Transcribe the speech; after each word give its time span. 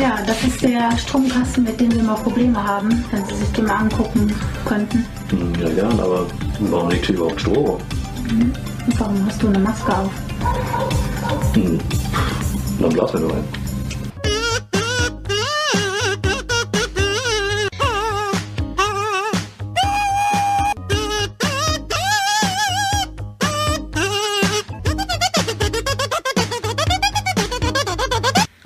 Ja, 0.00 0.18
das 0.26 0.42
ist 0.44 0.62
der 0.62 0.96
Stromkasten, 0.96 1.64
mit 1.64 1.78
dem 1.80 1.92
wir 1.94 2.02
mal 2.02 2.14
Probleme 2.14 2.62
haben, 2.62 3.04
wenn 3.10 3.24
Sie 3.26 3.34
sich 3.34 3.48
den 3.52 3.66
mal 3.66 3.76
angucken 3.80 4.32
könnten. 4.64 5.04
Hm, 5.30 5.52
Ja, 5.60 5.68
gern, 5.68 6.00
aber 6.00 6.26
warum 6.60 6.88
liegt 6.90 7.06
hier 7.06 7.16
überhaupt 7.16 7.40
Strom? 7.40 7.78
Und 8.30 8.98
warum 9.00 9.26
hast 9.26 9.42
du 9.42 9.48
eine 9.48 9.58
Maske 9.58 9.96
auf? 9.96 10.10
Hm. 11.54 11.78
Dann 12.80 12.90
blasen 12.90 13.20
wir 13.20 13.28
nur 13.28 13.36
ein. 13.36 13.59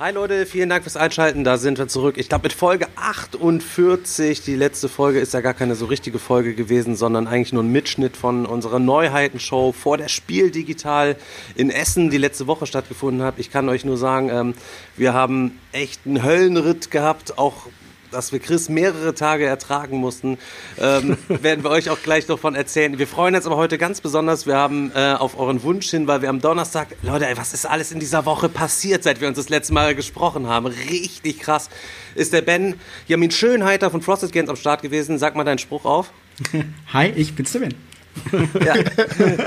Hi 0.05 0.11
Leute, 0.11 0.45
vielen 0.45 0.69
Dank 0.69 0.83
fürs 0.83 0.97
Einschalten. 0.97 1.43
Da 1.43 1.57
sind 1.57 1.79
wir 1.79 1.87
zurück. 1.87 2.19
Ich 2.19 2.29
glaube 2.29 2.43
mit 2.43 2.53
Folge 2.53 2.85
48. 2.95 4.43
Die 4.43 4.55
letzte 4.55 4.87
Folge 4.87 5.19
ist 5.19 5.33
ja 5.33 5.41
gar 5.41 5.55
keine 5.55 5.73
so 5.73 5.87
richtige 5.87 6.19
Folge 6.19 6.53
gewesen, 6.53 6.95
sondern 6.95 7.25
eigentlich 7.25 7.53
nur 7.53 7.63
ein 7.63 7.71
Mitschnitt 7.71 8.15
von 8.15 8.45
unserer 8.45 8.77
Neuheitenshow 8.77 9.71
vor 9.71 9.97
der 9.97 10.07
Spiel 10.07 10.51
Digital 10.51 11.15
in 11.55 11.71
Essen, 11.71 12.11
die 12.11 12.19
letzte 12.19 12.45
Woche 12.45 12.67
stattgefunden 12.67 13.23
hat. 13.23 13.39
Ich 13.39 13.49
kann 13.49 13.67
euch 13.67 13.83
nur 13.83 13.97
sagen, 13.97 14.29
ähm, 14.29 14.53
wir 14.95 15.15
haben 15.15 15.59
echt 15.71 16.01
einen 16.05 16.23
Höllenritt 16.23 16.91
gehabt, 16.91 17.39
auch 17.39 17.65
dass 18.15 18.31
wir 18.31 18.39
Chris 18.39 18.69
mehrere 18.69 19.13
Tage 19.13 19.45
ertragen 19.45 19.97
mussten, 19.97 20.37
ähm, 20.79 21.17
werden 21.27 21.63
wir 21.63 21.69
euch 21.69 21.89
auch 21.89 22.01
gleich 22.01 22.27
noch 22.27 22.39
von 22.39 22.55
erzählen. 22.55 22.97
Wir 22.97 23.07
freuen 23.07 23.35
uns 23.35 23.45
aber 23.45 23.57
heute 23.57 23.77
ganz 23.77 23.99
besonders. 24.01 24.47
Wir 24.47 24.55
haben 24.55 24.91
äh, 24.95 25.13
auf 25.13 25.37
euren 25.37 25.61
Wunsch 25.63 25.89
hin, 25.89 26.07
weil 26.07 26.21
wir 26.21 26.29
am 26.29 26.39
Donnerstag, 26.39 26.95
Leute, 27.01 27.27
ey, 27.27 27.37
was 27.37 27.53
ist 27.53 27.65
alles 27.65 27.91
in 27.91 27.99
dieser 27.99 28.25
Woche 28.25 28.47
passiert, 28.47 29.03
seit 29.03 29.19
wir 29.19 29.27
uns 29.27 29.37
das 29.37 29.49
letzte 29.49 29.73
Mal 29.73 29.95
gesprochen 29.95 30.47
haben? 30.47 30.65
Richtig 30.67 31.39
krass. 31.39 31.69
Ist 32.15 32.31
der 32.31 32.41
Ben 32.41 32.75
Jamin 33.07 33.31
Schönheiter 33.31 33.91
von 33.91 34.01
Frosted 34.01 34.31
Games 34.31 34.49
am 34.49 34.55
Start 34.55 34.81
gewesen? 34.81 35.19
Sag 35.19 35.35
mal 35.35 35.43
deinen 35.43 35.59
Spruch 35.59 35.83
auf. 35.83 36.11
Hi, 36.93 37.11
ich 37.15 37.35
bin's 37.35 37.51
der 37.51 37.59
Ben. 37.59 37.94
Ja, 38.65 38.75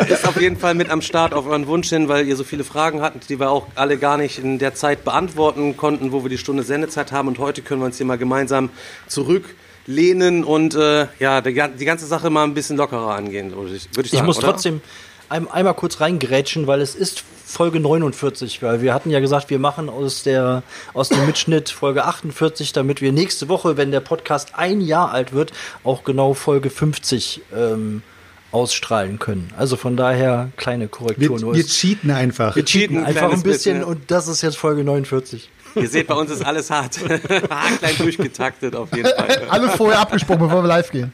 ist 0.07 0.27
auf 0.27 0.41
jeden 0.41 0.57
Fall 0.57 0.75
mit 0.75 0.91
am 0.91 1.03
Start 1.03 1.35
auf 1.35 1.47
euren 1.47 1.67
Wunsch 1.67 1.89
hin, 1.89 2.09
weil 2.09 2.27
ihr 2.27 2.37
so 2.37 2.45
viele 2.45 2.65
Fragen 2.65 3.01
hattet, 3.01 3.29
die 3.29 3.41
wir 3.41 3.51
auch 3.51 3.67
alle 3.75 3.99
gar 3.99 4.17
nicht 4.17 4.39
in 4.39 4.59
der 4.59 4.75
Zeit 4.75 5.05
beantworten 5.05 5.77
konnten, 5.77 6.13
wo 6.13 6.23
wir 6.23 6.31
die 6.31 6.39
Stunde 6.39 6.63
Sendezeit 6.63 7.13
haben. 7.13 7.29
Und 7.29 7.39
heute 7.39 7.63
können 7.63 7.81
wir 7.81 7.87
uns 7.87 7.97
hier 7.97 8.07
mal 8.07 8.19
gemeinsam 8.19 8.71
zurücklehnen 9.07 10.45
und 10.45 10.75
äh, 10.75 11.07
ja, 11.19 11.41
die, 11.41 11.53
die 11.79 11.85
ganze 11.85 12.07
Sache 12.07 12.31
mal 12.31 12.45
ein 12.45 12.55
bisschen 12.55 12.77
lockerer 12.77 13.15
angehen, 13.15 13.55
würde 13.55 13.75
ich, 13.75 13.83
sagen. 13.83 14.09
Ich 14.13 14.23
muss 14.23 14.39
oder? 14.39 14.49
trotzdem 14.49 14.81
ein, 15.29 15.51
einmal 15.51 15.75
kurz 15.75 16.01
reingrätschen, 16.01 16.67
weil 16.67 16.81
es 16.81 16.95
ist 16.95 17.25
Folge 17.45 17.81
49, 17.81 18.63
weil 18.63 18.83
wir 18.83 18.93
hatten 18.93 19.11
ja 19.11 19.21
gesagt, 19.21 19.51
wir 19.51 19.59
machen 19.59 19.89
aus 19.89 20.23
der 20.23 20.63
aus 20.93 21.09
dem 21.09 21.25
Mitschnitt 21.27 21.71
Folge 21.71 22.05
48, 22.05 22.73
damit 22.73 23.01
wir 23.01 23.13
nächste 23.13 23.49
Woche, 23.49 23.77
wenn 23.77 23.91
der 23.91 24.01
Podcast 24.01 24.53
ein 24.55 24.81
Jahr 24.81 25.13
alt 25.13 25.33
wird, 25.33 25.53
auch 25.85 26.05
genau 26.05 26.35
Folge 26.35 26.71
50 26.71 27.43
ähm, 27.55 28.03
ausstrahlen 28.53 29.19
können. 29.19 29.51
Also 29.57 29.77
von 29.77 29.97
daher 29.97 30.49
kleine 30.57 30.89
Korrektur. 30.89 31.37
Wir, 31.39 31.45
nur. 31.45 31.55
wir 31.55 31.65
cheaten 31.67 32.11
einfach. 32.11 32.57
wir 32.57 32.65
cheaten 32.65 32.99
ein 32.99 33.05
einfach 33.07 33.25
ein 33.25 33.43
bisschen 33.43 33.45
bisschen, 33.45 33.81
ja. 33.81 33.85
und 33.87 34.11
das 34.11 34.27
ist 34.29 34.43
jetzt 34.43 34.57
Folge 34.57 34.85
49. 34.85 35.51
Ihr 35.75 35.89
seht, 35.89 36.07
bei 36.07 36.15
uns 36.15 36.31
ist 36.31 36.45
alles 36.45 36.71
hart. 36.71 36.99
Haarklein 37.51 37.95
durchgetaktet 37.99 38.75
auf 38.75 38.89
jeden 38.97 39.09
Fall. 39.11 39.43
Alles 39.51 39.75
vorher 39.75 40.01
abgesprochen, 40.01 40.41
bevor 40.41 40.63
wir 40.63 40.67
live 40.69 40.91
gehen. 40.91 41.13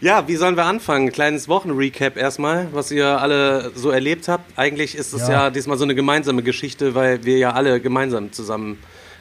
Ja, 0.00 0.26
wie 0.26 0.36
sollen 0.36 0.56
wir 0.56 0.64
anfangen? 0.64 1.12
Kleines 1.12 1.48
Wochenrecap 1.48 2.16
erstmal, 2.16 2.66
was 2.72 2.90
ihr 2.90 3.06
alle 3.06 3.70
so 3.74 3.90
erlebt 3.90 4.26
habt. 4.28 4.58
Eigentlich 4.58 4.96
ist 4.96 5.12
es 5.12 5.22
ja, 5.22 5.44
Ja. 5.44 5.50
diesmal 5.50 5.78
so 5.78 5.84
eine 5.84 5.94
gemeinsame 5.94 6.42
Geschichte, 6.42 6.94
weil 6.94 7.24
wir 7.24 7.38
ja 7.38 7.52
alle 7.52 7.80
gemeinsam 7.80 8.32
zusammen 8.32 8.78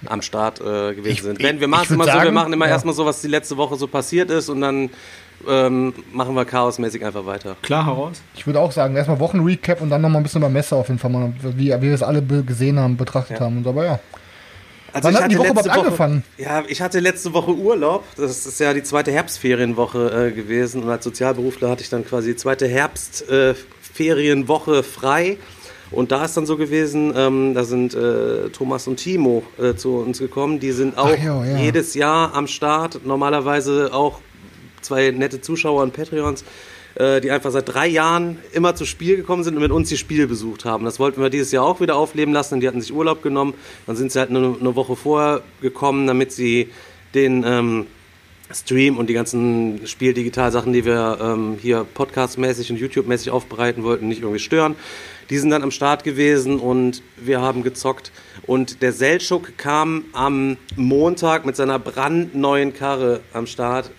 am 0.07 0.21
Start 0.21 0.59
äh, 0.59 0.93
gewesen 0.95 1.07
Ich- 1.11 1.21
sind. 1.21 1.39
ich- 1.39 1.45
Wenn 1.45 1.59
wir 1.59 1.67
machen 1.67 1.83
ich 1.83 1.89
es 1.89 1.95
immer 1.95 2.03
so, 2.05 2.09
wir 2.09 2.13
sagen, 2.13 2.33
machen 2.33 2.53
immer 2.53 2.65
ja. 2.65 2.71
erstmal 2.73 2.93
so, 2.95 3.05
was 3.05 3.21
die 3.21 3.27
letzte 3.27 3.57
Woche 3.57 3.75
so 3.75 3.87
passiert 3.87 4.29
ist 4.31 4.49
und 4.49 4.61
dann 4.61 4.89
ähm, 5.47 5.93
machen 6.11 6.35
wir 6.35 6.45
chaosmäßig 6.45 7.05
einfach 7.05 7.25
weiter. 7.25 7.55
Klar 7.61 7.85
heraus. 7.85 8.21
Ich 8.35 8.45
würde 8.45 8.59
auch 8.59 8.71
sagen, 8.71 8.95
erstmal 8.95 9.19
Wochenrecap 9.19 9.81
und 9.81 9.89
dann 9.89 10.01
nochmal 10.01 10.21
ein 10.21 10.23
bisschen 10.23 10.41
über 10.41 10.49
Messe 10.49 10.75
auf 10.75 10.87
jeden 10.87 10.99
Fall, 10.99 11.11
mal, 11.11 11.33
wie, 11.41 11.71
wie 11.71 11.81
wir 11.81 11.93
es 11.93 12.03
alle 12.03 12.21
gesehen 12.21 12.79
haben, 12.79 12.97
betrachtet 12.97 13.39
haben. 13.39 13.57
Und 13.57 13.67
aber 13.67 13.85
ja. 13.85 13.99
Also 14.95 15.07
Wann 15.07 15.15
ich 15.15 15.21
hat 15.21 15.31
die 15.31 15.35
hatte 15.35 15.49
Woche 15.49 15.55
letzte 15.55 15.69
überhaupt 15.69 15.87
angefangen? 15.87 16.23
Ja, 16.37 16.63
ich 16.69 16.81
hatte 16.81 17.01
letzte 17.01 17.33
Woche 17.33 17.53
Urlaub. 17.53 18.05
Das 18.15 18.45
ist 18.45 18.59
ja 18.61 18.73
die 18.73 18.83
zweite 18.83 19.11
Herbstferienwoche 19.11 20.27
äh, 20.27 20.31
gewesen. 20.31 20.83
Und 20.83 20.89
als 20.89 21.03
Sozialberufler 21.03 21.69
hatte 21.69 21.83
ich 21.83 21.89
dann 21.89 22.05
quasi 22.05 22.29
die 22.29 22.37
zweite 22.37 22.69
Herbstferienwoche 22.69 24.77
äh, 24.77 24.83
frei. 24.83 25.37
Und 25.91 26.13
da 26.13 26.23
ist 26.23 26.37
dann 26.37 26.45
so 26.45 26.55
gewesen, 26.55 27.13
ähm, 27.15 27.53
da 27.53 27.65
sind 27.65 27.93
äh, 27.93 28.47
Thomas 28.49 28.87
und 28.87 28.95
Timo 28.95 29.43
äh, 29.61 29.75
zu 29.75 29.97
uns 29.97 30.19
gekommen. 30.19 30.61
Die 30.61 30.71
sind 30.71 30.97
auch 30.97 31.11
Ach 31.13 31.23
ja, 31.23 31.45
ja. 31.45 31.57
jedes 31.57 31.93
Jahr 31.93 32.33
am 32.33 32.47
Start. 32.47 33.05
Normalerweise 33.05 33.93
auch 33.93 34.21
zwei 34.85 35.11
nette 35.11 35.41
Zuschauer 35.41 35.83
und 35.83 35.93
Patreons, 35.93 36.43
äh, 36.95 37.21
die 37.21 37.31
einfach 37.31 37.51
seit 37.51 37.67
drei 37.67 37.87
Jahren 37.87 38.37
immer 38.53 38.75
zu 38.75 38.85
Spiel 38.85 39.17
gekommen 39.17 39.43
sind 39.43 39.55
und 39.55 39.61
mit 39.61 39.71
uns 39.71 39.89
die 39.89 39.97
Spiele 39.97 40.27
besucht 40.27 40.65
haben. 40.65 40.85
Das 40.85 40.99
wollten 40.99 41.21
wir 41.21 41.29
dieses 41.29 41.51
Jahr 41.51 41.65
auch 41.65 41.81
wieder 41.81 41.95
aufleben 41.95 42.33
lassen. 42.33 42.59
Die 42.59 42.67
hatten 42.67 42.81
sich 42.81 42.93
Urlaub 42.93 43.21
genommen. 43.21 43.53
Dann 43.85 43.95
sind 43.95 44.11
sie 44.11 44.19
halt 44.19 44.29
eine, 44.29 44.55
eine 44.59 44.75
Woche 44.75 44.95
vorher 44.95 45.41
gekommen, 45.61 46.07
damit 46.07 46.31
sie 46.31 46.69
den 47.13 47.43
ähm, 47.45 47.87
Stream 48.53 48.97
und 48.97 49.09
die 49.09 49.13
ganzen 49.13 49.87
Spiel-Digital-Sachen, 49.87 50.71
die 50.71 50.85
wir 50.85 51.17
ähm, 51.19 51.57
hier 51.59 51.85
podcastmäßig 51.93 52.71
und 52.71 52.77
YouTube-mäßig 52.77 53.31
aufbereiten 53.31 53.83
wollten, 53.83 54.07
nicht 54.07 54.21
irgendwie 54.21 54.39
stören. 54.39 54.75
Die 55.31 55.39
sind 55.39 55.49
dann 55.49 55.63
am 55.63 55.71
Start 55.71 56.03
gewesen 56.03 56.59
und 56.59 57.01
wir 57.17 57.41
haben 57.41 57.63
gezockt. 57.63 58.11
Und 58.43 58.83
der 58.83 58.93
Seltschuk 58.93 59.57
kam 59.57 60.05
am 60.13 60.57
Montag 60.75 61.45
mit 61.45 61.55
seiner 61.55 61.79
brandneuen 61.79 62.73
Karre 62.73 63.21
am 63.33 63.47
Start. 63.47 63.89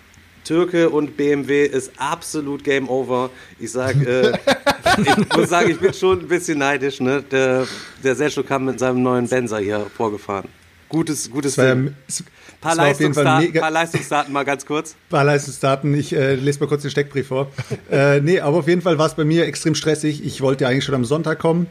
Türke 0.47 0.89
und 0.89 1.17
BMW 1.17 1.65
ist 1.65 1.91
absolut 1.97 2.63
Game 2.63 2.87
Over. 2.89 3.29
Ich 3.59 3.73
sag, 3.73 3.95
äh, 3.97 4.31
ich 4.97 5.35
muss 5.35 5.49
sagen, 5.49 5.71
ich 5.71 5.79
bin 5.79 5.93
schon 5.93 6.21
ein 6.21 6.27
bisschen 6.27 6.59
neidisch. 6.59 7.01
Ne? 7.01 7.21
Der, 7.29 7.67
der 8.01 8.15
Seltschuk 8.15 8.47
kam 8.47 8.63
mit 8.63 8.79
seinem 8.79 9.03
neuen 9.03 9.27
Benzer 9.27 9.59
hier 9.59 9.85
vorgefahren. 9.95 10.47
Gutes, 10.87 11.29
gutes 11.29 11.51
Es 11.51 11.57
war, 11.57 11.65
Film. 11.65 11.95
es 12.07 12.23
Paar, 12.61 12.71
es 12.71 12.77
Leistungsdaten, 12.77 13.53
paar 13.53 13.71
Leistungsdaten 13.71 14.33
mal 14.33 14.45
ganz 14.45 14.65
kurz. 14.65 14.95
paar 15.09 15.25
Leistungsdaten. 15.25 15.93
Ich 15.93 16.15
äh, 16.15 16.35
lese 16.35 16.61
mal 16.61 16.67
kurz 16.67 16.81
den 16.81 16.91
Steckbrief 16.91 17.27
vor. 17.27 17.51
äh, 17.91 18.21
nee, 18.21 18.39
aber 18.39 18.57
auf 18.57 18.67
jeden 18.69 18.81
Fall 18.81 18.97
war 18.97 19.05
es 19.07 19.15
bei 19.15 19.25
mir 19.25 19.45
extrem 19.45 19.75
stressig. 19.75 20.25
Ich 20.25 20.41
wollte 20.41 20.65
eigentlich 20.65 20.85
schon 20.85 20.95
am 20.95 21.05
Sonntag 21.05 21.39
kommen. 21.39 21.67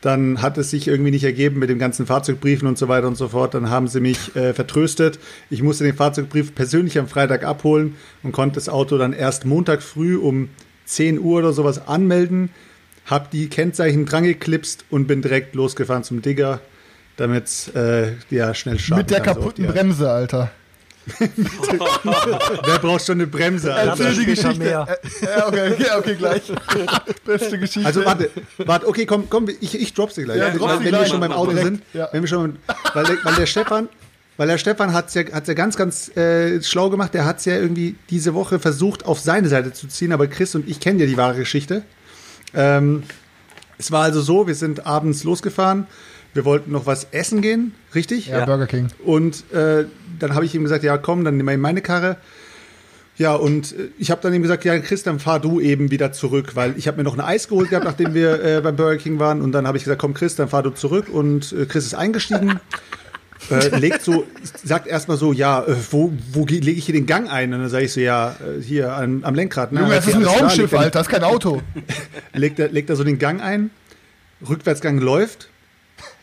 Dann 0.00 0.42
hat 0.42 0.58
es 0.58 0.70
sich 0.70 0.86
irgendwie 0.86 1.10
nicht 1.10 1.24
ergeben 1.24 1.58
mit 1.58 1.70
den 1.70 1.78
ganzen 1.78 2.06
Fahrzeugbriefen 2.06 2.68
und 2.68 2.78
so 2.78 2.86
weiter 2.88 3.08
und 3.08 3.16
so 3.16 3.28
fort. 3.28 3.54
Dann 3.54 3.68
haben 3.68 3.88
sie 3.88 4.00
mich 4.00 4.34
äh, 4.36 4.54
vertröstet. 4.54 5.18
Ich 5.50 5.62
musste 5.62 5.84
den 5.84 5.96
Fahrzeugbrief 5.96 6.54
persönlich 6.54 6.98
am 6.98 7.08
Freitag 7.08 7.44
abholen 7.44 7.96
und 8.22 8.32
konnte 8.32 8.54
das 8.54 8.68
Auto 8.68 8.96
dann 8.96 9.12
erst 9.12 9.44
Montag 9.44 9.82
früh 9.82 10.16
um 10.16 10.50
10 10.84 11.18
Uhr 11.18 11.38
oder 11.38 11.52
sowas 11.52 11.88
anmelden. 11.88 12.50
Hab 13.06 13.30
die 13.30 13.48
Kennzeichen 13.48 14.06
dran 14.06 14.24
geklipst 14.24 14.84
und 14.90 15.06
bin 15.06 15.20
direkt 15.20 15.54
losgefahren 15.54 16.04
zum 16.04 16.22
Digger, 16.22 16.60
damit 17.16 17.74
äh, 17.74 18.12
ja 18.30 18.54
schnell 18.54 18.78
starten 18.78 19.00
Mit 19.00 19.10
der 19.10 19.20
kaputten. 19.20 19.66
Bremse, 19.66 20.10
Alter. 20.10 20.52
Wer 22.64 22.78
braucht 22.78 23.06
schon 23.06 23.18
eine 23.18 23.26
Bremse? 23.26 23.74
Alter? 23.74 24.04
Erzähl 24.04 24.24
die 24.24 24.26
Geschichte. 24.26 24.58
mehr. 24.58 24.86
Äh, 24.88 25.24
Ja, 25.24 25.48
okay, 25.48 25.72
okay, 25.72 25.86
okay, 25.98 26.14
gleich. 26.14 26.42
Beste 27.24 27.58
Geschichte. 27.58 27.86
Also 27.86 28.04
warte, 28.04 28.30
warte, 28.58 28.86
okay, 28.88 29.06
komm, 29.06 29.28
komm, 29.30 29.48
ich, 29.60 29.80
ich 29.80 29.94
drop 29.94 30.12
sie 30.12 30.24
gleich. 30.24 30.38
Ja, 30.38 30.50
drop 30.50 30.68
weil, 30.68 30.78
sie 30.78 30.84
wenn 30.84 30.90
gleich. 30.90 31.02
wir 31.02 31.08
schon 31.08 31.20
beim 31.20 31.32
Auto 31.32 31.50
Direkt, 31.50 31.66
sind, 31.66 31.82
ja. 31.92 32.08
wenn 32.12 32.22
wir 32.22 32.28
schon, 32.28 32.56
weil, 32.94 33.04
der, 33.04 33.16
weil 33.24 33.34
der 33.34 33.46
Stefan, 33.46 33.88
weil 34.36 34.48
der 34.48 34.58
Stefan 34.58 34.92
hat's 34.92 35.14
ja, 35.14 35.22
hat's 35.32 35.48
ja 35.48 35.54
ganz, 35.54 35.76
ganz 35.76 36.16
äh, 36.16 36.62
schlau 36.62 36.90
gemacht. 36.90 37.14
Der 37.14 37.24
hat's 37.24 37.44
ja 37.44 37.54
irgendwie 37.56 37.96
diese 38.10 38.34
Woche 38.34 38.58
versucht, 38.58 39.04
auf 39.06 39.20
seine 39.20 39.48
Seite 39.48 39.72
zu 39.72 39.88
ziehen, 39.88 40.12
aber 40.12 40.26
Chris 40.26 40.54
und 40.54 40.68
ich 40.68 40.80
kennen 40.80 41.00
ja 41.00 41.06
die 41.06 41.16
wahre 41.16 41.36
Geschichte. 41.36 41.82
Ähm, 42.54 43.02
es 43.78 43.92
war 43.92 44.02
also 44.04 44.20
so, 44.20 44.46
wir 44.46 44.54
sind 44.54 44.86
abends 44.86 45.24
losgefahren, 45.24 45.86
wir 46.38 46.44
wollten 46.44 46.70
noch 46.70 46.86
was 46.86 47.08
essen 47.10 47.40
gehen, 47.42 47.74
richtig? 47.96 48.28
ja, 48.28 48.44
Burger 48.44 48.68
King. 48.68 48.86
Und 49.04 49.42
äh, 49.52 49.86
dann 50.20 50.34
habe 50.36 50.44
ich 50.44 50.54
ihm 50.54 50.62
gesagt, 50.62 50.84
ja 50.84 50.96
komm, 50.96 51.24
dann 51.24 51.36
nimm 51.36 51.46
mal 51.46 51.58
meine 51.58 51.82
Karre. 51.82 52.16
Ja, 53.16 53.34
und 53.34 53.72
äh, 53.72 53.88
ich 53.98 54.12
habe 54.12 54.20
dann 54.22 54.32
ihm 54.32 54.42
gesagt, 54.42 54.64
ja 54.64 54.78
Chris, 54.78 55.02
dann 55.02 55.18
fahr 55.18 55.40
du 55.40 55.58
eben 55.58 55.90
wieder 55.90 56.12
zurück, 56.12 56.54
weil 56.54 56.74
ich 56.76 56.86
habe 56.86 56.98
mir 56.98 57.02
noch 57.02 57.14
ein 57.18 57.20
Eis 57.20 57.48
geholt 57.48 57.70
gehabt, 57.70 57.84
nachdem 57.84 58.14
wir 58.14 58.40
äh, 58.44 58.60
beim 58.60 58.76
Burger 58.76 58.98
King 58.98 59.18
waren. 59.18 59.42
Und 59.42 59.50
dann 59.50 59.66
habe 59.66 59.76
ich 59.78 59.82
gesagt, 59.82 60.00
komm 60.00 60.14
Chris, 60.14 60.36
dann 60.36 60.48
fahr 60.48 60.62
du 60.62 60.70
zurück. 60.70 61.08
Und 61.08 61.52
äh, 61.52 61.66
Chris 61.66 61.84
ist 61.86 61.94
eingestiegen, 61.94 62.60
äh, 63.50 63.76
legt 63.76 64.02
so, 64.02 64.24
sagt 64.62 64.86
erstmal 64.86 65.16
so, 65.16 65.32
ja, 65.32 65.64
äh, 65.64 65.74
wo, 65.90 66.12
wo 66.30 66.46
lege 66.46 66.70
ich 66.70 66.84
hier 66.86 66.94
den 66.94 67.06
Gang 67.06 67.28
ein? 67.28 67.52
Und 67.52 67.62
dann 67.62 67.68
sage 67.68 67.86
ich 67.86 67.92
so, 67.92 67.98
ja, 67.98 68.36
äh, 68.38 68.62
hier 68.62 68.92
am, 68.92 69.24
am 69.24 69.34
Lenkrad. 69.34 69.72
Ne? 69.72 69.80
Junge, 69.80 69.94
das 69.96 70.06
ist 70.06 70.14
ein 70.14 70.24
Raumschiff, 70.24 70.70
er- 70.70 70.78
Alter, 70.78 70.90
das 71.00 71.08
ist 71.08 71.12
kein 71.12 71.24
Auto. 71.24 71.60
legt 72.32 72.60
er, 72.60 72.68
legt 72.68 72.88
er 72.90 72.94
so 72.94 73.02
den 73.02 73.18
Gang 73.18 73.42
ein, 73.42 73.70
Rückwärtsgang 74.48 74.98
läuft, 74.98 75.48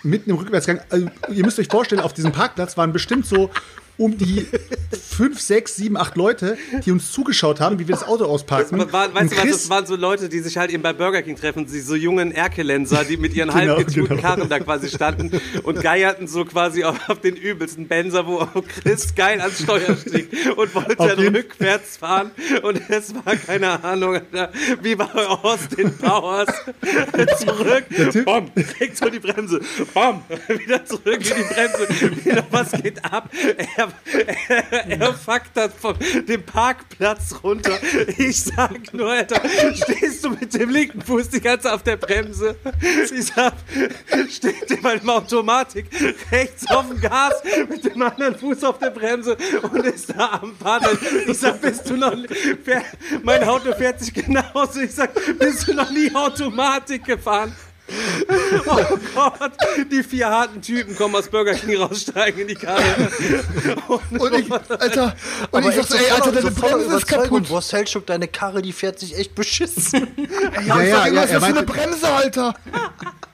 mitten 0.03 0.29
im 0.29 0.37
Rückwärtsgang, 0.37 0.79
also 0.89 1.07
ihr 1.31 1.43
müsst 1.43 1.59
euch 1.59 1.67
vorstellen, 1.67 2.01
auf 2.01 2.13
diesem 2.13 2.31
Parkplatz 2.31 2.77
waren 2.77 2.93
bestimmt 2.93 3.25
so 3.25 3.49
um 3.97 4.17
die 4.17 4.45
fünf, 4.91 5.39
sechs, 5.39 5.75
sieben, 5.75 5.97
acht 5.97 6.15
Leute, 6.17 6.57
die 6.85 6.91
uns 6.91 7.11
zugeschaut 7.11 7.59
haben, 7.59 7.79
wie 7.79 7.87
wir 7.87 7.95
das 7.95 8.05
Auto 8.05 8.25
ausparken. 8.25 8.77
Das 8.79 8.91
war, 8.91 9.13
weißt 9.13 9.31
du 9.31 9.37
was, 9.37 9.45
das 9.45 9.69
waren 9.69 9.85
so 9.85 9.95
Leute, 9.95 10.29
die 10.29 10.39
sich 10.39 10.57
halt 10.57 10.71
eben 10.71 10.83
bei 10.83 10.93
Burger 10.93 11.21
King 11.21 11.37
treffen, 11.37 11.65
die 11.65 11.79
so 11.79 11.95
jungen 11.95 12.31
Erkelenser, 12.31 13.05
die 13.05 13.17
mit 13.17 13.33
ihren 13.33 13.49
Genau, 13.55 13.77
halb 13.77 13.87
getunten 13.87 14.17
genau. 14.17 14.21
Karren 14.21 14.49
da 14.49 14.59
quasi 14.59 14.89
standen 14.89 15.31
und 15.63 15.81
geierten 15.81 16.27
so 16.27 16.45
quasi 16.45 16.83
auf, 16.83 17.09
auf 17.09 17.21
den 17.21 17.35
übelsten 17.35 17.87
Benzer, 17.87 18.27
wo 18.27 18.39
auch 18.39 18.51
Chris 18.81 19.15
geil 19.15 19.39
ans 19.39 19.61
Steuer 19.61 19.95
stieg 19.95 20.29
und 20.55 20.75
wollte 20.75 20.95
dann 20.95 21.19
rückwärts 21.19 21.97
fahren. 21.97 22.31
Und 22.63 22.81
es 22.89 23.13
war 23.15 23.35
keine 23.35 23.83
Ahnung, 23.83 24.19
wie 24.81 24.95
bei 24.95 25.05
Austin 25.05 25.95
Powers? 25.97 26.47
Zurück, 27.39 27.85
bom, 28.25 28.51
direkt 28.55 28.97
so 28.97 29.09
die 29.09 29.19
Bremse, 29.19 29.61
bom, 29.93 30.23
wieder 30.47 30.85
zurück 30.85 31.05
in 31.05 31.21
die 31.21 31.53
Bremse, 31.53 32.25
wieder 32.25 32.45
was 32.51 32.71
geht 32.71 33.03
ab, 33.05 33.29
er, 33.77 33.84
er, 34.47 34.89
er 34.99 35.13
fuckt 35.13 35.51
das 35.53 35.71
von 35.73 35.95
dem 36.27 36.43
Parkplatz 36.43 37.35
runter, 37.43 37.77
ich 38.17 38.43
sag 38.43 38.93
nur, 38.93 39.11
Alter, 39.11 39.41
stehst 39.73 40.23
du 40.23 40.31
mit 40.31 40.53
dem 40.53 40.69
linken 40.69 41.01
Fuß 41.01 41.29
die 41.29 41.41
ganze 41.41 41.73
auf 41.73 41.83
der 41.83 41.97
Bremse, 41.97 42.55
ich 42.81 43.25
sag, 43.27 43.53
steht 44.29 44.71
in 44.71 44.81
meinem 44.81 45.09
Automatik 45.09 45.87
rechts 46.31 46.69
auf 46.69 46.87
dem 46.87 46.99
Gas 46.99 47.33
mit 47.69 47.83
dem 47.85 48.01
anderen 48.01 48.37
Fuß 48.37 48.63
auf 48.63 48.79
der 48.79 48.89
Bremse 48.89 49.37
und 49.61 49.85
ist 49.85 50.09
da 50.09 50.39
am 50.41 50.55
Paddeln. 50.55 50.97
Ich 51.27 51.37
sag, 51.37 51.61
bist 51.61 51.89
du 51.89 51.97
noch, 51.97 52.15
mein 53.23 53.43
Auto 53.43 53.73
fährt 53.73 53.99
sich 53.99 54.13
genauso. 54.13 54.81
Ich 54.81 54.93
sag, 54.93 55.11
bist 55.37 55.67
du 55.67 55.73
noch 55.73 55.89
nie 55.89 56.13
Automatik 56.13 57.05
gefahren? 57.05 57.55
Oh 58.67 58.97
Gott, 59.13 59.51
die 59.91 60.01
vier 60.01 60.27
harten 60.29 60.61
Typen 60.61 60.95
kommen 60.95 61.15
aus 61.15 61.27
Burger 61.27 61.53
King 61.53 61.77
raussteigen 61.77 62.41
in 62.41 62.47
die 62.47 62.55
Karre. 62.55 62.81
Und 63.87 64.39
ich, 64.39 64.51
Alter, 64.51 65.15
und 65.51 65.59
Aber 65.59 65.69
ich 65.69 65.75
sag 65.75 65.85
so, 65.85 65.95
ey, 65.95 66.09
Alter, 66.09 66.31
deine 66.31 66.51
Bremse 66.51 66.97
ist 66.97 67.07
kaputt. 67.07 67.47
Boah, 67.47 67.61
Selchuk, 67.61 68.07
deine 68.07 68.27
Karre, 68.27 68.61
die 68.61 68.73
fährt 68.73 68.99
sich 68.99 69.15
echt 69.17 69.35
beschissen. 69.35 70.07
Ja, 70.65 70.81
Ja, 70.81 70.83
ja, 70.83 71.07
ja, 71.07 71.15
was 71.15 71.25
ist 71.25 71.33
das 71.33 71.43
für 71.45 71.57
eine 71.57 71.63
Bremse, 71.63 72.07
Alter? 72.07 72.53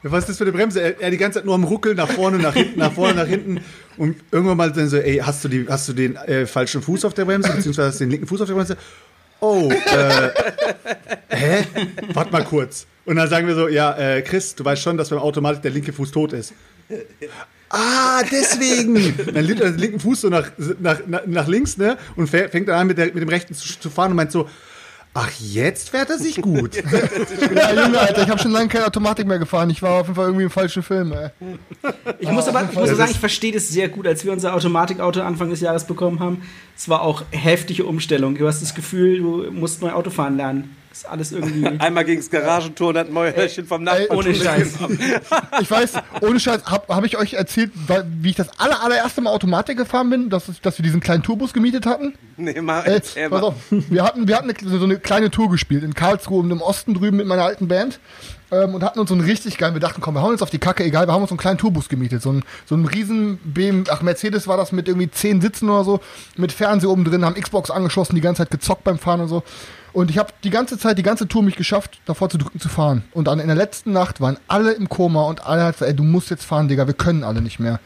Ja, 0.03 0.11
Was 0.11 0.19
ist 0.23 0.29
das 0.29 0.37
für 0.37 0.43
eine 0.43 0.51
Bremse? 0.51 0.81
Er, 0.81 0.99
er 0.99 1.11
die 1.11 1.17
ganze 1.17 1.39
Zeit 1.39 1.45
nur 1.45 1.55
am 1.55 1.63
Ruckeln, 1.63 1.95
nach 1.95 2.09
vorne, 2.09 2.37
nach 2.37 2.53
hinten, 2.53 2.79
nach 2.79 2.91
vorne, 2.91 3.15
nach 3.15 3.27
hinten. 3.27 3.61
Und 3.97 4.17
irgendwann 4.31 4.57
mal 4.57 4.71
dann 4.71 4.89
so, 4.89 4.97
ey, 4.97 5.17
hast 5.23 5.43
du, 5.43 5.47
die, 5.47 5.65
hast 5.69 5.87
du 5.87 5.93
den 5.93 6.15
äh, 6.15 6.45
falschen 6.45 6.81
Fuß 6.81 7.05
auf 7.05 7.13
der 7.13 7.25
Bremse, 7.25 7.51
beziehungsweise 7.51 7.89
hast 7.89 7.99
du 7.99 8.05
den 8.05 8.11
linken 8.11 8.27
Fuß 8.27 8.41
auf 8.41 8.47
der 8.47 8.55
Bremse? 8.55 8.77
Oh, 9.39 9.69
äh, 9.71 10.29
hä? 11.35 11.65
Warte 12.13 12.31
mal 12.31 12.43
kurz. 12.43 12.85
Und 13.05 13.15
dann 13.15 13.29
sagen 13.29 13.47
wir 13.47 13.55
so, 13.55 13.67
ja, 13.67 13.97
äh, 13.97 14.21
Chris, 14.21 14.55
du 14.55 14.63
weißt 14.63 14.81
schon, 14.81 14.97
dass 14.97 15.09
beim 15.09 15.19
Automatik 15.19 15.61
der 15.61 15.71
linke 15.71 15.91
Fuß 15.91 16.11
tot 16.11 16.33
ist. 16.33 16.53
Ah, 17.69 18.21
deswegen. 18.29 19.15
Dann 19.33 19.45
legt 19.45 19.61
er 19.61 19.71
den 19.71 19.79
linken 19.79 19.99
Fuß 19.99 20.21
so 20.21 20.29
nach, 20.29 20.51
nach, 20.79 20.99
nach, 21.07 21.25
nach 21.25 21.47
links, 21.47 21.77
ne? 21.77 21.97
Und 22.17 22.27
fängt 22.27 22.67
dann 22.67 22.75
an, 22.75 22.87
mit, 22.87 22.97
der, 22.97 23.05
mit 23.05 23.21
dem 23.21 23.29
rechten 23.29 23.53
zu, 23.53 23.79
zu 23.79 23.89
fahren 23.89 24.11
und 24.11 24.17
meint 24.17 24.31
so, 24.33 24.49
ach, 25.13 25.31
jetzt 25.39 25.89
fährt 25.89 26.09
er 26.09 26.17
sich 26.17 26.41
gut. 26.41 26.75
Ja, 27.55 27.85
Junge, 27.85 27.99
Alter, 27.99 28.23
ich 28.23 28.29
habe 28.29 28.39
schon 28.39 28.51
lange 28.51 28.67
keine 28.67 28.85
Automatik 28.87 29.25
mehr 29.25 29.39
gefahren. 29.39 29.69
Ich 29.69 29.81
war 29.81 30.01
auf 30.01 30.07
jeden 30.07 30.15
Fall 30.15 30.25
irgendwie 30.25 30.43
im 30.43 30.49
falschen 30.49 30.83
Film, 30.83 31.13
ey. 31.13 31.29
Ich 32.19 32.29
muss 32.29 32.47
aber 32.47 32.67
ich 32.69 32.77
muss 32.77 32.89
sagen, 32.89 33.11
ich 33.11 33.19
verstehe 33.19 33.53
das 33.53 33.69
sehr 33.69 33.87
gut, 33.87 34.05
als 34.05 34.25
wir 34.25 34.33
unser 34.33 34.53
Automatikauto 34.53 35.21
Anfang 35.21 35.49
des 35.49 35.61
Jahres 35.61 35.85
bekommen 35.85 36.19
haben. 36.19 36.41
Es 36.75 36.89
war 36.89 37.01
auch 37.01 37.23
heftige 37.31 37.85
Umstellung. 37.85 38.35
Du 38.35 38.47
hast 38.47 38.61
das 38.61 38.75
Gefühl, 38.75 39.19
du 39.19 39.51
musst 39.51 39.81
neu 39.81 39.91
Auto 39.91 40.09
fahren 40.09 40.35
lernen. 40.35 40.75
Das 40.91 40.99
ist 40.99 41.05
alles 41.05 41.31
irgendwie. 41.31 41.65
Einmal 41.79 42.03
gegen 42.03 42.19
das 42.21 42.29
Garagentor 42.29 42.89
und 42.89 42.97
hat 42.97 43.07
ein 43.07 43.13
Mäuerchen 43.13 43.65
vom 43.65 43.81
Nachbarn. 43.83 44.07
Ohne 44.09 44.35
Scheiß. 44.35 44.73
Ich 45.61 45.71
weiß, 45.71 45.93
ohne 46.21 46.37
Scheiß, 46.39 46.65
habe 46.65 46.93
hab 46.93 47.05
ich 47.05 47.17
euch 47.17 47.33
erzählt, 47.33 47.71
wa- 47.87 48.03
wie 48.05 48.31
ich 48.31 48.35
das 48.35 48.49
aller, 48.59 48.83
allererste 48.83 49.21
Mal 49.21 49.29
Automatik 49.31 49.77
gefahren 49.77 50.09
bin, 50.09 50.29
dass, 50.29 50.43
dass 50.61 50.77
wir 50.77 50.83
diesen 50.83 50.99
kleinen 50.99 51.23
Tourbus 51.23 51.53
gemietet 51.53 51.85
hatten? 51.85 52.13
Nee, 52.35 52.59
mal, 52.59 52.85
Äh, 52.85 52.99
pass 52.99 53.15
mal. 53.29 53.41
auf, 53.41 53.55
wir 53.69 54.03
hatten, 54.03 54.27
wir 54.27 54.35
hatten 54.35 54.49
eine, 54.49 54.69
so 54.79 54.83
eine 54.83 54.99
kleine 54.99 55.31
Tour 55.31 55.49
gespielt 55.49 55.83
in 55.83 55.93
Karlsruhe 55.93 56.41
und 56.41 56.51
im 56.51 56.61
Osten 56.61 56.93
drüben 56.93 57.15
mit 57.17 57.25
meiner 57.27 57.45
alten 57.45 57.69
Band 57.69 57.99
ähm, 58.51 58.75
und 58.75 58.83
hatten 58.83 58.99
uns 58.99 59.07
so 59.07 59.15
einen 59.15 59.23
richtig 59.23 59.57
geilen, 59.57 59.73
wir 59.73 59.79
dachten, 59.79 60.01
komm, 60.01 60.15
wir 60.15 60.21
hauen 60.21 60.33
uns 60.33 60.41
auf 60.41 60.49
die 60.49 60.59
Kacke, 60.59 60.83
egal, 60.83 61.07
wir 61.07 61.13
haben 61.13 61.21
uns 61.21 61.29
so 61.29 61.35
einen 61.35 61.39
kleinen 61.39 61.57
Tourbus 61.57 61.87
gemietet, 61.87 62.21
so 62.21 62.31
einen, 62.31 62.43
so 62.65 62.75
einen 62.75 62.85
riesen 62.85 63.37
BM, 63.45 63.85
ach, 63.89 64.01
Mercedes 64.01 64.45
war 64.47 64.57
das 64.57 64.73
mit 64.73 64.89
irgendwie 64.89 65.09
zehn 65.09 65.39
Sitzen 65.39 65.69
oder 65.69 65.85
so, 65.85 65.99
mit 66.35 66.51
Fernseher 66.51 66.89
oben 66.89 67.05
drin, 67.05 67.23
haben 67.23 67.35
Xbox 67.35 67.71
angeschlossen, 67.71 68.15
die 68.15 68.21
ganze 68.21 68.41
Zeit 68.43 68.51
gezockt 68.51 68.83
beim 68.83 68.99
Fahren 68.99 69.21
und 69.21 69.29
so. 69.29 69.41
Und 69.93 70.09
ich 70.09 70.17
habe 70.17 70.31
die 70.43 70.49
ganze 70.49 70.77
Zeit, 70.77 70.97
die 70.97 71.03
ganze 71.03 71.27
Tour 71.27 71.43
mich 71.43 71.55
geschafft, 71.55 71.99
davor 72.05 72.29
zu 72.29 72.37
drücken 72.37 72.59
zu 72.59 72.69
fahren. 72.69 73.03
Und 73.11 73.27
dann 73.27 73.39
in 73.39 73.47
der 73.47 73.55
letzten 73.55 73.91
Nacht 73.91 74.21
waren 74.21 74.37
alle 74.47 74.71
im 74.71 74.87
Koma 74.87 75.23
und 75.23 75.45
alle 75.45 75.63
hat 75.63 75.73
gesagt, 75.73 75.89
ey, 75.89 75.95
du 75.95 76.03
musst 76.03 76.29
jetzt 76.29 76.45
fahren, 76.45 76.67
Digga, 76.67 76.87
wir 76.87 76.93
können 76.93 77.23
alle 77.23 77.41
nicht 77.41 77.59
mehr. 77.59 77.79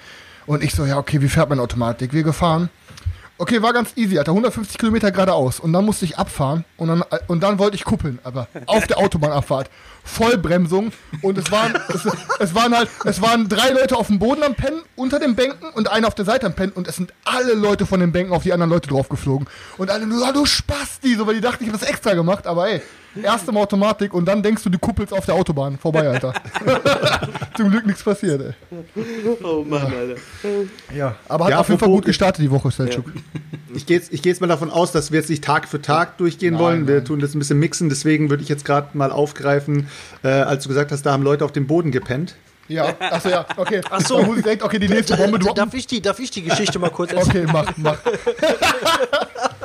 Und 0.46 0.64
ich 0.64 0.74
so, 0.74 0.86
ja, 0.86 0.98
okay, 0.98 1.22
wie 1.22 1.30
fährt 1.30 1.50
man 1.50 1.60
Automatik? 1.60 2.14
Wir 2.14 2.24
gefahren. 2.24 2.70
Okay, 3.38 3.62
war 3.62 3.74
ganz 3.74 3.92
easy, 3.98 4.18
Alter. 4.18 4.32
150 4.32 4.78
Kilometer 4.78 5.12
geradeaus. 5.12 5.60
Und 5.60 5.74
dann 5.74 5.84
musste 5.84 6.06
ich 6.06 6.18
abfahren. 6.18 6.64
Und 6.78 6.88
dann, 6.88 7.04
und 7.28 7.42
dann 7.44 7.60
wollte 7.60 7.76
ich 7.76 7.84
kuppeln, 7.84 8.20
aber 8.24 8.48
auf 8.66 8.88
der 8.88 8.98
Autobahnabfahrt. 8.98 9.70
Vollbremsung. 10.06 10.92
Und 11.22 11.38
es 11.38 11.52
waren, 11.52 11.74
es, 11.90 12.08
es 12.40 12.56
waren 12.56 12.76
halt, 12.76 12.90
es 13.04 13.22
waren 13.22 13.50
drei 13.50 13.72
Leute 13.72 13.98
auf 13.98 14.08
dem 14.08 14.20
Boden 14.20 14.44
am 14.44 14.56
Pennen, 14.56 14.82
unter 14.96 15.20
den 15.20 15.36
Bänken 15.36 15.70
und 15.70 15.92
einer 15.92 16.08
auf 16.08 16.16
der 16.16 16.26
Seite 16.26 16.46
am 16.46 16.54
Pennen. 16.54 16.72
Und 16.72 16.88
es 16.88 16.96
sind 16.96 17.14
alle 17.26 17.54
Leute 17.54 17.86
von 17.86 18.00
den 18.00 18.12
Bänken 18.12 18.34
auf 18.34 18.44
die 18.44 18.54
anderen 18.54 18.70
Leute 18.70 18.88
draufgeflogen. 18.88 19.48
Und 19.78 19.90
alle 19.90 20.06
nur, 20.06 20.22
ja, 20.22 20.32
du 20.32 20.46
Spasti, 20.46 21.16
so, 21.16 21.28
weil 21.28 21.36
die 21.36 21.42
dachten, 21.42 21.64
ich 21.64 21.70
habe 21.70 21.80
das 21.80 21.90
extra 21.90 22.14
gemacht. 22.14 22.48
Aber 22.48 22.70
ey, 22.70 22.82
erst 23.22 23.48
im 23.48 23.58
Automatik 23.58 24.14
und 24.14 24.26
dann 24.26 24.44
denkst 24.44 24.64
du, 24.64 24.70
du 24.70 24.80
kuppelst 24.80 25.14
auf 25.14 25.26
der 25.26 25.36
Autobahn. 25.36 25.78
Vorbei, 25.78 26.08
Alter. 26.08 26.34
Zum 27.58 27.70
Glück 27.70 27.86
nichts 27.86 28.04
passiert, 28.04 28.42
ey. 28.42 28.54
Oh 29.44 29.64
Mann, 29.64 29.84
Alter. 29.86 30.16
Ja, 30.96 31.16
aber 31.28 31.46
hat 31.46 31.52
Ja, 31.52 31.60
auf 31.60 31.70
jeden 31.70 31.80
Fall 31.80 31.90
gut 31.90 32.06
gestartet 32.06 32.44
die 32.44 32.52
Woche, 32.52 32.72
Selchuk. 32.72 33.06
Ich 33.74 33.86
gehe 33.86 33.98
jetzt, 33.98 34.14
ich 34.14 34.22
geh 34.22 34.30
jetzt 34.30 34.42
mal 34.42 34.48
davon 34.48 34.70
aus, 34.70 34.92
dass 34.92 35.12
wir 35.12 35.20
jetzt 35.20 35.30
nicht 35.30 35.44
Tag 35.44 35.68
für 35.68 35.82
Tag 35.82 36.18
durchgehen 36.18 36.60
wollen. 36.60 36.88
Wir 36.88 37.04
tun 37.04 37.20
das 37.20 37.36
ein 37.36 37.40
bisschen 37.40 37.60
mixen. 37.60 37.90
Deswegen 37.90 38.30
würde 38.30 38.44
ich 38.44 38.50
jetzt 38.50 38.66
gerade 38.66 38.98
mal 38.98 39.12
aufgreifen, 39.12 39.90
äh, 40.24 40.30
als 40.30 40.64
du 40.64 40.70
gesagt 40.70 40.92
hast, 40.92 41.06
da 41.06 41.12
haben 41.12 41.24
Leute 41.24 41.44
auf 41.44 41.52
dem 41.52 41.68
Boden 41.68 41.92
gepennt. 41.92 42.36
Ja, 42.68 42.96
achso, 43.00 43.30
ja, 43.30 43.46
okay. 43.58 43.82
Ach 43.90 44.02
so. 44.02 44.20
Da 44.20 44.26
muss 44.26 44.38
ich 44.38 44.44
direkt, 44.44 44.64
okay, 44.64 44.80
die 44.80 44.88
nächste 44.88 45.16
Bombe 45.16 45.38
droppen. 45.38 45.56
darf, 45.56 45.74
ich 45.74 45.86
die, 45.86 46.02
darf 46.02 46.20
ich 46.20 46.32
die 46.32 46.42
Geschichte 46.42 46.80
mal 46.80 46.90
kurz 46.90 47.12
erzählen? 47.12 47.48
Okay, 47.50 47.74
mach, 47.78 47.78
mach. 47.78 47.98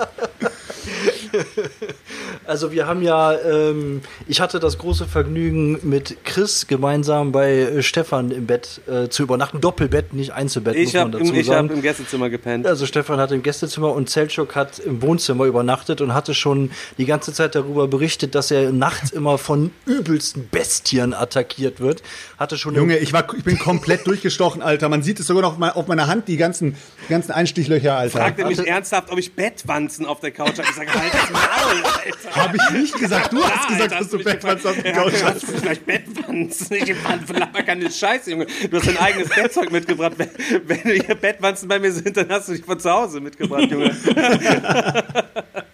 Also 2.46 2.72
wir 2.72 2.86
haben 2.86 3.02
ja, 3.02 3.38
ähm, 3.38 4.00
ich 4.26 4.40
hatte 4.40 4.58
das 4.60 4.78
große 4.78 5.06
Vergnügen 5.06 5.78
mit 5.82 6.24
Chris 6.24 6.66
gemeinsam 6.66 7.32
bei 7.32 7.52
äh, 7.52 7.82
Stefan 7.82 8.30
im 8.30 8.46
Bett 8.46 8.80
äh, 8.88 9.08
zu 9.08 9.22
übernachten. 9.22 9.60
Doppelbett, 9.60 10.12
nicht 10.12 10.32
Einzelbett, 10.32 10.74
Ich 10.74 10.86
muss 10.86 10.94
man 10.94 11.02
habe 11.02 11.10
dazu 11.12 11.32
im, 11.32 11.38
ich 11.38 11.46
sagen. 11.46 11.68
hab 11.68 11.76
im 11.76 11.82
Gästezimmer 11.82 12.30
gepennt. 12.30 12.66
Also 12.66 12.86
Stefan 12.86 13.20
hat 13.20 13.30
im 13.32 13.42
Gästezimmer 13.42 13.92
und 13.92 14.10
Zeltschuk 14.10 14.56
hat 14.56 14.78
im 14.78 15.02
Wohnzimmer 15.02 15.44
übernachtet 15.44 16.00
und 16.00 16.14
hatte 16.14 16.34
schon 16.34 16.70
die 16.98 17.04
ganze 17.04 17.32
Zeit 17.32 17.54
darüber 17.54 17.88
berichtet, 17.88 18.34
dass 18.34 18.50
er 18.50 18.72
nachts 18.72 19.10
immer 19.10 19.38
von 19.38 19.70
übelsten 19.86 20.48
Bestien 20.50 21.14
attackiert 21.14 21.80
wird. 21.80 22.02
Hatte 22.38 22.56
schon 22.56 22.74
Junge, 22.74 22.98
ich, 22.98 23.12
war, 23.12 23.26
ich 23.36 23.44
bin 23.44 23.58
komplett 23.58 24.06
durchgestochen, 24.06 24.62
Alter. 24.62 24.88
Man 24.88 25.02
sieht 25.02 25.20
es 25.20 25.26
sogar 25.26 25.42
noch 25.42 25.52
auf, 25.52 25.58
mein, 25.58 25.70
auf 25.70 25.86
meiner 25.86 26.06
Hand, 26.06 26.28
die 26.28 26.36
ganzen, 26.36 26.76
die 27.06 27.10
ganzen 27.12 27.32
Einstichlöcher, 27.32 27.96
Alter. 27.96 28.18
Fragte 28.18 28.44
mich 28.46 28.58
Warte. 28.58 28.70
ernsthaft, 28.70 29.10
ob 29.12 29.18
ich 29.18 29.34
Bettwanzen 29.34 30.06
auf 30.06 30.20
der 30.20 30.30
Couch 30.30 30.58
habe. 30.58 30.62
Ich 30.62 30.74
sage, 30.74 30.92
halt 30.92 31.12
das 31.12 31.30
Maul, 31.30 31.82
Alter. 31.84 32.29
Habe 32.32 32.56
ich 32.56 32.70
nicht 32.70 32.94
gesagt. 32.98 33.32
Du 33.32 33.42
hast 33.42 33.50
Ja, 33.70 33.76
gesagt, 33.76 33.82
Alter, 33.92 33.98
dass 33.98 34.08
du 34.10 34.16
mich 34.16 34.24
Bettwanzen 34.26 34.70
auf 34.70 34.76
gefragt. 34.76 34.96
Couch 34.96 35.12
hast. 35.14 35.24
Hast 35.24 35.42
du 35.42 35.58
vielleicht 35.58 35.86
Bettwanzen? 35.86 36.76
Ich 36.76 36.94
verlaber 37.26 37.62
keine 37.62 37.90
Scheiße, 37.90 38.30
Junge. 38.30 38.46
Du 38.70 38.76
hast 38.78 38.86
dein 38.86 38.98
eigenes 38.98 39.28
Bettzeug 39.28 39.70
mitgebracht. 39.72 40.12
Wenn, 40.16 40.28
wenn 40.64 41.02
hier 41.02 41.14
Bettwanzen 41.14 41.68
bei 41.68 41.78
mir 41.78 41.92
sind, 41.92 42.16
dann 42.16 42.28
hast 42.30 42.48
du 42.48 42.52
dich 42.52 42.64
von 42.64 42.78
zu 42.78 42.90
Hause 42.90 43.20
mitgebracht, 43.20 43.70
Junge. 43.70 43.94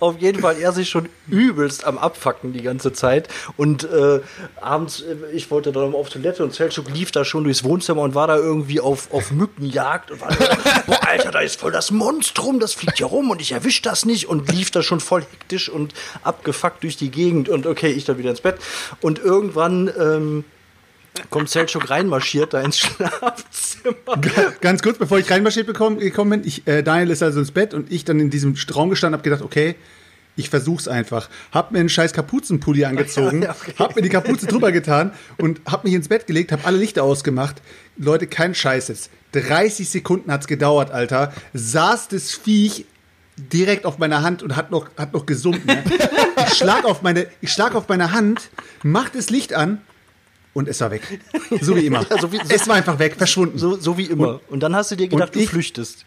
auf 0.00 0.20
jeden 0.20 0.42
Fall 0.42 0.56
er 0.58 0.72
sich 0.72 0.88
schon 0.88 1.08
übelst 1.28 1.84
am 1.84 1.98
Abfacken 1.98 2.52
die 2.52 2.62
ganze 2.62 2.92
Zeit. 2.92 3.28
Und 3.56 3.84
äh, 3.84 4.20
abends, 4.60 5.00
äh, 5.00 5.16
ich 5.32 5.50
wollte 5.50 5.72
dann 5.72 5.94
auf 5.94 6.08
Toilette 6.08 6.44
und 6.44 6.54
Zeltschuk 6.54 6.90
lief 6.90 7.10
da 7.10 7.24
schon 7.24 7.44
durchs 7.44 7.64
Wohnzimmer 7.64 8.02
und 8.02 8.14
war 8.14 8.26
da 8.26 8.36
irgendwie 8.36 8.80
auf, 8.80 9.12
auf 9.12 9.30
Mückenjagd 9.30 10.10
und 10.10 10.20
war 10.20 10.32
so, 10.32 10.38
boah, 10.86 11.08
Alter, 11.08 11.30
da 11.30 11.40
ist 11.40 11.60
voll 11.60 11.72
das 11.72 11.90
Monstrum, 11.90 12.60
das 12.60 12.74
fliegt 12.74 12.98
hier 12.98 13.06
rum 13.06 13.30
und 13.30 13.40
ich 13.40 13.52
erwisch 13.52 13.82
das 13.82 14.04
nicht 14.04 14.28
und 14.28 14.50
lief 14.50 14.70
da 14.70 14.82
schon 14.82 15.00
voll 15.00 15.22
hektisch 15.22 15.68
und 15.68 15.94
abgefuckt 16.22 16.82
durch 16.82 16.96
die 16.96 17.10
Gegend 17.10 17.48
und 17.48 17.66
okay, 17.66 17.90
ich 17.90 18.04
dann 18.04 18.18
wieder 18.18 18.30
ins 18.30 18.40
Bett. 18.40 18.58
Und 19.00 19.18
irgendwann 19.18 19.90
ähm, 19.98 20.44
kommt 21.30 21.50
Zeltschuk 21.50 21.90
reinmarschiert 21.90 22.54
da 22.54 22.60
ins 22.60 22.78
Schlafzimmer. 22.80 23.61
Ganz 24.60 24.82
kurz, 24.82 24.98
bevor 24.98 25.18
ich 25.18 25.30
reinmarschiert 25.30 25.68
bekomm- 25.68 25.98
gekommen 25.98 26.30
bin, 26.30 26.42
ich, 26.46 26.66
äh, 26.66 26.82
Daniel 26.82 27.10
ist 27.10 27.22
also 27.22 27.40
ins 27.40 27.50
Bett 27.50 27.74
und 27.74 27.90
ich 27.90 28.04
dann 28.04 28.20
in 28.20 28.30
diesem 28.30 28.54
Raum 28.74 28.90
gestanden, 28.90 29.18
habe 29.18 29.24
gedacht, 29.28 29.42
okay, 29.42 29.74
ich 30.36 30.48
versuch's 30.48 30.88
einfach. 30.88 31.28
Hab 31.52 31.72
mir 31.72 31.80
einen 31.80 31.88
scheiß 31.90 32.12
Kapuzenpulli 32.14 32.84
angezogen, 32.86 33.42
Ja, 33.42 33.50
okay. 33.50 33.74
hab 33.78 33.96
mir 33.96 34.02
die 34.02 34.08
Kapuze 34.08 34.46
drüber 34.46 34.72
getan 34.72 35.12
und 35.38 35.60
hab 35.66 35.84
mich 35.84 35.92
ins 35.92 36.08
Bett 36.08 36.26
gelegt, 36.26 36.52
hab 36.52 36.66
alle 36.66 36.78
Lichter 36.78 37.02
ausgemacht. 37.04 37.60
Leute, 37.98 38.26
kein 38.26 38.54
Scheiß 38.54 38.88
jetzt. 38.88 39.10
30 39.32 39.88
Sekunden 39.88 40.30
hat's 40.32 40.46
gedauert, 40.46 40.90
Alter. 40.90 41.32
Saß 41.52 42.08
das 42.08 42.32
Viech 42.32 42.86
direkt 43.36 43.84
auf 43.86 43.98
meiner 43.98 44.22
Hand 44.22 44.42
und 44.42 44.56
hat 44.56 44.70
noch, 44.70 44.88
hat 44.96 45.12
noch 45.12 45.26
gesummt. 45.26 45.64
Ne? 45.66 45.82
Ich 46.46 46.54
schlag 46.54 46.84
auf 46.84 47.02
meine, 47.02 47.26
ich 47.40 47.52
schlag 47.52 47.74
auf 47.74 47.88
meine 47.88 48.12
Hand, 48.12 48.50
mach 48.82 49.08
das 49.10 49.30
Licht 49.30 49.52
an 49.54 49.80
und 50.54 50.68
es 50.68 50.80
war 50.80 50.90
weg. 50.90 51.02
So 51.60 51.74
wie 51.76 51.86
immer. 51.86 52.04
so 52.20 52.30
wie- 52.32 52.36
so- 52.38 52.42
es 52.54 52.68
war 52.68 52.76
einfach 52.76 52.98
weg, 52.98 53.14
verschwunden. 53.16 53.58
So, 53.58 53.76
so 53.76 53.96
wie 53.98 54.06
immer. 54.06 54.40
Und 54.48 54.60
dann 54.62 54.74
hast 54.76 54.90
du 54.90 54.96
dir 54.96 55.08
gedacht, 55.08 55.28
Und 55.30 55.36
du 55.36 55.40
ich- 55.40 55.48
flüchtest. 55.50 56.04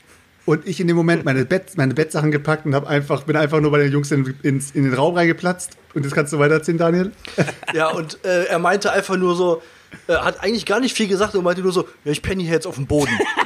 Und 0.47 0.67
ich 0.67 0.79
in 0.79 0.85
dem 0.87 0.95
Moment 0.95 1.25
meine, 1.25 1.43
Bett, 1.43 1.75
meine 1.75 1.95
Bettsachen 1.95 2.29
gepackt 2.29 2.67
und 2.67 2.75
hab 2.75 2.85
einfach, 2.85 3.23
bin 3.23 3.35
einfach 3.35 3.59
nur 3.61 3.71
bei 3.71 3.79
den 3.79 3.91
Jungs 3.91 4.11
in, 4.11 4.35
ins, 4.43 4.69
in 4.71 4.83
den 4.83 4.93
Raum 4.93 5.15
reingeplatzt. 5.15 5.71
Und 5.95 6.05
das 6.05 6.13
kannst 6.13 6.33
du 6.33 6.37
weiterziehen, 6.39 6.77
Daniel? 6.77 7.11
Ja, 7.73 7.87
und 7.89 8.23
äh, 8.23 8.43
er 8.45 8.59
meinte 8.59 8.91
einfach 8.91 9.17
nur 9.17 9.35
so, 9.35 9.63
äh, 10.07 10.13
hat 10.13 10.43
eigentlich 10.43 10.67
gar 10.67 10.79
nicht 10.79 10.95
viel 10.95 11.07
gesagt 11.07 11.33
und 11.33 11.43
meinte 11.43 11.61
nur 11.63 11.71
so, 11.71 11.87
ja, 12.03 12.11
ich 12.11 12.21
penne 12.21 12.43
hier 12.43 12.51
jetzt 12.51 12.67
auf 12.67 12.75
dem 12.75 12.85
Boden. 12.85 13.09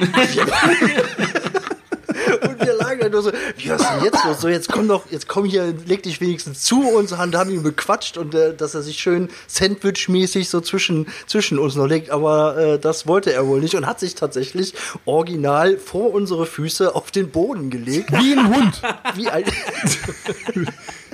und 2.42 2.60
wir 2.60 2.74
lagen 2.90 3.00
da 3.00 3.08
nur 3.08 3.22
so, 3.22 3.32
wie 3.56 3.70
was 3.70 3.82
denn 3.82 4.04
jetzt 4.04 4.24
los? 4.24 4.40
So, 4.40 4.48
jetzt 4.48 4.68
komm 4.70 4.88
doch, 4.88 5.04
jetzt 5.10 5.28
komm 5.28 5.44
hier, 5.44 5.72
leg 5.86 6.02
dich 6.02 6.20
wenigstens 6.20 6.62
zu 6.62 6.80
uns, 6.88 7.12
und 7.12 7.36
haben 7.36 7.50
ihn 7.50 7.62
bequatscht 7.62 8.16
und 8.16 8.34
äh, 8.34 8.54
dass 8.54 8.74
er 8.74 8.82
sich 8.82 8.98
schön 8.98 9.28
Sandwich-mäßig 9.46 10.48
so 10.48 10.60
zwischen, 10.60 11.06
zwischen 11.26 11.58
uns 11.58 11.76
noch 11.76 11.86
legt, 11.86 12.10
aber 12.10 12.56
äh, 12.56 12.78
das 12.78 13.06
wollte 13.06 13.32
er 13.32 13.46
wohl 13.46 13.60
nicht 13.60 13.74
und 13.74 13.86
hat 13.86 14.00
sich 14.00 14.14
tatsächlich 14.14 14.74
original 15.04 15.76
vor 15.78 16.12
unsere 16.12 16.46
Füße 16.46 16.94
auf 16.94 17.10
den 17.10 17.30
Boden 17.30 17.70
gelegt. 17.70 18.12
Wie 18.12 18.32
ein 18.34 18.54
Hund. 18.54 18.82
Wie 19.14 19.28
ein 19.28 19.44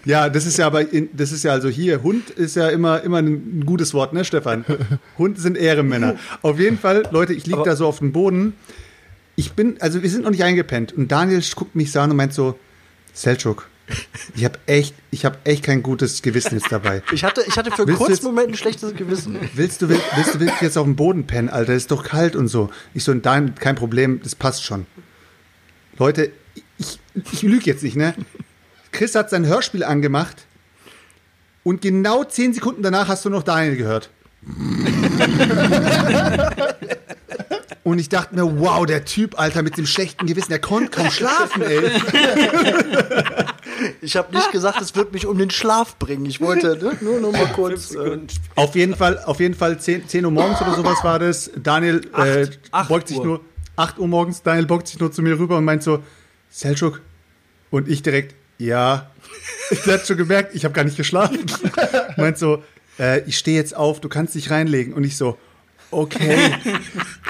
Ja, 0.05 0.29
das 0.29 0.47
ist 0.47 0.57
ja 0.57 0.69
aber, 0.69 0.85
das 0.85 1.33
ist 1.33 1.43
ja 1.43 1.51
also 1.51 1.69
hier, 1.69 2.05
Hund 2.05 2.31
ist 2.31 2.55
ja 2.55 2.69
immer, 2.69 3.03
immer 3.03 3.19
ein 3.19 3.65
gutes 3.67 3.93
Wort, 3.93 4.13
ne, 4.13 4.25
Stefan? 4.25 4.65
Hunde 5.19 5.41
sind 5.41 5.57
Ehrenmänner. 5.57 6.15
Auf 6.43 6.61
jeden 6.61 6.79
Fall, 6.79 7.03
Leute, 7.11 7.33
ich 7.33 7.45
liege 7.45 7.59
Aber- 7.59 7.71
da 7.71 7.75
so 7.77 7.89
auf 7.89 7.99
dem 7.99 8.13
Boden. 8.13 8.55
Ich 9.37 9.53
bin, 9.53 9.81
also 9.81 10.03
wir 10.03 10.11
sind 10.11 10.25
noch 10.25 10.31
nicht 10.31 10.43
eingepennt. 10.45 10.93
Und 10.93 11.13
Daniel 11.13 11.43
guckt 11.55 11.75
mich 11.77 11.93
so 11.93 12.01
an 12.01 12.11
und 12.11 12.17
meint 12.17 12.33
so, 12.33 12.59
Selchuk, 13.13 13.69
ich 14.35 14.45
habe 14.45 14.59
echt, 14.67 14.95
ich 15.11 15.25
habe 15.25 15.39
echt 15.45 15.63
kein 15.63 15.83
gutes 15.83 16.23
Gewissen 16.23 16.59
jetzt 16.59 16.73
dabei. 16.73 17.03
Ich 17.13 17.23
hatte, 17.23 17.45
ich 17.47 17.57
hatte 17.57 17.71
für 17.71 17.83
einen 17.83 17.89
Willst 17.89 18.01
kurzen 18.01 18.25
Moment 18.27 18.49
ein 18.49 18.57
schlechtes 18.57 18.95
Gewissen. 18.95 19.39
Willst 19.55 19.83
du, 19.83 19.89
will- 19.89 20.01
willst 20.17 20.35
du 20.35 20.41
wirklich 20.41 20.61
jetzt 20.63 20.79
auf 20.79 20.85
dem 20.85 20.97
Boden 20.97 21.27
pennen, 21.27 21.49
Alter? 21.51 21.75
Ist 21.75 21.91
doch 21.91 22.03
kalt 22.03 22.35
und 22.35 22.49
so. 22.49 22.71
Ich 22.95 23.05
so, 23.05 23.15
nein, 23.15 23.55
kein 23.55 23.77
Problem, 23.77 24.21
das 24.23 24.35
passt 24.35 24.65
schon. 24.65 24.87
Leute, 25.99 26.31
ich, 26.79 26.99
ich 27.33 27.43
lüge 27.43 27.65
jetzt 27.67 27.83
nicht, 27.83 27.97
ne? 27.97 28.15
Chris 28.93 29.15
hat 29.15 29.31
sein 29.31 29.47
Hörspiel 29.47 29.85
angemacht 29.85 30.47
und 31.65 31.83
genau 31.83 32.25
zehn 32.25 32.55
Sekunden 32.55 32.83
danach 32.83 33.09
hast 33.09 33.25
du 33.25 33.31
noch 33.31 33.43
Daniel 33.43 33.77
gehört. 33.77 34.11
Und 37.87 38.01
ich 38.01 38.09
dachte 38.09 38.35
mir, 38.35 38.59
wow, 38.59 38.85
der 38.85 39.05
Typ, 39.05 39.39
Alter, 39.39 39.63
mit 39.63 39.77
dem 39.77 39.87
schlechten 39.87 40.27
Gewissen, 40.27 40.49
der 40.49 40.59
konnte 40.59 40.91
kaum 40.91 41.09
schlafen, 41.09 41.63
ey. 41.63 41.81
Ich 44.01 44.17
habe 44.17 44.35
nicht 44.35 44.51
gesagt, 44.51 44.81
es 44.81 44.97
wird 44.97 45.13
mich 45.13 45.25
um 45.25 45.39
den 45.39 45.51
Schlaf 45.51 45.97
bringen. 45.97 46.27
Ich 46.27 46.41
wollte 46.41 46.77
ne, 46.83 46.97
nur 47.01 47.21
noch 47.21 47.31
mal 47.31 47.47
kurz. 47.53 47.95
Äh, 47.95 48.19
Auf 48.57 48.75
jeden 48.75 48.97
Fall, 48.97 49.21
auf 49.25 49.39
jeden 49.39 49.55
Fall 49.55 49.79
10, 49.79 50.09
10 50.09 50.25
Uhr 50.25 50.33
morgens 50.33 50.61
oder 50.63 50.75
sowas 50.75 50.99
war 51.05 51.21
das. 51.21 51.49
Daniel 51.63 52.01
äh, 52.17 52.43
Acht- 52.47 52.59
acht 52.73 52.89
beugt 52.89 53.07
sich 53.09 53.19
Uhr. 53.19 53.25
nur, 53.25 53.41
8 53.77 53.99
Uhr 54.01 54.09
morgens, 54.09 54.43
Daniel 54.43 54.67
beugt 54.67 54.89
sich 54.89 54.99
nur 54.99 55.13
zu 55.13 55.23
mir 55.23 55.39
rüber 55.39 55.59
und 55.59 55.65
meint 55.65 55.85
so, 55.85 56.03
Selchuk. 56.51 57.03
Und 57.71 57.87
ich 57.89 58.03
direkt, 58.03 58.35
ja. 58.59 59.11
Der 59.87 59.95
hat 59.95 60.07
schon 60.09 60.17
gemerkt, 60.17 60.57
ich 60.57 60.65
habe 60.65 60.75
gar 60.75 60.83
nicht 60.85 60.97
geschlafen. 60.97 61.45
meint 62.17 62.37
so, 62.39 62.65
äh, 62.99 63.21
ich 63.29 63.39
stehe 63.39 63.57
jetzt 63.57 63.77
auf, 63.77 64.01
du 64.01 64.09
kannst 64.09 64.35
dich 64.35 64.51
reinlegen. 64.51 64.93
Und 64.93 65.05
ich 65.05 65.17
so, 65.17 65.39
okay. 65.91 66.37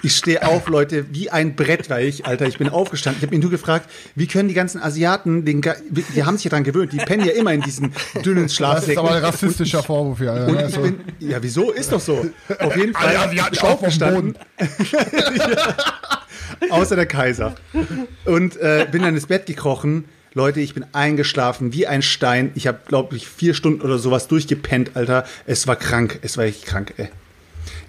Ich 0.03 0.17
stehe 0.17 0.47
auf, 0.47 0.69
Leute, 0.69 1.07
wie 1.13 1.31
ein 1.31 1.57
Brett 1.57 1.91
war 1.91 2.01
ich, 2.01 2.27
Alter. 2.27 2.47
Ich 2.47 2.59
bin 2.59 2.69
aufgestanden. 2.69 3.21
Ich 3.21 3.27
habe 3.27 3.35
ihn 3.35 3.41
nur 3.41 3.51
gefragt, 3.51 3.89
wie 4.15 4.27
können 4.27 4.49
die 4.49 4.55
ganzen 4.55 4.81
Asiaten, 4.83 5.45
den, 5.45 5.61
die 5.61 6.25
haben 6.25 6.37
sich 6.37 6.45
ja 6.45 6.51
dran 6.51 6.65
gewöhnt, 6.65 6.93
die 6.93 6.99
pennen 6.99 7.25
ja 7.25 7.33
immer 7.33 7.53
in 7.53 7.61
diesen 7.63 7.93
dünnen 8.25 8.43
Das 8.45 8.53
ist 8.53 8.57
Schlafsäcken. 8.57 8.99
aber 8.99 9.13
ein 9.13 9.25
rassistischer 9.25 9.83
Vorwurf 9.83 10.19
hier. 10.19 10.33
Alter. 10.33 10.49
Und 10.49 10.57
Also, 10.59 10.85
ich 10.85 10.93
bin, 10.97 11.29
ja, 11.31 11.43
wieso? 11.43 11.71
Ist 11.73 11.93
doch 11.93 12.01
so. 12.01 12.27
Auf 12.59 12.77
jeden 12.77 12.93
Fall 12.95 13.09
Alle 13.09 13.19
Asiaten 13.21 13.55
ich 13.55 13.63
aufgestanden, 13.63 14.39
außer 16.71 16.97
der 16.97 17.07
Kaiser. 17.07 17.55
Und 18.25 18.57
äh, 18.57 18.87
bin 18.91 19.03
dann 19.03 19.15
ins 19.15 19.27
Bett 19.27 19.47
gekrochen. 19.47 20.05
Leute, 20.35 20.61
ich 20.61 20.75
bin 20.75 20.85
eingeschlafen 20.93 21.73
wie 21.73 21.87
ein 21.87 22.03
Stein. 22.03 22.51
Ich 22.55 22.67
habe, 22.67 22.81
glaube 22.87 23.17
ich, 23.17 23.27
vier 23.27 23.55
Stunden 23.55 23.81
oder 23.81 23.99
sowas 23.99 24.29
durchgepennt, 24.29 24.91
Alter. 24.95 25.25
Es 25.47 25.67
war 25.67 25.77
krank. 25.77 26.19
Es 26.23 26.37
war 26.37 26.45
echt 26.45 26.67
krank, 26.67 26.93
ey. 26.99 27.09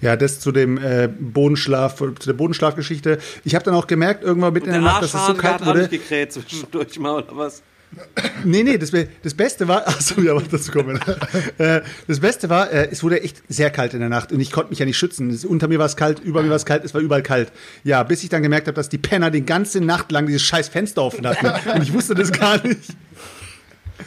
Ja, 0.00 0.16
das 0.16 0.40
zu 0.40 0.52
dem 0.52 0.78
äh, 0.78 1.08
Bodenschlaf, 1.08 1.96
zu 1.96 2.10
der 2.26 2.32
Bodenschlafgeschichte. 2.34 3.18
Ich 3.44 3.54
habe 3.54 3.64
dann 3.64 3.74
auch 3.74 3.86
gemerkt, 3.86 4.22
irgendwann 4.22 4.52
mitten 4.52 4.66
in 4.66 4.72
der 4.74 4.80
Der 4.82 4.90
Nacht, 4.90 5.02
dass 5.02 5.14
es 5.14 5.26
so 5.26 5.34
kalt 5.34 5.64
wurde. 5.66 5.80
nicht 5.80 5.90
gekräht 5.90 6.32
zwischendurch 6.32 6.98
mal, 6.98 7.22
oder 7.22 7.36
was? 7.36 7.62
Nee, 8.44 8.62
nee, 8.64 8.76
das, 8.78 8.92
das 9.22 9.32
Beste 9.34 9.66
war, 9.66 9.88
achso, 9.88 10.20
ja, 10.20 10.34
was 10.36 10.46
dazu 10.48 10.70
kommen. 10.72 11.00
äh, 11.58 11.80
das 12.06 12.20
Beste 12.20 12.48
war, 12.50 12.70
äh, 12.70 12.88
es 12.92 13.02
wurde 13.02 13.22
echt 13.22 13.42
sehr 13.48 13.70
kalt 13.70 13.94
in 13.94 14.00
der 14.00 14.10
Nacht 14.10 14.30
und 14.30 14.40
ich 14.40 14.52
konnte 14.52 14.70
mich 14.70 14.78
ja 14.78 14.84
nicht 14.86 14.98
schützen. 14.98 15.36
Unter 15.48 15.68
mir 15.68 15.78
war 15.78 15.86
es 15.86 15.96
kalt, 15.96 16.20
über 16.20 16.42
mir 16.42 16.50
war 16.50 16.56
es 16.56 16.66
kalt, 16.66 16.84
es 16.84 16.92
war 16.94 17.00
überall 17.00 17.22
kalt. 17.22 17.50
Ja, 17.84 18.02
bis 18.02 18.22
ich 18.22 18.28
dann 18.28 18.42
gemerkt 18.42 18.66
habe, 18.68 18.74
dass 18.76 18.88
die 18.90 18.98
Penner 18.98 19.30
die 19.30 19.44
ganze 19.44 19.80
Nacht 19.80 20.12
lang 20.12 20.26
dieses 20.26 20.42
scheiß 20.42 20.68
Fenster 20.68 21.02
offen 21.02 21.26
hatten 21.26 21.46
und 21.74 21.82
ich 21.82 21.92
wusste 21.94 22.14
das 22.14 22.30
gar 22.30 22.62
nicht. 22.64 22.90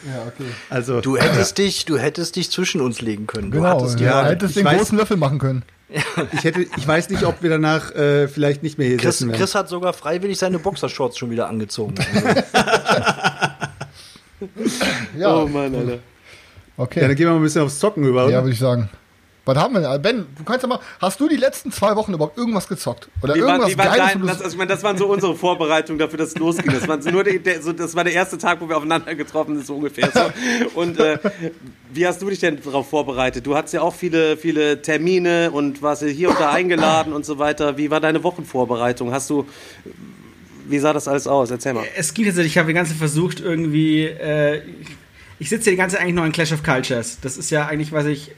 ja, 0.06 0.22
okay. 0.28 0.48
Also, 0.70 1.00
du 1.00 1.16
hättest 1.16 1.58
dich, 1.58 1.84
du 1.84 1.98
hättest 1.98 2.36
dich 2.36 2.50
zwischen 2.50 2.80
uns 2.80 3.00
legen 3.00 3.26
können. 3.26 3.50
Du 3.50 3.58
Genau, 3.58 3.80
hattest 3.80 3.98
ja, 4.00 4.22
ja, 4.22 4.28
hättest 4.28 4.56
ich 4.56 4.62
den 4.62 4.66
weiß- 4.72 4.76
großen 4.78 4.96
Löffel 4.96 5.16
machen 5.16 5.38
können. 5.40 5.64
Ich 6.32 6.44
hätte, 6.44 6.62
ich 6.62 6.86
weiß 6.86 7.10
nicht, 7.10 7.24
ob 7.24 7.42
wir 7.42 7.50
danach 7.50 7.94
äh, 7.94 8.28
vielleicht 8.28 8.62
nicht 8.62 8.78
mehr 8.78 8.88
hier 8.88 8.96
Chris, 8.96 9.18
sitzen 9.18 9.30
werden. 9.30 9.40
Chris 9.40 9.54
hat 9.54 9.68
sogar 9.68 9.92
freiwillig 9.92 10.38
seine 10.38 10.58
Boxershorts 10.58 11.18
schon 11.18 11.30
wieder 11.30 11.48
angezogen. 11.48 11.94
Ja, 15.16 15.36
Oh 15.36 15.46
Mann, 15.46 15.74
Alter. 15.74 15.92
Ja, 15.92 15.98
okay. 16.76 17.00
dann 17.00 17.14
gehen 17.14 17.26
wir 17.26 17.30
mal 17.30 17.36
ein 17.36 17.42
bisschen 17.42 17.62
aufs 17.62 17.78
Zocken 17.78 18.04
über? 18.04 18.28
Ja, 18.28 18.42
würde 18.42 18.52
ich 18.52 18.58
sagen. 18.58 18.88
Was 19.44 19.56
haben 19.58 19.74
wir 19.74 19.80
denn? 19.80 20.02
Ben, 20.02 20.26
du 20.38 20.44
kannst 20.44 20.62
ja 20.62 20.68
mal, 20.68 20.78
hast 21.00 21.18
du 21.18 21.28
die 21.28 21.36
letzten 21.36 21.72
zwei 21.72 21.96
Wochen 21.96 22.12
überhaupt 22.14 22.38
irgendwas 22.38 22.68
gezockt? 22.68 23.08
Oder 23.22 23.34
Wie 23.34 23.42
war, 23.42 23.48
irgendwas 23.48 23.70
wie 23.72 23.78
war 23.78 23.86
Geiles? 23.86 24.12
dein, 24.12 24.22
das, 24.26 24.36
also 24.40 24.52
ich 24.52 24.56
meine, 24.56 24.68
das 24.70 24.82
waren 24.84 24.96
so 24.96 25.06
unsere 25.06 25.34
Vorbereitungen 25.34 25.98
dafür, 25.98 26.18
dass 26.18 26.28
es 26.28 26.38
losging. 26.38 26.72
Das, 26.72 26.86
waren 26.86 27.02
so 27.02 27.10
nur 27.10 27.24
die, 27.24 27.40
der, 27.40 27.60
so, 27.60 27.72
das 27.72 27.96
war 27.96 28.04
der 28.04 28.12
erste 28.12 28.38
Tag, 28.38 28.60
wo 28.60 28.68
wir 28.68 28.76
aufeinander 28.76 29.14
getroffen 29.16 29.56
sind, 29.56 29.66
so 29.66 29.74
ungefähr. 29.76 30.10
So. 30.12 30.20
Und 30.80 31.00
äh, 31.00 31.18
wie 31.92 32.06
hast 32.06 32.22
du 32.22 32.28
dich 32.30 32.38
denn 32.38 32.60
darauf 32.62 32.88
vorbereitet? 32.88 33.44
Du 33.44 33.56
hattest 33.56 33.74
ja 33.74 33.82
auch 33.82 33.94
viele, 33.94 34.36
viele 34.36 34.80
Termine 34.80 35.50
und 35.50 35.82
warst 35.82 36.02
ja 36.02 36.08
hier 36.08 36.30
und 36.30 36.38
da 36.38 36.50
eingeladen 36.52 37.12
und 37.12 37.26
so 37.26 37.38
weiter. 37.40 37.76
Wie 37.76 37.90
war 37.90 37.98
deine 38.00 38.22
Wochenvorbereitung? 38.22 39.12
Hast 39.12 39.28
du, 39.28 39.46
wie 40.68 40.78
sah 40.78 40.92
das 40.92 41.08
alles 41.08 41.26
aus? 41.26 41.50
Erzähl 41.50 41.74
mal. 41.74 41.84
Es 41.96 42.14
gibt 42.14 42.28
jetzt, 42.28 42.38
ich 42.38 42.58
habe 42.58 42.68
die 42.68 42.74
ganze 42.74 42.92
Zeit 42.92 42.98
versucht, 42.98 43.40
irgendwie. 43.40 44.04
Äh, 44.04 44.62
ich- 45.40 45.48
sitze 45.48 45.64
hier 45.64 45.72
die 45.72 45.76
ganze 45.78 45.96
Zeit 45.96 46.04
eigentlich 46.04 46.14
noch 46.14 46.24
in 46.24 46.30
Clash 46.30 46.52
of 46.52 46.62
Cultures. 46.62 47.18
Das 47.20 47.36
ist 47.36 47.50
ja 47.50 47.66
eigentlich, 47.66 47.90
was 47.90 48.06
ich 48.06 48.30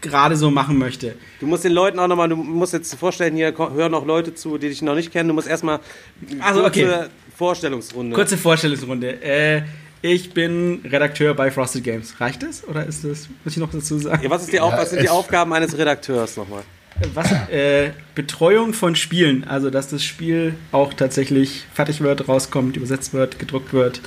gerade 0.00 0.36
so 0.36 0.50
machen 0.50 0.78
möchte. 0.78 1.14
Du 1.40 1.46
musst 1.46 1.64
den 1.64 1.72
Leuten 1.72 1.98
auch 1.98 2.08
nochmal, 2.08 2.28
du 2.28 2.36
musst 2.36 2.72
jetzt 2.72 2.94
vorstellen, 2.94 3.34
hier 3.36 3.54
hören 3.56 3.92
noch 3.92 4.06
Leute 4.06 4.34
zu, 4.34 4.58
die 4.58 4.68
dich 4.68 4.82
noch 4.82 4.94
nicht 4.94 5.12
kennen. 5.12 5.28
Du 5.28 5.34
musst 5.34 5.48
erstmal 5.48 5.80
Also, 6.40 6.64
okay. 6.64 7.06
Vorstellungsrunde. 7.36 8.14
Kurze 8.14 8.36
Vorstellungsrunde. 8.36 9.22
Äh, 9.22 9.62
ich 10.02 10.32
bin 10.32 10.80
Redakteur 10.84 11.34
bei 11.34 11.50
Frosted 11.50 11.84
Games. 11.84 12.20
Reicht 12.20 12.42
das? 12.42 12.66
Oder 12.66 12.86
ist 12.86 13.04
das, 13.04 13.28
muss 13.44 13.54
ich 13.54 13.58
noch 13.58 13.70
dazu 13.70 13.98
sagen? 13.98 14.22
Ja, 14.22 14.30
was, 14.30 14.42
ist 14.42 14.52
die 14.52 14.60
Auf, 14.60 14.72
was 14.72 14.90
sind 14.90 15.02
die 15.02 15.08
Aufgaben 15.08 15.52
eines 15.52 15.76
Redakteurs 15.76 16.36
nochmal? 16.36 16.62
Was? 17.14 17.30
Äh, 17.50 17.90
Betreuung 18.14 18.72
von 18.72 18.96
Spielen. 18.96 19.44
Also, 19.44 19.70
dass 19.70 19.88
das 19.88 20.04
Spiel 20.04 20.54
auch 20.72 20.94
tatsächlich 20.94 21.64
fertig 21.72 22.00
wird, 22.00 22.28
rauskommt, 22.28 22.76
übersetzt 22.76 23.12
wird, 23.14 23.38
gedruckt 23.38 23.72
wird. 23.72 24.00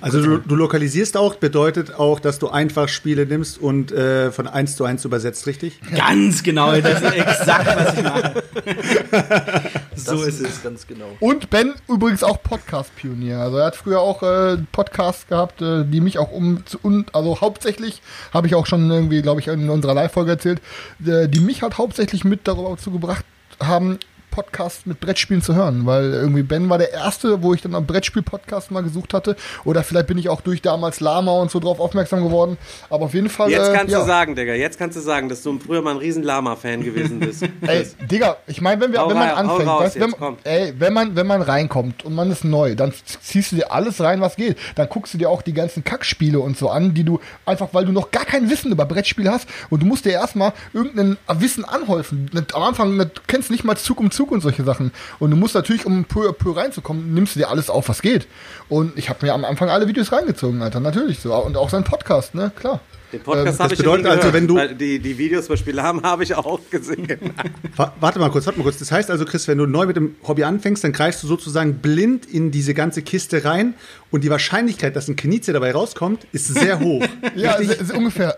Also 0.00 0.22
du, 0.22 0.38
du 0.38 0.54
lokalisierst 0.54 1.16
auch, 1.16 1.34
bedeutet 1.34 1.94
auch, 1.94 2.20
dass 2.20 2.38
du 2.38 2.48
einfach 2.48 2.88
Spiele 2.88 3.26
nimmst 3.26 3.58
und 3.58 3.90
äh, 3.92 4.30
von 4.30 4.46
eins 4.46 4.76
zu 4.76 4.84
eins 4.84 5.04
übersetzt, 5.04 5.46
richtig? 5.46 5.80
Ganz 5.94 6.42
genau, 6.42 6.80
das 6.80 7.02
ist 7.02 7.12
exakt, 7.12 7.66
was 7.66 7.94
ich 7.94 8.02
mache. 8.02 8.42
so 9.96 10.24
das 10.24 10.26
ist 10.26 10.40
es. 10.40 10.62
ganz 10.62 10.86
genau. 10.86 11.08
Und 11.20 11.50
Ben 11.50 11.74
übrigens 11.88 12.22
auch 12.22 12.42
Podcast-Pionier. 12.42 13.38
Also 13.38 13.58
er 13.58 13.66
hat 13.66 13.76
früher 13.76 14.00
auch 14.00 14.22
äh, 14.22 14.58
Podcasts 14.70 15.26
gehabt, 15.26 15.60
äh, 15.60 15.84
die 15.84 16.00
mich 16.00 16.18
auch 16.18 16.30
um 16.30 16.64
zu- 16.64 16.78
und 16.82 17.14
also 17.14 17.40
hauptsächlich 17.40 18.00
habe 18.32 18.46
ich 18.46 18.54
auch 18.54 18.66
schon 18.66 18.90
irgendwie, 18.90 19.22
glaube 19.22 19.40
ich, 19.40 19.48
in 19.48 19.68
unserer 19.70 19.94
Live-Folge 19.94 20.32
erzählt, 20.32 20.60
äh, 21.04 21.28
die 21.28 21.40
mich 21.40 21.62
halt 21.62 21.78
hauptsächlich 21.78 22.24
mit 22.24 22.46
dazu 22.46 22.90
gebracht 22.90 23.24
haben, 23.60 23.98
Podcast 24.38 24.86
mit 24.86 25.00
Brettspielen 25.00 25.42
zu 25.42 25.56
hören, 25.56 25.84
weil 25.84 26.12
irgendwie 26.12 26.44
Ben 26.44 26.70
war 26.70 26.78
der 26.78 26.92
erste, 26.92 27.42
wo 27.42 27.54
ich 27.54 27.62
dann 27.62 27.74
am 27.74 27.86
Brettspiel-Podcast 27.86 28.70
mal 28.70 28.84
gesucht 28.84 29.12
hatte. 29.12 29.34
Oder 29.64 29.82
vielleicht 29.82 30.06
bin 30.06 30.16
ich 30.16 30.28
auch 30.28 30.42
durch 30.42 30.62
damals 30.62 31.00
Lama 31.00 31.32
und 31.32 31.50
so 31.50 31.58
drauf 31.58 31.80
aufmerksam 31.80 32.22
geworden. 32.22 32.56
Aber 32.88 33.06
auf 33.06 33.14
jeden 33.14 33.30
Fall. 33.30 33.50
Jetzt 33.50 33.70
äh, 33.70 33.72
kannst 33.74 33.92
ja. 33.92 33.98
du 33.98 34.06
sagen, 34.06 34.36
Digga, 34.36 34.54
jetzt 34.54 34.78
kannst 34.78 34.96
du 34.96 35.00
sagen, 35.00 35.28
dass 35.28 35.42
du 35.42 35.58
früher 35.58 35.82
mal 35.82 35.90
ein 35.90 35.96
riesen 35.96 36.22
Lama-Fan 36.22 36.84
gewesen 36.84 37.18
bist. 37.18 37.42
Ey, 37.62 37.84
Digga, 38.08 38.36
ich 38.46 38.60
meine, 38.60 38.80
wenn, 38.80 38.92
wir, 38.92 39.04
wenn 39.08 39.16
man 39.16 39.30
anfängt, 39.30 39.68
weißt, 39.68 39.98
wenn, 39.98 40.10
jetzt, 40.10 40.46
ey, 40.46 40.72
wenn 40.78 40.92
man, 40.92 41.16
wenn 41.16 41.26
man 41.26 41.42
reinkommt 41.42 42.04
und 42.04 42.14
man 42.14 42.30
ist 42.30 42.44
neu, 42.44 42.76
dann 42.76 42.92
ziehst 43.20 43.50
du 43.50 43.56
dir 43.56 43.72
alles 43.72 44.00
rein, 44.00 44.20
was 44.20 44.36
geht. 44.36 44.56
Dann 44.76 44.88
guckst 44.88 45.14
du 45.14 45.18
dir 45.18 45.30
auch 45.30 45.42
die 45.42 45.52
ganzen 45.52 45.82
Kackspiele 45.82 46.38
und 46.38 46.56
so 46.56 46.70
an, 46.70 46.94
die 46.94 47.02
du 47.02 47.18
einfach, 47.44 47.70
weil 47.72 47.86
du 47.86 47.90
noch 47.90 48.12
gar 48.12 48.24
kein 48.24 48.48
Wissen 48.50 48.70
über 48.70 48.84
Brettspiele 48.84 49.32
hast 49.32 49.48
und 49.68 49.82
du 49.82 49.86
musst 49.86 50.04
dir 50.04 50.12
erstmal 50.12 50.52
irgendein 50.72 51.16
Wissen 51.26 51.64
anhäufen. 51.64 52.30
Am 52.52 52.62
Anfang 52.62 52.96
nicht- 52.96 53.16
du 53.16 53.22
kennst 53.26 53.50
nicht 53.50 53.64
mal 53.64 53.76
Zug 53.76 53.98
um 53.98 54.12
Zug 54.12 54.27
und 54.30 54.40
solche 54.40 54.64
Sachen. 54.64 54.92
Und 55.18 55.30
du 55.30 55.36
musst 55.36 55.54
natürlich, 55.54 55.86
um 55.86 56.04
peu 56.04 56.28
à 56.28 56.32
peu 56.32 56.56
reinzukommen, 56.56 57.14
nimmst 57.14 57.34
du 57.34 57.40
dir 57.40 57.48
alles 57.48 57.70
auf, 57.70 57.88
was 57.88 58.02
geht. 58.02 58.26
Und 58.68 58.96
ich 58.98 59.08
habe 59.08 59.24
mir 59.24 59.34
am 59.34 59.44
Anfang 59.44 59.70
alle 59.70 59.88
Videos 59.88 60.12
reingezogen, 60.12 60.62
Alter, 60.62 60.80
natürlich 60.80 61.20
so. 61.20 61.34
Und 61.34 61.56
auch 61.56 61.70
sein 61.70 61.84
Podcast, 61.84 62.34
ne, 62.34 62.52
klar. 62.56 62.80
Den 63.10 63.20
Podcast 63.20 63.46
das 63.48 63.60
habe 63.60 63.72
ich 63.72 63.78
bedeutet 63.78 64.06
also, 64.06 64.18
gehört, 64.18 64.34
wenn 64.34 64.46
du- 64.46 64.56
weil 64.56 64.74
die, 64.74 64.98
die 64.98 65.16
Videos 65.16 65.46
über 65.46 65.56
Spiele 65.56 65.82
haben, 65.82 66.02
habe 66.02 66.24
ich 66.24 66.34
auch 66.34 66.60
gesehen. 66.70 67.08
Wa- 67.76 67.94
Warte 68.00 68.18
mal 68.18 68.30
kurz, 68.30 68.44
warte 68.46 68.58
mal 68.58 68.64
kurz. 68.64 68.78
Das 68.78 68.92
heißt 68.92 69.10
also, 69.10 69.24
Chris, 69.24 69.48
wenn 69.48 69.56
du 69.56 69.64
neu 69.66 69.86
mit 69.86 69.96
dem 69.96 70.16
Hobby 70.26 70.44
anfängst, 70.44 70.84
dann 70.84 70.92
greifst 70.92 71.22
du 71.22 71.26
sozusagen 71.26 71.76
blind 71.78 72.26
in 72.26 72.50
diese 72.50 72.74
ganze 72.74 73.00
Kiste 73.00 73.44
rein 73.46 73.72
und 74.10 74.24
die 74.24 74.30
Wahrscheinlichkeit, 74.30 74.94
dass 74.94 75.08
ein 75.08 75.16
Knieze 75.16 75.54
dabei 75.54 75.72
rauskommt, 75.72 76.26
ist 76.32 76.48
sehr 76.48 76.80
hoch. 76.80 77.02
Ja, 77.34 77.56
se- 77.62 77.94
ungefähr. 77.94 78.36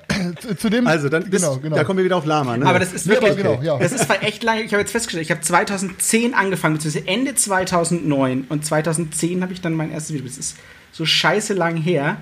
Zu- 0.57 0.71
dem, 0.71 0.87
Also, 0.87 1.09
dann 1.09 1.29
genau, 1.29 1.50
bist, 1.55 1.62
genau. 1.62 1.75
da 1.77 1.83
kommen 1.83 1.99
wir 1.99 2.05
wieder 2.05 2.17
auf 2.17 2.27
Lama, 2.27 2.57
ne? 2.57 2.65
Aber 2.67 2.79
das 2.79 2.93
ist 2.93 3.09
wirklich, 3.09 3.37
genau, 3.37 3.61
ja. 3.62 3.77
das 3.79 3.91
ist 3.91 4.07
echt 4.23 4.45
lange, 4.45 4.62
ich 4.62 4.73
habe 4.73 4.83
jetzt 4.83 4.93
festgestellt, 4.93 5.25
ich 5.25 5.31
habe 5.33 5.41
2010 5.41 6.33
angefangen, 6.35 6.75
beziehungsweise 6.77 7.09
Ende 7.09 7.35
2009 7.35 8.45
und 8.49 8.65
2010 8.65 9.43
habe 9.43 9.53
ich 9.53 9.61
dann 9.61 9.75
mein 9.75 9.91
erstes 9.91 10.15
Video. 10.15 10.27
Das 10.29 10.39
ist 10.39 10.57
so 10.93 11.05
scheiße 11.05 11.55
lang 11.55 11.77
her. 11.77 12.19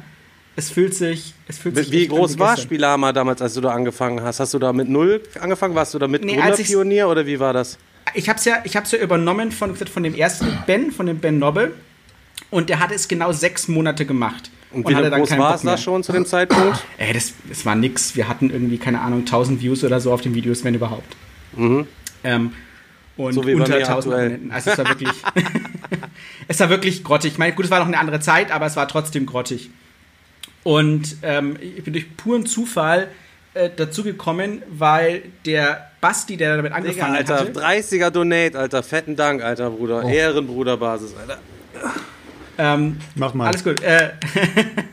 Es 0.58 0.70
fühlt 0.70 0.92
sich, 0.92 1.34
es 1.46 1.56
fühlt 1.56 1.76
sich 1.76 1.92
Wie 1.92 2.08
groß 2.08 2.36
war. 2.36 2.56
Spielama 2.56 3.12
damals, 3.12 3.40
als 3.40 3.54
du 3.54 3.60
da 3.60 3.70
angefangen 3.70 4.20
hast? 4.22 4.40
Hast 4.40 4.54
du 4.54 4.58
da 4.58 4.72
mit 4.72 4.88
null 4.88 5.22
angefangen? 5.38 5.76
Warst 5.76 5.94
du 5.94 6.00
da 6.00 6.08
mit 6.08 6.24
Nee, 6.24 6.34
Gründerpionier 6.34 7.08
oder 7.08 7.24
wie 7.26 7.38
war 7.38 7.52
das? 7.52 7.78
Ich 8.14 8.28
habe 8.28 8.40
es 8.40 8.44
ja, 8.44 8.56
ich 8.64 8.76
hab's 8.76 8.90
ja 8.90 8.98
übernommen 8.98 9.52
von, 9.52 9.76
von 9.76 10.02
dem 10.02 10.16
ersten 10.16 10.58
Ben, 10.66 10.90
von 10.90 11.06
dem 11.06 11.20
Ben 11.20 11.38
Nobel. 11.38 11.76
Und 12.50 12.70
der 12.70 12.80
hatte 12.80 12.94
es 12.94 13.06
genau 13.06 13.30
sechs 13.30 13.68
Monate 13.68 14.04
gemacht. 14.04 14.50
Und 14.72 14.88
wie 14.88 14.96
hatte 14.96 15.10
dann 15.10 15.20
groß 15.20 15.38
war 15.38 15.54
es 15.54 15.62
da 15.62 15.78
schon 15.78 16.02
zu 16.02 16.10
dem 16.10 16.26
Zeitpunkt? 16.26 16.84
Ey, 16.98 17.12
das, 17.12 17.34
das 17.48 17.64
war 17.64 17.76
nix. 17.76 18.16
Wir 18.16 18.26
hatten 18.26 18.50
irgendwie, 18.50 18.78
keine 18.78 19.00
Ahnung, 19.00 19.20
1000 19.20 19.62
Views 19.62 19.84
oder 19.84 20.00
so 20.00 20.12
auf 20.12 20.22
den 20.22 20.34
Videos, 20.34 20.64
wenn 20.64 20.74
überhaupt. 20.74 21.14
Ähm, 22.24 22.52
und 23.16 23.32
So 23.32 23.46
wie 23.46 23.54
unter 23.54 23.76
mir 23.76 23.86
1000 23.86 24.12
aktuell. 24.12 24.26
Abonnenten. 24.26 24.50
Also 24.50 24.70
es 24.72 24.78
war 24.78 24.88
wirklich, 24.88 25.08
es 26.48 26.58
war 26.58 26.68
wirklich 26.68 27.04
grottig. 27.04 27.34
Ich 27.34 27.38
meine, 27.38 27.54
gut, 27.54 27.66
es 27.66 27.70
war 27.70 27.78
noch 27.78 27.86
eine 27.86 28.00
andere 28.00 28.18
Zeit, 28.18 28.50
aber 28.50 28.66
es 28.66 28.74
war 28.74 28.88
trotzdem 28.88 29.24
grottig. 29.24 29.70
Und 30.64 31.16
ähm, 31.22 31.56
ich 31.60 31.84
bin 31.84 31.92
durch 31.92 32.16
puren 32.16 32.46
Zufall 32.46 33.08
äh, 33.54 33.70
dazu 33.74 34.02
gekommen, 34.02 34.62
weil 34.68 35.22
der 35.46 35.90
Basti, 36.00 36.36
der 36.36 36.56
damit 36.56 36.72
Digga, 36.72 36.76
angefangen 36.76 37.16
Alter, 37.16 37.40
hatte, 37.40 37.60
30er 37.60 38.10
Donate, 38.10 38.58
Alter, 38.58 38.82
fetten 38.82 39.16
Dank, 39.16 39.42
alter 39.42 39.70
Bruder. 39.70 40.04
Oh. 40.04 40.08
Ehrenbruderbasis, 40.08 41.14
Alter. 41.16 41.38
ähm, 42.58 42.98
Mach 43.14 43.34
mal. 43.34 43.48
Alles 43.48 43.64
gut. 43.64 43.82
Äh, 43.82 44.10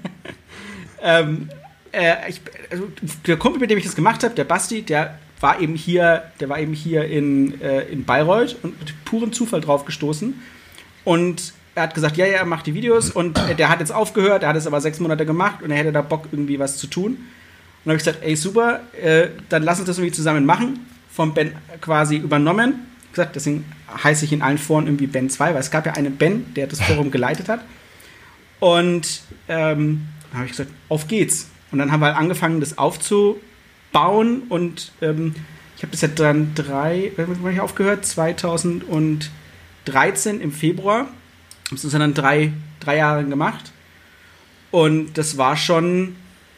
ähm, 1.01 1.49
äh, 1.91 2.29
ich, 2.29 2.41
also, 2.71 2.87
der 3.25 3.37
Kumpel, 3.37 3.59
mit 3.59 3.69
dem 3.69 3.77
ich 3.77 3.85
das 3.85 3.95
gemacht 3.95 4.23
habe, 4.23 4.33
der 4.33 4.45
Basti, 4.45 4.81
der 4.81 5.19
war 5.41 5.59
eben 5.59 5.75
hier, 5.75 6.23
der 6.39 6.49
war 6.49 6.59
eben 6.59 6.73
hier 6.73 7.05
in, 7.05 7.61
äh, 7.61 7.81
in 7.83 8.05
Bayreuth 8.05 8.55
und 8.63 8.79
mit 8.79 9.05
purem 9.05 9.33
Zufall 9.33 9.61
drauf 9.61 9.85
gestoßen. 9.85 10.41
Und 11.03 11.53
er 11.75 11.83
hat 11.83 11.93
gesagt, 11.93 12.15
ja, 12.15 12.25
ja, 12.25 12.45
macht 12.45 12.65
die 12.65 12.73
Videos 12.73 13.11
und 13.11 13.37
der 13.57 13.69
hat 13.69 13.81
jetzt 13.81 13.91
aufgehört, 13.91 14.43
er 14.43 14.49
hat 14.49 14.55
es 14.55 14.65
aber 14.65 14.79
sechs 14.79 14.99
Monate 14.99 15.25
gemacht 15.25 15.61
und 15.61 15.71
er 15.71 15.77
hätte 15.77 15.91
da 15.91 16.01
Bock, 16.01 16.29
irgendwie 16.31 16.57
was 16.57 16.77
zu 16.77 16.87
tun. 16.87 17.11
Und 17.11 17.19
dann 17.83 17.91
habe 17.91 17.97
ich 17.97 18.05
gesagt, 18.05 18.23
ey, 18.23 18.35
super, 18.35 18.79
äh, 18.99 19.27
dann 19.49 19.61
lass 19.63 19.79
uns 19.79 19.87
das 19.87 19.97
irgendwie 19.97 20.15
zusammen 20.15 20.45
machen. 20.45 20.87
Vom 21.11 21.33
Ben 21.33 21.51
quasi 21.81 22.15
übernommen. 22.15 22.87
Wie 23.03 23.11
gesagt, 23.11 23.35
deswegen 23.35 23.65
heiße 24.03 24.25
ich 24.25 24.33
in 24.33 24.41
allen 24.41 24.57
Foren 24.57 24.87
irgendwie 24.87 25.07
Ben 25.07 25.29
2, 25.29 25.53
weil 25.53 25.59
es 25.59 25.69
gab 25.69 25.85
ja 25.85 25.93
einen 25.93 26.17
Ben, 26.17 26.53
der 26.55 26.67
das 26.67 26.81
Forum 26.81 27.11
geleitet 27.11 27.49
hat. 27.49 27.59
Und 28.59 29.21
ähm, 29.47 30.07
dann 30.31 30.39
habe 30.39 30.45
ich 30.45 30.51
gesagt, 30.51 30.71
auf 30.89 31.07
geht's. 31.07 31.49
Und 31.71 31.79
dann 31.79 31.91
haben 31.91 31.99
wir 31.99 32.07
halt 32.07 32.17
angefangen, 32.17 32.59
das 32.59 32.77
aufzubauen. 32.77 34.43
Und 34.49 34.91
ähm, 35.01 35.35
ich 35.77 35.83
habe 35.83 35.91
das 35.91 36.01
ja 36.01 36.07
dann 36.07 36.55
drei, 36.55 37.11
wann 37.17 37.37
habe 37.37 37.53
ich 37.53 37.59
aufgehört? 37.59 38.05
2013 38.05 39.29
im 40.41 40.51
Februar. 40.51 41.07
Haben 41.67 41.77
es 41.77 41.81
dann 41.91 42.13
drei, 42.13 42.51
drei 42.79 42.97
Jahre 42.97 43.23
gemacht. 43.23 43.71
Und 44.71 45.17
das 45.17 45.37
war 45.37 45.55
schon 45.57 46.15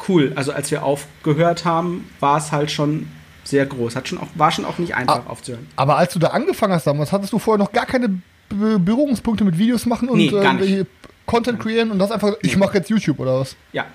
cool. 0.08 0.34
Also 0.36 0.52
als 0.52 0.72
wir 0.72 0.84
aufgehört 0.84 1.66
haben, 1.66 2.10
war 2.20 2.38
es 2.38 2.52
halt 2.52 2.72
schon 2.72 3.08
sehr 3.44 3.66
groß. 3.66 3.96
Hat 3.96 4.08
schon 4.08 4.18
auch, 4.18 4.28
war 4.36 4.52
schon 4.52 4.66
auch 4.66 4.78
nicht 4.78 4.96
einfach 4.96 5.26
Ah. 5.26 5.30
aufzuhören. 5.30 5.68
Aber 5.76 5.98
als 5.98 6.14
du 6.14 6.20
da 6.20 6.28
angefangen 6.30 6.74
hast 6.74 6.88
damals, 6.88 7.12
hattest 7.12 7.32
du 7.34 7.40
vorher 7.40 7.64
noch 7.64 7.72
gar 7.72 7.86
keine 7.86 8.10
Be 8.50 8.80
Berührungspunkte 8.80 9.44
mit 9.44 9.58
Videos 9.58 9.86
machen 9.86 10.08
und 10.10 10.18
Nee, 10.18 10.28
irgendwelche 10.28 10.88
Content 11.26 11.60
kreieren 11.60 11.92
und 11.92 12.00
das 12.00 12.12
einfach, 12.12 12.34
ich 12.42 12.56
mache 12.56 12.78
jetzt 12.78 12.90
YouTube 12.90 13.20
oder 13.20 13.40
was? 13.42 13.56
Ja, 13.74 13.86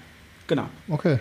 genau. 0.47 0.66
Okay. 0.88 1.19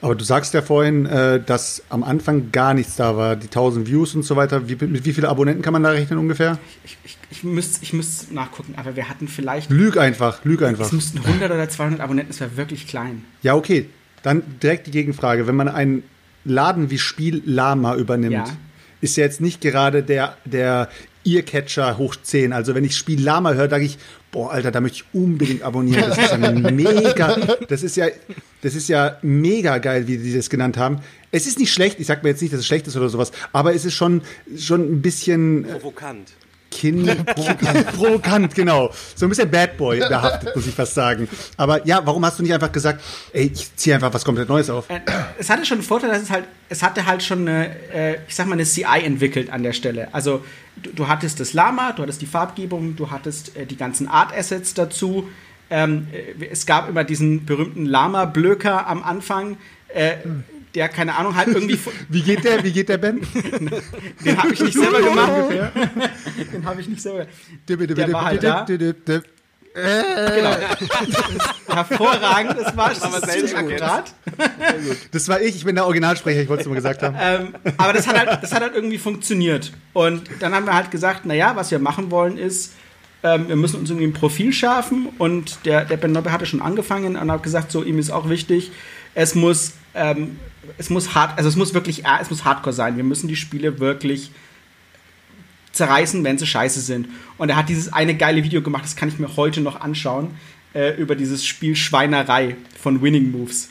Aber 0.00 0.14
du 0.14 0.24
sagst 0.24 0.54
ja 0.54 0.62
vorhin, 0.62 1.06
äh, 1.06 1.40
dass 1.44 1.82
am 1.88 2.04
Anfang 2.04 2.52
gar 2.52 2.72
nichts 2.72 2.96
da 2.96 3.16
war, 3.16 3.34
die 3.34 3.46
1000 3.46 3.86
Views 3.88 4.14
und 4.14 4.22
so 4.22 4.36
weiter. 4.36 4.68
Wie, 4.68 4.76
mit 4.86 5.04
wie 5.04 5.12
vielen 5.12 5.26
Abonnenten 5.26 5.62
kann 5.62 5.72
man 5.72 5.82
da 5.82 5.90
rechnen 5.90 6.18
ungefähr? 6.18 6.58
Ich, 6.84 6.96
ich, 7.04 7.18
ich 7.30 7.44
müsste 7.44 7.82
ich 7.82 7.92
müsst 7.92 8.30
nachgucken, 8.32 8.74
aber 8.76 8.94
wir 8.94 9.08
hatten 9.08 9.26
vielleicht 9.26 9.70
Lüg 9.70 9.96
einfach, 9.96 10.44
lüg 10.44 10.62
einfach. 10.62 10.86
Es 10.86 10.92
müssten 10.92 11.18
100 11.18 11.50
oder 11.50 11.68
200 11.68 12.00
Abonnenten, 12.00 12.30
das 12.30 12.40
wäre 12.40 12.56
wirklich 12.56 12.86
klein. 12.86 13.24
Ja, 13.42 13.54
okay. 13.54 13.88
Dann 14.22 14.42
direkt 14.62 14.86
die 14.86 14.92
Gegenfrage. 14.92 15.46
Wenn 15.46 15.56
man 15.56 15.68
einen 15.68 16.02
Laden 16.44 16.90
wie 16.90 16.98
Spiel 16.98 17.42
Lama 17.44 17.96
übernimmt, 17.96 18.32
Ja. 18.32 18.44
ist 19.00 19.16
ja 19.16 19.24
jetzt 19.24 19.40
nicht 19.40 19.60
gerade 19.60 20.02
der, 20.02 20.36
der 20.44 20.88
Earcatcher 21.24 21.98
hoch 21.98 22.16
10. 22.16 22.52
Also 22.52 22.74
wenn 22.74 22.84
ich 22.84 22.96
Spiel 22.96 23.20
Lama 23.22 23.52
höre, 23.52 23.68
sage 23.68 23.84
ich, 23.84 23.98
boah, 24.30 24.50
Alter, 24.52 24.70
da 24.70 24.80
möchte 24.80 24.98
ich 24.98 25.04
unbedingt 25.20 25.62
abonnieren. 25.62 26.04
Das 26.08 26.18
ist 26.18 26.30
ja 26.32 26.50
mega, 26.70 27.36
das 27.68 27.82
ist 27.82 27.96
ja, 27.96 28.08
das 28.62 28.74
ist 28.74 28.88
ja 28.88 29.18
mega 29.22 29.78
geil, 29.78 30.06
wie 30.06 30.18
die 30.18 30.34
das 30.34 30.50
genannt 30.50 30.76
haben. 30.76 31.00
Es 31.30 31.46
ist 31.46 31.58
nicht 31.58 31.72
schlecht, 31.72 32.00
ich 32.00 32.06
sag 32.06 32.22
mir 32.22 32.30
jetzt 32.30 32.42
nicht, 32.42 32.52
dass 32.52 32.60
es 32.60 32.66
schlecht 32.66 32.86
ist 32.86 32.96
oder 32.96 33.08
sowas, 33.08 33.32
aber 33.52 33.74
es 33.74 33.84
ist 33.84 33.94
schon, 33.94 34.22
schon 34.56 34.80
ein 34.92 35.02
bisschen 35.02 35.64
äh, 35.64 35.72
Provokant. 35.72 36.32
Kind, 36.70 37.24
provokant, 37.34 38.54
genau. 38.54 38.90
So 39.16 39.26
ein 39.26 39.28
bisschen 39.30 39.50
Bad 39.50 39.76
Boy 39.76 39.98
behaftet, 40.00 40.54
muss 40.54 40.66
ich 40.66 40.74
fast 40.74 40.94
sagen. 40.94 41.28
Aber 41.56 41.86
ja, 41.86 42.00
warum 42.04 42.24
hast 42.24 42.38
du 42.38 42.42
nicht 42.42 42.52
einfach 42.52 42.70
gesagt, 42.70 43.02
ey, 43.32 43.50
ich 43.54 43.74
ziehe 43.76 43.94
einfach 43.94 44.12
was 44.12 44.24
komplett 44.24 44.48
Neues 44.48 44.68
auf? 44.68 44.88
Äh, 44.90 45.00
Es 45.38 45.48
hatte 45.48 45.64
schon 45.64 45.78
einen 45.78 45.86
Vorteil, 45.86 46.10
dass 46.10 46.22
es 46.22 46.30
halt, 46.30 46.44
es 46.68 46.82
hatte 46.82 47.06
halt 47.06 47.22
schon 47.22 47.48
eine, 47.48 47.70
äh, 47.92 48.16
ich 48.28 48.34
sag 48.34 48.46
mal, 48.46 48.52
eine 48.54 48.64
CI 48.64 49.02
entwickelt 49.02 49.50
an 49.50 49.62
der 49.62 49.72
Stelle. 49.72 50.08
Also 50.12 50.44
du, 50.76 50.90
du 50.92 51.08
hattest 51.08 51.40
das 51.40 51.52
Lama, 51.54 51.92
du 51.92 52.02
hattest 52.02 52.20
die 52.20 52.26
Farbgebung, 52.26 52.96
du 52.96 53.10
hattest 53.10 53.56
äh, 53.56 53.64
die 53.64 53.76
ganzen 53.76 54.06
Art 54.08 54.36
Assets 54.36 54.74
dazu. 54.74 55.28
Ähm, 55.70 56.08
äh, 56.12 56.44
es 56.46 56.66
gab 56.66 56.88
immer 56.88 57.04
diesen 57.04 57.44
berühmten 57.46 57.86
Lama-Blöker 57.86 58.86
am 58.86 59.02
Anfang, 59.02 59.56
äh, 59.88 60.16
der, 60.74 60.88
keine 60.88 61.16
Ahnung, 61.16 61.34
halt 61.34 61.48
irgendwie. 61.48 61.78
Wie 62.08 62.22
geht 62.22 62.44
der, 62.44 62.62
wie 62.62 62.72
geht 62.72 62.88
der 62.88 62.98
Ben? 62.98 63.20
Den 64.24 64.36
habe 64.36 64.52
ich 64.52 64.60
nicht 64.60 64.78
selber 64.78 65.00
gemacht. 65.00 65.32
Den 66.52 66.64
habe 66.64 66.80
ich 66.80 66.88
nicht 66.88 67.02
selber. 67.02 67.26
Der 67.66 68.12
war 68.12 68.24
halt 68.24 68.42
da. 68.42 68.66
Genau. 69.74 70.56
Hervorragend, 71.68 72.56
das 72.58 72.76
war 72.76 72.92
ziemlich 72.94 73.56
akkurat. 73.56 74.12
Das 75.12 75.28
war 75.28 75.40
ich, 75.40 75.56
ich 75.56 75.64
bin 75.64 75.76
der 75.76 75.84
Originalsprecher, 75.84 76.40
ich 76.40 76.48
wollte 76.48 76.62
es 76.62 76.66
nur 76.66 76.74
gesagt 76.74 77.02
haben. 77.02 77.16
Ähm, 77.20 77.54
aber 77.76 77.92
das 77.92 78.06
hat, 78.08 78.18
halt, 78.18 78.42
das 78.42 78.52
hat 78.52 78.62
halt 78.62 78.74
irgendwie 78.74 78.98
funktioniert. 78.98 79.72
Und 79.92 80.28
dann 80.40 80.54
haben 80.54 80.66
wir 80.66 80.74
halt 80.74 80.90
gesagt, 80.90 81.26
naja, 81.26 81.54
was 81.54 81.70
wir 81.70 81.78
machen 81.78 82.10
wollen 82.10 82.38
ist, 82.38 82.74
ähm, 83.22 83.48
wir 83.48 83.56
müssen 83.56 83.78
uns 83.80 83.90
irgendwie 83.90 84.08
ein 84.08 84.12
Profil 84.12 84.52
schärfen. 84.52 85.08
Und 85.18 85.64
der, 85.64 85.84
der 85.84 85.96
Ben 85.96 86.12
Nobbe 86.12 86.32
hatte 86.32 86.46
schon 86.46 86.62
angefangen 86.62 87.16
und 87.16 87.30
hat 87.30 87.42
gesagt, 87.42 87.70
so 87.70 87.82
ihm 87.82 87.98
ist 87.98 88.10
auch 88.10 88.28
wichtig, 88.28 88.72
es 89.14 89.34
muss, 89.34 89.74
ähm, 89.94 90.38
es 90.76 90.90
muss 90.90 91.14
hart, 91.14 91.36
also 91.38 91.48
es 91.48 91.56
muss 91.56 91.74
wirklich, 91.74 92.04
äh, 92.04 92.18
es 92.20 92.30
muss 92.30 92.44
Hardcore 92.44 92.74
sein. 92.74 92.96
Wir 92.96 93.04
müssen 93.04 93.28
die 93.28 93.36
Spiele 93.36 93.78
wirklich 93.80 94.30
zerreißen, 95.72 96.22
wenn 96.24 96.38
sie 96.38 96.46
scheiße 96.46 96.80
sind. 96.80 97.08
Und 97.38 97.48
er 97.48 97.56
hat 97.56 97.68
dieses 97.68 97.92
eine 97.92 98.16
geile 98.16 98.44
Video 98.44 98.62
gemacht, 98.62 98.84
das 98.84 98.96
kann 98.96 99.08
ich 99.08 99.18
mir 99.18 99.36
heute 99.36 99.60
noch 99.60 99.80
anschauen, 99.80 100.30
äh, 100.74 100.94
über 100.96 101.14
dieses 101.14 101.46
Spiel 101.46 101.76
Schweinerei 101.76 102.56
von 102.80 103.00
Winning 103.00 103.30
Moves. 103.30 103.70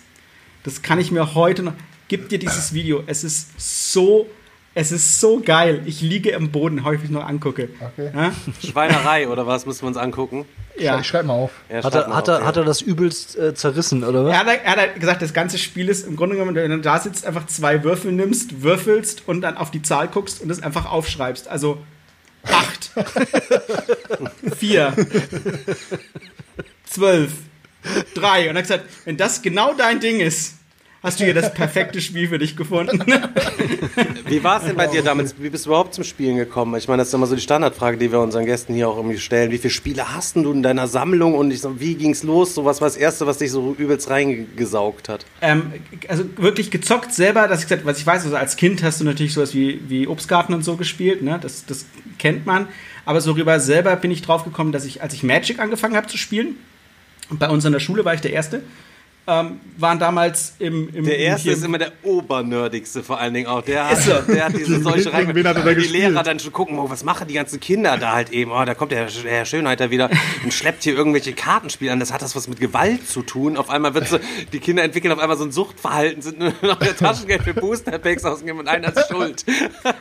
Das 0.63 0.81
kann 0.81 0.99
ich 0.99 1.11
mir 1.11 1.35
heute 1.35 1.63
noch. 1.63 1.73
Gib 2.07 2.29
dir 2.29 2.39
dieses 2.39 2.73
Video. 2.73 3.03
Es 3.05 3.23
ist 3.23 3.49
so, 3.57 4.29
es 4.77 4.91
ist 4.91 5.19
so 5.19 5.41
geil. 5.43 5.81
Ich 5.85 6.01
liege 6.01 6.29
im 6.29 6.51
Boden, 6.51 6.83
häufig 6.85 7.09
noch 7.09 7.27
angucke. 7.27 7.69
Okay. 7.81 8.11
Ja? 8.13 8.31
Schweinerei 8.63 9.27
oder 9.27 9.47
was 9.47 9.65
müssen 9.65 9.81
wir 9.81 9.87
uns 9.87 9.97
angucken? 9.97 10.45
ja. 10.77 10.99
Ich 10.99 11.07
schreib 11.07 11.25
mal 11.25 11.33
auf. 11.33 11.51
Ja, 11.67 11.83
Hat 11.83 11.95
er, 11.95 12.07
mal 12.07 12.15
hat, 12.17 12.29
auf, 12.29 12.35
er, 12.35 12.41
ja. 12.41 12.45
hat 12.45 12.57
er 12.57 12.63
das 12.63 12.81
übelst 12.81 13.35
äh, 13.39 13.55
zerrissen, 13.55 14.03
oder 14.03 14.25
was? 14.25 14.33
Er 14.33 14.39
hat, 14.39 14.47
er 14.63 14.83
hat 14.83 14.99
gesagt, 14.99 15.23
das 15.23 15.33
ganze 15.33 15.57
Spiel 15.57 15.89
ist 15.89 16.05
im 16.05 16.15
Grunde 16.15 16.35
genommen, 16.35 16.55
wenn 16.55 16.69
du 16.69 16.79
da 16.79 16.99
sitzt, 16.99 17.25
einfach 17.25 17.47
zwei 17.47 17.83
Würfel 17.83 18.11
nimmst, 18.11 18.61
würfelst 18.61 19.27
und 19.27 19.41
dann 19.41 19.57
auf 19.57 19.71
die 19.71 19.81
Zahl 19.81 20.09
guckst 20.09 20.41
und 20.43 20.51
es 20.51 20.61
einfach 20.61 20.85
aufschreibst. 20.85 21.47
Also 21.47 21.79
acht, 22.43 22.91
vier, 24.57 24.93
zwölf, 26.85 27.31
drei. 28.13 28.47
Und 28.47 28.55
er 28.55 28.61
hat 28.61 28.67
gesagt, 28.67 28.85
wenn 29.05 29.17
das 29.17 29.41
genau 29.41 29.73
dein 29.73 29.99
Ding 29.99 30.19
ist, 30.19 30.56
hast 31.03 31.19
du 31.19 31.25
hier 31.25 31.33
das 31.33 31.53
perfekte 31.53 32.01
Spiel 32.01 32.27
für 32.27 32.39
dich 32.39 32.55
gefunden. 32.55 32.99
Wie 34.25 34.43
war 34.43 34.59
es 34.59 34.65
denn 34.65 34.75
bei 34.75 34.87
dir 34.87 35.03
damals? 35.03 35.35
Wie 35.39 35.49
bist 35.49 35.65
du 35.65 35.69
überhaupt 35.69 35.93
zum 35.93 36.03
Spielen 36.03 36.37
gekommen? 36.37 36.75
Ich 36.75 36.87
meine, 36.87 37.01
das 37.01 37.09
ist 37.09 37.13
immer 37.13 37.27
so 37.27 37.35
die 37.35 37.41
Standardfrage, 37.41 37.97
die 37.97 38.11
wir 38.11 38.19
unseren 38.19 38.45
Gästen 38.45 38.73
hier 38.73 38.89
auch 38.89 38.97
irgendwie 38.97 39.17
stellen. 39.17 39.51
Wie 39.51 39.57
viele 39.57 39.71
Spiele 39.71 40.15
hast 40.15 40.35
du 40.35 40.51
in 40.51 40.63
deiner 40.63 40.87
Sammlung 40.87 41.35
und 41.35 41.51
ich 41.51 41.61
so, 41.61 41.79
wie 41.79 41.95
ging's 41.95 42.23
los? 42.23 42.55
So 42.55 42.65
was 42.65 42.81
war 42.81 42.87
das 42.87 42.97
Erste, 42.97 43.27
was 43.27 43.37
dich 43.37 43.51
so 43.51 43.75
übelst 43.77 44.09
reingesaugt 44.09 45.09
hat? 45.09 45.25
Ähm, 45.41 45.73
also 46.07 46.25
wirklich 46.37 46.71
gezockt 46.71 47.13
selber, 47.13 47.47
dass 47.47 47.61
ich 47.61 47.67
gesagt, 47.67 47.85
was 47.85 47.99
ich 47.99 48.05
weiß, 48.05 48.25
also 48.25 48.35
als 48.35 48.55
Kind 48.55 48.83
hast 48.83 48.99
du 48.99 49.05
natürlich 49.05 49.33
sowas 49.33 49.53
wie, 49.53 49.81
wie 49.87 50.07
Obstgarten 50.07 50.53
und 50.53 50.63
so 50.63 50.77
gespielt, 50.77 51.21
ne? 51.21 51.39
Das, 51.41 51.65
das 51.65 51.85
kennt 52.17 52.45
man. 52.45 52.67
Aber 53.05 53.21
so 53.21 53.33
rüber 53.33 53.59
selber 53.59 53.95
bin 53.95 54.11
ich 54.11 54.21
drauf 54.21 54.43
gekommen, 54.43 54.71
dass 54.71 54.83
ich, 54.83 55.01
als 55.01 55.13
ich 55.13 55.23
Magic 55.23 55.59
angefangen 55.59 55.95
habe 55.95 56.07
zu 56.07 56.17
spielen, 56.17 56.55
bei 57.29 57.49
uns 57.49 57.65
in 57.65 57.71
der 57.71 57.79
Schule 57.79 58.05
war 58.05 58.13
ich 58.13 58.21
der 58.21 58.31
Erste, 58.31 58.63
ähm, 59.29 59.59
waren 59.77 59.99
damals 59.99 60.53
im, 60.59 60.87
im 60.95 61.03
Der 61.05 61.15
im- 61.17 61.21
erste 61.23 61.43
hier- 61.43 61.53
ist 61.53 61.63
immer 61.65 61.77
der 61.77 61.91
obernerdigste 62.03 63.03
vor 63.03 63.19
allen 63.19 63.33
Dingen 63.33 63.47
auch. 63.47 63.61
Der 63.61 63.91
Ist 63.91 64.05
so. 64.05 64.13
hat, 64.13 64.27
der 64.29 64.45
hat 64.45 64.53
diese 64.57 64.81
solche 64.81 65.11
hat 65.11 65.27
er 65.27 65.43
da 65.43 65.53
die 65.53 65.75
gespielt? 65.75 65.91
Lehrer 66.11 66.23
dann 66.23 66.39
schon 66.39 66.53
gucken, 66.53 66.79
oh, 66.79 66.89
was 66.89 67.03
machen 67.03 67.27
die 67.27 67.33
ganzen 67.33 67.59
Kinder 67.59 67.97
da 67.97 68.13
halt 68.13 68.29
eben? 68.31 68.51
Oh, 68.51 68.63
da 68.63 68.73
kommt 68.73 68.91
der 68.91 69.07
Herr 69.25 69.45
Schönheiter 69.45 69.91
wieder 69.91 70.09
und 70.43 70.53
schleppt 70.53 70.83
hier 70.83 70.95
irgendwelche 70.95 71.33
Kartenspiele 71.33 71.91
an. 71.91 71.99
Das 71.99 72.13
hat 72.13 72.21
das 72.21 72.35
was 72.35 72.47
mit 72.47 72.59
Gewalt 72.59 73.07
zu 73.07 73.21
tun. 73.21 73.57
Auf 73.57 73.69
einmal 73.69 73.93
wird 73.93 74.07
so, 74.07 74.17
die 74.53 74.59
Kinder 74.59 74.83
entwickeln 74.83 75.11
auf 75.11 75.19
einmal 75.19 75.37
so 75.37 75.43
ein 75.43 75.51
Suchtverhalten, 75.51 76.21
sind 76.21 76.39
nur 76.39 76.53
noch 76.61 76.79
der 76.79 76.95
Taschengeld 76.95 77.43
für 77.43 77.53
Booster-Packs 77.53 78.23
ausgegeben 78.23 78.59
und 78.59 78.67
einer 78.67 78.95
ist 78.95 79.07
schuld. 79.11 79.45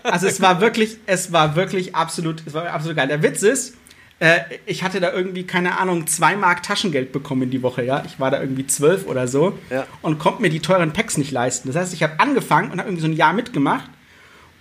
Also 0.05 0.27
es 0.29 0.41
war 0.41 0.61
wirklich, 0.61 0.99
es 1.07 1.33
war 1.33 1.57
wirklich 1.57 1.95
absolut, 1.95 2.43
es 2.47 2.55
war 2.55 2.67
absolut 2.71 2.97
geil. 2.97 3.09
Der 3.09 3.23
Witz 3.23 3.43
ist, 3.43 3.75
äh, 4.19 4.41
ich 4.67 4.83
hatte 4.83 5.01
da 5.01 5.13
irgendwie, 5.13 5.45
keine 5.45 5.79
Ahnung, 5.79 6.07
zwei 6.07 6.37
Mark 6.37 6.63
Taschengeld 6.63 7.13
bekommen 7.13 7.43
in 7.43 7.51
die 7.51 7.63
Woche, 7.63 7.85
ja. 7.85 8.03
Ich 8.07 8.19
war 8.19 8.31
da 8.31 8.41
irgendwie 8.41 8.67
zwölf 8.67 9.07
oder 9.07 9.29
so 9.29 9.59
Ja. 9.71 9.87
und 10.03 10.19
konnte 10.19 10.41
mir 10.43 10.51
die 10.51 10.61
teuren 10.61 10.93
Packs 10.93 11.17
nicht 11.19 11.31
leisten. 11.33 11.69
Das 11.69 11.77
heißt, 11.77 11.93
ich 11.95 12.03
habe 12.03 12.19
angefangen 12.21 12.71
und 12.71 12.79
habe 12.79 12.89
irgendwie 12.89 13.03
so 13.03 13.09
ein 13.09 13.13
Jahr 13.17 13.33
mitgemacht 13.33 13.89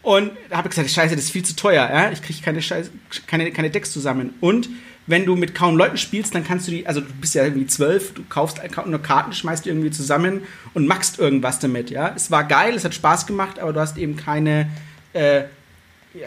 und 0.02 0.32
da 0.50 0.58
habe 0.58 0.68
ich 0.68 0.76
gesagt, 0.76 0.90
Scheiße, 0.92 1.16
das 1.16 1.26
ist 1.26 1.32
viel 1.32 1.44
zu 1.46 1.56
teuer, 1.56 1.90
ja. 1.92 2.12
Ich 2.12 2.22
kriege 2.22 2.42
keine, 2.42 2.60
Scheiße- 2.60 2.90
keine, 3.28 3.52
keine 3.52 3.70
Decks 3.70 3.92
zusammen. 3.92 4.34
Und 4.42 4.70
wenn 5.08 5.26
du 5.26 5.36
mit 5.36 5.54
kaum 5.56 5.78
Leuten 5.78 5.98
spielst, 5.98 6.34
dann 6.36 6.44
kannst 6.44 6.68
du 6.68 6.72
die, 6.72 6.88
also 6.88 7.00
du 7.00 7.08
bist 7.22 7.36
ja 7.36 7.44
irgendwie 7.44 7.68
zwölf, 7.68 8.14
du 8.16 8.24
kaufst 8.28 8.60
nur 8.88 9.02
Karten, 9.02 9.34
schmeißt 9.34 9.64
die 9.66 9.70
irgendwie 9.70 9.92
zusammen 9.92 10.42
und 10.74 10.88
machst 10.88 11.20
irgendwas 11.20 11.60
damit, 11.60 11.92
ja. 11.92 12.12
Es 12.16 12.30
war 12.32 12.44
geil, 12.44 12.74
es 12.76 12.84
hat 12.84 12.94
Spaß 12.96 13.26
gemacht, 13.28 13.60
aber 13.60 13.72
du 13.72 13.80
hast 13.80 13.98
eben 13.98 14.16
keine, 14.18 14.68
äh, 15.14 15.44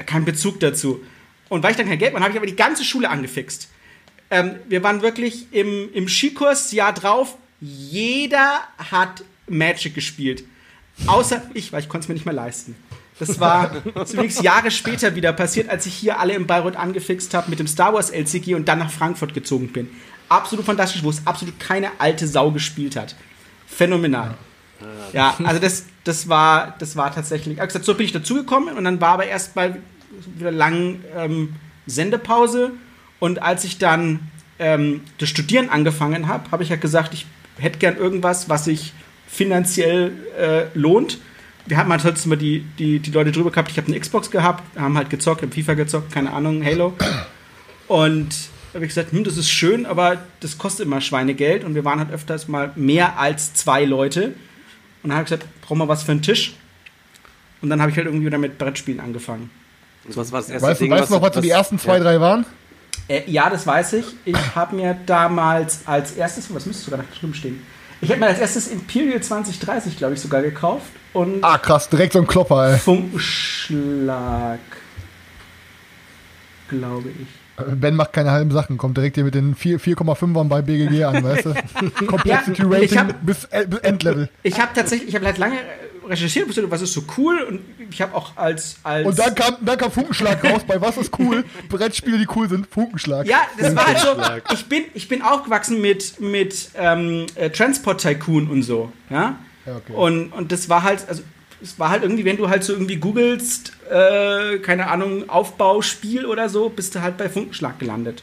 keinen 0.06 0.24
Bezug 0.24 0.60
dazu. 0.60 1.02
Und 1.48 1.62
weil 1.62 1.72
ich 1.72 1.76
dann 1.76 1.88
kein 1.88 1.98
Geld 1.98 2.12
mehr 2.12 2.20
habe, 2.20 2.24
habe 2.24 2.32
ich 2.32 2.38
aber 2.38 2.46
die 2.46 2.56
ganze 2.56 2.84
Schule 2.84 3.08
angefixt. 3.08 3.68
Ähm, 4.30 4.56
wir 4.68 4.82
waren 4.82 5.02
wirklich 5.02 5.46
im, 5.52 5.92
im 5.92 6.08
Skikurs, 6.08 6.72
Jahr 6.72 6.92
drauf, 6.92 7.36
jeder 7.60 8.60
hat 8.90 9.24
Magic 9.46 9.94
gespielt. 9.94 10.44
Außer 11.06 11.42
ich, 11.54 11.72
weil 11.72 11.80
ich 11.80 11.88
konnte 11.88 12.04
es 12.04 12.08
mir 12.08 12.14
nicht 12.14 12.26
mehr 12.26 12.34
leisten. 12.34 12.74
Das 13.18 13.40
war 13.40 13.82
übrigens 14.12 14.42
Jahre 14.42 14.70
später 14.70 15.14
wieder 15.14 15.32
passiert, 15.32 15.68
als 15.68 15.86
ich 15.86 15.94
hier 15.94 16.20
alle 16.20 16.34
in 16.34 16.46
Bayreuth 16.46 16.76
angefixt 16.76 17.34
habe 17.34 17.50
mit 17.50 17.58
dem 17.58 17.66
Star 17.66 17.94
Wars 17.94 18.10
LCG 18.10 18.54
und 18.54 18.68
dann 18.68 18.78
nach 18.78 18.90
Frankfurt 18.90 19.34
gezogen 19.34 19.68
bin. 19.68 19.88
Absolut 20.28 20.66
fantastisch, 20.66 21.02
wo 21.02 21.10
es 21.10 21.26
absolut 21.26 21.58
keine 21.58 21.90
alte 21.98 22.26
Sau 22.26 22.50
gespielt 22.50 22.96
hat. 22.96 23.16
Phänomenal. 23.66 24.34
Ja, 25.12 25.36
also 25.42 25.60
das, 25.60 25.86
das, 26.04 26.28
war, 26.28 26.76
das 26.78 26.94
war 26.94 27.12
tatsächlich. 27.12 27.54
Ich 27.54 27.60
hab 27.60 27.68
gesagt, 27.68 27.84
so 27.84 27.94
bin 27.94 28.06
ich 28.06 28.12
dazugekommen 28.12 28.76
und 28.76 28.84
dann 28.84 29.00
war 29.00 29.10
aber 29.10 29.26
erst 29.26 29.56
mal 29.56 29.80
wieder 30.36 30.52
lang 30.52 31.00
ähm, 31.16 31.54
Sendepause. 31.86 32.72
Und 33.18 33.42
als 33.42 33.64
ich 33.64 33.78
dann 33.78 34.20
ähm, 34.58 35.02
das 35.18 35.28
Studieren 35.28 35.68
angefangen 35.68 36.28
habe, 36.28 36.50
habe 36.50 36.62
ich 36.62 36.68
ja 36.68 36.76
gesagt, 36.76 37.14
ich 37.14 37.26
hätte 37.58 37.78
gern 37.78 37.96
irgendwas, 37.96 38.48
was 38.48 38.64
sich 38.64 38.92
finanziell 39.26 40.12
äh, 40.38 40.78
lohnt. 40.78 41.18
Wir 41.66 41.76
haben 41.76 41.90
halt 41.90 42.00
trotzdem 42.02 42.30
mal 42.30 42.36
die, 42.36 42.64
die, 42.78 42.98
die 42.98 43.10
Leute 43.10 43.32
drüber 43.32 43.50
gehabt. 43.50 43.70
Ich 43.70 43.76
habe 43.76 43.88
eine 43.88 44.00
Xbox 44.00 44.30
gehabt, 44.30 44.62
haben 44.78 44.96
halt 44.96 45.10
gezockt, 45.10 45.42
haben 45.42 45.52
FIFA 45.52 45.74
gezockt, 45.74 46.12
keine 46.12 46.32
Ahnung, 46.32 46.64
Halo. 46.64 46.94
Und 47.88 48.34
habe 48.74 48.84
ich 48.84 48.90
gesagt, 48.90 49.12
hm, 49.12 49.24
das 49.24 49.36
ist 49.36 49.50
schön, 49.50 49.86
aber 49.86 50.18
das 50.40 50.56
kostet 50.56 50.86
immer 50.86 51.00
Schweinegeld. 51.00 51.64
Und 51.64 51.74
wir 51.74 51.84
waren 51.84 51.98
halt 51.98 52.10
öfters 52.10 52.48
mal 52.48 52.72
mehr 52.76 53.18
als 53.18 53.54
zwei 53.54 53.84
Leute. 53.84 54.34
Und 55.02 55.10
dann 55.10 55.12
habe 55.12 55.22
ich 55.24 55.30
gesagt, 55.30 55.46
brauchen 55.62 55.78
wir 55.78 55.88
was 55.88 56.02
für 56.02 56.12
einen 56.12 56.22
Tisch? 56.22 56.54
Und 57.60 57.70
dann 57.70 57.80
habe 57.80 57.90
ich 57.90 57.96
halt 57.96 58.06
irgendwie 58.06 58.26
wieder 58.26 58.38
mit 58.38 58.56
Brettspielen 58.56 59.00
angefangen. 59.00 59.50
Und 60.06 60.16
was 60.16 60.32
war 60.32 60.40
das 60.40 60.48
erste 60.50 60.68
Weißt 60.68 60.80
du, 60.80 60.84
Ding, 60.84 60.92
weißt 60.92 61.10
du 61.10 61.14
noch, 61.14 61.22
was 61.22 61.34
so 61.34 61.40
die 61.40 61.50
ersten 61.50 61.78
zwei, 61.78 61.98
ja. 61.98 62.02
drei 62.04 62.20
waren? 62.20 62.46
Äh, 63.08 63.22
ja, 63.30 63.48
das 63.50 63.66
weiß 63.66 63.94
ich. 63.94 64.06
Ich 64.24 64.36
habe 64.54 64.76
mir 64.76 64.96
damals 65.06 65.80
als 65.86 66.12
erstes, 66.12 66.52
was 66.54 66.66
müsste 66.66 66.84
sogar 66.84 67.00
da 67.00 67.04
drüben 67.18 67.34
stehen? 67.34 67.62
Ich 68.00 68.10
habe 68.10 68.20
mir 68.20 68.26
als 68.26 68.38
erstes 68.38 68.68
Imperial 68.68 69.20
2030, 69.20 69.96
glaube 69.96 70.14
ich, 70.14 70.20
sogar 70.20 70.40
gekauft. 70.42 70.86
Und 71.12 71.42
Ah, 71.42 71.58
krass, 71.58 71.88
direkt 71.88 72.12
so 72.12 72.20
ein 72.20 72.26
Klopper, 72.26 72.72
ey. 72.72 72.78
Funkenschlag, 72.78 74.60
glaube 76.68 77.08
ich. 77.10 77.26
Ben 77.80 77.96
macht 77.96 78.12
keine 78.12 78.30
halben 78.30 78.52
Sachen, 78.52 78.78
kommt 78.78 78.96
direkt 78.96 79.16
hier 79.16 79.24
mit 79.24 79.34
den 79.34 79.56
4 79.56 79.80
4,5ern 79.80 80.48
bei 80.48 80.62
BGG 80.62 81.02
an, 81.02 81.24
weißt 81.24 81.46
du? 81.46 81.54
Complexity 82.06 82.62
Rating 82.64 82.98
hab- 82.98 83.26
bis, 83.26 83.44
äh, 83.46 83.66
bis 83.66 83.80
Endlevel. 83.80 84.30
Ich 84.44 84.60
habe 84.60 84.70
tatsächlich, 84.76 85.08
ich 85.08 85.14
habe 85.16 85.26
halt 85.26 85.38
lange 85.38 85.56
recherchiert, 86.08 86.48
was 86.70 86.82
ist 86.82 86.92
so 86.92 87.04
cool 87.16 87.40
und 87.42 87.60
ich 87.90 88.00
habe 88.00 88.14
auch 88.14 88.36
als, 88.36 88.76
als 88.82 89.06
Und 89.06 89.18
dann 89.18 89.34
kam, 89.34 89.56
dann 89.60 89.78
kam 89.78 89.90
Funkenschlag 89.90 90.42
raus, 90.44 90.62
bei 90.66 90.80
was 90.80 90.96
ist 90.96 91.18
cool? 91.18 91.44
Brettspiele, 91.68 92.18
die 92.18 92.26
cool 92.34 92.48
sind, 92.48 92.66
Funkenschlag. 92.66 93.26
Ja, 93.26 93.42
das 93.58 93.74
war 93.74 93.86
halt 93.86 93.98
so. 93.98 94.54
Ich 94.54 94.66
bin, 94.66 94.84
ich 94.94 95.08
bin 95.08 95.22
aufgewachsen 95.22 95.80
mit, 95.80 96.20
mit 96.20 96.70
ähm, 96.76 97.26
äh, 97.34 97.50
Transport 97.50 98.00
Tycoon 98.00 98.48
und 98.48 98.62
so. 98.62 98.92
Ja. 99.10 99.38
Ja, 99.66 99.76
okay. 99.76 99.92
Und, 99.92 100.32
und 100.32 100.50
das 100.50 100.68
war 100.68 100.82
halt, 100.82 101.04
also 101.08 101.22
es 101.62 101.78
war 101.78 101.90
halt 101.90 102.02
irgendwie, 102.02 102.24
wenn 102.24 102.36
du 102.36 102.48
halt 102.48 102.64
so 102.64 102.72
irgendwie 102.72 102.96
googelst, 102.96 103.72
äh, 103.90 104.58
keine 104.58 104.88
Ahnung, 104.88 105.28
Aufbauspiel 105.28 106.24
oder 106.24 106.48
so, 106.48 106.68
bist 106.68 106.94
du 106.94 107.02
halt 107.02 107.16
bei 107.16 107.28
Funkenschlag 107.28 107.78
gelandet. 107.78 108.22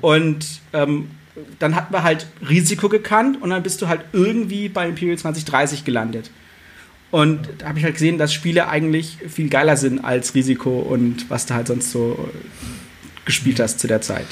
Und 0.00 0.60
ähm, 0.72 1.10
dann 1.58 1.74
hatten 1.74 1.92
wir 1.92 2.02
halt 2.02 2.26
Risiko 2.46 2.88
gekannt 2.88 3.40
und 3.40 3.50
dann 3.50 3.62
bist 3.62 3.80
du 3.82 3.88
halt 3.88 4.02
irgendwie 4.12 4.68
bei 4.68 4.86
Imperial 4.86 5.16
2030 5.16 5.84
gelandet. 5.84 6.30
Und 7.14 7.48
da 7.58 7.68
habe 7.68 7.78
ich 7.78 7.84
halt 7.84 7.94
gesehen, 7.94 8.18
dass 8.18 8.32
Spiele 8.32 8.66
eigentlich 8.66 9.18
viel 9.28 9.48
geiler 9.48 9.76
sind 9.76 10.04
als 10.04 10.34
Risiko 10.34 10.80
und 10.80 11.30
was 11.30 11.46
du 11.46 11.54
halt 11.54 11.68
sonst 11.68 11.92
so 11.92 12.28
gespielt 13.24 13.60
hast 13.60 13.78
zu 13.78 13.86
der 13.86 14.00
Zeit. 14.00 14.26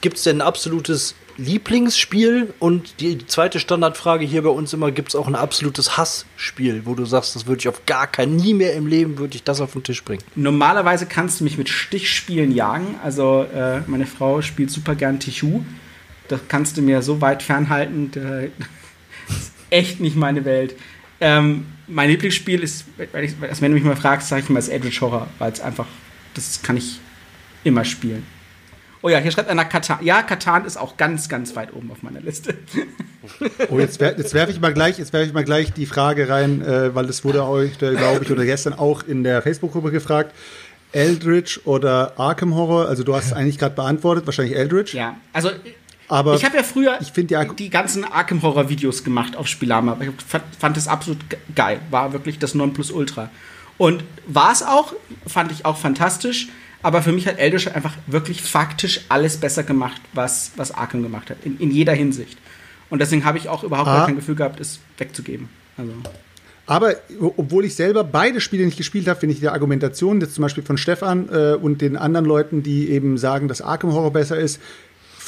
Gibt 0.00 0.16
es 0.16 0.22
denn 0.22 0.36
ein 0.36 0.46
absolutes 0.46 1.16
Lieblingsspiel? 1.36 2.54
Und 2.60 3.00
die 3.00 3.26
zweite 3.26 3.58
Standardfrage 3.58 4.24
hier 4.24 4.42
bei 4.42 4.50
uns 4.50 4.72
immer, 4.72 4.92
gibt 4.92 5.08
es 5.08 5.16
auch 5.16 5.26
ein 5.26 5.34
absolutes 5.34 5.96
Hassspiel, 5.96 6.82
wo 6.84 6.94
du 6.94 7.06
sagst, 7.06 7.34
das 7.34 7.46
würde 7.48 7.58
ich 7.58 7.66
auf 7.66 7.84
gar 7.86 8.06
keinen, 8.06 8.36
nie 8.36 8.54
mehr 8.54 8.74
im 8.74 8.86
Leben 8.86 9.18
würde 9.18 9.34
ich 9.34 9.42
das 9.42 9.60
auf 9.60 9.72
den 9.72 9.82
Tisch 9.82 10.04
bringen? 10.04 10.22
Normalerweise 10.36 11.06
kannst 11.06 11.40
du 11.40 11.44
mich 11.44 11.58
mit 11.58 11.68
Stichspielen 11.68 12.52
jagen. 12.52 13.00
Also 13.02 13.48
äh, 13.52 13.80
meine 13.88 14.06
Frau 14.06 14.42
spielt 14.42 14.70
super 14.70 14.94
gern 14.94 15.18
Tichu. 15.18 15.64
Das 16.28 16.38
kannst 16.46 16.76
du 16.76 16.82
mir 16.82 17.02
so 17.02 17.20
weit 17.20 17.42
fernhalten. 17.42 18.12
Das 19.26 19.36
ist 19.38 19.52
echt 19.70 20.00
nicht 20.00 20.16
meine 20.16 20.44
Welt. 20.44 20.74
Ähm, 21.20 21.66
mein 21.90 22.08
Lieblingsspiel 22.08 22.62
ist, 22.62 22.84
wenn, 22.96 23.24
ich, 23.24 23.34
also 23.40 23.62
wenn 23.62 23.72
du 23.72 23.74
mich 23.74 23.84
mal 23.84 23.96
fragst, 23.96 24.28
sage 24.28 24.42
ich 24.42 24.48
mal, 24.48 24.58
ist 24.58 24.68
Eldritch 24.68 25.00
Horror, 25.00 25.28
weil 25.38 25.52
es 25.52 25.60
einfach, 25.60 25.86
das 26.34 26.62
kann 26.62 26.76
ich 26.76 27.00
immer 27.64 27.84
spielen. 27.84 28.24
Oh 29.02 29.08
ja, 29.08 29.18
hier 29.18 29.30
schreibt 29.30 29.48
einer 29.48 29.64
Katan. 29.64 29.98
Ja, 30.02 30.22
Katan 30.22 30.66
ist 30.66 30.76
auch 30.76 30.98
ganz, 30.98 31.28
ganz 31.28 31.56
weit 31.56 31.72
oben 31.72 31.90
auf 31.90 32.02
meiner 32.02 32.20
Liste. 32.20 32.54
Oh, 33.70 33.78
jetzt, 33.78 33.98
wer, 33.98 34.16
jetzt 34.16 34.34
werfe 34.34 34.52
ich 34.52 34.60
mal 34.60 34.74
gleich, 34.74 34.98
jetzt 34.98 35.12
werfe 35.12 35.26
ich 35.26 35.32
mal 35.32 35.44
gleich 35.44 35.72
die 35.72 35.86
Frage 35.86 36.28
rein, 36.28 36.62
äh, 36.62 36.94
weil 36.94 37.06
das 37.06 37.24
wurde 37.24 37.44
euch, 37.44 37.78
glaube 37.78 38.20
ich, 38.22 38.30
oder 38.30 38.44
gestern 38.44 38.74
auch 38.74 39.02
in 39.06 39.24
der 39.24 39.40
Facebook-Gruppe 39.40 39.90
gefragt. 39.90 40.34
Eldritch 40.92 41.60
oder 41.64 42.18
Arkham 42.18 42.54
Horror? 42.54 42.88
Also 42.88 43.02
du 43.02 43.14
hast 43.14 43.26
es 43.26 43.32
eigentlich 43.34 43.58
gerade 43.58 43.74
beantwortet, 43.74 44.26
wahrscheinlich 44.26 44.56
Eldritch. 44.56 44.92
Ja, 44.92 45.16
also 45.32 45.50
Aber 46.10 46.34
ich 46.34 46.44
habe 46.44 46.56
ja 46.56 46.62
früher 46.62 46.98
die 47.16 47.36
Ark- 47.36 47.56
die 47.56 47.70
ganzen 47.70 48.04
Arkham 48.04 48.42
Horror 48.42 48.68
Videos 48.68 49.04
gemacht 49.04 49.36
auf 49.36 49.46
Spielama. 49.46 49.96
Ich 50.00 50.10
fand, 50.26 50.44
fand 50.58 50.76
das 50.76 50.88
absolut 50.88 51.30
ge- 51.30 51.38
geil. 51.54 51.80
War 51.90 52.12
wirklich 52.12 52.38
das 52.38 52.54
Nonplusultra. 52.54 53.30
Und 53.78 54.04
war 54.26 54.52
es 54.52 54.62
auch, 54.62 54.92
fand 55.26 55.52
ich 55.52 55.64
auch 55.64 55.78
fantastisch. 55.78 56.48
Aber 56.82 57.02
für 57.02 57.12
mich 57.12 57.26
hat 57.26 57.38
Eldritch 57.38 57.68
einfach 57.68 57.92
wirklich 58.06 58.42
faktisch 58.42 59.02
alles 59.08 59.36
besser 59.36 59.62
gemacht, 59.62 60.00
was, 60.12 60.52
was 60.56 60.72
Arkham 60.72 61.02
gemacht 61.02 61.30
hat. 61.30 61.36
In, 61.44 61.58
in 61.58 61.70
jeder 61.70 61.92
Hinsicht. 61.92 62.38
Und 62.88 63.00
deswegen 63.00 63.24
habe 63.24 63.38
ich 63.38 63.48
auch 63.48 63.62
überhaupt 63.62 63.88
Ah. 63.88 63.98
gar 63.98 64.06
kein 64.06 64.16
Gefühl 64.16 64.34
gehabt, 64.34 64.58
es 64.60 64.80
wegzugeben. 64.98 65.48
Also. 65.76 65.92
Aber 66.66 66.94
obwohl 67.36 67.64
ich 67.64 67.74
selber 67.74 68.02
beide 68.04 68.40
Spiele 68.40 68.64
nicht 68.64 68.76
gespielt 68.76 69.08
habe, 69.08 69.18
finde 69.20 69.34
ich 69.34 69.40
die 69.40 69.48
Argumentation 69.48 70.20
jetzt 70.20 70.34
zum 70.34 70.42
Beispiel 70.42 70.62
von 70.64 70.78
Stefan 70.78 71.28
äh, 71.28 71.54
und 71.54 71.80
den 71.82 71.96
anderen 71.96 72.26
Leuten, 72.26 72.62
die 72.62 72.90
eben 72.90 73.18
sagen, 73.18 73.48
dass 73.48 73.60
Arkham 73.60 73.92
Horror 73.92 74.12
besser 74.12 74.38
ist, 74.38 74.60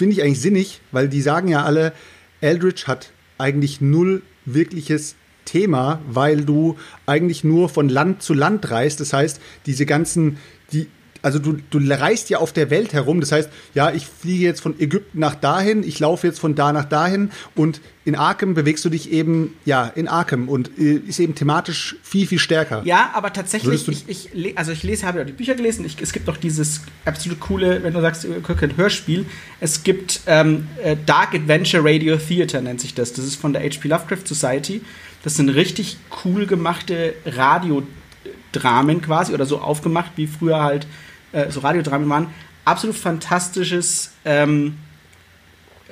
finde 0.02 0.16
ich 0.16 0.22
eigentlich 0.24 0.40
sinnig, 0.40 0.80
weil 0.90 1.08
die 1.08 1.22
sagen 1.22 1.46
ja 1.46 1.62
alle, 1.62 1.92
Eldritch 2.40 2.88
hat 2.88 3.12
eigentlich 3.38 3.80
null 3.80 4.22
wirkliches 4.44 5.14
Thema, 5.44 6.02
weil 6.08 6.44
du 6.44 6.76
eigentlich 7.06 7.44
nur 7.44 7.68
von 7.68 7.88
Land 7.88 8.20
zu 8.20 8.34
Land 8.34 8.68
reist. 8.68 8.98
Das 8.98 9.12
heißt, 9.12 9.40
diese 9.64 9.86
ganzen, 9.86 10.38
die, 10.72 10.88
also 11.22 11.38
du, 11.38 11.56
du 11.70 11.78
reist 11.88 12.30
ja 12.30 12.38
auf 12.38 12.52
der 12.52 12.70
Welt 12.70 12.92
herum. 12.92 13.20
Das 13.20 13.32
heißt, 13.32 13.48
ja, 13.74 13.92
ich 13.92 14.06
fliege 14.06 14.44
jetzt 14.44 14.60
von 14.60 14.78
Ägypten 14.78 15.20
nach 15.20 15.36
dahin, 15.36 15.82
ich 15.84 15.98
laufe 16.00 16.26
jetzt 16.26 16.40
von 16.40 16.54
da 16.54 16.72
nach 16.72 16.84
dahin 16.84 17.30
und 17.54 17.80
in 18.04 18.16
Arkham 18.16 18.54
bewegst 18.54 18.84
du 18.84 18.88
dich 18.88 19.12
eben, 19.12 19.54
ja, 19.64 19.86
in 19.86 20.08
Arkham 20.08 20.48
und 20.48 20.76
äh, 20.76 20.94
ist 21.06 21.20
eben 21.20 21.36
thematisch 21.36 21.96
viel, 22.02 22.26
viel 22.26 22.40
stärker. 22.40 22.82
Ja, 22.84 23.12
aber 23.14 23.32
tatsächlich, 23.32 23.86
ich, 23.88 24.34
ich, 24.34 24.58
also 24.58 24.72
ich 24.72 24.82
lese, 24.82 25.06
habe 25.06 25.18
ja 25.18 25.24
die 25.24 25.32
Bücher 25.32 25.54
gelesen. 25.54 25.84
Ich, 25.86 26.00
es 26.02 26.12
gibt 26.12 26.28
auch 26.28 26.36
dieses 26.36 26.80
absolut 27.04 27.38
coole, 27.38 27.82
wenn 27.84 27.94
du 27.94 28.00
sagst, 28.00 28.26
ein 28.26 28.76
Hörspiel. 28.76 29.24
Es 29.60 29.84
gibt 29.84 30.20
ähm, 30.26 30.66
äh, 30.82 30.96
Dark 31.06 31.34
Adventure 31.34 31.84
Radio 31.84 32.16
Theater, 32.16 32.60
nennt 32.60 32.80
sich 32.80 32.94
das. 32.94 33.12
Das 33.12 33.24
ist 33.24 33.36
von 33.36 33.52
der 33.52 33.62
HP 33.62 33.86
Lovecraft 33.86 34.26
Society. 34.26 34.82
Das 35.22 35.36
sind 35.36 35.50
richtig 35.50 35.96
cool 36.24 36.46
gemachte 36.46 37.14
Radiodramen 37.24 39.00
quasi 39.00 39.32
oder 39.32 39.46
so 39.46 39.60
aufgemacht, 39.60 40.12
wie 40.16 40.26
früher 40.26 40.60
halt 40.60 40.88
äh, 41.32 41.50
so 41.50 41.60
Radiodramen 41.60 42.08
waren. 42.08 42.28
Absolut 42.64 42.96
fantastisches 42.96 44.12
ähm, 44.24 44.76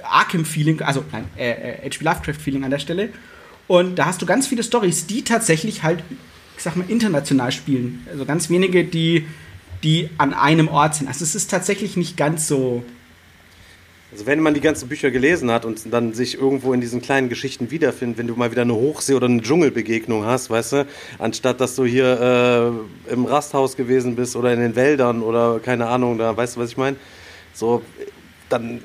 Arkham-Feeling, 0.03 0.83
also 0.83 1.05
nein, 1.13 1.25
äh, 1.37 1.51
äh, 1.51 1.91
H.P. 1.91 2.05
Lovecraft-Feeling 2.05 2.65
an 2.65 2.71
der 2.71 2.79
Stelle. 2.79 3.11
Und 3.67 3.97
da 3.97 4.07
hast 4.07 4.21
du 4.23 4.27
ganz 4.27 4.47
viele 4.47 4.63
Stories, 4.63 5.07
die 5.07 5.23
tatsächlich 5.23 5.83
halt, 5.83 6.03
ich 6.57 6.63
sag 6.63 6.77
mal, 6.77 6.89
international 6.89 7.53
spielen. 7.53 8.07
Also 8.11 8.25
ganz 8.25 8.51
wenige, 8.51 8.85
die, 8.85 9.27
die 9.83 10.11
an 10.19 10.35
einem 10.35 10.69
Ort 10.69 10.97
sind. 10.97 11.09
Also 11.09 11.25
es 11.25 11.35
ist 11.35 11.51
tatsächlich 11.51 11.97
nicht 11.97 12.17
ganz 12.17 12.49
so. 12.49 12.85
Also 14.13 14.27
wenn 14.27 14.41
man 14.41 14.55
die 14.55 14.61
ganzen 14.61 14.89
Bücher 14.89 15.11
gelesen 15.13 15.53
hat 15.53 15.65
und 15.65 15.93
dann 15.93 16.15
sich 16.15 16.35
irgendwo 16.35 16.73
in 16.73 16.81
diesen 16.81 17.01
kleinen 17.01 17.29
Geschichten 17.29 17.71
wiederfindet, 17.71 18.19
wenn 18.19 18.27
du 18.27 18.35
mal 18.35 18.51
wieder 18.51 18.63
eine 18.63 18.75
Hochsee- 18.75 19.15
oder 19.15 19.27
eine 19.27 19.41
Dschungelbegegnung 19.41 20.25
hast, 20.25 20.51
weißt 20.51 20.73
du, 20.73 20.87
anstatt 21.19 21.61
dass 21.61 21.77
du 21.77 21.85
hier 21.85 22.75
äh, 23.09 23.13
im 23.13 23.25
Rasthaus 23.27 23.77
gewesen 23.77 24.17
bist 24.17 24.35
oder 24.35 24.53
in 24.53 24.59
den 24.59 24.75
Wäldern 24.75 25.23
oder 25.23 25.61
keine 25.61 25.87
Ahnung, 25.87 26.19
da 26.19 26.37
weißt 26.37 26.57
du, 26.57 26.61
was 26.61 26.71
ich 26.71 26.77
meine? 26.77 26.97
So, 27.53 27.83
dann 28.49 28.81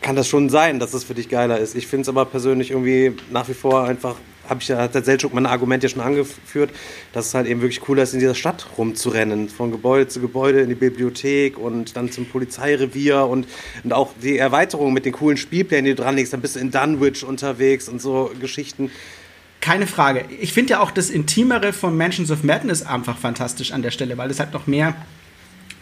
kann 0.00 0.16
das 0.16 0.28
schon 0.28 0.50
sein, 0.50 0.80
dass 0.80 0.92
es 0.92 1.04
für 1.04 1.14
dich 1.14 1.28
geiler 1.28 1.58
ist. 1.58 1.76
Ich 1.76 1.86
finde 1.86 2.02
es 2.02 2.08
aber 2.08 2.24
persönlich 2.24 2.72
irgendwie 2.72 3.16
nach 3.30 3.48
wie 3.48 3.54
vor 3.54 3.84
einfach, 3.84 4.16
habe 4.48 4.60
ich 4.60 4.68
ja, 4.68 4.78
hat 4.78 4.94
der 4.94 5.02
Seltschuk 5.02 5.34
mein 5.34 5.46
Argument 5.46 5.82
ja 5.82 5.88
schon 5.88 6.00
angeführt, 6.00 6.70
dass 7.12 7.26
es 7.26 7.34
halt 7.34 7.46
eben 7.46 7.60
wirklich 7.60 7.80
cooler 7.80 8.02
ist, 8.02 8.14
in 8.14 8.20
dieser 8.20 8.34
Stadt 8.34 8.66
rumzurennen. 8.78 9.48
Von 9.48 9.70
Gebäude 9.70 10.08
zu 10.08 10.20
Gebäude 10.20 10.60
in 10.60 10.68
die 10.68 10.74
Bibliothek 10.74 11.58
und 11.58 11.96
dann 11.96 12.10
zum 12.10 12.26
Polizeirevier 12.26 13.26
und, 13.26 13.46
und 13.82 13.92
auch 13.92 14.12
die 14.22 14.38
Erweiterung 14.38 14.92
mit 14.92 15.04
den 15.04 15.12
coolen 15.12 15.36
Spielplänen, 15.36 15.84
die 15.84 15.94
du 15.94 16.02
dranlegst. 16.02 16.32
Dann 16.32 16.40
bist 16.40 16.56
du 16.56 16.60
in 16.60 16.70
Dunwich 16.70 17.24
unterwegs 17.24 17.88
und 17.88 18.00
so 18.00 18.30
Geschichten. 18.40 18.90
Keine 19.60 19.86
Frage. 19.86 20.24
Ich 20.40 20.52
finde 20.52 20.72
ja 20.72 20.80
auch 20.80 20.90
das 20.90 21.10
Intimere 21.10 21.72
von 21.72 21.96
Mansions 21.96 22.30
of 22.30 22.42
Madness 22.42 22.82
einfach 22.82 23.16
fantastisch 23.16 23.72
an 23.72 23.82
der 23.82 23.90
Stelle, 23.90 24.18
weil 24.18 24.30
es 24.30 24.38
halt 24.38 24.52
noch 24.52 24.66
mehr 24.66 24.94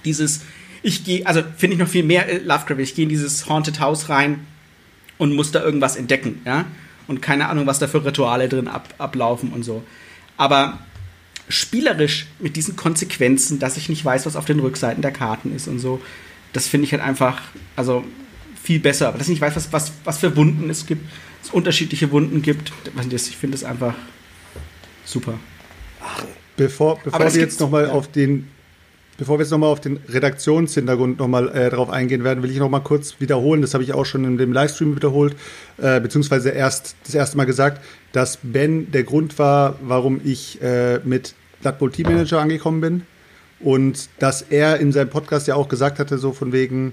dieses 0.04 0.42
ich 0.82 1.04
gehe, 1.04 1.26
also 1.26 1.42
finde 1.56 1.74
ich 1.74 1.80
noch 1.80 1.88
viel 1.88 2.02
mehr 2.02 2.28
äh, 2.28 2.38
Lovecraft. 2.38 2.80
Ich 2.80 2.94
gehe 2.94 3.04
in 3.04 3.08
dieses 3.08 3.48
Haunted 3.48 3.80
House 3.80 4.08
rein 4.08 4.46
und 5.18 5.34
muss 5.34 5.52
da 5.52 5.62
irgendwas 5.62 5.96
entdecken, 5.96 6.42
ja. 6.44 6.64
Und 7.06 7.22
keine 7.22 7.48
Ahnung, 7.48 7.66
was 7.66 7.78
da 7.78 7.88
für 7.88 8.04
Rituale 8.04 8.48
drin 8.48 8.68
ab, 8.68 8.94
ablaufen 8.98 9.52
und 9.52 9.64
so. 9.64 9.82
Aber 10.36 10.78
spielerisch 11.48 12.26
mit 12.38 12.56
diesen 12.56 12.76
Konsequenzen, 12.76 13.58
dass 13.58 13.76
ich 13.76 13.88
nicht 13.88 14.04
weiß, 14.04 14.26
was 14.26 14.36
auf 14.36 14.44
den 14.44 14.60
Rückseiten 14.60 15.02
der 15.02 15.12
Karten 15.12 15.54
ist 15.54 15.68
und 15.68 15.78
so, 15.78 16.00
das 16.52 16.66
finde 16.68 16.86
ich 16.86 16.92
halt 16.92 17.02
einfach, 17.02 17.40
also 17.76 18.04
viel 18.62 18.78
besser. 18.78 19.08
Aber 19.08 19.18
dass 19.18 19.26
ich 19.26 19.32
nicht 19.32 19.40
weiß, 19.40 19.56
was, 19.56 19.72
was, 19.72 19.92
was 20.04 20.18
für 20.18 20.36
Wunden 20.36 20.70
es 20.70 20.86
gibt, 20.86 21.06
es 21.42 21.50
unterschiedliche 21.50 22.10
Wunden 22.10 22.42
gibt. 22.42 22.72
Ich 23.10 23.36
finde 23.36 23.56
es 23.56 23.64
einfach 23.64 23.94
super. 25.04 25.34
Bevor, 26.56 27.00
bevor 27.02 27.20
wir 27.20 27.40
jetzt 27.40 27.60
nochmal 27.60 27.84
ja. 27.84 27.90
auf 27.90 28.10
den 28.10 28.48
Bevor 29.22 29.38
wir 29.38 29.44
jetzt 29.44 29.52
nochmal 29.52 29.70
auf 29.70 29.80
den 29.80 30.00
Redaktionshintergrund 30.08 31.20
nochmal 31.20 31.48
äh, 31.54 31.70
drauf 31.70 31.90
eingehen 31.90 32.24
werden, 32.24 32.42
will 32.42 32.50
ich 32.50 32.58
nochmal 32.58 32.82
kurz 32.82 33.20
wiederholen, 33.20 33.62
das 33.62 33.72
habe 33.72 33.84
ich 33.84 33.92
auch 33.92 34.04
schon 34.04 34.24
in 34.24 34.36
dem 34.36 34.52
Livestream 34.52 34.96
wiederholt, 34.96 35.36
äh, 35.78 36.00
beziehungsweise 36.00 36.50
erst 36.50 36.96
das 37.04 37.14
erste 37.14 37.36
Mal 37.36 37.44
gesagt, 37.44 37.84
dass 38.10 38.40
Ben 38.42 38.90
der 38.90 39.04
Grund 39.04 39.38
war, 39.38 39.78
warum 39.80 40.20
ich 40.24 40.60
äh, 40.60 40.98
mit 41.04 41.36
Blood 41.60 41.78
Bowl 41.78 41.92
Team 41.92 42.08
Manager 42.08 42.40
angekommen 42.40 42.80
bin. 42.80 43.02
Und 43.60 44.08
dass 44.18 44.42
er 44.42 44.80
in 44.80 44.90
seinem 44.90 45.10
Podcast 45.10 45.46
ja 45.46 45.54
auch 45.54 45.68
gesagt 45.68 46.00
hatte, 46.00 46.18
so 46.18 46.32
von 46.32 46.50
wegen, 46.50 46.92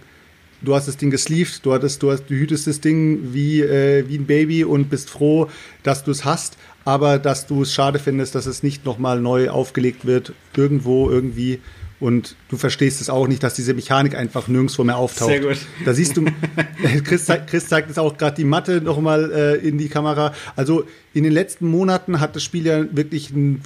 du 0.61 0.75
hast 0.75 0.87
das 0.87 0.97
Ding 0.97 1.09
gesleeved, 1.09 1.65
du 1.65 1.73
hattest, 1.73 2.03
du 2.03 2.11
hast, 2.11 2.29
du 2.29 2.35
hütest 2.35 2.67
das 2.67 2.79
Ding 2.79 3.33
wie, 3.33 3.61
äh, 3.61 4.07
wie 4.07 4.19
ein 4.19 4.27
Baby 4.27 4.65
und 4.65 4.91
bist 4.91 5.09
froh, 5.09 5.49
dass 5.81 6.03
du 6.03 6.11
es 6.11 6.25
hast, 6.25 6.59
aber 6.85 7.17
dass 7.17 7.47
du 7.47 7.63
es 7.63 7.73
schade 7.73 7.97
findest, 7.97 8.35
dass 8.35 8.45
es 8.45 8.61
nicht 8.61 8.85
nochmal 8.85 9.19
neu 9.19 9.49
aufgelegt 9.49 10.05
wird, 10.05 10.33
irgendwo, 10.55 11.09
irgendwie 11.09 11.59
und 11.99 12.35
du 12.49 12.57
verstehst 12.57 13.01
es 13.01 13.09
auch 13.09 13.27
nicht, 13.27 13.43
dass 13.43 13.53
diese 13.55 13.73
Mechanik 13.73 14.15
einfach 14.15 14.47
nirgendwo 14.47 14.83
mehr 14.83 14.97
auftaucht. 14.97 15.29
Sehr 15.29 15.41
gut. 15.41 15.57
Da 15.83 15.93
siehst 15.93 16.15
du, 16.15 16.25
Chris, 17.03 17.25
zeigt, 17.25 17.49
Chris 17.49 17.67
zeigt 17.67 17.89
jetzt 17.89 17.99
auch 17.99 18.17
gerade 18.17 18.35
die 18.35 18.45
Matte 18.45 18.81
nochmal 18.81 19.31
äh, 19.31 19.55
in 19.55 19.77
die 19.77 19.89
Kamera. 19.89 20.33
Also 20.55 20.85
in 21.13 21.23
den 21.23 21.33
letzten 21.33 21.67
Monaten 21.67 22.19
hat 22.19 22.35
das 22.35 22.43
Spiel 22.43 22.65
ja 22.65 22.85
wirklich 22.95 23.31
ein 23.31 23.61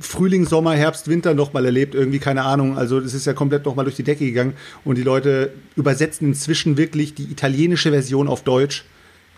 Frühling, 0.00 0.46
Sommer, 0.46 0.74
Herbst, 0.74 1.08
Winter 1.08 1.32
nochmal 1.32 1.64
erlebt, 1.64 1.94
irgendwie, 1.94 2.18
keine 2.18 2.42
Ahnung. 2.42 2.76
Also 2.76 3.00
das 3.00 3.14
ist 3.14 3.26
ja 3.26 3.32
komplett 3.32 3.64
nochmal 3.64 3.84
durch 3.84 3.96
die 3.96 4.02
Decke 4.02 4.26
gegangen. 4.26 4.54
Und 4.84 4.98
die 4.98 5.02
Leute 5.02 5.52
übersetzen 5.76 6.28
inzwischen 6.28 6.76
wirklich 6.76 7.14
die 7.14 7.30
italienische 7.30 7.90
Version 7.90 8.28
auf 8.28 8.42
Deutsch. 8.42 8.84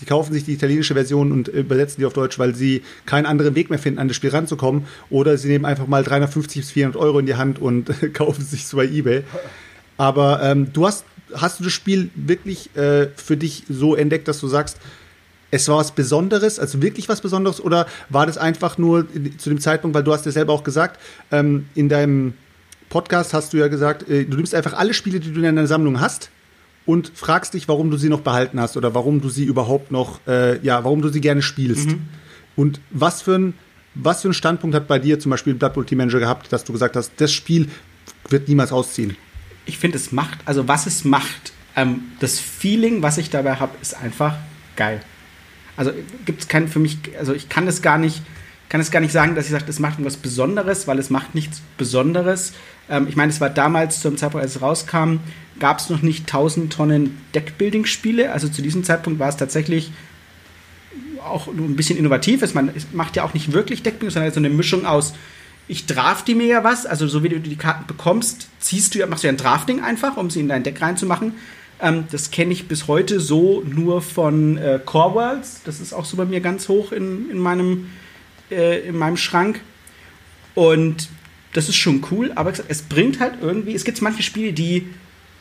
Die 0.01 0.07
kaufen 0.07 0.33
sich 0.33 0.45
die 0.45 0.53
italienische 0.53 0.95
Version 0.95 1.31
und 1.31 1.49
übersetzen 1.49 2.01
die 2.01 2.07
auf 2.07 2.13
Deutsch, 2.13 2.39
weil 2.39 2.55
sie 2.55 2.83
keinen 3.07 3.27
anderen 3.27 3.55
Weg 3.55 3.71
mehr 3.71 3.79
finden, 3.79 4.01
an 4.01 4.09
das 4.09 4.17
Spiel 4.17 4.31
ranzukommen. 4.31 4.87
Oder 5.09 5.39
sie 5.39 5.49
nehmen 5.49 5.65
einfach 5.65 5.87
mal 5.87 6.03
350 6.03 6.63
bis 6.63 6.71
400 6.73 7.01
Euro 7.01 7.21
in 7.21 7.27
die 7.27 7.37
Hand 7.37 7.61
und 7.61 7.91
kaufen 8.15 8.45
sich 8.45 8.65
es 8.65 8.75
bei 8.75 8.87
eBay. 8.87 9.23
Aber 9.97 10.43
ähm, 10.43 10.73
du 10.73 10.87
hast, 10.87 11.05
hast 11.35 11.61
du 11.61 11.65
das 11.65 11.73
Spiel 11.73 12.11
wirklich 12.15 12.75
äh, 12.77 13.09
für 13.15 13.37
dich 13.37 13.65
so 13.69 13.95
entdeckt, 13.95 14.27
dass 14.27 14.41
du 14.41 14.49
sagst, 14.49 14.79
es 15.55 15.69
war 15.69 15.77
was 15.77 15.93
Besonderes, 15.93 16.59
also 16.59 16.83
wirklich 16.83 17.09
was 17.09 17.21
Besonderes, 17.21 17.61
oder 17.61 17.87
war 18.09 18.27
das 18.27 18.39
einfach 18.39 18.77
nur 18.77 19.07
zu 19.39 19.51
dem 19.51 19.61
Zeitpunkt, 19.61 19.95
weil 19.95 20.03
du 20.03 20.13
hast 20.13 20.27
ja 20.27 20.33
selber 20.33 20.53
auch 20.53 20.65
gesagt, 20.65 20.99
ähm, 21.31 21.67
in 21.77 21.89
deinem 21.89 22.35
Podcast 22.89 23.35
hast 23.35 23.53
du 23.53 23.59
ja 23.59 23.69
gesagt, 23.69 24.09
äh, 24.09 24.25
du 24.25 24.37
nimmst 24.37 24.55
einfach 24.55 24.73
alle 24.73 24.95
Spiele, 24.95 25.21
die 25.21 25.31
du 25.33 25.37
in 25.37 25.45
deiner 25.45 25.69
Sammlung 25.69 26.01
hast, 26.01 26.31
und 26.87 27.13
fragst 27.15 27.55
dich, 27.55 27.69
warum 27.69 27.91
du 27.91 27.97
sie 27.97 28.09
noch 28.09 28.21
behalten 28.21 28.61
hast 28.61 28.77
oder 28.77 28.95
warum 28.95 29.21
du 29.21 29.29
sie 29.29 29.45
überhaupt 29.45 29.91
noch, 29.91 30.21
äh, 30.27 30.59
ja, 30.65 30.85
warum 30.85 31.03
du 31.03 31.09
sie 31.09 31.21
gerne 31.21 31.43
spielst. 31.43 31.91
Mhm. 31.91 32.03
Und 32.57 32.81
was 32.91 33.23
für 33.23 33.37
ein, 33.37 33.55
was 33.95 34.23
für 34.23 34.29
ein 34.29 34.35
Standpunkt 34.35 34.77
hat 34.77 34.87
bei 34.87 34.99
dir 34.99 35.19
zum 35.19 35.31
Beispiel 35.31 35.55
Blood 35.55 35.75
Bowl 35.75 35.87
Team 35.87 35.99
Manager 35.99 36.21
gehabt, 36.21 36.53
dass 36.53 36.65
du 36.65 36.73
gesagt 36.73 36.97
hast, 36.97 37.13
das 37.17 37.33
Spiel 37.33 37.69
wird 38.29 38.49
niemals 38.49 38.73
ausziehen? 38.73 39.17
Ich 39.67 39.79
finde, 39.79 39.97
es 39.97 40.13
macht, 40.13 40.39
also 40.45 40.69
was 40.69 40.87
es 40.87 41.05
macht, 41.05 41.53
ähm, 41.77 42.03
das 42.21 42.39
Feeling, 42.39 43.03
was 43.03 43.19
ich 43.19 43.31
dabei 43.31 43.57
habe, 43.57 43.73
ist 43.81 43.97
einfach 43.97 44.37
geil. 44.77 45.01
Also 45.77 45.93
gibt 46.25 46.43
es 46.43 46.49
keinen 46.49 46.69
für 46.69 46.79
mich, 46.79 46.99
also 47.19 47.33
ich 47.33 47.49
kann 47.49 47.67
es 47.67 47.83
gar 47.83 47.99
nicht, 47.99 48.23
kann 48.69 48.81
es 48.81 48.91
gar 48.91 49.01
nicht 49.01 49.13
sagen, 49.13 49.35
dass 49.35 49.47
ich 49.47 49.53
sage, 49.53 49.65
es 49.69 49.81
macht 49.81 49.95
irgendwas 49.95 50.17
Besonderes, 50.17 50.87
weil 50.87 50.99
es 50.99 51.11
macht 51.11 51.35
nichts 51.35 51.63
Besonderes. 51.79 52.53
Ähm, 52.89 53.07
ich 53.09 53.17
meine, 53.17 53.33
es 53.33 53.41
war 53.41 53.51
damals 53.51 54.01
zum 54.01 54.17
Zeitpunkt, 54.17 54.45
als 54.45 54.57
es 54.57 54.63
rauskam, 54.63 55.19
gab 55.59 55.79
es 55.79 55.91
noch 55.91 56.03
nicht 56.03 56.23
1000 56.23 56.73
Tonnen 56.73 57.19
Deckbuilding-Spiele. 57.35 58.33
Also 58.33 58.49
zu 58.49 58.63
diesem 58.63 58.85
Zeitpunkt 58.85 59.19
war 59.19 59.29
es 59.29 59.37
tatsächlich 59.37 59.93
auch 61.25 61.47
ein 61.49 61.77
bisschen 61.77 61.99
innovativ. 61.99 62.43
Es, 62.43 62.55
macht 62.93 63.17
ja 63.17 63.25
auch 63.25 63.35
nicht 63.35 63.53
wirklich 63.53 63.83
Deckbuilding, 63.83 64.11
sondern 64.11 64.33
so 64.33 64.41
eine 64.41 64.51
Mischung 64.51 64.87
aus, 64.87 65.15
ich 65.67 65.87
drafte 65.87 66.35
mir 66.35 66.47
ja 66.47 66.65
was, 66.65 66.85
also 66.85 67.09
so 67.09 67.23
wie 67.23 67.31
du 67.31 67.41
die 67.41 67.57
Karten 67.57 67.87
bekommst, 67.87 68.49
ziehst 68.61 68.95
du, 68.95 69.07
machst 69.07 69.25
du 69.25 69.29
ja 69.29 69.33
ein 69.33 69.39
Drafting 69.39 69.81
einfach, 69.81 70.17
um 70.17 70.29
sie 70.29 70.41
in 70.41 70.49
dein 70.49 70.63
Deck 70.63 70.81
reinzumachen. 70.83 71.33
Ähm, 71.81 72.05
das 72.11 72.31
kenne 72.31 72.53
ich 72.53 72.69
bis 72.69 72.87
heute 72.87 73.19
so 73.19 73.63
nur 73.67 74.03
von 74.03 74.59
äh, 74.59 74.79
Core 74.85 75.15
Worlds. 75.15 75.63
Das 75.65 75.81
ist 75.81 75.93
auch 75.93 76.05
so 76.05 76.17
bei 76.17 76.27
mir 76.27 76.41
ganz 76.41 76.69
hoch 76.69 76.93
in, 76.93 77.31
in, 77.31 77.39
meinem, 77.39 77.89
äh, 78.51 78.81
in 78.87 78.99
meinem 78.99 79.17
Schrank. 79.17 79.61
Und 80.55 81.09
das 81.55 81.69
ist 81.69 81.77
schon 81.77 82.05
cool, 82.11 82.33
aber 82.35 82.53
es 82.69 82.83
bringt 82.83 83.21
halt 83.21 83.35
irgendwie, 83.41 83.75
es 83.75 83.85
gibt 83.85 84.01
manche 84.03 84.23
Spiele, 84.23 84.53
die 84.53 84.87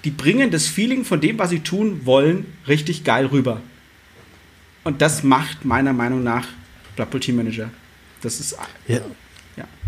die 0.04 0.12
bringen 0.12 0.52
das 0.52 0.68
Feeling 0.68 1.06
von 1.06 1.22
dem, 1.22 1.40
was 1.40 1.50
sie 1.50 1.62
tun 1.62 2.06
wollen, 2.06 2.46
richtig 2.68 3.04
geil 3.04 3.28
rüber. 3.28 3.62
Und 4.84 5.02
das 5.02 5.24
macht 5.24 5.64
meiner 5.66 5.94
Meinung 5.94 6.24
nach 6.24 6.48
Blood 6.96 7.22
Team 7.22 7.38
Manager. 7.38 7.70
Das 8.22 8.40
ist 8.40 8.58
ja. 8.88 9.02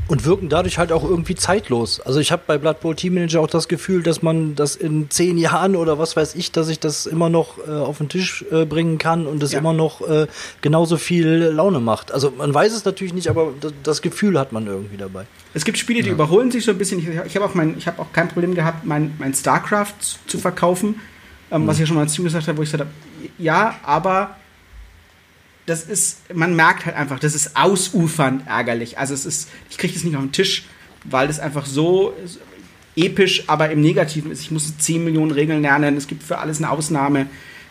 Und 0.08 0.24
wirken 0.24 0.50
dadurch 0.50 0.78
halt 0.78 0.91
auch 0.91 1.04
irgendwie 1.04 1.34
zeitlos. 1.34 2.00
Also 2.00 2.20
ich 2.20 2.32
habe 2.32 2.44
bei 2.46 2.60
Blood 2.60 2.80
Bowl 2.80 2.96
Team 2.96 3.15
Manager 3.15 3.41
auch 3.41 3.48
das 3.48 3.68
Gefühl, 3.68 4.04
dass 4.04 4.22
man 4.22 4.54
das 4.56 4.76
in 4.76 5.10
zehn 5.10 5.38
Jahren 5.38 5.76
oder 5.76 5.98
was 5.98 6.15
weiß 6.15 6.36
ich, 6.36 6.52
dass 6.52 6.70
ich 6.70 6.80
das 6.80 7.08
immer 7.08 7.30
noch 7.30 7.58
äh, 7.68 7.72
auf 7.72 7.98
den 7.98 8.08
Tisch 8.10 8.46
äh, 8.52 8.65
bringen 8.65 9.00
kann 9.00 9.26
und 9.26 9.41
es 9.41 9.54
ja. 9.54 9.60
immer 9.60 9.74
noch 9.74 10.08
äh, 10.08 10.28
genauso 10.62 10.98
viel 10.98 11.28
Laune 11.28 11.80
macht. 11.80 12.12
Also 12.12 12.32
man 12.38 12.54
weiß 12.54 12.74
es 12.74 12.86
natürlich 12.86 13.15
nicht, 13.15 13.30
aber 13.30 13.54
das 13.82 14.04
Gefühl 14.04 14.39
hat 14.39 14.52
man 14.52 14.68
irgendwie 14.68 14.98
dabei. 14.98 15.26
Es 15.56 15.65
gibt 15.65 15.80
Spiele, 15.80 16.02
die 16.02 16.10
ja. 16.10 16.13
überholen 16.13 16.52
sich 16.52 16.65
so 16.65 16.72
ein 16.72 16.78
bisschen. 16.78 17.00
Ich, 17.00 17.08
ich 17.08 17.36
habe 17.36 17.46
auch, 17.46 17.56
mein, 17.56 17.78
hab 17.84 17.98
auch 17.98 18.12
kein 18.13 18.28
Problem 18.28 18.54
gehabt, 18.54 18.86
mein, 18.86 19.15
mein 19.18 19.34
StarCraft 19.34 20.20
zu 20.28 20.38
verkaufen, 20.38 21.02
ähm, 21.50 21.63
mhm. 21.63 21.68
was 21.68 21.78
ich 21.78 21.82
ja 21.82 21.88
schon 21.88 21.96
mal 21.96 22.04
als 22.04 22.13
Team 22.13 22.26
gesagt 22.26 22.48
habe, 22.48 22.58
wo 22.58 22.62
ich 22.62 22.72
gesagt 22.72 22.88
habe, 22.88 23.32
ja, 23.39 23.76
aber 23.84 24.36
das 25.65 25.84
ist, 25.84 26.34
man 26.34 26.56
merkt 26.56 26.86
halt 26.86 26.95
einfach, 26.95 27.19
das 27.19 27.34
ist 27.34 27.56
ausufernd 27.56 28.47
ärgerlich. 28.47 28.97
Also 28.97 29.13
es 29.13 29.25
ist, 29.25 29.49
ich 29.69 29.78
kriege 29.78 29.93
das 29.93 30.04
nicht 30.04 30.15
auf 30.15 30.21
den 30.21 30.32
Tisch, 30.32 30.65
weil 31.04 31.28
das 31.28 31.39
einfach 31.39 31.65
so 31.65 32.13
episch, 32.95 33.43
aber 33.47 33.71
im 33.71 33.82
Negativen 33.82 34.32
ist. 34.32 34.41
Ich 34.41 34.51
muss 34.51 34.78
10 34.78 35.04
Millionen 35.04 35.32
Regeln 35.32 35.62
lernen, 35.62 35.97
es 35.97 36.08
gibt 36.08 36.23
für 36.23 36.38
alles 36.38 36.58
eine 36.58 36.69
Ausnahme. 36.69 37.28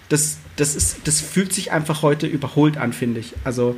Das, 0.09 0.39
das, 0.57 0.75
ist, 0.75 0.99
das 1.05 1.21
fühlt 1.21 1.53
sich 1.53 1.73
einfach 1.73 2.03
heute 2.03 2.27
überholt 2.27 2.77
an, 2.77 2.93
finde 2.93 3.21
ich. 3.21 3.33
Also 3.45 3.77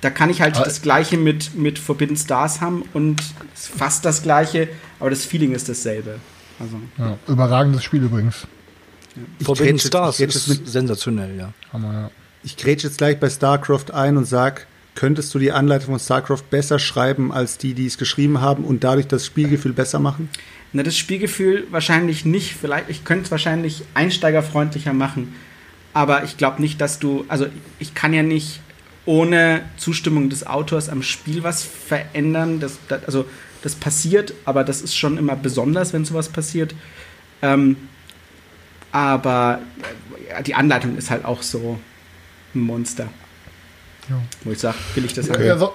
da 0.00 0.10
kann 0.10 0.30
ich 0.30 0.42
halt 0.42 0.56
aber 0.56 0.64
das 0.64 0.82
Gleiche 0.82 1.16
mit, 1.16 1.54
mit 1.54 1.78
Forbidden 1.78 2.16
Stars 2.16 2.60
haben 2.60 2.82
und 2.92 3.22
fast 3.54 4.04
das 4.04 4.22
Gleiche, 4.22 4.68
aber 5.00 5.10
das 5.10 5.24
Feeling 5.24 5.52
ist 5.52 5.68
dasselbe. 5.68 6.18
Also. 6.58 6.78
Ja, 6.98 7.16
überragendes 7.26 7.82
Spiel 7.82 8.02
übrigens. 8.02 8.46
Ja. 9.16 9.46
Forbidden 9.46 9.78
Stars 9.78 10.20
ist 10.20 10.66
sensationell, 10.66 11.36
ja. 11.36 11.52
Hammer, 11.72 11.92
ja. 11.92 12.10
Ich 12.44 12.58
grätsche 12.58 12.88
jetzt 12.88 12.98
gleich 12.98 13.18
bei 13.18 13.30
StarCraft 13.30 13.86
ein 13.94 14.18
und 14.18 14.26
sag, 14.26 14.66
könntest 14.94 15.34
du 15.34 15.38
die 15.38 15.50
Anleitung 15.50 15.94
von 15.94 15.98
StarCraft 15.98 16.42
besser 16.50 16.78
schreiben 16.78 17.32
als 17.32 17.56
die, 17.56 17.72
die 17.72 17.86
es 17.86 17.96
geschrieben 17.96 18.42
haben 18.42 18.64
und 18.64 18.84
dadurch 18.84 19.06
das 19.06 19.24
Spielgefühl 19.24 19.72
besser 19.72 19.98
machen? 19.98 20.28
Na, 20.74 20.82
das 20.82 20.94
Spielgefühl 20.98 21.66
wahrscheinlich 21.70 22.26
nicht. 22.26 22.54
Vielleicht, 22.54 22.90
ich 22.90 23.02
könnte 23.02 23.24
es 23.24 23.30
wahrscheinlich 23.30 23.84
einsteigerfreundlicher 23.94 24.92
machen. 24.92 25.34
Aber 25.94 26.24
ich 26.24 26.36
glaube 26.36 26.60
nicht, 26.60 26.82
dass 26.82 26.98
du, 26.98 27.24
also 27.28 27.46
ich 27.78 27.94
kann 27.94 28.12
ja 28.12 28.22
nicht 28.22 28.60
ohne 29.06 29.62
Zustimmung 29.78 30.28
des 30.28 30.46
Autors 30.46 30.90
am 30.90 31.02
Spiel 31.02 31.44
was 31.44 31.62
verändern. 31.62 32.60
Das, 32.60 32.78
das, 32.88 33.06
also 33.06 33.24
das 33.62 33.74
passiert, 33.74 34.34
aber 34.44 34.64
das 34.64 34.82
ist 34.82 34.94
schon 34.94 35.16
immer 35.16 35.34
besonders, 35.34 35.94
wenn 35.94 36.04
sowas 36.04 36.28
passiert. 36.28 36.74
Ähm, 37.40 37.76
aber 38.92 39.60
äh, 40.28 40.42
die 40.42 40.54
Anleitung 40.54 40.98
ist 40.98 41.10
halt 41.10 41.24
auch 41.24 41.42
so 41.42 41.78
Monster. 42.54 43.08
Ja. 44.08 44.16
Wo 44.44 44.52
ich 44.52 44.58
sage, 44.58 44.76
will 44.94 45.04
ich 45.04 45.14
das 45.14 45.30
haben. 45.30 45.44
Ja, 45.44 45.56
so, 45.56 45.72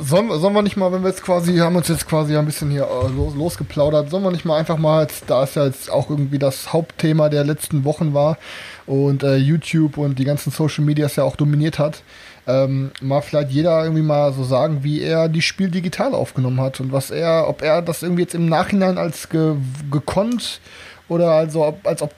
sollen, 0.00 0.30
sollen 0.40 0.54
wir 0.54 0.62
nicht 0.62 0.76
mal, 0.76 0.92
wenn 0.92 1.02
wir 1.02 1.10
jetzt 1.10 1.22
quasi, 1.22 1.56
haben 1.56 1.76
uns 1.76 1.88
jetzt 1.88 2.08
quasi 2.08 2.36
ein 2.36 2.46
bisschen 2.46 2.70
hier 2.70 2.82
äh, 2.82 3.08
los, 3.08 3.34
losgeplaudert, 3.34 4.10
sollen 4.10 4.22
wir 4.22 4.30
nicht 4.30 4.44
mal 4.44 4.58
einfach 4.58 4.78
mal, 4.78 5.02
jetzt, 5.02 5.24
da 5.26 5.44
es 5.44 5.54
ja 5.54 5.66
jetzt 5.66 5.90
auch 5.90 6.10
irgendwie 6.10 6.38
das 6.38 6.72
Hauptthema 6.72 7.28
der 7.28 7.44
letzten 7.44 7.84
Wochen 7.84 8.14
war 8.14 8.38
und 8.86 9.22
äh, 9.22 9.36
YouTube 9.36 9.98
und 9.98 10.18
die 10.18 10.24
ganzen 10.24 10.50
Social 10.50 10.84
Medias 10.84 11.16
ja 11.16 11.24
auch 11.24 11.36
dominiert 11.36 11.78
hat, 11.78 12.02
ähm, 12.46 12.92
mal 13.00 13.20
vielleicht 13.20 13.50
jeder 13.50 13.82
irgendwie 13.82 14.02
mal 14.02 14.32
so 14.32 14.44
sagen, 14.44 14.82
wie 14.82 15.02
er 15.02 15.28
die 15.28 15.42
Spiel 15.42 15.70
digital 15.70 16.14
aufgenommen 16.14 16.60
hat 16.60 16.80
und 16.80 16.92
was 16.92 17.10
er, 17.10 17.48
ob 17.48 17.62
er 17.62 17.82
das 17.82 18.02
irgendwie 18.02 18.22
jetzt 18.22 18.34
im 18.34 18.48
Nachhinein 18.48 18.98
als 18.98 19.28
ge 19.28 19.56
gekonnt 19.90 20.60
oder 21.08 21.32
also 21.32 21.64
ob, 21.64 21.86
als 21.86 22.02
ob 22.02 22.12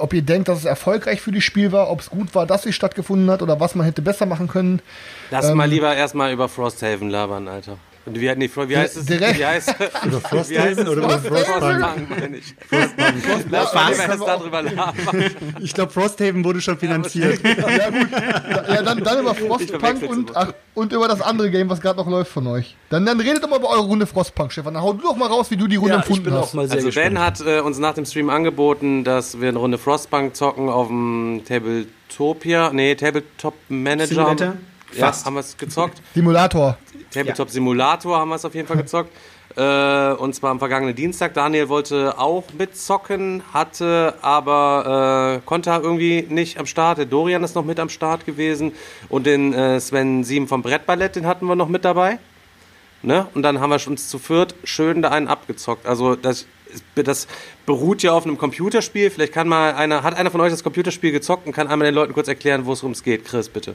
ob 0.00 0.12
ihr 0.12 0.22
denkt, 0.22 0.48
dass 0.48 0.58
es 0.58 0.64
erfolgreich 0.64 1.20
für 1.20 1.32
die 1.32 1.40
Spiel 1.40 1.72
war, 1.72 1.90
ob 1.90 2.00
es 2.00 2.10
gut 2.10 2.34
war, 2.34 2.46
dass 2.46 2.62
sie 2.62 2.72
stattgefunden 2.72 3.30
hat 3.30 3.42
oder 3.42 3.60
was 3.60 3.74
man 3.74 3.84
hätte 3.84 4.02
besser 4.02 4.26
machen 4.26 4.48
können. 4.48 4.80
Lass 5.30 5.46
Ähm, 5.46 5.56
mal 5.56 5.68
lieber 5.68 5.94
erstmal 5.94 6.32
über 6.32 6.48
Frosthaven 6.48 7.10
labern, 7.10 7.48
Alter. 7.48 7.78
Und 8.08 8.20
wie, 8.20 8.34
nee, 8.36 8.50
wie 8.54 8.76
heißt 8.76 8.96
es? 8.96 9.06
Direkt. 9.06 9.38
Wie 9.38 9.44
heißt, 9.44 9.68
heißt 9.78 9.96
Frosthaven 10.28 10.78
es? 10.78 10.88
oder 10.88 11.02
über 11.02 11.18
Frostpunk? 11.18 11.46
Frostpunk, 11.46 12.10
meine 12.10 12.36
ich. 12.38 12.54
Lass 13.50 13.74
mal 13.74 13.92
erst 13.92 14.20
darüber 14.26 14.62
labern. 14.62 14.94
Ich 15.60 15.74
glaube, 15.74 15.92
Frosthaven 15.92 16.44
wurde 16.44 16.60
schon 16.60 16.78
finanziert. 16.78 17.40
Ja, 17.44 17.90
gut. 17.90 18.08
Ja, 18.68 18.82
dann, 18.82 19.02
dann 19.04 19.20
über 19.20 19.34
Frostpunk 19.34 20.02
und, 20.08 20.36
ach, 20.36 20.52
und 20.74 20.92
über 20.92 21.08
das 21.08 21.20
andere 21.20 21.50
Game, 21.50 21.68
was 21.68 21.80
gerade 21.80 21.98
noch 21.98 22.08
läuft 22.08 22.30
von 22.32 22.46
euch. 22.46 22.76
Dann, 22.90 23.04
dann 23.04 23.20
redet 23.20 23.42
doch 23.42 23.48
mal 23.48 23.58
über 23.58 23.68
eure 23.70 23.82
Runde 23.84 24.06
Frostpunk, 24.06 24.52
Stefan. 24.52 24.74
Dann 24.74 24.82
hau 24.82 24.92
du 24.92 25.02
doch 25.02 25.16
mal 25.16 25.26
raus, 25.28 25.50
wie 25.50 25.56
du 25.56 25.66
die 25.66 25.76
Runde 25.76 25.94
Ja, 25.94 26.00
ich 26.00 26.06
empfunden 26.08 26.32
hast. 26.32 26.54
mal 26.54 26.66
sehr 26.66 26.76
Also 26.76 26.86
gespannt. 26.86 27.14
Ben 27.14 27.18
hat 27.22 27.40
äh, 27.40 27.60
uns 27.60 27.78
nach 27.78 27.94
dem 27.94 28.06
Stream 28.06 28.30
angeboten, 28.30 29.04
dass 29.04 29.40
wir 29.40 29.48
eine 29.48 29.58
Runde 29.58 29.78
Frostpunk 29.78 30.34
zocken 30.36 30.68
auf 30.68 30.88
dem 30.88 31.42
Tabletopia, 31.46 32.70
nee, 32.72 32.94
Tabletop 32.94 33.54
Manager. 33.68 34.06
Simulator? 34.08 34.54
Ja, 34.96 35.12
haben 35.24 35.34
wir 35.34 35.40
es 35.40 35.54
gezockt. 35.56 36.00
Simulator. 36.14 36.78
Tabletop 37.12 37.50
Simulator 37.50 38.18
haben 38.18 38.28
wir 38.28 38.36
es 38.36 38.44
auf 38.44 38.54
jeden 38.54 38.68
Fall 38.68 38.76
gezockt. 38.76 39.10
Äh, 39.56 40.12
und 40.12 40.34
zwar 40.34 40.50
am 40.50 40.60
vergangenen 40.60 40.94
Dienstag. 40.94 41.34
Daniel 41.34 41.68
wollte 41.68 42.16
auch 42.18 42.44
mitzocken, 42.56 43.42
hatte 43.52 44.14
aber, 44.22 45.40
äh, 45.40 45.46
konnte 45.46 45.70
irgendwie 45.70 46.26
nicht 46.28 46.58
am 46.58 46.66
Start. 46.66 46.98
Der 46.98 47.06
Dorian 47.06 47.42
ist 47.42 47.56
noch 47.56 47.64
mit 47.64 47.80
am 47.80 47.88
Start 47.88 48.24
gewesen. 48.24 48.72
Und 49.08 49.26
den 49.26 49.52
äh, 49.54 49.80
Sven 49.80 50.22
Sieben 50.22 50.46
vom 50.46 50.62
Brettballett, 50.62 51.16
den 51.16 51.26
hatten 51.26 51.46
wir 51.46 51.56
noch 51.56 51.68
mit 51.68 51.84
dabei. 51.84 52.18
Ne? 53.02 53.26
Und 53.34 53.42
dann 53.42 53.58
haben 53.58 53.70
wir 53.70 53.80
uns 53.88 54.08
zu 54.08 54.18
viert 54.18 54.54
schön 54.64 55.02
da 55.02 55.10
einen 55.10 55.28
abgezockt. 55.28 55.86
Also 55.86 56.14
das, 56.14 56.46
das 56.94 57.26
beruht 57.66 58.02
ja 58.02 58.12
auf 58.12 58.26
einem 58.26 58.38
Computerspiel. 58.38 59.10
Vielleicht 59.10 59.32
kann 59.32 59.48
mal 59.48 59.74
einer, 59.74 60.02
hat 60.02 60.14
einer 60.14 60.30
von 60.30 60.40
euch 60.40 60.50
das 60.50 60.62
Computerspiel 60.62 61.10
gezockt 61.10 61.46
und 61.46 61.52
kann 61.52 61.68
einmal 61.68 61.86
den 61.86 61.94
Leuten 61.94 62.12
kurz 62.12 62.28
erklären, 62.28 62.66
worum 62.66 62.92
es 62.92 63.02
geht. 63.02 63.24
Chris, 63.24 63.48
bitte. 63.48 63.74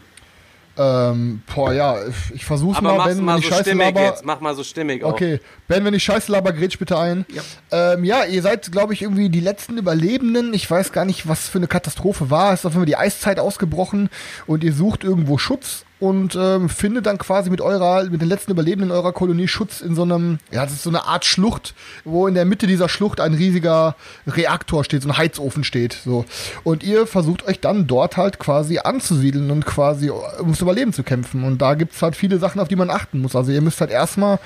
Ähm, 0.76 1.42
boah, 1.54 1.72
ja, 1.72 1.98
ich 2.34 2.46
versuch's 2.46 2.80
Aber 2.80 2.96
mal, 2.96 3.08
Ben, 3.08 3.18
wenn 3.18 3.26
mal 3.26 3.38
ich 3.38 3.46
so 3.46 3.52
scheiße 3.52 3.64
stimmig 3.64 3.86
laber. 3.86 4.02
jetzt. 4.02 4.26
Mach 4.26 4.40
mal 4.40 4.56
so 4.56 4.64
stimmig 4.64 5.04
auch. 5.04 5.14
Okay, 5.14 5.40
Ben, 5.68 5.86
wenn 5.86 5.94
ich 5.94 6.04
scheiße 6.04 6.32
laber, 6.32 6.52
grätsch 6.52 6.80
bitte 6.80 6.98
ein. 6.98 7.26
Ja, 7.30 7.94
ähm, 7.94 8.04
ja 8.04 8.26
ihr 8.26 8.42
seid, 8.42 8.72
glaube 8.72 8.94
ich, 8.94 9.04
irgendwie 9.04 9.30
die 9.30 9.40
letzten 9.40 9.78
Überlebenden. 9.78 10.54
Ich 10.54 10.70
weiß 10.70 10.92
gar 10.92 11.06
nicht, 11.06 11.28
was 11.28 11.48
für 11.48 11.60
eine 11.60 11.68
Katastrophe 11.68 12.32
war. 12.32 12.54
Es 12.54 12.62
ist 12.62 12.66
auf 12.66 12.74
Fall 12.74 12.86
die 12.86 12.98
Eiszeit 12.98 13.40
ausgebrochen 13.40 14.10
und 14.48 14.64
ihr 14.64 14.74
sucht 14.74 15.04
irgendwo 15.04 15.38
Schutz 15.38 15.86
und 16.00 16.36
ähm, 16.36 16.70
findet 16.70 17.06
dann 17.06 17.18
quasi 17.18 17.50
mit 17.50 17.62
eurer, 17.62 18.04
mit 18.06 18.22
den 18.22 18.28
letzten 18.28 18.52
Überlebenden 18.52 18.92
eurer 18.92 19.14
Kolonie 19.14 19.48
Schutz 19.48 19.82
in 19.82 19.96
so 19.96 20.04
einem, 20.04 20.40
ja, 20.52 20.64
das 20.64 20.74
ist 20.74 20.84
so 20.84 20.90
eine 20.90 21.06
Art 21.06 21.24
Schlucht, 21.24 21.74
wo 22.04 22.28
in 22.28 22.34
der 22.34 22.46
Mitte 22.46 22.68
dieser 22.68 22.90
Schlucht 22.90 23.22
ein 23.22 23.34
riesiger 23.34 23.96
Reaktor 24.28 24.84
steht, 24.84 25.04
so 25.04 25.10
ein 25.10 25.18
Heizofen 25.18 25.64
steht, 25.64 25.98
so. 26.04 26.26
Und 26.64 26.84
ihr 26.84 27.08
versucht 27.08 27.46
euch 27.48 27.60
dann 27.60 27.88
dort 27.88 28.18
halt 28.18 28.40
quasi 28.40 28.80
anzusiedeln 28.80 29.50
und 29.52 29.66
quasi 29.66 30.10
ums 30.10 30.62
Überleben 30.62 30.94
zu 30.94 31.04
kämpfen. 31.04 31.44
Und 31.44 31.62
da 31.62 31.76
gibt's 31.76 32.02
halt 32.02 32.16
viele 32.16 32.38
Sachen, 32.38 32.60
auf 32.60 32.68
die 32.68 32.76
man 32.76 32.90
achten 32.90 33.22
muss. 33.22 33.36
Also 33.36 33.52
ihr 33.52 33.62
müsst 33.62 33.80
halt 33.80 33.92
erstmal 33.92 34.40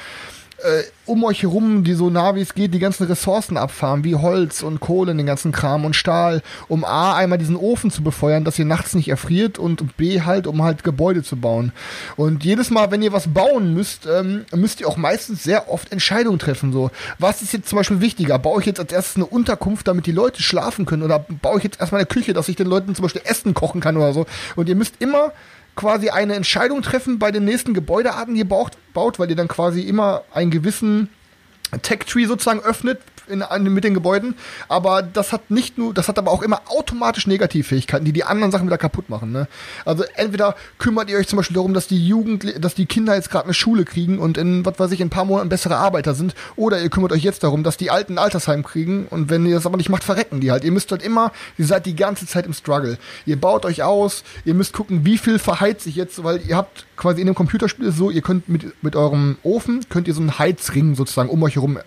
äh, 0.63 0.83
um 1.05 1.23
euch 1.23 1.43
herum, 1.43 1.83
die 1.83 1.93
so 1.93 2.09
nah 2.09 2.35
wie 2.35 2.41
es 2.41 2.53
geht, 2.53 2.73
die 2.73 2.79
ganzen 2.79 3.05
Ressourcen 3.05 3.57
abfahren, 3.57 4.03
wie 4.03 4.15
Holz 4.15 4.63
und 4.63 4.79
Kohle, 4.79 5.15
den 5.15 5.25
ganzen 5.25 5.51
Kram 5.51 5.85
und 5.85 5.95
Stahl, 5.95 6.41
um 6.67 6.83
A, 6.83 7.15
einmal 7.15 7.37
diesen 7.37 7.55
Ofen 7.55 7.91
zu 7.91 8.03
befeuern, 8.03 8.43
dass 8.43 8.59
ihr 8.59 8.65
nachts 8.65 8.93
nicht 8.95 9.07
erfriert 9.07 9.59
und 9.59 9.97
B, 9.97 10.21
halt, 10.21 10.47
um 10.47 10.63
halt 10.63 10.83
Gebäude 10.83 11.23
zu 11.23 11.37
bauen. 11.37 11.71
Und 12.15 12.43
jedes 12.43 12.69
Mal, 12.71 12.91
wenn 12.91 13.01
ihr 13.01 13.13
was 13.13 13.27
bauen 13.27 13.73
müsst, 13.73 14.07
ähm, 14.07 14.45
müsst 14.53 14.81
ihr 14.81 14.87
auch 14.87 14.97
meistens 14.97 15.43
sehr 15.43 15.69
oft 15.69 15.91
Entscheidungen 15.91 16.39
treffen, 16.39 16.73
so. 16.73 16.91
Was 17.19 17.41
ist 17.41 17.53
jetzt 17.53 17.69
zum 17.69 17.77
Beispiel 17.77 18.01
wichtiger? 18.01 18.39
Baue 18.39 18.61
ich 18.61 18.65
jetzt 18.65 18.79
als 18.79 18.91
erstes 18.91 19.15
eine 19.15 19.25
Unterkunft, 19.25 19.87
damit 19.87 20.05
die 20.05 20.11
Leute 20.11 20.41
schlafen 20.41 20.85
können 20.85 21.03
oder 21.03 21.25
baue 21.41 21.59
ich 21.59 21.63
jetzt 21.63 21.79
erstmal 21.79 22.01
eine 22.01 22.07
Küche, 22.07 22.33
dass 22.33 22.49
ich 22.49 22.55
den 22.55 22.67
Leuten 22.67 22.95
zum 22.95 23.03
Beispiel 23.03 23.21
Essen 23.25 23.53
kochen 23.53 23.81
kann 23.81 23.97
oder 23.97 24.13
so? 24.13 24.25
Und 24.55 24.69
ihr 24.69 24.75
müsst 24.75 24.95
immer 24.99 25.31
quasi 25.77 26.09
eine 26.09 26.35
Entscheidung 26.35 26.81
treffen 26.81 27.19
bei 27.19 27.31
den 27.31 27.45
nächsten 27.45 27.73
Gebäudearten, 27.73 28.33
die 28.33 28.41
ihr 28.41 28.49
baut, 28.49 28.73
weil 29.19 29.29
ihr 29.29 29.37
dann 29.37 29.47
quasi 29.47 29.81
immer 29.81 30.23
einen 30.33 30.51
gewissen 30.51 31.09
Tech-Tree 31.81 32.25
sozusagen 32.25 32.59
öffnet 32.59 32.99
in, 33.29 33.41
an, 33.41 33.63
mit 33.63 33.83
den 33.83 33.93
Gebäuden. 33.93 34.35
Aber 34.67 35.01
das 35.01 35.33
hat 35.33 35.51
nicht 35.51 35.77
nur, 35.77 35.93
das 35.93 36.07
hat 36.07 36.17
aber 36.17 36.31
auch 36.31 36.41
immer 36.41 36.61
automatisch 36.67 37.27
Negativfähigkeiten, 37.27 38.05
die 38.05 38.13
die 38.13 38.23
anderen 38.23 38.51
Sachen 38.51 38.67
wieder 38.67 38.77
kaputt 38.77 39.09
machen. 39.09 39.31
Ne? 39.31 39.47
Also 39.85 40.03
entweder 40.15 40.55
kümmert 40.77 41.09
ihr 41.09 41.17
euch 41.17 41.27
zum 41.27 41.37
Beispiel 41.37 41.55
darum, 41.55 41.73
dass 41.73 41.87
die 41.87 42.05
Jugend, 42.05 42.63
dass 42.63 42.75
die 42.75 42.85
Kinder 42.85 43.15
jetzt 43.15 43.29
gerade 43.29 43.45
eine 43.45 43.53
Schule 43.53 43.85
kriegen 43.85 44.19
und 44.19 44.37
in, 44.37 44.65
was 44.65 44.79
weiß 44.79 44.91
ich, 44.91 45.01
in 45.01 45.07
ein 45.07 45.11
paar 45.11 45.25
Monaten 45.25 45.49
bessere 45.49 45.77
Arbeiter 45.77 46.13
sind. 46.13 46.35
Oder 46.55 46.81
ihr 46.81 46.89
kümmert 46.89 47.11
euch 47.11 47.23
jetzt 47.23 47.43
darum, 47.43 47.63
dass 47.63 47.77
die 47.77 47.91
Alten 47.91 48.13
ein 48.13 48.17
Altersheim 48.23 48.63
kriegen 48.63 49.07
und 49.07 49.29
wenn 49.29 49.45
ihr 49.45 49.55
das 49.55 49.65
aber 49.65 49.77
nicht 49.77 49.89
macht, 49.89 50.03
verrecken 50.03 50.41
die 50.41 50.51
halt. 50.51 50.63
Ihr 50.63 50.71
müsst 50.71 50.91
halt 50.91 51.03
immer, 51.03 51.31
ihr 51.57 51.65
seid 51.65 51.85
die 51.85 51.95
ganze 51.95 52.25
Zeit 52.25 52.45
im 52.45 52.53
Struggle. 52.53 52.97
Ihr 53.25 53.39
baut 53.39 53.65
euch 53.65 53.83
aus, 53.83 54.23
ihr 54.45 54.53
müsst 54.53 54.73
gucken, 54.73 55.05
wie 55.05 55.17
viel 55.17 55.39
verheizt 55.39 55.81
sich 55.81 55.95
jetzt, 55.95 56.23
weil 56.23 56.41
ihr 56.47 56.55
habt 56.55 56.85
quasi 56.97 57.21
in 57.21 57.27
dem 57.27 57.35
Computerspiel 57.35 57.91
so, 57.91 58.09
ihr 58.09 58.21
könnt 58.21 58.49
mit, 58.49 58.83
mit 58.83 58.95
eurem 58.95 59.37
Ofen, 59.43 59.85
könnt 59.89 60.07
ihr 60.07 60.13
so 60.13 60.21
einen 60.21 60.39
Heizring 60.39 60.95
sozusagen 60.95 61.29
um 61.29 61.41
euch 61.43 61.55
herum 61.55 61.79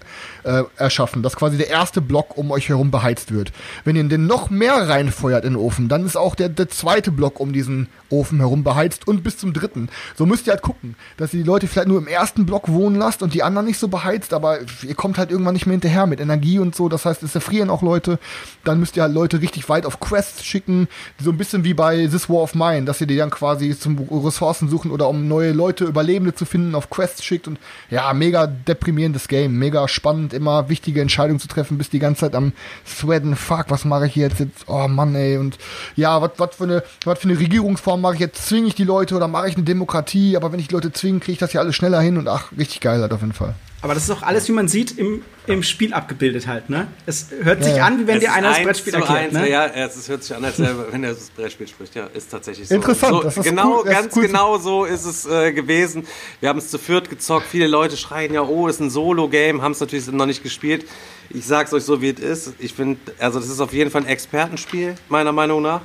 äh, 0.44 0.62
erschaffen, 0.76 1.22
dass 1.30 1.38
quasi 1.38 1.56
der 1.56 1.70
erste 1.70 2.00
Block 2.00 2.36
um 2.36 2.50
euch 2.50 2.68
herum 2.68 2.90
beheizt 2.90 3.32
wird. 3.32 3.52
Wenn 3.84 3.94
ihr 3.94 4.02
den 4.04 4.26
noch 4.26 4.50
mehr 4.50 4.88
reinfeuert 4.88 5.44
in 5.44 5.52
den 5.52 5.62
Ofen, 5.62 5.88
dann 5.88 6.04
ist 6.04 6.16
auch 6.16 6.34
der, 6.34 6.48
der 6.48 6.68
zweite 6.68 7.12
Block 7.12 7.38
um 7.38 7.52
diesen 7.52 7.88
Ofen 8.10 8.40
herum 8.40 8.64
beheizt 8.64 9.06
und 9.06 9.22
bis 9.22 9.38
zum 9.38 9.52
dritten. 9.52 9.88
So 10.16 10.26
müsst 10.26 10.48
ihr 10.48 10.52
halt 10.52 10.62
gucken, 10.62 10.96
dass 11.16 11.32
ihr 11.32 11.40
die 11.40 11.46
Leute 11.46 11.68
vielleicht 11.68 11.86
nur 11.86 11.98
im 11.98 12.08
ersten 12.08 12.46
Block 12.46 12.68
wohnen 12.68 12.96
lasst 12.96 13.22
und 13.22 13.32
die 13.32 13.44
anderen 13.44 13.66
nicht 13.66 13.78
so 13.78 13.86
beheizt, 13.86 14.34
aber 14.34 14.58
ihr 14.82 14.96
kommt 14.96 15.18
halt 15.18 15.30
irgendwann 15.30 15.54
nicht 15.54 15.66
mehr 15.66 15.74
hinterher 15.74 16.06
mit 16.06 16.18
Energie 16.18 16.58
und 16.58 16.74
so. 16.74 16.88
Das 16.88 17.04
heißt, 17.04 17.22
es 17.22 17.36
erfrieren 17.36 17.70
auch 17.70 17.82
Leute. 17.82 18.18
Dann 18.64 18.80
müsst 18.80 18.96
ihr 18.96 19.04
halt 19.04 19.14
Leute 19.14 19.40
richtig 19.40 19.68
weit 19.68 19.86
auf 19.86 20.00
Quests 20.00 20.44
schicken, 20.44 20.88
so 21.22 21.30
ein 21.30 21.38
bisschen 21.38 21.62
wie 21.62 21.74
bei 21.74 22.08
This 22.08 22.28
War 22.28 22.42
of 22.42 22.56
Mine, 22.56 22.86
dass 22.86 23.00
ihr 23.00 23.06
die 23.06 23.16
dann 23.16 23.30
quasi 23.30 23.78
zum 23.78 23.98
Ressourcen 24.10 24.68
suchen 24.68 24.90
oder 24.90 25.08
um 25.08 25.28
neue 25.28 25.52
Leute, 25.52 25.84
Überlebende 25.84 26.34
zu 26.34 26.44
finden, 26.44 26.74
auf 26.74 26.90
Quests 26.90 27.24
schickt 27.24 27.46
und 27.46 27.60
ja, 27.88 28.12
mega 28.12 28.48
deprimierendes 28.48 29.28
Game, 29.28 29.56
mega 29.56 29.86
spannend, 29.86 30.32
immer 30.32 30.68
wichtige 30.68 31.00
Entscheidungen 31.00 31.19
zu 31.38 31.48
treffen, 31.48 31.78
bis 31.78 31.90
die 31.90 31.98
ganze 31.98 32.20
Zeit 32.20 32.34
am 32.34 32.52
Sweaten, 32.86 33.36
fuck, 33.36 33.66
was 33.68 33.84
mache 33.84 34.06
ich 34.06 34.16
jetzt, 34.16 34.40
jetzt, 34.40 34.64
oh 34.66 34.88
Mann, 34.88 35.14
ey, 35.14 35.36
und 35.38 35.58
ja, 35.96 36.20
was 36.20 36.30
was 36.36 36.56
für 36.56 36.64
eine, 36.64 36.82
was 37.04 37.18
für 37.18 37.28
eine 37.28 37.38
Regierungsform 37.38 38.00
mache 38.00 38.14
ich 38.14 38.20
jetzt, 38.20 38.46
zwinge 38.46 38.68
ich 38.68 38.74
die 38.74 38.84
Leute 38.84 39.14
oder 39.16 39.28
mache 39.28 39.48
ich 39.48 39.56
eine 39.56 39.64
Demokratie, 39.64 40.36
aber 40.36 40.52
wenn 40.52 40.60
ich 40.60 40.68
die 40.68 40.74
Leute 40.74 40.92
zwinge, 40.92 41.20
kriege 41.20 41.32
ich 41.32 41.38
das 41.38 41.52
ja 41.52 41.60
alles 41.60 41.76
schneller 41.76 42.00
hin 42.00 42.18
und 42.18 42.28
ach, 42.28 42.52
richtig 42.56 42.80
geil 42.80 43.00
halt 43.00 43.12
auf 43.12 43.20
jeden 43.20 43.32
Fall. 43.32 43.54
Aber 43.82 43.94
das 43.94 44.04
ist 44.04 44.10
auch 44.10 44.22
alles, 44.22 44.46
wie 44.46 44.52
man 44.52 44.68
sieht, 44.68 44.98
im, 44.98 45.22
im 45.46 45.62
Spiel 45.62 45.94
abgebildet 45.94 46.46
halt, 46.46 46.68
ne? 46.68 46.86
Es 47.06 47.28
hört 47.42 47.64
sich 47.64 47.72
Ja, 47.72 47.78
ja. 47.78 47.84
an, 47.86 47.98
wie 48.00 48.06
wenn 48.06 48.16
Es 48.16 48.20
dir 48.24 48.28
ist 48.28 48.36
einer 48.36 48.48
das 48.50 48.62
Brettspiel 48.62 48.94
erklärt, 48.94 49.18
eins, 49.18 49.32
ne? 49.32 49.48
Ja, 49.50 49.66
es 49.66 49.96
ist- 49.96 50.08
hört 50.10 50.22
sich 50.22 50.36
an, 50.36 50.44
als 50.44 50.58
wenn 50.58 51.02
er 51.02 51.14
das 51.14 51.30
Brettspiel 51.30 51.66
spricht. 51.66 51.94
Ja, 51.94 52.06
ist 52.12 52.30
tatsächlich 52.30 52.68
so. 52.68 52.74
Interessant, 52.74 53.14
So, 53.14 53.22
das 53.22 53.36
ist 53.38 53.44
genau, 53.44 53.78
cool, 53.78 53.84
das 53.86 53.92
ist 53.94 54.00
ganz 54.02 54.16
cool. 54.16 54.22
genau 54.26 54.58
so 54.58 54.84
ist 54.84 55.04
es 55.06 55.24
äh, 55.26 55.52
gewesen. 55.52 56.06
Wir 56.40 56.50
haben 56.50 56.58
es 56.58 56.68
zu 56.68 56.76
viert 56.76 57.08
gezockt. 57.08 57.46
Viele 57.50 57.68
Leute 57.68 57.96
schreien 57.96 58.34
ja, 58.34 58.42
oh, 58.42 58.68
ist 58.68 58.80
ein 58.80 58.90
Solo-Game, 58.90 59.62
haben 59.62 59.72
es 59.72 59.80
natürlich 59.80 60.06
noch 60.12 60.26
nicht 60.26 60.42
gespielt. 60.42 60.84
Ich 61.30 61.46
sag's 61.46 61.72
euch 61.72 61.84
so, 61.84 62.02
wie 62.02 62.10
es 62.10 62.20
ist. 62.20 62.52
Ich 62.58 62.74
finde, 62.74 63.00
also 63.18 63.40
das 63.40 63.48
ist 63.48 63.60
auf 63.60 63.72
jeden 63.72 63.90
Fall 63.90 64.02
ein 64.02 64.08
Expertenspiel, 64.08 64.94
meiner 65.08 65.32
Meinung 65.32 65.62
nach. 65.62 65.80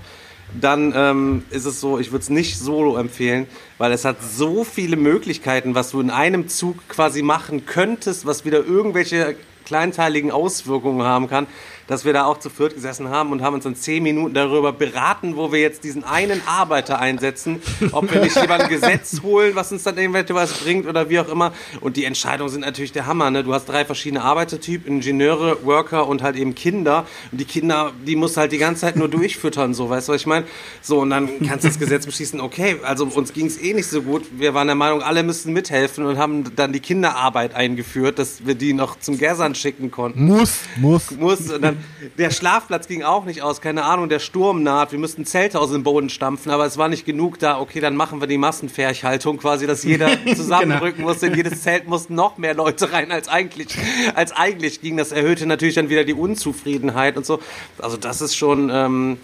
Dann 0.54 0.94
ähm, 0.96 1.44
ist 1.50 1.66
es 1.66 1.82
so, 1.82 2.00
ich 2.00 2.12
würde 2.12 2.24
es 2.24 2.30
nicht 2.30 2.58
solo 2.58 2.98
empfehlen, 2.98 3.48
weil 3.78 3.92
es 3.92 4.06
hat 4.06 4.18
so 4.22 4.64
viele 4.64 4.96
Möglichkeiten, 4.96 5.76
was 5.76 5.92
du 5.92 6.00
in 6.00 6.10
einem 6.10 6.48
Zug 6.48 6.88
quasi 6.88 7.22
machen 7.22 7.66
könntest, 7.66 8.26
was 8.26 8.46
wieder 8.46 8.64
irgendwelche 8.64 9.36
kleinteiligen 9.66 10.32
Auswirkungen 10.32 11.06
haben 11.06 11.28
kann. 11.28 11.48
Dass 11.88 12.06
wir 12.06 12.14
da 12.14 12.26
auch 12.26 12.40
zu 12.40 12.50
viert 12.50 12.76
gesessen 12.76 13.10
haben 13.10 13.32
und 13.32 13.42
haben 13.42 13.56
uns 13.56 13.66
in 13.66 13.76
zehn 13.76 14.04
Minuten 14.04 14.34
darüber 14.34 14.74
beraten, 14.74 15.36
wo 15.36 15.52
wir 15.52 15.60
jetzt 15.60 15.84
diesen 15.84 16.04
einen 16.04 16.42
Arbeiter 16.48 17.00
einsetzen, 17.00 17.62
ob 17.92 18.12
wir 18.14 18.22
nicht 18.22 18.40
lieber 18.40 18.56
ein 18.56 18.70
Gesetz 18.70 19.22
holen, 19.22 19.56
was 19.56 19.72
uns 19.72 19.84
dann 19.84 19.98
irgendwelche 19.98 20.34
was 20.36 20.54
bringt 20.54 20.88
oder 20.88 21.10
wie 21.10 21.20
auch 21.20 21.30
immer. 21.30 21.54
Und 21.82 21.98
die 21.98 22.06
Entscheidungen 22.06 22.50
sind 22.50 22.62
natürlich 22.62 22.92
der 22.92 23.06
Hammer. 23.06 23.30
Ne? 23.32 23.44
Du 23.44 23.54
hast 23.54 23.66
drei 23.66 23.86
verschiedene 23.86 24.24
Arbeitertypen, 24.24 24.96
Ingenieure, 24.96 25.66
Worker 25.66 26.08
und 26.08 26.24
halt 26.24 26.36
eben 26.36 26.56
Kinder. 26.56 27.06
Und 27.32 27.40
die 27.40 27.46
Kinder, 27.46 27.92
die 28.06 28.16
musst 28.16 28.38
halt 28.38 28.52
die 28.52 28.58
ganze 28.58 28.82
Zeit 28.82 28.96
nur 28.96 29.08
durchfüttern, 29.08 29.74
so, 29.74 29.90
weißt 29.90 30.08
du, 30.08 30.14
was 30.14 30.22
ich 30.22 30.28
meine? 30.28 30.46
So, 30.82 31.00
und 31.00 31.10
dann 31.10 31.30
kannst 31.48 31.64
du 31.64 31.70
das 31.70 31.80
Gesetz 31.80 32.06
beschließen, 32.06 32.40
okay, 32.42 32.78
also 32.84 33.06
uns 33.06 33.34
ging 33.34 33.46
es 33.46 33.62
eh 33.62 33.74
nicht 33.74 33.88
so 33.88 34.02
gut. 34.02 34.24
Wir 34.38 34.54
waren 34.54 34.68
der 34.68 34.76
Meinung, 34.76 35.02
alle 35.02 35.24
müssten 35.24 35.54
mithelfen 35.54 36.06
und 36.06 36.18
haben 36.18 36.56
dann 36.56 36.74
die 36.74 36.80
Kinderarbeit 36.80 37.56
eingeführt, 37.56 38.20
dass 38.20 38.46
wir 38.46 38.56
die 38.56 38.74
noch 38.74 39.00
zum 39.00 39.18
Gersand 39.18 39.58
schicken 39.58 39.92
konnten. 39.92 40.26
Muss, 40.26 40.60
muss. 40.78 41.12
Muss. 41.12 41.52
Und 41.52 41.62
dann, 41.62 41.75
der 42.18 42.32
Schlafplatz 42.32 42.88
ging 42.88 43.04
auch 43.04 43.26
nicht 43.26 43.42
aus, 43.42 43.62
keine 43.62 43.84
Ahnung, 43.84 44.10
der 44.10 44.20
Sturm 44.20 44.64
naht, 44.64 44.92
wir 44.92 45.00
müssten 45.00 45.26
Zelte 45.26 45.60
aus 45.60 45.72
dem 45.72 45.84
Boden 45.84 46.10
stampfen, 46.10 46.52
aber 46.52 46.66
es 46.66 46.78
war 46.78 46.88
nicht 46.88 47.06
genug 47.06 47.40
da, 47.40 47.60
okay, 47.60 47.80
dann 47.80 47.96
machen 47.96 48.20
wir 48.20 48.28
die 48.28 48.38
Massenferchhaltung 48.38 49.38
quasi, 49.38 49.68
dass 49.68 49.84
jeder 49.84 50.10
zusammenrücken 50.36 51.04
musste, 51.04 51.28
in 51.28 51.36
jedes 51.36 51.64
Zelt 51.64 51.88
mussten 51.88 52.16
noch 52.16 52.38
mehr 52.38 52.54
Leute 52.54 52.92
rein, 52.92 53.12
als 53.12 53.28
eigentlich, 53.28 53.78
als 54.16 54.32
eigentlich 54.32 54.82
ging. 54.82 54.98
Das 54.98 55.12
erhöhte 55.12 55.46
natürlich 55.46 55.76
dann 55.76 55.90
wieder 55.90 56.04
die 56.04 56.14
Unzufriedenheit 56.14 57.18
und 57.18 57.26
so. 57.26 57.40
Also 57.78 57.98
das 57.98 58.22
ist 58.22 58.36
schon, 58.36 58.70
ähm, 58.72 59.18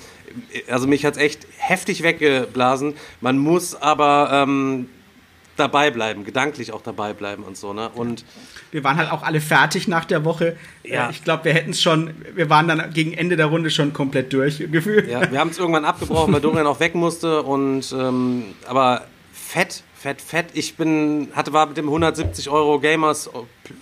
also 0.69 0.87
mich 0.87 1.05
hat's 1.05 1.17
echt 1.17 1.47
heftig 1.57 2.03
weggeblasen. 2.03 2.95
Man 3.19 3.37
muss 3.37 3.75
aber 3.75 4.29
ähm, 4.31 4.89
dabei 5.61 5.91
bleiben, 5.91 6.23
gedanklich 6.25 6.71
auch 6.73 6.81
dabei 6.81 7.13
bleiben 7.13 7.43
und 7.43 7.55
so, 7.55 7.71
ne? 7.73 7.89
Und 7.95 8.25
Wir 8.71 8.83
waren 8.83 8.97
halt 8.97 9.11
auch 9.11 9.23
alle 9.23 9.41
fertig 9.41 9.87
nach 9.87 10.05
der 10.05 10.23
Woche. 10.25 10.55
Ja. 10.83 11.07
Äh, 11.07 11.11
Ich 11.11 11.23
glaube, 11.23 11.45
wir 11.45 11.53
hätten 11.53 11.71
es 11.71 11.81
schon, 11.81 12.11
wir 12.35 12.49
waren 12.49 12.67
dann 12.67 12.91
gegen 12.93 13.13
Ende 13.13 13.35
der 13.37 13.47
Runde 13.47 13.69
schon 13.69 13.93
komplett 13.93 14.31
durch, 14.33 14.57
gefühlt. 14.71 15.09
Ja, 15.09 15.31
wir 15.31 15.39
haben 15.39 15.49
es 15.49 15.57
irgendwann 15.59 15.85
abgebrochen, 15.85 16.33
weil 16.33 16.41
Dorian 16.41 16.67
auch 16.67 16.79
weg 16.79 16.95
musste 16.95 17.43
und 17.43 17.93
ähm, 17.97 18.43
aber 18.67 19.05
fett, 19.33 19.83
fett, 20.01 20.21
fett. 20.21 20.47
Ich 20.53 20.75
bin, 20.75 21.29
hatte 21.33 21.53
war 21.53 21.65
mit 21.67 21.77
dem 21.77 21.85
170 21.85 22.49
Euro 22.49 22.79
Gamers 22.79 23.29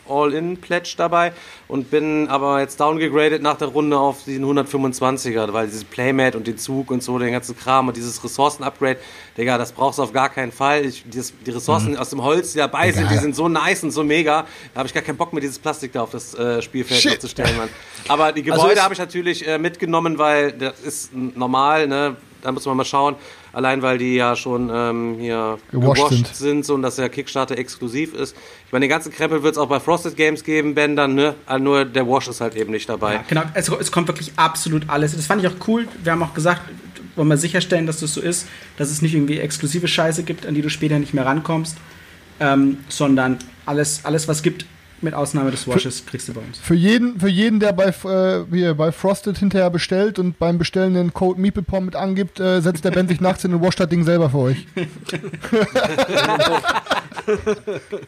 All-In-Pledge 0.08 0.94
dabei 0.98 1.34
und 1.68 1.90
bin 1.92 2.28
aber 2.28 2.60
jetzt 2.60 2.80
downgegradet 2.80 3.42
nach 3.42 3.58
der 3.58 3.70
Runde 3.70 3.98
auf 3.98 4.24
diesen 4.26 4.46
125er, 4.46 5.52
weil 5.54 5.68
dieses 5.68 5.84
Playmat 5.84 6.36
und 6.36 6.48
den 6.48 6.58
Zug 6.58 6.92
und 6.92 7.02
so, 7.04 7.18
den 7.20 7.32
ganzen 7.32 7.58
Kram 7.58 7.88
und 7.88 7.98
dieses 7.98 8.24
Ressourcen-Upgrade, 8.24 8.98
Digga, 9.38 9.58
das 9.58 9.72
brauchst 9.72 10.00
du 10.00 10.04
auf 10.04 10.14
gar 10.14 10.30
keinen 10.30 10.52
Fall. 10.52 10.86
Ich, 10.86 11.04
dieses, 11.08 11.34
die 11.46 11.52
Ressourcen 11.52 11.98
aus 11.98 12.10
dem 12.10 12.24
Holz, 12.24 12.52
die 12.54 12.58
dabei 12.60 12.92
sind, 12.92 13.10
die 13.10 13.18
sind 13.18 13.36
so 13.36 13.48
nice 13.48 13.84
und 13.84 13.92
so 13.92 14.04
mega. 14.04 14.46
Da 14.74 14.80
habe 14.80 14.88
ich 14.88 14.94
gar 14.94 15.04
keinen 15.04 15.18
Bock 15.18 15.32
mehr, 15.34 15.42
dieses 15.42 15.60
Plastik 15.60 15.94
da 15.94 16.02
auf 16.04 16.12
das 16.12 16.34
äh, 16.36 16.62
Spielfeld 16.62 17.02
Shit. 17.02 17.12
aufzustellen, 17.14 17.56
Mann. 17.58 17.70
Aber 18.08 18.32
die 18.32 18.42
Also 18.52 18.62
Gebäude 18.64 18.80
es- 18.80 18.84
habe 18.84 18.94
ich 18.94 19.00
natürlich 19.00 19.48
äh, 19.48 19.58
mitgenommen, 19.58 20.18
weil 20.18 20.52
das 20.54 20.80
ist 20.82 21.14
normal, 21.14 21.88
ne? 21.88 22.16
Da 22.42 22.54
muss 22.54 22.66
man 22.66 22.78
mal 22.78 22.86
schauen. 22.86 23.16
Allein 23.52 23.82
weil 23.82 23.98
die 23.98 24.16
ja 24.16 24.36
schon 24.36 24.70
ähm, 24.74 25.16
hier 25.20 25.58
Gewascht 25.72 25.96
gewascht 25.96 26.14
sind. 26.14 26.36
sind. 26.36 26.66
so 26.66 26.76
und 26.76 26.82
dass 26.82 26.98
der 26.98 27.10
Kickstarter 27.10 27.58
exklusiv 27.58 28.14
ist. 28.14 28.36
Ich 28.66 28.72
meine, 28.72 28.86
den 28.86 28.90
ganzen 28.90 29.12
Krempel 29.12 29.44
wird 29.44 29.54
es 29.54 29.58
auch 29.58 29.68
bei 29.68 29.80
Frosted 29.80 30.16
Games 30.16 30.44
geben, 30.44 30.76
Bändern, 30.76 31.16
ne? 31.16 31.36
Aber 31.46 31.60
Nur 31.60 31.86
der 31.86 32.08
Wash 32.08 32.28
ist 32.28 32.42
halt 32.42 32.56
eben 32.56 32.72
nicht 32.72 32.88
dabei. 32.88 33.16
Ja, 33.16 33.24
genau, 33.28 33.44
es, 33.54 33.70
es 33.70 33.92
kommt 33.92 34.08
wirklich 34.08 34.34
absolut 34.36 34.90
alles. 34.90 35.16
Das 35.16 35.26
fand 35.26 35.42
ich 35.44 35.48
auch 35.48 35.68
cool. 35.68 35.88
Wir 36.04 36.12
haben 36.12 36.24
auch 36.24 36.34
gesagt, 36.34 36.62
wollen 37.16 37.28
wir 37.28 37.38
sicherstellen, 37.38 37.86
dass 37.86 38.00
das 38.00 38.14
so 38.14 38.22
ist, 38.22 38.48
dass 38.78 38.90
es 38.90 39.02
nicht 39.02 39.14
irgendwie 39.14 39.40
exklusive 39.40 39.88
Scheiße 39.88 40.24
gibt, 40.24 40.46
an 40.46 40.54
die 40.54 40.62
du 40.62 40.70
später 40.70 41.00
nicht 41.00 41.14
mehr 41.14 41.26
rankommst, 41.26 41.78
ähm, 42.40 42.78
sondern 42.88 43.40
alles, 43.66 44.06
alles, 44.06 44.28
was 44.28 44.42
gibt, 44.42 44.66
mit 45.02 45.14
Ausnahme 45.14 45.52
des 45.52 45.68
Washes, 45.68 46.06
kriegst 46.06 46.28
du 46.28 46.34
bei 46.34 46.42
uns. 46.42 46.58
Für 46.60 46.74
jeden, 46.76 47.20
für 47.20 47.28
jeden, 47.30 47.60
der 47.60 47.74
bei, 47.74 47.86
äh, 47.88 48.44
hier, 48.52 48.74
bei 48.76 48.92
Frosted 48.92 49.38
hinterher 49.38 49.70
bestellt 49.70 50.20
und 50.20 50.38
beim 50.40 50.58
Bestellen 50.58 50.94
den 50.94 51.14
Code 51.14 51.40
MeeplePom 51.40 51.86
mit 51.86 51.96
angibt, 51.96 52.40
äh, 52.40 52.62
setzt 52.62 52.84
der 52.86 52.92
Ben 52.92 53.08
sich 53.08 53.22
nachts 53.22 53.42
hin 53.44 53.54
und 53.54 53.62
wascht 53.62 53.80
das 53.80 53.90
Ding 53.90 54.04
selber 54.04 54.30
für 54.30 54.38
euch. 54.40 54.68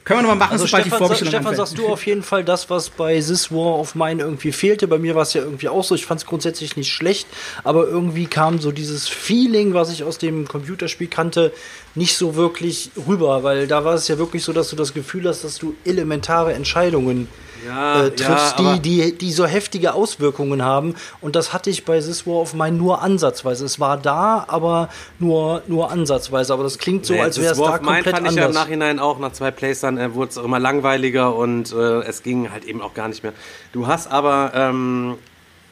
Können 0.04 0.20
wir 0.20 0.22
nochmal 0.24 0.36
machen, 0.38 0.52
Also 0.54 0.66
sobald 0.66 0.86
die 0.86 0.90
Stefan, 0.90 1.00
sa- 1.00 1.06
Vorbestellung 1.06 1.34
Stefan, 1.34 1.56
sagst 1.56 1.78
du 1.78 1.88
auf 1.88 2.06
jeden 2.06 2.24
Fall 2.24 2.44
das, 2.44 2.70
was 2.70 2.90
bei 2.90 3.16
This 3.20 3.52
War 3.52 3.78
of 3.80 3.96
Mine 3.96 4.22
irgendwie 4.24 4.52
fehlte. 4.52 4.88
Bei 4.88 4.98
mir 4.98 5.16
war 5.16 5.22
es 5.24 5.34
ja 5.34 5.42
irgendwie 5.42 5.70
auch 5.70 5.84
so. 5.84 5.96
Ich 5.96 6.06
fand 6.06 6.22
es 6.22 6.26
grundsätzlich 6.26 6.76
nicht 6.76 6.92
schlecht, 6.92 7.28
aber 7.64 7.88
irgendwie 7.88 8.26
kam 8.26 8.60
so 8.60 8.72
dieses 8.72 9.08
Feeling, 9.08 9.74
was 9.74 9.92
ich 9.92 10.04
aus 10.04 10.18
dem 10.18 10.48
Computerspiel 10.48 11.08
kannte, 11.08 11.52
nicht 11.96 12.16
so 12.18 12.36
wirklich 12.36 12.92
rüber, 13.08 13.44
weil 13.44 13.68
da 13.68 13.84
war 13.84 13.94
es 13.96 14.08
ja 14.08 14.18
wirklich 14.18 14.44
so, 14.44 14.54
dass 14.54 14.70
du 14.70 14.76
das 14.76 14.94
Gefühl 14.94 15.28
hast, 15.28 15.44
dass 15.44 15.58
du 15.58 15.76
elementare 15.86 16.54
Entscheidungen 16.54 17.28
Ja, 17.68 18.06
äh, 18.06 18.12
triffst, 18.12 18.58
ja, 18.60 18.78
die, 18.78 18.80
die, 18.80 19.18
die 19.18 19.32
so 19.32 19.46
heftige 19.46 19.94
Auswirkungen 19.94 20.64
haben. 20.64 20.96
Und 21.20 21.36
das 21.36 21.54
hatte 21.54 21.70
ich 21.70 21.84
bei 21.86 22.00
This 22.00 22.26
War 22.26 22.36
of 22.36 22.54
Mine 22.54 22.78
nur 22.78 23.02
ansatzweise. 23.02 23.66
Es 23.66 23.80
war 23.80 23.98
da, 23.98 24.46
aber 24.48 24.90
nur, 25.20 25.62
nur 25.68 25.92
ansatzweise. 25.92 26.54
Aber 26.54 26.64
das 26.64 26.78
klingt 26.80 27.06
so, 27.06 27.14
Nee, 27.14 27.22
als 27.22 27.40
wäre 27.40 27.52
es 27.52 27.60
da 27.60 27.78
komplett 27.78 28.16
fand 28.16 28.28
ich 28.28 28.36
ja 28.36 28.44
im 28.44 28.48
anders. 28.50 28.64
Nachhinein 28.64 29.00
auch 29.00 29.20
nach 29.20 29.34
zwei 29.34 29.52
Plays 29.52 29.82
dann 29.82 29.98
äh, 29.98 30.14
wurde 30.16 30.32
es 30.32 30.38
auch 30.38 30.46
immer 30.46 30.60
langweiliger 30.60 31.36
und 31.36 31.72
äh, 31.74 32.02
es 32.04 32.24
ging 32.24 32.52
halt 32.52 32.64
eben 32.66 32.82
auch 32.82 32.94
gar 32.94 33.10
nicht 33.10 33.22
mehr. 33.22 33.34
Du 33.74 33.86
hast 33.86 34.10
aber 34.10 34.52
ähm, 34.56 35.18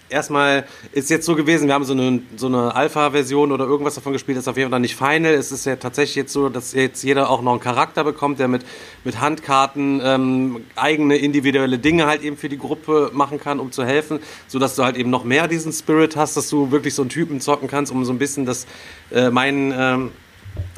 erstmal 0.09 0.65
ist 0.91 1.09
jetzt 1.09 1.25
so 1.25 1.35
gewesen, 1.35 1.67
wir 1.67 1.73
haben 1.73 1.85
so 1.85 1.93
eine, 1.93 2.21
so 2.35 2.47
eine 2.47 2.75
Alpha-Version 2.75 3.51
oder 3.51 3.65
irgendwas 3.65 3.95
davon 3.95 4.13
gespielt, 4.13 4.37
ist 4.37 4.47
auf 4.47 4.57
jeden 4.57 4.69
Fall 4.69 4.79
nicht 4.79 4.95
final. 4.95 5.33
Es 5.33 5.51
ist 5.51 5.65
ja 5.65 5.75
tatsächlich 5.75 6.15
jetzt 6.15 6.33
so, 6.33 6.49
dass 6.49 6.73
jetzt 6.73 7.03
jeder 7.03 7.29
auch 7.29 7.41
noch 7.41 7.51
einen 7.51 7.61
Charakter 7.61 8.03
bekommt, 8.03 8.39
der 8.39 8.47
mit, 8.47 8.65
mit 9.03 9.19
Handkarten 9.19 10.01
ähm, 10.03 10.65
eigene 10.75 11.17
individuelle 11.17 11.79
Dinge 11.79 12.07
halt 12.07 12.21
eben 12.23 12.37
für 12.37 12.49
die 12.49 12.57
Gruppe 12.57 13.11
machen 13.13 13.39
kann, 13.39 13.59
um 13.59 13.71
zu 13.71 13.85
helfen, 13.85 14.19
sodass 14.47 14.75
du 14.75 14.83
halt 14.83 14.97
eben 14.97 15.09
noch 15.09 15.23
mehr 15.23 15.47
diesen 15.47 15.71
Spirit 15.71 16.15
hast, 16.15 16.37
dass 16.37 16.49
du 16.49 16.71
wirklich 16.71 16.93
so 16.95 17.03
einen 17.03 17.09
Typen 17.09 17.41
zocken 17.41 17.67
kannst, 17.67 17.91
um 17.91 18.03
so 18.05 18.13
ein 18.13 18.19
bisschen 18.19 18.45
das, 18.45 18.65
äh, 19.11 19.29
mein, 19.29 19.73
ähm, 19.77 20.11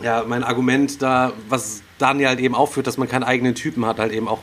ja, 0.03 0.23
mein 0.27 0.43
Argument 0.43 1.01
da, 1.01 1.33
was 1.49 1.81
Daniel 1.97 2.29
halt 2.29 2.39
eben 2.39 2.55
aufführt, 2.55 2.87
dass 2.87 2.97
man 2.97 3.07
keinen 3.07 3.23
eigenen 3.23 3.55
Typen 3.55 3.85
hat, 3.85 3.99
halt 3.99 4.11
eben 4.11 4.27
auch 4.27 4.39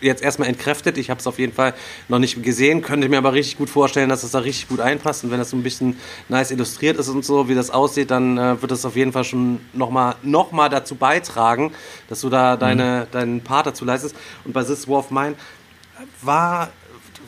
jetzt 0.00 0.22
erstmal 0.22 0.48
entkräftet. 0.48 0.98
Ich 0.98 1.10
habe 1.10 1.20
es 1.20 1.26
auf 1.26 1.38
jeden 1.38 1.52
Fall 1.52 1.74
noch 2.08 2.18
nicht 2.18 2.42
gesehen, 2.42 2.82
könnte 2.82 3.08
mir 3.08 3.18
aber 3.18 3.32
richtig 3.32 3.58
gut 3.58 3.70
vorstellen, 3.70 4.08
dass 4.08 4.22
es 4.22 4.30
da 4.30 4.40
richtig 4.40 4.68
gut 4.68 4.80
einpasst. 4.80 5.24
Und 5.24 5.30
wenn 5.30 5.38
das 5.38 5.50
so 5.50 5.56
ein 5.56 5.62
bisschen 5.62 5.98
nice 6.28 6.50
illustriert 6.50 6.96
ist 6.98 7.08
und 7.08 7.24
so, 7.24 7.48
wie 7.48 7.54
das 7.54 7.70
aussieht, 7.70 8.10
dann 8.10 8.38
äh, 8.38 8.60
wird 8.60 8.70
das 8.70 8.84
auf 8.84 8.96
jeden 8.96 9.12
Fall 9.12 9.24
schon 9.24 9.60
nochmal 9.72 10.16
noch 10.22 10.52
mal 10.52 10.68
dazu 10.68 10.94
beitragen, 10.94 11.72
dass 12.08 12.20
du 12.20 12.28
da 12.28 12.56
deine, 12.56 13.06
deinen 13.10 13.40
Part 13.42 13.66
dazu 13.66 13.84
leistest. 13.84 14.14
Und 14.44 14.52
bei 14.52 14.64
This 14.64 14.88
War 14.88 14.98
of 14.98 15.10
Mine 15.10 15.34
war 16.22 16.70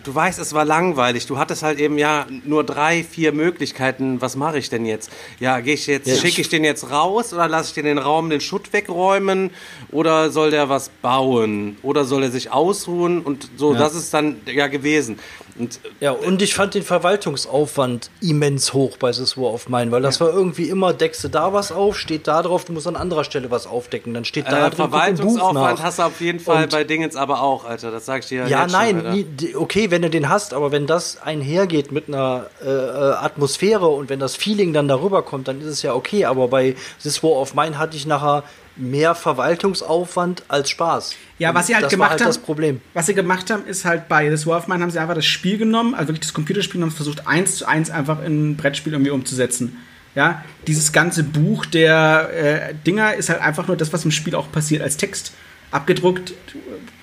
du 0.05 0.14
weißt, 0.14 0.38
es 0.38 0.53
war 0.53 0.64
langweilig. 0.64 1.26
Du 1.26 1.38
hattest 1.38 1.62
halt 1.62 1.78
eben 1.78 1.98
ja 1.98 2.26
nur 2.44 2.64
drei, 2.64 3.05
vier 3.05 3.32
Möglichkeiten. 3.32 4.20
Was 4.20 4.36
mache 4.36 4.59
ich 4.59 4.68
denn 4.70 4.84
jetzt? 4.86 5.11
Ja, 5.40 5.61
gehe 5.61 5.74
ich 5.74 5.86
jetzt, 5.86 6.07
Ja, 6.09 6.16
schicke 6.16 6.40
ich- 6.40 6.48
den 6.48 6.64
jetzt 6.64 6.90
raus 6.90 7.32
oder 7.32 7.48
lasse 7.48 7.68
ich 7.68 7.74
den 7.74 7.84
den 7.84 7.98
Raum 7.98 8.30
den 8.30 8.40
Schutt 8.40 8.72
wegräumen 8.72 9.50
oder 9.90 10.30
soll 10.30 10.50
der 10.50 10.68
was 10.68 10.88
bauen 11.03 11.76
oder 11.82 12.05
soll 12.05 12.22
er 12.24 12.30
sich 12.30 12.50
ausruhen 12.53 13.20
und 13.22 13.48
so. 13.57 13.72
Ja. 13.72 13.78
Das 13.78 13.94
ist 13.94 14.12
dann 14.14 14.36
ja 14.46 14.66
gewesen. 14.66 15.18
Und 15.59 15.80
Ja, 16.00 16.12
und 16.12 16.40
ich 16.42 16.55
fand 16.55 16.74
den 16.74 16.82
Verwaltungsaufwand 16.82 18.11
immens 18.20 18.72
hoch 18.72 18.96
bei 18.96 19.11
This 19.12 19.36
War 19.36 19.53
of 19.53 19.68
Mine, 19.68 19.90
weil 19.92 20.03
das 20.03 20.20
war 20.20 20.30
irgendwie 20.32 20.68
immer, 20.68 20.92
deckst 20.92 21.22
du 21.24 21.28
da 21.28 21.53
was 21.53 21.72
auf, 21.72 21.98
steht 21.98 22.26
da 22.26 22.42
drauf, 22.42 22.64
du 22.64 22.72
musst 22.72 22.86
an 22.86 22.96
anderer 22.96 23.24
Stelle 23.24 23.50
was 23.50 23.66
aufdecken, 23.66 24.14
dann 24.14 24.24
steht 24.24 24.46
da 24.46 24.66
äh, 24.66 24.70
drin, 24.70 24.76
Verwaltungsaufwand 24.76 25.82
hast 25.82 25.98
du 25.98 26.03
auf 26.05 26.20
jeden 26.20 26.40
Fall 26.40 26.64
Und- 26.64 26.72
bei 26.72 26.84
Dingens 26.84 27.16
aber 27.16 27.42
auch, 27.42 27.64
Alter. 27.64 27.90
Das 27.90 28.07
sag 28.07 28.20
ich 28.22 28.28
dir. 28.28 28.46
Ja, 28.46 28.62
jetzt 28.62 28.72
schon, 28.72 29.03
nein, 29.03 29.26
die- 29.36 29.57
okay, 29.57 29.90
wenn 29.90 30.03
du 30.03 30.11
den 30.11 30.28
hast, 30.28 30.55
aber 30.55 30.72
wenn 30.72 30.86
das 30.86 31.20
einhergeht 31.22 31.92
mit 31.92 32.09
einer 32.09 32.46
äh, 32.64 32.68
äh, 32.68 33.12
Atmosphäre 33.12 33.86
und 33.88 34.09
wenn 34.09 34.20
das 34.20 34.36
Feeling 34.36 34.72
dann 34.72 34.88
darüber 34.88 35.22
kommt, 35.22 35.48
dann 35.48 35.61
ist 35.61 35.66
es 35.66 35.82
ja 35.82 35.94
okay. 35.94 36.24
Aber 36.24 36.48
bei 36.48 36.74
This 37.03 37.22
War 37.22 37.32
of 37.32 37.55
Mine 37.55 37.78
hatte 37.78 37.96
ich 37.96 38.07
nachher 38.07 38.42
mehr 38.77 39.14
Verwaltungsaufwand 39.14 40.45
als 40.49 40.70
Spaß. 40.70 41.14
Ja, 41.39 41.55
was 41.55 41.66
sie 41.66 41.75
halt 41.75 41.85
das 41.85 41.93
gemacht 41.93 42.12
halt 42.12 42.20
haben, 42.20 42.29
das 42.29 42.39
Problem. 42.39 42.81
was 42.95 43.07
sie 43.07 43.14
gemacht 43.14 43.51
haben, 43.51 43.66
ist 43.66 43.85
halt 43.85 44.09
bei 44.09 44.33
of 44.33 44.68
Mine 44.68 44.83
haben 44.83 44.91
sie 44.91 44.99
einfach 44.99 45.14
das 45.14 45.27
Spiel 45.27 45.59
genommen, 45.59 45.95
also 45.95 46.09
wirklich 46.09 46.20
das 46.20 46.35
Computerspiel 46.35 46.83
und 46.83 46.91
haben 46.91 46.97
versucht, 46.97 47.27
eins 47.27 47.57
zu 47.57 47.66
eins 47.66 47.91
einfach 47.91 48.23
in 48.23 48.51
ein 48.51 48.57
Brettspiel 48.57 48.93
irgendwie 48.93 49.11
umzusetzen. 49.11 49.77
Ja, 50.14 50.45
dieses 50.66 50.93
ganze 50.93 51.25
Buch 51.25 51.64
der 51.64 52.31
äh, 52.35 52.75
Dinger 52.87 53.14
ist 53.14 53.31
halt 53.31 53.41
einfach 53.41 53.66
nur 53.66 53.77
das, 53.77 53.93
was 53.93 54.05
im 54.05 54.11
Spiel 54.11 54.35
auch 54.35 54.53
passiert, 54.53 54.83
als 54.83 54.99
Text 54.99 55.33
abgedruckt, 55.70 56.35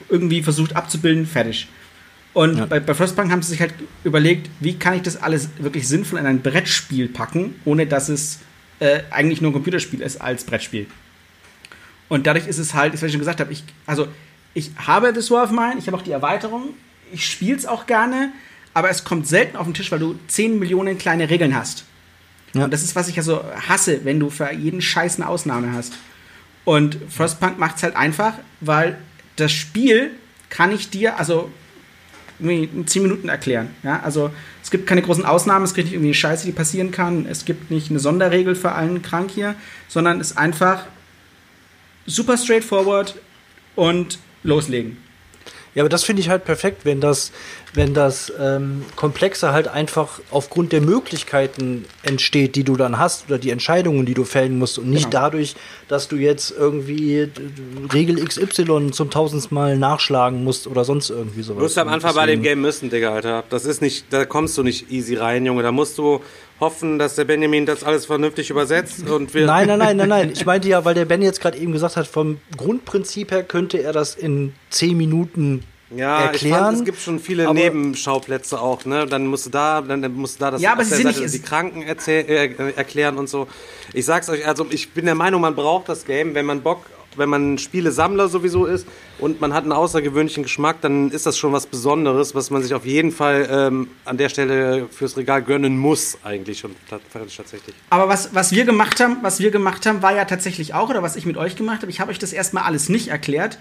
irgendwie 0.10 0.44
versucht 0.44 0.76
abzubilden, 0.76 1.26
fertig. 1.26 1.68
Und 2.34 2.70
bei, 2.70 2.80
bei 2.80 2.94
Frostpunk 2.94 3.32
haben 3.32 3.42
sie 3.42 3.50
sich 3.50 3.62
halt 3.62 3.74
überlegt, 4.04 4.50
wie 4.60 4.76
kann 4.76 4.94
ich 4.94 5.02
das 5.02 5.22
alles 5.22 5.50
wirklich 5.58 5.88
sinnvoll 5.88 6.20
in 6.20 6.28
ein 6.28 6.42
Brettspiel 6.42 7.08
packen, 7.08 7.56
ohne 7.66 7.88
dass 7.88 8.10
es 8.10 8.40
äh, 8.80 9.02
eigentlich 9.10 9.42
nur 9.42 9.50
ein 9.50 9.54
Computerspiel 9.54 10.02
ist 10.02 10.22
als 10.22 10.44
Brettspiel. 10.44 10.86
Und 12.10 12.28
dadurch 12.28 12.48
ist 12.48 12.58
es 12.58 12.74
halt, 12.74 12.94
was 12.94 13.04
ich 13.04 13.12
schon 13.12 13.20
gesagt 13.20 13.40
habe, 13.40 13.54
ich, 13.54 13.64
also 13.86 14.08
ich 14.54 14.72
habe 14.86 15.14
This 15.14 15.32
War 15.32 15.44
of 15.44 15.52
Mine, 15.52 15.76
ich 15.78 15.88
habe 15.88 15.96
auch 15.96 16.02
die 16.02 16.12
Erweiterung, 16.12 16.74
ich 17.14 17.26
spiele 17.26 17.56
es 17.56 17.66
auch 17.66 17.86
gerne, 17.86 18.32
aber 18.74 18.90
es 18.90 19.04
kommt 19.04 19.28
selten 19.28 19.56
auf 19.56 19.66
den 19.66 19.74
Tisch, 19.74 19.92
weil 19.92 20.00
du 20.00 20.20
10 20.28 20.60
Millionen 20.60 20.98
kleine 20.98 21.30
Regeln 21.30 21.56
hast. 21.56 21.86
Ja. 22.54 22.66
Und 22.66 22.74
das 22.74 22.84
ist, 22.84 22.96
was 22.96 23.08
ich 23.08 23.18
also 23.18 23.44
hasse, 23.68 24.04
wenn 24.04 24.20
du 24.20 24.30
für 24.30 24.52
jeden 24.52 24.82
Scheiß 24.82 25.18
eine 25.18 25.30
Ausnahme 25.30 25.72
hast. 25.72 25.94
Und 26.66 26.98
Frostpunk 27.10 27.58
macht 27.58 27.78
es 27.78 27.84
halt 27.84 27.96
einfach, 27.96 28.34
weil 28.60 28.98
das 29.36 29.52
Spiel 29.52 30.12
kann 30.50 30.72
ich 30.72 30.90
dir, 30.90 31.18
also 31.18 31.52
in 32.40 32.88
10 32.88 33.04
Minuten 33.04 33.30
erklären. 33.30 33.70
Ja? 33.84 34.02
Also 34.02 34.32
es 34.62 34.70
Es 34.70 34.72
gibt 34.72 34.86
keine 34.86 35.02
großen 35.02 35.26
Ausnahmen, 35.26 35.66
es 35.66 35.74
gibt 35.74 35.86
nicht 35.88 35.96
irgendwie 35.96 36.10
eine 36.10 36.14
Scheiße, 36.14 36.46
die 36.46 36.52
passieren 36.52 36.92
kann. 36.92 37.26
Es 37.26 37.44
gibt 37.44 37.72
nicht 37.72 37.90
eine 37.90 37.98
Sonderregel 37.98 38.54
für 38.54 38.74
allen 38.74 39.02
krank 39.02 39.32
hier, 39.34 39.56
sondern 39.88 40.22
es 40.22 40.30
ist 40.30 40.38
einfach 40.38 40.86
super 42.10 42.38
straightforward 42.38 43.16
und 43.76 44.20
loslegen. 44.44 44.98
Ja, 45.76 45.84
aber 45.84 45.90
das 45.90 46.04
finde 46.04 46.22
ich 46.22 46.30
halt 46.30 46.46
perfekt, 46.46 46.84
wenn 46.84 47.00
das, 47.00 47.32
wenn 47.74 47.94
das 47.94 48.32
ähm, 48.40 48.84
Komplexe 48.96 49.52
halt 49.52 49.68
einfach 49.68 50.20
aufgrund 50.32 50.72
der 50.72 50.82
Möglichkeiten 50.82 51.86
entsteht, 52.04 52.56
die 52.56 52.64
du 52.64 52.76
dann 52.76 52.98
hast 52.98 53.28
oder 53.28 53.38
die 53.38 53.52
Entscheidungen, 53.52 54.06
die 54.06 54.14
du 54.14 54.24
fällen 54.24 54.58
musst 54.58 54.80
und 54.80 54.90
nicht 54.90 55.12
Genau. 55.12 55.22
dadurch, 55.24 55.56
dass 55.88 56.08
du 56.08 56.16
jetzt 56.16 56.52
irgendwie 56.58 57.20
äh, 57.20 57.30
Regel 57.94 58.24
XY 58.24 58.92
zum 58.92 59.10
tausendsten 59.12 59.54
Mal 59.56 59.78
nachschlagen 59.78 60.44
musst 60.44 60.68
oder 60.68 60.84
sonst 60.84 61.10
irgendwie 61.10 61.42
sowas. 61.42 61.58
Du 61.58 61.64
musst 61.64 61.78
am 61.78 61.90
Anfang 61.90 62.16
bei 62.16 62.26
dem 62.26 62.42
Game 62.42 62.62
müssen, 62.62 62.90
Digga, 62.90 63.14
Alter. 63.14 63.44
Das 63.50 63.66
ist 63.66 63.82
nicht, 63.82 64.06
da 64.12 64.26
kommst 64.26 64.58
du 64.58 64.64
nicht 64.64 64.92
easy 64.92 65.16
rein, 65.16 65.46
Junge. 65.46 65.64
Da 65.64 65.72
musst 65.72 65.98
du 65.98 66.22
hoffen, 66.60 67.00
dass 67.00 67.16
der 67.16 67.26
Benjamin 67.26 67.66
das 67.66 67.84
alles 67.84 68.06
vernünftig 68.08 68.50
übersetzt 68.50 69.10
und 69.10 69.34
wir. 69.34 69.46
Nein, 69.46 69.68
nein, 69.68 69.80
nein, 69.80 69.98
nein, 69.98 70.10
nein. 70.10 70.32
Ich 70.34 70.46
meinte 70.46 70.68
ja, 70.68 70.84
weil 70.86 70.94
der 70.94 71.06
Ben 71.06 71.22
jetzt 71.22 71.40
gerade 71.42 71.58
eben 71.58 71.72
gesagt 71.72 71.96
hat, 71.96 72.08
vom 72.08 72.40
Grundprinzip 72.58 73.32
her 73.32 73.44
könnte 73.44 73.78
er 73.82 73.94
das 73.94 74.16
in 74.16 74.54
zehn 74.70 74.98
Minuten 74.98 75.64
Ja, 75.96 76.26
ich 76.26 76.32
erklären. 76.34 76.60
fand, 76.66 76.78
es 76.80 76.86
gibt 76.86 77.00
schon 77.02 77.20
viele 77.20 77.46
aber- 77.46 77.54
Nebenschauplätze 77.54 78.60
auch, 78.62 78.86
ne? 78.86 79.06
Dann 79.08 79.26
musst 79.28 79.48
du 79.48 79.50
da, 79.50 79.82
dann 79.82 80.14
musst 80.14 80.36
du 80.36 80.40
da 80.42 80.52
das 80.52 80.62
Ja, 80.62 80.74
aber 80.74 80.86
sie 80.86 81.02
Seite 81.04 81.22
nicht- 81.22 81.34
die 81.34 81.40
Kranken 81.42 81.82
erzähl, 81.82 82.26
äh, 82.30 82.72
erklären 82.76 83.18
und 83.18 83.28
so. 83.30 83.48
Ich 83.94 84.06
sag's 84.06 84.30
euch, 84.30 84.46
also 84.48 84.66
ich 84.70 84.92
bin 84.92 85.06
der 85.06 85.16
Meinung, 85.16 85.42
man 85.42 85.56
braucht 85.56 85.90
das 85.90 86.06
Game, 86.06 86.36
wenn 86.36 86.46
man 86.46 86.62
Bock, 86.62 86.86
wenn 87.16 87.28
man 87.28 87.58
Spielesammler 87.58 88.28
sowieso 88.30 88.66
ist 88.68 88.86
und 89.18 89.42
man 89.42 89.52
hat 89.52 89.64
einen 89.64 89.72
außergewöhnlichen 89.72 90.44
Geschmack, 90.44 90.78
dann 90.82 91.10
ist 91.10 91.26
das 91.26 91.40
schon 91.40 91.52
was 91.52 91.66
Besonderes, 91.66 92.36
was 92.36 92.52
man 92.52 92.62
sich 92.62 92.76
auf 92.76 92.86
jeden 92.86 93.12
Fall 93.12 93.48
ähm, 93.52 93.88
an 94.06 94.18
der 94.18 94.30
Stelle 94.30 94.88
fürs 94.92 95.18
Regal 95.18 95.42
gönnen 95.42 95.76
muss, 95.80 96.20
eigentlich 96.24 96.60
schon 96.60 96.76
tat- 96.88 97.02
tatsächlich. 97.12 97.76
Aber 97.90 98.08
was, 98.08 98.36
was 98.36 98.52
wir 98.52 98.64
gemacht 98.64 99.00
haben, 99.00 99.18
was 99.24 99.40
wir 99.40 99.50
gemacht 99.50 99.88
haben, 99.88 100.04
war 100.04 100.16
ja 100.16 100.26
tatsächlich 100.26 100.76
auch, 100.76 100.90
oder 100.92 101.02
was 101.02 101.16
ich 101.16 101.26
mit 101.26 101.36
euch 101.36 101.56
gemacht 101.56 101.82
habe, 101.82 101.90
ich 101.92 102.00
habe 102.00 102.12
euch 102.12 102.20
das 102.20 102.32
erstmal 102.32 102.64
alles 102.64 102.90
nicht 102.90 103.08
erklärt, 103.08 103.58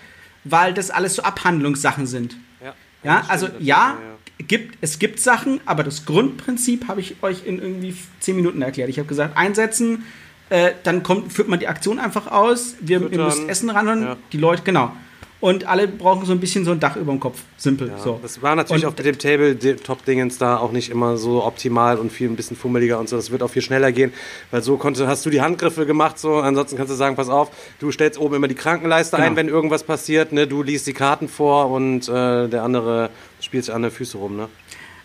weil 0.50 0.74
das 0.74 0.90
alles 0.90 1.14
so 1.14 1.22
Abhandlungssachen 1.22 2.06
sind. 2.06 2.36
Ja, 2.62 2.74
Ja, 3.02 3.24
also 3.28 3.46
stimmt, 3.46 3.62
ja, 3.62 3.96
stimmt, 3.96 4.18
Gibt, 4.46 4.78
es 4.80 5.00
gibt 5.00 5.18
Sachen, 5.18 5.60
aber 5.66 5.82
das 5.82 6.06
Grundprinzip 6.06 6.86
habe 6.86 7.00
ich 7.00 7.16
euch 7.22 7.44
in 7.44 7.58
irgendwie 7.58 7.96
zehn 8.20 8.36
Minuten 8.36 8.62
erklärt. 8.62 8.88
Ich 8.88 8.98
habe 9.00 9.08
gesagt, 9.08 9.36
einsetzen, 9.36 10.04
äh, 10.48 10.72
dann 10.84 11.02
kommt, 11.02 11.32
führt 11.32 11.48
man 11.48 11.58
die 11.58 11.66
Aktion 11.66 11.98
einfach 11.98 12.28
aus, 12.28 12.76
wir, 12.80 13.00
ihr 13.00 13.08
Füttern, 13.08 13.26
müsst 13.26 13.48
Essen 13.48 13.68
ranholen, 13.68 14.02
ja. 14.02 14.16
die 14.32 14.38
Leute, 14.38 14.62
genau. 14.62 14.92
Und 15.40 15.66
alle 15.68 15.86
brauchen 15.86 16.26
so 16.26 16.32
ein 16.32 16.40
bisschen 16.40 16.64
so 16.64 16.72
ein 16.72 16.80
Dach 16.80 16.96
über 16.96 17.12
dem 17.12 17.20
Kopf. 17.20 17.38
Simpel. 17.58 17.88
Ja, 17.88 17.98
so. 17.98 18.18
Das 18.20 18.42
war 18.42 18.56
natürlich 18.56 18.84
Und- 18.84 18.88
auf 18.88 18.94
dem 18.96 19.16
Tabletop-Dingens 19.16 20.38
da 20.38 20.56
auch 20.56 20.72
nicht 20.72 20.90
immer 20.90 21.16
so 21.16 21.44
optimal 21.44 21.96
und 21.98 22.10
viel 22.10 22.28
ein 22.28 22.34
bisschen 22.34 22.56
fummeliger 22.56 22.98
und 22.98 23.08
so. 23.08 23.14
Das 23.16 23.30
wird 23.30 23.42
auch 23.44 23.50
viel 23.50 23.62
schneller 23.62 23.92
gehen, 23.92 24.12
weil 24.50 24.62
so 24.62 24.76
konnte, 24.76 25.06
hast 25.06 25.24
du 25.26 25.30
die 25.30 25.40
Handgriffe 25.40 25.86
gemacht, 25.86 26.18
so. 26.18 26.36
Ansonsten 26.36 26.76
kannst 26.76 26.90
du 26.92 26.96
sagen, 26.96 27.14
pass 27.14 27.28
auf, 27.28 27.50
du 27.78 27.92
stellst 27.92 28.18
oben 28.18 28.34
immer 28.34 28.48
die 28.48 28.56
Krankenleiste 28.56 29.16
Genau. 29.16 29.28
ein, 29.28 29.36
wenn 29.36 29.48
irgendwas 29.48 29.84
passiert, 29.84 30.32
ne? 30.32 30.46
Du 30.48 30.62
liest 30.64 30.86
die 30.88 30.92
Karten 30.92 31.28
vor 31.28 31.70
und 31.70 32.08
äh, 32.08 32.48
der 32.48 32.64
andere 32.64 33.10
spielt 33.40 33.64
sich 33.64 33.72
an 33.74 33.82
der 33.82 33.90
Füße 33.92 34.18
rum, 34.18 34.36
ne? 34.36 34.48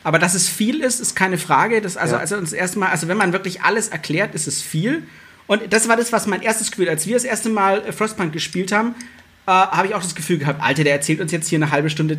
Aber 0.03 0.17
dass 0.19 0.33
es 0.33 0.49
viel 0.49 0.81
ist, 0.81 0.99
ist 0.99 1.15
keine 1.15 1.37
Frage. 1.37 1.79
Das, 1.79 1.95
also, 1.95 2.15
Ja. 2.15 2.21
also 2.21 2.37
das 2.41 2.53
erste 2.53 2.79
Mal, 2.79 2.89
also 2.89 3.07
wenn 3.07 3.17
man 3.17 3.33
wirklich 3.33 3.61
alles 3.61 3.87
erklärt, 3.89 4.33
ist 4.35 4.47
es 4.47 4.61
viel. 4.63 5.03
Und 5.45 5.61
das 5.71 5.87
war 5.87 5.95
das, 5.95 6.11
was 6.11 6.25
mein 6.25 6.41
erstes 6.41 6.71
Gefühl, 6.71 6.89
als 6.89 7.05
wir 7.05 7.13
das 7.13 7.23
erste 7.23 7.49
Mal 7.49 7.83
äh, 7.85 7.91
Frostpunk 7.91 8.33
gespielt 8.33 8.71
haben, 8.71 8.95
äh, 9.45 9.51
habe 9.51 9.87
ich 9.87 9.95
auch 9.95 10.01
das 10.01 10.15
Gefühl 10.15 10.37
gehabt, 10.37 10.61
Alter, 10.61 10.83
der 10.83 10.93
erzählt 10.93 11.19
uns 11.21 11.31
jetzt 11.31 11.47
hier 11.47 11.57
eine 11.57 11.71
halbe 11.71 11.89
Stunde 11.89 12.17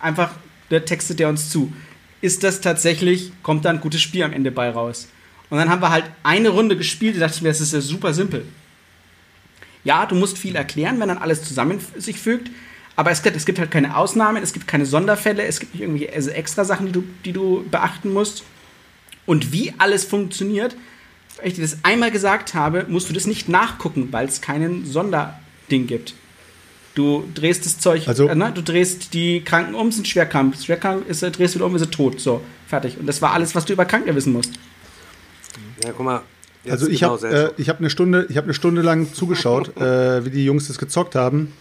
einfach, 0.00 0.30
der 0.70 0.84
textet 0.84 1.18
der 1.18 1.28
uns 1.28 1.50
zu. 1.50 1.72
Ist 2.20 2.42
das 2.42 2.60
tatsächlich, 2.60 3.32
kommt 3.42 3.64
da 3.64 3.70
ein 3.70 3.80
gutes 3.80 4.00
Spiel 4.00 4.22
am 4.22 4.32
Ende 4.32 4.50
bei 4.50 4.70
raus? 4.70 5.08
Und 5.50 5.58
dann 5.58 5.68
haben 5.68 5.82
wir 5.82 5.90
halt 5.90 6.06
eine 6.22 6.48
Runde 6.48 6.76
gespielt, 6.76 7.16
da 7.16 7.20
dachte 7.20 7.36
ich 7.36 7.42
mir, 7.42 7.48
das 7.48 7.60
ist 7.60 7.72
ja 7.72 7.80
super 7.80 8.14
simpel. 8.14 8.46
Ja, 9.84 10.06
du 10.06 10.14
musst 10.14 10.38
viel 10.38 10.56
erklären, 10.56 10.98
wenn 10.98 11.08
dann 11.08 11.18
alles 11.18 11.44
zusammen 11.44 11.78
sich 11.96 12.18
fügt. 12.18 12.50
Aber 12.96 13.10
es 13.10 13.22
gibt, 13.22 13.36
es 13.36 13.44
gibt 13.44 13.58
halt 13.58 13.70
keine 13.70 13.96
Ausnahmen, 13.96 14.42
es 14.42 14.52
gibt 14.52 14.66
keine 14.66 14.86
Sonderfälle, 14.86 15.42
es 15.44 15.60
gibt 15.60 15.74
nicht 15.74 15.82
irgendwie 15.82 16.08
also 16.08 16.30
extra 16.30 16.64
Sachen, 16.64 16.86
die 16.86 16.92
du, 16.92 17.04
die 17.24 17.32
du 17.32 17.64
beachten 17.70 18.12
musst. 18.12 18.44
Und 19.26 19.52
wie 19.52 19.74
alles 19.78 20.04
funktioniert, 20.04 20.76
weil 21.36 21.48
ich 21.48 21.54
dir 21.54 21.62
das 21.62 21.78
einmal 21.82 22.10
gesagt 22.10 22.54
habe, 22.54 22.86
musst 22.88 23.08
du 23.08 23.12
das 23.12 23.26
nicht 23.26 23.48
nachgucken, 23.48 24.08
weil 24.12 24.26
es 24.26 24.40
keinen 24.40 24.86
Sonderding 24.86 25.86
gibt. 25.86 26.14
Du 26.94 27.24
drehst 27.34 27.66
das 27.66 27.78
Zeug, 27.78 28.06
Also- 28.06 28.28
äh, 28.28 28.34
ne? 28.34 28.52
du 28.54 28.62
drehst 28.62 29.14
die 29.14 29.42
Kranken 29.42 29.74
um, 29.74 29.90
sind 29.90 30.06
schwerkrank. 30.06 30.54
Schwerkrank 30.56 31.08
ist, 31.08 31.22
äh, 31.22 31.30
drehst 31.30 31.54
du 31.54 31.58
wieder 31.58 31.66
um, 31.66 31.74
ist 31.74 31.82
er 31.82 31.90
tot. 31.90 32.20
So, 32.20 32.40
fertig. 32.68 32.98
Und 32.98 33.06
das 33.06 33.20
war 33.20 33.32
alles, 33.32 33.54
was 33.54 33.64
du 33.64 33.72
über 33.72 33.84
Kranke 33.84 34.14
wissen 34.14 34.32
musst. 34.32 34.52
Ja, 35.82 35.90
guck 35.96 36.04
mal. 36.06 36.22
Also 36.68 36.88
ich 36.88 37.00
genau 37.00 37.20
habe 37.20 37.52
äh, 37.56 37.60
ich 37.60 37.68
hab 37.68 37.78
eine 37.78 37.90
Stunde, 37.90 38.26
ich 38.30 38.36
habe 38.36 38.46
eine 38.46 38.54
Stunde 38.54 38.80
lang 38.82 39.12
zugeschaut, 39.12 39.76
äh, 39.80 40.24
wie 40.24 40.30
die 40.30 40.44
Jungs 40.44 40.68
das 40.68 40.78
gezockt 40.78 41.14
haben. 41.14 41.52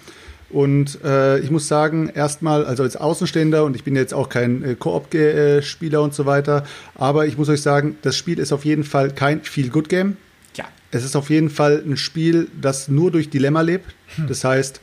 Und 0.49 0.99
äh, 1.03 1.39
ich 1.39 1.49
muss 1.49 1.67
sagen, 1.67 2.09
erstmal, 2.13 2.63
also 2.65 2.83
als 2.83 2.95
Außenstehender, 2.95 3.65
und 3.65 3.75
ich 3.75 3.83
bin 3.83 3.95
jetzt 3.95 4.13
auch 4.13 4.29
kein 4.29 4.63
äh, 4.63 4.75
Koop-Spieler 4.75 6.01
und 6.01 6.13
so 6.13 6.27
weiter, 6.27 6.63
aber 6.93 7.25
ich 7.25 7.39
muss 7.39 7.49
euch 7.49 7.61
sagen, 7.63 7.97
das 8.03 8.15
Spiel 8.15 8.37
ist 8.37 8.51
auf 8.53 8.63
jeden 8.63 8.83
Fall 8.83 9.09
kein 9.11 9.41
Feel-Good-Game. 9.41 10.15
Ja. 10.55 10.65
Es 10.91 11.03
ist 11.03 11.15
auf 11.15 11.31
jeden 11.31 11.49
Fall 11.49 11.83
ein 11.83 11.97
Spiel, 11.97 12.49
das 12.61 12.87
nur 12.87 13.09
durch 13.09 13.31
Dilemma 13.31 13.61
lebt. 13.61 13.95
Das 14.27 14.43
heißt, 14.43 14.79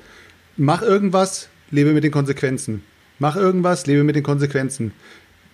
mach 0.60 0.82
irgendwas, 0.82 1.48
lebe 1.70 1.92
mit 1.92 2.04
den 2.04 2.12
Konsequenzen. 2.12 2.84
Mach 3.18 3.34
irgendwas, 3.36 3.86
lebe 3.86 4.04
mit 4.04 4.14
den 4.14 4.22
Konsequenzen. 4.22 4.92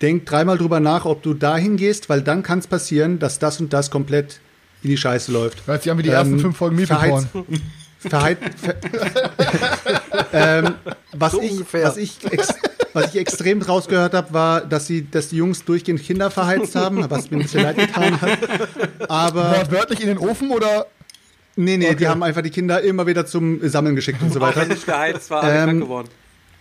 Denk 0.02 0.26
dreimal 0.26 0.58
drüber 0.58 0.80
nach, 0.80 1.04
ob 1.04 1.22
du 1.22 1.32
dahin 1.32 1.76
gehst, 1.76 2.08
weil 2.08 2.20
dann 2.20 2.42
kann 2.42 2.58
es 2.58 2.66
passieren, 2.66 3.18
dass 3.18 3.38
das 3.38 3.60
und 3.60 3.72
das 3.72 3.90
komplett 3.90 4.40
in 4.82 4.90
die 4.90 4.96
Scheiße 4.96 5.32
läuft. 5.32 5.66
Hört 5.66 5.82
sich 5.82 5.90
an 5.90 5.98
wie 5.98 6.02
die 6.02 6.10
ersten 6.10 6.34
Ähm, 6.34 6.40
fünf 6.40 6.56
Folgen 6.56 6.78
verheiz- 6.86 7.26
Verheit, 7.98 8.38
ver 8.56 8.76
ähm, 10.32 10.74
was, 11.12 11.32
So 11.32 11.40
ich, 11.40 11.60
was, 11.72 11.96
ich 11.96 12.30
ex, 12.30 12.54
was 12.92 13.14
ich 13.14 13.20
extrem 13.20 13.62
rausgehört 13.62 14.12
habe, 14.12 14.32
war, 14.34 14.60
dass, 14.60 14.86
sie, 14.86 15.10
dass 15.10 15.28
die 15.28 15.36
Jungs 15.36 15.64
durchgehend 15.64 16.02
Kinder 16.02 16.30
verheizt 16.30 16.76
haben, 16.76 17.08
was 17.10 17.30
mir 17.30 17.38
ein 17.38 17.42
bisschen 17.42 17.62
leid 17.62 17.76
getan 17.76 18.20
hat. 18.20 18.38
Aber 19.08 19.56
Wortwörtlich 19.56 20.00
in 20.02 20.08
den 20.08 20.18
Ofen 20.18 20.50
oder? 20.50 20.86
Nee, 21.56 21.76
nee, 21.76 21.94
die 21.94 22.08
haben 22.08 22.22
einfach 22.22 22.42
die 22.42 22.50
Kinder 22.50 22.80
immer 22.80 23.06
wieder 23.06 23.26
zum 23.26 23.66
Sammeln 23.68 23.96
geschickt 23.96 24.22
und 24.22 24.32
so 24.32 24.40
auch 24.40 24.44
weiter. 24.44 24.62
wenn 24.62 24.68
nicht 24.68 24.86
geheizt 24.86 25.30
war, 25.30 25.42
Ähm, 25.44 25.64
krank 25.64 25.80
geworden. 25.82 26.08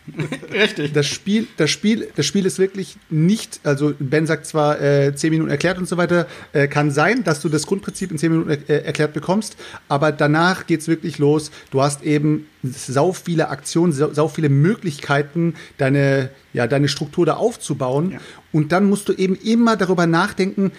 Richtig. 0.54 0.94
Das 0.94 1.08
Spiel, 1.08 1.48
das 1.58 1.72
Spiel, 1.72 2.08
das 2.16 2.26
Spiel 2.26 2.46
ist 2.46 2.60
wirklich 2.60 2.98
nicht, 3.10 3.60
also 3.64 3.94
Ben 3.98 4.28
sagt 4.28 4.46
zwar 4.46 4.80
äh, 4.80 5.16
10 5.16 5.32
Minuten 5.32 5.50
erklärt 5.50 5.78
und 5.78 5.88
so 5.88 5.98
weiter, 5.98 6.28
äh, 6.54 6.68
kann 6.68 6.92
sein, 6.92 7.24
dass 7.24 7.42
du 7.42 7.50
das 7.50 7.66
Grundprinzip 7.66 8.12
in 8.12 8.18
10 8.18 8.32
Minuten 8.32 8.52
äh, 8.52 8.78
erklärt 8.84 9.14
bekommst, 9.14 9.58
aber 9.88 10.12
danach 10.12 10.68
geht's 10.68 10.88
wirklich 10.88 11.18
los. 11.18 11.50
Du 11.72 11.82
hast 11.82 12.04
eben 12.04 12.48
sau 12.64 13.14
viele 13.14 13.50
Aktionen, 13.50 13.94
sau, 13.94 14.14
sau 14.14 14.28
viele 14.28 14.50
Möglichkeiten, 14.50 15.56
deine, 15.78 16.30
ja, 16.54 16.68
deine 16.68 16.88
Struktur 16.88 17.26
da 17.26 17.34
aufzubauen. 17.36 18.12
Ja. 18.12 18.20
Und 18.52 18.72
dann 18.72 18.86
musst 18.86 19.10
du 19.10 19.14
eben 19.14 19.36
immer 19.36 19.76
darüber 19.76 20.06
nachdenken, 20.06 20.72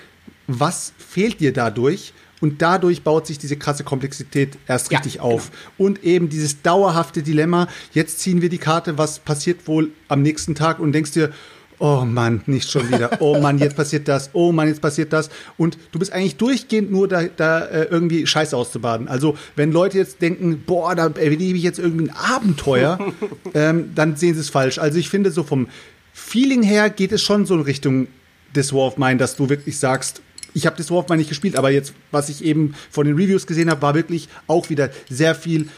was 0.46 0.92
fehlt 0.98 1.40
dir 1.40 1.52
dadurch? 1.52 2.12
Und 2.40 2.60
dadurch 2.60 3.02
baut 3.02 3.26
sich 3.26 3.38
diese 3.38 3.56
krasse 3.56 3.84
Komplexität 3.84 4.58
erst 4.68 4.92
Ja, 4.92 4.98
richtig 4.98 5.20
auf. 5.20 5.50
Und 5.78 6.04
eben 6.04 6.28
dieses 6.28 6.62
dauerhafte 6.62 7.22
Dilemma, 7.22 7.68
jetzt 7.92 8.20
ziehen 8.20 8.42
wir 8.42 8.48
die 8.48 8.58
Karte, 8.58 8.98
was 8.98 9.18
passiert 9.18 9.66
wohl 9.66 9.90
am 10.08 10.22
nächsten 10.22 10.54
Tag 10.54 10.78
und 10.78 10.92
denkst 10.92 11.12
dir, 11.12 11.32
oh 11.78 12.04
Mann, 12.04 12.42
nicht 12.46 12.70
schon 12.70 12.88
wieder. 12.90 13.18
Oh 13.20 13.38
Mann, 13.38 13.58
jetzt 13.58 13.76
passiert 13.76 14.08
das. 14.08 14.30
Oh 14.32 14.52
Mann, 14.52 14.68
jetzt 14.68 14.80
passiert 14.80 15.12
das. 15.12 15.30
Und 15.56 15.78
du 15.92 15.98
bist 15.98 16.12
eigentlich 16.12 16.36
durchgehend 16.36 16.90
nur 16.90 17.08
da, 17.08 17.24
da 17.24 17.60
äh, 17.64 17.84
irgendwie 17.84 18.26
Scheiße 18.26 18.56
auszubaden. 18.56 19.08
Also 19.08 19.36
wenn 19.56 19.72
Leute 19.72 19.98
jetzt 19.98 20.22
denken, 20.22 20.62
boah, 20.66 20.94
da 20.94 21.06
erlebe 21.06 21.56
ich 21.56 21.62
jetzt 21.62 21.78
irgendwie 21.78 22.08
ein 22.10 22.16
Abenteuer, 22.16 22.98
ähm, 23.54 23.92
dann 23.94 24.16
sehen 24.16 24.34
sie 24.34 24.40
es 24.40 24.50
falsch. 24.50 24.78
Also 24.78 24.98
ich 24.98 25.08
finde 25.08 25.30
so 25.30 25.42
vom 25.42 25.68
Feeling 26.12 26.62
her 26.62 26.90
geht 26.90 27.12
es 27.12 27.22
schon 27.22 27.46
so 27.46 27.54
in 27.54 27.60
Richtung 27.60 28.08
des 28.54 28.72
War 28.72 28.86
of 28.86 28.96
Mine, 28.96 29.18
dass 29.18 29.36
du 29.36 29.48
wirklich 29.48 29.78
sagst, 29.78 30.22
ich 30.56 30.66
habe 30.66 30.76
das 30.76 30.90
War 30.90 30.98
of 30.98 31.08
Mine 31.08 31.18
nicht 31.18 31.28
gespielt, 31.28 31.56
aber 31.56 31.70
jetzt, 31.70 31.92
was 32.10 32.28
ich 32.30 32.42
eben 32.44 32.74
von 32.90 33.06
den 33.06 33.14
Reviews 33.16 33.46
gesehen 33.46 33.70
habe, 33.70 33.82
war 33.82 33.94
wirklich 33.94 34.28
auch 34.46 34.70
wieder 34.70 34.90
sehr 35.10 35.34
viel 35.34 35.68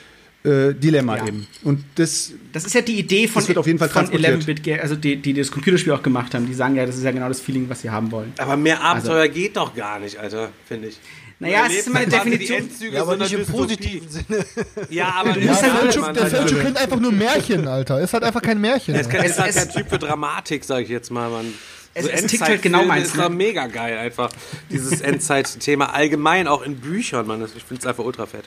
äh, 0.45 0.73
Dilemma 0.73 1.17
Ja. 1.17 1.27
eben. 1.27 1.47
Und 1.65 1.85
das, 1.97 2.33
Das 2.53 2.65
ist 2.65 2.75
ja 2.75 2.81
die 2.81 2.97
Idee 2.99 3.27
von, 3.27 3.41
Das 3.43 3.49
wird 3.49 3.59
auf 3.59 3.67
jeden 3.67 3.79
Fall 3.81 3.89
von 3.89 4.05
transportiert. 4.07 4.43
11-Bit, 4.45 4.81
also 4.81 4.95
die, 4.95 5.17
die 5.17 5.35
das 5.35 5.51
Computerspiel 5.51 5.93
auch 5.93 6.03
gemacht 6.03 6.33
haben. 6.35 6.47
Die 6.47 6.55
sagen 6.55 6.77
ja, 6.77 6.87
das 6.87 6.97
ist 6.97 7.03
ja 7.03 7.11
genau 7.11 7.27
das 7.29 7.41
Feeling, 7.41 7.69
was 7.69 7.81
sie 7.83 7.91
haben 7.91 8.11
wollen. 8.13 8.33
Aber 8.39 8.57
mehr 8.57 8.81
Abenteuer 8.81 9.27
geht 9.29 9.57
doch 9.57 9.75
gar 9.75 9.99
nicht, 9.99 10.17
Alter, 10.17 10.51
finde 10.67 10.89
ich. 10.89 10.99
Naja, 11.41 11.65
es 11.69 11.75
ist 11.81 11.87
immer 11.89 11.99
eine 12.01 12.09
Definition. 12.09 12.59
Endzüge 12.59 12.97
Ja, 12.97 13.03
aber 13.03 13.17
nicht 13.17 13.33
im 13.33 13.47
positiven 13.47 14.09
Sinne. 14.09 14.45
Ja, 14.91 15.15
aber 15.19 15.33
Du 15.35 15.41
ja, 15.45 15.55
Der 15.55 15.73
halt- 15.75 15.97
man 16.01 16.15
der 16.15 16.23
halt- 16.25 16.33
Fälsche 16.33 16.59
kennt 16.61 16.77
einfach 16.77 16.99
nur 17.01 17.13
Märchen, 17.13 17.67
Alter. 17.69 18.01
Ist 18.01 18.13
halt 18.13 18.25
einfach 18.25 18.43
kein 18.43 18.61
Märchen. 18.61 18.95
Es 18.95 19.07
ist 19.09 19.39
halt 19.41 19.55
kein 19.55 19.71
Typ 19.71 19.89
für 19.89 19.99
Dramatik, 19.99 20.65
sage 20.65 20.83
ich 20.85 20.89
jetzt 20.89 21.11
mal, 21.11 21.31
Mann. 21.31 21.47
Es- 21.95 22.07
es 22.07 22.27
tickt 22.27 22.43
halt 22.45 22.63
genau 22.63 22.85
meins, 22.85 23.09
ist 23.09 23.17
ne? 23.17 23.23
doch 23.25 23.31
mega 23.31 23.67
geil 23.67 23.99
einfach. 23.99 24.31
Dieses 24.71 25.01
Endzeitthema 25.01 25.87
allgemein 25.87 26.47
auch 26.47 26.63
in 26.63 26.77
Büchern, 26.77 27.27
Mann. 27.27 27.43
Ich 27.45 27.65
finde 27.65 27.81
es 27.81 27.87
einfach 27.87 28.05
ultra 28.05 28.27
fett. 28.27 28.45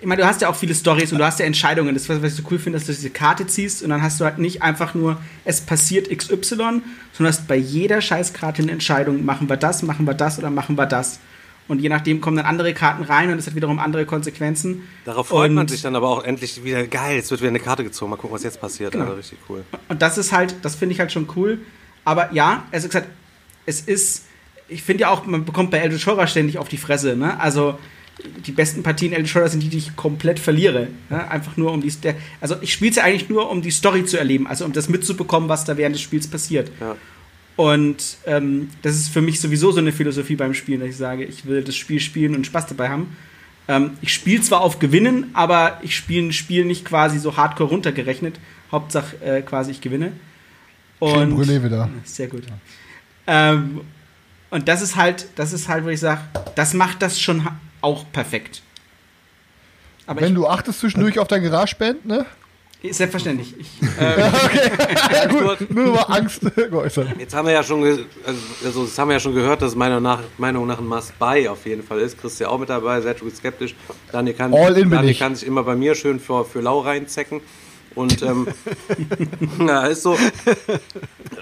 ich 0.00 0.06
meine, 0.06 0.22
du 0.22 0.28
hast 0.28 0.40
ja 0.40 0.48
auch 0.48 0.56
viele 0.56 0.74
Stories 0.74 1.12
und 1.12 1.18
du 1.18 1.24
hast 1.24 1.38
ja 1.40 1.46
Entscheidungen. 1.46 1.94
Das, 1.94 2.08
was 2.08 2.22
was 2.22 2.32
ich 2.32 2.36
so 2.38 2.48
cool 2.50 2.58
finde, 2.58 2.78
dass 2.78 2.86
du 2.86 2.92
diese 2.92 3.10
Karte 3.10 3.46
ziehst 3.46 3.82
und 3.82 3.90
dann 3.90 4.02
hast 4.02 4.20
du 4.20 4.24
halt 4.24 4.38
nicht 4.38 4.62
einfach 4.62 4.94
nur, 4.94 5.18
es 5.44 5.60
passiert 5.60 6.08
XY, 6.10 6.42
sondern 6.56 6.82
hast 7.26 7.46
bei 7.48 7.56
jeder 7.56 8.00
Scheißkarte 8.00 8.62
eine 8.62 8.72
Entscheidung, 8.72 9.24
machen 9.24 9.48
wir 9.48 9.56
das, 9.56 9.82
machen 9.82 10.06
wir 10.06 10.14
das 10.14 10.38
oder 10.38 10.50
machen 10.50 10.76
wir 10.76 10.86
das. 10.86 11.20
Und 11.68 11.80
je 11.80 11.88
nachdem 11.88 12.20
kommen 12.20 12.36
dann 12.36 12.46
andere 12.46 12.74
Karten 12.74 13.04
rein 13.04 13.30
und 13.30 13.38
es 13.38 13.46
hat 13.46 13.54
wiederum 13.54 13.78
andere 13.78 14.04
Konsequenzen. 14.04 14.88
Darauf 15.04 15.28
freut 15.28 15.52
man 15.52 15.62
Und- 15.62 15.68
sich 15.70 15.82
dann 15.82 15.94
aber 15.94 16.08
auch 16.08 16.24
endlich 16.24 16.64
wieder, 16.64 16.84
geil, 16.86 17.16
jetzt 17.16 17.30
wird 17.30 17.40
wieder 17.42 17.50
eine 17.50 17.60
Karte 17.60 17.84
gezogen, 17.84 18.10
mal 18.10 18.16
gucken, 18.16 18.34
was 18.34 18.42
jetzt 18.42 18.60
passiert. 18.60 18.90
Genau. 18.92 19.04
Also 19.04 19.16
richtig 19.16 19.38
cool. 19.48 19.62
Und 19.88 20.02
das 20.02 20.18
ist 20.18 20.32
halt, 20.32 20.56
das 20.62 20.74
finde 20.74 20.94
ich 20.94 20.98
halt 21.00 21.12
schon 21.12 21.28
cool. 21.36 21.58
Aber 22.04 22.32
ja, 22.32 22.64
also 22.72 22.88
gesagt, 22.88 23.08
es 23.66 23.80
ist, 23.82 24.26
ich 24.68 24.82
finde 24.82 25.02
ja 25.02 25.10
auch, 25.10 25.26
man 25.26 25.44
bekommt 25.44 25.70
bei 25.70 25.78
Eldritch 25.78 26.06
Horror 26.06 26.26
ständig 26.26 26.58
auf 26.58 26.68
die 26.68 26.76
Fresse. 26.76 27.16
Ne? 27.16 27.38
Also 27.38 27.78
die 28.46 28.52
besten 28.52 28.82
Partien 28.82 29.12
Eldritch 29.12 29.34
Horror 29.34 29.48
sind 29.48 29.62
die, 29.62 29.68
die 29.68 29.78
ich 29.78 29.96
komplett 29.96 30.38
verliere. 30.38 30.88
Ne? 31.08 31.30
Einfach 31.30 31.56
nur 31.56 31.72
um 31.72 31.80
die, 31.80 31.92
also 32.40 32.56
ich 32.60 32.72
spiele 32.72 32.90
es 32.90 32.96
ja 32.96 33.04
eigentlich 33.04 33.28
nur, 33.28 33.50
um 33.50 33.62
die 33.62 33.70
Story 33.70 34.04
zu 34.04 34.18
erleben, 34.18 34.46
also 34.46 34.64
um 34.64 34.72
das 34.72 34.88
mitzubekommen, 34.88 35.48
was 35.48 35.64
da 35.64 35.76
während 35.76 35.94
des 35.94 36.02
Spiels 36.02 36.28
passiert. 36.28 36.70
Ja. 36.80 36.96
Und 37.56 38.16
ähm, 38.26 38.70
das 38.82 38.96
ist 38.96 39.08
für 39.08 39.20
mich 39.20 39.40
sowieso 39.40 39.70
so 39.70 39.80
eine 39.80 39.92
Philosophie 39.92 40.36
beim 40.36 40.54
Spielen, 40.54 40.80
dass 40.80 40.88
ich 40.88 40.96
sage, 40.96 41.24
ich 41.24 41.44
will 41.44 41.62
das 41.62 41.76
Spiel 41.76 42.00
spielen 42.00 42.34
und 42.34 42.46
Spaß 42.46 42.68
dabei 42.68 42.88
haben. 42.88 43.16
Ähm, 43.68 43.92
ich 44.00 44.14
spiele 44.14 44.40
zwar 44.40 44.62
auf 44.62 44.78
Gewinnen, 44.78 45.26
aber 45.34 45.78
ich 45.82 45.94
spiele 45.94 46.28
ein 46.28 46.32
Spiel 46.32 46.64
nicht 46.64 46.84
quasi 46.86 47.18
so 47.18 47.36
hardcore 47.36 47.68
runtergerechnet. 47.68 48.40
Hauptsache 48.72 49.16
äh, 49.22 49.42
quasi 49.42 49.72
ich 49.72 49.80
gewinne. 49.80 50.12
Schön 51.02 51.34
Brûlé 51.36 51.62
wieder. 51.64 51.88
Sehr 52.04 52.28
gut. 52.28 52.42
Ähm, 53.26 53.80
und 54.50 54.68
das 54.68 54.82
ist 54.82 54.96
halt, 54.96 55.26
das 55.36 55.52
ist 55.52 55.68
halt, 55.68 55.84
wo 55.84 55.88
ich 55.88 56.00
sage, 56.00 56.20
das 56.54 56.74
macht 56.74 57.02
das 57.02 57.20
schon 57.20 57.46
auch 57.80 58.04
perfekt. 58.12 58.62
Aber 60.06 60.20
Wenn 60.20 60.34
du 60.34 60.46
achtest 60.46 60.80
zwischendurch 60.80 61.18
auf 61.18 61.28
dein 61.28 61.42
Garageband, 61.42 62.04
ne? 62.04 62.26
ich, 62.82 62.96
selbstverständlich. 62.96 63.54
Ich, 63.58 63.68
äh, 64.00 64.18
Ja, 65.12 65.26
gut, 65.26 65.70
nur 65.70 65.94
mal 65.94 66.02
Angst 66.02 66.40
geäußert. 66.56 67.08
Jetzt 67.18 67.34
haben 67.34 67.46
wir 67.46 67.52
ja 67.54 67.62
schon, 67.62 67.84
also, 67.84 68.02
also 68.64 68.84
das 68.86 68.98
haben 68.98 69.08
wir 69.08 69.14
ja 69.14 69.20
schon 69.20 69.34
gehört, 69.34 69.62
dass 69.62 69.72
es 69.72 69.76
meiner 69.76 70.00
nach, 70.00 70.20
Meinung 70.38 70.66
nach 70.66 70.78
ein 70.78 70.86
Must-Buy 70.86 71.48
auf 71.48 71.64
jeden 71.66 71.82
Fall 71.82 72.00
ist. 72.00 72.18
Chris 72.20 72.32
ist 72.34 72.38
ja 72.40 72.48
auch 72.48 72.58
mit 72.58 72.68
dabei, 72.70 73.00
schon 73.16 73.30
skeptisch. 73.34 73.74
Daniel 74.10 74.34
kann, 74.34 74.52
All 74.54 74.74
in 74.76 74.88
bin 74.88 74.90
Daniel 74.90 75.12
ich. 75.12 75.18
kann 75.18 75.34
sich 75.34 75.46
immer 75.46 75.62
bei 75.62 75.76
mir 75.76 75.94
schön 75.94 76.18
für, 76.18 76.44
für 76.44 76.60
lau 76.60 76.80
reinzecken. 76.80 77.40
Und 77.94 78.22
ähm, 78.22 78.46
ja, 79.66 79.86
ist 79.86 80.02
so. 80.02 80.16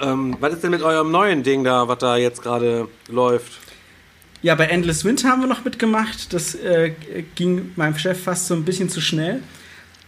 ähm, 0.01 0.37
was 0.41 0.55
ist 0.55 0.63
denn 0.63 0.71
mit 0.71 0.83
eurem 0.83 1.11
neuen 1.11 1.43
Ding 1.43 1.65
da, 1.65 1.89
was 1.89 1.99
da 1.99 2.17
jetzt 2.17 2.43
gerade 2.43 2.89
läuft? 3.09 3.59
Ja, 4.41 4.55
bei 4.55 4.67
Endless 4.67 5.05
Wind 5.05 5.25
haben 5.25 5.41
wir 5.41 5.49
noch 5.49 5.65
mitgemacht. 5.65 6.33
Das 6.33 6.55
äh, 6.55 6.93
ging 7.35 7.73
meinem 7.77 7.99
Chef 7.99 8.23
fast 8.23 8.47
so 8.47 8.55
ein 8.55 8.65
bisschen 8.65 8.89
zu 8.89 9.01
schnell. 9.01 9.43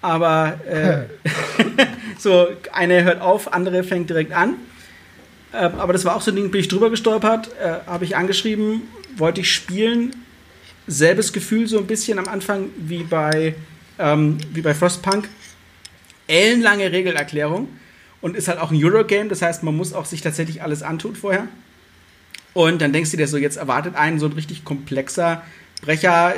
Aber 0.03 0.61
äh, 0.67 1.07
so, 2.19 2.49
eine 2.73 3.03
hört 3.05 3.21
auf, 3.21 3.53
andere 3.53 3.83
fängt 3.83 4.09
direkt 4.09 4.33
an. 4.33 4.55
Äh, 5.53 5.57
aber 5.57 5.93
das 5.93 6.05
war 6.05 6.17
auch 6.17 6.21
so 6.21 6.31
ein 6.31 6.37
Ding, 6.37 6.51
bin 6.51 6.61
ich 6.61 6.69
drüber 6.69 6.91
gestolpert, 6.91 7.51
äh, 7.61 7.87
habe 7.87 8.05
ich 8.05 8.17
angeschrieben, 8.17 8.83
wollte 9.17 9.41
ich 9.41 9.53
spielen. 9.53 10.15
Selbes 10.87 11.33
Gefühl 11.33 11.67
so 11.67 11.79
ein 11.79 11.87
bisschen 11.87 12.19
am 12.19 12.27
Anfang 12.27 12.71
wie 12.77 13.03
bei, 13.03 13.55
ähm, 13.99 14.39
wie 14.53 14.63
bei 14.63 14.75
Frostpunk. 14.75 15.29
Ellenlange 16.31 16.93
Regelerklärung 16.93 17.69
und 18.21 18.37
ist 18.37 18.49
halt 18.49 18.59
auch 18.59 18.71
ein 18.71 18.83
Eurogame, 18.83 19.29
das 19.29 19.43
heißt, 19.43 19.63
man 19.63 19.77
muss 19.77 19.93
auch 19.93 20.05
sich 20.05 20.21
tatsächlich 20.21 20.63
alles 20.63 20.83
antun 20.83 21.17
vorher. 21.17 21.49
Und 22.55 22.81
dann 22.83 22.93
denkst 22.93 23.11
du 23.11 23.17
dir 23.17 23.29
so, 23.29 23.37
jetzt 23.37 23.57
erwartet 23.57 23.95
einen 23.95 24.19
so 24.19 24.27
ein 24.27 24.33
richtig 24.33 24.65
komplexer 24.65 25.43
Brecher, 25.83 26.35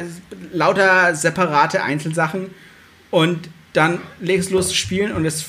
lauter 0.53 1.15
separate 1.15 1.83
Einzelsachen. 1.83 2.51
Und 3.11 3.49
dann 3.73 4.01
legst 4.21 4.51
du 4.51 4.55
los 4.55 4.69
zu 4.69 4.75
spielen 4.75 5.13
und 5.13 5.25
es, 5.25 5.45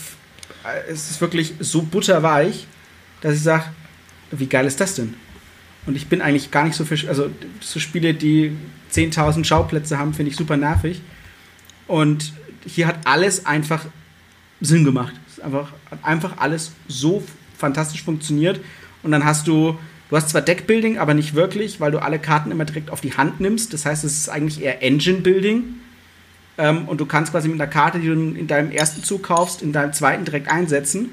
es 0.88 1.12
ist 1.12 1.22
wirklich 1.22 1.54
so 1.60 1.82
butterweich, 1.82 2.68
dass 3.22 3.36
ich 3.36 3.44
sage, 3.44 3.66
wie 4.32 4.48
geil 4.48 4.66
ist 4.66 4.80
das 4.80 4.96
denn? 4.96 5.16
Und 5.86 5.96
ich 5.96 6.08
bin 6.08 6.22
eigentlich 6.22 6.50
gar 6.50 6.64
nicht 6.64 6.76
so 6.76 6.86
für, 6.86 6.96
also 7.08 7.30
so 7.60 7.80
Spiele, 7.80 8.14
die 8.14 8.56
10.000 8.91 9.44
Schauplätze 9.44 9.98
haben, 9.98 10.14
finde 10.14 10.32
ich 10.32 10.38
super 10.38 10.58
nervig. 10.58 11.02
Und 11.88 12.34
hier 12.66 12.88
hat 12.88 13.00
alles 13.06 13.46
einfach 13.46 13.86
Sinn 14.64 14.84
gemacht. 14.84 15.14
Es 15.28 15.39
einfach, 15.39 15.72
hat 15.91 15.99
einfach 16.03 16.38
alles 16.38 16.72
so 16.88 17.24
fantastisch 17.57 18.03
funktioniert. 18.03 18.59
Und 19.03 19.11
dann 19.11 19.26
hast 19.26 19.47
du, 19.47 19.78
du 20.09 20.16
hast 20.16 20.30
zwar 20.30 20.41
Deckbuilding, 20.41 20.97
aber 20.97 21.14
nicht 21.14 21.36
wirklich, 21.36 21.80
weil 21.80 21.91
du 21.91 22.01
alle 22.01 22.20
Karten 22.20 22.51
immer 22.51 22.66
direkt 22.66 22.89
auf 22.89 23.01
die 23.01 23.14
Hand 23.14 23.39
nimmst. 23.39 23.74
Das 23.74 23.86
heißt, 23.86 24.03
es 24.03 24.18
ist 24.18 24.30
eigentlich 24.30 24.61
eher 24.61 24.82
Engine-Building. 24.82 25.64
Ähm, 26.57 26.88
und 26.88 27.01
du 27.01 27.05
kannst 27.05 27.32
quasi 27.32 27.47
mit 27.47 27.59
einer 27.59 27.70
Karte, 27.70 27.99
die 27.99 28.07
du 28.07 28.14
in 28.14 28.47
deinem 28.47 28.72
ersten 28.72 29.03
Zug 29.03 29.24
kaufst, 29.24 29.61
in 29.61 29.74
deinem 29.74 29.93
zweiten 29.93 30.26
direkt 30.26 30.49
einsetzen. 30.49 31.09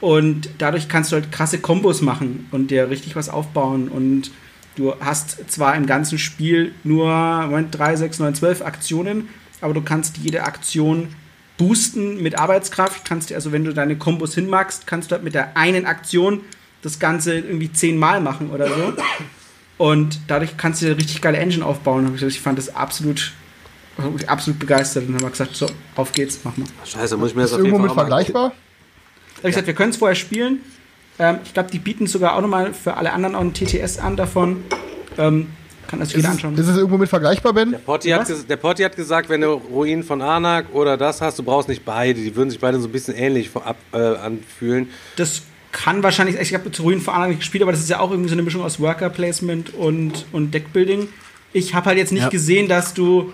Und 0.00 0.48
dadurch 0.58 0.88
kannst 0.88 1.12
du 1.12 1.16
halt 1.16 1.30
krasse 1.30 1.58
Kombos 1.58 2.00
machen 2.00 2.48
und 2.50 2.70
dir 2.70 2.90
richtig 2.90 3.16
was 3.16 3.28
aufbauen. 3.28 3.88
Und 3.88 4.30
du 4.76 4.94
hast 5.00 5.50
zwar 5.50 5.76
im 5.76 5.86
ganzen 5.86 6.18
Spiel 6.18 6.72
nur 6.84 7.12
Moment, 7.46 7.76
3, 7.76 7.96
6, 7.96 8.18
9, 8.18 8.34
12 8.34 8.62
Aktionen, 8.62 9.28
aber 9.60 9.74
du 9.74 9.82
kannst 9.82 10.16
jede 10.16 10.44
Aktion 10.44 11.08
boosten 11.60 12.22
mit 12.22 12.38
Arbeitskraft. 12.38 13.04
Kannst 13.04 13.28
dir, 13.28 13.34
also 13.34 13.52
wenn 13.52 13.64
du 13.64 13.74
deine 13.74 13.96
Kombos 13.96 14.34
hinmachst, 14.34 14.86
kannst 14.86 15.10
du 15.10 15.14
halt 15.14 15.22
mit 15.22 15.34
der 15.34 15.58
einen 15.58 15.84
Aktion 15.84 16.40
das 16.80 16.98
Ganze 16.98 17.34
irgendwie 17.34 17.70
zehnmal 17.70 18.22
machen 18.22 18.50
oder 18.50 18.66
so. 18.66 18.94
Und 19.76 20.18
dadurch 20.26 20.56
kannst 20.56 20.80
du 20.80 20.86
dir 20.86 20.92
eine 20.92 21.00
richtig 21.00 21.20
geile 21.20 21.36
Engine 21.36 21.64
aufbauen. 21.64 22.18
Ich 22.26 22.40
fand 22.40 22.58
das 22.58 22.74
absolut, 22.74 23.32
absolut 24.26 24.58
begeistert 24.58 25.06
und 25.06 25.14
haben 25.14 25.30
gesagt, 25.30 25.54
so, 25.54 25.66
auf 25.96 26.12
geht's, 26.12 26.40
mach 26.44 26.56
mal. 26.56 26.66
Scheiße, 26.86 27.18
muss 27.18 27.30
ich 27.30 27.36
mir 27.36 27.42
das 27.42 27.50
Ist 27.50 27.58
auf 27.58 27.64
jeden 27.64 27.74
irgendwo 27.76 27.94
Fall 27.94 28.04
mit 28.06 28.10
vergleichbar? 28.10 28.48
Da 28.48 29.36
hab 29.36 29.44
ich 29.44 29.50
gesagt, 29.50 29.66
wir 29.66 29.74
können 29.74 29.90
es 29.90 29.98
vorher 29.98 30.14
spielen. 30.16 30.60
Ähm, 31.18 31.40
ich 31.44 31.52
glaube, 31.52 31.70
die 31.70 31.78
bieten 31.78 32.06
sogar 32.06 32.36
auch 32.36 32.40
nochmal 32.40 32.72
für 32.72 32.96
alle 32.96 33.12
anderen 33.12 33.34
auch 33.34 33.40
einen 33.40 33.52
TTS 33.52 33.98
an 33.98 34.16
davon. 34.16 34.64
Ähm, 35.18 35.48
kann 35.88 35.98
das 36.00 36.08
Ist 36.10 36.16
jeder 36.16 36.30
anschauen. 36.30 36.56
ist 36.56 36.68
es 36.68 36.76
irgendwo 36.76 36.98
mit 36.98 37.08
vergleichbar, 37.08 37.52
Ben? 37.52 37.70
Der 37.72 37.78
Potti, 37.78 38.10
hat, 38.10 38.28
der 38.48 38.56
Potti 38.56 38.82
hat 38.82 38.96
gesagt, 38.96 39.28
wenn 39.28 39.40
du 39.40 39.48
Ruinen 39.54 40.04
von 40.04 40.22
Anak 40.22 40.66
oder 40.72 40.96
das 40.96 41.20
hast, 41.20 41.38
du 41.38 41.42
brauchst 41.42 41.68
nicht 41.68 41.84
beide. 41.84 42.20
Die 42.20 42.34
würden 42.36 42.50
sich 42.50 42.60
beide 42.60 42.78
so 42.80 42.88
ein 42.88 42.92
bisschen 42.92 43.14
ähnlich 43.16 43.50
vorab, 43.50 43.76
äh, 43.92 43.98
anfühlen. 43.98 44.88
Das 45.16 45.42
kann 45.72 46.02
wahrscheinlich, 46.02 46.36
ich 46.40 46.54
habe 46.54 46.70
zu 46.72 46.82
Ruinen 46.82 47.00
vor 47.00 47.14
Ahnung 47.14 47.28
nicht 47.30 47.40
gespielt, 47.40 47.62
aber 47.62 47.72
das 47.72 47.80
ist 47.80 47.90
ja 47.90 48.00
auch 48.00 48.10
irgendwie 48.10 48.28
so 48.28 48.34
eine 48.34 48.42
Mischung 48.42 48.62
aus 48.62 48.80
Worker 48.80 49.10
Placement 49.10 49.74
und, 49.74 50.26
und 50.32 50.52
Deckbuilding. 50.54 51.08
Ich 51.52 51.74
habe 51.74 51.86
halt 51.86 51.98
jetzt 51.98 52.12
nicht 52.12 52.22
Ja. 52.22 52.28
gesehen, 52.28 52.68
dass 52.68 52.94
du 52.94 53.32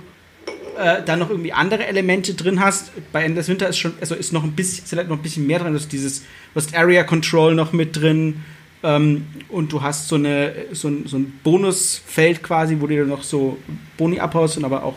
äh, 0.78 1.02
da 1.04 1.16
noch 1.16 1.30
irgendwie 1.30 1.52
andere 1.52 1.86
Elemente 1.86 2.34
drin 2.34 2.60
hast. 2.60 2.90
Bei 3.12 3.22
Endless 3.24 3.48
Winter 3.48 3.68
ist 3.68 3.78
schon, 3.78 3.94
also 4.00 4.14
ist 4.14 4.32
noch 4.34 4.44
ein 4.44 4.52
bisschen, 4.52 4.84
ist 4.84 4.94
halt 4.96 5.08
noch 5.08 5.16
ein 5.16 5.22
bisschen 5.22 5.46
mehr 5.46 5.58
drin. 5.58 5.72
Du 5.72 5.78
hast 5.78 5.90
dieses, 5.92 6.20
du 6.20 6.24
hast 6.54 6.74
Area 6.74 7.02
Control 7.04 7.54
noch 7.54 7.72
mit 7.72 7.96
drin. 7.96 8.42
Ähm, 8.86 9.26
und 9.48 9.72
du 9.72 9.82
hast 9.82 10.06
so, 10.06 10.14
eine, 10.14 10.54
so, 10.70 10.86
ein, 10.86 11.06
so 11.06 11.16
ein 11.16 11.40
Bonusfeld 11.42 12.40
quasi, 12.40 12.76
wo 12.78 12.86
du 12.86 12.94
dir 12.94 13.04
noch 13.04 13.24
so 13.24 13.58
Boni 13.96 14.20
abhaust 14.20 14.56
und 14.56 14.64
aber 14.64 14.84
auch 14.84 14.94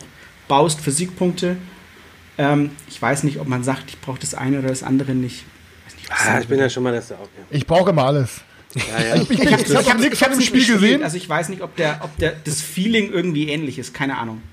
baust 0.47 0.79
für 0.79 0.91
Siegpunkte. 0.91 1.57
Ähm, 2.37 2.69
ich 2.87 3.01
weiß 3.01 3.23
nicht, 3.23 3.39
ob 3.39 3.47
man 3.47 3.63
sagt, 3.63 3.89
ich 3.89 3.99
brauche 3.99 4.19
das 4.19 4.35
eine 4.35 4.59
oder 4.59 4.67
das 4.67 4.83
andere 4.83 5.15
nicht. 5.15 5.43
Weiß 5.85 5.95
nicht, 5.95 6.11
Ah, 6.11 6.39
ich 6.39 6.47
bin 6.47 6.59
ja 6.59 6.69
schon 6.69 6.83
mal 6.83 6.93
das 6.93 7.11
auch. 7.11 7.27
Ich 7.49 7.65
brauche 7.65 7.89
immer 7.89 8.05
alles. 8.05 8.41
Ja, 8.75 8.81
ja. 9.03 9.15
Ich, 9.23 9.29
ich, 9.31 9.39
ich, 9.39 9.69
ich 9.69 9.89
habe 9.89 9.99
nichts 9.99 10.19
von 10.19 10.31
dem 10.31 10.41
Spiel 10.41 10.59
gespielt, 10.59 10.81
gesehen. 10.81 11.03
Also 11.03 11.17
ich 11.17 11.27
weiß 11.27 11.49
nicht, 11.49 11.63
ob, 11.63 11.75
der, 11.75 12.01
ob 12.03 12.15
der, 12.17 12.33
das 12.43 12.61
Feeling 12.61 13.11
irgendwie 13.11 13.49
ähnlich 13.49 13.79
ist. 13.79 13.95
Keine 13.95 14.19
Ahnung. 14.19 14.43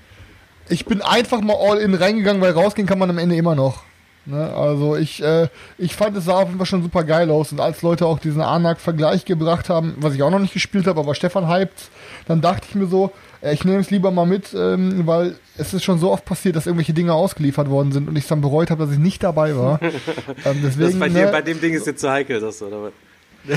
Ich 0.69 0.85
bin 0.85 1.03
einfach 1.03 1.41
mal 1.41 1.55
all 1.55 1.77
in 1.77 1.93
reingegangen, 1.93 2.41
weil 2.41 2.53
rausgehen 2.53 2.87
kann 2.87 2.97
man 2.97 3.11
am 3.11 3.19
Ende 3.19 3.35
immer 3.35 3.53
noch. 3.53 3.83
Ne? 4.27 4.53
Also 4.53 4.95
ich, 4.97 5.23
äh, 5.23 5.47
ich 5.77 5.95
fand 5.95 6.17
es 6.17 6.25
sah 6.25 6.33
auf 6.33 6.47
jeden 6.47 6.57
Fall 6.57 6.65
schon 6.65 6.83
super 6.83 7.03
geil 7.03 7.31
aus. 7.31 7.51
Und 7.51 7.61
als 7.61 7.81
Leute 7.81 8.05
auch 8.05 8.19
diesen 8.19 8.41
Anak-Vergleich 8.41 9.23
gebracht 9.23 9.69
haben, 9.69 9.95
was 9.99 10.13
ich 10.13 10.21
auch 10.21 10.29
noch 10.29 10.39
nicht 10.39 10.53
gespielt 10.53 10.85
habe, 10.85 10.99
aber 10.99 11.15
Stefan 11.15 11.49
hypt, 11.49 11.89
dann 12.27 12.41
dachte 12.41 12.67
ich 12.69 12.75
mir 12.75 12.87
so, 12.87 13.11
äh, 13.41 13.53
ich 13.53 13.63
nehme 13.63 13.79
es 13.79 13.89
lieber 13.89 14.11
mal 14.11 14.25
mit, 14.25 14.53
ähm, 14.53 15.07
weil 15.07 15.35
es 15.57 15.73
ist 15.73 15.83
schon 15.83 15.99
so 15.99 16.11
oft 16.11 16.25
passiert, 16.25 16.57
dass 16.57 16.65
irgendwelche 16.65 16.93
Dinge 16.93 17.13
ausgeliefert 17.13 17.69
worden 17.69 17.91
sind 17.93 18.09
und 18.09 18.17
ich 18.17 18.27
dann 18.27 18.41
bereut 18.41 18.69
habe, 18.69 18.83
dass 18.83 18.93
ich 18.93 18.99
nicht 18.99 19.23
dabei 19.23 19.55
war. 19.55 19.79
ähm, 20.45 20.61
Das 20.61 20.77
deswegen, 20.77 20.99
bei, 20.99 21.09
dir, 21.09 21.25
ne, 21.25 21.31
bei 21.31 21.41
dem 21.41 21.61
Ding 21.61 21.73
ist 21.73 21.87
jetzt 21.87 22.01
zu 22.01 22.11
heikel, 22.11 22.39
das 22.41 22.61
oder 22.61 22.83
was? 22.83 22.91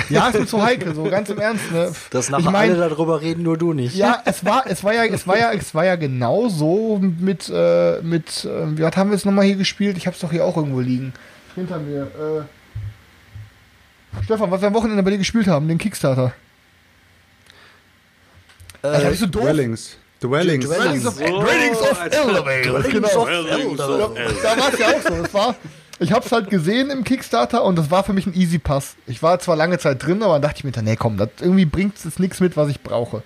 Ja, 0.09 0.29
ist 0.29 0.39
mir 0.39 0.47
zu 0.47 0.63
heikel, 0.63 0.95
so 0.95 1.05
ganz 1.05 1.29
im 1.29 1.39
Ernst. 1.39 1.71
Ne? 1.71 1.93
Dass 2.11 2.31
nachher 2.31 2.45
ich 2.45 2.51
mein, 2.51 2.71
alle 2.71 2.89
darüber 2.89 3.21
reden, 3.21 3.43
nur 3.43 3.59
du 3.59 3.73
nicht. 3.73 3.97
Ja, 3.97 4.23
es 4.25 4.45
war, 4.45 4.65
es 4.67 4.85
war 4.85 4.95
ja, 4.95 5.05
es 5.05 5.27
war 5.27 5.39
ja, 5.39 5.53
es 5.53 5.75
war 5.75 5.85
ja 5.85 5.97
genau 5.97 6.49
so 6.49 6.99
mit, 6.99 7.51
äh, 7.53 8.01
mit, 8.03 8.45
äh, 8.45 8.77
wie 8.77 8.83
was 8.83 8.97
haben 8.97 9.11
wir 9.11 9.17
es 9.17 9.25
nochmal 9.25 9.45
hier 9.45 9.57
gespielt? 9.57 9.97
Ich 9.97 10.07
hab's 10.07 10.21
doch 10.21 10.31
hier 10.31 10.45
auch 10.45 10.57
irgendwo 10.57 10.81
liegen. 10.81 11.13
Hinter 11.55 11.79
mir. 11.79 12.03
Äh, 12.03 12.43
Stefan, 14.25 14.51
was 14.51 14.61
wir 14.61 14.69
am 14.69 14.75
Wochenende 14.75 15.03
bei 15.03 15.11
dir 15.11 15.19
gespielt 15.19 15.47
haben, 15.47 15.69
den 15.69 15.79
Kickstarter. 15.79 16.33
Alter, 18.83 19.11
bist 19.11 19.23
du 19.23 19.27
doof? 19.27 19.43
Dwellings. 19.43 19.97
Dwellings. 20.21 20.67
Dwellings 20.67 21.07
of, 21.07 21.15
So, 21.15 21.25
Dwellings 21.25 21.79
of. 21.81 21.99
Dwellings 22.09 22.93
Genau. 22.93 23.27
Da 24.43 24.59
war 24.59 24.73
es 24.73 24.79
ja 24.79 24.89
auch 24.89 25.03
so. 25.03 25.23
Das 25.23 25.35
war, 25.35 25.55
ich 26.01 26.13
hab's 26.13 26.33
halt 26.33 26.51
gesehen 26.51 26.91
im 26.91 27.05
Kickstarter 27.05 27.63
und 27.63 27.77
das 27.77 27.91
war 27.91 28.03
für 28.03 28.13
mich 28.13 28.27
ein 28.27 28.35
Easy 28.35 28.59
Pass. 28.59 28.97
Ich 29.07 29.23
war 29.23 29.39
zwar 29.39 29.55
lange 29.55 29.79
Zeit 29.79 30.05
drin, 30.05 30.23
aber 30.23 30.35
dann 30.35 30.43
dachte 30.43 30.57
ich 30.59 30.65
mir, 30.65 30.73
dann, 30.73 30.85
nee, 30.85 30.97
komm, 30.97 31.17
das 31.17 31.29
irgendwie 31.41 31.67
bringt 31.67 31.95
es 32.05 32.19
nichts 32.19 32.41
mit, 32.41 32.57
was 32.57 32.69
ich 32.69 32.81
brauche. 32.81 33.23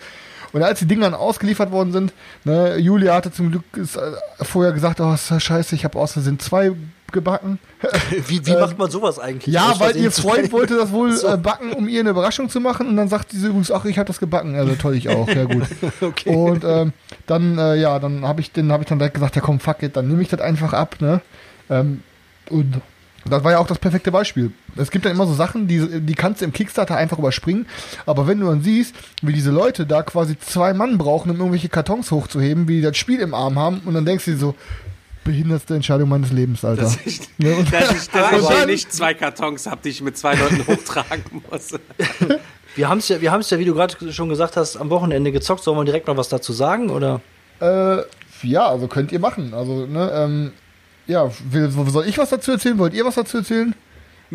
Und 0.53 0.63
als 0.63 0.79
die 0.81 0.87
Dinger 0.87 1.11
dann 1.11 1.15
ausgeliefert 1.15 1.73
worden 1.73 1.93
sind, 1.93 2.13
ne, 2.45 2.77
Julia 2.77 3.15
hatte 3.15 3.33
zum 3.33 3.51
Glück 3.51 3.65
ist, 3.77 3.97
äh, 3.97 4.13
vorher 4.41 4.73
gesagt, 4.73 5.01
oh, 5.01 5.13
ist 5.13 5.31
das 5.31 5.43
scheiße, 5.43 5.75
ich 5.75 5.85
habe 5.85 5.99
aus 5.99 6.13
Versehen 6.13 6.39
zwei 6.39 6.73
gebacken. 7.13 7.61
Wie, 8.27 8.45
wie 8.45 8.53
macht 8.53 8.77
man 8.77 8.91
sowas 8.91 9.19
eigentlich? 9.19 9.55
Ja, 9.55 9.75
weil 9.79 9.97
ihr 9.97 10.11
Freund 10.11 10.51
wollte 10.53 10.77
das 10.77 10.91
wohl 10.91 11.13
So. 11.17 11.29
äh, 11.29 11.37
backen, 11.37 11.73
um 11.73 11.89
ihr 11.89 12.01
eine 12.01 12.11
Überraschung 12.11 12.49
zu 12.51 12.61
machen. 12.61 12.89
Und 12.89 12.97
dann 12.97 13.09
sagt 13.09 13.31
sie 13.31 13.47
übrigens, 13.47 13.71
ach, 13.71 13.85
ich 13.85 13.99
habe 13.99 14.09
das 14.09 14.19
gebacken. 14.19 14.57
Also 14.57 14.75
toll, 14.75 14.97
ich 14.97 15.09
auch. 15.09 15.29
Ja 15.29 15.45
gut. 15.45 15.63
Okay. 16.01 16.35
Und 16.35 16.65
ähm, 16.65 16.93
dann, 17.27 17.57
äh, 17.57 17.77
ja, 17.77 17.99
dann 18.01 18.27
habe 18.27 18.41
ich 18.41 18.51
den, 18.51 18.73
habe 18.73 18.83
ich 18.83 18.89
dann 18.89 18.99
direkt 18.99 19.15
gesagt, 19.15 19.37
ja 19.37 19.43
komm, 19.43 19.61
fuck 19.61 19.83
it, 19.83 19.97
dann 19.97 20.09
nehme 20.09 20.23
ich 20.23 20.29
das 20.29 20.41
einfach 20.41 20.73
ab, 20.73 20.97
ne? 21.01 21.21
Ähm, 21.71 22.03
und 22.51 22.81
das 23.27 23.43
war 23.43 23.53
ja 23.53 23.59
auch 23.59 23.67
das 23.67 23.79
perfekte 23.79 24.13
Beispiel. 24.13 24.53
Es 24.77 24.91
gibt 24.91 25.07
dann 25.07 25.13
immer 25.13 25.27
so 25.27 25.33
Sachen, 25.33 25.67
die, 25.67 26.01
die 26.03 26.15
kannst 26.15 26.41
du 26.43 26.45
im 26.45 26.53
Kickstarter 26.53 26.97
einfach 26.97 27.19
überspringen. 27.19 27.67
Aber 28.05 28.27
wenn 28.27 28.39
du 28.41 28.47
dann 28.49 28.63
siehst, 28.63 28.95
wie 29.23 29.33
diese 29.33 29.51
Leute 29.51 29.87
da 29.87 30.03
quasi 30.03 30.39
zwei 30.39 30.75
Mann 30.75 30.99
brauchen, 30.99 31.31
um 31.31 31.37
irgendwelche 31.39 31.71
Kartons 31.71 32.11
hochzuheben, 32.11 32.69
wie 32.69 32.77
die 32.77 32.83
das 32.83 32.99
Spiel 32.99 33.21
im 33.21 33.33
Arm 33.33 33.59
haben, 33.59 33.81
und 33.87 33.95
dann 33.95 34.05
denkst 34.05 34.27
du 34.27 34.33
dir 34.33 34.37
so, 34.37 34.55
behindertste 35.25 35.75
Entscheidung 35.75 36.11
meines 36.11 36.33
Lebens, 36.33 36.67
Alter. 36.67 36.83
Dass 36.83 36.99
ich, 37.07 37.21
und- 37.39 37.73
dass 37.73 37.93
ich, 37.93 38.11
dass 38.11 38.51
ich 38.61 38.67
nicht 38.67 38.93
zwei 38.93 39.15
Kartons 39.15 39.67
habe, 39.67 39.81
die 39.83 39.89
ich 39.89 40.03
mit 40.03 40.19
zwei 40.19 40.35
Leuten 40.35 40.67
hochtragen 40.67 41.25
muss. 41.51 41.71
Wir 42.77 42.89
haben 42.89 42.99
es 42.99 43.09
ja, 43.09 43.21
wir 43.21 43.31
haben's 43.31 43.51
ja, 43.51 43.59
wie 43.61 43.65
du 43.65 43.73
gerade 43.73 44.13
schon 44.13 44.29
gesagt 44.29 44.57
hast, 44.57 44.77
am 44.77 44.91
Wochenende 44.91 45.31
gezockt. 45.31 45.63
Sollen 45.63 45.79
wir 45.79 45.85
direkt 45.85 46.09
noch 46.09 46.17
was 46.17 46.29
dazu 46.29 46.53
sagen? 46.53 46.91
Oder? 46.91 47.21
Äh, 47.61 47.99
ja, 48.43 48.67
also 48.67 48.89
könnt 48.89 49.13
ihr 49.13 49.21
machen. 49.21 49.55
Also, 49.55 49.87
ne, 49.87 50.11
ähm, 50.13 50.53
ja, 51.07 51.31
will, 51.51 51.71
soll 51.71 52.07
ich 52.07 52.19
was 52.19 52.31
dazu 52.31 52.53
erzählen? 52.53 52.79
Wollt 52.79 52.95
ihr 52.95 53.05
was 53.05 53.15
dazu 53.15 53.39
erzählen? 53.39 53.75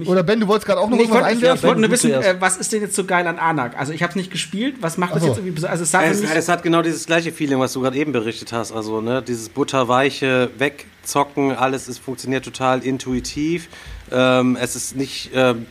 Oder 0.06 0.24
Ben, 0.24 0.40
du 0.40 0.48
wolltest 0.48 0.68
gerade 0.68 0.80
auch 0.80 0.90
noch 0.90 0.96
Nee, 0.96 1.04
irgendwas 1.04 1.24
wollte 1.24 1.34
ich 1.34 1.38
einwerfen? 1.44 1.68
wollte 1.68 1.82
nur 1.82 1.92
wissen, 1.92 2.12
äh, 2.12 2.36
was 2.40 2.58
ist 2.58 2.72
denn 2.72 2.82
jetzt 2.82 2.96
so 2.96 3.06
geil 3.06 3.28
an 3.28 3.38
Anak? 3.38 3.78
Also 3.78 3.92
ich 3.92 4.02
habe 4.02 4.12
es 4.12 4.16
nicht 4.16 4.32
gespielt. 4.32 4.76
Was 4.82 4.98
macht 4.98 5.16
das 5.16 5.22
so. 5.22 5.28
jetzt 5.28 5.38
irgendwie 5.38 5.56
besonders? 5.56 5.72
Also 5.72 5.84
es 5.84 5.92
sah 5.92 6.04
Es, 6.04 6.22
mich, 6.22 6.30
es 6.30 6.48
hat 6.48 6.64
genau 6.64 6.82
dieses 6.82 7.06
gleiche 7.06 7.32
Feeling, 7.32 7.60
was 7.60 7.74
du 7.74 7.82
gerade 7.82 7.98
eben 7.98 8.12
berichtet 8.12 8.54
hast. 8.54 8.72
Also, 8.72 9.02
ne, 9.02 9.22
dieses 9.22 9.50
butterweiche 9.50 10.52
Wegzocken, 10.58 11.52
alles 11.52 11.90
ist, 11.90 12.00
funktioniert 12.00 12.46
total 12.46 12.84
intuitiv. 12.84 13.68
Ähm, 14.12 14.58
es 14.62 14.76
ist 14.76 14.96
nicht, 14.96 15.32
ähm, 15.34 15.66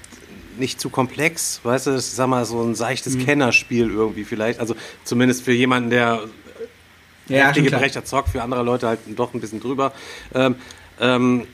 nicht 0.58 0.80
zu 0.80 0.90
komplex, 0.90 1.60
weißt 1.62 1.86
du, 1.86 1.90
das 1.92 2.08
ist, 2.08 2.16
sag 2.16 2.26
mal, 2.26 2.44
so 2.44 2.60
ein 2.60 2.74
seichtes 2.74 3.16
Kennerspiel 3.18 3.88
irgendwie 3.90 4.24
vielleicht. 4.24 4.60
Also 4.60 4.74
zumindest 5.04 5.44
für 5.44 5.52
jemanden, 5.52 5.90
der 5.90 6.22
ja, 7.28 7.48
heftige. 7.48 7.70
Brecher 7.70 8.04
zockt, 8.04 8.30
für 8.30 8.42
andere 8.42 8.62
Leute 8.62 8.88
halt 8.88 9.00
doch 9.14 9.34
ein 9.34 9.40
bisschen 9.40 9.60
drüber. 9.60 9.92
Ähm, 10.34 10.56
ähm, 11.00 11.46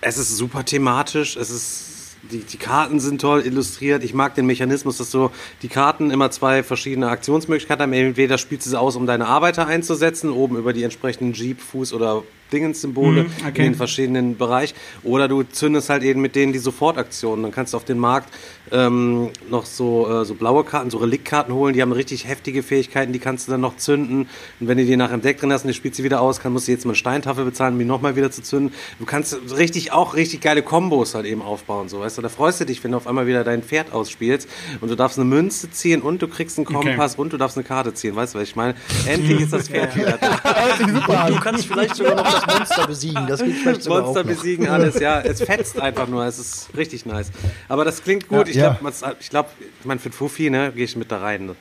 es 0.00 0.18
ist 0.18 0.36
super 0.36 0.64
thematisch, 0.64 1.36
es 1.36 1.50
ist 1.50 1.92
die, 2.30 2.38
die 2.38 2.56
Karten 2.56 3.00
sind 3.00 3.20
toll 3.20 3.44
illustriert. 3.44 4.04
Ich 4.04 4.14
mag 4.14 4.34
den 4.34 4.46
Mechanismus, 4.46 4.98
dass 4.98 5.10
so 5.10 5.32
die 5.62 5.68
Karten 5.68 6.10
immer 6.10 6.30
zwei 6.30 6.62
verschiedene 6.62 7.08
Aktionsmöglichkeiten 7.08 7.82
haben. 7.82 7.92
Entweder 7.92 8.38
spielst 8.38 8.66
du 8.66 8.70
sie 8.70 8.78
aus, 8.78 8.94
um 8.96 9.06
deine 9.06 9.26
Arbeiter 9.26 9.66
einzusetzen, 9.66 10.30
oben 10.30 10.56
über 10.56 10.72
die 10.72 10.84
entsprechenden 10.84 11.32
Jeep, 11.32 11.60
Fuß 11.60 11.92
oder 11.92 12.22
Dingens-Symbole 12.52 13.24
Mhm, 13.24 13.30
okay. 13.40 13.48
in 13.48 13.72
den 13.72 13.74
verschiedenen 13.74 14.36
Bereich. 14.36 14.74
Oder 15.02 15.28
du 15.28 15.42
zündest 15.42 15.88
halt 15.90 16.02
eben 16.02 16.20
mit 16.20 16.36
denen 16.36 16.52
die 16.52 16.58
Sofortaktionen. 16.58 17.42
Dann 17.42 17.52
kannst 17.52 17.72
du 17.72 17.76
auf 17.76 17.84
den 17.84 17.98
Markt 17.98 18.32
ähm, 18.70 19.30
noch 19.50 19.66
so, 19.66 20.08
äh, 20.08 20.24
so 20.24 20.34
blaue 20.34 20.64
Karten, 20.64 20.90
so 20.90 20.98
Reliktkarten 20.98 21.54
holen. 21.54 21.74
Die 21.74 21.82
haben 21.82 21.92
richtig 21.92 22.26
heftige 22.26 22.62
Fähigkeiten, 22.62 23.12
die 23.12 23.18
kannst 23.18 23.46
du 23.48 23.52
dann 23.52 23.60
noch 23.60 23.76
zünden. 23.76 24.28
Und 24.60 24.68
wenn 24.68 24.78
du 24.78 24.84
die 24.84 24.96
nach 24.96 25.10
dem 25.10 25.20
Deck 25.22 25.38
drin 25.40 25.52
hast 25.52 25.62
und 25.64 25.68
die 25.68 25.74
spielst 25.74 25.96
sie 25.96 26.04
wieder 26.04 26.20
aus, 26.20 26.40
kann, 26.40 26.52
musst 26.52 26.68
du 26.68 26.72
jetzt 26.72 26.84
mal 26.84 26.90
eine 26.92 26.96
Steintafel 26.96 27.44
bezahlen, 27.44 27.74
um 27.74 27.78
die 27.78 27.84
nochmal 27.84 28.16
wieder 28.16 28.30
zu 28.30 28.42
zünden. 28.42 28.72
Du 28.98 29.04
kannst 29.04 29.36
richtig 29.56 29.92
auch 29.92 30.14
richtig 30.14 30.40
geile 30.40 30.62
Kombos 30.62 31.14
halt 31.14 31.26
eben 31.26 31.42
aufbauen. 31.42 31.88
So, 31.88 32.00
weißt 32.00 32.18
du, 32.18 32.22
da 32.22 32.28
freust 32.28 32.60
du 32.60 32.66
dich, 32.66 32.82
wenn 32.84 32.92
du 32.92 32.96
auf 32.96 33.06
einmal 33.06 33.26
wieder 33.26 33.44
dein 33.44 33.62
Pferd 33.62 33.92
ausspielst 33.92 34.48
und 34.80 34.90
du 34.90 34.94
darfst 34.96 35.18
eine 35.18 35.24
Münze 35.28 35.70
ziehen 35.70 36.00
und 36.02 36.22
du 36.22 36.28
kriegst 36.28 36.58
einen 36.58 36.64
Kompass 36.66 37.16
und 37.16 37.32
du 37.32 37.36
darfst 37.36 37.56
eine 37.56 37.64
Karte 37.64 37.92
ziehen. 37.94 38.14
Weißt 38.16 38.34
du, 38.34 38.38
was 38.38 38.48
ich 38.48 38.56
meine? 38.56 38.74
Endlich 39.06 39.40
ist 39.40 39.52
das 39.52 39.68
Pferd 39.68 39.96
wieder 39.96 40.18
da. 40.18 40.38
Du 41.02 41.12
an. 41.12 41.40
kannst 41.40 41.66
vielleicht 41.66 41.96
sogar 41.96 42.14
noch 42.16 42.41
das 42.46 42.58
Monster 42.58 42.86
besiegen. 42.86 43.26
Das 43.26 43.42
geht 43.42 43.56
vielleicht 43.56 43.82
sogar 43.82 44.02
Monster 44.02 44.24
besiegen, 44.24 44.68
alles, 44.68 44.98
ja. 44.98 45.20
Es 45.20 45.42
fetzt 45.42 45.80
einfach 45.80 46.08
nur, 46.08 46.24
es 46.24 46.38
ist 46.38 46.70
richtig 46.76 47.06
nice. 47.06 47.30
Aber 47.68 47.84
das 47.84 48.02
klingt 48.02 48.28
gut. 48.28 48.46
Ja, 48.48 48.52
ich 48.52 48.56
ja. 48.56 48.74
glaube, 48.74 49.16
ich, 49.20 49.30
glaub, 49.30 49.50
ich 49.80 49.86
meine, 49.86 50.00
für 50.00 50.10
Fufi, 50.10 50.50
ne, 50.50 50.72
gehe 50.72 50.84
ich 50.84 50.96
mit 50.96 51.10
da 51.10 51.18
rein. 51.18 51.54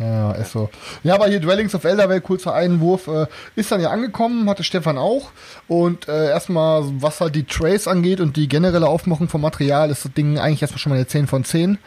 Ja, 0.00 0.32
ist 0.32 0.52
so. 0.52 0.70
Ja, 1.02 1.14
aber 1.14 1.28
hier 1.28 1.40
Dwellings 1.40 1.74
of 1.74 1.84
Eldervale, 1.84 2.22
kurzer 2.22 2.54
Einwurf, 2.54 3.06
äh, 3.06 3.26
ist 3.54 3.70
dann 3.70 3.82
ja 3.82 3.90
angekommen, 3.90 4.48
hatte 4.48 4.64
Stefan 4.64 4.96
auch. 4.96 5.30
Und 5.68 6.08
äh, 6.08 6.28
erstmal, 6.28 6.84
was 7.02 7.20
halt 7.20 7.34
die 7.34 7.44
Trays 7.44 7.86
angeht 7.86 8.20
und 8.20 8.36
die 8.36 8.48
generelle 8.48 8.88
Aufmachung 8.88 9.28
vom 9.28 9.42
Material, 9.42 9.90
ist 9.90 10.06
das 10.06 10.12
Ding 10.14 10.38
eigentlich 10.38 10.62
erstmal 10.62 10.78
schon 10.78 10.90
mal 10.90 10.96
eine 10.96 11.06
10 11.06 11.26
von 11.26 11.44
10. 11.44 11.78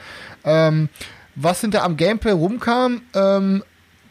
Ähm, 0.46 0.90
was 1.36 1.62
hinter 1.62 1.84
am 1.84 1.98
Gameplay 1.98 2.32
rumkam, 2.32 3.02
ähm, 3.16 3.64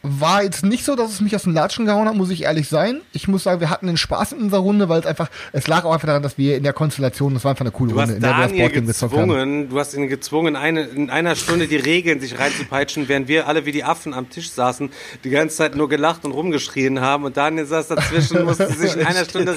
war 0.05 0.43
jetzt 0.43 0.65
nicht 0.65 0.83
so, 0.83 0.97
dass 0.97 1.13
es 1.13 1.21
mich 1.21 1.33
aus 1.33 1.43
den 1.43 1.53
Latschen 1.53 1.85
gehauen 1.85 2.09
hat, 2.09 2.15
muss 2.15 2.29
ich 2.29 2.43
ehrlich 2.43 2.67
sein. 2.67 2.99
Ich 3.13 3.29
muss 3.29 3.43
sagen, 3.43 3.61
wir 3.61 3.69
hatten 3.69 3.87
den 3.87 3.95
Spaß 3.95 4.33
in 4.33 4.39
unserer 4.39 4.59
Runde, 4.59 4.89
weil 4.89 4.99
es 4.99 5.05
einfach, 5.05 5.29
es 5.53 5.65
lag 5.67 5.85
auch 5.85 5.93
einfach 5.93 6.07
daran, 6.07 6.21
dass 6.21 6.37
wir 6.37 6.57
in 6.57 6.63
der 6.63 6.73
Konstellation, 6.73 7.33
das 7.33 7.45
war 7.45 7.51
einfach 7.51 7.63
eine 7.63 7.71
coole 7.71 7.93
Du 7.93 8.01
hast 8.01 8.09
Runde, 8.09 8.15
in 8.17 8.21
der 8.21 8.31
wir 8.31 8.35
das 8.35 8.47
Daniel 8.47 8.63
Boardgame 8.63 8.87
gezockt 8.87 9.13
haben. 9.13 9.29
gezwungen, 9.29 9.69
du 9.69 9.79
hast 9.79 9.93
ihn 9.93 10.07
gezwungen, 10.09 10.55
eine, 10.57 10.81
in 10.81 11.09
einer 11.09 11.37
Stunde 11.37 11.67
die 11.67 11.77
Regeln 11.77 12.19
sich 12.19 12.37
reinzupeitschen, 12.37 13.07
während 13.07 13.29
wir 13.29 13.47
alle 13.47 13.65
wie 13.65 13.71
die 13.71 13.85
Affen 13.85 14.13
am 14.13 14.29
Tisch 14.29 14.51
saßen, 14.51 14.89
die 15.23 15.29
ganze 15.29 15.55
Zeit 15.55 15.77
nur 15.77 15.87
gelacht 15.87 16.25
und 16.25 16.33
rumgeschrien 16.33 16.99
haben 16.99 17.23
und 17.23 17.37
Daniel 17.37 17.65
saß 17.65 17.87
dazwischen, 17.87 18.43
musste 18.45 18.73
sich 18.73 18.97
in 18.97 19.05
einer 19.05 19.23
Stunde 19.23 19.53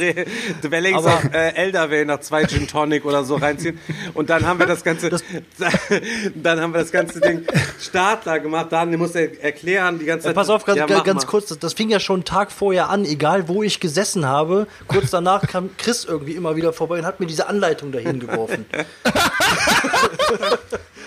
Dwellings 0.62 1.05
auf 1.05 1.24
äh, 1.24 1.57
Eldervale 1.57 2.07
nach 2.07 2.20
zwei 2.20 2.44
Gin 2.44 2.68
Tonic 2.68 3.05
oder 3.05 3.24
so 3.24 3.34
reinziehen 3.34 3.80
und 4.14 4.30
dann 4.30 4.47
haben 4.47 4.61
wir 4.61 4.66
das 4.66 4.84
ganze, 4.84 5.11
dann 6.36 6.61
haben 6.61 6.72
wir 6.72 6.80
das 6.80 6.92
ganze 6.92 7.20
Ding 7.20 7.42
startklar 7.80 8.38
gemacht. 8.38 8.70
Daniel 8.70 8.99
musste 8.99 9.42
erklären, 9.42 9.99
die 9.99 10.05
ganze 10.05 10.26
Zeit. 10.26 10.36
Pass 10.37 10.51
auf, 10.51 10.64
ganz, 10.64 10.78
Ja, 10.78 10.87
ganz, 10.87 10.99
mach 10.99 11.05
ganz 11.05 11.24
mal. 11.24 11.30
kurz, 11.30 11.47
das, 11.49 11.59
das 11.59 11.72
fing 11.72 11.89
ja 11.89 11.99
schon 11.99 12.16
einen 12.16 12.24
Tag 12.24 12.53
vorher 12.53 12.89
an, 12.91 13.05
egal 13.05 13.49
wo 13.49 13.62
ich 13.62 13.80
gesessen 13.80 14.26
habe. 14.26 14.66
Kurz 14.87 15.11
danach 15.11 15.43
kam 15.47 15.70
Chris 15.78 16.05
irgendwie 16.05 16.32
immer 16.32 16.55
wieder 16.55 16.72
vorbei 16.72 16.99
und 16.99 17.07
hat 17.07 17.18
mir 17.20 17.26
diese 17.26 17.49
Anleitung 17.49 17.91
dahin 17.91 18.20
geworfen. 18.20 18.66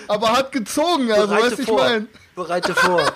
Aber 0.08 0.32
hat 0.32 0.52
gezogen, 0.52 1.10
also 1.12 1.30
weißt 1.30 1.58
du, 1.58 1.62
ich 1.62 1.68
vor. 1.68 1.78
mein. 1.78 2.08
Bereite 2.34 2.74
vor. 2.74 3.02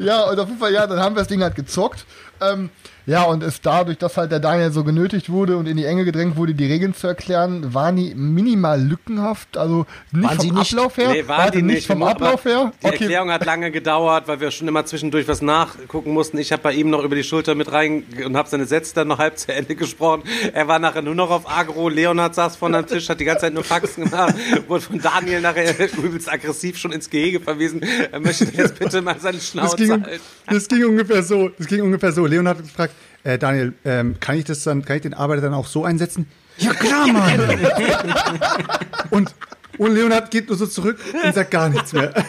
Ja, 0.00 0.24
und 0.24 0.38
auf 0.40 0.48
jeden 0.48 0.58
Fall, 0.58 0.72
ja, 0.72 0.86
dann 0.86 0.98
haben 1.00 1.14
wir 1.14 1.20
das 1.20 1.28
Ding 1.28 1.42
halt 1.42 1.54
gezockt. 1.54 2.04
Ähm, 2.40 2.70
ja, 3.08 3.22
und 3.22 3.42
es 3.42 3.62
dadurch, 3.62 3.96
dass 3.96 4.18
halt 4.18 4.32
der 4.32 4.38
Daniel 4.38 4.70
so 4.70 4.84
genötigt 4.84 5.30
wurde 5.30 5.56
und 5.56 5.66
in 5.66 5.78
die 5.78 5.86
Enge 5.86 6.04
gedrängt 6.04 6.36
wurde, 6.36 6.52
die 6.52 6.66
Regeln 6.66 6.92
zu 6.92 7.06
erklären, 7.06 7.72
waren 7.72 7.96
die 7.96 8.14
minimal 8.14 8.82
lückenhaft. 8.82 9.56
Also 9.56 9.86
nicht 10.12 10.24
Waren 10.24 10.38
vom 10.38 10.58
nicht? 10.58 10.74
Ablauf 10.74 10.96
her. 10.98 11.08
Nee, 11.08 11.26
war 11.26 11.38
Warte, 11.38 11.56
die 11.56 11.62
nicht 11.62 11.86
vom 11.86 12.02
Ablauf 12.02 12.44
her. 12.44 12.70
Die 12.82 12.86
Erklärung 12.86 13.30
hat 13.30 13.46
lange 13.46 13.70
gedauert, 13.70 14.28
weil 14.28 14.40
wir 14.40 14.50
schon 14.50 14.68
immer 14.68 14.84
zwischendurch 14.84 15.26
was 15.26 15.40
nachgucken 15.40 16.12
mussten. 16.12 16.36
Ich 16.36 16.52
habe 16.52 16.62
bei 16.62 16.74
ihm 16.74 16.90
noch 16.90 17.02
über 17.02 17.16
die 17.16 17.24
Schulter 17.24 17.54
mit 17.54 17.72
rein 17.72 18.04
und 18.26 18.36
habe 18.36 18.46
seine 18.46 18.66
Sätze 18.66 18.94
dann 18.94 19.08
noch 19.08 19.18
halb 19.18 19.38
zu 19.38 19.54
Ende 19.54 19.74
gesprochen. 19.74 20.24
Er 20.52 20.68
war 20.68 20.78
nachher 20.78 21.00
nur 21.00 21.14
noch 21.14 21.30
auf 21.30 21.50
Agro. 21.50 21.88
Leonhard 21.88 22.34
saß 22.34 22.56
vorne 22.56 22.76
am 22.76 22.86
Tisch, 22.86 23.08
hat 23.08 23.20
die 23.20 23.24
ganze 23.24 23.46
Zeit 23.46 23.54
nur 23.54 23.64
Faxen 23.64 24.04
gemacht, 24.04 24.34
wurde 24.66 24.82
von 24.82 25.00
Daniel 25.00 25.40
nachher 25.40 25.74
übelst 25.96 26.30
aggressiv 26.30 26.76
schon 26.76 26.92
ins 26.92 27.08
Gehege 27.08 27.40
verwiesen. 27.40 27.80
Er 28.12 28.20
möchte 28.20 28.44
jetzt 28.44 28.78
bitte 28.78 29.00
mal 29.00 29.18
seine 29.18 29.40
Schnauze 29.40 29.76
ging, 29.76 29.90
halten. 29.92 30.20
das 30.46 30.68
ging 30.68 30.84
ungefähr 30.84 31.22
so. 31.22 31.48
Das 31.56 31.66
ging 31.66 31.80
ungefähr 31.80 32.12
so. 32.12 32.26
Leon 32.26 32.46
hat 32.46 32.58
gefragt, 32.58 32.92
äh, 33.24 33.38
Daniel, 33.38 33.74
ähm, 33.84 34.20
kann 34.20 34.36
ich 34.36 34.44
das 34.44 34.62
dann, 34.64 34.84
kann 34.84 34.96
ich 34.96 35.02
den 35.02 35.14
Arbeiter 35.14 35.42
dann 35.42 35.54
auch 35.54 35.66
so 35.66 35.84
einsetzen? 35.84 36.28
Ja 36.58 36.72
klar, 36.74 37.06
Mann. 37.06 37.40
und, 39.10 39.34
und 39.78 39.94
Leonhard 39.94 40.30
geht 40.30 40.48
nur 40.48 40.56
so 40.56 40.66
zurück 40.66 40.98
und 41.24 41.34
sagt 41.34 41.50
gar 41.50 41.68
nichts 41.68 41.92
mehr. 41.92 42.12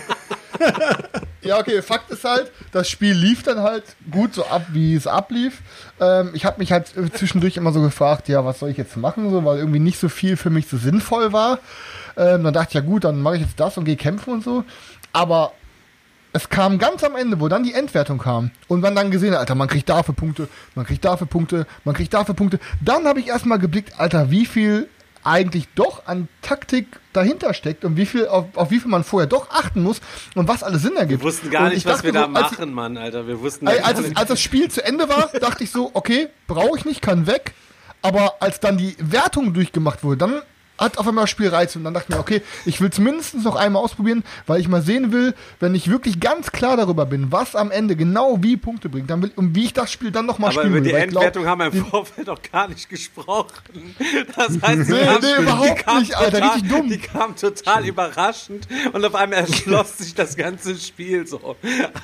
Ja, 1.42 1.58
okay, 1.58 1.82
Fakt 1.82 2.12
ist 2.12 2.26
halt, 2.26 2.52
das 2.74 2.90
Spiel 2.90 3.14
lief 3.14 3.44
dann 3.44 3.60
halt 3.60 3.84
gut 4.12 4.34
so 4.34 4.46
ab, 4.46 4.68
wie 4.72 4.94
es 4.94 5.08
ablief. 5.08 5.62
Ähm, 6.00 6.32
ich 6.34 6.46
habe 6.46 6.60
mich 6.60 6.72
halt 6.72 6.94
zwischendurch 7.14 7.56
immer 7.56 7.72
so 7.72 7.82
gefragt, 7.82 8.28
ja, 8.28 8.44
was 8.44 8.60
soll 8.60 8.70
ich 8.70 8.78
jetzt 8.78 8.98
machen, 8.98 9.30
so, 9.32 9.46
weil 9.46 9.58
irgendwie 9.58 9.80
nicht 9.80 10.00
so 10.00 10.10
viel 10.10 10.36
für 10.36 10.50
mich 10.50 10.68
so 10.68 10.78
sinnvoll 10.78 11.32
war. 11.32 11.60
Ähm, 12.18 12.44
dann 12.44 12.54
dachte 12.54 12.70
ich, 12.70 12.74
ja 12.76 12.82
gut, 12.82 13.06
dann 13.06 13.22
mache 13.22 13.38
ich 13.38 13.42
jetzt 13.42 13.60
das 13.60 13.78
und 13.78 13.86
gehe 13.86 13.96
kämpfen 13.96 14.34
und 14.34 14.44
so. 14.44 14.66
Aber 15.14 15.54
es 16.34 16.50
kam 16.50 16.78
ganz 16.78 17.04
am 17.04 17.16
Ende, 17.16 17.40
wo 17.40 17.48
dann 17.48 17.64
die 17.64 17.74
Endwertung 17.74 18.18
kam 18.20 18.52
und 18.68 18.82
man 18.82 18.96
dann 18.96 19.10
gesehen 19.12 19.34
hat, 19.34 19.40
Alter, 19.40 19.56
man 19.56 19.68
kriegt 19.68 19.90
dafür 19.90 20.14
Punkte, 20.14 20.48
man 20.76 20.86
kriegt 20.86 21.04
dafür 21.04 21.28
Punkte, 21.28 21.66
man 21.86 21.96
kriegt 21.96 22.14
dafür 22.14 22.36
Punkte. 22.36 22.60
Dann 22.82 23.06
habe 23.06 23.20
ich 23.20 23.28
erstmal 23.28 23.60
geblickt, 23.60 24.00
Alter, 24.00 24.30
wie 24.32 24.46
viel 24.46 24.88
eigentlich 25.24 25.68
doch 25.76 26.06
an 26.08 26.30
Taktik 26.42 26.88
dahinter 27.12 27.54
steckt 27.54 27.84
und 27.84 27.98
wie 27.98 28.06
viel 28.06 28.28
auf, 28.28 28.46
auf 28.56 28.72
wie 28.72 28.80
viel 28.80 28.90
man 28.90 29.04
vorher 29.04 29.28
doch 29.28 29.50
achten 29.50 29.84
muss 29.84 30.00
und 30.36 30.48
was 30.48 30.64
alles 30.64 30.82
Sinn 30.84 30.96
ergibt. 30.96 31.22
Wir 31.22 31.28
wussten 31.28 31.50
gar 31.50 31.68
nicht, 31.70 31.80
ich 31.80 31.86
was 31.86 31.94
dachte 31.96 32.06
wir 32.06 32.14
da 32.14 32.26
als 32.32 32.52
ich- 32.54 32.58
machen, 32.60 32.74
Mann, 32.74 32.96
Alter. 32.98 33.28
Wir 33.28 33.40
wussten 33.42 33.68
als, 33.68 33.98
nicht. 34.00 34.12
es, 34.12 34.16
als 34.16 34.30
das 34.30 34.42
Spiel 34.42 34.70
zu 34.72 34.84
Ende 34.86 35.10
war, 35.10 35.28
dachte 35.42 35.64
ich 35.66 35.72
so, 35.72 35.92
okay, 35.94 36.30
brauche 36.48 36.78
ich 36.78 36.86
nicht, 36.86 37.02
kann 37.02 37.28
weg. 37.28 37.54
Aber 38.02 38.36
als 38.40 38.62
dann 38.62 38.78
die 38.78 38.96
Wertung 39.00 39.54
durchgemacht 39.54 40.04
wurde, 40.06 40.18
dann 40.18 40.42
hat 40.80 40.98
auf 40.98 41.08
einmal 41.08 41.28
Spielreiz 41.28 41.76
und 41.76 41.84
dann 41.84 41.94
dachte 41.94 42.08
ich 42.10 42.16
mir, 42.16 42.22
okay, 42.22 42.42
ich 42.66 42.82
will 42.82 42.90
es 42.92 43.00
mindestens 43.00 43.44
noch 43.44 43.56
einmal 43.56 43.84
ausprobieren, 43.84 44.24
weil 44.48 44.60
ich 44.62 44.68
mal 44.68 44.82
sehen 44.82 45.12
will, 45.12 45.34
wenn 45.60 45.76
ich 45.76 45.90
wirklich 45.90 46.20
ganz 46.20 46.52
klar 46.52 46.78
darüber 46.78 47.06
bin, 47.06 47.32
was 47.32 47.56
am 47.56 47.72
Ende 47.72 47.96
genau 47.96 48.38
wie 48.42 48.58
Punkte 48.58 48.90
bringt, 48.90 49.10
dann 49.10 49.22
will, 49.22 49.32
und 49.36 49.56
wie 49.56 49.66
ich 49.66 49.74
das 49.74 49.92
Spiel 49.92 50.12
dann 50.12 50.26
noch 50.26 50.40
mal 50.40 50.48
Aber 50.48 50.54
spielen 50.62 50.68
über 50.68 50.76
will. 50.78 50.84
die 50.84 50.94
weil 50.94 51.04
ich 51.06 51.10
glaub, 51.10 51.24
Endwertung 51.24 51.46
haben 51.50 51.60
wir 51.60 51.68
im 51.80 51.86
Vorfeld 51.86 52.28
noch 52.28 52.42
gar 52.52 52.68
nicht 52.68 52.90
gesprochen. 52.90 53.96
Das 54.36 54.50
heißt, 54.62 54.90
die 54.90 54.94
Nee, 54.94 55.06
kam- 55.06 55.22
nee, 55.22 55.42
überhaupt 55.44 55.70
die 55.80 55.84
kam 55.84 56.00
nicht, 56.00 56.16
Alter, 56.16 56.32
total, 56.40 56.50
richtig 56.56 56.70
dumm. 56.72 56.90
Die 56.90 56.98
kam 56.98 57.36
total 57.36 57.86
überraschend 57.86 58.68
und 58.94 59.06
auf 59.06 59.16
einmal 59.16 59.40
erschloss 59.40 59.98
sich 59.98 60.16
das 60.16 60.36
ganze 60.38 60.76
Spiel 60.78 61.28
so. 61.28 61.56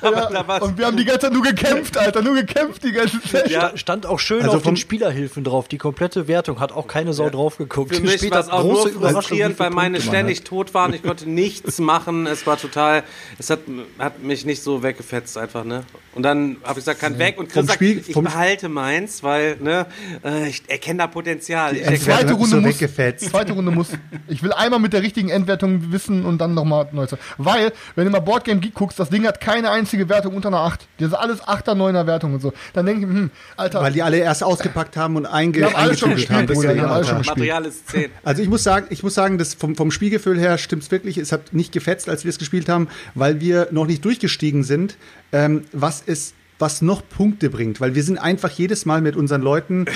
Aber 0.02 0.32
ja, 0.32 0.58
und 0.60 0.78
wir 0.78 0.86
haben 0.86 0.96
die 0.96 1.04
ganze 1.04 1.20
Zeit 1.26 1.32
nur 1.32 1.42
gekämpft, 1.42 1.96
Alter, 1.98 2.22
nur 2.22 2.34
gekämpft 2.34 2.84
die 2.84 2.92
ganze 2.92 3.20
Zeit. 3.22 3.50
Ja. 3.50 3.68
Sta- 3.68 3.76
Stand 3.76 4.06
auch 4.06 4.18
schön 4.18 4.42
Also 4.42 4.56
auf 4.58 4.62
den 4.62 4.76
Spielerhilfen 4.76 5.44
drauf. 5.44 5.68
Die 5.68 5.78
komplette 5.78 6.28
Wertung 6.28 6.60
hat 6.60 6.72
auch 6.72 6.86
keine 6.86 7.12
Sau 7.12 7.30
drauf 7.30 7.56
geguckt. 7.56 7.94
Für 7.94 8.02
mich 8.02 8.30
war 8.30 8.40
es 8.40 8.48
auch 8.72 8.90
nur 8.90 9.10
frustrierend, 9.10 9.58
weil 9.58 9.70
meine 9.70 10.00
ständig 10.00 10.42
tot 10.44 10.74
waren. 10.74 10.94
Ich 10.94 11.02
konnte 11.02 11.28
nichts 11.30 11.78
machen. 11.78 12.26
Es 12.26 12.46
war 12.46 12.56
total, 12.58 13.02
es 13.38 13.50
hat, 13.50 13.60
hat 13.98 14.22
mich 14.22 14.44
nicht 14.44 14.62
so 14.62 14.82
weggefetzt 14.82 15.36
einfach, 15.38 15.64
ne? 15.64 15.84
Und 16.14 16.22
dann 16.22 16.56
habe 16.62 16.78
ich 16.78 16.84
gesagt, 16.86 17.00
kann 17.00 17.18
weg. 17.18 17.38
Und 17.38 17.50
Chris 17.50 17.66
sagt, 17.66 17.76
Spiel- 17.76 18.02
ich 18.06 18.14
behalte 18.14 18.68
meins, 18.70 19.22
weil, 19.22 19.56
ne, 19.60 19.86
äh, 20.24 20.48
ich 20.48 20.62
erkenne 20.68 20.98
da 21.00 21.06
Potenzial. 21.08 21.76
Ich 21.76 21.82
Endwertung 21.82 22.08
erkenne, 22.08 22.18
zweite 22.28 22.32
Runde 22.34 22.48
so 22.56 22.60
muss- 22.62 22.74
weggefetzt. 22.80 23.28
Zweite 23.30 23.52
Runde 23.52 23.70
muss. 23.70 23.88
Ich 24.28 24.42
will 24.42 24.52
einmal 24.52 24.80
mit 24.80 24.92
der 24.94 25.02
richtigen 25.02 25.28
Endwertung 25.28 25.92
wissen 25.92 26.24
und 26.24 26.38
dann 26.38 26.54
nochmal 26.54 26.88
neu. 26.92 27.06
zu- 27.06 27.18
Weil, 27.36 27.72
wenn 27.96 28.06
du 28.06 28.10
mal 28.10 28.20
Boardgame 28.20 28.60
Geek 28.60 28.72
guckst, 28.74 28.98
das 28.98 29.10
Ding 29.10 29.26
hat 29.26 29.40
keine 29.42 29.70
einzige 29.70 30.08
Wertung 30.08 30.34
unter 30.34 30.48
einer 30.48 30.60
8. 30.60 30.86
Das 30.98 31.08
ist 31.08 31.14
alles 31.14 31.42
8er, 31.42 31.74
9er 31.74 32.06
Wertung 32.06 32.32
und 32.34 32.40
so. 32.40 32.52
Dann 32.72 32.86
denke 32.86 33.02
ich, 33.06 33.12
hm, 33.12 33.30
Alter, 33.58 33.82
Weil 33.82 33.92
die 33.92 34.02
alle 34.02 34.16
erst 34.16 34.42
ausgepackt 34.42 34.96
haben 34.96 35.16
und 35.16 35.26
einge 35.26 35.66
haben 35.66 35.74
alle 35.74 35.96
schon 35.96 36.10
gespielt, 36.14 36.46
Bruder, 36.46 36.54
Deswegen, 36.60 36.74
wir 36.76 36.82
haben 36.84 36.92
alle 36.92 37.04
schon 37.04 37.18
gespielt. 37.18 37.36
Material 37.38 37.64
ist 37.66 37.90
10. 37.90 38.10
Also 38.24 38.42
ich 38.42 38.48
muss 38.48 38.55
sagen, 38.62 38.86
ich 38.90 39.02
muss 39.02 39.14
sagen, 39.14 39.38
das 39.38 39.54
vom, 39.54 39.76
vom 39.76 39.90
Spielgefühl 39.90 40.38
her 40.38 40.58
stimmt's 40.58 40.90
wirklich. 40.90 41.18
Es 41.18 41.32
hat 41.32 41.52
nicht 41.52 41.72
gefetzt, 41.72 42.08
als 42.08 42.24
wir 42.24 42.30
es 42.30 42.38
gespielt 42.38 42.68
haben, 42.68 42.88
weil 43.14 43.40
wir 43.40 43.68
noch 43.70 43.86
nicht 43.86 44.04
durchgestiegen 44.04 44.64
sind, 44.64 44.96
ähm, 45.32 45.64
was 45.72 46.02
es, 46.06 46.34
was 46.58 46.82
noch 46.82 47.08
Punkte 47.08 47.50
bringt. 47.50 47.80
Weil 47.80 47.94
wir 47.94 48.02
sind 48.02 48.18
einfach 48.18 48.50
jedes 48.50 48.86
Mal 48.86 49.00
mit 49.00 49.16
unseren 49.16 49.42
Leuten 49.42 49.86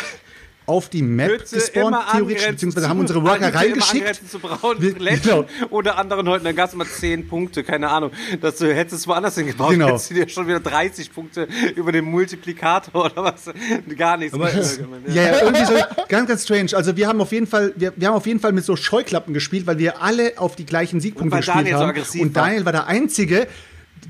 auf 0.70 0.88
die 0.88 1.02
Map 1.02 1.30
Hütze 1.30 1.56
gespawnt, 1.56 1.88
immer 1.88 2.06
theoretisch, 2.12 2.46
beziehungsweise 2.46 2.88
haben 2.88 3.00
unsere 3.00 3.22
Worker 3.22 3.48
immer 3.48 3.54
reingeschickt. 3.58 4.30
zu 4.30 4.38
braunen 4.38 4.80
Wir- 4.80 4.94
genau. 4.94 5.44
oder 5.70 5.98
anderen 5.98 6.28
heute, 6.28 6.44
dann 6.44 6.54
gab 6.56 6.68
es 6.68 6.74
mal 6.76 6.86
10 6.86 7.26
Punkte, 7.28 7.64
keine 7.64 7.88
Ahnung. 7.90 8.12
Dass 8.40 8.56
du 8.58 8.72
hättest 8.72 9.00
es 9.00 9.08
woanders 9.08 9.34
hingebaut, 9.34 9.70
Genau. 9.72 9.88
hättest 9.88 10.10
du 10.10 10.14
dir 10.14 10.28
schon 10.28 10.46
wieder 10.46 10.60
30 10.60 11.12
Punkte 11.12 11.48
über 11.74 11.90
den 11.92 12.04
Multiplikator 12.04 13.06
oder 13.06 13.24
was. 13.24 13.50
Gar 13.96 14.16
nichts. 14.18 14.36
Ja, 15.08 15.22
ja, 15.22 15.40
irgendwie 15.42 15.64
so 15.64 15.72
ganz, 16.08 16.28
ganz 16.28 16.44
strange. 16.44 16.68
Also 16.74 16.96
wir 16.96 17.08
haben 17.08 17.20
auf 17.20 17.32
jeden 17.32 17.46
Fall, 17.46 17.72
wir, 17.76 17.92
wir 17.96 18.08
haben 18.08 18.14
auf 18.14 18.26
jeden 18.26 18.40
Fall 18.40 18.52
mit 18.52 18.64
so 18.64 18.76
Scheuklappen 18.76 19.34
gespielt, 19.34 19.66
weil 19.66 19.78
wir 19.78 20.00
alle 20.00 20.32
auf 20.36 20.56
die 20.56 20.64
gleichen 20.66 21.00
Siegpunkte 21.00 21.36
gespielt 21.38 21.56
Daniel 21.58 21.74
so 21.74 21.80
haben. 21.80 21.88
aggressiv 21.90 22.22
und. 22.22 22.36
Daniel 22.36 22.64
war 22.64 22.72
der 22.72 22.86
Einzige, 22.86 23.48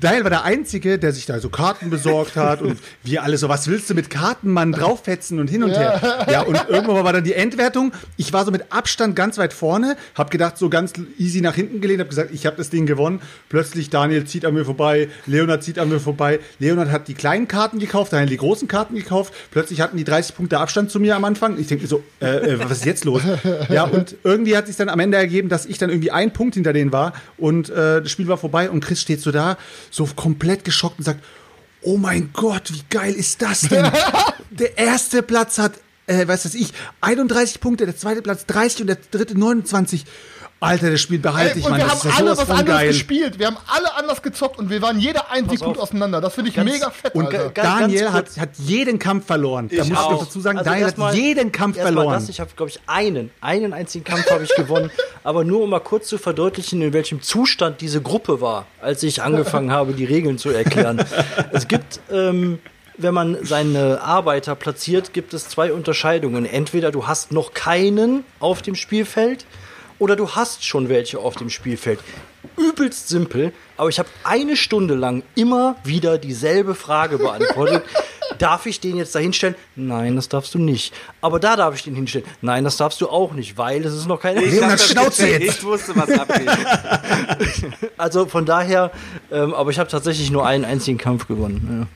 Daniel 0.01 0.23
war 0.23 0.31
der 0.31 0.43
Einzige, 0.43 0.97
der 0.97 1.13
sich 1.13 1.27
da 1.27 1.39
so 1.39 1.49
Karten 1.49 1.91
besorgt 1.91 2.35
hat 2.35 2.63
und 2.63 2.79
wir 3.03 3.21
alle 3.21 3.37
so, 3.37 3.49
was 3.49 3.67
willst 3.67 3.87
du 3.87 3.93
mit 3.93 4.09
Karten, 4.09 4.49
Mann, 4.49 4.71
drauffetzen 4.71 5.39
und 5.39 5.47
hin 5.47 5.63
und 5.63 5.71
her. 5.71 6.25
Ja, 6.31 6.41
und 6.41 6.59
irgendwann 6.69 7.03
war 7.03 7.13
dann 7.13 7.23
die 7.23 7.33
Endwertung. 7.33 7.91
Ich 8.17 8.33
war 8.33 8.43
so 8.43 8.51
mit 8.51 8.71
Abstand 8.71 9.15
ganz 9.15 9.37
weit 9.37 9.53
vorne, 9.53 9.97
hab 10.15 10.31
gedacht, 10.31 10.57
so 10.57 10.69
ganz 10.69 10.93
easy 11.19 11.41
nach 11.41 11.53
hinten 11.53 11.81
gelehnt, 11.81 12.01
hab 12.01 12.09
gesagt, 12.09 12.31
ich 12.33 12.47
habe 12.47 12.57
das 12.57 12.71
Ding 12.71 12.87
gewonnen. 12.87 13.21
Plötzlich 13.49 13.91
Daniel 13.91 14.25
zieht 14.25 14.43
an 14.43 14.55
mir 14.55 14.65
vorbei, 14.65 15.07
Leonard 15.27 15.63
zieht 15.63 15.77
an 15.77 15.89
mir 15.89 15.99
vorbei. 15.99 16.39
Leonard 16.57 16.89
hat 16.89 17.07
die 17.07 17.13
kleinen 17.13 17.47
Karten 17.47 17.77
gekauft, 17.77 18.11
Daniel 18.13 18.29
die 18.29 18.37
großen 18.37 18.67
Karten 18.67 18.95
gekauft. 18.95 19.33
Plötzlich 19.51 19.81
hatten 19.81 19.97
die 19.97 20.03
30 20.03 20.35
Punkte 20.35 20.57
Abstand 20.57 20.89
zu 20.89 20.99
mir 20.99 21.15
am 21.15 21.25
Anfang. 21.25 21.59
Ich 21.59 21.67
denke 21.67 21.83
mir 21.83 21.89
so, 21.89 22.03
äh, 22.21 22.53
äh, 22.53 22.59
was 22.59 22.79
ist 22.79 22.85
jetzt 22.85 23.05
los? 23.05 23.21
Ja, 23.69 23.83
und 23.83 24.15
irgendwie 24.23 24.57
hat 24.57 24.67
sich 24.67 24.75
dann 24.75 24.89
am 24.89 24.99
Ende 24.99 25.17
ergeben, 25.17 25.47
dass 25.47 25.65
ich 25.65 25.77
dann 25.77 25.89
irgendwie 25.89 26.11
ein 26.11 26.33
Punkt 26.33 26.55
hinter 26.55 26.73
denen 26.73 26.91
war 26.91 27.13
und 27.37 27.69
äh, 27.69 28.01
das 28.01 28.09
Spiel 28.09 28.27
war 28.27 28.37
vorbei 28.37 28.69
und 28.69 28.83
Chris 28.83 29.01
steht 29.01 29.21
so 29.21 29.31
da, 29.31 29.57
so 29.91 30.07
komplett 30.15 30.63
geschockt 30.63 30.97
und 30.97 31.05
sagt, 31.05 31.23
oh 31.81 31.97
mein 31.97 32.31
Gott, 32.33 32.73
wie 32.73 32.83
geil 32.89 33.13
ist 33.13 33.41
das 33.41 33.61
denn? 33.61 33.91
der 34.49 34.77
erste 34.77 35.21
Platz 35.21 35.57
hat, 35.59 35.73
äh, 36.07 36.27
was 36.27 36.45
weiß 36.45 36.55
ich, 36.55 36.73
31 37.01 37.59
Punkte, 37.59 37.85
der 37.85 37.95
zweite 37.95 38.21
Platz 38.21 38.45
30 38.47 38.81
und 38.81 38.87
der 38.87 38.97
dritte 39.11 39.37
29. 39.37 40.05
Alter, 40.63 40.91
das 40.91 41.01
Spiel 41.01 41.17
behalte 41.17 41.53
Ey, 41.55 41.59
ich, 41.59 41.65
und 41.65 41.71
Mann. 41.71 41.79
wir 41.81 41.87
Das 41.87 42.05
haben 42.05 42.17
alle 42.27 42.37
was 42.37 42.49
anderes 42.49 42.65
geil. 42.67 42.87
gespielt. 42.89 43.39
Wir 43.39 43.47
haben 43.47 43.57
alle 43.67 43.95
anders 43.95 44.21
gezockt 44.21 44.59
und 44.59 44.69
wir 44.69 44.79
waren 44.83 44.99
jeder 44.99 45.31
ein 45.31 45.49
Siegpunkt 45.49 45.77
auf. 45.79 45.85
auseinander. 45.89 46.21
Das 46.21 46.35
finde 46.35 46.49
ich 46.51 46.55
Ganz- 46.55 46.71
mega 46.71 46.91
fett, 46.91 47.15
Und 47.15 47.25
Alter. 47.33 47.49
Daniel 47.49 48.11
hat, 48.11 48.37
hat 48.37 48.49
jeden 48.59 48.99
Kampf 48.99 49.25
verloren. 49.25 49.69
Da 49.69 49.77
Ich 49.77 49.89
muss 49.89 49.89
ich 49.89 49.97
auch. 49.97 50.11
noch 50.11 50.19
dazu 50.25 50.39
sagen, 50.39 50.59
Also 50.59 50.69
Daniel 50.69 50.85
hat 50.85 50.91
erstmal- 50.91 51.15
jeden 51.15 51.51
Kampf 51.51 51.77
erstmal 51.77 51.93
verloren. 51.93 52.13
Das, 52.19 52.29
ich 52.29 52.39
habe, 52.39 52.51
glaube 52.55 52.69
ich, 52.69 52.79
einen, 52.85 53.31
einen 53.41 53.73
einzigen 53.73 54.03
Kampf 54.05 54.29
habe 54.29 54.43
ich 54.43 54.53
gewonnen. 54.55 54.91
Aber 55.23 55.43
nur 55.43 55.63
um 55.63 55.69
mal 55.71 55.79
kurz 55.79 56.07
zu 56.07 56.19
verdeutlichen, 56.19 56.79
in 56.83 56.93
welchem 56.93 57.23
Zustand 57.23 57.81
diese 57.81 58.01
Gruppe 58.01 58.39
war, 58.39 58.67
als 58.81 59.01
ich 59.01 59.23
angefangen 59.23 59.71
habe, 59.71 59.93
die 59.93 60.05
Regeln 60.05 60.37
zu 60.37 60.49
erklären. 60.51 61.03
es 61.51 61.67
gibt, 61.67 61.99
ähm, 62.11 62.59
wenn 62.97 63.15
man 63.15 63.35
seine 63.43 64.01
Arbeiter 64.01 64.53
platziert, 64.53 65.11
gibt 65.11 65.33
es 65.33 65.49
zwei 65.49 65.73
Unterscheidungen. 65.73 66.45
Entweder 66.45 66.91
du 66.91 67.07
hast 67.07 67.31
noch 67.31 67.55
keinen 67.55 68.23
auf 68.39 68.61
dem 68.61 68.75
Spielfeld 68.75 69.45
oder 70.01 70.15
du 70.15 70.31
hast 70.31 70.65
schon 70.65 70.89
welche 70.89 71.19
auf 71.19 71.35
dem 71.35 71.51
Spielfeld. 71.51 71.99
Übelst 72.57 73.07
simpel, 73.07 73.53
aber 73.77 73.89
ich 73.89 73.99
habe 73.99 74.09
eine 74.23 74.57
Stunde 74.57 74.95
lang 74.95 75.21
immer 75.35 75.75
wieder 75.83 76.17
dieselbe 76.17 76.73
Frage 76.73 77.19
beantwortet. 77.19 77.83
Darf 78.39 78.65
ich 78.65 78.79
den 78.79 78.97
jetzt 78.97 79.13
da 79.13 79.19
hinstellen? 79.19 79.53
Nein, 79.75 80.15
das 80.15 80.27
darfst 80.27 80.55
du 80.55 80.57
nicht. 80.57 80.95
Aber 81.19 81.39
da 81.39 81.55
darf 81.55 81.75
ich 81.75 81.83
den 81.83 81.93
hinstellen. 81.93 82.25
Nein, 82.41 82.63
das 82.63 82.77
darfst 82.77 82.99
du 82.99 83.07
auch 83.07 83.33
nicht, 83.33 83.57
weil 83.59 83.85
es 83.85 83.93
ist 83.93 84.07
noch 84.07 84.19
keine. 84.19 84.41
Ich, 84.41 84.59
hab 84.59 84.79
Schnauze 84.79 85.27
jetzt. 85.27 85.57
ich 85.59 85.63
wusste, 85.63 85.95
was 85.95 86.09
abgeht. 86.09 86.49
Also 87.97 88.25
von 88.25 88.45
daher, 88.45 88.91
ähm, 89.31 89.53
aber 89.53 89.69
ich 89.69 89.77
habe 89.77 89.89
tatsächlich 89.89 90.31
nur 90.31 90.47
einen 90.47 90.65
einzigen 90.65 90.97
Kampf 90.97 91.27
gewonnen. 91.27 91.87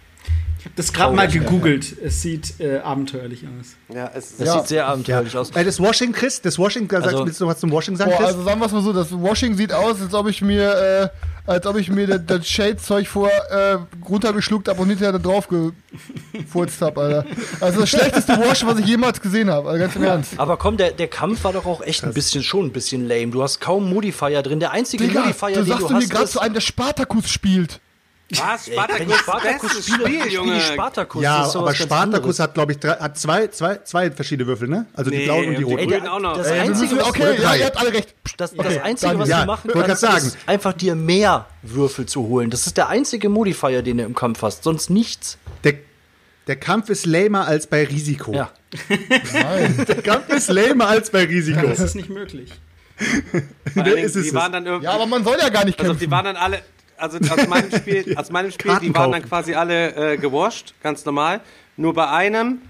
Ich 0.66 0.70
habe 0.70 0.76
das 0.78 0.93
gerade 0.93 1.16
mal 1.16 1.28
gegoogelt. 1.28 1.95
Es 2.03 2.24
sieht 2.24 2.59
äh, 2.59 2.80
abenteuerlich 2.80 3.43
aus. 3.45 3.76
Ja, 3.95 4.09
es 4.16 4.38
Das 4.38 4.47
Ja. 4.47 4.53
sieht 4.59 4.68
sehr 4.70 4.88
abenteuerlich 4.88 5.38
aus. 5.38 5.51
Äh, 5.51 5.63
das 5.63 5.80
Washing, 5.80 6.11
Chris, 6.11 6.41
das 6.41 6.57
Washing, 6.57 6.91
also, 6.91 7.07
Also- 7.07 7.26
willst 7.28 7.39
du 7.39 7.45
noch 7.45 7.51
was 7.51 7.59
zum 7.59 7.72
Washing 7.72 7.95
sagen, 7.95 8.09
Boah, 8.09 8.18
Chris? 8.18 8.28
also 8.30 8.43
sagen 8.43 8.59
wir 8.59 8.66
es 8.66 8.72
mal 8.72 8.82
so, 8.82 8.91
das 8.91 9.11
Washing 9.11 9.55
sieht 9.55 9.72
aus, 9.72 10.01
als 10.01 10.13
ob 10.16 10.28
ich 10.28 10.41
mir, 10.41 11.11
äh, 11.45 11.49
als 11.51 11.68
ob 11.68 11.78
ich 11.78 11.89
mir 11.91 12.07
das, 12.07 12.22
das 12.26 12.47
Shade-Zeug 12.47 13.07
vor 13.07 13.30
äh, 13.30 13.78
runtergeschluckt 14.09 14.68
habe 14.68 14.82
und 14.82 14.89
hinterher 14.89 15.11
da 15.11 15.20
drauf 15.20 15.47
gefurzt 15.47 16.82
habe, 16.82 16.99
Alter. 17.01 17.26
Also 17.61 17.82
das 17.82 17.89
schlechteste 17.89 18.34
Wash, 18.39 18.66
was 18.66 18.80
ich 18.80 18.88
jemals 18.88 19.22
gesehen 19.22 19.51
habe, 19.51 19.70
also 19.70 19.80
ganz 19.80 19.95
im 19.95 20.03
Ernst. 20.03 20.32
Aber 20.38 20.57
komm, 20.57 20.78
der, 20.78 20.91
der 20.91 21.07
Kampf 21.07 21.43
war 21.43 21.53
doch 21.53 21.68
auch 21.68 21.82
echt 21.84 22.03
ein 22.03 22.13
bisschen 22.13 22.41
schon 22.43 22.66
ein 22.66 22.72
bisschen 22.72 23.07
lame. 23.07 23.28
Du 23.28 23.43
hast 23.43 23.61
kaum 23.61 23.88
Modifier 23.93 24.41
drin. 24.41 24.59
Der 24.59 24.72
einzige 24.72 25.05
Digga, 25.07 25.22
Modifier, 25.22 25.49
du 25.49 25.53
den 25.55 25.66
sagst 25.68 25.84
du 25.84 25.88
du 25.89 25.93
mir 25.93 26.07
gerade 26.07 26.26
zu 26.28 26.39
einem, 26.39 26.53
der 26.55 26.61
Spartacus 26.61 27.30
spielt. 27.30 27.80
Was? 28.32 28.65
Spartacus, 28.65 28.99
wenn 29.07 29.11
Spartacus 29.17 29.86
spiele, 29.88 30.07
Spiel, 30.21 30.34
Junge. 30.34 30.59
Spartacus. 30.61 31.21
ja, 31.21 31.43
aber 31.53 31.76
Spartacus 31.76 32.39
hat, 32.39 32.55
glaube 32.55 32.71
ich, 32.71 32.80
drei, 32.80 32.93
hat 32.93 33.17
zwei, 33.19 33.47
zwei, 33.49 33.78
zwei 33.84 34.09
verschiedene 34.09 34.47
Würfel, 34.47 34.67
ne? 34.67 34.88
Also 34.95 35.11
die 35.11 35.17
Nee, 35.17 35.26
blauen 35.26 35.45
und 35.45 35.51
die 35.51 35.57
die 35.57 35.63
roten. 35.63 35.91
Ey, 35.91 36.01
auch 36.07 36.19
noch. 36.19 36.38
Das 36.38 36.47
wir 36.49 36.61
Einzige, 36.61 36.97
was 36.97 37.03
okay, 37.07 37.39
ja, 37.41 37.55
ihr 37.55 37.65
habt 37.67 37.78
alle 37.78 37.93
recht. 37.93 38.15
Das, 38.38 38.53
Okay, 38.57 38.63
das 38.73 38.84
Einzige, 38.84 39.19
was 39.19 39.30
Daniel. 39.30 39.36
du 39.36 39.39
Ja, 39.41 39.45
machen 39.45 39.71
wollte 39.76 39.88
kannst, 39.89 40.03
grad 40.03 40.17
ist 40.17 40.32
sagen. 40.32 40.43
einfach 40.47 40.73
dir 40.73 40.95
mehr 40.95 41.45
Würfel 41.61 42.07
zu 42.07 42.23
holen. 42.28 42.49
Das 42.49 42.65
ist 42.65 42.78
der 42.78 42.89
einzige 42.89 43.30
Modifier, 43.30 43.84
den 43.84 43.97
du 43.99 44.03
im 44.03 44.15
Kampf 44.15 44.41
hast. 44.41 44.63
Sonst 44.63 44.89
nichts. 44.89 45.38
Der, 45.63 45.76
der 46.47 46.55
Kampf 46.55 46.89
ist 46.89 47.05
lamer 47.05 47.45
als 47.47 47.67
bei 47.67 47.84
Risiko. 47.86 48.34
Ja. 48.34 48.49
Der 49.88 50.01
Kampf 50.01 50.30
ist 50.30 50.49
lamer 50.49 50.88
als 50.88 51.09
bei 51.11 51.23
Risiko. 51.26 51.65
Das 51.67 51.80
ist 51.80 51.95
nicht 51.95 52.09
möglich. 52.09 52.51
Allen 53.76 53.86
Dingen, 53.86 53.97
ist 53.99 54.15
es 54.15 54.23
die 54.23 54.30
es. 54.30 54.34
waren 54.34 54.51
dann 54.51 54.65
irgendwie. 54.65 54.86
Ja, 54.86 54.91
aber 54.93 55.05
man 55.05 55.23
soll 55.23 55.38
ja 55.39 55.49
gar 55.49 55.63
nicht 55.65 55.78
Also 55.80 55.91
kämpfen. 55.91 56.05
die 56.05 56.11
waren 56.11 56.26
dann 56.26 56.36
alle, 56.38 56.61
also 56.97 57.17
aus 57.17 57.47
meinem 57.47 57.71
Spiel, 57.71 58.13
aus 58.17 58.29
meinem 58.31 58.51
Spiel, 58.51 58.77
die 58.81 58.93
waren 58.93 59.11
dann 59.11 59.23
quasi 59.23 59.53
alle 59.53 60.13
äh, 60.13 60.17
gewascht, 60.17 60.73
ganz 60.81 61.05
normal. 61.05 61.41
Nur 61.77 61.93
bei 61.93 62.07
einem 62.07 62.61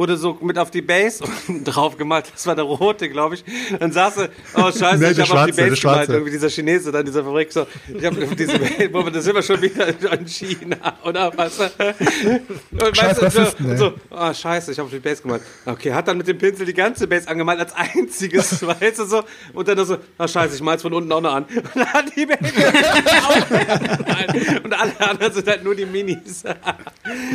wurde 0.00 0.16
so 0.16 0.38
mit 0.40 0.56
auf 0.58 0.70
die 0.70 0.80
Base 0.80 1.22
drauf 1.64 1.98
gemalt, 1.98 2.32
das 2.32 2.46
war 2.46 2.54
der 2.56 2.64
rote, 2.64 3.10
glaube 3.10 3.34
ich. 3.34 3.44
Dann 3.78 3.92
saß 3.92 4.16
er, 4.16 4.28
oh 4.54 4.72
scheiße, 4.72 4.96
Nee, 4.96 5.10
ich 5.10 5.20
habe 5.20 5.40
auf 5.40 5.44
die 5.46 5.52
Base 5.52 5.76
gemalt, 5.80 6.08
irgendwie 6.08 6.30
dieser 6.30 6.48
Chinese 6.48 6.90
da 6.90 7.00
in 7.00 7.06
dieser 7.06 7.22
Fabrik 7.22 7.52
so, 7.52 7.66
ich 7.94 8.02
habe 8.04 8.24
auf 8.24 8.34
diese 8.34 8.58
Base, 8.58 8.88
wo 8.92 9.04
wir- 9.04 9.10
das 9.10 9.24
sind 9.24 9.34
wir 9.34 9.42
schon 9.42 9.60
wieder 9.60 9.88
in 10.18 10.26
China, 10.26 10.76
oder 11.04 11.30
was? 11.36 11.58
Und 11.60 12.96
Scheiß 12.96 13.20
weißt 13.20 13.36
du, 13.36 13.44
so, 13.44 13.76
so, 13.76 13.92
oh 14.10 14.32
scheiße, 14.32 14.72
ich 14.72 14.78
habe 14.78 14.86
auf 14.86 14.92
die 14.92 15.00
Base 15.00 15.20
gemalt. 15.20 15.42
Okay, 15.66 15.92
hat 15.92 16.08
dann 16.08 16.16
mit 16.16 16.26
dem 16.26 16.38
Pinsel 16.38 16.64
die 16.64 16.72
ganze 16.72 17.06
Base 17.06 17.28
angemalt 17.28 17.60
als 17.60 17.74
einziges, 17.74 18.62
weißt 18.66 19.00
du 19.00 19.04
so, 19.04 19.22
und 19.52 19.68
dann 19.68 19.84
so, 19.84 19.98
oh 20.18 20.26
scheiße, 20.26 20.54
ich 20.54 20.62
mal's 20.62 20.80
von 20.80 20.94
unten 20.94 21.12
auch 21.12 21.20
noch 21.20 21.34
an. 21.34 21.44
Und 21.44 21.62
dann 21.74 21.92
hat 21.92 22.16
die 22.16 22.24
Base 22.24 22.40
und 24.64 24.72
alle 24.72 24.98
anderen 25.00 25.32
sind 25.34 25.46
halt 25.46 25.62
nur 25.62 25.74
die 25.74 25.84
Minis. 25.84 26.42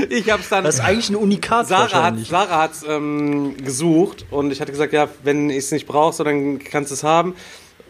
Ich 0.10 0.32
hab's 0.32 0.50
dann. 0.50 0.64
Das 0.64 0.76
ist 0.76 0.82
eigentlich 0.82 1.10
ein 1.10 1.16
Unikat 1.16 1.68
Sarah 1.68 1.84
hat 1.84 1.94
wahrscheinlich. 1.94 2.32
Sarah 2.56 2.64
hat's 2.64 2.86
ähm, 2.88 3.58
gesucht 3.58 4.26
und 4.32 4.50
ich 4.52 4.62
hatte 4.62 4.72
gesagt, 4.72 4.94
ja, 4.94 5.10
wenn 5.24 5.50
ich 5.50 5.58
es 5.58 5.72
nicht 5.72 5.88
brauche, 5.88 6.14
so, 6.14 6.24
dann 6.24 6.60
kannst 6.60 6.90
du 6.90 6.94
es 6.94 7.04
haben. 7.04 7.36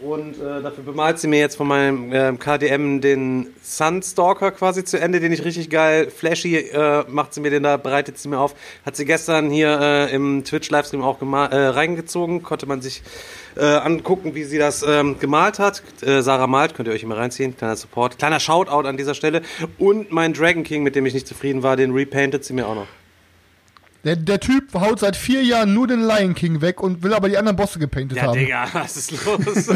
und 0.01 0.41
äh, 0.41 0.61
dafür 0.63 0.83
bemalt 0.83 1.19
sie 1.19 1.27
mir 1.27 1.39
jetzt 1.39 1.55
von 1.55 1.67
meinem 1.67 2.11
äh, 2.11 2.33
KDM 2.33 2.99
den 2.99 3.53
Sunstalker 3.61 4.49
quasi 4.51 4.83
zu 4.83 4.99
Ende, 4.99 5.19
den 5.19 5.31
ich 5.31 5.45
richtig 5.45 5.69
geil, 5.69 6.09
flashy, 6.09 6.57
äh, 6.57 7.03
macht 7.07 7.35
sie 7.35 7.41
mir 7.41 7.51
den 7.51 7.61
da, 7.61 7.77
bereitet 7.77 8.17
sie 8.17 8.27
mir 8.27 8.39
auf. 8.39 8.55
Hat 8.83 8.95
sie 8.95 9.05
gestern 9.05 9.51
hier 9.51 9.79
äh, 9.79 10.15
im 10.15 10.43
Twitch-Livestream 10.43 11.03
auch 11.03 11.21
äh, 11.21 11.55
reingezogen, 11.55 12.41
konnte 12.41 12.65
man 12.65 12.81
sich 12.81 13.03
äh, 13.55 13.63
angucken, 13.63 14.33
wie 14.33 14.45
sie 14.45 14.57
das 14.57 14.83
ähm, 14.87 15.19
gemalt 15.19 15.59
hat. 15.59 15.83
Sarah 16.01 16.47
malt, 16.47 16.73
könnt 16.73 16.87
ihr 16.87 16.93
euch 16.95 17.03
immer 17.03 17.17
reinziehen, 17.17 17.55
kleiner 17.55 17.75
Support. 17.75 18.17
Kleiner 18.17 18.39
Shoutout 18.39 18.87
an 18.87 18.97
dieser 18.97 19.13
Stelle. 19.13 19.43
Und 19.77 20.11
mein 20.11 20.33
Dragon 20.33 20.63
King, 20.63 20.81
mit 20.81 20.95
dem 20.95 21.05
ich 21.05 21.13
nicht 21.13 21.27
zufrieden 21.27 21.61
war, 21.61 21.75
den 21.77 21.91
repaintet 21.91 22.43
sie 22.43 22.53
mir 22.53 22.67
auch 22.67 22.75
noch. 22.75 22.87
Der, 24.05 24.15
der 24.15 24.39
Typ 24.39 24.73
haut 24.75 24.99
seit 24.99 25.15
vier 25.15 25.43
Jahren 25.43 25.73
nur 25.73 25.87
den 25.87 26.01
Lion 26.01 26.35
King 26.35 26.61
weg 26.61 26.81
und 26.81 27.01
will 27.01 27.13
aber 27.13 27.27
die 27.27 27.37
anderen 27.37 27.55
Bosse 27.55 27.79
gepaintet 27.79 28.19
Ja, 28.19 28.25
haben. 28.25 28.39
Digga, 28.39 28.67
was 28.73 28.95
ist 28.97 29.11
los? 29.25 29.67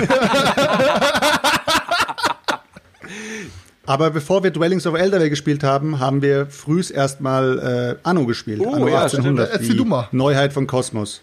Aber 3.87 4.11
bevor 4.11 4.43
wir 4.43 4.51
Dwellings 4.51 4.85
of 4.85 4.93
Eldervale 4.95 5.31
gespielt 5.31 5.63
haben, 5.63 5.99
haben 5.99 6.21
wir 6.21 6.45
frühs 6.45 6.91
erstmal 6.91 7.97
äh, 8.03 8.07
Anno 8.07 8.27
gespielt. 8.27 8.61
Oh, 8.63 8.71
Anno 8.71 8.87
ja, 8.87 9.01
1800. 9.01 9.49
stimmt. 9.49 9.67
Die 9.71 9.77
du 9.77 9.85
mal. 9.85 10.07
Neuheit 10.11 10.53
von 10.53 10.67
Kosmos. 10.67 11.21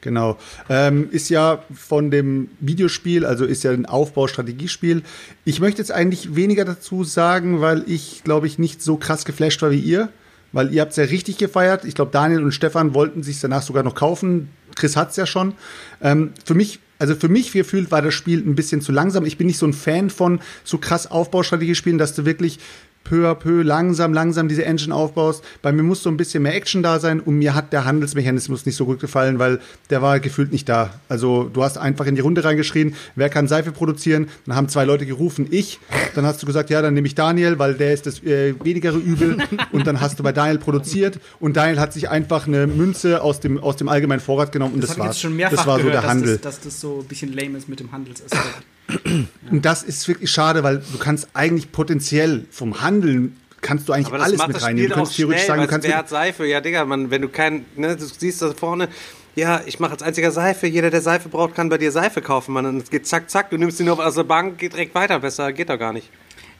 Genau. 0.00 0.38
Ähm, 0.68 1.08
ist 1.10 1.30
ja 1.30 1.64
von 1.74 2.12
dem 2.12 2.50
Videospiel, 2.60 3.24
also 3.26 3.44
ist 3.44 3.64
ja 3.64 3.72
ein 3.72 3.86
Aufbaustrategiespiel. 3.86 5.02
Ich 5.44 5.58
möchte 5.58 5.80
jetzt 5.80 5.90
eigentlich 5.90 6.36
weniger 6.36 6.64
dazu 6.64 7.02
sagen, 7.02 7.60
weil 7.60 7.82
ich, 7.88 8.22
glaube 8.22 8.46
ich, 8.46 8.60
nicht 8.60 8.80
so 8.80 8.96
krass 8.96 9.24
geflasht 9.24 9.60
war 9.62 9.72
wie 9.72 9.80
ihr. 9.80 10.08
Weil 10.54 10.72
ihr 10.72 10.82
habt 10.82 10.92
es 10.92 10.96
ja 10.96 11.04
richtig 11.04 11.36
gefeiert. 11.36 11.84
Ich 11.84 11.96
glaube, 11.96 12.12
Daniel 12.12 12.44
und 12.44 12.52
Stefan 12.52 12.94
wollten 12.94 13.24
sich 13.24 13.40
danach 13.40 13.62
sogar 13.62 13.82
noch 13.82 13.96
kaufen. 13.96 14.50
Chris 14.76 14.96
hat's 14.96 15.16
ja 15.16 15.26
schon. 15.26 15.54
Ähm, 16.00 16.30
für 16.44 16.54
mich, 16.54 16.78
also 17.00 17.16
für 17.16 17.28
mich 17.28 17.50
gefühlt 17.50 17.90
war 17.90 18.02
das 18.02 18.14
Spiel 18.14 18.38
ein 18.38 18.54
bisschen 18.54 18.80
zu 18.80 18.92
langsam. 18.92 19.26
Ich 19.26 19.36
bin 19.36 19.48
nicht 19.48 19.58
so 19.58 19.66
ein 19.66 19.72
Fan 19.72 20.10
von 20.10 20.40
so 20.62 20.78
krass 20.78 21.10
Aufbaustrategiespielen, 21.10 21.98
dass 21.98 22.14
du 22.14 22.24
wirklich 22.24 22.60
peu 23.04 23.28
à 23.28 23.34
peu, 23.34 23.62
langsam, 23.62 24.12
langsam 24.12 24.48
diese 24.48 24.64
Engine 24.64 24.94
aufbaust. 24.94 25.44
Bei 25.62 25.70
mir 25.72 25.82
muss 25.82 26.02
so 26.02 26.10
ein 26.10 26.16
bisschen 26.16 26.42
mehr 26.42 26.54
Action 26.54 26.82
da 26.82 26.98
sein 26.98 27.20
und 27.20 27.36
mir 27.36 27.54
hat 27.54 27.72
der 27.72 27.84
Handelsmechanismus 27.84 28.66
nicht 28.66 28.76
so 28.76 28.86
gut 28.86 28.98
gefallen, 29.00 29.38
weil 29.38 29.60
der 29.90 30.02
war 30.02 30.18
gefühlt 30.20 30.52
nicht 30.52 30.68
da. 30.68 30.94
Also 31.08 31.44
du 31.52 31.62
hast 31.62 31.78
einfach 31.78 32.06
in 32.06 32.14
die 32.14 32.20
Runde 32.22 32.42
reingeschrien, 32.44 32.94
wer 33.14 33.28
kann 33.28 33.46
Seife 33.46 33.72
produzieren? 33.72 34.28
Dann 34.46 34.56
haben 34.56 34.68
zwei 34.68 34.84
Leute 34.84 35.06
gerufen, 35.06 35.46
ich. 35.50 35.78
Dann 36.14 36.24
hast 36.24 36.42
du 36.42 36.46
gesagt, 36.46 36.70
ja, 36.70 36.82
dann 36.82 36.94
nehme 36.94 37.06
ich 37.06 37.14
Daniel, 37.14 37.58
weil 37.58 37.74
der 37.74 37.92
ist 37.92 38.06
das 38.06 38.22
äh, 38.22 38.54
wenigere 38.64 38.96
Übel. 38.98 39.36
Und 39.72 39.86
dann 39.86 40.00
hast 40.00 40.18
du 40.18 40.22
bei 40.22 40.32
Daniel 40.32 40.58
produziert 40.58 41.20
und 41.40 41.56
Daniel 41.56 41.78
hat 41.80 41.92
sich 41.92 42.08
einfach 42.08 42.46
eine 42.46 42.66
Münze 42.66 43.22
aus 43.22 43.40
dem, 43.40 43.58
aus 43.58 43.76
dem 43.76 43.88
allgemeinen 43.88 44.20
Vorrat 44.20 44.50
genommen 44.52 44.74
und 44.74 44.82
das, 44.82 44.90
Das 44.90 44.98
war's. 44.98 45.08
jetzt 45.16 45.20
schon 45.20 45.36
mehrfach 45.36 45.56
das 45.56 45.66
war 45.66 45.76
so 45.78 45.84
gehört, 45.84 46.02
der 46.04 46.10
Handel. 46.10 46.32
Dass, 46.38 46.40
das, 46.42 46.54
dass 46.56 46.64
das 46.64 46.80
so 46.80 47.00
ein 47.00 47.06
bisschen 47.06 47.32
lame 47.32 47.58
ist 47.58 47.68
mit 47.68 47.80
dem 47.80 47.92
Handelsaspekt. 47.92 48.42
Und 49.50 49.64
das 49.64 49.82
ist 49.82 50.06
wirklich 50.08 50.30
schade, 50.30 50.62
weil 50.62 50.78
du 50.78 50.98
kannst 50.98 51.28
eigentlich 51.34 51.72
potenziell 51.72 52.44
vom 52.50 52.82
Handeln 52.82 53.36
kannst 53.64 53.88
du 53.88 53.92
eigentlich 53.92 54.08
Aber 54.08 54.18
das 54.18 54.26
alles 54.26 54.38
macht 54.38 54.48
mit 54.48 54.56
das 54.56 54.62
reinnehmen. 54.64 54.84
Spiel 54.84 54.88
Du 54.88 54.94
auch 54.94 54.98
kannst 54.98 55.16
theoretisch 55.16 55.44
schnell, 55.44 55.56
sagen, 55.56 55.62
du 55.62 55.68
kannst 55.68 55.88
wer 55.88 55.96
hat 55.96 56.08
Seife? 56.08 56.46
Ja, 56.46 56.60
Digga, 56.60 56.84
man, 56.84 57.10
wenn 57.10 57.22
du 57.22 57.28
kein, 57.28 57.64
ne, 57.76 57.96
du 57.96 58.04
siehst 58.04 58.42
da 58.42 58.52
vorne, 58.52 58.88
ja, 59.36 59.62
ich 59.66 59.80
mache 59.80 59.92
als 59.92 60.02
einziger 60.02 60.30
Seife, 60.30 60.66
jeder, 60.66 60.90
der 60.90 61.00
Seife 61.00 61.28
braucht, 61.28 61.54
kann 61.54 61.68
bei 61.68 61.78
dir 61.78 61.90
Seife 61.90 62.20
kaufen, 62.20 62.52
Mann. 62.52 62.66
Und 62.66 62.82
es 62.82 62.90
geht 62.90 63.06
zack, 63.06 63.30
zack, 63.30 63.50
du 63.50 63.56
nimmst 63.56 63.80
ihn 63.80 63.86
nur 63.86 64.04
aus 64.04 64.14
der 64.14 64.24
Bank, 64.24 64.58
geht 64.58 64.74
direkt 64.74 64.94
weiter, 64.94 65.18
besser 65.18 65.52
geht 65.52 65.70
doch 65.70 65.78
gar 65.78 65.92
nicht. 65.92 66.08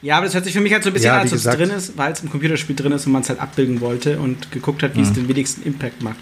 Ja, 0.01 0.17
aber 0.17 0.25
das 0.25 0.35
hört 0.35 0.43
sich 0.43 0.53
für 0.53 0.61
mich 0.61 0.73
halt 0.73 0.83
so 0.83 0.89
ein 0.89 0.93
bisschen 0.93 1.07
Ja, 1.07 1.15
an, 1.15 1.21
als 1.21 1.31
ob 1.31 1.37
es 1.37 1.43
drin 1.43 1.69
ist, 1.69 1.97
weil 1.97 2.11
es 2.11 2.21
im 2.21 2.29
Computerspiel 2.29 2.75
drin 2.75 2.91
ist 2.91 3.05
und 3.05 3.13
man 3.13 3.21
es 3.21 3.29
halt 3.29 3.39
abbilden 3.39 3.81
wollte 3.81 4.19
und 4.19 4.51
geguckt 4.51 4.83
hat, 4.83 4.95
wie 4.95 5.01
es 5.01 5.13
den 5.13 5.27
wenigsten 5.27 5.63
Impact 5.63 6.03
macht. 6.03 6.17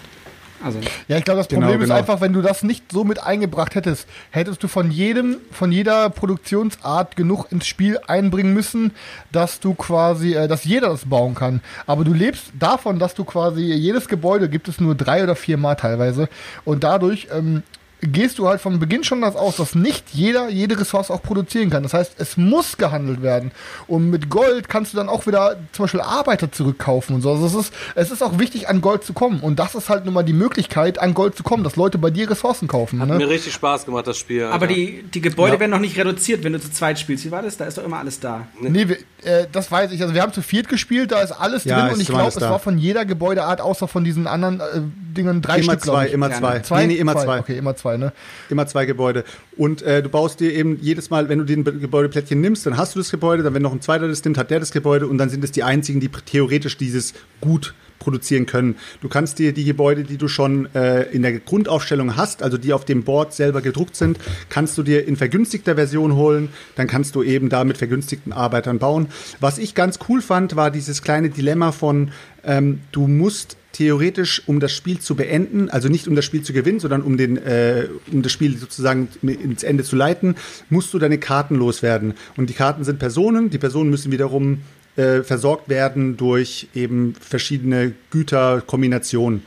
Also, 0.64 0.78
Ja, 1.08 1.18
ich 1.18 1.24
glaube, 1.24 1.38
das 1.38 1.48
Genau, 1.48 1.62
Problem 1.62 1.82
ist 1.82 1.88
genau. 1.88 1.98
einfach, 1.98 2.20
wenn 2.20 2.32
du 2.32 2.40
das 2.42 2.62
nicht 2.62 2.90
so 2.90 3.04
mit 3.04 3.22
eingebracht 3.22 3.74
hättest, 3.74 4.08
hättest 4.30 4.62
du 4.62 4.68
von 4.68 4.90
jedem, 4.90 5.36
von 5.52 5.70
jeder 5.70 6.08
Produktionsart 6.10 7.16
genug 7.16 7.46
ins 7.50 7.66
Spiel 7.66 7.98
einbringen 8.06 8.54
müssen, 8.54 8.92
dass 9.32 9.60
du 9.60 9.74
quasi, 9.74 10.34
äh, 10.34 10.48
dass 10.48 10.64
jeder 10.64 10.88
das 10.88 11.04
bauen 11.08 11.34
kann. 11.34 11.60
Aber 11.86 12.04
du 12.04 12.12
lebst 12.12 12.46
davon, 12.58 12.98
dass 12.98 13.14
du 13.14 13.24
quasi 13.24 13.62
jedes 13.62 14.08
Gebäude 14.08 14.48
gibt 14.48 14.68
es 14.68 14.80
nur 14.80 14.94
drei 14.94 15.22
oder 15.22 15.36
vier 15.36 15.56
Mal 15.58 15.74
teilweise 15.74 16.28
und 16.64 16.84
dadurch 16.84 17.28
ähm, 17.32 17.62
gehst 18.06 18.38
du 18.38 18.48
halt 18.48 18.60
von 18.60 18.78
Beginn 18.78 19.04
schon 19.04 19.20
das 19.22 19.36
aus, 19.36 19.56
dass 19.56 19.74
nicht 19.74 20.04
jeder 20.12 20.48
jede 20.48 20.78
Ressource 20.78 21.10
auch 21.10 21.22
produzieren 21.22 21.70
kann. 21.70 21.82
Das 21.82 21.94
heißt, 21.94 22.14
es 22.18 22.36
muss 22.36 22.76
gehandelt 22.76 23.22
werden. 23.22 23.52
Und 23.86 24.10
mit 24.10 24.30
Gold 24.30 24.68
kannst 24.68 24.92
du 24.92 24.96
dann 24.96 25.08
auch 25.08 25.26
wieder 25.26 25.56
zum 25.72 25.84
Beispiel 25.84 26.00
Arbeiter 26.00 26.50
zurückkaufen 26.52 27.14
und 27.16 27.22
so. 27.22 27.30
Also 27.32 27.46
es 27.46 27.54
ist, 27.54 27.74
es 27.94 28.10
ist 28.10 28.22
auch 28.22 28.38
wichtig, 28.38 28.68
an 28.68 28.80
Gold 28.80 29.04
zu 29.04 29.12
kommen. 29.12 29.40
Und 29.40 29.58
das 29.58 29.74
ist 29.74 29.88
halt 29.88 30.04
nun 30.04 30.14
mal 30.14 30.22
die 30.22 30.32
Möglichkeit, 30.32 30.98
an 30.98 31.14
Gold 31.14 31.36
zu 31.36 31.42
kommen, 31.42 31.64
dass 31.64 31.76
Leute 31.76 31.98
bei 31.98 32.10
dir 32.10 32.30
Ressourcen 32.30 32.68
kaufen. 32.68 33.00
Hat 33.00 33.08
Ne? 33.08 33.16
mir 33.18 33.28
richtig 33.28 33.52
Spaß 33.54 33.84
gemacht, 33.86 34.06
das 34.06 34.18
Spiel. 34.18 34.44
aber 34.44 34.62
Alter. 34.62 34.74
die, 34.74 35.02
die 35.02 35.20
Gebäude 35.20 35.54
Ja. 35.54 35.60
werden 35.60 35.70
noch 35.72 35.78
nicht 35.80 35.96
reduziert, 35.98 36.44
wenn 36.44 36.52
du 36.52 36.60
zu 36.60 36.70
zweit 36.70 36.98
spielst. 36.98 37.24
Wie 37.24 37.30
war 37.30 37.42
das? 37.42 37.56
Da 37.56 37.64
ist 37.64 37.78
doch 37.78 37.84
immer 37.84 37.98
alles 37.98 38.20
da. 38.20 38.46
Nee, 38.60 38.88
wir, 38.88 38.96
äh, 39.24 39.46
das 39.50 39.70
weiß 39.70 39.92
ich. 39.92 40.02
Also 40.02 40.14
wir 40.14 40.22
haben 40.22 40.32
zu 40.32 40.42
viert 40.42 40.68
gespielt, 40.68 41.12
da 41.12 41.20
ist 41.20 41.32
alles 41.32 41.64
Ja, 41.64 41.80
drin 41.80 41.88
ist 41.88 41.94
und 41.94 42.00
ich 42.02 42.08
glaube, 42.08 42.28
es 42.28 42.34
da. 42.34 42.50
war 42.50 42.58
von 42.58 42.78
jeder 42.78 43.04
Gebäudeart, 43.04 43.60
außer 43.60 43.88
von 43.88 44.04
diesen 44.04 44.26
anderen 44.26 44.60
äh, 44.60 44.80
Dingen 45.16 45.42
drei 45.42 45.58
immer 45.58 45.72
Stück, 45.72 45.84
zwei, 45.84 46.06
ich. 46.06 46.12
immer 46.12 46.30
Ja, 46.30 46.38
zwei. 46.38 46.60
Zwei? 46.60 46.86
Nee, 46.86 46.94
nee, 46.94 46.98
immer 47.00 47.16
zwei. 47.16 47.40
Okay, 47.40 47.58
immer 47.58 47.76
zwei, 47.76 47.96
ne? 47.96 48.12
Immer 48.50 48.66
zwei 48.66 48.86
Gebäude. 48.86 49.24
Und 49.56 49.82
äh, 49.82 50.02
du 50.02 50.08
baust 50.08 50.40
dir 50.40 50.52
eben 50.52 50.78
jedes 50.80 51.10
Mal, 51.10 51.28
wenn 51.28 51.38
du 51.38 51.44
den 51.44 51.64
Gebäudeplättchen 51.64 52.40
nimmst, 52.40 52.66
dann 52.66 52.76
hast 52.76 52.94
du 52.94 53.00
das 53.00 53.10
Gebäude, 53.10 53.42
dann 53.42 53.54
wenn 53.54 53.62
noch 53.62 53.72
ein 53.72 53.80
zweiter 53.80 54.08
das 54.08 54.24
nimmt, 54.24 54.38
hat 54.38 54.50
der 54.50 54.60
das 54.60 54.70
Gebäude 54.72 55.06
und 55.06 55.18
dann 55.18 55.30
sind 55.30 55.44
es 55.44 55.52
die 55.52 55.62
einzigen, 55.62 56.00
die 56.00 56.08
theoretisch 56.08 56.76
dieses 56.76 57.14
gut 57.40 57.74
produzieren 57.98 58.46
können. 58.46 58.76
Du 59.00 59.08
kannst 59.08 59.38
dir 59.38 59.52
die 59.52 59.64
Gebäude, 59.64 60.04
die 60.04 60.16
du 60.16 60.28
schon 60.28 60.72
äh, 60.74 61.02
in 61.10 61.22
der 61.22 61.38
Grundaufstellung 61.40 62.16
hast, 62.16 62.42
also 62.42 62.58
die 62.58 62.72
auf 62.72 62.84
dem 62.84 63.02
Board 63.02 63.32
selber 63.32 63.60
gedruckt 63.60 63.96
sind, 63.96 64.18
kannst 64.48 64.76
du 64.78 64.82
dir 64.82 65.06
in 65.06 65.16
vergünstigter 65.16 65.74
Version 65.74 66.14
holen. 66.14 66.50
Dann 66.76 66.86
kannst 66.86 67.14
du 67.14 67.22
eben 67.22 67.48
da 67.48 67.64
mit 67.64 67.78
vergünstigten 67.78 68.32
Arbeitern 68.32 68.78
bauen. 68.78 69.08
Was 69.40 69.58
ich 69.58 69.74
ganz 69.74 69.98
cool 70.08 70.20
fand, 70.20 70.56
war 70.56 70.70
dieses 70.70 71.02
kleine 71.02 71.30
Dilemma 71.30 71.72
von, 71.72 72.10
ähm, 72.44 72.80
du 72.92 73.06
musst 73.06 73.56
theoretisch, 73.74 74.42
um 74.46 74.60
das 74.60 74.72
Spiel 74.72 75.00
zu 75.00 75.16
beenden, 75.16 75.68
also 75.68 75.88
nicht 75.88 76.08
um 76.08 76.14
das 76.14 76.24
Spiel 76.24 76.42
zu 76.42 76.52
gewinnen, 76.52 76.80
sondern 76.80 77.02
um, 77.02 77.16
den, 77.16 77.36
äh, 77.36 77.88
um 78.10 78.22
das 78.22 78.32
Spiel 78.32 78.56
sozusagen 78.56 79.08
ins 79.22 79.64
Ende 79.64 79.84
zu 79.84 79.96
leiten, 79.96 80.36
musst 80.70 80.94
du 80.94 80.98
deine 80.98 81.18
Karten 81.18 81.56
loswerden. 81.56 82.14
Und 82.36 82.48
die 82.50 82.54
Karten 82.54 82.84
sind 82.84 82.98
Personen, 82.98 83.50
die 83.50 83.58
Personen 83.58 83.90
müssen 83.90 84.12
wiederum 84.12 84.60
äh, 84.96 85.22
versorgt 85.22 85.68
werden 85.68 86.16
durch 86.16 86.68
eben 86.74 87.14
verschiedene 87.14 87.92
Güterkombinationen. 88.10 89.42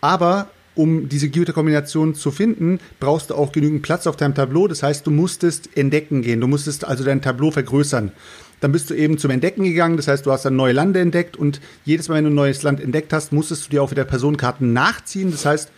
Aber 0.00 0.50
um 0.74 1.08
diese 1.08 1.28
Güterkombination 1.28 2.14
zu 2.14 2.30
finden, 2.30 2.80
brauchst 2.98 3.30
du 3.30 3.34
auch 3.34 3.52
genügend 3.52 3.82
Platz 3.82 4.06
auf 4.06 4.16
deinem 4.16 4.34
Tableau. 4.34 4.66
Das 4.66 4.82
heißt, 4.82 5.06
du 5.06 5.10
musstest 5.10 5.76
entdecken 5.76 6.22
gehen. 6.22 6.40
Du 6.40 6.48
musstest 6.48 6.84
also 6.84 7.04
dein 7.04 7.22
Tableau 7.22 7.50
vergrößern. 7.50 8.12
Dann 8.60 8.72
bist 8.72 8.90
du 8.90 8.94
eben 8.94 9.18
zum 9.18 9.30
Entdecken 9.30 9.64
gegangen. 9.64 9.96
Das 9.96 10.08
heißt, 10.08 10.26
du 10.26 10.32
hast 10.32 10.44
dann 10.44 10.56
neue 10.56 10.72
Lande 10.72 11.00
entdeckt 11.00 11.36
und 11.36 11.60
jedes 11.84 12.08
Mal, 12.08 12.16
wenn 12.16 12.24
du 12.24 12.30
ein 12.30 12.34
neues 12.34 12.62
Land 12.62 12.80
entdeckt 12.80 13.12
hast, 13.12 13.32
musstest 13.32 13.66
du 13.66 13.70
dir 13.70 13.82
auch 13.82 13.90
wieder 13.90 14.04
Personenkarten 14.04 14.72
nachziehen. 14.72 15.30
Das 15.30 15.46
heißt, 15.46 15.70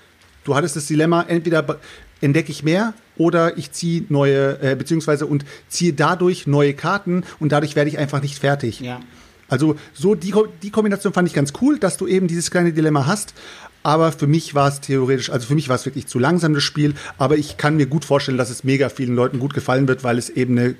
du 0.44 0.54
hattest 0.54 0.76
das 0.76 0.86
Dilemma, 0.86 1.24
entweder 1.28 1.78
entdecke 2.20 2.50
ich 2.50 2.62
mehr 2.62 2.94
oder 3.18 3.56
ich 3.58 3.72
ziehe 3.72 4.04
neue, 4.08 4.60
äh, 4.60 4.76
beziehungsweise 4.76 5.26
und 5.26 5.44
ziehe 5.68 5.92
dadurch 5.92 6.46
neue 6.46 6.74
Karten 6.74 7.24
und 7.40 7.52
dadurch 7.52 7.76
werde 7.76 7.90
ich 7.90 7.98
einfach 7.98 8.22
nicht 8.22 8.38
fertig. 8.38 8.80
Ja. 8.80 9.00
Also 9.48 9.76
so 9.92 10.14
die, 10.14 10.34
die 10.62 10.70
Kombination 10.70 11.12
fand 11.12 11.28
ich 11.28 11.34
ganz 11.34 11.52
cool, 11.60 11.78
dass 11.78 11.96
du 11.96 12.06
eben 12.06 12.26
dieses 12.26 12.50
kleine 12.50 12.72
Dilemma 12.72 13.06
hast. 13.06 13.34
Aber 13.82 14.10
für 14.10 14.26
mich 14.26 14.56
war 14.56 14.68
es 14.68 14.80
theoretisch, 14.80 15.30
also 15.30 15.46
für 15.46 15.54
mich 15.54 15.68
war 15.68 15.76
es 15.76 15.86
wirklich 15.86 16.08
zu 16.08 16.18
langsam 16.18 16.54
das 16.54 16.64
Spiel. 16.64 16.94
Aber 17.18 17.36
ich 17.36 17.56
kann 17.56 17.76
mir 17.76 17.86
gut 17.86 18.04
vorstellen, 18.04 18.38
dass 18.38 18.50
es 18.50 18.64
mega 18.64 18.88
vielen 18.88 19.14
Leuten 19.14 19.38
gut 19.38 19.54
gefallen 19.54 19.86
wird, 19.86 20.02
weil 20.02 20.18
es 20.18 20.28
eben 20.28 20.58
eine 20.58 20.74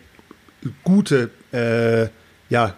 gute, 0.83 1.31
äh, 1.53 2.09
ja, 2.53 2.75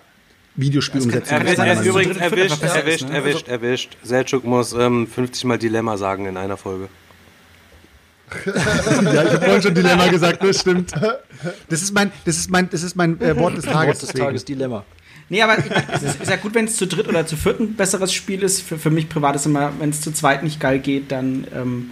Videospielumsetzung 0.57 1.39
Er, 1.39 1.47
er, 1.47 1.73
ist 1.73 1.87
übrigens 1.87 2.19
dritte, 2.19 2.37
erwischt, 2.37 2.63
erwischt, 2.63 3.09
ne? 3.09 3.17
erwischt, 3.17 3.49
erwischt. 3.49 3.97
Selchuk 4.03 4.45
muss 4.45 4.73
ähm, 4.73 5.07
50 5.07 5.45
Mal 5.45 5.57
Dilemma 5.57 5.97
sagen 5.97 6.27
in 6.27 6.37
einer 6.37 6.57
Folge. 6.57 6.89
Ja, 8.55 9.25
ich 9.25 9.33
habe 9.33 9.45
vorhin 9.45 9.63
schon 9.63 9.75
Dilemma 9.75 10.09
gesagt, 10.09 10.43
das 10.43 10.61
stimmt. 10.61 10.93
Das 11.69 11.83
ist 11.83 11.93
mein, 11.95 12.11
das 12.25 12.37
ist 12.37 12.51
mein, 12.51 12.69
das 12.71 12.83
ist 12.83 12.97
mein 12.97 13.21
äh, 13.21 13.37
Wort 13.37 13.57
des 13.57 13.65
Tages. 13.65 14.03
Wort 14.03 14.03
des. 14.03 14.21
Tages 14.21 14.45
Dilemma. 14.45 14.85
Nee, 15.29 15.43
aber 15.43 15.59
es 15.93 16.03
ist, 16.03 16.23
ist 16.23 16.31
ja 16.31 16.37
gut, 16.37 16.55
wenn 16.55 16.65
es 16.65 16.77
zu 16.77 16.87
dritt 16.87 17.07
oder 17.07 17.27
zu 17.27 17.37
viert 17.37 17.61
ein 17.61 17.75
besseres 17.75 18.13
Spiel 18.13 18.43
ist. 18.43 18.63
Für, 18.63 18.79
für 18.79 18.91
mich 18.91 19.09
privat 19.09 19.37
ist 19.37 19.47
immer, 19.47 19.73
wenn 19.79 19.91
es 19.91 20.01
zu 20.01 20.13
zweit 20.13 20.43
nicht 20.43 20.61
geil 20.61 20.79
geht, 20.79 21.13
dann. 21.13 21.47
Ähm, 21.55 21.91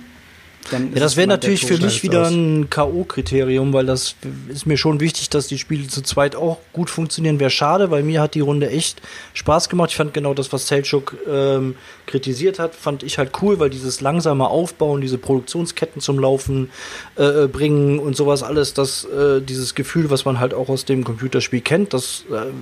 dann 0.70 0.92
Ja, 0.94 1.00
das 1.00 1.16
wäre 1.16 1.26
natürlich 1.26 1.66
für 1.66 1.78
mich 1.78 2.02
wieder 2.02 2.26
ein 2.26 2.68
K.O.-Kriterium, 2.70 3.72
weil 3.72 3.86
das 3.86 4.16
ist 4.48 4.66
mir 4.66 4.76
schon 4.76 5.00
wichtig, 5.00 5.30
dass 5.30 5.46
die 5.46 5.58
Spiele 5.58 5.86
zu 5.86 6.02
zweit 6.02 6.36
auch 6.36 6.58
gut 6.72 6.90
funktionieren. 6.90 7.38
Wäre 7.38 7.50
schade, 7.50 7.90
weil 7.90 8.02
mir 8.02 8.20
hat 8.20 8.34
die 8.34 8.40
Runde 8.40 8.70
echt 8.70 9.02
Spaß 9.34 9.68
gemacht. 9.68 9.90
Ich 9.90 9.96
fand 9.96 10.14
genau 10.14 10.34
das, 10.34 10.52
was 10.52 10.66
Selchuk 10.66 11.16
ähm, 11.30 11.76
kritisiert 12.06 12.58
hat, 12.58 12.74
fand 12.74 13.02
ich 13.02 13.18
halt 13.18 13.32
cool, 13.42 13.58
weil 13.58 13.70
dieses 13.70 14.00
langsame 14.00 14.48
Aufbauen, 14.48 15.00
diese 15.00 15.18
Produktionsketten 15.18 16.00
zum 16.00 16.18
Laufen 16.18 16.70
äh, 17.16 17.36
äh, 17.36 17.48
bringen 17.48 17.98
und 17.98 18.16
sowas 18.16 18.42
alles, 18.42 18.74
das, 18.74 19.04
äh, 19.04 19.40
dieses 19.40 19.74
Gefühl, 19.74 20.10
was 20.10 20.24
man 20.24 20.38
halt 20.38 20.54
auch 20.54 20.68
aus 20.68 20.84
dem 20.84 21.04
Computerspiel 21.04 21.60
kennt, 21.60 21.92
das 21.92 22.24
äh, 22.30 22.52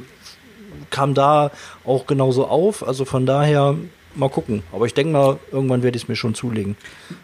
kam 0.90 1.14
da 1.14 1.50
auch 1.84 2.06
genauso 2.06 2.46
auf. 2.46 2.86
Also 2.86 3.04
von 3.04 3.26
daher 3.26 3.76
mal 4.16 4.28
gucken. 4.30 4.62
Aber 4.72 4.86
ich 4.86 4.94
denke 4.94 5.12
mal, 5.12 5.38
irgendwann 5.52 5.82
werde 5.82 5.96
ich 5.96 6.04
es 6.04 6.08
mir 6.08 6.16
schon 6.16 6.34
zulegen. 6.34 6.76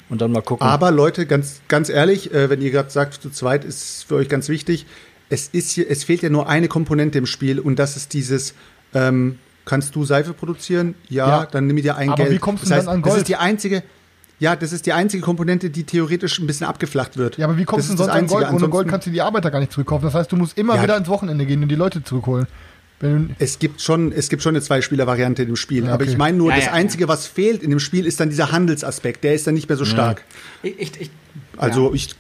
Und 0.09 0.21
dann 0.21 0.33
mal 0.33 0.43
gucken. 0.43 0.67
Aber 0.67 0.91
Leute, 0.91 1.27
ganz, 1.27 1.61
ganz 1.69 1.89
ehrlich, 1.89 2.33
äh, 2.35 2.51
wenn 2.51 2.61
ihr 2.63 2.71
gerade 2.71 2.91
sagt, 2.91 3.15
zu 3.23 3.31
zweit 3.31 3.65
ist 3.65 4.05
für 4.09 4.17
euch 4.17 4.29
ganz 4.29 4.49
wichtig, 4.49 4.87
es, 5.29 5.49
ist 5.49 5.71
hier, 5.71 5.89
es 5.91 6.05
fehlt 6.05 6.23
ja 6.23 6.31
nur 6.31 6.49
eine 6.49 6.69
Komponente 6.69 7.19
im 7.19 7.27
Spiel 7.27 7.61
und 7.61 7.79
das 7.79 7.97
ist 7.97 8.13
dieses, 8.15 8.55
ähm, 8.95 9.39
kannst 9.65 9.95
du 9.95 10.05
Seife 10.05 10.33
produzieren? 10.33 10.95
Ja, 11.09 11.29
Ja. 11.43 11.47
dann 11.47 11.67
nimm 11.69 11.77
dir 11.77 11.97
ein 11.97 12.09
Aber 12.11 12.25
Geld. 12.25 12.35
wie 12.35 12.39
kommst 12.39 12.65
du 12.65 12.69
das 12.69 12.79
heißt, 12.79 12.87
dann 12.89 12.95
an 12.97 13.03
Das 13.03 13.11
Gold? 13.11 13.19
ist 13.23 13.29
die 13.29 13.37
einzige, 13.37 13.83
ja, 14.41 14.57
das 14.57 14.73
ist 14.73 14.87
die 14.87 14.93
einzige 14.93 15.23
Komponente, 15.23 15.71
die 15.71 15.85
theoretisch 15.85 16.39
ein 16.41 16.47
bisschen 16.47 16.67
abgeflacht 16.67 17.17
wird. 17.17 17.37
Ja, 17.37 17.47
aber 17.47 17.57
wie 17.59 17.65
kommst 17.65 17.89
Das 17.91 17.97
du 17.97 17.99
sonst 18.03 18.09
das 18.09 18.17
an. 18.19 18.27
Gold? 18.27 18.51
Ohne 18.53 18.69
Gold 18.69 18.89
kannst 18.89 19.07
du 19.07 19.11
die 19.11 19.21
Arbeiter 19.23 19.51
gar 19.51 19.61
nicht 19.61 19.71
zurückkaufen. 19.71 20.05
Das 20.07 20.15
heißt, 20.15 20.33
du 20.33 20.37
musst 20.37 20.57
immer 20.59 20.77
Ja. 20.77 20.83
wieder 20.83 20.97
ins 20.97 21.09
Wochenende 21.09 21.47
gehen 21.47 21.63
und 21.63 21.69
die 21.69 21.75
Leute 21.77 22.03
zurückholen. 22.03 22.47
Es 23.39 23.59
gibt 23.59 23.81
schon, 23.81 24.13
es 24.13 24.29
gibt 24.29 24.43
schon 24.43 24.51
eine 24.55 24.63
Zwei-Spieler-Variante 24.63 25.43
in 25.43 25.49
dem 25.49 25.57
Spiel. 25.57 25.85
Ja, 25.87 25.95
Aber 25.95 26.03
okay. 26.03 26.13
ich 26.13 26.19
meine 26.19 26.37
nur, 26.37 26.51
Ja, 26.51 26.57
das 26.57 26.67
ja, 26.67 26.73
Einzige, 26.73 27.09
was 27.09 27.27
fehlt 27.27 27.63
in 27.63 27.71
dem 27.71 27.81
Spiel, 27.81 28.05
ist 28.05 28.21
dann 28.21 28.29
dieser 28.29 28.53
Handelsaspekt. 28.53 29.25
Der 29.25 29.35
ist 29.35 29.47
dann 29.47 29.55
nicht 29.55 29.69
mehr 29.69 29.79
so 29.79 29.85
stark. 29.87 30.25
Ich, 30.63 30.79
ich, 30.79 31.01
ich, 31.01 31.11
Also 31.57 31.89
ja. 31.89 31.95
ich, 31.95 32.15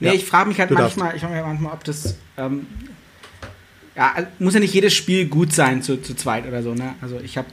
Nee, 0.00 0.08
Ja. 0.08 0.12
ich 0.14 0.24
frage 0.24 0.48
mich 0.48 0.58
halt 0.60 0.70
Du 0.70 0.74
darfst. 0.74 0.96
manchmal, 0.96 1.16
ich 1.16 1.22
frage 1.22 1.34
mich 1.36 1.44
manchmal, 1.44 1.72
ob 1.72 1.84
das. 1.84 2.16
Ähm, 2.36 2.66
ja, 3.96 4.12
also 4.14 4.28
muss 4.40 4.54
ja 4.54 4.60
nicht 4.60 4.74
jedes 4.74 4.92
Spiel 4.94 5.26
gut 5.26 5.52
sein 5.52 5.82
zu, 5.82 6.00
zu 6.02 6.14
zweit 6.14 6.46
oder 6.46 6.62
so, 6.62 6.74
ne? 6.74 6.94
Also 7.00 7.20
ich 7.22 7.36
habe 7.38 7.46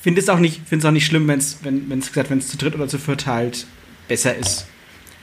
finde 0.00 0.20
es 0.20 0.28
auch 0.28 0.38
nicht, 0.38 0.60
finde 0.66 0.84
es 0.84 0.88
auch 0.88 0.92
nicht 0.92 1.06
schlimm, 1.06 1.26
wenn's, 1.28 1.58
wenn 1.62 1.90
es 1.98 2.08
gesagt, 2.08 2.30
wenn 2.30 2.38
es 2.38 2.48
zu 2.48 2.56
dritt 2.56 2.74
oder 2.74 2.88
zu 2.88 2.98
viert 2.98 3.26
halt 3.26 3.66
besser 4.08 4.36
ist. 4.36 4.66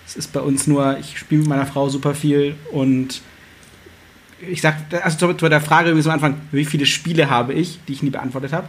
Es 0.08 0.16
ist 0.16 0.32
bei 0.34 0.40
uns 0.42 0.68
nur, 0.68 0.98
ich 1.00 1.18
spiele 1.20 1.42
mit 1.42 1.50
meiner 1.50 1.66
Frau 1.66 1.88
super 1.90 2.16
viel 2.16 2.56
und 2.72 3.22
ich 4.42 4.62
sag, 4.62 4.76
also 5.04 5.18
zu, 5.18 5.34
zu 5.34 5.50
der 5.50 5.62
Frage 5.62 5.90
übrigens 5.90 6.08
am 6.08 6.14
Anfang, 6.14 6.42
wie 6.52 6.66
viele 6.66 6.86
Spiele 6.86 7.30
habe 7.30 7.54
ich, 7.54 7.80
die 7.88 7.94
ich 7.94 8.04
nie 8.04 8.10
beantwortet 8.10 8.52
habe. 8.54 8.68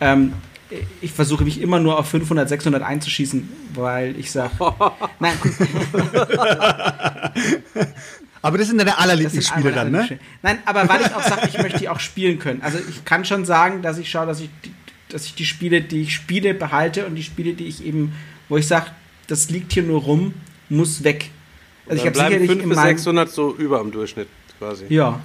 Ähm, 0.00 0.32
ich 1.00 1.12
versuche 1.12 1.44
mich 1.44 1.60
immer 1.60 1.78
nur 1.80 1.98
auf 1.98 2.08
500, 2.10 2.48
600 2.48 2.82
einzuschießen, 2.82 3.48
weil 3.74 4.18
ich 4.18 4.30
sage, 4.30 4.52
nein, 5.18 5.34
aber 8.42 8.58
das 8.58 8.68
sind 8.68 8.78
deine 8.78 8.98
allerlieblingsspiele 8.98 9.72
dann, 9.72 9.90
ne? 9.90 10.18
Nein, 10.42 10.58
aber 10.66 10.86
weil 10.88 11.00
ich 11.00 11.14
auch 11.14 11.22
sage, 11.22 11.48
ich 11.48 11.56
möchte 11.58 11.78
die 11.78 11.88
auch 11.88 12.00
spielen 12.00 12.38
können. 12.38 12.60
Also 12.62 12.78
ich 12.88 13.06
kann 13.06 13.24
schon 13.24 13.46
sagen, 13.46 13.80
dass 13.80 13.96
ich 13.98 14.10
schaue, 14.10 14.26
dass 14.26 14.40
ich 14.40 14.50
die, 14.64 14.72
dass 15.08 15.24
ich 15.24 15.34
die 15.34 15.46
Spiele, 15.46 15.80
die 15.80 16.02
ich 16.02 16.14
spiele, 16.14 16.52
behalte 16.52 17.06
und 17.06 17.14
die 17.14 17.22
Spiele, 17.22 17.54
die 17.54 17.66
ich 17.66 17.82
eben, 17.84 18.12
wo 18.50 18.58
ich 18.58 18.66
sage, 18.66 18.90
das 19.26 19.48
liegt 19.48 19.72
hier 19.72 19.84
nur 19.84 20.02
rum, 20.02 20.34
muss 20.68 21.02
weg. 21.02 21.30
Also 21.86 22.02
ich 22.02 22.02
habe 22.02 22.10
bleiben 22.10 22.28
sicherlich 22.28 22.50
5 22.50 22.62
in 22.62 22.68
bis 22.68 22.76
meinem, 22.76 22.88
600 22.88 23.30
so 23.30 23.56
über 23.56 23.80
am 23.80 23.90
Durchschnitt 23.90 24.28
quasi. 24.58 24.86
ja. 24.88 25.20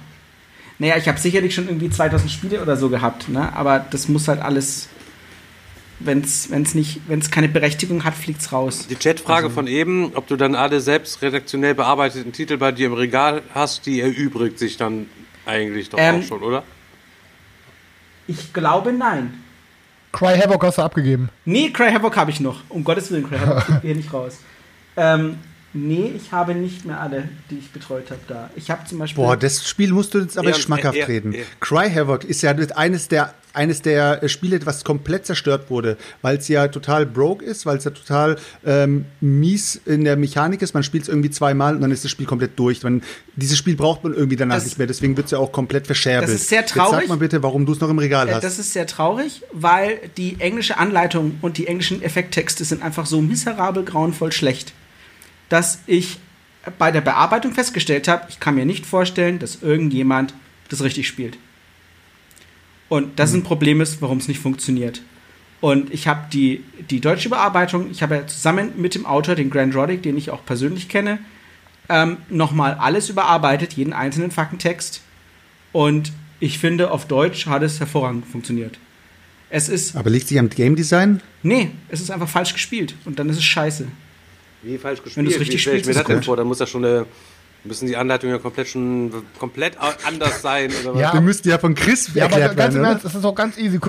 Naja, 0.80 0.96
ich 0.96 1.06
habe 1.06 1.20
sicherlich 1.20 1.54
schon 1.54 1.68
irgendwie 1.68 1.88
2000 1.88 2.28
Spiele 2.30 2.60
oder 2.60 2.76
so 2.76 2.88
gehabt, 2.88 3.28
ne? 3.28 3.54
Aber 3.54 3.78
das 3.78 4.08
muss 4.08 4.26
halt 4.26 4.42
alles, 4.42 4.88
wenn 6.00 6.20
es 6.22 6.48
nicht, 6.74 7.00
wenn 7.06 7.20
es 7.20 7.30
keine 7.30 7.48
Berechtigung 7.48 8.02
hat, 8.02 8.14
fliegt's 8.14 8.50
raus. 8.50 8.88
Die 8.88 8.96
Chatfrage 8.96 9.44
Also- 9.44 9.54
von 9.54 9.68
eben, 9.68 10.10
ob 10.16 10.26
du 10.26 10.34
dann 10.34 10.56
alle 10.56 10.80
selbst 10.80 11.22
redaktionell 11.22 11.76
bearbeiteten 11.76 12.32
Titel 12.32 12.56
bei 12.56 12.72
dir 12.72 12.88
im 12.88 12.94
Regal 12.94 13.42
hast, 13.54 13.86
die 13.86 14.00
erübrigt 14.00 14.58
sich 14.58 14.76
dann 14.76 15.06
eigentlich 15.46 15.90
doch 15.90 15.98
Ähm, 16.00 16.20
auch 16.20 16.24
schon, 16.24 16.42
oder? 16.42 16.64
Ich 18.26 18.52
glaube 18.52 18.92
nein. 18.92 19.34
Cry 20.12 20.38
Havoc 20.38 20.64
hast 20.64 20.78
du 20.78 20.82
abgegeben. 20.82 21.28
Nee, 21.44 21.70
Cry 21.70 21.92
Havoc 21.92 22.16
habe 22.16 22.30
ich 22.32 22.40
noch. 22.40 22.62
Um 22.68 22.82
Gottes 22.84 23.10
Willen, 23.12 23.28
Cry 23.28 23.38
Havoc 23.38 23.58
kriegt 23.66 23.82
hier 23.82 23.94
nicht 23.94 24.12
raus. 24.12 24.38
Ähm, 24.96 25.38
nee, 25.74 26.12
ich 26.16 26.32
habe 26.32 26.54
nicht 26.54 26.84
mehr 26.86 27.00
alle, 27.00 27.28
die 27.50 27.58
ich 27.58 27.70
betreut 27.70 28.10
habe 28.10 28.20
da. 28.28 28.50
Ich 28.56 28.70
habe 28.70 28.86
zum 28.86 28.98
Beispiel. 28.98 29.22
Boah, 29.22 29.36
das 29.36 29.68
Spiel 29.68 29.92
musst 29.92 30.14
du 30.14 30.18
jetzt 30.20 30.38
aber 30.38 30.48
Ja, 30.50 30.54
schmackhaft 30.54 30.96
ja, 30.96 31.06
reden. 31.06 31.32
ja. 31.32 31.40
Cry 31.60 31.90
Havoc 31.90 32.24
ist 32.24 32.42
ja 32.42 32.50
eines 32.52 33.08
der 33.08 33.34
eines 33.56 33.82
der 33.82 34.20
äh, 34.20 34.28
Spiele, 34.28 34.58
was 34.66 34.82
komplett 34.82 35.26
zerstört 35.26 35.70
wurde, 35.70 35.96
weil 36.22 36.38
es 36.38 36.48
ja 36.48 36.66
total 36.66 37.06
broke 37.06 37.44
ist, 37.44 37.66
weil 37.66 37.76
es 37.76 37.84
ja 37.84 37.92
total 37.92 38.34
ähm, 38.66 39.04
mies 39.20 39.80
in 39.86 40.02
der 40.02 40.16
Mechanik 40.16 40.60
ist. 40.60 40.74
Man 40.74 40.82
spielt 40.82 41.04
es 41.04 41.08
irgendwie 41.08 41.30
zweimal 41.30 41.76
und 41.76 41.80
dann 41.80 41.92
ist 41.92 42.02
das 42.02 42.10
Spiel 42.10 42.26
komplett 42.26 42.58
durch. 42.58 42.82
Man, 42.82 43.02
dieses 43.36 43.56
Spiel 43.56 43.76
braucht 43.76 44.02
man 44.02 44.12
irgendwie 44.12 44.34
danach 44.34 44.56
Das- 44.56 44.64
nicht 44.64 44.78
mehr, 44.78 44.88
deswegen 44.88 45.16
wird 45.16 45.26
es 45.26 45.30
ja 45.30 45.38
auch 45.38 45.52
komplett 45.52 45.86
verscherbelt. 45.86 46.30
Das 46.30 46.34
ist 46.40 46.48
sehr 46.48 46.62
Jetzt 46.62 46.72
traurig. 46.72 47.02
sag 47.02 47.08
mal 47.08 47.16
bitte, 47.18 47.44
warum 47.44 47.64
du 47.64 47.70
es 47.72 47.78
noch 47.80 47.90
im 47.90 47.98
Regal 48.00 48.28
Äh, 48.28 48.34
hast. 48.34 48.42
das 48.42 48.58
ist 48.58 48.72
sehr 48.72 48.88
traurig, 48.88 49.42
weil 49.52 50.00
die 50.16 50.40
englische 50.40 50.76
Anleitung 50.78 51.38
und 51.40 51.56
die 51.56 51.68
englischen 51.68 52.02
Effekttexte 52.02 52.64
sind 52.64 52.82
einfach 52.82 53.06
so 53.06 53.20
miserabel 53.22 53.84
grauenvoll 53.84 54.32
schlecht, 54.32 54.72
dass 55.48 55.80
ich 55.86 56.18
bei 56.78 56.90
der 56.90 57.00
Bearbeitung 57.00 57.52
festgestellt 57.52 58.08
habe, 58.08 58.26
ich 58.28 58.40
kann 58.40 58.54
mir 58.54 58.64
nicht 58.64 58.86
vorstellen, 58.86 59.38
dass 59.38 59.62
irgendjemand 59.62 60.34
das 60.68 60.82
richtig 60.82 61.06
spielt. 61.06 61.36
Und 62.88 63.18
das 63.18 63.30
ist 63.30 63.36
ein 63.36 63.42
Problem 63.42 63.80
ist, 63.80 64.00
warum 64.02 64.18
es 64.18 64.28
nicht 64.28 64.40
funktioniert. 64.40 65.02
Und 65.60 65.92
ich 65.92 66.06
habe 66.08 66.26
die, 66.32 66.62
die 66.90 67.00
deutsche 67.00 67.30
Bearbeitung, 67.30 67.90
ich 67.90 68.02
habe 68.02 68.16
ja 68.16 68.26
zusammen 68.26 68.72
mit 68.76 68.94
dem 68.94 69.06
Autor, 69.06 69.34
den 69.34 69.50
Grant 69.50 69.74
Roddick, 69.74 70.02
den 70.02 70.16
ich 70.16 70.30
auch 70.30 70.44
persönlich 70.44 70.88
kenne, 70.88 71.18
ähm, 71.88 72.18
nochmal 72.28 72.74
alles 72.74 73.08
überarbeitet, 73.08 73.72
jeden 73.74 73.92
einzelnen 73.92 74.30
Faktentext. 74.30 75.02
Und 75.72 76.12
ich 76.40 76.58
finde, 76.58 76.90
auf 76.90 77.06
Deutsch 77.06 77.46
hat 77.46 77.62
es 77.62 77.80
hervorragend 77.80 78.26
funktioniert. 78.26 78.78
Es 79.50 79.68
ist, 79.68 79.96
aber 79.96 80.10
liegt 80.10 80.28
sich 80.28 80.38
am 80.38 80.50
Game 80.50 80.76
Design? 80.76 81.20
nee, 81.42 81.70
es 81.88 82.00
ist 82.00 82.10
einfach 82.10 82.28
falsch 82.28 82.52
gespielt. 82.52 82.94
Und 83.04 83.18
dann 83.18 83.28
ist 83.28 83.38
es 83.38 83.44
scheiße. 83.44 83.86
Wie 84.64 84.78
falsch 84.78 85.02
gespielt? 85.02 85.26
Wenn 85.26 85.32
richtig 85.38 85.54
Wie 85.54 85.58
stell 85.58 85.74
ich 85.76 85.82
spielst, 85.82 85.86
mir 85.86 85.90
ist 85.90 86.00
das 86.00 86.06
denn 86.06 86.22
vor? 86.22 86.36
Da 86.36 86.44
muss 86.44 86.58
ja 86.58 86.66
schon 86.66 86.84
eine, 86.84 87.06
müssen 87.64 87.86
die 87.86 87.96
Anleitungen 87.96 88.34
ja 88.34 88.40
komplett 88.40 88.68
schon 88.68 89.10
komplett 89.38 89.76
anders 90.06 90.42
sein 90.42 90.70
oder 90.82 90.94
was? 90.94 91.00
Ja, 91.00 91.14
Wir 91.14 91.20
müssten 91.20 91.48
ja 91.48 91.58
von 91.58 91.74
Chris 91.74 92.10
Ja, 92.14 92.26
aber 92.26 92.34
erklärt 92.34 92.56
ganz 92.56 92.74
werden? 92.74 92.86
Ernst, 92.86 93.04
das 93.04 93.14
ist 93.14 93.24
auch 93.24 93.34
ganz 93.34 93.58
easy. 93.58 93.80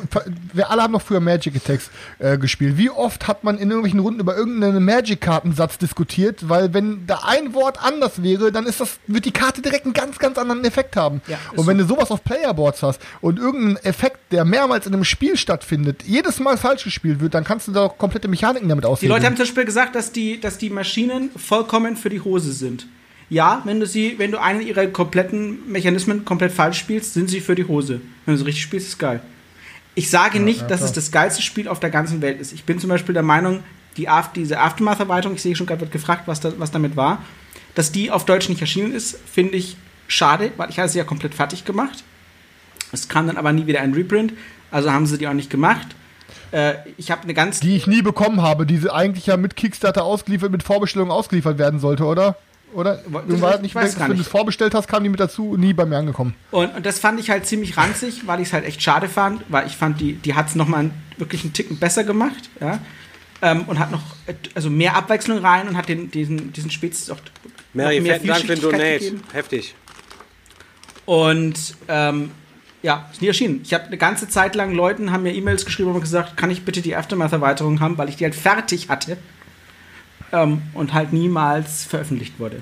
Wir 0.53 0.69
alle 0.71 0.83
haben 0.83 0.93
noch 0.93 1.01
früher 1.01 1.19
Magic 1.19 1.55
Attacks 1.55 1.89
äh, 2.19 2.37
gespielt. 2.37 2.77
Wie 2.77 2.89
oft 2.89 3.27
hat 3.27 3.43
man 3.43 3.57
in 3.57 3.69
irgendwelchen 3.69 3.99
Runden 3.99 4.19
über 4.19 4.35
irgendeinen 4.35 4.83
Magic-Kartensatz 4.83 5.77
diskutiert? 5.77 6.47
Weil 6.49 6.73
wenn 6.73 7.05
da 7.07 7.21
ein 7.25 7.53
Wort 7.53 7.83
anders 7.83 8.23
wäre, 8.23 8.51
dann 8.51 8.65
ist 8.65 8.79
das, 8.79 8.97
wird 9.07 9.25
die 9.25 9.31
Karte 9.31 9.61
direkt 9.61 9.85
einen 9.85 9.93
ganz, 9.93 10.19
ganz 10.19 10.37
anderen 10.37 10.63
Effekt 10.63 10.95
haben. 10.95 11.21
Ja, 11.27 11.37
und 11.55 11.67
wenn 11.67 11.77
du 11.77 11.85
sowas 11.85 12.11
auf 12.11 12.23
Playerboards 12.23 12.83
hast 12.83 13.01
und 13.21 13.39
irgendein 13.39 13.83
Effekt, 13.83 14.19
der 14.31 14.45
mehrmals 14.45 14.87
in 14.87 14.93
einem 14.93 15.03
Spiel 15.03 15.37
stattfindet, 15.37 16.03
jedes 16.05 16.39
Mal 16.39 16.57
falsch 16.57 16.83
gespielt 16.83 17.19
wird, 17.19 17.33
dann 17.33 17.43
kannst 17.43 17.67
du 17.67 17.71
da 17.71 17.83
auch 17.83 17.97
komplette 17.97 18.27
Mechaniken 18.27 18.69
damit 18.69 18.85
Die 18.85 18.89
aushebeln. 18.89 19.11
Leute 19.17 19.25
haben 19.25 19.35
zum 19.35 19.43
Beispiel 19.45 19.65
gesagt, 19.65 19.95
dass 19.95 20.11
die, 20.11 20.39
dass 20.39 20.57
die 20.57 20.69
Maschinen 20.69 21.29
vollkommen 21.35 21.97
für 21.97 22.09
die 22.09 22.21
Hose 22.21 22.53
sind. 22.53 22.87
Ja, 23.29 23.61
wenn 23.65 23.79
du 23.79 23.87
sie, 23.87 24.15
wenn 24.17 24.31
du 24.31 24.39
einen 24.39 24.61
ihrer 24.61 24.85
kompletten 24.87 25.71
Mechanismen 25.71 26.25
komplett 26.25 26.51
falsch 26.51 26.77
spielst, 26.77 27.13
sind 27.13 27.29
sie 27.29 27.41
für 27.41 27.55
die 27.55 27.65
Hose. 27.65 28.01
Wenn 28.25 28.35
du 28.35 28.37
sie 28.37 28.45
richtig 28.45 28.63
spielst, 28.63 28.87
ist 28.87 28.99
geil. 28.99 29.21
Ich 29.95 30.09
sage 30.09 30.39
nicht, 30.39 30.69
dass 30.69 30.81
es 30.81 30.91
das 30.91 31.11
geilste 31.11 31.41
Spiel 31.41 31.67
auf 31.67 31.79
der 31.79 31.89
ganzen 31.89 32.21
Welt 32.21 32.39
ist. 32.39 32.51
Ich 32.51 32.65
bin 32.65 32.79
zum 32.79 32.89
Beispiel 32.89 33.13
der 33.13 33.23
Meinung, 33.23 33.63
die 33.97 34.09
Af 34.09 34.33
diese 34.33 34.59
Aftermath-Erweiterung, 34.59 35.35
ich 35.35 35.41
sehe 35.41 35.55
schon 35.55 35.67
gerade, 35.67 35.81
wird 35.81 35.91
gefragt, 35.91 36.23
was, 36.25 36.41
da, 36.41 36.51
was 36.57 36.71
damit 36.71 36.97
war, 36.97 37.23
dass 37.75 37.91
die 37.91 38.11
auf 38.11 38.25
Deutsch 38.25 38.49
nicht 38.49 38.61
erschienen 38.61 38.93
ist, 38.93 39.17
finde 39.31 39.55
ich 39.55 39.77
schade, 40.07 40.51
weil 40.57 40.69
ich 40.69 40.77
hatte 40.79 40.89
sie 40.89 40.97
ja 40.97 41.05
komplett 41.05 41.33
fertig 41.33 41.63
gemacht. 41.65 42.03
Es 42.91 43.07
kam 43.07 43.25
dann 43.27 43.37
aber 43.37 43.53
nie 43.53 43.67
wieder 43.67 43.81
ein 43.81 43.93
Reprint, 43.93 44.33
also 44.69 44.91
haben 44.91 45.05
sie 45.05 45.17
die 45.17 45.27
auch 45.27 45.33
nicht 45.33 45.49
gemacht. 45.49 45.87
Äh, 46.51 46.75
ich 46.97 47.09
habe 47.09 47.23
eine 47.23 47.33
ganz 47.33 47.61
die 47.61 47.75
ich 47.75 47.87
nie 47.87 48.01
bekommen 48.01 48.41
habe, 48.41 48.65
die 48.65 48.77
sie 48.77 48.93
eigentlich 48.93 49.27
ja 49.27 49.37
mit 49.37 49.55
Kickstarter 49.55 50.03
ausgeliefert, 50.03 50.51
mit 50.51 50.63
Vorbestellung 50.63 51.09
ausgeliefert 51.09 51.57
werden 51.57 51.79
sollte, 51.79 52.03
oder? 52.03 52.37
Oder? 52.73 53.03
Hat 53.13 53.55
ich 53.55 53.61
nicht, 53.61 53.75
weiß 53.75 53.99
wenn 53.99 54.15
du 54.15 54.21
es 54.21 54.27
vorbestellt 54.27 54.73
hast, 54.75 54.87
kam 54.87 55.03
die 55.03 55.09
mit 55.09 55.19
dazu, 55.19 55.55
nie 55.55 55.73
bei 55.73 55.85
mir 55.85 55.97
angekommen. 55.97 56.35
Und, 56.51 56.75
und 56.75 56.85
das 56.85 56.99
fand 56.99 57.19
ich 57.19 57.29
halt 57.29 57.45
ziemlich 57.45 57.77
ranzig, 57.77 58.27
weil 58.27 58.41
ich 58.41 58.47
es 58.47 58.53
halt 58.53 58.65
echt 58.65 58.81
schade 58.81 59.07
fand, 59.07 59.43
weil 59.49 59.65
ich 59.67 59.77
fand, 59.77 60.01
die, 60.01 60.13
die 60.13 60.33
hat 60.33 60.47
es 60.47 60.55
nochmal 60.55 60.91
wirklich 61.17 61.43
einen 61.43 61.53
Ticken 61.53 61.77
besser 61.77 62.03
gemacht, 62.03 62.49
ja. 62.59 62.79
Ähm, 63.41 63.63
und 63.63 63.79
hat 63.79 63.91
noch 63.91 64.01
also 64.55 64.69
mehr 64.69 64.95
Abwechslung 64.95 65.39
rein 65.39 65.67
und 65.67 65.77
hat 65.77 65.89
den, 65.89 66.09
diesen, 66.09 66.53
diesen 66.53 66.71
Spezies 66.71 67.09
auch 67.09 67.19
Mary, 67.73 67.99
mehr 67.99 68.19
vielen 68.19 68.33
Dank 68.33 68.41
für 68.41 68.55
den 68.55 68.61
Donate. 68.61 68.99
gegeben. 68.99 69.23
Heftig. 69.33 69.75
Und 71.05 71.75
ähm, 71.87 72.31
ja, 72.81 73.09
ist 73.11 73.21
nie 73.21 73.27
erschienen. 73.27 73.61
Ich 73.63 73.73
habe 73.73 73.85
eine 73.85 73.97
ganze 73.97 74.29
Zeit 74.29 74.55
lang 74.55 74.73
Leuten 74.73 75.11
haben 75.11 75.23
mir 75.23 75.33
E-Mails 75.33 75.65
geschrieben 75.65 75.91
und 75.91 76.01
gesagt, 76.01 76.37
kann 76.37 76.49
ich 76.49 76.63
bitte 76.63 76.81
die 76.81 76.95
Aftermath-Erweiterung 76.95 77.79
haben, 77.79 77.97
weil 77.97 78.09
ich 78.09 78.15
die 78.15 78.23
halt 78.23 78.35
fertig 78.35 78.89
hatte 78.89 79.17
ähm, 80.35 80.61
und 80.73 80.93
halt 80.93 81.13
niemals 81.13 81.83
veröffentlicht 81.85 82.39
wurde. 82.39 82.61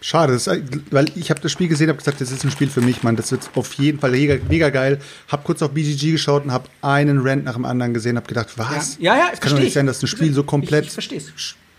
Schade, 0.00 0.32
das 0.32 0.46
ist, 0.46 0.92
weil 0.92 1.06
ich 1.16 1.28
habe 1.30 1.40
das 1.40 1.50
Spiel 1.50 1.66
gesehen, 1.66 1.88
habe 1.88 1.98
gesagt, 1.98 2.20
das 2.20 2.30
ist 2.30 2.44
ein 2.44 2.52
Spiel 2.52 2.68
für 2.70 2.80
mich, 2.80 3.02
Mann. 3.02 3.16
Das 3.16 3.32
wird 3.32 3.50
auf 3.56 3.72
jeden 3.74 3.98
Fall 3.98 4.12
mega, 4.12 4.36
mega 4.48 4.70
geil. 4.70 5.00
Hab 5.26 5.42
kurz 5.42 5.60
auf 5.60 5.72
BGG 5.72 6.12
geschaut 6.12 6.44
und 6.44 6.52
habe 6.52 6.68
einen 6.82 7.18
Rant 7.26 7.44
nach 7.44 7.54
dem 7.54 7.64
anderen 7.64 7.94
gesehen, 7.94 8.16
habe 8.16 8.26
gedacht, 8.28 8.50
was? 8.56 8.96
Ja, 9.00 9.14
ja, 9.16 9.24
ja 9.24 9.30
das 9.32 9.40
kann 9.40 9.52
doch 9.52 9.58
nicht 9.58 9.72
sein, 9.72 9.86
dass 9.86 10.00
ein 10.02 10.06
Spiel 10.06 10.32
so 10.32 10.44
komplett. 10.44 10.82
Ich, 10.82 10.88
ich 10.88 10.94
verstehe 10.94 11.18
es. 11.18 11.32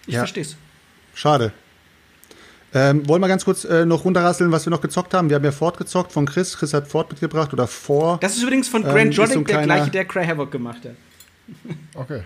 Ich 0.06 0.14
Ja. 0.14 0.20
verstehe 0.20 0.44
es. 0.44 0.58
Schade. 1.14 1.54
Ähm, 2.74 3.08
wollen 3.08 3.22
wir 3.22 3.28
ganz 3.30 3.46
kurz 3.46 3.64
äh, 3.64 3.86
noch 3.86 4.06
runterrasseln, 4.06 4.52
was 4.52 4.66
wir 4.66 4.72
noch 4.72 4.82
gezockt 4.82 5.14
haben? 5.14 5.30
Wir 5.30 5.38
haben 5.38 5.44
ja 5.46 5.52
Ford 5.52 5.78
gezockt 5.78 6.12
von 6.12 6.26
Chris. 6.26 6.58
Chris 6.58 6.74
hat 6.74 6.88
Ford 6.88 7.10
mitgebracht 7.10 7.52
oder 7.54 7.68
vor. 7.68 8.20
Das 8.22 8.36
ist 8.36 8.44
übrigens 8.44 8.68
von 8.68 8.84
Ähm, 8.84 8.90
Grant 8.90 9.10
ist 9.12 9.16
so 9.16 9.22
Joddick, 9.24 9.38
ein 9.38 9.46
der 9.46 9.64
gleiche, 9.64 9.92
der 9.92 10.06
Cry 10.06 10.26
Havoc 10.26 10.52
gemacht 10.52 10.82
hat. 10.84 10.96
Okay. 11.96 12.24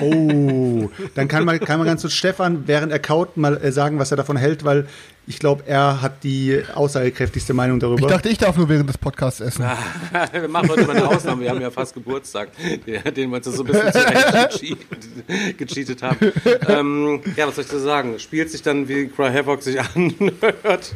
Oh, 0.00 0.90
dann 1.14 1.28
kann 1.28 1.44
man, 1.44 1.58
kann 1.60 1.78
man 1.78 1.86
ganz 1.86 2.02
kurz 2.02 2.12
Stefan, 2.14 2.64
während 2.66 2.92
er 2.92 2.98
kaut, 2.98 3.36
mal 3.36 3.56
äh, 3.62 3.72
sagen, 3.72 3.98
was 3.98 4.10
er 4.10 4.16
davon 4.18 4.36
hält, 4.36 4.64
weil 4.64 4.86
ich 5.26 5.38
glaube, 5.38 5.62
er 5.66 6.02
hat 6.02 6.24
die 6.24 6.60
aussagekräftigste 6.74 7.54
Meinung 7.54 7.76
Ich 7.76 7.82
darüber. 7.82 8.08
dachte, 8.08 8.28
ich 8.28 8.38
darf 8.38 8.56
nur 8.56 8.68
während 8.68 8.88
des 8.88 8.98
Podcasts 8.98 9.40
essen. 9.40 9.64
wir 10.32 10.48
machen 10.48 10.68
heute 10.70 10.86
mal 10.86 10.96
eine 10.96 11.08
Ausnahme. 11.08 11.42
Wir 11.42 11.50
haben 11.50 11.60
ja 11.60 11.70
fast 11.70 11.94
Geburtstag, 11.94 12.48
den 12.86 13.30
wir 13.30 13.36
uns 13.36 13.46
so 13.46 13.62
ein 13.62 13.66
bisschen 13.66 13.92
zurecht 13.92 14.26
gecheat- 14.28 15.56
gecheatet 15.56 16.02
haben. 16.02 16.32
Ähm, 16.68 17.20
ja, 17.36 17.46
was 17.46 17.54
soll 17.54 17.64
ich 17.64 17.70
da 17.70 17.78
sagen? 17.78 18.18
Spielt 18.18 18.50
sich 18.50 18.62
dann, 18.62 18.88
wie 18.88 19.06
Cry 19.08 19.30
Havoc 19.32 19.62
sich 19.62 19.78
anhört. 19.80 20.94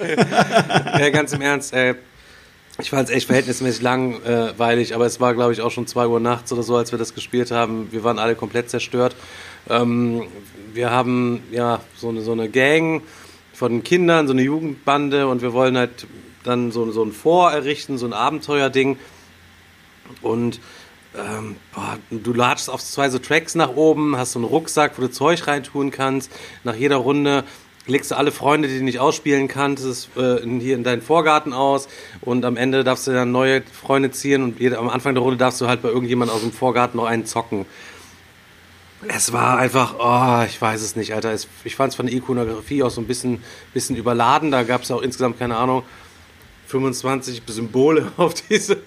ja, 0.98 1.10
ganz 1.10 1.32
im 1.32 1.40
Ernst, 1.42 1.74
ey. 1.74 1.94
Ich 2.78 2.88
fand 2.88 3.08
es 3.08 3.14
echt 3.14 3.26
verhältnismäßig 3.26 3.82
langweilig, 3.82 4.94
aber 4.94 5.04
es 5.04 5.20
war, 5.20 5.34
glaube 5.34 5.52
ich, 5.52 5.60
auch 5.60 5.70
schon 5.70 5.86
2 5.86 6.06
Uhr 6.06 6.20
nachts 6.20 6.52
oder 6.52 6.62
so, 6.62 6.76
als 6.76 6.90
wir 6.90 6.98
das 6.98 7.14
gespielt 7.14 7.50
haben. 7.50 7.92
Wir 7.92 8.02
waren 8.02 8.18
alle 8.18 8.34
komplett 8.34 8.70
zerstört. 8.70 9.14
Ähm, 9.68 10.22
wir 10.72 10.90
haben 10.90 11.42
ja 11.50 11.80
so 11.96 12.08
eine, 12.08 12.22
so 12.22 12.32
eine 12.32 12.48
Gang 12.48 13.02
von 13.52 13.84
Kindern, 13.84 14.26
so 14.26 14.32
eine 14.32 14.42
Jugendbande 14.42 15.28
und 15.28 15.42
wir 15.42 15.52
wollen 15.52 15.76
halt 15.76 16.06
dann 16.44 16.72
so, 16.72 16.90
so 16.92 17.04
ein 17.04 17.12
Vor 17.12 17.52
errichten, 17.52 17.98
so 17.98 18.06
ein 18.06 18.14
Abenteuerding. 18.14 18.98
Und 20.22 20.58
ähm, 21.14 21.56
boah, 21.74 21.98
du 22.10 22.32
latschst 22.32 22.70
auf 22.70 22.82
zwei 22.82 23.10
so 23.10 23.18
Tracks 23.18 23.54
nach 23.54 23.76
oben, 23.76 24.16
hast 24.16 24.32
so 24.32 24.38
einen 24.38 24.48
Rucksack, 24.48 24.96
wo 24.96 25.02
du 25.02 25.10
Zeug 25.10 25.46
reintun 25.46 25.90
kannst. 25.90 26.32
Nach 26.64 26.74
jeder 26.74 26.96
Runde 26.96 27.44
legst 27.86 28.10
du 28.10 28.16
alle 28.16 28.32
Freunde, 28.32 28.68
die 28.68 28.78
du 28.78 28.84
nicht 28.84 29.00
ausspielen 29.00 29.48
kannst, 29.48 30.08
äh, 30.16 30.42
in, 30.42 30.60
hier 30.60 30.76
in 30.76 30.84
deinen 30.84 31.02
Vorgarten 31.02 31.52
aus. 31.52 31.88
Und 32.20 32.44
am 32.44 32.56
Ende 32.56 32.84
darfst 32.84 33.06
du 33.06 33.12
dann 33.12 33.32
neue 33.32 33.62
Freunde 33.62 34.10
ziehen 34.10 34.42
und 34.42 34.74
am 34.74 34.88
Anfang 34.88 35.14
der 35.14 35.22
Runde 35.22 35.36
darfst 35.36 35.60
du 35.60 35.66
halt 35.66 35.82
bei 35.82 35.88
irgendjemand 35.88 36.30
aus 36.30 36.40
dem 36.40 36.52
Vorgarten 36.52 36.98
noch 36.98 37.06
einen 37.06 37.26
zocken. 37.26 37.66
Es 39.08 39.32
war 39.32 39.58
einfach, 39.58 39.94
oh, 39.98 40.46
ich 40.46 40.60
weiß 40.60 40.80
es 40.80 40.94
nicht, 40.94 41.12
Alter. 41.12 41.32
Es, 41.32 41.48
ich 41.64 41.74
fand 41.74 41.90
es 41.90 41.96
von 41.96 42.06
der 42.06 42.14
Ikonografie 42.14 42.84
auch 42.84 42.90
so 42.90 43.00
ein 43.00 43.06
bisschen, 43.08 43.42
bisschen 43.74 43.96
überladen. 43.96 44.52
Da 44.52 44.62
gab 44.62 44.82
es 44.82 44.90
auch 44.92 45.02
insgesamt, 45.02 45.40
keine 45.40 45.56
Ahnung, 45.56 45.82
25 46.68 47.42
Symbole 47.48 48.12
auf, 48.16 48.34
diese, 48.34 48.78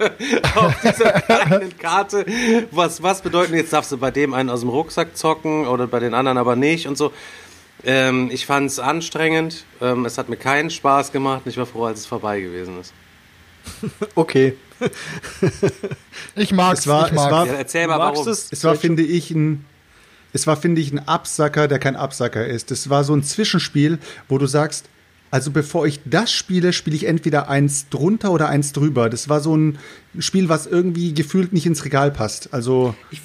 auf 0.55 0.73
dieser 0.81 1.11
kleinen 1.21 1.77
Karte. 1.77 2.25
Was, 2.71 3.03
was 3.03 3.21
bedeuten, 3.21 3.55
jetzt 3.55 3.73
darfst 3.73 3.91
du 3.91 3.97
bei 3.97 4.09
dem 4.09 4.33
einen 4.33 4.49
aus 4.49 4.61
dem 4.61 4.69
Rucksack 4.69 5.17
zocken 5.17 5.67
oder 5.67 5.85
bei 5.85 5.99
den 5.99 6.13
anderen 6.13 6.37
aber 6.37 6.55
nicht 6.55 6.87
und 6.87 6.97
so. 6.97 7.11
Ähm, 7.83 8.29
ich 8.31 8.45
fand 8.45 8.69
es 8.71 8.79
anstrengend. 8.79 9.65
Ähm, 9.81 10.05
es 10.05 10.17
hat 10.17 10.29
mir 10.29 10.37
keinen 10.37 10.69
Spaß 10.69 11.11
gemacht. 11.11 11.41
und 11.45 11.51
Ich 11.51 11.57
war 11.57 11.65
froh, 11.65 11.85
als 11.85 11.99
es 11.99 12.05
vorbei 12.05 12.41
gewesen 12.41 12.79
ist. 12.79 12.93
Okay. 14.15 14.55
Ich 16.35 16.51
mag's, 16.51 16.79
Es 16.81 16.87
war- 16.87 17.05
ich 17.05 17.11
es 17.11 17.15
mag's. 17.15 17.31
war- 17.31 17.47
Ja, 17.47 17.53
erzähl 17.53 17.87
mal, 17.87 17.97
Magst 17.97 18.13
warum. 18.19 18.25
du's? 18.25 18.47
Es 18.51 18.63
war, 18.63 18.75
finde 18.75 19.03
ich, 19.03 19.31
ein, 19.31 19.65
es 20.33 20.45
war, 20.47 20.57
finde 20.57 20.81
ich, 20.81 20.91
ein 20.91 21.07
Absacker, 21.07 21.67
der 21.67 21.79
kein 21.79 21.95
Absacker 21.95 22.45
ist. 22.45 22.71
Es 22.71 22.89
war 22.89 23.03
so 23.03 23.13
ein 23.15 23.23
Zwischenspiel, 23.23 23.99
wo 24.27 24.37
du 24.37 24.47
sagst, 24.47 24.85
also 25.31 25.51
bevor 25.51 25.85
ich 25.87 25.99
das 26.05 26.31
spiele, 26.31 26.73
spiele 26.73 26.95
ich 26.95 27.05
entweder 27.07 27.49
eins 27.49 27.89
drunter 27.89 28.31
oder 28.31 28.49
eins 28.49 28.71
drüber. 28.73 29.09
Das 29.09 29.27
war 29.29 29.39
so 29.41 29.55
ein 29.55 29.79
Spiel, 30.19 30.49
was 30.49 30.65
irgendwie 30.67 31.13
gefühlt 31.13 31.51
nicht 31.53 31.65
ins 31.65 31.83
Regal 31.85 32.11
passt. 32.11 32.53
Also, 32.53 32.95
Ich, 33.11 33.21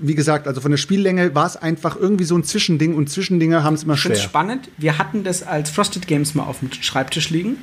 wie 0.00 0.14
gesagt, 0.14 0.46
also 0.46 0.60
von 0.60 0.70
der 0.70 0.78
Spiellänge 0.78 1.34
war 1.34 1.46
es 1.46 1.56
einfach 1.56 1.96
irgendwie 1.96 2.24
so 2.24 2.36
ein 2.36 2.44
Zwischending 2.44 2.94
und 2.94 3.10
Zwischendinger 3.10 3.64
haben 3.64 3.74
es 3.74 3.82
immer 3.82 3.94
Ich 3.94 4.00
finde 4.00 4.14
es 4.16 4.22
schwer. 4.22 4.28
spannend. 4.30 4.70
Wir 4.76 4.98
hatten 4.98 5.24
das 5.24 5.42
als 5.42 5.70
Frosted 5.70 6.06
Games 6.06 6.34
mal 6.34 6.44
auf 6.44 6.60
dem 6.60 6.72
Schreibtisch 6.72 7.30
liegen, 7.30 7.56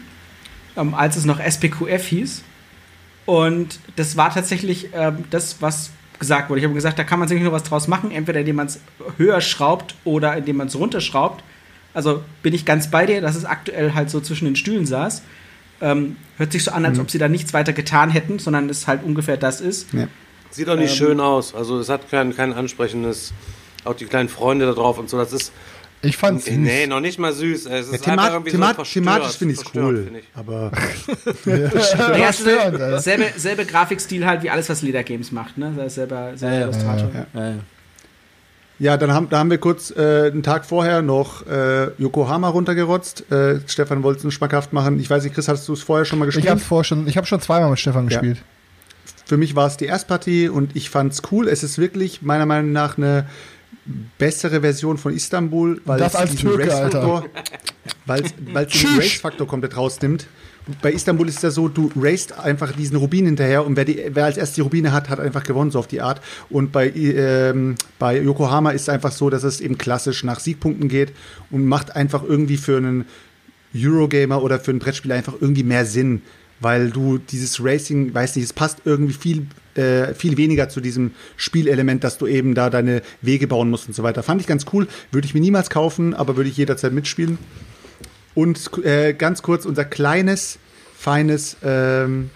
ähm, 0.75 0.93
als 0.93 1.15
es 1.15 1.25
noch 1.25 1.39
SPQF 1.39 2.05
hieß. 2.05 2.43
Und 3.25 3.79
das 3.95 4.17
war 4.17 4.33
tatsächlich 4.33 4.89
ähm, 4.93 5.23
das, 5.29 5.61
was 5.61 5.91
gesagt 6.19 6.49
wurde. 6.49 6.59
Ich 6.59 6.65
habe 6.65 6.75
gesagt, 6.75 6.99
da 6.99 7.03
kann 7.03 7.19
man 7.19 7.27
sich 7.27 7.41
nur 7.41 7.51
was 7.51 7.63
draus 7.63 7.87
machen, 7.87 8.11
entweder 8.11 8.39
indem 8.39 8.57
man 8.57 8.67
es 8.67 8.79
höher 9.17 9.41
schraubt 9.41 9.95
oder 10.03 10.35
indem 10.37 10.57
man 10.57 10.67
es 10.67 10.75
runterschraubt. 10.77 11.43
Also 11.93 12.23
bin 12.43 12.53
ich 12.53 12.65
ganz 12.65 12.91
bei 12.91 13.05
dir, 13.05 13.21
dass 13.21 13.35
es 13.35 13.45
aktuell 13.45 13.93
halt 13.93 14.09
so 14.09 14.19
zwischen 14.19 14.45
den 14.45 14.55
Stühlen 14.55 14.85
saß. 14.85 15.23
Ähm, 15.81 16.17
hört 16.37 16.51
sich 16.51 16.63
so 16.63 16.71
an, 16.71 16.85
als 16.85 16.99
ob 16.99 17.09
sie 17.11 17.17
da 17.17 17.27
nichts 17.27 17.53
weiter 17.53 17.73
getan 17.73 18.09
hätten, 18.09 18.39
sondern 18.39 18.69
es 18.69 18.87
halt 18.87 19.03
ungefähr 19.03 19.37
das 19.37 19.59
ist. 19.61 19.93
Ja. 19.93 20.07
Sieht 20.55 20.67
doch 20.67 20.75
nicht 20.77 20.95
schön 20.95 21.19
aus. 21.19 21.53
Also 21.53 21.79
es 21.79 21.89
hat 21.89 22.09
kein, 22.09 22.35
kein 22.35 22.53
ansprechendes, 22.53 23.33
auch 23.83 23.93
die 23.95 24.05
kleinen 24.05 24.29
Freunde 24.29 24.65
da 24.65 24.73
drauf 24.73 24.97
und 24.97 25.09
so. 25.09 25.17
Das 25.17 25.33
ist, 25.33 25.51
Ich 26.01 26.17
fand's 26.17 26.45
süß. 26.45 26.55
nee, 26.55 26.87
noch 26.87 26.99
nicht 27.01 27.19
mal 27.19 27.33
süß. 27.33 27.65
Es 27.65 27.71
Ja, 27.71 27.79
ist 27.79 28.07
irgendwie 28.07 28.51
thema 28.51 28.69
so 28.69 28.73
verstört, 28.75 29.05
thematisch 29.05 29.37
finde 29.37 29.53
ich 29.53 29.59
es 29.59 29.65
cool. 29.75 30.03
finde 30.05 30.19
ich. 30.19 30.25
Aber 30.33 30.71
störend, 32.33 32.79
ey. 32.79 32.99
selbe, 32.99 33.25
selbe 33.37 33.65
Grafikstil 33.65 34.25
halt 34.25 34.43
wie 34.43 34.49
alles, 34.49 34.69
was 34.69 34.81
Leder 34.81 35.03
Games 35.03 35.31
macht, 35.31 35.57
ne? 35.57 35.73
Selber, 35.89 36.31
selber 36.35 36.53
Ja, 36.55 36.59
ja. 36.59 36.61
Illustrator. 36.67 37.09
Ja, 37.33 37.47
ja. 37.49 37.55
Ja, 38.77 38.97
dann 38.97 39.13
haben, 39.13 39.29
da 39.29 39.39
haben 39.39 39.49
wir 39.49 39.57
kurz 39.57 39.89
äh, 39.91 40.29
einen 40.31 40.43
Tag 40.43 40.65
vorher 40.65 41.01
noch 41.01 41.47
äh, 41.47 41.91
Yokohama 41.97 42.49
runtergerotzt. 42.49 43.31
Äh, 43.31 43.61
Stefan 43.67 44.03
wollte 44.03 44.27
es 44.27 44.33
schmackhaft 44.33 44.73
machen. 44.73 44.99
Ich 44.99 45.09
weiß 45.09 45.23
nicht, 45.23 45.33
Chris, 45.33 45.47
hast 45.47 45.65
du 45.69 45.73
es 45.73 45.81
vorher 45.81 46.03
schon 46.03 46.19
mal 46.19 46.25
Ich 46.27 46.35
gespielt? 46.35 46.49
habe 46.51 46.59
vor 46.59 46.83
schon, 46.83 47.07
ich 47.07 47.15
habe 47.15 47.25
schon 47.25 47.39
zweimal 47.39 47.69
mit 47.69 47.79
Stefan 47.79 48.09
Ja. 48.09 48.19
gespielt. 48.19 48.43
Für 49.25 49.37
mich 49.37 49.55
war 49.55 49.67
es 49.67 49.77
die 49.77 49.85
Erstpartie 49.85 50.49
und 50.49 50.75
ich 50.75 50.89
fand's 50.89 51.21
cool. 51.31 51.47
Es 51.47 51.63
ist 51.63 51.77
wirklich 51.77 52.21
meiner 52.21 52.45
Meinung 52.45 52.71
nach 52.71 52.97
eine 52.97 53.27
bessere 54.17 54.61
Version 54.61 54.97
von 54.97 55.13
Istanbul, 55.13 55.81
weil 55.85 55.99
Das 55.99 56.15
es 56.15 56.31
diesen 56.31 56.49
Race-Faktor, 56.49 57.25
es. 58.07 58.97
Race-Faktor 58.97 59.47
komplett 59.47 59.77
rausnimmt. 59.77 60.27
Bei 60.81 60.91
Istanbul 60.91 61.29
ist 61.29 61.37
es 61.37 61.41
ja 61.43 61.51
so, 61.51 61.67
du 61.67 61.91
racest 61.95 62.39
einfach 62.39 62.71
diesen 62.71 62.97
Rubin 62.97 63.25
hinterher 63.25 63.63
und 63.63 63.75
wer, 63.75 63.85
die, 63.85 64.03
wer 64.09 64.25
als 64.25 64.37
erstes 64.37 64.55
die 64.55 64.61
Rubine 64.61 64.91
hat, 64.91 65.09
hat 65.09 65.19
einfach 65.19 65.43
gewonnen, 65.43 65.69
so 65.69 65.77
auf 65.77 65.85
die 65.85 66.01
Art. 66.01 66.21
Und 66.49 66.71
bei, 66.71 66.89
ähm, 66.89 67.75
bei 67.99 68.19
Yokohama 68.19 68.71
ist 68.71 68.83
es 68.83 68.89
einfach 68.89 69.11
so, 69.11 69.29
dass 69.29 69.43
es 69.43 69.61
eben 69.61 69.77
klassisch 69.77 70.23
nach 70.23 70.39
Siegpunkten 70.39 70.89
geht 70.89 71.13
und 71.51 71.65
macht 71.65 71.95
einfach 71.95 72.23
irgendwie 72.23 72.57
für 72.57 72.77
einen 72.77 73.05
Eurogamer 73.75 74.41
oder 74.41 74.59
für 74.59 74.71
ein 74.71 74.79
Brettspiel 74.79 75.11
einfach 75.11 75.33
irgendwie 75.39 75.63
mehr 75.63 75.85
Sinn, 75.85 76.23
weil 76.59 76.89
du 76.89 77.17
dieses 77.17 77.63
Racing, 77.63 78.13
weiß 78.13 78.35
nicht, 78.35 78.45
es 78.45 78.53
passt 78.53 78.79
irgendwie 78.85 79.13
viel, 79.13 79.47
äh, 79.75 80.13
viel 80.13 80.37
weniger 80.37 80.69
zu 80.69 80.81
diesem 80.81 81.11
Spielelement, 81.37 82.03
dass 82.03 82.17
du 82.17 82.27
eben 82.27 82.55
da 82.55 82.69
deine 82.69 83.01
Wege 83.21 83.47
bauen 83.47 83.69
musst 83.69 83.87
und 83.87 83.93
so 83.93 84.03
weiter. 84.03 84.23
Fand 84.23 84.41
ich 84.41 84.47
ganz 84.47 84.65
cool, 84.73 84.87
würde 85.11 85.25
ich 85.25 85.33
mir 85.33 85.41
niemals 85.41 85.69
kaufen, 85.69 86.13
aber 86.13 86.37
würde 86.37 86.49
ich 86.49 86.57
jederzeit 86.57 86.93
mitspielen. 86.93 87.37
Und 88.33 88.71
äh, 88.83 89.13
ganz 89.13 89.41
kurz 89.41 89.65
unser 89.65 89.85
kleines, 89.85 90.59
feines, 90.97 91.57
ähm, 91.63 92.29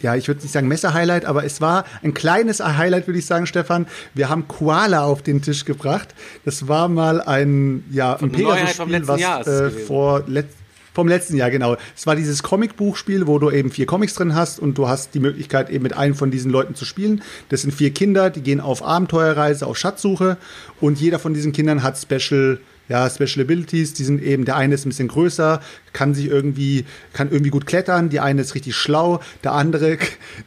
ja, 0.00 0.16
ich 0.16 0.26
würde 0.28 0.42
nicht 0.42 0.52
sagen 0.52 0.68
Messer-Highlight, 0.68 1.24
aber 1.24 1.44
es 1.44 1.60
war 1.60 1.84
ein 2.02 2.12
kleines 2.12 2.60
Highlight, 2.60 3.06
würde 3.06 3.18
ich 3.18 3.26
sagen, 3.26 3.46
Stefan. 3.46 3.86
Wir 4.14 4.28
haben 4.28 4.48
Koala 4.48 5.04
auf 5.04 5.22
den 5.22 5.42
Tisch 5.42 5.64
gebracht. 5.64 6.14
Das 6.44 6.66
war 6.68 6.88
mal 6.88 7.20
ein, 7.20 7.84
ja, 7.90 8.16
ein 8.16 8.32
Pegasus-Spiel, 8.32 9.06
was 9.06 9.46
äh, 9.46 9.70
vor 9.70 10.24
let 10.26 10.46
vom 10.92 11.08
letzten 11.08 11.36
Jahr, 11.36 11.50
genau. 11.50 11.76
Es 11.96 12.06
war 12.06 12.16
dieses 12.16 12.42
Comicbuchspiel, 12.42 13.26
wo 13.26 13.38
du 13.38 13.50
eben 13.50 13.70
vier 13.70 13.86
Comics 13.86 14.14
drin 14.14 14.34
hast 14.34 14.58
und 14.58 14.76
du 14.78 14.88
hast 14.88 15.14
die 15.14 15.20
Möglichkeit, 15.20 15.70
eben 15.70 15.82
mit 15.82 15.96
einem 15.96 16.14
von 16.14 16.30
diesen 16.30 16.50
Leuten 16.50 16.74
zu 16.74 16.84
spielen. 16.84 17.22
Das 17.48 17.62
sind 17.62 17.72
vier 17.72 17.92
Kinder, 17.92 18.30
die 18.30 18.42
gehen 18.42 18.60
auf 18.60 18.82
Abenteuerreise, 18.82 19.66
auf 19.66 19.78
Schatzsuche 19.78 20.36
und 20.80 21.00
jeder 21.00 21.18
von 21.18 21.34
diesen 21.34 21.52
Kindern 21.52 21.82
hat 21.82 21.98
Special 21.98 22.58
ja, 22.92 23.08
Special 23.08 23.46
Abilities, 23.46 23.94
die 23.94 24.04
sind 24.04 24.22
eben, 24.22 24.44
der 24.44 24.56
eine 24.56 24.74
ist 24.74 24.84
ein 24.84 24.90
bisschen 24.90 25.08
größer, 25.08 25.62
kann 25.94 26.12
sich 26.12 26.26
irgendwie, 26.26 26.84
kann 27.14 27.30
irgendwie 27.30 27.48
gut 27.48 27.64
klettern, 27.64 28.10
die 28.10 28.20
eine 28.20 28.42
ist 28.42 28.54
richtig 28.54 28.76
schlau, 28.76 29.20
der 29.44 29.52
andere, 29.52 29.96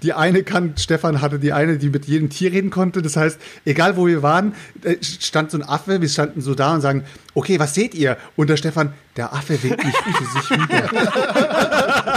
die 0.04 0.14
eine 0.14 0.44
kann, 0.44 0.76
Stefan 0.78 1.22
hatte 1.22 1.40
die 1.40 1.54
eine, 1.54 1.80
die 1.80 1.90
mit 1.90 2.06
jedem 2.06 2.30
Tier 2.30 2.52
reden 2.52 2.70
konnte, 2.70 3.02
das 3.02 3.16
heißt, 3.16 3.40
egal 3.66 3.98
wo 3.98 4.06
wir 4.06 4.22
waren, 4.22 4.54
äh, 4.84 4.98
stand 5.02 5.50
so 5.50 5.58
ein 5.58 5.64
Affe, 5.64 6.02
wir 6.02 6.10
standen 6.10 6.42
so 6.42 6.54
da 6.54 6.76
und 6.76 6.82
sagen, 6.82 7.04
okay, 7.34 7.58
was 7.58 7.74
seht 7.74 7.96
ihr? 7.96 8.16
Und 8.36 8.52
der 8.52 8.58
Stefan, 8.58 8.94
der 9.18 9.34
Affe 9.34 9.64
winkt 9.64 9.84
mich 9.84 9.96
zu 9.96 10.40
sich 10.40 10.52
rüber. 10.52 12.14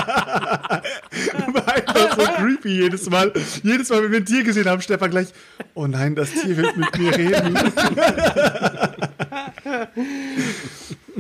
War 1.53 1.75
einfach 1.75 2.17
so 2.17 2.23
creepy 2.37 2.83
jedes 2.83 3.09
Mal. 3.11 3.33
Jedes 3.63 3.89
Mal, 3.91 4.03
wenn 4.03 4.13
wir 4.13 4.19
ein 4.19 4.27
Tier 4.27 4.45
gesehen 4.45 4.69
haben, 4.69 4.81
Stefan 4.83 5.11
gleich, 5.11 5.29
oh 5.75 5.87
nein, 5.87 6.15
das 6.15 6.31
Tier 6.33 6.57
will 6.57 6.71
mit 6.77 6.99
mir 6.99 7.17
reden. 7.17 7.55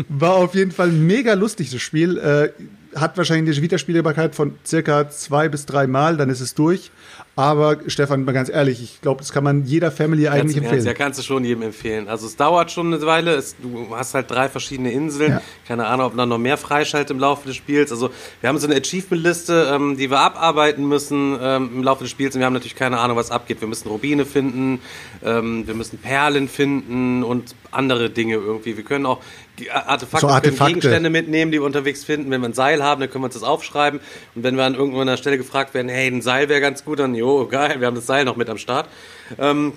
War 0.08 0.34
auf 0.34 0.54
jeden 0.54 0.72
Fall 0.72 0.88
mega 0.88 1.34
lustig, 1.34 1.70
das 1.70 1.82
Spiel. 1.82 2.18
Äh, 2.18 2.50
hat 2.98 3.16
wahrscheinlich 3.16 3.56
eine 3.56 3.62
Wiederspielbarkeit 3.62 4.34
von 4.34 4.54
circa 4.64 5.10
zwei 5.10 5.48
bis 5.48 5.66
drei 5.66 5.86
Mal, 5.86 6.16
dann 6.16 6.30
ist 6.30 6.40
es 6.40 6.54
durch. 6.54 6.90
Aber 7.38 7.76
Stefan, 7.86 8.24
mal 8.24 8.32
ganz 8.32 8.48
ehrlich, 8.48 8.82
ich 8.82 9.00
glaube, 9.00 9.20
das 9.20 9.30
kann 9.30 9.44
man 9.44 9.64
jeder 9.64 9.92
Family 9.92 10.24
Ganz 10.24 10.34
eigentlich 10.34 10.56
im 10.56 10.64
Ernst, 10.64 10.72
ja, 10.72 10.78
empfehlen. 10.90 10.96
kannst 10.96 11.20
du 11.20 11.22
schon 11.22 11.44
jedem 11.44 11.62
empfehlen. 11.62 12.08
Also 12.08 12.26
es 12.26 12.34
dauert 12.34 12.72
schon 12.72 12.92
eine 12.92 13.06
Weile. 13.06 13.36
Es, 13.36 13.54
du 13.62 13.94
hast 13.94 14.14
halt 14.14 14.28
drei 14.28 14.48
verschiedene 14.48 14.90
Inseln. 14.90 15.30
Ja. 15.34 15.42
Keine 15.68 15.86
Ahnung, 15.86 16.06
ob 16.06 16.16
dann 16.16 16.28
noch 16.28 16.38
mehr 16.38 16.56
freischaltet 16.56 17.12
im 17.12 17.20
Laufe 17.20 17.46
des 17.46 17.54
Spiels. 17.54 17.92
Also 17.92 18.10
wir 18.40 18.48
haben 18.48 18.58
so 18.58 18.66
eine 18.66 18.74
Achievement-Liste, 18.74 19.70
ähm, 19.72 19.96
die 19.96 20.10
wir 20.10 20.18
abarbeiten 20.18 20.88
müssen 20.88 21.38
ähm, 21.40 21.70
im 21.76 21.84
Laufe 21.84 22.02
des 22.02 22.10
Spiels. 22.10 22.34
Und 22.34 22.40
wir 22.40 22.46
haben 22.46 22.54
natürlich 22.54 22.74
keine 22.74 22.98
Ahnung, 22.98 23.16
was 23.16 23.30
abgeht. 23.30 23.60
Wir 23.60 23.68
müssen 23.68 23.86
Rubine 23.86 24.26
finden, 24.26 24.80
ähm, 25.24 25.64
wir 25.64 25.74
müssen 25.74 25.98
Perlen 25.98 26.48
finden 26.48 27.22
und 27.22 27.54
andere 27.70 28.10
Dinge 28.10 28.34
irgendwie. 28.34 28.76
Wir 28.76 28.82
können 28.82 29.06
auch 29.06 29.20
die 29.58 29.70
Artefakte, 29.70 30.26
So 30.26 30.32
Artefakte. 30.32 30.74
Gegenstände 30.74 31.10
mitnehmen, 31.10 31.52
die 31.52 31.58
wir 31.58 31.64
unterwegs 31.66 32.04
finden. 32.04 32.30
Wenn 32.30 32.40
wir 32.40 32.48
ein 32.48 32.54
Seil 32.54 32.82
haben, 32.82 33.00
dann 33.00 33.10
können 33.10 33.22
wir 33.22 33.26
uns 33.26 33.34
das 33.34 33.42
aufschreiben. 33.42 34.00
Und 34.34 34.42
wenn 34.42 34.56
wir 34.56 34.64
an 34.64 34.74
irgendeiner 34.74 35.16
Stelle 35.16 35.36
gefragt 35.36 35.74
werden, 35.74 35.88
hey, 35.88 36.08
ein 36.08 36.22
Seil 36.22 36.48
wäre 36.48 36.60
ganz 36.60 36.84
gut, 36.84 36.98
dann, 36.98 37.14
jo, 37.14 37.27
geil, 37.48 37.80
wir 37.80 37.86
haben 37.86 37.94
das 37.94 38.06
Seil 38.06 38.24
noch 38.24 38.36
mit 38.36 38.48
am 38.48 38.58
Start. 38.58 38.88
Ähm, 39.38 39.72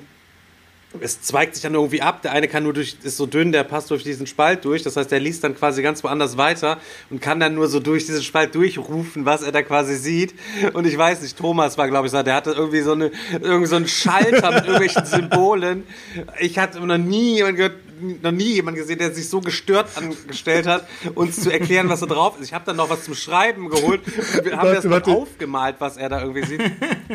es 0.99 1.21
zweigt 1.21 1.55
sich 1.55 1.63
dann 1.63 1.73
irgendwie 1.73 2.01
ab. 2.01 2.21
Der 2.21 2.33
eine 2.33 2.47
kann 2.47 2.63
nur 2.63 2.73
durch, 2.73 2.97
ist 3.01 3.17
so 3.17 3.25
dünn, 3.25 3.51
der 3.51 3.63
passt 3.63 3.89
durch 3.91 4.03
diesen 4.03 4.27
Spalt 4.27 4.65
durch. 4.65 4.83
Das 4.83 4.97
heißt, 4.97 5.09
der 5.09 5.19
liest 5.19 5.43
dann 5.43 5.55
quasi 5.55 5.81
ganz 5.81 6.03
woanders 6.03 6.37
weiter 6.37 6.79
und 7.09 7.21
kann 7.21 7.39
dann 7.39 7.55
nur 7.55 7.67
so 7.69 7.79
durch 7.79 8.05
diesen 8.05 8.23
Spalt 8.23 8.53
durchrufen, 8.55 9.25
was 9.25 9.41
er 9.41 9.51
da 9.51 9.61
quasi 9.61 9.95
sieht. 9.95 10.33
Und 10.73 10.85
ich 10.85 10.97
weiß 10.97 11.21
nicht, 11.21 11.37
Thomas 11.37 11.77
war, 11.77 11.87
glaube 11.87 12.07
ich, 12.07 12.11
so, 12.11 12.21
der 12.21 12.35
hatte 12.35 12.51
irgendwie 12.51 12.81
so, 12.81 12.91
eine, 12.91 13.11
irgendwie 13.31 13.67
so 13.67 13.77
einen 13.77 13.87
Schalter 13.87 14.51
mit 14.51 14.65
irgendwelchen 14.65 15.05
Symbolen. 15.11 15.83
Ich 16.39 16.59
hatte 16.59 16.85
noch 16.85 16.97
nie 16.97 17.35
jemand 17.35 17.57
gehört, 17.57 17.75
noch 18.21 18.31
nie 18.31 18.55
jemand 18.55 18.77
gesehen, 18.77 18.97
der 18.97 19.13
sich 19.13 19.29
so 19.29 19.41
gestört 19.41 19.89
angestellt 19.95 20.67
hat, 20.67 20.87
uns 21.15 21.39
zu 21.41 21.51
erklären, 21.51 21.89
was 21.89 21.99
da 21.99 22.05
drauf 22.05 22.39
ist. 22.39 22.47
Ich 22.47 22.53
habe 22.53 22.65
dann 22.65 22.75
noch 22.75 22.89
was 22.89 23.03
zum 23.03 23.15
Schreiben 23.15 23.69
geholt 23.69 24.01
und 24.05 24.45
wir 24.45 24.57
haben 24.57 24.67
Warte, 24.67 24.73
das 24.73 24.83
dann 24.83 24.91
warte. 24.91 25.11
aufgemalt, 25.11 25.75
was 25.79 25.97
er 25.97 26.09
da 26.09 26.21
irgendwie 26.21 26.45
sieht. 26.45 26.61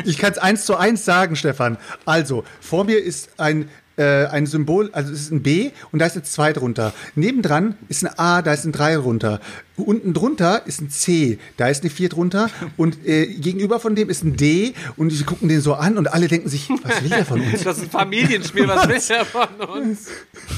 Ich 0.05 0.17
kann 0.17 0.31
es 0.31 0.37
eins 0.37 0.65
zu 0.65 0.75
eins 0.75 1.05
sagen, 1.05 1.35
Stefan. 1.35 1.77
Also, 2.05 2.43
vor 2.61 2.85
mir 2.85 3.03
ist 3.03 3.29
ein, 3.37 3.66
äh, 3.97 4.25
ein 4.27 4.45
Symbol, 4.45 4.89
also 4.93 5.11
es 5.11 5.21
ist 5.21 5.31
ein 5.31 5.41
B 5.43 5.71
und 5.91 5.99
da 5.99 6.05
ist 6.05 6.13
eine 6.15 6.23
2 6.23 6.53
drunter. 6.53 6.93
Nebendran 7.15 7.75
ist 7.89 8.05
ein 8.05 8.17
A, 8.17 8.41
da 8.41 8.53
ist 8.53 8.63
ein 8.65 8.71
3 8.71 8.95
drunter. 8.95 9.39
Unten 9.75 10.13
drunter 10.15 10.63
ist 10.65 10.81
ein 10.81 10.89
C, 10.89 11.37
da 11.57 11.67
ist 11.67 11.83
eine 11.83 11.91
4 11.91 12.09
drunter. 12.09 12.49
Und 12.77 13.05
äh, 13.07 13.27
gegenüber 13.27 13.79
von 13.79 13.93
dem 13.95 14.09
ist 14.09 14.23
ein 14.23 14.35
D 14.35 14.73
und 14.95 15.11
sie 15.11 15.23
gucken 15.23 15.49
den 15.49 15.61
so 15.61 15.75
an 15.75 15.97
und 15.97 16.11
alle 16.11 16.27
denken 16.27 16.49
sich, 16.49 16.67
was 16.83 17.03
will 17.03 17.11
er 17.11 17.25
von 17.25 17.41
uns? 17.41 17.63
Das 17.63 17.77
ist 17.77 17.83
ein 17.85 17.89
Familienspiel, 17.91 18.67
was 18.67 18.87
will 18.87 18.99
er 19.17 19.25
von 19.25 19.47
uns? 19.67 20.07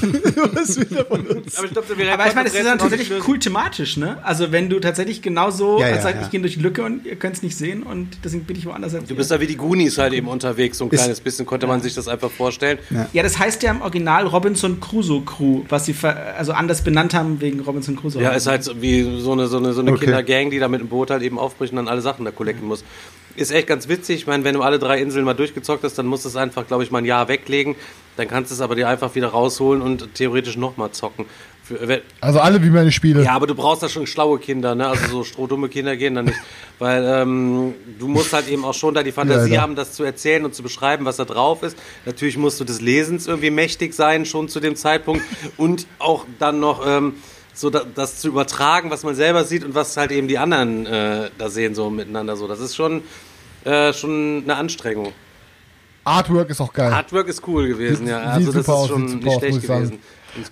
was 0.52 0.76
will 0.78 0.96
er 0.96 1.04
von 1.04 1.26
uns? 1.26 1.56
Aber 1.56 1.66
ich 1.66 1.72
glaube, 1.72 1.98
wir 1.98 2.12
Aber 2.12 2.26
ich 2.28 2.34
meine, 2.34 2.48
das 2.48 2.58
ist 2.58 2.64
dann 2.64 2.78
tatsächlich 2.78 3.10
cool 3.28 3.38
thematisch, 3.38 3.96
ne? 3.96 4.18
Also 4.24 4.52
wenn 4.52 4.68
du 4.70 4.80
tatsächlich 4.80 5.22
genauso, 5.22 5.80
Ja, 5.80 5.88
ja, 5.88 5.94
als 5.94 6.02
sagt, 6.04 6.16
ja. 6.16 6.22
ich 6.22 6.30
gehe 6.30 6.40
durch 6.40 6.54
die 6.54 6.60
Lücke 6.60 6.82
und 6.82 7.04
ihr 7.06 7.16
könnt 7.16 7.36
es 7.36 7.42
nicht 7.42 7.56
sehen 7.56 7.82
und 7.82 8.18
deswegen 8.24 8.44
bin 8.44 8.56
ich 8.56 8.66
woanders. 8.66 8.94
als 8.94 9.04
Du 9.08 9.14
bist 9.16 9.30
da 9.30 9.40
wie 9.40 9.46
die 9.46 9.56
Goonies 9.56 9.98
halt 9.98 10.12
eben 10.12 10.28
unterwegs, 10.28 10.78
so 10.78 10.84
ein 10.84 10.90
Ist- 10.90 10.98
kleines 11.00 11.20
bisschen 11.20 11.46
konnte 11.46 11.66
man 11.66 11.80
sich 11.82 11.94
das 11.94 12.08
einfach 12.08 12.30
vorstellen. 12.30 12.78
Ja, 13.12 13.22
das 13.30 13.38
heißt 13.38 13.62
ja 13.62 13.70
im 13.70 13.80
Original 13.80 14.26
Robinson 14.26 14.80
Crusoe 14.80 15.22
Crew, 15.22 15.62
was 15.68 15.86
sie 15.86 15.94
ver 15.94 16.34
also 16.36 16.52
anders 16.52 16.82
benannt 16.82 17.14
haben 17.14 17.40
wegen 17.40 17.60
Robinson 17.60 17.96
Crusoe. 17.96 18.20
Ja, 18.22 18.30
ist 18.30 18.46
halt 18.46 18.64
so 18.64 18.82
wie 18.82 19.20
so 19.20 19.32
eine, 19.32 19.46
so 19.46 19.58
eine, 19.58 19.72
so 19.72 19.80
eine 19.80 19.92
Okay. 19.92 20.06
Kindergang, 20.06 20.50
die 20.50 20.58
da 20.58 20.68
mit 20.68 20.80
dem 20.80 20.88
Boot 20.88 21.10
halt 21.10 21.22
eben 21.22 21.38
aufbricht 21.38 21.72
und 21.72 21.76
dann 21.76 21.88
alle 21.88 22.00
Sachen 22.00 22.24
da 22.24 22.32
collecten 22.32 22.66
muss. 22.66 22.84
Ist 23.36 23.52
echt 23.52 23.68
ganz 23.68 23.88
witzig. 23.88 24.16
Ich 24.16 24.26
meine, 24.26 24.42
wenn 24.42 24.54
du 24.54 24.62
alle 24.62 24.78
drei 24.80 25.00
Inseln 25.00 25.24
mal 25.24 25.34
durchgezockt 25.34 25.84
hast, 25.84 25.96
dann 25.96 26.06
musst 26.06 26.24
du 26.24 26.28
es 26.28 26.36
einfach, 26.36 26.66
glaube 26.66 26.82
ich, 26.82 26.90
mal 26.90 26.98
ein 26.98 27.04
Jahr 27.04 27.28
weglegen. 27.28 27.76
Dann 28.16 28.26
kannst 28.26 28.50
du 28.50 28.54
es 28.56 28.60
aber 28.60 28.74
dir 28.74 28.88
einfach 28.88 29.14
wieder 29.14 29.28
rausholen 29.28 29.80
und 29.80 30.14
theoretisch 30.14 30.56
nochmal 30.56 30.90
zocken. 30.90 31.26
Für, 31.70 31.86
wenn- 31.86 32.00
Also 32.20 32.40
alle 32.40 32.60
wie 32.64 32.70
meine 32.70 32.90
Spiele. 32.90 33.22
ja, 33.22 33.32
aber 33.32 33.46
du 33.46 33.54
brauchst 33.54 33.80
da 33.84 33.88
schon 33.88 34.08
schlaue 34.08 34.40
Kinder, 34.40 34.74
ne? 34.74 34.88
Also 34.88 35.06
so 35.06 35.24
strohdumme 35.30 35.68
Kinder 35.68 35.96
gehen 35.96 36.16
da 36.16 36.22
nicht. 36.22 36.36
Weil 36.80 37.04
ähm, 37.04 37.74
du 37.98 38.08
musst 38.08 38.32
halt 38.32 38.48
eben 38.48 38.64
auch 38.64 38.74
schon 38.74 38.92
da 38.94 39.04
die 39.04 39.12
Fantasie 39.12 39.50
Leider. 39.50 39.62
haben, 39.62 39.76
das 39.76 39.92
zu 39.92 40.02
erzählen 40.02 40.44
und 40.44 40.52
zu 40.54 40.64
beschreiben, 40.64 41.04
was 41.04 41.16
da 41.16 41.24
drauf 41.24 41.62
ist. 41.62 41.76
Natürlich 42.06 42.36
musst 42.36 42.58
du 42.58 42.64
des 42.64 42.80
Lesens 42.80 43.28
irgendwie 43.28 43.50
mächtig 43.50 43.94
sein, 43.94 44.24
schon 44.26 44.48
zu 44.48 44.58
dem 44.58 44.74
Zeitpunkt. 44.74 45.22
Und 45.56 45.86
auch 46.00 46.24
dann 46.40 46.58
noch 46.58 46.84
ähm, 46.84 47.14
so 47.54 47.70
da, 47.70 47.82
das 47.94 48.18
zu 48.18 48.26
übertragen, 48.28 48.90
was 48.90 49.04
man 49.04 49.14
selber 49.14 49.44
sieht 49.44 49.62
und 49.64 49.74
was 49.76 49.96
halt 49.96 50.10
eben 50.10 50.26
die 50.26 50.38
anderen 50.38 50.86
äh, 50.86 51.30
da 51.38 51.50
sehen, 51.50 51.74
so 51.76 51.88
miteinander. 51.88 52.34
So, 52.36 52.48
das 52.48 52.58
ist 52.58 52.74
schon, 52.74 53.02
äh, 53.64 53.92
schon 53.92 54.42
eine 54.44 54.56
Anstrengung. 54.56 55.12
Artwork 56.02 56.48
ist 56.50 56.60
auch 56.60 56.72
geil. 56.72 56.92
Artwork 56.92 57.28
ist 57.28 57.46
cool 57.46 57.68
gewesen, 57.68 58.06
ja. 58.08 58.20
Also 58.20 58.46
das 58.52 58.54
super 58.54 58.60
ist 58.60 58.68
aus, 58.70 58.88
schon 58.88 59.08
super 59.08 59.24
nicht 59.24 59.28
aus, 59.36 59.38
schlecht 59.38 59.58
ich 59.58 59.66
sagen. 59.66 59.98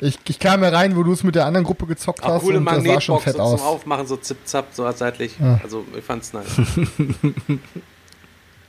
Ich, 0.01 0.19
ich 0.29 0.39
kam 0.39 0.63
ja 0.63 0.71
rein, 0.71 0.97
wo 0.97 1.03
du 1.03 1.13
es 1.13 1.23
mit 1.23 1.35
der 1.35 1.47
anderen 1.47 1.65
Gruppe 1.65 1.87
gezockt 1.87 2.23
Auch 2.23 2.35
hast 2.35 2.43
coole 2.43 2.59
und 2.59 2.65
das 2.65 2.85
sah 2.85 3.01
schon 3.01 3.15
Magnetbox 3.17 3.25
fett 3.25 3.35
so 3.37 3.41
aus. 3.43 3.61
zum 3.61 3.69
Aufmachen, 3.69 4.07
so 4.07 4.17
zip-zap, 4.17 4.67
so 4.73 4.91
seitlich. 4.93 5.37
Also 5.63 5.85
ich 5.97 6.05
fand's 6.05 6.33
nice. 6.33 6.47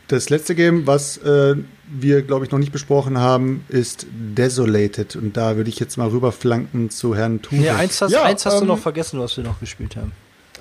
Das 0.07 0.30
letzte 0.31 0.56
Game, 0.56 0.88
was 0.88 1.18
äh, 1.18 1.56
wir, 1.88 2.23
glaube 2.23 2.44
ich, 2.44 2.49
noch 2.52 2.57
nicht 2.57 2.72
besprochen 2.72 3.19
haben, 3.19 3.64
ist 3.69 4.07
Desolated. 4.11 5.15
Und 5.15 5.38
da 5.38 5.56
würde 5.56 5.69
ich 5.69 5.80
jetzt 5.80 5.98
mal 5.98 6.07
rüberflanken 6.07 6.90
zu 6.90 7.15
Herrn 7.15 7.44
Tuve. 7.44 7.57
Nee, 7.61 7.69
eins 7.69 8.02
hast, 8.02 8.11
Ja, 8.11 8.23
eins 8.23 8.44
hast 8.44 8.56
du 8.57 8.61
ähm, 8.61 8.69
noch 8.69 8.80
vergessen, 8.80 9.19
was 9.19 9.38
wir 9.38 9.44
noch 9.44 9.60
gespielt 9.60 9.95
haben. 9.95 10.11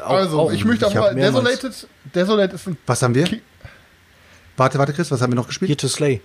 Auch- 0.00 0.10
Also, 0.10 0.38
auch- 0.40 0.52
ich 0.52 0.66
möchte 0.66 0.86
auch 0.86 0.92
mal. 0.94 1.14
Desolated, 1.14 1.88
Desolate 2.14 2.54
ist 2.56 2.66
ein 2.68 2.76
Was 2.86 3.00
haben 3.02 3.14
wir? 3.14 3.24
Ki- 3.24 3.40
Warte, 4.58 4.78
warte, 4.78 4.92
Chris, 4.92 5.10
was 5.10 5.22
haben 5.22 5.32
wir 5.32 5.36
noch 5.36 5.46
gespielt? 5.46 5.70
Here 5.70 5.78
to 5.78 5.88
Slay. 5.88 6.20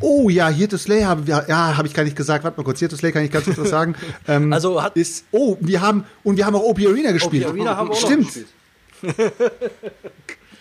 Oh 0.00 0.28
ja, 0.28 0.48
Here 0.48 0.68
to 0.68 0.76
Slay 0.78 1.02
haben 1.04 1.26
wir, 1.26 1.44
ja, 1.48 1.76
habe 1.76 1.86
ich 1.88 1.94
gar 1.94 2.04
nicht 2.04 2.16
gesagt. 2.16 2.44
Warte 2.44 2.56
mal 2.58 2.64
kurz, 2.64 2.80
Here 2.80 2.88
to 2.90 2.96
Slay 2.96 3.12
kann 3.12 3.24
ich 3.24 3.30
ganz 3.30 3.44
kurz 3.44 3.58
was 3.58 3.70
sagen. 3.70 3.94
Ähm, 4.28 4.52
Also 4.52 4.82
hat- 4.82 4.96
ist, 4.96 5.24
oh, 5.32 5.56
wir 5.60 5.80
haben, 5.80 6.04
und 6.24 6.36
wir 6.36 6.46
haben 6.46 6.54
auch 6.56 6.62
OP 6.62 6.78
Arena 6.80 7.12
gespielt. 7.12 7.46
Arena 7.46 7.76
haben 7.76 7.88
wir 7.88 7.94
auch 7.94 8.00
noch 8.00 8.06
Stimmt. 8.08 8.24
gespielt. 8.26 8.46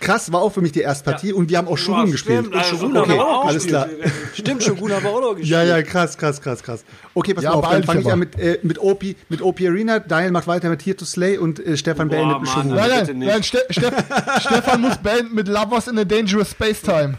Krass, 0.05 0.31
war 0.31 0.41
auch 0.41 0.51
für 0.51 0.61
mich 0.61 0.71
die 0.71 0.81
erste 0.81 1.03
Partie 1.03 1.33
und 1.33 1.49
wir 1.49 1.57
haben 1.57 1.67
auch 1.67 1.77
Shogun 1.77 2.11
gespielt. 2.11 2.45
stimmt, 2.45 2.55
also, 2.55 2.77
Shogun 2.77 2.97
haben 2.97 3.11
okay, 3.11 3.19
auch 3.19 3.45
alles 3.45 3.65
klar. 3.65 3.87
Stimmt, 4.33 4.63
Shogun 4.63 4.91
haben 4.91 5.03
wir 5.03 5.09
auch 5.09 5.21
noch 5.21 5.35
gespielt. 5.35 5.45
Ja, 5.55 5.63
ja, 5.63 5.81
krass, 5.81 6.17
krass, 6.17 6.41
krass, 6.41 6.61
krass. 6.61 6.83
Okay, 7.13 7.33
pass 7.33 7.43
Ja, 7.43 7.51
mal 7.51 7.55
auf, 7.57 7.69
dann 7.69 7.83
fange 7.83 8.01
ich 8.01 8.11
an 8.11 8.19
mit, 8.19 8.37
äh, 8.37 8.59
mit, 8.61 8.77
OP, 8.77 9.03
mit 9.29 9.41
OP 9.41 9.61
Arena. 9.61 9.99
Daniel 9.99 10.31
macht 10.31 10.47
weiter 10.47 10.69
mit 10.69 10.85
Here 10.85 10.95
to 10.95 11.05
Slay 11.05 11.37
und 11.37 11.59
äh, 11.59 11.75
Stefan 11.75 12.09
Boah, 12.09 12.17
beendet 12.17 12.41
mit. 12.41 12.49
Shogun. 12.49 12.75
Nein, 12.75 12.89
nein, 12.89 13.19
nein 13.19 13.43
Ste 13.43 13.65
Steff 13.69 13.93
Stefan 14.41 14.81
muss 14.81 14.97
beenden 14.97 15.33
mit 15.33 15.47
Lovers 15.47 15.87
in 15.87 15.97
a 15.97 16.03
Dangerous 16.03 16.51
Space 16.51 16.81
Time. 16.81 17.17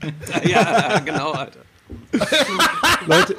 ja, 0.44 1.00
genau, 1.00 1.32
Alter. 1.32 1.60
Leute, 3.06 3.36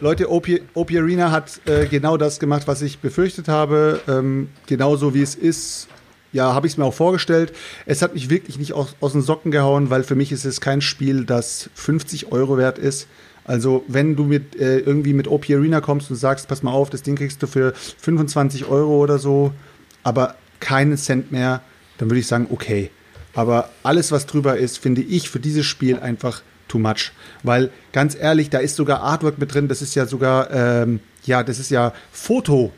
Leute 0.00 0.30
OP, 0.30 0.48
OP 0.74 0.90
Arena 0.92 1.30
hat 1.30 1.60
äh, 1.66 1.86
genau 1.86 2.16
das 2.16 2.38
gemacht, 2.38 2.62
was 2.66 2.82
ich 2.82 3.00
befürchtet 3.00 3.48
habe. 3.48 4.00
Ähm, 4.08 4.48
genauso 4.66 5.12
wie 5.12 5.22
es 5.22 5.34
ist. 5.34 5.88
Ja, 6.32 6.54
habe 6.54 6.66
ich 6.66 6.74
es 6.74 6.76
mir 6.76 6.84
auch 6.84 6.94
vorgestellt. 6.94 7.52
Es 7.86 8.02
hat 8.02 8.14
mich 8.14 8.30
wirklich 8.30 8.58
nicht 8.58 8.72
aus, 8.72 8.94
aus 9.00 9.12
den 9.12 9.22
Socken 9.22 9.50
gehauen, 9.50 9.90
weil 9.90 10.04
für 10.04 10.14
mich 10.14 10.30
ist 10.30 10.44
es 10.44 10.60
kein 10.60 10.80
Spiel, 10.80 11.24
das 11.24 11.70
50 11.74 12.30
Euro 12.30 12.56
wert 12.56 12.78
ist. 12.78 13.08
Also 13.44 13.84
wenn 13.88 14.14
du 14.14 14.24
mit 14.24 14.54
äh, 14.56 14.78
irgendwie 14.78 15.12
mit 15.12 15.26
OP 15.26 15.50
Arena 15.50 15.80
kommst 15.80 16.10
und 16.10 16.16
sagst, 16.16 16.46
pass 16.46 16.62
mal 16.62 16.70
auf, 16.70 16.90
das 16.90 17.02
Ding 17.02 17.16
kriegst 17.16 17.42
du 17.42 17.46
für 17.46 17.72
25 17.98 18.66
Euro 18.66 18.98
oder 18.98 19.18
so, 19.18 19.52
aber 20.04 20.36
keinen 20.60 20.96
Cent 20.96 21.32
mehr, 21.32 21.62
dann 21.98 22.08
würde 22.10 22.20
ich 22.20 22.26
sagen, 22.26 22.46
okay. 22.50 22.90
Aber 23.34 23.70
alles, 23.82 24.12
was 24.12 24.26
drüber 24.26 24.56
ist, 24.56 24.78
finde 24.78 25.02
ich 25.02 25.30
für 25.30 25.40
dieses 25.40 25.66
Spiel 25.66 25.98
einfach 25.98 26.42
too 26.68 26.78
much. 26.78 27.12
Weil 27.42 27.70
ganz 27.92 28.14
ehrlich, 28.14 28.50
da 28.50 28.58
ist 28.58 28.76
sogar 28.76 29.02
Artwork 29.02 29.38
mit 29.38 29.52
drin, 29.52 29.68
das 29.68 29.82
ist 29.82 29.94
ja 29.94 30.06
sogar, 30.06 30.50
ähm, 30.52 31.00
ja, 31.24 31.42
das 31.42 31.58
ist 31.58 31.70
ja 31.70 31.92
Foto. 32.12 32.72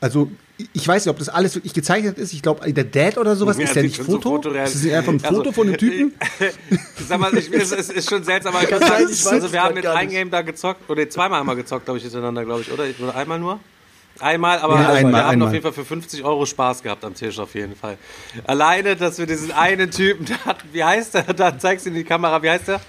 Also 0.00 0.30
ich 0.72 0.86
weiß 0.86 1.04
nicht, 1.04 1.10
ob 1.10 1.18
das 1.18 1.28
alles 1.28 1.54
wirklich 1.54 1.72
gezeichnet 1.72 2.18
ist. 2.18 2.32
Ich 2.32 2.42
glaube, 2.42 2.72
der 2.72 2.84
Dad 2.84 3.18
oder 3.18 3.36
sowas 3.36 3.56
Ja, 3.58 3.64
ist 3.64 3.76
ja 3.76 3.82
nicht 3.82 3.96
so 3.96 4.04
Foto. 4.04 4.38
das 4.38 4.74
ist 4.74 4.84
nicht 4.84 4.94
einfach 4.94 5.12
ein 5.12 5.22
Also, 5.24 5.36
Foto 5.36 5.52
von 5.52 5.68
einem 5.68 5.76
Typen. 5.78 6.12
Sag 7.08 7.18
mal, 7.20 7.36
ich, 7.36 7.52
es, 7.52 7.72
es 7.72 7.88
ist 7.90 8.08
schon 8.10 8.24
seltsam, 8.24 8.54
aber 8.54 8.64
ich 8.64 8.70
sein, 8.70 8.80
sagen, 8.80 9.04
ich 9.10 9.24
weiß 9.24 9.32
also 9.32 9.52
wir 9.52 9.62
haben 9.62 9.74
mit 9.74 9.86
einem. 9.86 10.10
Game 10.10 10.30
da 10.30 10.42
gezockt, 10.42 10.88
oder 10.90 11.08
zweimal 11.08 11.40
haben 11.40 11.46
wir 11.46 11.56
gezockt, 11.56 11.84
glaube 11.84 11.98
ich, 11.98 12.04
hintereinander, 12.04 12.44
glaube 12.44 12.62
ich, 12.62 12.72
oder? 12.72 12.84
Oder 13.00 13.14
einmal 13.14 13.38
nur? 13.38 13.60
Einmal, 14.18 14.58
aber 14.58 14.74
Nee, 14.78 14.84
also, 14.84 14.96
einmal, 14.98 15.12
wir 15.12 15.18
haben 15.24 15.30
einmal. 15.30 15.48
auf 15.48 15.54
jeden 15.54 15.62
Fall 15.62 15.72
für 15.72 15.84
50 15.84 16.24
Euro 16.24 16.44
Spaß 16.44 16.82
gehabt 16.82 17.04
am 17.04 17.14
Tisch, 17.14 17.38
auf 17.38 17.54
jeden 17.54 17.76
Fall. 17.76 17.96
Alleine, 18.44 18.96
dass 18.96 19.18
wir 19.18 19.26
diesen 19.26 19.52
einen 19.52 19.90
Typen 19.90 20.26
da 20.26 20.34
hatten, 20.44 20.68
wie 20.72 20.82
heißt 20.84 21.14
der? 21.14 21.22
Da 21.32 21.58
zeigst 21.58 21.86
du 21.86 21.90
in 21.90 21.94
die 21.96 22.04
Kamera, 22.04 22.42
wie 22.42 22.50
heißt 22.50 22.68
der? 22.68 22.80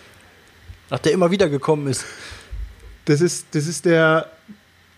Ach, 0.90 1.00
der 1.00 1.12
immer 1.14 1.32
wieder 1.32 1.48
gekommen 1.48 1.88
ist. 1.88 2.04
Das 3.06 3.22
ist, 3.22 3.46
das 3.52 3.68
ist 3.68 3.86
der 3.86 4.30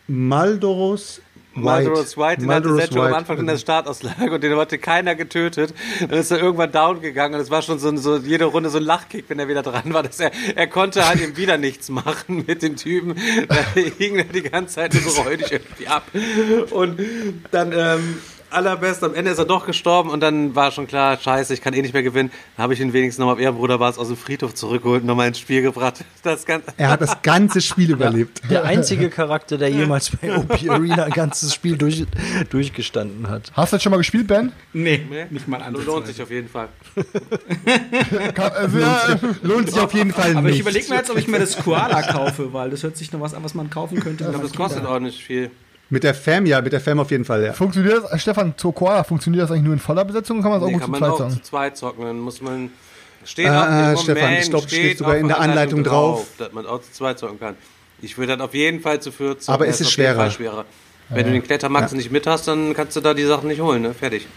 Maldoros 0.07 1.21
Maldoros 1.55 2.17
White, 2.17 2.41
den 2.41 2.49
hatte 2.49 2.67
Maldoros 2.67 2.81
Setcho 2.81 3.03
am. 3.03 3.13
Anfang 3.13 3.37
in 3.37 3.47
der 3.47 3.57
Startauslage 3.57 4.31
und 4.31 4.43
den 4.43 4.55
hatte 4.57 4.77
keiner 4.77 5.15
getötet. 5.15 5.73
Dann 5.99 6.19
ist 6.19 6.31
er 6.31 6.39
irgendwann 6.39 6.71
down 6.71 7.01
gegangen 7.01 7.35
und 7.35 7.41
es 7.41 7.51
war 7.51 7.61
schon 7.61 7.79
so, 7.79 7.95
so 7.97 8.17
jede 8.17 8.45
Runde 8.45 8.69
so 8.69 8.79
ein 8.79 8.83
Lachkick, 8.83 9.25
wenn 9.27 9.39
er 9.39 9.47
wieder 9.47 9.61
dran 9.61 9.93
war. 9.93 10.03
Dass 10.03 10.19
er, 10.19 10.31
er 10.55 10.67
konnte 10.67 11.07
halt 11.07 11.21
eben 11.21 11.37
wieder 11.37 11.57
nichts 11.57 11.89
machen 11.89 12.43
mit 12.47 12.61
dem 12.61 12.75
Typen. 12.75 13.15
Da 13.47 13.55
hing 13.97 14.15
er 14.15 14.25
die 14.25 14.41
ganze 14.41 14.75
Zeit 14.75 14.93
so 14.93 15.21
räudig 15.21 15.51
irgendwie 15.51 15.87
ab. 15.87 16.03
Und 16.71 16.99
dann 17.51 17.71
ähm, 17.71 18.17
allerbest, 18.53 19.03
am 19.03 19.13
Ende 19.13 19.31
ist 19.31 19.37
er 19.37 19.45
doch 19.45 19.65
gestorben 19.65 20.09
und 20.09 20.19
dann 20.19 20.55
war 20.55 20.71
schon 20.71 20.87
klar, 20.87 21.17
scheiße, 21.17 21.53
ich 21.53 21.61
kann 21.61 21.73
eh 21.73 21.81
nicht 21.81 21.93
mehr 21.93 22.03
gewinnen. 22.03 22.31
Dann 22.55 22.63
habe 22.63 22.73
ich 22.73 22.79
ihn 22.79 22.93
wenigstens 22.93 23.19
nochmal 23.19 23.35
auf 23.35 23.41
Ehrenbruder 23.41 23.79
war 23.79 23.89
es 23.89 23.97
aus 23.97 24.07
dem 24.07 24.17
Friedhof 24.17 24.53
zurückgeholt 24.53 25.01
und 25.01 25.07
nochmal 25.07 25.27
ins 25.27 25.39
Spiel 25.39 25.61
gebracht. 25.61 26.03
Das 26.23 26.45
Ganze. 26.45 26.67
Er 26.77 26.89
hat 26.89 27.01
das 27.01 27.21
ganze 27.21 27.61
Spiel 27.61 27.91
überlebt. 27.91 28.41
Der 28.49 28.63
einzige 28.63 29.09
Charakter, 29.09 29.57
der 29.57 29.69
jemals 29.69 30.11
bei 30.15 30.35
OP 30.37 30.51
Arena 30.69 31.03
ein 31.03 31.11
ganzes 31.11 31.53
Spiel 31.53 31.77
durch, 31.77 32.05
durchgestanden 32.49 33.29
hat. 33.29 33.51
Hast 33.53 33.73
du 33.73 33.75
das 33.77 33.83
schon 33.83 33.91
mal 33.91 33.97
gespielt, 33.97 34.27
Ben? 34.27 34.51
Nee, 34.73 35.01
nicht 35.29 35.47
mal 35.47 35.61
an. 35.61 35.73
Lohnt 35.73 36.07
sich 36.07 36.21
auf 36.21 36.29
jeden 36.31 36.49
Fall. 36.49 36.69
Also, 38.37 38.79
ja, 38.79 39.19
Lohnt 39.41 39.69
sich 39.69 39.79
auf 39.79 39.93
jeden 39.93 40.11
Fall 40.11 40.35
Aber 40.35 40.47
ich 40.47 40.53
nicht. 40.55 40.61
überlege 40.61 40.89
mir 40.89 40.95
jetzt, 40.95 41.09
ob 41.09 41.17
ich 41.17 41.27
mir 41.27 41.39
das 41.39 41.57
Koala 41.57 42.01
kaufe, 42.01 42.53
weil 42.53 42.69
das 42.69 42.83
hört 42.83 42.97
sich 42.97 43.11
noch 43.11 43.21
was 43.21 43.33
an, 43.33 43.43
was 43.43 43.53
man 43.53 43.69
kaufen 43.69 43.99
könnte. 43.99 44.23
Ich 44.23 44.29
glaube, 44.29 44.45
das 44.45 44.55
kostet 44.55 44.85
auch 44.85 44.99
nicht 44.99 45.21
viel. 45.23 45.51
Mit 45.89 46.03
der 46.03 46.13
Fam, 46.15 46.45
ja, 46.45 46.59
mit 46.61 46.73
der 46.73 46.81
Fam 46.81 46.99
auf 46.99 47.11
jeden 47.11 47.25
Fall, 47.25 47.43
ja. 47.43 47.53
funktioniert 47.53 48.03
das, 48.11 48.21
Stefan, 48.21 48.53
zur 48.57 48.73
Koala, 48.73 49.03
funktioniert 49.03 49.43
das 49.43 49.51
eigentlich 49.51 49.63
nur 49.63 49.73
in 49.73 49.79
voller 49.79 50.03
Besetzung 50.05 50.37
oder 50.39 50.43
kann 50.43 50.51
man 50.51 50.59
das 50.61 50.65
auch 50.65 50.71
Nee, 50.71 50.73
gut 50.73 50.81
kann 50.81 50.93
zu 50.93 50.99
man 50.99 50.99
zweit 51.01 51.11
auch 51.13 51.17
sagen? 51.19 51.33
zu 51.33 51.41
zweit 51.41 51.77
zocken. 51.77 52.05
Dann 52.05 52.19
muss 52.19 52.41
man. 52.41 52.71
Steht 53.25 53.47
Ah, 53.47 53.61
auf 53.61 53.65
dem 53.67 53.75
Moment, 53.75 53.99
Stefan, 53.99 54.33
ich 54.33 54.49
glaub, 54.49 54.63
steht 54.67 54.97
sogar 54.97 55.17
in 55.17 55.27
der 55.27 55.39
Anleitung 55.39 55.83
drauf. 55.83 56.25
dass 56.37 56.51
man 56.51 56.65
auch 56.65 56.81
zu 56.81 56.91
zweit 56.91 57.19
zocken 57.19 57.39
kann. 57.39 57.55
Ich 58.01 58.17
würde 58.17 58.33
dann 58.33 58.41
auf 58.41 58.53
jeden 58.53 58.81
Fall 58.81 58.99
zu 59.01 59.11
viert 59.11 59.41
zocken. 59.41 59.53
Aber 59.53 59.67
es 59.67 59.75
ist 59.79 59.87
jeden 59.87 59.91
schwerer. 59.91 60.29
Schwerer. 60.31 60.65
Wenn 61.09 61.25
du 61.27 61.31
den 61.31 61.43
Klettermax 61.43 61.91
nicht 61.93 62.11
mit 62.11 62.25
hast, 62.27 62.47
dann 62.47 62.73
kannst 62.73 62.95
du 62.95 63.01
da 63.01 63.13
die 63.13 63.23
Sachen 63.23 63.47
nicht 63.47 63.61
holen, 63.61 63.81
ne? 63.83 63.93
Fertig. 63.93 64.27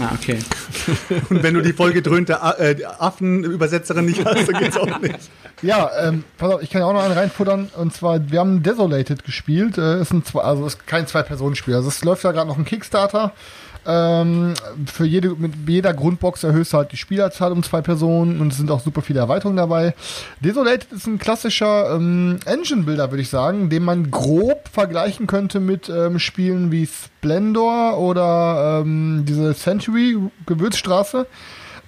Ah, 0.00 0.12
okay. 0.14 0.38
Und 1.30 1.42
wenn 1.42 1.54
du 1.54 1.60
die 1.60 1.72
vollgedröhnte 1.72 2.38
äh, 2.58 2.84
Affenübersetzerin 2.84 4.04
nicht 4.04 4.24
hast, 4.24 4.48
dann 4.48 4.60
geht's 4.60 4.76
auch 4.76 5.00
nicht. 5.00 5.30
Ja, 5.62 5.90
ähm, 6.00 6.24
pass 6.36 6.52
auf, 6.52 6.62
ich 6.62 6.70
kann 6.70 6.80
ja 6.80 6.86
auch 6.86 6.92
noch 6.92 7.02
einen 7.02 7.14
reinfuttern. 7.14 7.70
Und 7.76 7.94
zwar, 7.94 8.30
wir 8.30 8.40
haben 8.40 8.62
Desolated 8.62 9.24
gespielt. 9.24 9.78
Äh, 9.78 10.00
ist 10.00 10.12
ein 10.12 10.22
also 10.34 10.66
ist 10.66 10.86
kein 10.86 11.06
Zwei-Personen-Spiel. 11.06 11.74
Also 11.74 11.88
es 11.88 12.04
läuft 12.04 12.24
ja 12.24 12.32
gerade 12.32 12.48
noch 12.48 12.58
ein 12.58 12.64
Kickstarter. 12.64 13.32
Ähm, 13.90 14.52
für 14.84 15.06
jede, 15.06 15.30
mit 15.30 15.54
jeder 15.66 15.94
Grundbox 15.94 16.44
erhöhst 16.44 16.74
du 16.74 16.76
halt 16.76 16.92
die 16.92 16.98
Spielerzahl 16.98 17.52
um 17.52 17.62
zwei 17.62 17.80
Personen 17.80 18.38
und 18.38 18.52
es 18.52 18.58
sind 18.58 18.70
auch 18.70 18.80
super 18.80 19.00
viele 19.00 19.20
Erweiterungen 19.20 19.56
dabei. 19.56 19.94
Desolated 20.40 20.92
ist 20.92 21.06
ein 21.06 21.18
klassischer 21.18 21.94
ähm, 21.94 22.38
Engine-Builder, 22.44 23.10
würde 23.10 23.22
ich 23.22 23.30
sagen, 23.30 23.70
den 23.70 23.84
man 23.84 24.10
grob 24.10 24.68
vergleichen 24.70 25.26
könnte 25.26 25.58
mit 25.58 25.88
ähm, 25.88 26.18
Spielen 26.18 26.70
wie 26.70 26.86
Splendor 26.86 27.98
oder 27.98 28.82
ähm, 28.82 29.24
diese 29.26 29.54
Century 29.54 30.18
Gewürzstraße. 30.44 31.26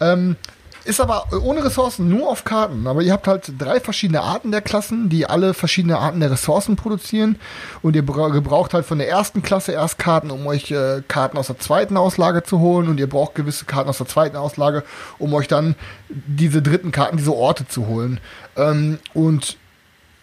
Ähm, 0.01 0.37
ist 0.85 1.01
aber 1.01 1.27
ohne 1.43 1.65
Ressourcen, 1.65 2.09
nur 2.09 2.29
auf 2.29 2.45
Karten. 2.45 2.87
Aber 2.87 3.03
ihr 3.03 3.13
habt 3.13 3.27
halt 3.27 3.53
drei 3.59 3.81
verschiedene 3.81 4.23
Arten 4.23 4.51
der 4.51 4.63
Klassen, 4.63 5.09
die 5.09 5.27
alle 5.27 5.55
verschiedene 5.55 5.99
Arten 5.99 6.21
der 6.21 6.31
Ressourcen 6.31 6.77
produzieren. 6.77 7.39
Und 7.83 7.97
ihr 7.97 8.05
bra- 8.05 8.29
gebraucht 8.29 8.75
halt 8.75 8.87
von 8.87 8.99
der 8.99 9.09
ersten 9.09 9.43
Klasse 9.43 9.73
erst 9.73 9.99
Karten, 9.99 10.31
um 10.31 10.47
euch 10.47 10.71
äh, 10.71 11.03
Karten 11.07 11.37
aus 11.39 11.49
der 11.49 11.59
zweiten 11.59 11.97
Auslage 11.97 12.43
zu 12.43 12.59
holen. 12.61 12.89
Und 12.89 12.99
ihr 12.99 13.09
braucht 13.09 13.35
gewisse 13.35 13.65
Karten 13.65 13.91
aus 13.91 13.99
der 13.99 14.07
zweiten 14.09 14.37
Auslage, 14.37 14.85
um 15.19 15.35
euch 15.35 15.49
dann 15.49 15.75
diese 16.09 16.63
dritten 16.63 16.93
Karten, 16.93 17.17
diese 17.17 17.35
Orte 17.35 17.69
zu 17.69 17.87
holen. 17.87 18.21
Ähm, 18.57 18.99
und 19.15 19.57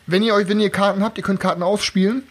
wenn 0.05 0.23
ihr 0.23 0.33
euch, 0.33 0.47
wenn 0.47 0.59
ihr 0.59 0.69
Karten 0.69 1.03
habt, 1.03 1.17
ihr 1.17 1.23
könnt 1.23 1.39
Karten 1.39 1.63
ausspielen. 1.63 2.23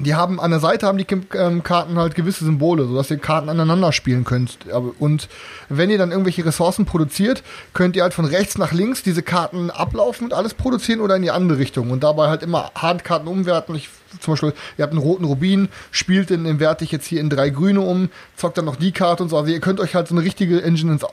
Die 0.00 0.14
haben 0.14 0.38
an 0.38 0.52
der 0.52 0.60
Seite 0.60 0.86
haben 0.86 0.96
die 0.96 1.06
ähm, 1.34 1.64
Karten 1.64 1.98
halt 1.98 2.14
gewisse 2.14 2.44
Symbole, 2.44 2.86
sodass 2.86 3.10
ihr 3.10 3.18
Karten 3.18 3.48
aneinander 3.48 3.90
spielen 3.90 4.22
könnt. 4.22 4.58
Und 5.00 5.28
wenn 5.68 5.90
ihr 5.90 5.98
dann 5.98 6.12
irgendwelche 6.12 6.44
Ressourcen 6.44 6.86
produziert, 6.86 7.42
könnt 7.74 7.96
ihr 7.96 8.04
halt 8.04 8.14
von 8.14 8.24
rechts 8.24 8.58
nach 8.58 8.70
links 8.70 9.02
diese 9.02 9.24
Karten 9.24 9.70
ablaufen 9.70 10.26
und 10.26 10.34
alles 10.34 10.54
produzieren 10.54 11.00
oder 11.00 11.16
in 11.16 11.22
die 11.22 11.32
andere 11.32 11.58
Richtung. 11.58 11.90
Und 11.90 12.04
dabei 12.04 12.28
halt 12.28 12.44
immer 12.44 12.70
Handkarten 12.76 13.26
umwerten. 13.26 13.74
Ich, 13.74 13.88
zum 14.20 14.34
Beispiel, 14.34 14.52
ihr 14.76 14.84
habt 14.84 14.92
einen 14.92 15.02
roten 15.02 15.24
Rubin, 15.24 15.68
spielt 15.90 16.30
den, 16.30 16.44
den 16.44 16.60
werte 16.60 16.84
ich 16.84 16.92
jetzt 16.92 17.06
hier 17.06 17.20
in 17.20 17.28
drei 17.28 17.50
grüne 17.50 17.80
um, 17.80 18.08
zockt 18.36 18.56
dann 18.56 18.66
noch 18.66 18.76
die 18.76 18.92
Karte 18.92 19.24
und 19.24 19.30
so. 19.30 19.36
Also 19.36 19.50
ihr 19.50 19.58
könnt 19.58 19.80
euch 19.80 19.96
halt 19.96 20.06
so 20.06 20.14
eine 20.14 20.24
richtige 20.24 20.62
Engine 20.62 20.92
ins 20.92 21.04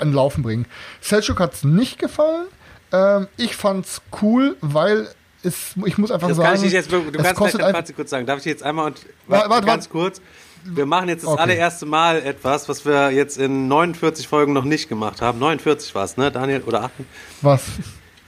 Laufen 0.00 0.42
bringen. 0.42 0.64
Selchuk 1.02 1.38
hat's 1.38 1.64
nicht 1.64 1.98
gefallen. 1.98 2.46
Ähm, 2.92 3.28
ich 3.36 3.56
fand's 3.56 4.00
cool, 4.22 4.56
weil 4.62 5.08
es, 5.42 5.74
ich 5.84 5.98
muss 5.98 6.10
einfach 6.10 6.28
Das 6.28 6.36
sagen, 6.36 6.46
kann 6.46 6.56
ich 6.56 6.62
nicht 6.62 6.72
jetzt, 6.72 6.90
du 6.92 7.10
kannst 7.12 7.34
kostet 7.34 7.60
Fazit 7.62 7.96
kurz 7.96 8.10
sagen. 8.10 8.26
Darf 8.26 8.38
ich 8.38 8.44
jetzt 8.44 8.62
einmal 8.62 8.86
und 8.86 9.00
Warte, 9.26 9.50
warte, 9.50 9.66
ganz 9.66 9.84
warte. 9.86 9.88
kurz? 9.90 10.20
Wir 10.64 10.86
machen 10.86 11.08
jetzt 11.08 11.24
das 11.24 11.30
Okay. 11.30 11.42
allererste 11.42 11.86
Mal 11.86 12.22
etwas, 12.22 12.68
was 12.68 12.84
wir 12.86 13.10
jetzt 13.10 13.36
in 13.38 13.66
49 13.66 14.28
Folgen 14.28 14.52
noch 14.52 14.64
nicht 14.64 14.88
gemacht 14.88 15.20
haben. 15.20 15.40
49 15.40 15.92
war 15.94 16.04
es, 16.04 16.16
ne, 16.16 16.30
Daniel? 16.30 16.62
Oder 16.62 16.84
8? 16.84 16.90
was? 17.40 17.62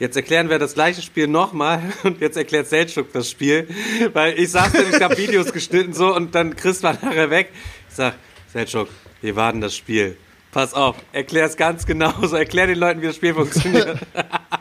Jetzt 0.01 0.17
erklären 0.17 0.51
wir 0.51 0.59
das 0.59 0.75
gleiche 0.75 1.01
Spiel 1.03 1.29
nochmal 1.29 1.81
und 2.03 2.21
jetzt 2.21 2.37
erklärt 2.37 2.67
Seltschuk 2.67 3.13
das 3.13 3.31
Spiel. 3.31 3.69
Weil 4.13 4.37
ich 4.39 4.51
saß 4.51 4.73
nämlich, 4.73 4.97
ich 4.97 5.03
habe 5.03 5.17
Videos 5.17 5.53
geschnitten 5.53 5.93
so 5.93 6.13
und 6.15 6.35
dann 6.35 6.57
Chris 6.57 6.83
war 6.83 6.95
nachher 7.01 7.31
weg. 7.31 7.53
Ich 7.89 7.95
sag, 7.95 8.15
Seltschuk, 8.53 8.89
wie 9.23 9.37
war 9.37 9.53
denn 9.53 9.61
das 9.61 9.77
Spiel? 9.77 10.17
Pass 10.51 10.75
auf, 10.75 10.97
erklär 11.13 11.47
es 11.47 11.57
ganz 11.57 11.87
genau. 11.87 12.13
So 12.23 12.35
erklär 12.37 12.67
den 12.67 12.79
Leuten, 12.79 13.01
wie 13.03 13.07
das 13.07 13.17
Spiel 13.17 13.35
funktioniert. 13.35 13.99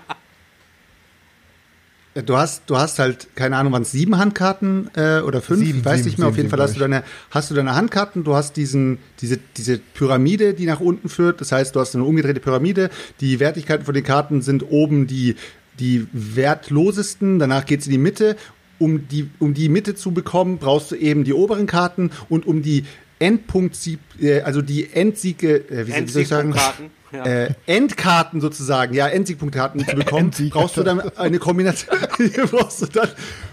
Du 2.26 2.38
hast, 2.38 2.64
du 2.68 2.78
hast 2.78 3.00
halt, 3.00 3.36
keine 3.36 3.58
Ahnung, 3.58 3.74
waren 3.74 3.82
es 3.82 3.92
sieben 3.92 4.20
Handkarten 4.20 4.90
äh, 4.96 5.22
oder 5.22 5.42
fünf? 5.42 5.66
Sieben, 5.66 5.80
ich 5.80 5.86
weiß 5.86 5.98
sieben, 5.98 6.06
nicht 6.06 6.18
mehr. 6.20 6.28
Auf 6.28 6.36
sieben, 6.36 6.46
jeden 6.46 6.50
Fall 6.52 6.62
hast 6.62 6.76
du 6.76 6.80
deine, 6.80 7.04
hast 7.32 7.50
du 7.50 7.56
deine 7.56 7.74
Handkarten, 7.74 8.24
du 8.24 8.36
hast 8.36 8.56
diesen, 8.56 9.00
diese, 9.20 9.40
diese 9.58 9.80
Pyramide, 9.80 10.54
die 10.54 10.68
nach 10.68 10.80
unten 10.80 11.10
führt. 11.10 11.42
Das 11.42 11.52
heißt, 11.52 11.76
du 11.76 11.80
hast 11.80 11.96
eine 11.96 12.04
umgedrehte 12.04 12.40
Pyramide. 12.40 12.92
Die 13.20 13.40
Wertigkeiten 13.40 13.86
von 13.86 13.96
den 13.96 14.04
Karten 14.04 14.44
sind 14.44 14.64
oben 14.70 15.08
die, 15.08 15.36
die 15.80 16.06
wertlosesten. 16.12 17.40
Danach 17.40 17.66
geht's 17.66 17.88
in 17.88 17.92
die 17.94 17.98
Mitte. 17.98 18.36
Um 18.78 19.08
die, 19.08 19.30
um 19.40 19.54
die 19.54 19.70
Mitte 19.70 19.96
zu 19.96 20.12
bekommen, 20.12 20.58
brauchst 20.58 20.92
du 20.92 20.96
eben 20.96 21.24
die 21.24 21.34
oberen 21.34 21.68
Karten 21.68 22.12
und 22.30 22.46
um 22.46 22.62
die 22.62 22.84
Endpunkt, 23.18 23.78
äh, 24.20 24.42
also 24.42 24.62
die 24.62 24.92
Endsiege, 24.92 25.70
äh, 25.70 25.88
wie, 25.88 25.94
wie 25.94 26.08
soll 26.10 26.22
ich 26.24 26.28
sagen? 26.28 26.50
Endsiegpunktkarten, 26.50 26.92
ja. 27.14 27.26
Äh, 27.26 27.54
Endkarten 27.66 28.42
sozusagen, 28.42 28.94
ja, 28.94 29.08
Endsiegpunktkarten 29.08 29.86
zu 29.86 29.96
bekommen, 29.96 30.32
brauchst 30.50 30.78
du 30.78 30.84
dann 30.84 31.00
eine 31.18 31.40
Kombination, 31.40 31.98
hier 32.18 32.48
brauchst 32.48 32.82
du 32.82 32.86
dann, 32.88 33.10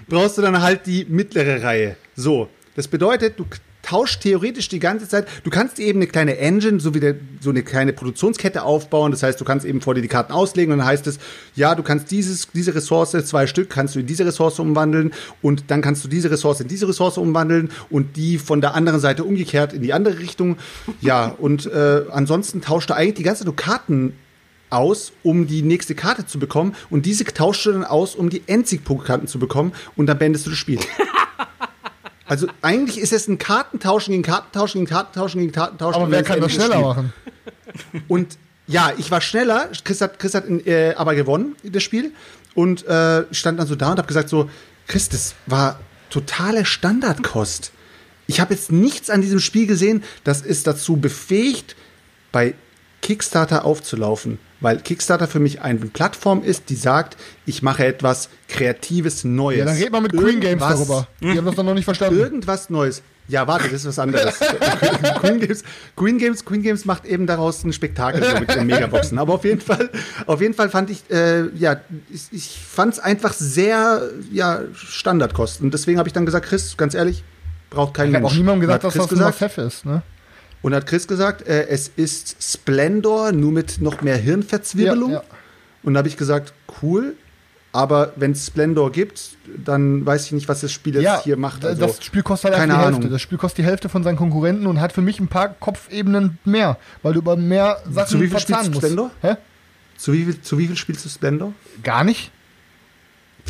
brauchst 0.09 0.39
du 0.39 0.43
dann 0.43 0.61
halt 0.61 0.87
die 0.87 1.05
mittlere 1.05 1.63
Reihe. 1.63 1.97
So. 2.17 2.49
Das 2.77 2.89
bedeutet, 2.89 3.39
du 3.39 3.45
tauscht 3.91 4.23
theoretisch 4.23 4.69
die 4.69 4.79
ganze 4.79 5.09
Zeit, 5.09 5.27
du 5.43 5.51
kannst 5.51 5.81
eben 5.81 5.99
eine 5.99 6.07
kleine 6.07 6.39
Engine, 6.39 6.79
so 6.79 6.95
wie 6.95 7.01
der, 7.01 7.17
so 7.41 7.51
eine 7.51 7.65
kleine 7.65 7.93
Produktionskette 7.93 8.63
aufbauen. 8.63 9.11
Das 9.11 9.25
heißt, 9.25 9.41
du 9.41 9.45
kannst 9.45 9.67
eben 9.67 9.81
vor 9.81 9.97
dir 9.97 10.01
die 10.03 10.09
Karten 10.09 10.33
auslegen 10.33 10.73
und 10.73 10.79
dann 10.79 10.87
heißt 10.87 11.09
es, 11.09 11.19
ja, 11.57 11.75
du 11.75 11.83
kannst 11.83 12.13
dieses, 12.13 12.49
diese 12.53 12.73
Ressource, 12.73 13.11
zwei 13.25 13.49
Stück, 13.49 13.69
kannst 13.69 13.97
du 13.97 14.01
in 14.01 14.07
diese 14.07 14.25
Ressource 14.25 14.61
umwandeln 14.61 15.13
und 15.43 15.65
dann 15.73 15.83
kannst 15.83 16.05
du 16.05 16.09
diese 16.09 16.31
Ressource 16.31 16.61
in 16.61 16.69
diese 16.69 16.87
Ressource 16.87 17.19
umwandeln 17.19 17.71
und 17.91 18.17
die 18.17 18.39
von 18.39 18.61
der 18.61 18.75
anderen 18.75 19.01
Seite 19.01 19.25
umgekehrt 19.25 19.73
in 19.73 19.83
die 19.83 19.93
andere 19.93 20.21
Richtung. 20.21 20.57
Ja, 21.01 21.35
und 21.39 21.67
äh, 21.67 22.03
ansonsten 22.13 22.61
tauscht 22.61 22.91
du 22.91 22.95
eigentlich 22.95 23.15
die 23.15 23.23
ganze 23.25 23.41
Zeit 23.41 23.47
nur 23.47 23.57
Karten 23.57 24.13
aus, 24.69 25.13
um 25.25 25.49
die 25.49 25.63
nächste 25.63 25.97
Karte 25.97 26.27
zu 26.27 26.39
bekommen. 26.39 26.77
Und 26.91 27.07
diese 27.07 27.25
tauschst 27.25 27.67
du 27.67 27.73
dann 27.73 27.85
aus, 27.85 28.15
um 28.15 28.31
die 28.31 28.43
Endsiegpunktkarten 28.47 29.27
zu 29.27 29.41
bekommen. 29.41 29.73
Und 29.97 30.07
dann 30.07 30.19
beendest 30.19 30.47
du 30.47 30.51
das 30.51 30.59
Spiel. 30.61 30.79
Also 32.31 32.47
eigentlich 32.63 32.99
ist 32.99 33.13
es 33.13 33.27
ein 33.27 33.39
Kartentauschen 33.39 34.13
gegen 34.13 34.23
Kartentauschen 34.23 34.81
gegen 34.83 34.89
Kartentauschen 34.89 35.41
gegen 35.41 35.51
Kartentauschen. 35.51 36.01
Aber 36.01 36.13
wer 36.13 36.23
kann 36.23 36.41
das 36.41 36.53
schneller 36.53 36.75
Spiel. 36.75 36.83
machen? 36.85 37.13
Und 38.07 38.39
ja, 38.69 38.93
ich 38.97 39.11
war 39.11 39.21
schneller. 39.21 39.69
Chris 39.83 40.01
hat, 40.01 40.21
Chris 40.21 40.35
hat 40.35 40.49
äh, 40.49 40.95
aber 40.95 41.17
gewonnen, 41.17 41.57
das 41.65 41.83
Spiel. 41.83 42.13
Und 42.55 42.87
äh, 42.87 43.25
stand 43.33 43.59
dann 43.59 43.67
so 43.67 43.75
da 43.75 43.91
und 43.91 43.99
habe 43.99 44.07
gesagt 44.07 44.29
so, 44.29 44.49
Chris, 44.87 45.09
das 45.09 45.35
war 45.47 45.81
totale 46.09 46.65
Standardkost. 46.65 47.73
Ich 48.29 48.39
habe 48.39 48.55
jetzt 48.55 48.71
nichts 48.71 49.11
an 49.11 49.23
diesem 49.23 49.41
Spiel 49.41 49.67
gesehen, 49.67 50.05
das 50.23 50.41
ist 50.41 50.69
dazu 50.69 50.99
befähigt, 50.99 51.75
bei 52.31 52.55
Kickstarter 53.03 53.65
aufzulaufen. 53.65 54.39
Weil 54.61 54.79
Kickstarter 54.79 55.27
für 55.27 55.41
mich 55.41 55.63
eine 55.63 55.79
Plattform 55.79 56.43
ist, 56.43 56.69
die 56.69 56.77
sagt, 56.77 57.17
ich 57.47 57.63
mache 57.63 57.87
etwas 57.87 58.29
Kreatives, 58.49 59.25
Neues. 59.25 59.59
Ja, 59.59 59.65
dann 59.65 59.77
red 59.77 59.93
mal 59.93 60.01
mit 60.03 60.13
Queen 60.13 60.41
Games 60.41 60.63
darüber. 60.63 61.09
Die 61.21 61.37
haben 61.37 61.47
das 61.47 61.55
doch 61.55 61.65
noch 61.65 61.75
nicht 61.75 61.85
verstanden. 61.85 62.19
Irgendwas 62.19 62.69
Neues. 62.69 63.03
Ja, 63.31 63.47
warte, 63.47 63.69
das 63.69 63.85
ist 63.85 63.87
was 63.87 63.99
anderes. 64.01 64.39
Queen, 65.21 65.39
Games, 65.39 65.63
Queen, 65.95 66.19
Games, 66.19 66.45
Queen 66.45 66.63
Games 66.63 66.85
macht 66.85 67.05
eben 67.05 67.29
daraus 67.29 67.63
ein 67.63 67.73
Spektakel 67.73 68.25
so 68.25 68.41
mit 68.41 68.53
den 68.53 68.67
Megaboxen. 68.67 69.19
Aber 69.19 69.35
auf 69.35 69.45
jeden 69.45 69.61
Fall, 69.61 69.89
auf 70.27 70.41
jeden 70.41 70.55
Fall 70.55 70.69
fand 70.69 70.91
ich, 70.91 71.09
äh, 71.11 71.49
ja, 71.55 71.81
ich, 72.13 72.23
ich 72.33 72.59
fand 72.59 72.95
es 72.95 72.99
einfach 72.99 73.33
sehr, 73.33 74.03
ja, 74.33 74.63
Standardkosten. 74.75 75.67
Und 75.67 75.75
deswegen 75.75 75.99
habe 75.99 76.09
ich 76.09 76.13
dann 76.13 76.27
gesagt, 76.27 76.47
Chris, 76.47 76.77
ganz 76.77 76.95
ehrlich, 76.95 77.23
braucht 77.71 77.95
kein 77.95 78.11
Ich 78.11 78.17
habe 78.17 78.27
auch 78.27 78.35
niemandem 78.35 78.63
gesagt, 78.63 78.85
dass 78.85 78.95
das 78.95 79.09
gesagt, 79.09 79.41
Must-Have 79.41 79.63
ist. 79.63 79.87
Ne? 79.87 80.03
Und 80.63 80.75
hat 80.75 80.87
Chris 80.87 81.07
gesagt, 81.09 81.47
äh, 81.47 81.67
es 81.69 81.89
ist 81.97 82.37
Splendor, 82.43 83.33
nur 83.33 83.51
mit 83.53 83.81
noch 83.81 84.03
mehr 84.03 84.17
Hirnverzwirbelung. 84.17 85.11
Ja, 85.13 85.19
ja. 85.19 85.25
Und 85.83 85.95
da 85.95 85.99
habe 85.99 86.09
ich 86.09 86.17
gesagt, 86.17 86.53
cool. 86.83 87.15
Aber 87.73 88.13
wenn 88.17 88.33
es 88.33 88.47
Splendor 88.47 88.91
gibt, 88.91 89.37
dann 89.65 90.05
weiß 90.05 90.27
ich 90.27 90.33
nicht, 90.33 90.49
was 90.49 90.61
das 90.61 90.73
Spiel 90.73 90.95
jetzt 90.95 91.05
Ja, 91.05 91.23
hier 91.23 91.37
macht. 91.37 91.65
Also, 91.65 91.87
das 91.87 92.05
Spiel 92.05 92.23
kostet 92.25 92.51
halt 92.51 92.59
keine 92.61 92.73
die 92.73 92.79
Ahnung. 92.81 92.95
Hälfte. 92.95 93.09
Das 93.13 93.23
Spiel 93.23 93.39
kostet 93.39 93.59
die 93.59 93.65
Hälfte 93.65 93.89
von 93.89 94.03
seinen 94.03 94.17
Konkurrenten 94.17 94.67
und 94.67 94.81
hat 94.81 94.93
für 94.93 95.03
mich 95.03 95.21
ein 95.21 95.29
paar 95.29 95.51
Kopfebenen 95.51 96.39
mehr, 96.45 96.79
weil 97.03 97.13
du 97.13 97.21
über 97.21 97.37
mehr 97.37 97.79
Sachen 97.89 98.09
Zu 98.09 98.21
wie 98.21 98.27
viel 98.29 98.41
spielst 98.41 98.67
du. 98.67 98.75
Splendor? 98.75 99.11
Hä? 99.23 99.37
Zu 99.97 100.13
wie, 100.13 100.25
viel, 100.25 100.41
zu 100.41 100.59
wie 100.59 100.67
viel 100.67 100.77
spielst 100.77 101.05
du 101.05 101.09
Splendor? 101.09 101.53
Gar 101.85 102.03
nicht? 102.03 102.33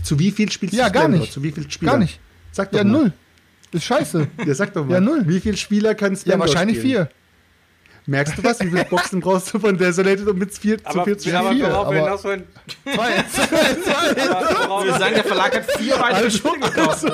Zu 0.03 0.19
wie 0.19 0.31
viel 0.31 0.51
spielst 0.53 0.75
Ja, 0.75 0.89
du 0.89 0.93
gar 0.93 1.03
Splendor? 1.05 1.21
nicht. 1.23 1.33
Zu 1.33 1.43
wie 1.43 1.53
viel 1.53 1.71
Spielern? 1.71 1.95
Gar 1.95 1.99
nicht. 2.01 2.21
Sag 2.53 2.71
doch 2.73 2.79
Ja, 2.79 2.85
mal. 2.85 2.91
null. 2.93 3.13
Ist 3.73 3.85
scheiße. 3.85 4.27
Ja, 4.47 4.55
sag 4.55 4.73
doch 4.75 4.85
mal. 4.85 4.95
Ja, 4.95 5.01
null. 5.01 5.23
Wie 5.27 5.41
viele 5.41 5.57
Spieler 5.57 5.95
können 5.95 6.15
ja, 6.17 6.21
Splendor 6.21 6.47
wahrscheinlich 6.49 6.79
spielen? 6.79 7.07
vier. 7.07 7.11
Merkst 8.07 8.39
du 8.39 8.43
was? 8.43 8.59
Wie 8.61 8.69
viele 8.71 8.85
Boxen 8.87 9.21
brauchst 9.21 9.53
du 9.55 9.59
von 9.61 9.77
Desolated, 9.79 10.27
um 10.27 10.37
mit 10.39 10.53
vier, 10.57 10.79
zu 10.79 10.87
Aber, 10.87 11.05
vier 11.05 11.19
zu 11.19 11.31
aber 11.37 11.51
spielen? 11.51 11.65
vier, 11.67 11.71
worauf 11.73 11.91
wir 11.93 11.99
aber- 12.01 12.07
hinaus 12.07 12.25
wollen, 12.25 12.43
Zwei. 12.83 13.25
worauf, 14.67 14.85
Wir 14.85 14.99
sagen, 14.99 15.15
der 15.15 15.25
Verlag 15.25 15.55
hat 15.55 15.71
vier 15.73 16.01
weitere 16.01 16.31
Spiele 16.31 16.59
gekauft. 16.61 17.05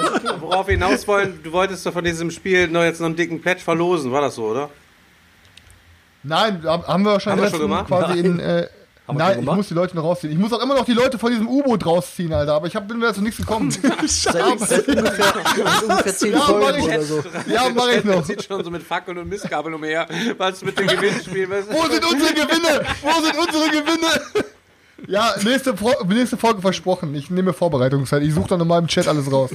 worauf 0.40 0.66
wir 0.68 0.72
hinaus 0.74 1.06
wollen, 1.06 1.38
du 1.42 1.52
wolltest 1.52 1.84
doch 1.84 1.92
von 1.92 2.04
diesem 2.04 2.30
Spiel 2.30 2.68
noch 2.68 2.82
jetzt 2.84 3.00
noch 3.00 3.06
einen 3.08 3.16
dicken 3.16 3.40
Pledge 3.42 3.60
verlosen, 3.60 4.10
war 4.12 4.22
das 4.22 4.36
so, 4.36 4.44
oder? 4.46 4.70
Nein, 6.22 6.62
hab- 6.64 6.86
haben 6.88 7.02
wir 7.02 7.20
schon 7.20 7.32
Haben 7.32 7.42
wir 7.42 7.50
schon 7.50 7.60
gemacht? 7.60 7.86
quasi 7.88 8.18
in. 8.20 8.38
Äh, 8.40 8.66
Haben 9.08 9.18
nein, 9.18 9.38
ich 9.40 9.46
muss 9.46 9.68
die 9.68 9.74
Leute 9.74 9.94
noch 9.94 10.02
rausziehen. 10.02 10.32
Ich 10.32 10.38
muss 10.38 10.52
auch 10.52 10.60
immer 10.60 10.74
noch 10.74 10.84
die 10.84 10.92
Leute 10.92 11.16
von 11.18 11.30
diesem 11.30 11.46
U-Boot 11.48 11.86
rausziehen, 11.86 12.32
Alter. 12.32 12.54
Aber 12.54 12.66
ich 12.66 12.74
hab, 12.74 12.88
bin 12.88 12.98
mir 12.98 13.14
zu 13.14 13.20
nichts 13.22 13.36
gekommen. 13.38 13.70
Seit 13.70 14.42
ungefähr, 14.42 14.82
ungefähr 15.88 16.16
zehn 16.16 16.32
Ja, 16.32 16.38
mach 16.38 16.46
Folgen 16.48 16.78
ich 16.78 16.84
oder 16.88 17.02
so. 17.02 17.22
ja, 17.48 17.68
mach 17.74 17.88
ich 17.88 18.04
noch. 18.04 18.24
Sieht 18.24 18.42
schon 18.42 18.64
so 18.64 18.70
mit 18.70 18.82
Fackeln 18.82 19.18
und 19.18 19.28
Mistgabeln 19.28 19.74
umher, 19.74 20.08
was 20.38 20.62
mit 20.64 20.76
den 20.78 20.88
Gewinnspielen. 20.88 21.50
was- 21.50 21.68
Wo 21.68 21.88
sind 21.88 22.04
unsere 22.04 22.34
Gewinne? 22.34 22.84
Wo 23.02 23.22
sind 23.22 23.38
unsere 23.38 23.70
Gewinne? 23.70 24.46
Ja, 25.06 25.34
nächste, 25.44 25.74
nächste 26.08 26.36
Folge 26.36 26.60
versprochen. 26.60 27.14
Ich 27.14 27.30
nehme 27.30 27.52
Vorbereitungszeit. 27.52 28.22
Ich 28.22 28.34
suche 28.34 28.48
dann 28.48 28.58
nochmal 28.58 28.80
im 28.80 28.88
Chat 28.88 29.06
alles 29.06 29.30
raus. 29.30 29.50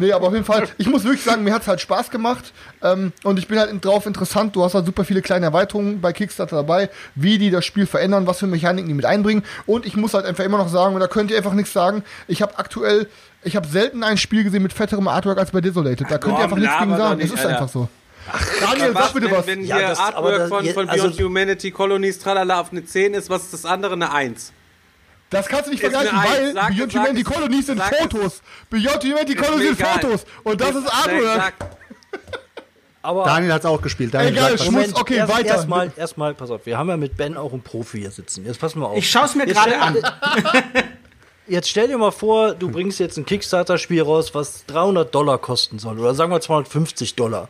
Nee, 0.00 0.12
aber 0.12 0.28
auf 0.28 0.32
jeden 0.32 0.44
Fall, 0.44 0.68
ich 0.78 0.86
muss 0.88 1.04
wirklich 1.04 1.22
sagen, 1.22 1.44
mir 1.44 1.52
hat's 1.54 1.66
halt 1.68 1.80
Spaß 1.80 2.10
gemacht. 2.10 2.52
Ähm, 2.82 3.12
und 3.24 3.38
ich 3.38 3.48
bin 3.48 3.58
halt 3.58 3.84
drauf 3.84 4.06
interessant. 4.06 4.54
Du 4.56 4.64
hast 4.64 4.74
halt 4.74 4.86
super 4.86 5.04
viele 5.04 5.22
kleine 5.22 5.46
Erweiterungen 5.46 6.00
bei 6.00 6.12
Kickstarter 6.12 6.56
dabei, 6.56 6.90
wie 7.14 7.38
die 7.38 7.50
das 7.50 7.64
Spiel 7.64 7.86
verändern, 7.86 8.26
was 8.26 8.38
für 8.38 8.46
Mechaniken 8.46 8.88
die 8.88 8.94
mit 8.94 9.04
einbringen. 9.04 9.42
Und 9.66 9.86
ich 9.86 9.96
muss 9.96 10.14
halt 10.14 10.26
einfach 10.26 10.44
immer 10.44 10.58
noch 10.58 10.68
sagen, 10.68 10.94
und 10.94 11.00
da 11.00 11.06
könnt 11.08 11.30
ihr 11.30 11.36
einfach 11.36 11.54
nichts 11.54 11.72
sagen, 11.72 12.02
ich 12.26 12.42
habe 12.42 12.58
aktuell, 12.58 13.08
ich 13.42 13.56
habe 13.56 13.66
selten 13.66 14.02
ein 14.02 14.16
Spiel 14.18 14.44
gesehen 14.44 14.62
mit 14.62 14.72
fetterem 14.72 15.08
Artwork 15.08 15.38
als 15.38 15.50
bei 15.50 15.60
Desolated. 15.60 16.10
Da 16.10 16.18
könnt 16.18 16.38
ihr 16.38 16.44
einfach 16.44 16.56
nichts 16.56 16.78
gegen 16.78 16.96
sagen. 16.96 17.16
nicht, 17.18 17.26
es 17.26 17.32
ist 17.32 17.44
Alter. 17.46 17.58
einfach 17.60 17.68
so. 17.68 17.88
Daniel, 18.60 18.92
sag 18.92 19.12
bitte 19.14 19.26
wenn, 19.26 19.36
was. 19.36 19.46
Wenn 19.46 19.64
Ja, 19.64 19.76
hier 19.78 19.88
das- 19.88 19.98
Artwork 19.98 20.36
das- 20.36 20.48
von, 20.48 20.66
von 20.66 20.88
also- 20.88 21.04
Beyond 21.08 21.20
Humanity, 21.22 21.70
Colonies, 21.70 22.18
tralala 22.18 22.60
auf 22.60 22.70
eine 22.72 22.84
10 22.84 23.14
ist, 23.14 23.30
was 23.30 23.44
ist 23.44 23.54
das 23.54 23.64
andere 23.64 23.94
eine 23.94 24.12
1? 24.12 24.52
Das 25.30 25.46
kannst 25.46 25.66
du 25.66 25.70
nicht 25.72 25.82
Ist 25.82 25.90
vergleichen, 25.92 26.18
weil 26.18 26.52
Sag- 26.54 26.68
Beyond 26.76 26.92
sag 26.92 27.00
Humanity 27.02 27.20
es. 27.28 27.34
Colonies 27.34 27.66
sind 27.66 27.78
Sag. 27.78 27.94
Fotos. 27.96 28.42
Beyond 28.70 29.04
Humanity 29.04 29.32
Ist 29.34 29.42
Colonies 29.42 29.68
mir 29.70 29.74
sind 29.76 29.80
egal. 29.80 30.00
Fotos. 30.00 30.26
Und 30.44 30.60
das 30.60 30.74
ist 30.76 30.82
Nee, 31.06 31.12
Artwork. 31.26 31.54
Aber 33.02 33.24
Daniel 33.24 33.52
hat 33.52 33.60
es 33.60 33.66
auch 33.66 33.80
gespielt. 33.80 34.12
Daniel 34.12 34.32
Egal. 34.32 34.58
Schmutz, 34.58 34.92
okay, 34.94 35.16
erst, 35.16 35.32
weiter. 35.32 35.48
Erstmal, 35.48 35.92
erstmal, 35.96 36.34
pass 36.34 36.50
auf, 36.50 36.66
wir 36.66 36.76
haben 36.76 36.88
ja 36.88 36.96
mit 36.96 37.16
Ben 37.16 37.36
auch 37.36 37.52
einen 37.52 37.62
Profi 37.62 38.00
hier 38.00 38.10
sitzen. 38.10 38.44
Jetzt 38.44 38.60
pass 38.60 38.74
mal 38.74 38.86
auf. 38.86 38.96
Ich 38.98 39.08
schaue 39.08 39.24
es 39.26 39.34
mir 39.34 39.46
gerade 39.46 39.78
an. 39.80 39.96
Jetzt 41.46 41.70
stell 41.70 41.88
dir 41.88 41.96
mal 41.96 42.10
vor, 42.10 42.52
du 42.52 42.70
bringst 42.70 43.00
jetzt 43.00 43.16
ein 43.16 43.24
Kickstarter-Spiel 43.24 44.02
raus, 44.02 44.34
was 44.34 44.66
300 44.66 45.14
Dollar 45.14 45.38
kosten 45.38 45.78
soll. 45.78 45.98
Oder 45.98 46.14
sagen 46.14 46.30
wir 46.30 46.42
250 46.42 47.14
Dollar. 47.16 47.48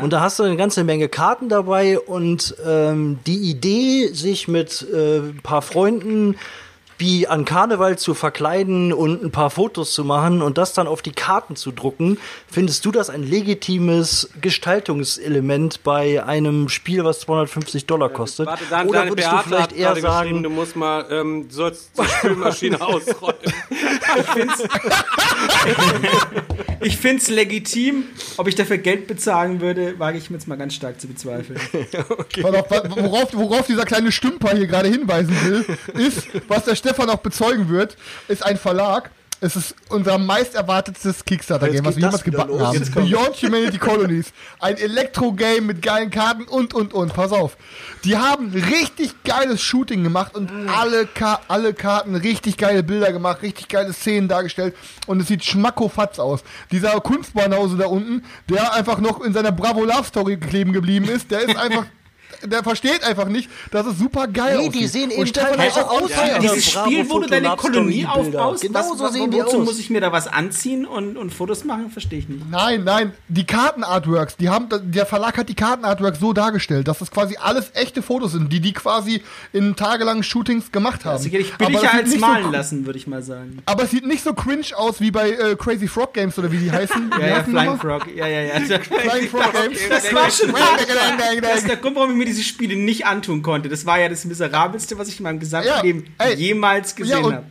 Und 0.00 0.12
da 0.12 0.20
hast 0.20 0.38
du 0.38 0.44
eine 0.44 0.56
ganze 0.56 0.84
Menge 0.84 1.08
Karten 1.08 1.48
dabei 1.48 1.98
und 1.98 2.54
ähm, 2.64 3.18
die 3.26 3.38
Idee, 3.50 4.12
sich 4.12 4.46
mit 4.46 4.86
äh, 4.94 5.16
ein 5.18 5.40
paar 5.42 5.60
Freunden 5.62 6.36
wie 7.02 7.26
an 7.26 7.44
Karneval 7.44 7.98
zu 7.98 8.14
verkleiden 8.14 8.92
und 8.92 9.24
ein 9.24 9.32
paar 9.32 9.50
Fotos 9.50 9.92
zu 9.92 10.04
machen 10.04 10.40
und 10.40 10.56
das 10.56 10.72
dann 10.72 10.86
auf 10.86 11.02
die 11.02 11.10
Karten 11.10 11.56
zu 11.56 11.72
drucken, 11.72 12.16
findest 12.48 12.84
du 12.84 12.92
das 12.92 13.10
ein 13.10 13.24
legitimes 13.24 14.30
Gestaltungselement 14.40 15.82
bei 15.82 16.22
einem 16.24 16.68
Spiel, 16.68 17.02
was 17.04 17.18
250 17.20 17.86
Dollar 17.86 18.08
kostet? 18.08 18.46
Warte, 18.46 18.62
dann, 18.70 18.88
Oder 18.88 19.08
würdest 19.08 19.26
du 19.28 19.32
Beate 19.32 19.48
vielleicht 19.48 19.62
hat 19.62 19.72
eher 19.72 19.96
sagen, 19.96 20.42
du 20.44 20.50
musst 20.50 20.76
mal, 20.76 21.04
ähm, 21.10 21.48
du 21.48 21.54
sollst 21.54 21.90
die 21.98 22.04
Spülmaschine 22.06 22.80
ausräumen. 22.86 23.34
Ich 26.82 26.96
finde 26.98 27.18
es 27.18 27.28
legitim. 27.42 28.04
Ob 28.36 28.46
ich 28.48 28.54
dafür 28.54 28.78
Geld 28.78 29.06
bezahlen 29.06 29.60
würde, 29.60 29.98
wage 29.98 30.18
ich 30.18 30.30
mir 30.30 30.36
jetzt 30.36 30.46
mal 30.48 30.56
ganz 30.56 30.74
stark 30.74 31.00
zu 31.00 31.08
bezweifeln. 31.08 31.58
Wa- 32.42 32.62
worauf, 32.96 33.28
worauf 33.34 33.66
dieser 33.66 33.84
kleine 33.84 34.12
Stümper 34.12 34.56
hier 34.56 34.66
gerade 34.66 34.88
hinweisen 34.88 35.34
will, 35.44 35.64
ist, 35.94 36.28
was 36.48 36.64
der 36.64 36.74
Stefan 36.76 36.91
auch 36.98 37.16
bezeugen 37.16 37.68
wird, 37.68 37.96
ist 38.28 38.44
ein 38.44 38.56
Verlag. 38.56 39.10
Es 39.44 39.56
ist 39.56 39.74
unser 39.88 40.18
meist 40.18 40.54
erwartetes 40.54 41.24
Kickstarter-Game, 41.24 41.84
was 41.84 41.96
wir 41.96 42.04
jemals 42.04 42.22
gebacken 42.22 42.58
los. 42.58 42.62
haben. 42.62 42.94
Beyond 42.94 43.34
Humanity 43.42 43.76
Colonies. 43.76 44.32
Ein 44.60 44.76
Elektro-Game 44.76 45.66
mit 45.66 45.82
geilen 45.82 46.10
Karten 46.10 46.44
und, 46.44 46.72
und, 46.74 46.94
und. 46.94 47.12
Pass 47.12 47.32
auf. 47.32 47.56
Die 48.04 48.16
haben 48.16 48.52
richtig 48.52 49.24
geiles 49.24 49.60
Shooting 49.60 50.04
gemacht 50.04 50.36
und 50.36 50.48
alle, 50.68 51.06
Ka 51.06 51.40
alle 51.48 51.74
Karten 51.74 52.14
richtig 52.14 52.56
geile 52.56 52.84
Bilder 52.84 53.12
gemacht, 53.12 53.42
richtig 53.42 53.66
geile 53.66 53.92
Szenen 53.92 54.28
dargestellt 54.28 54.76
und 55.08 55.20
es 55.20 55.26
sieht 55.26 55.44
schmackofatz 55.44 56.20
aus. 56.20 56.44
Dieser 56.70 57.00
Kunstbahnhause 57.00 57.76
da 57.76 57.86
unten, 57.86 58.22
der 58.48 58.74
einfach 58.74 58.98
noch 59.00 59.20
in 59.22 59.32
seiner 59.32 59.50
Bravo 59.50 59.84
Love 59.84 60.04
Story 60.04 60.36
kleben 60.36 60.72
geblieben 60.72 61.08
ist, 61.08 61.32
der 61.32 61.40
ist 61.40 61.56
einfach 61.56 61.86
der 62.44 62.62
versteht 62.62 63.02
einfach 63.04 63.28
nicht, 63.28 63.48
dass 63.70 63.86
es 63.86 63.98
super 63.98 64.26
geil 64.26 64.58
Nee, 64.58 64.68
aussieht. 64.68 64.82
die 64.82 64.86
sehen 64.86 65.10
eben 65.10 65.26
Stefan 65.26 65.50
teilweise 65.56 65.80
ist 65.80 65.86
auch 65.86 66.02
aus 66.02 66.10
diese 66.10 66.40
Dieses 66.40 66.72
Bravo 66.72 66.86
Spiel, 66.90 67.10
wo 67.10 67.18
du 67.20 67.26
deine 67.28 67.56
Kolonie 67.56 68.06
aufbaust, 68.06 68.62
Genau 68.62 68.78
was, 68.78 68.98
so 68.98 69.08
sehen 69.08 69.30
die 69.30 69.38
wozu 69.38 69.58
aus. 69.58 69.64
muss 69.64 69.78
ich 69.78 69.90
mir 69.90 70.00
da 70.00 70.12
was 70.12 70.26
anziehen 70.28 70.84
und, 70.86 71.16
und 71.16 71.32
Fotos 71.32 71.64
machen? 71.64 71.90
Verstehe 71.90 72.18
ich 72.20 72.28
nicht. 72.28 72.48
Nein, 72.50 72.84
nein, 72.84 73.12
die 73.28 73.44
Kartenartworks, 73.46 74.36
die 74.36 74.48
haben, 74.48 74.68
der 74.70 75.06
Verlag 75.06 75.38
hat 75.38 75.48
die 75.48 75.54
Kartenartworks 75.54 76.20
so 76.20 76.32
dargestellt, 76.32 76.88
dass 76.88 76.98
das 76.98 77.10
quasi 77.10 77.36
alles 77.40 77.70
echte 77.74 78.02
Fotos 78.02 78.32
sind, 78.32 78.52
die 78.52 78.60
die 78.60 78.72
quasi 78.72 79.22
in 79.52 79.76
tagelangen 79.76 80.22
Shootings 80.22 80.72
gemacht 80.72 81.04
haben. 81.04 81.16
Also 81.16 81.28
ich 81.28 81.52
Aber 81.54 81.66
billiger 81.66 81.82
es 81.84 81.90
sieht 81.90 82.00
als 82.00 82.08
nicht 82.10 82.20
malen 82.20 82.44
so, 82.44 82.50
lassen, 82.50 82.86
würde 82.86 82.98
ich 82.98 83.06
mal 83.06 83.22
sagen. 83.22 83.58
Aber 83.66 83.84
es 83.84 83.90
sieht 83.90 84.06
nicht 84.06 84.22
so 84.24 84.32
cringe 84.34 84.64
aus 84.76 85.00
wie 85.00 85.10
bei 85.10 85.30
äh, 85.30 85.56
Crazy 85.56 85.88
Frog 85.88 86.14
Games 86.14 86.38
oder 86.38 86.50
wie 86.52 86.58
die 86.58 86.70
heißen. 86.70 87.10
Ja, 87.22 87.26
ja, 87.26 87.42
die 87.42 87.50
Flying? 87.50 87.78
Frog. 87.78 88.06
Ja, 88.14 88.26
ja, 88.26 88.40
ja. 88.42 88.78
Flying 88.80 89.28
Frog 89.28 89.52
Games. 89.62 89.78
Das 89.88 90.12
war 90.14 90.30
schon. 90.30 90.52
Das 90.52 90.82
ist 90.82 91.62
ja, 91.62 91.68
der 91.68 91.76
Grund, 91.76 91.96
warum 91.96 92.10
ich 92.12 92.16
mir 92.16 92.24
diese 92.32 92.42
Spiele 92.44 92.76
nicht 92.76 93.06
antun 93.06 93.42
konnte. 93.42 93.68
Das 93.68 93.86
war 93.86 94.00
ja 94.00 94.08
das 94.08 94.24
Miserabelste, 94.24 94.98
was 94.98 95.08
ich 95.08 95.18
in 95.18 95.24
meinem 95.24 95.40
gesamten 95.40 95.68
Ja, 95.68 95.80
Leben 95.82 96.04
ey. 96.18 96.34
jemals 96.34 96.94
gesehen 96.96 97.24
und- 97.24 97.34
habe. 97.34 97.46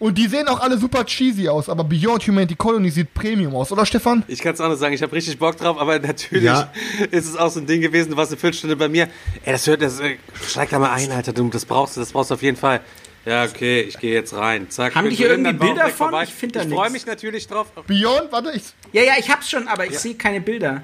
Und 0.00 0.16
die 0.16 0.28
sehen 0.28 0.46
auch 0.46 0.60
alle 0.60 0.78
super 0.78 1.04
cheesy 1.04 1.48
aus, 1.48 1.68
aber 1.68 1.82
Beyond 1.82 2.24
Humanity 2.28 2.54
Colony 2.54 2.88
sieht 2.88 3.12
Premium 3.14 3.52
aus, 3.56 3.72
oder 3.72 3.84
Stefan? 3.84 4.22
Ich 4.28 4.38
kann 4.38 4.54
es 4.54 4.60
auch 4.60 4.68
nur 4.68 4.76
sagen, 4.76 4.94
ich 4.94 5.02
habe 5.02 5.12
richtig 5.12 5.36
Bock 5.40 5.56
drauf, 5.56 5.76
aber 5.76 5.98
natürlich 5.98 6.44
Ja. 6.44 6.72
ist 7.10 7.26
es 7.28 7.36
auch 7.36 7.50
so 7.50 7.58
ein 7.58 7.66
Ding 7.66 7.80
gewesen, 7.80 8.10
du 8.12 8.16
warst 8.16 8.30
eine 8.30 8.38
Viertelstunde 8.40 8.76
bei 8.76 8.88
mir. 8.88 9.08
Ey, 9.44 9.50
das 9.52 9.66
hört, 9.66 9.82
das, 9.82 9.98
äh, 9.98 10.14
steig 10.46 10.70
da 10.70 10.78
mal 10.78 10.92
ein, 10.92 11.10
Alter, 11.10 11.32
du, 11.32 11.48
das 11.48 11.64
brauchst 11.64 11.96
du, 11.96 12.00
das 12.00 12.12
brauchst 12.12 12.30
du 12.30 12.34
auf 12.34 12.42
jeden 12.42 12.56
Fall. 12.56 12.80
Ja, 13.26 13.42
okay, 13.44 13.80
ich 13.80 13.98
gehe 13.98 14.14
jetzt 14.14 14.34
rein. 14.34 14.70
Zack. 14.70 14.94
Haben 14.94 15.02
bin 15.02 15.10
die 15.10 15.16
hier 15.16 15.30
drin, 15.30 15.44
irgendwie 15.44 15.66
Bilder 15.66 15.86
von? 15.88 15.92
vorbei. 16.10 16.22
Ich 16.22 16.32
find 16.32 16.54
da 16.54 16.62
Ich 16.62 16.68
freue 16.68 16.90
mich 16.90 17.04
natürlich 17.04 17.48
drauf. 17.48 17.66
Beyond, 17.88 18.30
warte, 18.30 18.52
ich. 18.54 18.62
Ja, 18.92 19.02
ja, 19.02 19.12
ich 19.18 19.28
hab's 19.28 19.50
schon, 19.50 19.66
aber 19.66 19.84
ich 19.84 19.98
sehe 19.98 20.14
keine 20.14 20.40
Bilder. 20.40 20.82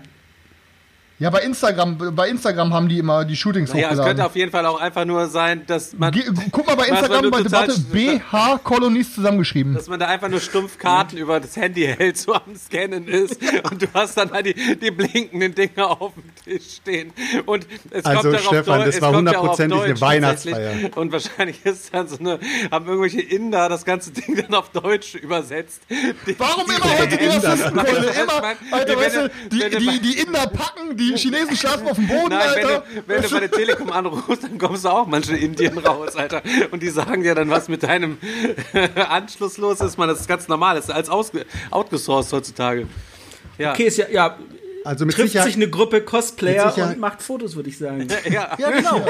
Ja, 1.20 1.30
bei 1.30 1.42
Instagram, 1.42 1.96
bei 2.16 2.28
Instagram 2.28 2.74
haben 2.74 2.88
die 2.88 2.98
immer 2.98 3.24
die 3.24 3.36
Shootings 3.36 3.70
Ja, 3.70 3.76
es 3.76 3.84
hochgeladen. 3.84 4.04
könnte 4.04 4.26
auf 4.26 4.34
jeden 4.34 4.50
Fall 4.50 4.66
auch 4.66 4.80
einfach 4.80 5.04
nur 5.04 5.28
sein, 5.28 5.62
dass 5.68 5.92
man, 5.96 6.12
Ge 6.12 6.24
guck 6.50 6.66
mal 6.66 6.74
bei 6.74 6.86
Instagram 6.88 7.22
du 7.22 7.30
bei 7.30 7.42
Debatte 7.42 7.72
sch- 7.72 8.18
BH 8.18 8.58
Colonies 8.64 9.14
zusammengeschrieben. 9.14 9.74
dass 9.74 9.86
man 9.86 10.00
da 10.00 10.06
einfach 10.08 10.28
nur 10.28 10.40
stumpf 10.40 10.76
Karten 10.76 11.16
über 11.16 11.38
das 11.38 11.54
Handy 11.56 11.82
hält, 11.86 12.18
so 12.18 12.34
am 12.34 12.56
Scannen 12.56 13.06
ist 13.06 13.36
und 13.70 13.80
du 13.82 13.86
hast 13.94 14.16
dann 14.16 14.32
halt 14.32 14.46
die, 14.46 14.76
die 14.76 14.90
blinkenden 14.90 15.54
Dinger 15.54 16.00
auf 16.00 16.14
dem 16.14 16.24
Tisch 16.44 16.78
stehen. 16.82 17.12
Und 17.46 17.64
es 17.90 18.04
Also, 18.04 18.20
kommt 18.22 18.34
darauf 18.34 18.48
Stefan, 18.48 18.80
Deu- 18.80 18.84
das 18.86 19.00
war 19.00 19.12
hundertprozentig 19.14 19.78
eine 19.80 19.88
Deutsch 19.94 20.00
Weihnachtsfeier. 20.00 20.96
Und 20.96 21.12
wahrscheinlich 21.12 21.64
ist 21.64 21.94
dann 21.94 22.08
so 22.08 22.18
eine, 22.18 22.40
haben 22.72 22.86
irgendwelche 22.88 23.20
Inder 23.20 23.68
das 23.68 23.84
ganze 23.84 24.10
Ding 24.10 24.34
dann 24.34 24.52
auf 24.54 24.70
Deutsch 24.70 25.14
übersetzt. 25.14 25.82
Die, 26.26 26.34
Warum 26.40 26.64
immer 26.68 26.98
heute 26.98 27.16
die 27.16 27.24
Rassistenkeule? 27.26 28.10
Ich 28.10 28.18
Immer, 28.20 28.42
Alter, 28.72 28.96
weißt 28.96 29.16
du- 29.16 29.30
die, 29.52 29.78
die, 29.78 30.00
die 30.00 30.18
Inder 30.18 30.48
packen, 30.48 30.96
die 30.96 31.03
Chinesen 31.12 31.56
schlafen 31.56 31.86
auf 31.88 31.96
dem 31.96 32.06
Boden, 32.08 32.30
Nein, 32.30 32.48
wenn 32.54 32.64
Alter. 32.66 32.84
du, 32.94 33.02
wenn 33.06 33.22
du 33.22 33.30
bei 33.30 33.40
der 33.40 33.50
Telekom 33.50 33.90
anrufst, 33.92 34.42
dann 34.44 34.56
kommst 34.58 34.84
du 34.84 34.88
auch 34.88 35.06
manchmal 35.06 35.38
in 35.38 35.46
Indien 35.52 35.76
raus, 35.78 36.16
Alter. 36.16 36.42
Und 36.70 36.82
die 36.82 36.88
sagen 36.88 37.22
dir 37.22 37.34
dann, 37.34 37.50
was 37.50 37.68
mit 37.68 37.82
deinem 37.82 38.18
Anschluss 39.08 39.58
los 39.58 39.80
ist. 39.80 39.98
Man, 39.98 40.08
das 40.08 40.20
ist 40.20 40.28
ganz 40.28 40.48
normal. 40.48 40.76
Das 40.76 40.86
ist 40.86 40.90
als 40.90 41.10
ausge- 41.10 41.44
outgesourced 41.70 42.32
heutzutage. 42.32 42.86
Ja. 43.58 43.72
Okay, 43.72 43.84
ist 43.84 43.98
ja, 43.98 44.06
ja 44.10 44.36
Also 44.84 45.06
mit 45.06 45.14
trifft 45.14 45.28
Sicherheit, 45.28 45.46
sich 45.48 45.56
eine 45.56 45.68
Gruppe 45.70 46.02
Cosplayer 46.02 46.76
und 46.76 46.98
macht 47.00 47.22
Fotos, 47.22 47.56
würde 47.56 47.70
ich 47.70 47.78
sagen. 47.78 48.06
Ja. 48.30 48.56
Ja, 48.58 48.70
genau. 48.70 49.04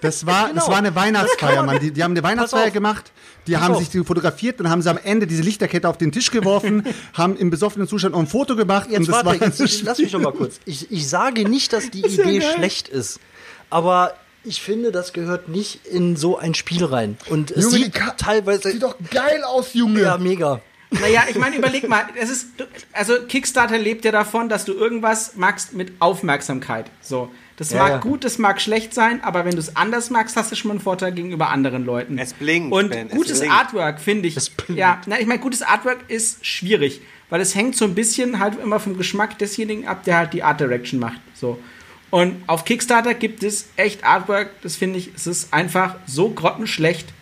das 0.00 0.26
war, 0.26 0.44
das 0.52 0.64
Genau. 0.64 0.68
war 0.68 0.76
eine 0.78 0.88
Das 0.92 0.96
Weihnachtsfeier, 0.96 1.56
man- 1.56 1.66
Mann. 1.66 1.78
Die, 1.80 1.90
die 1.92 2.02
haben 2.02 2.12
eine 2.12 2.22
Weihnachtsfeier 2.22 2.70
gemacht, 2.70 3.12
die 3.46 3.52
Pass 3.52 3.62
haben 3.62 3.74
auf. 3.74 3.78
sich 3.80 3.88
die 3.90 4.02
fotografiert, 4.04 4.58
dann 4.60 4.68
haben 4.68 4.82
sie 4.82 4.90
am 4.90 4.98
Ende 5.02 5.26
diese 5.26 5.42
Lichterkette 5.42 5.88
auf 5.88 5.98
den 5.98 6.10
Tisch 6.12 6.30
geworfen, 6.30 6.82
haben 7.14 7.36
im 7.36 7.48
besoffenen 7.50 7.86
Zustand 7.88 8.14
auch 8.14 8.18
ein 8.20 8.26
Foto 8.26 8.56
gemacht 8.56 8.88
Jetzt 8.90 8.98
und 9.00 9.08
das 9.08 9.24
warte, 9.24 9.40
war 9.40 9.46
jetzt, 9.48 9.82
lass 9.82 9.98
mich 9.98 10.12
noch 10.12 10.20
mal 10.20 10.32
kurz. 10.32 10.58
Ich, 10.64 10.90
ich 10.90 11.08
sage 11.08 11.48
nicht, 11.48 11.72
dass 11.72 11.90
die 11.90 12.00
Idee 12.06 12.40
schlecht 12.40 12.88
ist, 12.88 13.20
aber 13.70 14.14
ich 14.42 14.62
finde, 14.62 14.90
das 14.90 15.12
gehört 15.12 15.48
nicht 15.48 15.86
in 15.86 16.16
so 16.16 16.38
ein 16.38 16.54
Spiel 16.54 16.84
rein. 16.84 17.18
Und 17.28 17.50
es 17.50 17.64
Junge, 17.64 17.84
sieht 17.84 17.94
teilweise 18.16 18.70
Sieht 18.70 18.82
doch 18.82 18.96
geil 19.10 19.42
aus, 19.44 19.74
Junge. 19.74 20.00
ja 20.00 20.16
mega. 20.18 20.60
Naja, 20.90 21.24
ich 21.30 21.36
meine, 21.36 21.56
überleg 21.56 21.88
mal, 21.88 22.04
es 22.16 22.30
ist, 22.30 22.48
also 22.92 23.14
Kickstarter 23.28 23.78
lebt 23.78 24.04
ja 24.04 24.10
davon, 24.12 24.48
dass 24.48 24.64
du 24.64 24.72
irgendwas 24.72 25.36
magst 25.36 25.72
mit 25.72 25.92
Aufmerksamkeit. 26.00 26.90
So. 27.00 27.30
Das 27.56 27.70
Ja, 27.70 27.82
mag 27.82 27.90
ja. 27.90 27.96
gut, 27.98 28.24
das 28.24 28.38
mag 28.38 28.60
schlecht 28.60 28.94
sein, 28.94 29.22
aber 29.22 29.44
wenn 29.44 29.52
du 29.52 29.58
es 29.58 29.76
anders 29.76 30.10
magst, 30.10 30.34
hast 30.36 30.50
du 30.50 30.56
schon 30.56 30.68
mal 30.68 30.74
einen 30.74 30.80
Vorteil 30.80 31.12
gegenüber 31.12 31.50
anderen 31.50 31.84
Leuten. 31.84 32.18
Es 32.18 32.32
blinkt, 32.32 32.72
Und 32.72 32.88
Ben, 32.90 33.08
es 33.08 33.14
gutes 33.14 33.38
blinkt. 33.40 33.54
Artwork, 33.54 34.00
finde 34.00 34.28
ich. 34.28 34.36
Es 34.36 34.48
blinkt. 34.50 34.78
Ja, 34.80 35.00
na, 35.06 35.20
ich 35.20 35.26
meine, 35.26 35.40
gutes 35.40 35.62
Artwork 35.62 35.98
ist 36.08 36.44
schwierig, 36.44 37.02
weil 37.28 37.40
es 37.40 37.54
hängt 37.54 37.76
so 37.76 37.84
ein 37.84 37.94
bisschen 37.94 38.38
halt 38.40 38.58
immer 38.60 38.80
vom 38.80 38.96
Geschmack 38.96 39.38
desjenigen 39.38 39.86
ab, 39.86 40.04
der 40.04 40.16
halt 40.16 40.32
die 40.32 40.42
Art 40.42 40.58
Direction 40.58 40.98
macht. 40.98 41.20
So. 41.34 41.58
Und 42.10 42.42
auf 42.48 42.64
Kickstarter 42.64 43.14
gibt 43.14 43.42
es 43.44 43.68
echt 43.76 44.02
Artwork, 44.04 44.50
das 44.62 44.74
finde 44.76 44.98
ich, 44.98 45.10
es 45.14 45.26
ist 45.28 45.52
einfach 45.52 45.96
so 46.06 46.30
grottenschlecht. 46.30 47.12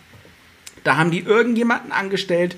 Da 0.85 0.95
haben 0.97 1.11
die 1.11 1.19
irgendjemanden 1.19 1.91
angestellt, 1.91 2.55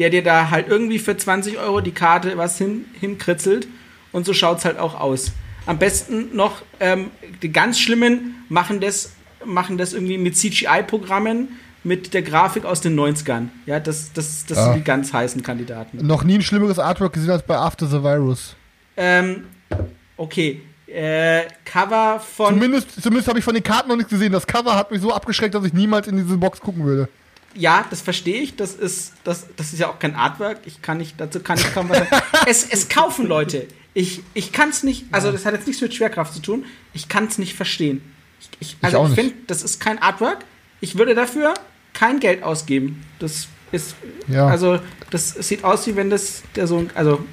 der 0.00 0.10
dir 0.10 0.24
da 0.24 0.50
halt 0.50 0.66
irgendwie 0.68 0.98
für 0.98 1.16
20 1.16 1.58
Euro 1.58 1.80
die 1.80 1.92
Karte 1.92 2.36
was 2.36 2.58
hin, 2.58 2.86
hinkritzelt. 2.98 3.68
Und 4.10 4.26
so 4.26 4.32
schaut 4.32 4.58
es 4.58 4.64
halt 4.64 4.78
auch 4.78 4.98
aus. 4.98 5.30
Am 5.66 5.78
besten 5.78 6.34
noch, 6.34 6.62
ähm, 6.80 7.10
die 7.42 7.52
ganz 7.52 7.78
Schlimmen 7.78 8.34
machen 8.48 8.80
das, 8.80 9.12
machen 9.44 9.78
das 9.78 9.92
irgendwie 9.92 10.18
mit 10.18 10.36
CGI-Programmen, 10.36 11.48
mit 11.84 12.12
der 12.12 12.22
Grafik 12.22 12.64
aus 12.64 12.80
den 12.80 12.98
90ern. 12.98 13.48
Ja, 13.66 13.78
das, 13.78 14.12
das, 14.12 14.44
das 14.46 14.58
Ah. 14.58 14.64
sind 14.64 14.76
die 14.76 14.84
ganz 14.84 15.12
heißen 15.12 15.42
Kandidaten. 15.42 15.98
Noch 16.04 16.24
nie 16.24 16.34
ein 16.36 16.42
schlimmeres 16.42 16.78
Artwork 16.78 17.12
gesehen 17.12 17.30
als 17.30 17.42
bei 17.42 17.56
After 17.56 17.86
the 17.86 18.02
Virus. 18.02 18.56
Ähm, 18.96 19.44
okay. 20.16 20.62
Äh, 20.86 21.42
Cover 21.64 22.18
von. 22.20 22.54
Zumindest, 22.54 23.00
zumindest 23.00 23.28
habe 23.28 23.38
ich 23.38 23.44
von 23.44 23.54
den 23.54 23.62
Karten 23.62 23.88
noch 23.90 23.96
nichts 23.96 24.10
gesehen. 24.10 24.32
Das 24.32 24.46
Cover 24.46 24.74
hat 24.74 24.90
mich 24.90 25.00
so 25.00 25.12
abgeschreckt, 25.12 25.54
dass 25.54 25.64
ich 25.64 25.72
niemals 25.72 26.08
in 26.08 26.16
diese 26.16 26.36
Box 26.36 26.58
gucken 26.60 26.84
würde. 26.84 27.08
Ja, 27.54 27.84
das 27.90 28.00
verstehe 28.00 28.40
ich. 28.40 28.56
Das 28.56 28.74
ist, 28.74 29.12
das, 29.24 29.46
das 29.56 29.72
ist 29.72 29.78
ja 29.78 29.88
auch 29.88 29.98
kein 29.98 30.14
Artwork. 30.14 30.58
Ich 30.66 30.82
kann 30.82 30.98
nicht, 30.98 31.20
dazu 31.20 31.40
kann 31.40 31.58
ich 31.58 31.72
kaum 31.74 31.88
was 31.88 31.98
sagen. 31.98 32.10
es, 32.46 32.68
es 32.70 32.88
kaufen 32.88 33.26
Leute. 33.26 33.66
Ich, 33.92 34.22
ich 34.34 34.52
kann 34.52 34.68
es 34.70 34.82
nicht, 34.82 35.06
also 35.10 35.32
das 35.32 35.44
hat 35.46 35.54
jetzt 35.54 35.66
nichts 35.66 35.82
mit 35.82 35.92
Schwerkraft 35.94 36.32
zu 36.32 36.40
tun. 36.40 36.64
Ich 36.94 37.08
kann 37.08 37.26
es 37.26 37.38
nicht 37.38 37.54
verstehen. 37.56 38.00
Ich, 38.40 38.48
ich, 38.60 38.76
also 38.82 39.02
ich, 39.02 39.08
nicht. 39.10 39.14
finde, 39.18 39.34
das 39.48 39.62
ist 39.62 39.80
kein 39.80 40.00
Artwork. 40.00 40.38
Ich 40.80 40.96
würde 40.96 41.14
dafür 41.14 41.54
kein 41.92 42.20
Geld 42.20 42.42
ausgeben. 42.42 43.04
Das 43.18 43.48
ist, 43.72 43.96
Ja. 44.28 44.46
also 44.46 44.78
das 45.10 45.30
sieht 45.30 45.64
aus, 45.64 45.86
wie 45.86 45.96
wenn 45.96 46.08
das 46.08 46.42
der 46.54 46.66
Sohn, 46.66 46.90
also 46.94 47.24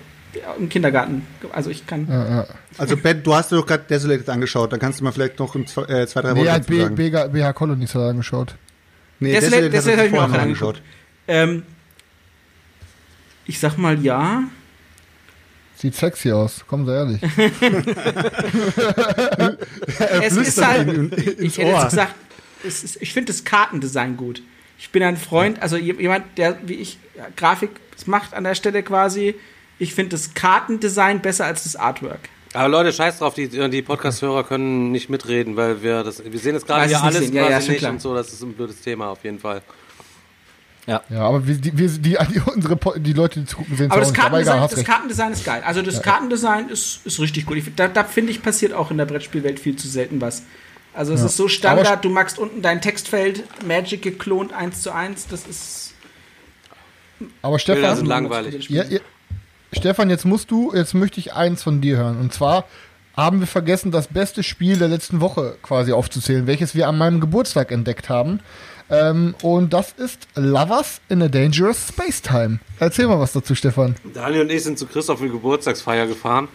im 0.57 0.69
Kindergarten. 0.69 1.25
Also 1.51 1.69
ich 1.69 1.87
kann. 1.87 2.07
Ja, 2.09 2.29
ja. 2.29 2.47
Also 2.77 2.97
Ben, 2.97 3.23
du 3.23 3.33
hast 3.33 3.51
dir 3.51 3.55
doch 3.57 3.65
gerade 3.65 3.83
Desolated 3.89 4.29
angeschaut, 4.29 4.71
dann 4.71 4.79
kannst 4.79 4.99
du 4.99 5.03
mal 5.03 5.11
vielleicht 5.11 5.39
noch 5.39 5.55
in 5.55 5.65
zwei, 5.65 5.83
äh, 5.83 6.07
zwei 6.07 6.21
drei 6.21 6.33
Nee, 6.33 6.45
er 6.45 6.59
dazu 6.59 6.69
B, 6.69 6.81
sagen. 6.81 6.95
BH, 6.95 7.27
BH 7.27 7.53
Colonies 7.53 7.95
hat 7.95 8.01
er 8.01 8.09
angeschaut. 8.09 8.55
Nee, 9.19 9.31
Desolate- 9.33 9.69
Desolate, 9.69 9.69
Desolate 9.69 9.97
hast 9.97 9.97
hab 9.97 10.01
du 10.01 10.05
ich 10.05 10.11
mir 10.11 10.19
auch 10.21 10.41
angeguckt. 10.41 10.81
Ähm, 11.27 11.63
ich 13.45 13.59
sag 13.59 13.77
mal 13.77 14.01
ja. 14.03 14.43
Sieht 15.75 15.95
sexy 15.95 16.31
aus, 16.31 16.63
kommen 16.67 16.85
Sie 16.85 16.91
ehrlich. 16.91 17.21
es 20.21 20.35
ist 20.35 20.65
halt, 20.65 20.87
in- 20.91 21.11
ins 21.11 21.39
ich 21.39 21.57
hätte 21.57 21.69
jetzt 21.71 21.89
gesagt, 21.89 22.15
es 22.65 22.83
ist, 22.83 23.01
ich 23.01 23.13
finde 23.13 23.31
das 23.31 23.43
Kartendesign 23.43 24.17
gut. 24.17 24.41
Ich 24.79 24.89
bin 24.91 25.03
ein 25.03 25.17
Freund, 25.17 25.61
also 25.61 25.77
je- 25.77 25.95
jemand, 25.99 26.25
der 26.37 26.57
wie 26.67 26.75
ich 26.75 26.97
Grafik 27.35 27.71
macht 28.05 28.33
an 28.33 28.43
der 28.43 28.55
Stelle 28.55 28.83
quasi. 28.83 29.35
Ich 29.79 29.93
finde 29.93 30.11
das 30.11 30.33
Kartendesign 30.33 31.19
besser 31.21 31.45
als 31.45 31.63
das 31.63 31.75
Artwork. 31.75 32.19
Aber 32.53 32.69
Leute, 32.69 32.93
scheiß 32.93 33.19
drauf, 33.19 33.33
die, 33.33 33.47
die 33.49 33.81
Podcast-Hörer 33.81 34.43
können 34.43 34.91
nicht 34.91 35.09
mitreden, 35.09 35.55
weil 35.55 35.81
wir 35.83 36.03
das, 36.03 36.23
wir 36.23 36.39
sehen 36.39 36.53
jetzt 36.55 36.65
gerade 36.67 36.85
hier 36.87 37.01
alles 37.01 37.19
sehen. 37.19 37.33
Ja, 37.33 37.49
ja, 37.49 37.59
nicht 37.59 37.77
klar. 37.77 37.91
und 37.91 38.01
so, 38.01 38.15
das 38.15 38.31
ist 38.33 38.41
ein 38.41 38.53
blödes 38.53 38.81
Thema 38.81 39.07
auf 39.09 39.23
jeden 39.23 39.39
Fall. 39.39 39.61
Ja, 40.87 41.01
aber 41.11 41.45
wir, 41.45 41.55
die, 41.55 41.77
wir, 41.77 41.89
die, 41.89 42.17
die, 42.33 42.39
unsere, 42.45 42.77
die 43.01 43.11
Leute, 43.11 43.41
die 43.41 43.45
zugucken, 43.45 43.75
sehen 43.75 43.91
Aber 43.91 44.01
es 44.01 44.07
das 44.13 44.17
Kartendesign, 44.17 44.61
das. 44.61 44.83
Kartendesign 44.85 45.33
ist 45.33 45.43
geil. 45.45 45.61
Also 45.65 45.81
das 45.81 46.01
Kartendesign 46.01 46.69
ist, 46.69 47.05
ist 47.05 47.19
richtig. 47.19 47.45
Ich, 47.51 47.63
find- 47.65 47.77
da 47.77 47.89
da 47.89 48.05
finde 48.05 48.31
ich, 48.31 48.41
passiert 48.41 48.71
auch 48.71 48.89
in 48.89 48.97
der 48.97 49.05
Brettspielwelt 49.05 49.59
viel 49.59 49.75
zu 49.75 49.89
selten 49.89 50.21
was. 50.21 50.43
Also 50.93 51.13
es 51.13 51.19
Ja. 51.19 51.25
ist 51.25 51.35
so 51.35 51.43
Aber 51.43 51.49
Standard, 51.49 52.05
du 52.05 52.09
magst 52.09 52.39
unten 52.39 52.61
dein 52.61 52.79
Textfeld, 52.81 53.43
Magic 53.65 54.01
geklont 54.01 54.53
1 54.53 54.81
zu 54.81 54.93
1, 54.93 55.27
das 55.27 55.45
ist... 55.45 55.93
Aber 57.41 57.57
Bilder 57.57 57.59
Stefan, 57.59 57.95
sind 57.97 58.05
langweilig. 58.05 58.69
Ja, 58.69 58.83
ja, 58.85 58.99
Stefan, 59.73 60.09
jetzt 60.09 60.25
musst 60.25 60.49
du, 60.51 60.73
jetzt 60.73 60.93
möchte 60.93 61.19
ich 61.19 61.33
eins 61.33 61.63
von 61.63 61.81
dir 61.81 61.97
hören. 61.97 62.19
Und 62.19 62.33
zwar 62.33 62.65
haben 63.15 63.39
wir 63.39 63.47
vergessen, 63.47 63.91
das 63.91 64.07
beste 64.07 64.43
Spiel 64.43 64.77
der 64.77 64.87
letzten 64.87 65.21
Woche 65.21 65.57
quasi 65.61 65.91
aufzuzählen, 65.91 66.47
welches 66.47 66.75
wir 66.75 66.87
an 66.87 66.97
meinem 66.97 67.19
Geburtstag 67.19 67.71
entdeckt 67.71 68.09
haben. 68.09 68.39
Ähm, 68.89 69.35
und 69.41 69.73
das 69.73 69.91
ist 69.93 70.27
Lovers 70.35 71.01
in 71.09 71.21
a 71.21 71.27
Dangerous 71.27 71.89
Space 71.89 72.21
Time. 72.21 72.59
Erzähl 72.79 73.07
mal 73.07 73.19
was 73.19 73.33
dazu, 73.33 73.53
Stefan. 73.55 73.95
Daniel 74.13 74.41
und 74.43 74.51
ich 74.51 74.63
sind 74.63 74.79
zu 74.79 74.85
Christoph 74.85 75.19
in 75.21 75.31
Geburtstagsfeier 75.31 76.07
gefahren. 76.07 76.47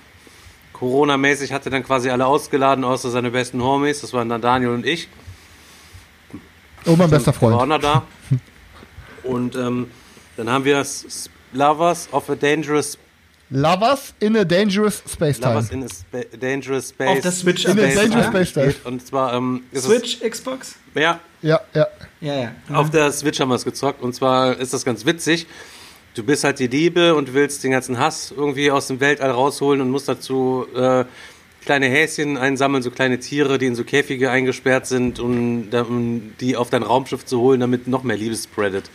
Corona-mäßig 0.72 1.52
hat 1.52 1.66
er 1.66 1.70
dann 1.70 1.84
quasi 1.84 2.08
alle 2.10 2.26
ausgeladen, 2.26 2.84
außer 2.84 3.10
seine 3.10 3.30
besten 3.30 3.62
Homies. 3.62 4.00
Das 4.00 4.12
waren 4.14 4.28
dann 4.28 4.40
Daniel 4.40 4.70
und 4.70 4.86
ich. 4.86 5.08
Oh, 6.86 6.96
mein 6.96 7.10
bester 7.10 7.32
Freund. 7.32 7.70
da. 7.82 8.02
Und 9.22 9.54
ähm, 9.54 9.88
dann 10.36 10.48
haben 10.50 10.64
wir 10.64 10.78
S- 10.78 11.04
S- 11.04 11.30
Lovers 11.52 12.08
of 12.12 12.28
a 12.30 12.34
Dangerous 12.34 12.98
Lovers 13.50 14.14
in 14.20 14.34
a 14.36 14.44
Dangerous 14.44 15.02
Space 15.06 15.38
Time. 15.38 15.54
Lovers 15.54 15.70
in 15.70 15.82
a 15.82 15.88
Spa 15.88 16.20
Dangerous 16.38 16.88
Space. 16.88 17.08
Auf 17.08 17.20
der 17.20 17.32
Switch 17.32 17.64
In 17.66 17.72
a 17.72 17.74
Space 17.74 17.94
Dangerous 17.96 18.24
Time. 18.24 18.44
Space 18.44 18.52
Time. 18.54 18.74
Und 18.84 19.06
zwar 19.06 19.34
ähm, 19.34 19.64
ist 19.72 19.84
Switch, 19.84 20.20
Xbox? 20.20 20.76
Es, 20.94 21.00
ja, 21.00 21.20
Ja, 21.42 21.60
ja. 21.74 21.86
Ja, 22.20 22.34
ja. 22.34 22.52
Auf 22.72 22.90
der 22.90 23.12
Switch 23.12 23.38
haben 23.40 23.50
wir 23.50 23.56
es 23.56 23.64
gezockt 23.64 24.02
und 24.02 24.14
zwar 24.14 24.56
ist 24.58 24.72
das 24.72 24.84
ganz 24.84 25.04
witzig. 25.04 25.46
Du 26.14 26.22
bist 26.22 26.44
halt 26.44 26.58
die 26.58 26.66
Liebe 26.66 27.14
und 27.14 27.34
willst 27.34 27.64
den 27.64 27.72
ganzen 27.72 27.98
Hass 27.98 28.32
irgendwie 28.34 28.70
aus 28.70 28.86
dem 28.86 29.00
Weltall 29.00 29.30
rausholen 29.30 29.80
und 29.80 29.90
musst 29.90 30.08
dazu 30.08 30.66
äh, 30.74 31.04
kleine 31.64 31.86
Häschen 31.86 32.36
einsammeln, 32.36 32.82
so 32.82 32.90
kleine 32.90 33.18
Tiere, 33.18 33.58
die 33.58 33.66
in 33.66 33.74
so 33.74 33.84
Käfige 33.84 34.30
eingesperrt 34.30 34.86
sind, 34.86 35.20
um, 35.20 35.68
um 35.70 36.32
die 36.40 36.56
auf 36.56 36.70
dein 36.70 36.82
Raumschiff 36.82 37.24
zu 37.24 37.40
holen, 37.40 37.60
damit 37.60 37.86
noch 37.86 38.02
mehr 38.02 38.16
Liebe 38.16 38.36
spreadet. 38.36 38.90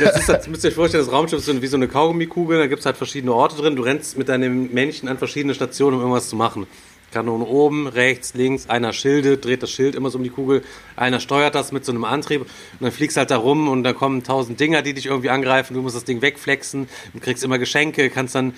Jetzt 0.00 0.18
ist 0.20 0.28
das, 0.28 0.48
müsst 0.48 0.64
ihr 0.64 0.68
euch 0.70 0.74
vorstellen, 0.74 1.04
das 1.04 1.12
Raumschiff 1.12 1.46
ist 1.46 1.62
wie 1.62 1.66
so 1.66 1.76
eine 1.76 1.88
Kaugummikugel, 1.88 2.58
da 2.58 2.66
gibt 2.66 2.80
es 2.80 2.86
halt 2.86 2.96
verschiedene 2.96 3.32
Orte 3.32 3.56
drin. 3.56 3.76
Du 3.76 3.82
rennst 3.82 4.18
mit 4.18 4.28
deinem 4.28 4.72
Männchen 4.72 5.08
an 5.08 5.18
verschiedene 5.18 5.54
Stationen, 5.54 5.96
um 5.96 6.00
irgendwas 6.00 6.28
zu 6.28 6.36
machen. 6.36 6.66
Kanone 7.12 7.44
oben, 7.44 7.86
rechts, 7.86 8.34
links, 8.34 8.68
einer 8.68 8.92
schildet, 8.92 9.44
dreht 9.44 9.62
das 9.62 9.70
Schild 9.70 9.94
immer 9.94 10.10
so 10.10 10.18
um 10.18 10.24
die 10.24 10.30
Kugel, 10.30 10.62
einer 10.96 11.20
steuert 11.20 11.54
das 11.54 11.70
mit 11.70 11.84
so 11.84 11.92
einem 11.92 12.04
Antrieb 12.04 12.40
und 12.40 12.48
dann 12.80 12.90
fliegst 12.90 13.16
halt 13.16 13.30
da 13.30 13.36
rum 13.36 13.68
und 13.68 13.84
dann 13.84 13.94
kommen 13.94 14.24
tausend 14.24 14.58
Dinger, 14.58 14.82
die 14.82 14.94
dich 14.94 15.06
irgendwie 15.06 15.30
angreifen, 15.30 15.74
du 15.74 15.82
musst 15.82 15.94
das 15.94 16.04
Ding 16.04 16.22
wegflexen 16.22 16.88
und 17.12 17.22
kriegst 17.22 17.44
immer 17.44 17.58
Geschenke, 17.58 18.08
kannst 18.10 18.34
dann 18.34 18.54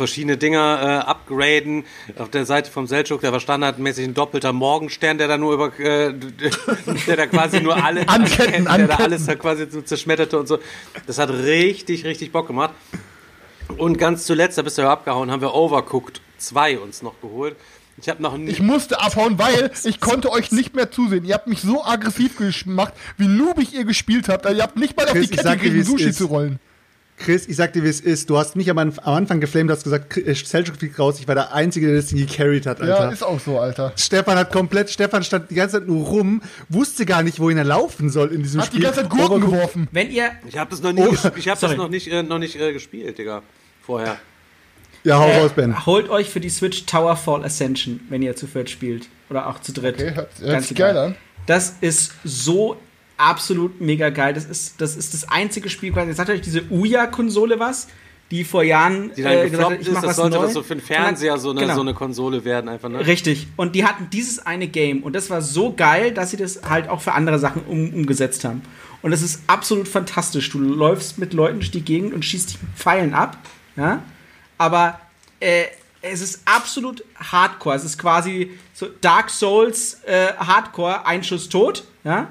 verschiedene 0.00 0.38
Dinger 0.38 0.80
äh, 0.82 1.08
upgraden. 1.08 1.84
Auf 2.18 2.30
der 2.30 2.46
Seite 2.46 2.70
vom 2.70 2.86
Selchuk, 2.86 3.20
der 3.20 3.32
war 3.32 3.40
standardmäßig 3.40 4.06
ein 4.06 4.14
doppelter 4.14 4.52
Morgenstern, 4.52 5.18
der 5.18 5.28
da 5.28 5.36
nur 5.36 5.52
über, 5.52 5.78
äh, 5.78 6.14
der 7.06 7.16
da 7.16 7.26
quasi 7.26 7.60
nur 7.60 7.82
alle, 7.82 8.00
Anketten, 8.08 8.64
der 8.64 8.86
da 8.86 8.96
alles 8.96 9.26
da 9.26 9.34
quasi 9.34 9.66
so 9.70 9.82
zerschmetterte 9.82 10.38
und 10.38 10.48
so. 10.48 10.58
Das 11.06 11.18
hat 11.18 11.30
richtig, 11.30 12.04
richtig 12.04 12.32
Bock 12.32 12.46
gemacht. 12.46 12.72
Und 13.76 13.98
ganz 13.98 14.24
zuletzt, 14.24 14.56
da 14.56 14.62
bist 14.62 14.78
du 14.78 14.82
ja 14.82 14.90
abgehauen, 14.90 15.30
haben 15.30 15.42
wir 15.42 15.54
Overcooked 15.54 16.20
2 16.38 16.78
uns 16.78 17.02
noch 17.02 17.20
geholt. 17.20 17.56
Ich 18.00 18.08
habe 18.08 18.22
noch 18.22 18.38
nie. 18.38 18.50
Ich 18.50 18.62
musste 18.62 19.00
abhauen, 19.00 19.38
weil 19.38 19.70
ich 19.84 20.00
konnte 20.00 20.32
euch 20.32 20.50
nicht 20.50 20.74
mehr 20.74 20.90
zusehen. 20.90 21.24
Ihr 21.24 21.34
habt 21.34 21.46
mich 21.46 21.60
so 21.60 21.84
aggressiv 21.84 22.38
gemacht, 22.38 22.94
wie 23.18 23.28
noobig 23.28 23.74
ihr 23.74 23.84
gespielt 23.84 24.30
habt. 24.30 24.46
Ihr 24.46 24.62
habt 24.62 24.76
nicht 24.76 24.96
mal 24.96 25.04
auf 25.04 25.12
Chris, 25.12 25.28
die 25.28 25.36
Kette 25.36 25.58
gekriegt, 25.58 25.86
Sushi 25.86 26.08
ist. 26.08 26.16
zu 26.16 26.26
rollen. 26.26 26.58
Chris, 27.20 27.46
ich 27.46 27.54
sag 27.56 27.72
dir, 27.74 27.84
wie 27.84 27.88
es 27.88 28.00
ist. 28.00 28.28
Du 28.30 28.36
hast 28.38 28.56
mich 28.56 28.68
am, 28.70 28.78
am 28.78 28.92
Anfang 29.04 29.40
geflamed, 29.40 29.70
hast 29.70 29.84
gesagt, 29.84 30.16
äh, 30.16 30.34
Selchuk 30.34 30.76
fliegt 30.76 30.98
raus. 30.98 31.20
Ich 31.20 31.28
war 31.28 31.34
der 31.36 31.54
Einzige, 31.54 31.86
der 31.86 31.96
das 31.96 32.06
Ding 32.06 32.18
gecarried 32.26 32.66
hat, 32.66 32.80
Alter. 32.80 33.04
Ja, 33.04 33.10
ist 33.10 33.22
auch 33.22 33.38
so, 33.38 33.58
Alter. 33.60 33.92
Stefan 33.96 34.36
hat 34.38 34.50
komplett, 34.50 34.90
Stefan 34.90 35.22
stand 35.22 35.50
die 35.50 35.54
ganze 35.54 35.78
Zeit 35.78 35.86
nur 35.86 36.04
rum, 36.06 36.42
wusste 36.68 37.06
gar 37.06 37.22
nicht, 37.22 37.38
wohin 37.38 37.58
er 37.58 37.64
laufen 37.64 38.10
soll 38.10 38.32
in 38.32 38.42
diesem 38.42 38.60
Hat 38.62 38.68
die 38.68 38.76
Spiel. 38.78 38.82
ganze 38.84 39.02
Zeit 39.02 39.10
Gurken 39.10 39.42
Overcooked- 39.42 39.50
geworfen. 39.50 39.88
Wenn 39.92 40.10
ihr 40.10 40.30
Ich 40.48 40.56
habe 40.58 40.70
das 40.70 40.82
noch 40.82 40.92
nie, 40.92 41.02
Oh, 41.06 41.12
ich 41.36 41.48
habe 41.48 41.60
das 41.60 41.76
noch 41.76 41.88
nicht, 41.88 42.08
äh, 42.08 42.22
noch 42.22 42.38
nicht 42.38 42.56
äh, 42.58 42.72
gespielt, 42.72 43.16
Digga. 43.18 43.42
Vorher. 43.82 44.16
Ja, 45.04 45.18
hau 45.18 45.28
äh, 45.28 45.38
raus, 45.40 45.52
Ben. 45.54 45.86
holt 45.86 46.10
euch 46.10 46.28
für 46.30 46.40
die 46.40 46.50
Switch 46.50 46.84
Towerfall 46.86 47.44
Ascension, 47.44 48.00
wenn 48.10 48.20
ihr 48.22 48.36
zu 48.36 48.46
viert 48.46 48.68
spielt. 48.68 49.08
Oder 49.30 49.46
auch 49.46 49.60
zu 49.60 49.72
dritt. 49.72 49.94
Okay, 49.94 50.14
hört, 50.14 50.30
hört 50.40 50.50
Ganz 50.52 50.68
sich 50.68 50.76
geil 50.76 50.96
an. 50.96 51.14
Das 51.46 51.74
ist 51.80 52.12
so 52.24 52.76
absolut 53.20 53.80
mega 53.80 54.10
geil. 54.10 54.34
Das 54.34 54.44
ist 54.44 54.80
das, 54.80 54.96
ist 54.96 55.14
das 55.14 55.28
einzige 55.28 55.68
Spiel. 55.68 55.92
quasi- 55.92 56.08
Jetzt 56.08 56.16
sagt 56.16 56.30
euch 56.30 56.40
diese 56.40 56.62
Ouya-Konsole 56.70 57.58
was, 57.60 57.88
die 58.30 58.44
vor 58.44 58.62
Jahren 58.62 59.12
Die 59.16 59.22
dann 59.22 59.32
äh, 59.38 59.50
gesagt 59.50 59.70
hat, 59.72 59.80
ich 59.80 59.86
ist, 59.88 59.92
mach 59.92 60.00
das 60.02 60.10
was 60.10 60.16
sollte 60.16 60.36
neu. 60.36 60.42
das 60.44 60.52
so 60.54 60.62
für 60.62 60.76
den 60.76 60.82
Fernseher 60.82 61.36
so 61.38 61.50
eine, 61.50 61.60
Genau. 61.60 61.74
so 61.74 61.80
eine 61.80 61.94
Konsole 61.94 62.44
werden, 62.44 62.68
einfach, 62.68 62.88
ne? 62.88 63.04
Richtig. 63.06 63.48
Und 63.56 63.74
die 63.74 63.84
hatten 63.84 64.08
dieses 64.10 64.38
eine 64.46 64.68
Game 64.68 65.02
und 65.02 65.14
das 65.14 65.30
war 65.30 65.42
so 65.42 65.72
geil, 65.74 66.12
dass 66.12 66.30
sie 66.30 66.36
das 66.36 66.60
halt 66.68 66.88
auch 66.88 67.00
für 67.00 67.12
andere 67.12 67.38
Sachen 67.38 67.62
um, 67.62 67.92
umgesetzt 67.92 68.44
haben. 68.44 68.62
Und 69.02 69.10
das 69.12 69.22
ist 69.22 69.40
absolut 69.46 69.88
fantastisch. 69.88 70.50
Du 70.50 70.58
läufst 70.58 71.18
mit 71.18 71.32
Leuten 71.32 71.58
durch 71.60 71.70
die 71.70 71.80
Gegend 71.82 72.12
und 72.14 72.24
schießt 72.24 72.58
mit 72.62 72.72
Pfeilen 72.76 73.14
ab. 73.14 73.36
Ja? 73.76 74.02
Aber 74.58 75.00
äh, 75.40 75.64
es 76.02 76.20
ist 76.20 76.42
absolut 76.44 77.02
Hardcore. 77.18 77.76
Es 77.76 77.84
ist 77.84 77.98
quasi 77.98 78.50
so 78.74 78.86
Dark 79.00 79.30
Souls 79.30 79.98
äh, 80.04 80.34
Hardcore, 80.38 81.06
ein 81.06 81.24
Schuss 81.24 81.48
tot. 81.48 81.84
Ja? 82.04 82.28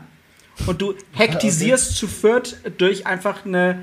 Und 0.68 0.81
du 0.81 0.94
hektisierst 1.14 1.95
zu 1.95 2.07
viert 2.07 2.57
durch 2.77 3.06
einfach 3.07 3.45
eine 3.45 3.80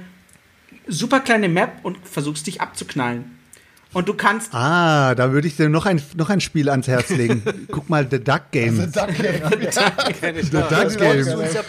super 0.87 1.21
kleine 1.21 1.49
Map 1.49 1.73
und 1.83 1.97
versuchst 2.07 2.47
dich 2.47 2.61
abzuknallen. 2.61 3.33
Und 3.93 4.09
du 4.09 4.15
kannst 4.15 4.53
Ah, 4.53 5.15
da 5.15 5.33
würde 5.33 5.49
ich 5.49 5.57
dir 5.57 5.71
noch 5.71 5.87
ein, 5.87 6.03
noch 6.17 6.29
ein 6.29 6.41
Spiel 6.43 6.69
ans 6.69 6.87
Herz 6.87 7.09
legen. 7.09 7.43
Guck 7.71 7.89
mal, 7.89 8.07
The 8.11 8.23
Duck 8.23 8.51
Game. 8.51 8.77
The 8.77 8.87
Duck 8.91 9.09
Game. 10.99 11.27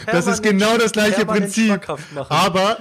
Das 0.07 0.27
ist 0.27 0.43
genau 0.43 0.77
das 0.77 0.91
gleiche 0.91 1.25
Prinzip. 1.25 1.79
Aber 2.27 2.79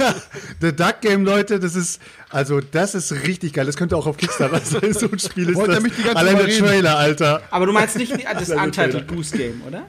The 0.60 0.74
Duck 0.74 1.02
Game, 1.02 1.24
Leute, 1.24 1.60
das 1.60 1.76
ist, 1.76 2.00
also 2.30 2.60
das 2.60 2.96
ist 2.96 3.12
richtig 3.12 3.52
geil. 3.52 3.66
Das 3.66 3.76
könnte 3.76 3.96
auch 3.96 4.06
auf 4.06 4.16
Kickstarter 4.16 4.60
sein. 4.64 4.92
So 4.92 5.08
ein 5.10 5.18
Spiel 5.20 5.50
ist 5.50 5.56
Wollt 5.56 5.70
das. 5.70 5.82
mich 5.82 5.94
die 5.94 6.02
ganze 6.02 6.18
Allein 6.18 6.36
Zeit 6.38 6.48
der? 6.48 6.58
Trailer, 6.58 6.98
Alter. 6.98 7.42
Aber 7.50 7.66
du 7.66 7.72
meinst 7.72 7.96
nicht 7.96 8.12
das 8.12 8.48
Untitled. 8.50 9.06
Goose 9.06 9.36
Game, 9.36 9.62
oder? 9.68 9.84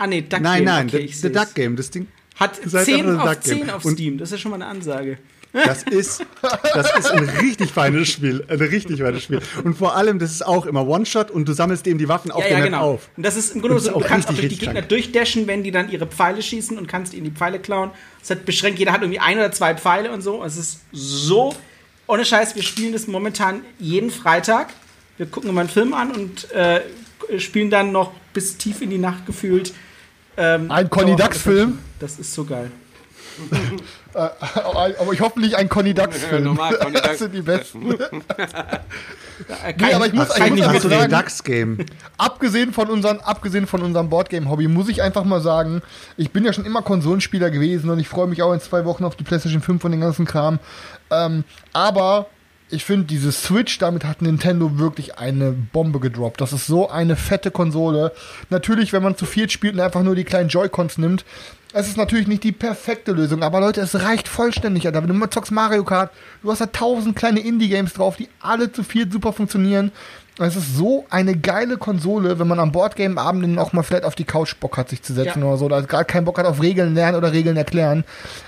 Ah, 0.00 0.06
nee, 0.06 0.22
Duck 0.22 0.40
Nein, 0.40 0.56
Game. 0.56 0.64
nein, 0.64 0.86
okay, 0.88 1.06
the. 1.08 1.30
Duck 1.30 1.54
Game, 1.54 1.76
das 1.76 1.90
Ding. 1.90 2.06
Hat 2.36 2.58
Seid 2.64 2.86
10 2.86 3.06
einfach 3.06 3.22
auf 3.22 3.28
The 3.28 3.34
Duck 3.34 3.44
Game. 3.44 3.66
10 3.66 3.70
auf 3.70 3.82
Steam. 3.82 4.18
Das 4.18 4.28
ist 4.30 4.32
ja 4.32 4.38
schon 4.38 4.50
mal 4.50 4.56
eine 4.56 4.66
Ansage. 4.66 5.18
Das 5.52 5.82
ist, 5.82 6.24
das 6.40 6.98
ist 6.98 7.10
ein 7.10 7.28
richtig 7.28 7.70
feines 7.70 8.08
Spiel. 8.08 8.42
Ein 8.48 8.60
richtig 8.60 9.00
feines 9.00 9.24
Spiel. 9.24 9.40
Und 9.62 9.76
vor 9.76 9.96
allem, 9.96 10.18
das 10.18 10.30
ist 10.30 10.46
auch 10.46 10.64
immer 10.64 10.86
One-Shot 10.86 11.30
und 11.30 11.46
du 11.46 11.52
sammelst 11.52 11.86
eben 11.86 11.98
die 11.98 12.08
Waffen 12.08 12.30
auf 12.30 12.42
ja, 12.44 12.48
der 12.48 12.58
ja, 12.58 12.64
Map 12.64 12.72
genau. 12.72 12.92
auf. 12.92 13.10
Und 13.14 13.26
das 13.26 13.36
ist 13.36 13.54
im 13.54 13.60
Grunde 13.60 13.78
so, 13.78 13.90
du 13.90 13.96
auch 13.96 14.06
kannst 14.06 14.28
auch 14.28 14.32
richtig, 14.32 14.48
durch 14.48 14.58
die 14.60 14.64
Gegner 14.66 14.82
durchdashen, 14.82 15.46
wenn 15.46 15.62
die 15.62 15.70
dann 15.70 15.90
ihre 15.90 16.06
Pfeile 16.06 16.40
schießen 16.40 16.78
und 16.78 16.86
kannst 16.86 17.12
ihnen 17.12 17.24
die 17.24 17.32
Pfeile 17.32 17.58
klauen. 17.58 17.90
Es 18.22 18.30
hat 18.30 18.46
beschränkt, 18.46 18.78
jeder 18.78 18.92
hat 18.92 19.02
irgendwie 19.02 19.20
ein 19.20 19.36
oder 19.36 19.52
zwei 19.52 19.74
Pfeile 19.74 20.12
und 20.12 20.22
so. 20.22 20.42
Es 20.42 20.56
ist 20.56 20.80
so, 20.92 21.54
ohne 22.06 22.24
Scheiß, 22.24 22.56
wir 22.56 22.62
spielen 22.62 22.94
das 22.94 23.06
momentan 23.06 23.60
jeden 23.78 24.10
Freitag. 24.10 24.68
Wir 25.18 25.26
gucken 25.26 25.50
immer 25.50 25.60
einen 25.60 25.68
Film 25.68 25.92
an 25.92 26.12
und 26.12 26.50
äh, 26.52 26.80
spielen 27.38 27.68
dann 27.68 27.92
noch 27.92 28.12
bis 28.32 28.56
tief 28.56 28.80
in 28.80 28.88
die 28.88 28.98
Nacht 28.98 29.26
gefühlt 29.26 29.74
Ähm, 30.40 30.70
Ein 30.70 30.88
Conny 30.88 31.16
Dax-Film? 31.16 31.78
Das 31.98 32.18
ist 32.18 32.32
so 32.34 32.44
geil. 32.44 32.70
Äh, 34.12 34.28
aber 34.98 35.12
ich 35.12 35.20
hoffe 35.20 35.38
nicht 35.38 35.54
ein 35.54 35.68
Conny 35.68 35.94
Dax-Film. 35.94 36.56
Conny 36.56 36.92
das 36.94 37.02
Dax. 37.02 37.18
sind 37.20 37.32
die 37.32 37.42
besten. 37.42 37.94
Äh, 39.64 39.72
Nee, 39.78 39.94
aber 39.94 40.06
ich 40.06 40.12
muss, 40.12 40.36
ich 40.36 40.42
Eigentlich 40.42 40.66
muss 40.66 40.74
einfach 40.84 40.90
sagen, 40.90 41.10
DAX-Game. 41.12 41.78
abgesehen 42.18 42.72
von 42.72 42.90
unseren, 42.90 43.20
abgesehen 43.20 43.66
von 43.68 43.82
unserem 43.82 44.10
Boardgame-Hobby, 44.10 44.66
muss 44.68 44.88
ich 44.88 45.00
einfach 45.00 45.22
mal 45.24 45.40
sagen, 45.40 45.80
ich 46.16 46.30
bin 46.32 46.44
ja 46.44 46.52
schon 46.52 46.66
immer 46.66 46.82
Konsolenspieler 46.82 47.50
gewesen 47.50 47.88
und 47.88 48.00
ich 48.00 48.08
freue 48.08 48.26
mich 48.26 48.42
auch 48.42 48.52
in 48.52 48.60
zwei 48.60 48.84
Wochen 48.84 49.04
auf 49.04 49.14
die 49.16 49.22
PlayStation 49.24 49.62
5 49.62 49.82
und 49.84 49.92
den 49.92 50.00
ganzen 50.00 50.26
Kram. 50.26 50.58
Ähm, 51.10 51.44
aber 51.72 52.26
ich 52.70 52.84
finde, 52.84 53.06
diese 53.06 53.32
Switch, 53.32 53.78
damit 53.78 54.04
hat 54.04 54.22
Nintendo 54.22 54.78
wirklich 54.78 55.18
eine 55.18 55.52
Bombe 55.52 56.00
gedroppt. 56.00 56.40
Das 56.40 56.52
ist 56.52 56.66
so 56.66 56.88
eine 56.88 57.16
fette 57.16 57.50
Konsole. 57.50 58.12
Natürlich, 58.48 58.92
wenn 58.92 59.02
man 59.02 59.16
zu 59.16 59.26
viert 59.26 59.52
spielt 59.52 59.74
und 59.74 59.80
einfach 59.80 60.02
nur 60.02 60.14
die 60.14 60.24
kleinen 60.24 60.48
Joy-Cons 60.48 60.98
nimmt, 60.98 61.24
es 61.72 61.86
ist 61.86 61.96
natürlich 61.96 62.26
nicht 62.26 62.42
die 62.42 62.50
perfekte 62.52 63.12
Lösung, 63.12 63.44
aber 63.44 63.60
Leute, 63.60 63.80
es 63.80 63.94
reicht 64.02 64.26
vollständig, 64.26 64.86
Alter. 64.86 65.02
Wenn 65.02 65.08
du 65.08 65.14
mal 65.14 65.30
zockst 65.30 65.52
Mario 65.52 65.84
Kart, 65.84 66.10
du 66.42 66.50
hast 66.50 66.60
da 66.60 66.66
tausend 66.66 67.14
kleine 67.14 67.40
Indie-Games 67.40 67.92
drauf, 67.92 68.16
die 68.16 68.28
alle 68.40 68.72
zu 68.72 68.82
viert 68.82 69.12
super 69.12 69.32
funktionieren. 69.32 69.92
Es 70.38 70.56
ist 70.56 70.74
so 70.76 71.04
eine 71.10 71.36
geile 71.36 71.76
Konsole, 71.76 72.38
wenn 72.38 72.48
man 72.48 72.58
am 72.58 72.72
Boardgame-Abenden 72.72 73.58
auch 73.58 73.72
mal 73.72 73.82
vielleicht 73.82 74.04
auf 74.04 74.14
die 74.14 74.24
Couch 74.24 74.56
Bock 74.58 74.78
hat, 74.78 74.88
sich 74.88 75.02
zu 75.02 75.12
setzen 75.12 75.42
Ja. 75.42 75.46
oder 75.46 75.58
so, 75.58 75.66
oder 75.66 75.82
gerade 75.82 76.06
keinen 76.06 76.24
Bock 76.24 76.38
hat 76.38 76.46
auf 76.46 76.62
Regeln 76.62 76.94
lernen 76.94 77.16
oder 77.16 77.32
Regeln 77.32 77.56
erklären. 77.56 78.04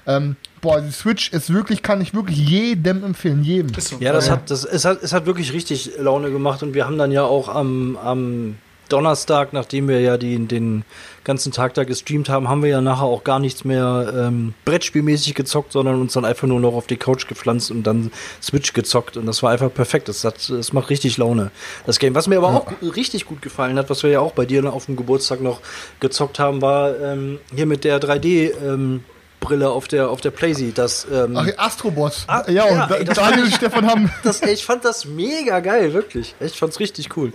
Ähm, 0.06 0.36
boah, 0.62 0.80
die 0.80 0.92
Switch 0.92 1.30
ist 1.32 1.52
wirklich, 1.52 1.82
kann 1.82 2.00
ich 2.00 2.14
wirklich 2.14 2.38
jedem 2.38 3.04
empfehlen, 3.04 3.44
jedem. 3.44 3.76
Ist 3.76 3.88
so. 3.88 3.96
Ja, 4.00 4.14
das 4.14 4.30
hat, 4.30 4.50
das, 4.50 4.64
es, 4.64 4.86
hat, 4.86 5.02
es 5.02 5.12
hat 5.12 5.26
wirklich 5.26 5.52
richtig 5.52 5.90
Laune 5.98 6.30
gemacht 6.30 6.62
und 6.62 6.72
wir 6.72 6.86
haben 6.86 6.96
dann 6.96 7.12
ja 7.12 7.24
auch 7.24 7.48
am, 7.48 7.98
am 8.02 8.56
Donnerstag, 8.88 9.52
nachdem 9.52 9.88
wir 9.88 10.00
ja 10.00 10.18
die, 10.18 10.38
den 10.46 10.84
ganzen 11.24 11.50
Tag 11.50 11.74
da 11.74 11.84
gestreamt 11.84 12.28
haben, 12.28 12.48
haben 12.48 12.62
wir 12.62 12.68
ja 12.68 12.80
nachher 12.80 13.04
auch 13.04 13.24
gar 13.24 13.38
nichts 13.38 13.64
mehr 13.64 14.12
ähm, 14.14 14.54
Brettspielmäßig 14.64 15.34
gezockt, 15.34 15.72
sondern 15.72 16.00
uns 16.00 16.12
dann 16.12 16.24
einfach 16.24 16.46
nur 16.46 16.60
noch 16.60 16.74
auf 16.74 16.86
die 16.86 16.96
Couch 16.96 17.26
gepflanzt 17.26 17.70
und 17.70 17.84
dann 17.84 18.12
Switch 18.40 18.72
gezockt 18.72 19.16
und 19.16 19.26
das 19.26 19.42
war 19.42 19.50
einfach 19.50 19.72
perfekt. 19.72 20.08
Das, 20.08 20.24
hat, 20.24 20.48
das 20.48 20.72
macht 20.72 20.90
richtig 20.90 21.16
Laune, 21.16 21.50
das 21.86 21.98
Game. 21.98 22.14
Was 22.14 22.28
mir 22.28 22.36
aber 22.36 22.48
auch 22.48 22.66
richtig 22.94 23.26
gut 23.26 23.42
gefallen 23.42 23.78
hat, 23.78 23.90
was 23.90 24.02
wir 24.02 24.10
ja 24.10 24.20
auch 24.20 24.32
bei 24.32 24.44
dir 24.44 24.72
auf 24.72 24.86
dem 24.86 24.96
Geburtstag 24.96 25.40
noch 25.40 25.60
gezockt 25.98 26.38
haben, 26.38 26.60
war 26.62 26.98
ähm, 27.00 27.38
hier 27.54 27.66
mit 27.66 27.84
der 27.84 28.00
3D 28.00 28.52
ähm, 28.62 29.04
Brille 29.42 29.68
auf 29.68 29.88
der 29.88 30.08
auf 30.08 30.20
der 30.22 30.30
Playsee, 30.30 30.72
das 30.74 31.06
ähm, 31.12 31.36
Ach, 31.36 31.46
Astrobot. 31.58 32.24
Ah, 32.28 32.44
ja, 32.50 32.64
und 32.64 32.76
ja, 32.76 32.86
da- 32.86 32.94
ey, 32.94 33.04
Daniel 33.04 33.42
und 33.42 33.48
ich- 33.48 33.54
Stefan 33.56 33.86
haben. 33.86 34.10
das, 34.22 34.40
ey, 34.40 34.54
ich 34.54 34.64
fand 34.64 34.84
das 34.86 35.04
mega 35.04 35.60
geil, 35.60 35.92
wirklich. 35.92 36.34
Ich 36.40 36.58
fand's 36.58 36.80
richtig 36.80 37.14
cool. 37.16 37.32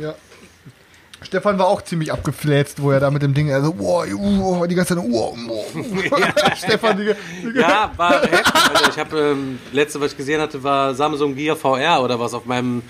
Ja. 0.00 0.14
Stefan 1.22 1.56
war 1.58 1.66
auch 1.68 1.82
ziemlich 1.82 2.12
abgefläzt, 2.12 2.82
wo 2.82 2.90
er 2.90 2.98
da 2.98 3.10
mit 3.10 3.22
dem 3.22 3.32
Ding, 3.32 3.52
also, 3.52 3.74
wow, 3.78 4.04
uh, 4.12 4.66
die 4.66 4.74
ganze 4.74 4.96
Zeit, 4.96 5.04
wow, 5.08 5.36
wow. 5.46 5.66
Stefan, 6.56 6.96
die, 6.96 7.12
die, 7.42 7.58
Ja, 7.60 7.92
war 7.96 8.22
heftig. 8.22 8.52
Also 8.74 8.90
ich 8.90 8.98
habe 8.98 9.18
ähm, 9.18 9.58
letzte, 9.72 10.00
was 10.00 10.12
ich 10.12 10.16
gesehen 10.18 10.40
hatte, 10.40 10.62
war 10.64 10.94
Samsung 10.94 11.36
Gear 11.36 11.54
VR 11.56 12.02
oder 12.02 12.18
was 12.18 12.34
auf 12.34 12.44
meinem 12.46 12.82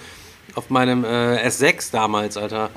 auf 0.54 0.68
meinem 0.70 1.04
äh, 1.04 1.46
S6 1.46 1.92
damals, 1.92 2.36
Alter. 2.36 2.68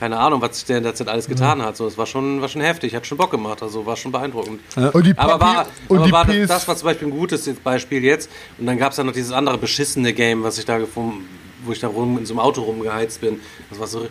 Keine 0.00 0.18
Ahnung, 0.18 0.40
was 0.40 0.56
sich 0.56 0.64
denn 0.64 0.82
derzeit 0.82 1.08
alles 1.08 1.28
getan 1.28 1.60
hat. 1.62 1.76
So, 1.76 1.86
es 1.86 1.98
war 1.98 2.06
schon, 2.06 2.40
war 2.40 2.48
schon 2.48 2.62
heftig, 2.62 2.94
hat 2.94 3.06
schon 3.06 3.18
Bock 3.18 3.30
gemacht, 3.30 3.62
also 3.62 3.84
war 3.84 3.96
schon 3.96 4.10
beeindruckend. 4.10 4.60
Und 4.94 5.06
die 5.06 5.16
aber 5.16 5.38
war, 5.38 5.66
und 5.88 5.98
aber 5.98 6.06
die 6.06 6.12
war 6.12 6.24
das, 6.24 6.48
das 6.48 6.66
war 6.68 6.74
zum 6.76 6.86
Beispiel 6.86 7.08
ein 7.08 7.10
gutes 7.10 7.48
Beispiel 7.62 8.02
jetzt. 8.02 8.30
Und 8.58 8.64
dann 8.66 8.78
gab 8.78 8.92
es 8.92 8.96
ja 8.98 9.04
noch 9.04 9.12
dieses 9.12 9.30
andere 9.30 9.58
beschissene 9.58 10.14
Game, 10.14 10.42
was 10.42 10.56
ich 10.58 10.64
da 10.64 10.78
gefunden, 10.78 11.28
wo 11.66 11.72
ich 11.72 11.80
da 11.80 11.88
rum 11.88 12.16
in 12.16 12.24
so 12.24 12.32
einem 12.32 12.40
Auto 12.40 12.62
rumgeheizt 12.62 13.20
bin. 13.20 13.40
Das 13.68 13.78
war 13.78 13.86
so 13.86 14.08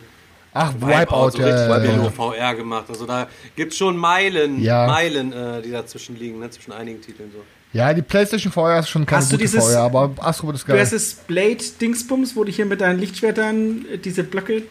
Ach, 0.53 0.73
Wipeout, 0.75 0.87
Wipeout, 0.89 1.29
so 1.31 1.41
ja, 1.41 1.73
richtig 1.75 1.95
ja. 2.03 2.09
VR 2.11 2.55
gemacht. 2.55 2.85
Also 2.89 3.05
da 3.07 3.27
gibt 3.55 3.71
es 3.71 3.77
schon 3.79 3.97
Meilen, 3.97 4.61
Ja. 4.61 4.85
Meilen, 4.87 5.33
äh, 5.33 5.61
die 5.63 5.71
dazwischen 5.71 6.17
liegen, 6.19 6.39
ne? 6.39 6.49
zwischen 6.51 6.71
einigen 6.71 7.01
Titeln 7.01 7.31
so. 7.31 7.39
ja, 7.71 7.93
die 7.93 8.01
PlayStation 8.03 8.51
VR 8.53 8.79
ist 8.79 8.89
schon 8.89 9.05
keine 9.07 9.21
Hast 9.21 9.31
du 9.31 9.37
gute 9.37 9.43
dieses- 9.43 9.63
VR, 9.65 9.81
aber 9.83 10.11
Astrobot 10.19 10.55
ist 10.55 10.63
Du 10.67 10.71
geil. 10.71 10.81
hast 10.81 10.93
das 10.93 11.13
Blade-Dingsbums, 11.27 12.35
wo 12.35 12.43
du 12.43 12.51
hier 12.51 12.65
mit 12.65 12.81
deinen 12.81 12.99
Lichtschwertern 12.99 13.85
äh, 13.93 13.97
diese 13.97 14.23
Blöcke. 14.23 14.61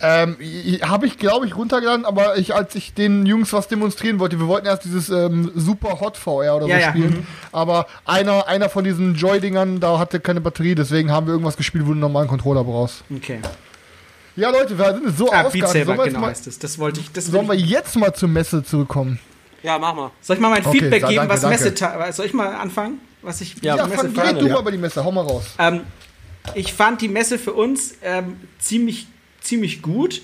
Äh, 0.00 0.22
Ähm, 0.22 0.36
habe 0.82 1.06
ich, 1.06 1.18
glaube 1.18 1.46
ich, 1.46 1.56
runtergeladen, 1.56 2.04
aber 2.04 2.36
ich, 2.38 2.54
als 2.54 2.74
ich 2.74 2.94
den 2.94 3.26
Jungs 3.26 3.52
was 3.52 3.68
demonstrieren 3.68 4.18
wollte, 4.18 4.38
wir 4.38 4.46
wollten 4.48 4.66
erst 4.66 4.84
dieses 4.84 5.10
ähm, 5.10 5.50
Super 5.54 6.00
Hot 6.00 6.16
VR 6.16 6.56
oder 6.56 6.66
Ja, 6.66 6.76
so 6.76 6.82
ja, 6.82 6.88
spielen, 6.90 7.10
mhm. 7.10 7.26
aber 7.52 7.86
einer, 8.04 8.48
einer 8.48 8.68
von 8.68 8.84
diesen 8.84 9.14
Joy-Dingern, 9.14 9.80
da 9.80 9.98
hatte 9.98 10.20
keine 10.20 10.40
Batterie, 10.40 10.74
deswegen 10.74 11.10
haben 11.12 11.26
wir 11.26 11.32
irgendwas 11.32 11.56
gespielt, 11.56 11.84
wo 11.84 11.88
du 11.88 11.92
einen 11.92 12.00
normalen 12.00 12.28
Controller 12.28 12.64
brauchst. 12.64 13.04
Okay. 13.14 13.40
Ja, 14.36 14.50
Leute, 14.50 14.78
wir 14.78 14.94
sind 14.94 15.18
so 15.18 15.30
Ah, 15.30 15.42
Beat. 15.42 15.68
Saber, 15.68 15.84
Sollen 15.84 15.86
wir, 15.88 15.94
jetzt 15.96 16.06
genau 16.06 16.20
mal, 16.20 16.30
heißt 16.30 16.46
es. 16.46 16.58
Das 16.58 16.78
wollte 16.78 17.00
ich. 17.00 17.12
Das 17.12 17.26
sollen 17.26 17.46
wir 17.48 17.54
jetzt 17.56 17.96
mal 17.96 18.14
zur 18.14 18.28
Messe 18.28 18.62
zurückkommen? 18.62 19.18
Ja, 19.62 19.78
mach 19.78 19.94
mal. 19.94 20.10
soll 20.22 20.36
ich 20.36 20.40
mal 20.40 20.48
mein 20.48 20.64
Okay, 20.64 20.78
Feedback 20.78 21.02
geben, 21.02 21.16
danke, 21.16 21.34
was 21.34 21.40
danke. 21.42 21.62
Messe. 21.64 22.12
Soll 22.12 22.26
ich 22.26 22.32
mal 22.32 22.54
anfangen? 22.54 23.00
Was 23.20 23.40
ich 23.42 23.56
Ja, 23.60 23.76
Ja, 23.76 23.86
Messe 23.86 23.96
fang, 23.98 24.12
fand? 24.14 24.28
red 24.28 24.40
du 24.40 24.46
ja. 24.46 24.54
mal 24.54 24.60
über 24.60 24.70
die 24.70 24.78
Messe, 24.78 25.04
hau 25.04 25.12
mal 25.12 25.24
raus. 25.26 25.44
Ähm, 25.58 25.80
ich 26.54 26.72
fand 26.72 27.02
die 27.02 27.08
Messe 27.08 27.38
für 27.38 27.52
uns 27.52 27.96
ähm, 28.02 28.36
ziemlich, 28.58 29.08
ziemlich 29.40 29.82
gut, 29.82 30.22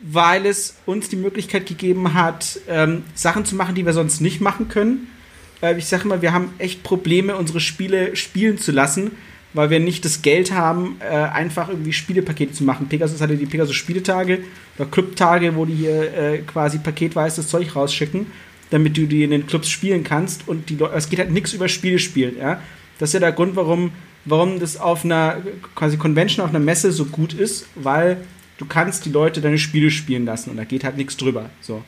weil 0.00 0.46
es 0.46 0.76
uns 0.84 1.08
die 1.08 1.16
Möglichkeit 1.16 1.66
gegeben 1.66 2.14
hat, 2.14 2.60
ähm, 2.68 3.04
Sachen 3.14 3.44
zu 3.44 3.54
machen, 3.54 3.74
die 3.74 3.86
wir 3.86 3.92
sonst 3.92 4.20
nicht 4.20 4.40
machen 4.40 4.68
können. 4.68 5.08
Äh, 5.62 5.78
ich 5.78 5.86
sage 5.86 6.08
mal, 6.08 6.22
wir 6.22 6.32
haben 6.32 6.50
echt 6.58 6.82
Probleme, 6.82 7.36
unsere 7.36 7.60
Spiele 7.60 8.16
spielen 8.16 8.58
zu 8.58 8.72
lassen, 8.72 9.12
weil 9.54 9.70
wir 9.70 9.80
nicht 9.80 10.04
das 10.04 10.22
Geld 10.22 10.52
haben, 10.52 10.96
äh, 11.00 11.14
einfach 11.14 11.68
irgendwie 11.68 11.92
Spielepakete 11.92 12.52
zu 12.52 12.64
machen. 12.64 12.88
Pegasus 12.88 13.20
hatte 13.20 13.36
die 13.36 13.46
Pegasus 13.46 13.76
Spieletage 13.76 14.40
oder 14.76 14.88
Clubtage, 14.90 15.54
wo 15.54 15.64
die 15.64 15.74
hier 15.74 16.14
äh, 16.14 16.38
quasi 16.38 16.78
paketweise 16.78 17.36
das 17.36 17.48
Zeug 17.48 17.76
rausschicken, 17.76 18.26
damit 18.70 18.96
du 18.96 19.06
die 19.06 19.22
in 19.22 19.30
den 19.30 19.46
Clubs 19.46 19.68
spielen 19.68 20.04
kannst. 20.04 20.48
Und 20.48 20.70
die 20.70 20.78
es 20.94 21.08
geht 21.08 21.18
halt 21.18 21.30
nichts 21.30 21.52
über 21.52 21.68
Spiele 21.68 21.98
spielen. 21.98 22.36
Ja? 22.38 22.60
Das 22.98 23.10
ist 23.10 23.14
ja 23.14 23.20
der 23.20 23.32
Grund, 23.32 23.54
warum, 23.54 23.92
warum 24.24 24.58
das 24.58 24.78
auf 24.78 25.04
einer 25.04 25.42
quasi 25.74 25.96
Convention, 25.98 26.44
auf 26.44 26.50
einer 26.50 26.64
Messe 26.64 26.90
so 26.90 27.04
gut 27.04 27.34
ist, 27.34 27.66
weil 27.74 28.22
du 28.62 28.68
kannst 28.68 29.04
die 29.04 29.10
Leute 29.10 29.40
deine 29.40 29.58
Spiele 29.58 29.90
spielen 29.90 30.24
lassen 30.24 30.50
und 30.50 30.56
da 30.56 30.62
geht 30.62 30.84
halt 30.84 30.96
nichts 30.96 31.16
drüber. 31.16 31.50
So. 31.60 31.82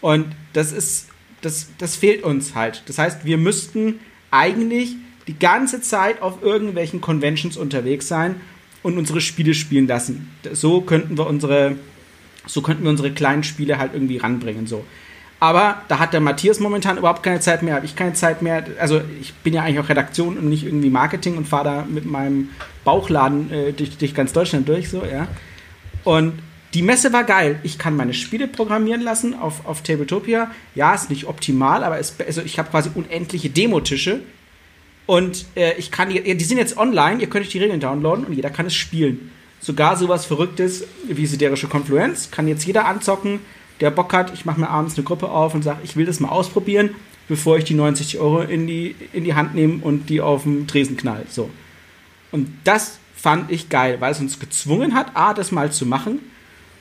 Und 0.00 0.26
das 0.52 0.70
ist, 0.70 1.08
das, 1.40 1.70
das 1.78 1.96
fehlt 1.96 2.22
uns 2.22 2.54
halt. 2.54 2.84
Das 2.86 2.98
heißt, 2.98 3.24
wir 3.24 3.36
müssten 3.36 3.98
eigentlich 4.30 4.94
die 5.26 5.36
ganze 5.36 5.80
Zeit 5.80 6.22
auf 6.22 6.40
irgendwelchen 6.40 7.00
Conventions 7.00 7.56
unterwegs 7.56 8.06
sein 8.06 8.36
und 8.84 8.96
unsere 8.96 9.20
Spiele 9.20 9.54
spielen 9.54 9.88
lassen. 9.88 10.30
So 10.52 10.82
könnten 10.82 11.18
wir 11.18 11.26
unsere, 11.26 11.74
so 12.46 12.62
könnten 12.62 12.84
wir 12.84 12.90
unsere 12.90 13.10
kleinen 13.10 13.42
Spiele 13.42 13.78
halt 13.78 13.92
irgendwie 13.92 14.18
ranbringen. 14.18 14.68
So. 14.68 14.84
Aber 15.40 15.82
da 15.88 15.98
hat 15.98 16.12
der 16.12 16.20
Matthias 16.20 16.60
momentan 16.60 16.96
überhaupt 16.96 17.24
keine 17.24 17.40
Zeit 17.40 17.64
mehr, 17.64 17.74
habe 17.74 17.86
ich 17.86 17.96
keine 17.96 18.12
Zeit 18.12 18.40
mehr. 18.40 18.64
Also 18.78 19.00
ich 19.20 19.34
bin 19.34 19.52
ja 19.52 19.62
eigentlich 19.62 19.80
auch 19.80 19.88
Redaktion 19.88 20.38
und 20.38 20.48
nicht 20.48 20.64
irgendwie 20.64 20.90
Marketing 20.90 21.36
und 21.36 21.48
fahre 21.48 21.64
da 21.64 21.86
mit 21.88 22.06
meinem 22.06 22.50
Bauchladen 22.84 23.50
äh, 23.50 23.72
durch, 23.72 23.98
durch 23.98 24.14
ganz 24.14 24.32
Deutschland 24.32 24.68
durch, 24.68 24.88
so, 24.88 25.02
ja. 25.04 25.26
Und 26.08 26.40
die 26.72 26.80
Messe 26.80 27.12
war 27.12 27.22
geil. 27.22 27.60
Ich 27.64 27.76
kann 27.76 27.94
meine 27.94 28.14
Spiele 28.14 28.48
programmieren 28.48 29.02
lassen 29.02 29.34
auf, 29.34 29.66
auf 29.66 29.82
Tabletopia. 29.82 30.50
Ja, 30.74 30.94
ist 30.94 31.10
nicht 31.10 31.26
optimal, 31.26 31.84
aber 31.84 31.98
es, 31.98 32.14
also 32.26 32.40
ich 32.40 32.58
habe 32.58 32.70
quasi 32.70 32.88
unendliche 32.94 33.50
Demotische. 33.50 34.20
Und 35.04 35.44
äh, 35.54 35.74
ich 35.76 35.90
kann 35.90 36.08
die, 36.08 36.22
die 36.34 36.44
sind 36.44 36.56
jetzt 36.56 36.78
online, 36.78 37.20
ihr 37.20 37.28
könnt 37.28 37.44
euch 37.44 37.52
die 37.52 37.58
Regeln 37.58 37.80
downloaden 37.80 38.24
und 38.24 38.32
jeder 38.32 38.48
kann 38.48 38.64
es 38.64 38.74
spielen. 38.74 39.30
Sogar 39.60 39.98
sowas 39.98 40.24
Verrücktes 40.24 40.86
wie 41.06 41.26
siderische 41.26 41.68
Konfluenz 41.68 42.30
kann 42.30 42.48
jetzt 42.48 42.64
jeder 42.64 42.86
anzocken, 42.86 43.40
der 43.82 43.90
Bock 43.90 44.14
hat. 44.14 44.32
Ich 44.32 44.46
mache 44.46 44.60
mir 44.60 44.70
abends 44.70 44.96
eine 44.96 45.04
Gruppe 45.04 45.28
auf 45.28 45.52
und 45.52 45.62
sage, 45.62 45.80
ich 45.84 45.94
will 45.94 46.06
das 46.06 46.20
mal 46.20 46.30
ausprobieren, 46.30 46.94
bevor 47.28 47.58
ich 47.58 47.64
die 47.64 47.74
90 47.74 48.18
Euro 48.18 48.40
in 48.40 48.66
die, 48.66 48.96
in 49.12 49.24
die 49.24 49.34
Hand 49.34 49.54
nehme 49.54 49.82
und 49.82 50.08
die 50.08 50.22
auf 50.22 50.44
den 50.44 50.66
Tresen 50.66 50.96
knall. 50.96 51.26
So. 51.28 51.50
Und 52.32 52.48
das 52.64 52.98
fand 53.20 53.50
ich 53.50 53.68
geil, 53.68 53.96
weil 54.00 54.12
es 54.12 54.20
uns 54.20 54.38
gezwungen 54.38 54.94
hat, 54.94 55.16
A, 55.16 55.34
das 55.34 55.50
mal 55.50 55.72
zu 55.72 55.84
machen 55.84 56.20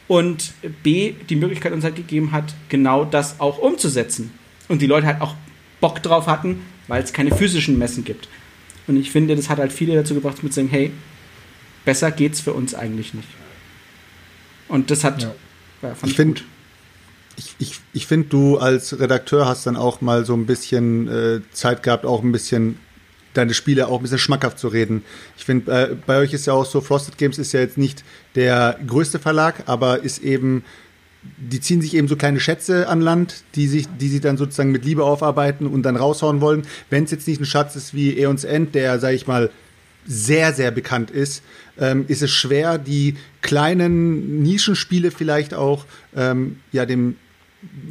und 0.08 0.54
B, 0.84 1.14
die 1.30 1.36
Möglichkeit 1.36 1.74
uns 1.74 1.84
halt 1.84 1.96
gegeben 1.96 2.32
hat, 2.32 2.54
genau 2.70 3.06
das 3.06 3.40
auch 3.40 3.58
umzusetzen. 3.58 4.32
Und 4.68 4.82
die 4.82 4.88
Leute 4.88 5.08
halt 5.08 5.22
auch 5.22 5.36
Bock 5.82 6.02
drauf 6.04 6.28
hatten, 6.28 6.62
weil 6.88 7.02
es 7.04 7.12
keine 7.12 7.36
physischen 7.36 7.78
Messen 7.78 8.04
gibt. 8.04 8.28
Und 8.86 8.98
ich 8.98 9.12
finde, 9.12 9.36
das 9.36 9.50
hat 9.50 9.58
halt 9.58 9.74
viele 9.74 9.96
dazu 9.96 10.14
gebracht, 10.14 10.44
mit 10.44 10.54
zu 10.54 10.60
sagen, 10.60 10.70
hey, 10.70 10.92
besser 11.86 12.12
geht's 12.12 12.40
für 12.40 12.54
uns 12.54 12.76
eigentlich 12.76 13.14
nicht. 13.14 13.28
Und 14.68 14.92
das 14.92 15.04
hat, 15.04 15.22
Ja. 15.22 15.34
ja, 15.82 15.96
fand 15.96 16.12
Ich 16.12 16.16
finde, 16.16 16.42
ich, 17.36 17.56
ich, 17.60 17.80
ich 17.94 18.08
find, 18.08 18.32
du 18.32 18.58
als 18.58 19.00
Redakteur 19.00 19.48
hast 19.48 19.66
dann 19.66 19.76
auch 19.76 20.02
mal 20.02 20.26
so 20.26 20.34
ein 20.34 20.46
bisschen 20.46 21.08
äh, 21.08 21.42
Zeit 21.52 21.84
gehabt, 21.84 22.06
auch 22.06 22.24
ein 22.24 22.32
bisschen 22.32 22.78
deine 23.38 23.54
Spiele 23.54 23.88
auch 23.88 24.00
ein 24.00 24.02
bisschen 24.02 24.18
schmackhaft 24.18 24.60
zu 24.60 24.68
reden. 24.68 25.04
Ich 25.38 25.46
finde, 25.46 25.72
äh, 25.72 25.96
bei 26.06 26.18
euch 26.18 26.34
ist 26.34 26.48
ja 26.48 26.54
auch 26.54 26.66
so, 26.66 26.82
Frosted 26.82 27.18
Games 27.18 27.38
ist 27.38 27.54
ja 27.54 27.60
jetzt 27.60 27.78
nicht 27.78 28.04
der 28.36 28.80
größte 28.86 29.20
Verlag, 29.20 29.64
aber 29.68 30.04
ist 30.04 30.20
eben, 30.20 30.64
die 31.38 31.60
ziehen 31.60 31.82
sich 31.82 31.96
eben 31.96 32.08
so 32.08 32.16
kleine 32.16 32.40
Schätze 32.40 32.88
an 32.88 33.02
Land, 33.02 33.44
die 33.56 33.68
sich, 33.68 33.88
die 34.00 34.10
sie 34.10 34.20
dann 34.20 34.38
sozusagen 34.38 34.72
mit 34.72 34.86
Liebe 34.86 35.04
aufarbeiten 35.04 35.68
und 35.68 35.84
dann 35.84 35.96
raushauen 35.96 36.42
wollen. 36.42 36.64
Wenn 36.90 37.04
es 37.04 37.12
jetzt 37.12 37.28
nicht 37.28 37.40
ein 37.40 37.46
Schatz 37.46 37.76
ist 37.76 37.94
wie 37.94 38.18
Eons 38.20 38.44
End, 38.44 38.76
der, 38.76 39.00
sag 39.00 39.14
ich 39.14 39.28
mal, 39.28 39.50
sehr, 40.06 40.54
sehr 40.54 40.72
bekannt 40.72 41.12
ist, 41.12 41.44
ähm, 41.78 42.06
ist 42.08 42.22
es 42.22 42.32
schwer, 42.32 42.78
die 42.78 43.16
kleinen 43.42 44.42
Nischenspiele 44.42 45.12
vielleicht 45.12 45.54
auch 45.54 45.86
ähm, 46.16 46.58
ja 46.72 46.86
dem 46.86 47.18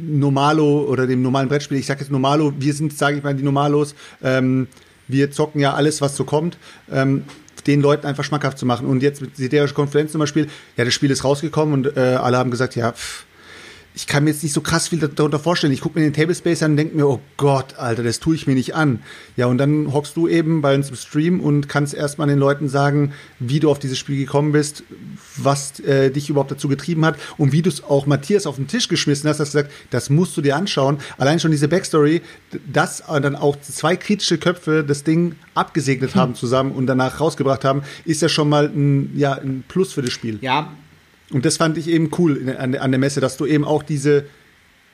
Normalo 0.01 0.85
oder 0.89 1.07
dem 1.07 1.21
normalen 1.21 1.49
Brettspiel, 1.49 1.77
ich 1.77 1.85
sage 1.85 2.01
jetzt 2.01 2.11
Normalo, 2.11 2.53
wir 2.57 2.73
sind, 2.73 2.97
sage 2.97 3.17
ich 3.17 3.23
mal, 3.23 3.35
die 3.35 3.43
Normalos, 3.43 3.95
ähm, 4.23 4.67
wir 5.07 5.31
zocken 5.31 5.59
ja 5.61 5.73
alles, 5.73 6.01
was 6.01 6.15
so 6.15 6.23
kommt. 6.23 6.57
Ähm, 6.91 7.23
den 7.65 7.81
Leuten 7.81 8.07
einfach 8.07 8.23
schmackhaft 8.23 8.57
zu 8.57 8.65
machen. 8.65 8.87
Und 8.87 9.03
jetzt 9.03 9.21
mit 9.21 9.35
Siderische 9.35 9.73
Konferenz 9.73 10.11
zum 10.13 10.19
Beispiel, 10.19 10.47
ja, 10.77 10.85
das 10.85 10.93
Spiel 10.93 11.11
ist 11.11 11.23
rausgekommen 11.23 11.73
und 11.73 11.97
äh, 11.97 11.99
alle 11.99 12.37
haben 12.37 12.49
gesagt, 12.49 12.75
ja, 12.75 12.93
pff, 12.93 13.25
ich 13.97 14.05
kann 14.05 14.25
mir 14.25 14.29
jetzt 14.29 14.43
nicht 14.43 14.53
so 14.53 14.61
krass 14.61 14.89
viel 14.89 14.99
darunter 14.99 15.39
vorstellen. 15.39 15.73
Ich 15.73 15.81
gucke 15.81 15.97
mir 15.97 16.05
den 16.05 16.13
Tablespace 16.13 16.61
an 16.61 16.71
und 16.71 16.77
denke 16.77 16.95
mir, 16.95 17.07
oh 17.07 17.19
Gott, 17.35 17.79
Alter, 17.79 18.03
das 18.03 18.19
tue 18.19 18.35
ich 18.35 18.45
mir 18.45 18.53
nicht 18.53 18.75
an. 18.75 18.99
Ja, 19.35 19.47
und 19.47 19.57
dann 19.57 19.91
hockst 19.91 20.15
du 20.15 20.27
eben 20.27 20.61
bei 20.61 20.75
uns 20.75 20.91
im 20.91 20.95
Stream 20.95 21.39
und 21.39 21.67
kannst 21.67 21.95
erstmal 21.95 22.27
den 22.27 22.37
Leuten 22.37 22.69
sagen, 22.69 23.13
wie 23.39 23.59
du 23.59 23.71
auf 23.71 23.79
dieses 23.79 23.97
Spiel 23.97 24.17
gekommen 24.17 24.51
bist, 24.51 24.83
was 25.35 25.79
äh, 25.79 26.11
dich 26.11 26.29
überhaupt 26.29 26.51
dazu 26.51 26.67
getrieben 26.67 27.03
hat 27.05 27.17
und 27.39 27.53
wie 27.53 27.63
du 27.63 27.69
es 27.69 27.83
auch 27.83 28.05
Matthias 28.05 28.45
auf 28.45 28.57
den 28.57 28.67
Tisch 28.67 28.87
geschmissen 28.87 29.27
hast, 29.31 29.39
hast 29.39 29.53
gesagt, 29.53 29.71
das 29.89 30.11
musst 30.11 30.37
du 30.37 30.41
dir 30.41 30.55
anschauen. 30.55 30.99
Allein 31.17 31.39
schon 31.39 31.49
diese 31.49 31.67
Backstory, 31.67 32.21
dass 32.71 33.01
dann 33.07 33.35
auch 33.35 33.55
zwei 33.61 33.95
kritische 33.95 34.37
Köpfe 34.37 34.83
das 34.87 35.05
Ding 35.05 35.33
abgesegnet 35.55 36.13
hm. 36.13 36.21
haben 36.21 36.35
zusammen 36.35 36.71
und 36.71 36.85
danach 36.85 37.19
rausgebracht 37.19 37.65
haben, 37.65 37.81
ist 38.05 38.21
ja 38.21 38.29
schon 38.29 38.47
mal 38.47 38.65
ein, 38.65 39.17
ja, 39.17 39.33
ein 39.33 39.63
Plus 39.67 39.91
für 39.91 40.03
das 40.03 40.11
Spiel. 40.11 40.37
Ja, 40.41 40.71
und 41.31 41.45
das 41.45 41.57
fand 41.57 41.77
ich 41.77 41.89
eben 41.89 42.09
cool 42.17 42.55
an, 42.57 42.75
an 42.75 42.91
der 42.91 42.99
Messe, 42.99 43.19
dass 43.19 43.37
du 43.37 43.45
eben 43.45 43.65
auch 43.65 43.83
diese, 43.83 44.25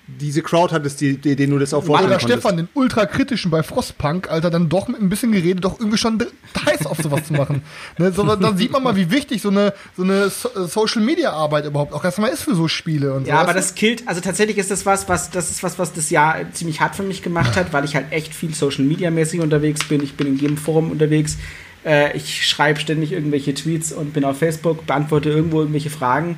diese 0.08 0.42
Crowd 0.42 0.74
hattest, 0.74 1.00
die, 1.00 1.18
die, 1.18 1.36
denen 1.36 1.54
du 1.54 1.60
das 1.60 1.74
auch 1.74 1.84
vorstellen 1.84 2.12
Oder 2.12 2.20
Stefan, 2.20 2.58
den 2.58 2.68
ultrakritischen 2.74 3.52
bei 3.52 3.64
Frostpunk, 3.64 4.30
Alter, 4.30 4.50
dann 4.50 4.68
doch 4.68 4.88
mit 4.88 5.00
ein 5.00 5.08
bisschen 5.08 5.32
geredet, 5.32 5.64
doch 5.64 5.80
irgendwie 5.80 5.98
schon 5.98 6.22
heiß 6.66 6.88
auf 6.88 6.98
sowas 6.98 7.26
zu 7.26 7.34
machen. 7.34 7.62
Ne, 8.00 8.12
so, 8.12 8.24
dann 8.24 8.58
sieht 8.58 8.72
man 8.72 8.82
mal, 8.82 8.96
wie 8.96 9.12
wichtig 9.12 9.42
so 9.42 9.50
eine, 9.50 9.74
so 9.96 10.04
eine 10.04 10.30
Social-Media-Arbeit 10.30 11.66
überhaupt 11.66 11.94
auch 11.94 12.04
erstmal 12.04 12.32
ist 12.32 12.42
für 12.42 12.56
so 12.56 12.68
Spiele 12.68 13.14
und 13.14 13.28
Ja, 13.28 13.40
aber 13.40 13.54
das 13.54 13.76
killt, 13.76 14.08
also 14.08 14.20
tatsächlich 14.20 14.58
ist 14.58 14.72
das 14.72 14.86
was, 14.86 15.08
was, 15.08 15.30
das 15.30 15.52
ist 15.52 15.62
was, 15.62 15.78
was 15.78 15.94
das 15.94 16.10
Jahr 16.10 16.38
ziemlich 16.54 16.82
hart 16.82 16.96
für 16.96 17.04
mich 17.04 17.22
gemacht 17.22 17.56
hat, 17.56 17.72
weil 17.72 17.86
ich 17.86 17.96
halt 17.96 18.12
echt 18.12 18.34
viel 18.34 18.54
Social-Media-mäßig 18.54 19.42
unterwegs 19.42 19.88
bin. 19.88 20.02
Ich 20.02 20.16
bin 20.16 20.28
in 20.28 20.38
jedem 20.38 20.58
Forum 20.58 20.92
unterwegs. 20.92 21.38
Äh, 21.86 22.16
ich 22.16 22.48
schreibe 22.48 22.80
ständig 22.80 23.12
irgendwelche 23.12 23.54
Tweets 23.54 23.92
und 23.92 24.14
bin 24.14 24.26
auf 24.26 24.38
Facebook, 24.38 24.86
beantworte 24.86 25.30
irgendwo 25.30 25.60
irgendwelche 25.60 25.90
Fragen 25.90 26.38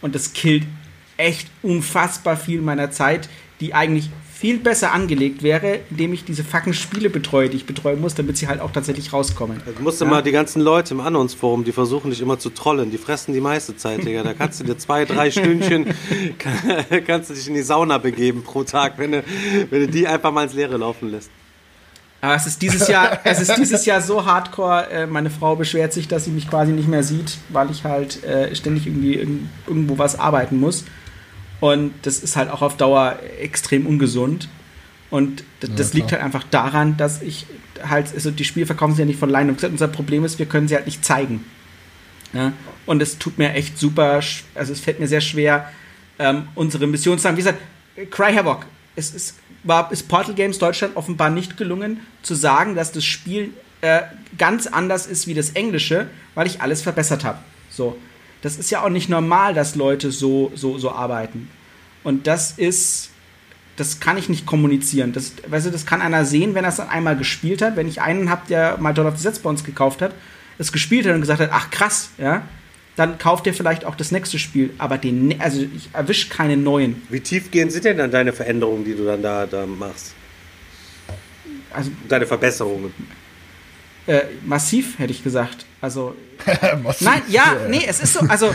und 0.00 0.14
das 0.14 0.32
killt 0.32 0.64
echt 1.16 1.48
unfassbar 1.62 2.36
viel 2.36 2.60
meiner 2.60 2.90
Zeit, 2.90 3.28
die 3.60 3.74
eigentlich 3.74 4.10
viel 4.38 4.58
besser 4.58 4.92
angelegt 4.92 5.42
wäre, 5.42 5.80
indem 5.90 6.12
ich 6.12 6.24
diese 6.24 6.44
fucking 6.44 6.74
Spiele 6.74 7.08
betreue, 7.08 7.48
die 7.48 7.56
ich 7.56 7.64
betreuen 7.64 8.00
muss, 8.02 8.14
damit 8.14 8.36
sie 8.36 8.48
halt 8.48 8.60
auch 8.60 8.70
tatsächlich 8.70 9.14
rauskommen. 9.14 9.62
Also 9.64 9.82
musst 9.82 9.98
du 9.98 10.04
ja? 10.04 10.10
mal 10.10 10.22
die 10.22 10.30
ganzen 10.30 10.60
Leute 10.60 10.92
im 10.92 11.00
Annonsforum, 11.00 11.64
die 11.64 11.72
versuchen 11.72 12.10
dich 12.10 12.20
immer 12.20 12.38
zu 12.38 12.50
trollen, 12.50 12.90
die 12.90 12.98
fressen 12.98 13.32
die 13.32 13.40
meiste 13.40 13.78
Zeit, 13.78 14.04
Digga. 14.04 14.22
Da 14.22 14.34
kannst 14.34 14.60
du 14.60 14.64
dir 14.64 14.76
zwei, 14.76 15.06
drei 15.06 15.30
Stündchen, 15.30 15.86
kannst 17.06 17.30
du 17.30 17.34
dich 17.34 17.48
in 17.48 17.54
die 17.54 17.62
Sauna 17.62 17.96
begeben 17.96 18.42
pro 18.42 18.62
Tag, 18.62 18.98
wenn 18.98 19.12
du, 19.12 19.24
wenn 19.70 19.80
du 19.80 19.88
die 19.88 20.06
einfach 20.06 20.32
mal 20.32 20.44
ins 20.44 20.52
Leere 20.52 20.76
laufen 20.76 21.10
lässt. 21.10 21.30
Aber 22.26 22.34
es 22.34 22.44
ist 22.44 22.60
dieses 22.60 22.88
Jahr, 22.88 23.20
es 23.24 23.40
ist 23.40 23.56
dieses 23.56 23.86
Jahr 23.86 24.00
so 24.00 24.26
hardcore. 24.26 24.90
Äh, 24.90 25.06
meine 25.06 25.30
Frau 25.30 25.54
beschwert 25.54 25.92
sich, 25.92 26.08
dass 26.08 26.24
sie 26.24 26.32
mich 26.32 26.50
quasi 26.50 26.72
nicht 26.72 26.88
mehr 26.88 27.04
sieht, 27.04 27.38
weil 27.50 27.70
ich 27.70 27.84
halt 27.84 28.24
äh, 28.24 28.52
ständig 28.56 28.88
irgendwie 28.88 29.14
in, 29.14 29.48
irgendwo 29.64 29.96
was 29.96 30.18
arbeiten 30.18 30.58
muss. 30.58 30.84
Und 31.60 31.94
das 32.02 32.18
ist 32.18 32.34
halt 32.34 32.50
auch 32.50 32.62
auf 32.62 32.76
Dauer 32.76 33.20
extrem 33.40 33.86
ungesund. 33.86 34.48
Und 35.08 35.44
das 35.60 35.92
ja, 35.92 36.00
liegt 36.00 36.10
halt 36.10 36.20
einfach 36.20 36.42
daran, 36.42 36.96
dass 36.96 37.22
ich 37.22 37.46
halt, 37.88 38.12
also 38.12 38.32
die 38.32 38.44
Spiele 38.44 38.66
verkaufen 38.66 38.96
sie 38.96 39.02
ja 39.02 39.06
nicht 39.06 39.20
von 39.20 39.28
alleine. 39.28 39.52
Und 39.52 39.62
unser 39.62 39.86
Problem 39.86 40.24
ist, 40.24 40.40
wir 40.40 40.46
können 40.46 40.66
sie 40.66 40.74
halt 40.74 40.86
nicht 40.86 41.04
zeigen. 41.04 41.44
Ja? 42.32 42.52
Und 42.86 43.00
es 43.02 43.18
tut 43.18 43.38
mir 43.38 43.52
echt 43.52 43.78
super, 43.78 44.20
also 44.56 44.72
es 44.72 44.80
fällt 44.80 44.98
mir 44.98 45.06
sehr 45.06 45.20
schwer, 45.20 45.70
ähm, 46.18 46.48
unsere 46.56 46.88
Mission 46.88 47.18
zu 47.18 47.22
sagen. 47.22 47.36
Wie 47.36 47.42
gesagt, 47.42 47.60
Cry 48.10 48.34
Havoc, 48.34 48.66
es 48.96 49.14
ist 49.14 49.36
war, 49.64 49.90
ist 49.92 50.08
Portal 50.08 50.34
Games 50.34 50.58
Deutschland 50.58 50.96
offenbar 50.96 51.30
nicht 51.30 51.56
gelungen, 51.56 52.00
zu 52.22 52.34
sagen, 52.34 52.74
dass 52.74 52.92
das 52.92 53.04
Spiel 53.04 53.52
äh, 53.80 54.02
ganz 54.38 54.66
anders 54.66 55.06
ist 55.06 55.26
wie 55.26 55.34
das 55.34 55.50
Englische, 55.50 56.08
weil 56.34 56.46
ich 56.46 56.60
alles 56.60 56.82
verbessert 56.82 57.24
habe. 57.24 57.38
So. 57.70 57.96
Das 58.42 58.56
ist 58.56 58.70
ja 58.70 58.84
auch 58.84 58.90
nicht 58.90 59.08
normal, 59.08 59.54
dass 59.54 59.74
Leute 59.74 60.10
so, 60.10 60.52
so, 60.54 60.78
so 60.78 60.90
arbeiten. 60.92 61.48
Und 62.04 62.26
das 62.26 62.52
ist, 62.52 63.10
das 63.76 63.98
kann 63.98 64.16
ich 64.18 64.28
nicht 64.28 64.46
kommunizieren. 64.46 65.12
Das, 65.12 65.32
weißt 65.46 65.66
du, 65.66 65.70
das 65.70 65.86
kann 65.86 66.00
einer 66.00 66.24
sehen, 66.24 66.54
wenn 66.54 66.64
er 66.64 66.70
es 66.70 66.76
dann 66.76 66.88
einmal 66.88 67.16
gespielt 67.16 67.62
hat. 67.62 67.76
Wenn 67.76 67.88
ich 67.88 68.00
einen 68.00 68.30
habe, 68.30 68.42
der 68.48 68.76
mal 68.78 68.94
Dawn 68.94 69.06
of 69.06 69.16
the 69.16 69.22
Sets 69.22 69.40
bei 69.40 69.50
uns 69.50 69.64
gekauft 69.64 70.02
hat, 70.02 70.12
es 70.58 70.72
gespielt 70.72 71.06
hat 71.06 71.14
und 71.14 71.20
gesagt 71.20 71.40
hat, 71.40 71.50
ach 71.52 71.70
krass, 71.70 72.10
ja, 72.18 72.42
dann 72.96 73.18
kauft 73.18 73.46
ihr 73.46 73.54
vielleicht 73.54 73.84
auch 73.84 73.94
das 73.94 74.10
nächste 74.10 74.38
Spiel. 74.38 74.70
Aber 74.78 74.98
den, 74.98 75.28
ne-, 75.28 75.38
also 75.38 75.60
ich 75.60 75.90
erwische 75.92 76.28
keine 76.28 76.56
neuen. 76.56 77.02
Wie 77.10 77.20
tiefgehend 77.20 77.70
sind 77.70 77.84
denn 77.84 77.98
dann 77.98 78.10
deine 78.10 78.32
Veränderungen, 78.32 78.84
die 78.84 78.94
du 78.94 79.04
dann 79.04 79.22
da, 79.22 79.46
da 79.46 79.66
machst? 79.66 80.14
Also, 81.72 81.90
deine 82.08 82.26
Verbesserungen? 82.26 82.92
Äh, 84.06 84.22
massiv, 84.44 84.98
hätte 84.98 85.12
ich 85.12 85.22
gesagt. 85.22 85.66
Also. 85.80 86.16
nein, 87.00 87.22
ja, 87.28 87.56
nee, 87.68 87.82
es 87.86 88.00
ist 88.00 88.14
so. 88.14 88.20
Also, 88.20 88.50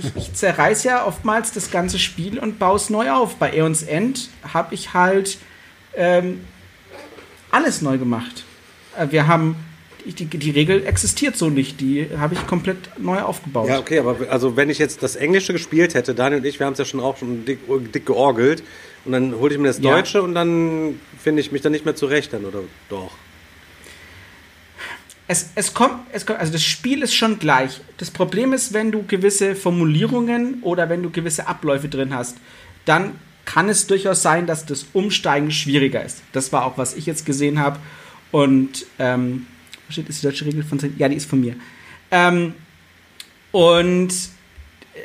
ich, 0.00 0.16
ich 0.16 0.34
zerreiß 0.34 0.82
ja 0.84 1.06
oftmals 1.06 1.52
das 1.52 1.70
ganze 1.70 1.98
Spiel 1.98 2.38
und 2.38 2.58
baue 2.58 2.76
es 2.76 2.90
neu 2.90 3.10
auf. 3.12 3.36
Bei 3.36 3.52
Aeons 3.52 3.82
End 3.82 4.30
habe 4.52 4.74
ich 4.74 4.92
halt 4.94 5.38
ähm, 5.94 6.40
alles 7.50 7.80
neu 7.80 7.98
gemacht. 7.98 8.44
Äh, 8.98 9.08
wir 9.10 9.28
haben 9.28 9.56
die, 10.04 10.26
die 10.26 10.50
Regel 10.50 10.86
existiert 10.86 11.36
so 11.36 11.48
nicht. 11.48 11.80
Die 11.80 12.08
habe 12.18 12.34
ich 12.34 12.46
komplett 12.46 12.76
neu 12.98 13.20
aufgebaut. 13.20 13.68
Ja, 13.68 13.78
okay, 13.78 13.98
aber 13.98 14.16
also 14.30 14.56
wenn 14.56 14.70
ich 14.70 14.78
jetzt 14.78 15.02
das 15.02 15.16
Englische 15.16 15.52
gespielt 15.52 15.94
hätte, 15.94 16.14
Daniel 16.14 16.40
und 16.40 16.46
ich, 16.46 16.58
wir 16.58 16.66
haben 16.66 16.74
es 16.74 16.78
ja 16.78 16.84
schon 16.84 17.00
auch 17.00 17.16
schon 17.16 17.44
dick, 17.44 17.60
dick 17.92 18.06
georgelt 18.06 18.62
und 19.04 19.12
dann 19.12 19.34
hole 19.36 19.54
ich 19.54 19.60
mir 19.60 19.68
das 19.68 19.80
Deutsche 19.80 20.18
ja. 20.18 20.24
und 20.24 20.34
dann 20.34 21.00
finde 21.18 21.40
ich 21.40 21.52
mich 21.52 21.62
dann 21.62 21.72
nicht 21.72 21.84
mehr 21.84 21.96
zurecht 21.96 22.32
dann, 22.32 22.44
oder 22.44 22.60
doch? 22.88 23.12
Es, 25.26 25.50
es, 25.54 25.72
kommt, 25.72 26.00
es 26.12 26.26
kommt, 26.26 26.38
also 26.38 26.52
das 26.52 26.62
Spiel 26.62 27.02
ist 27.02 27.14
schon 27.14 27.38
gleich. 27.38 27.80
Das 27.96 28.10
Problem 28.10 28.52
ist, 28.52 28.74
wenn 28.74 28.92
du 28.92 29.04
gewisse 29.04 29.54
Formulierungen 29.54 30.62
oder 30.62 30.90
wenn 30.90 31.02
du 31.02 31.08
gewisse 31.10 31.46
Abläufe 31.46 31.88
drin 31.88 32.14
hast, 32.14 32.36
dann 32.84 33.12
kann 33.46 33.70
es 33.70 33.86
durchaus 33.86 34.22
sein, 34.22 34.46
dass 34.46 34.66
das 34.66 34.86
Umsteigen 34.92 35.50
schwieriger 35.50 36.04
ist. 36.04 36.22
Das 36.32 36.52
war 36.52 36.66
auch, 36.66 36.76
was 36.76 36.94
ich 36.94 37.06
jetzt 37.06 37.24
gesehen 37.24 37.58
habe. 37.58 37.78
Und 38.32 38.86
ähm, 38.98 39.46
steht, 39.92 40.08
ist 40.08 40.22
die 40.22 40.26
deutsche 40.26 40.44
Regel 40.44 40.62
von 40.62 40.78
Ja, 40.98 41.08
die 41.08 41.16
ist 41.16 41.28
von 41.28 41.40
mir. 41.40 41.54
Ähm, 42.10 42.54
und 43.52 44.10
äh, 44.12 44.98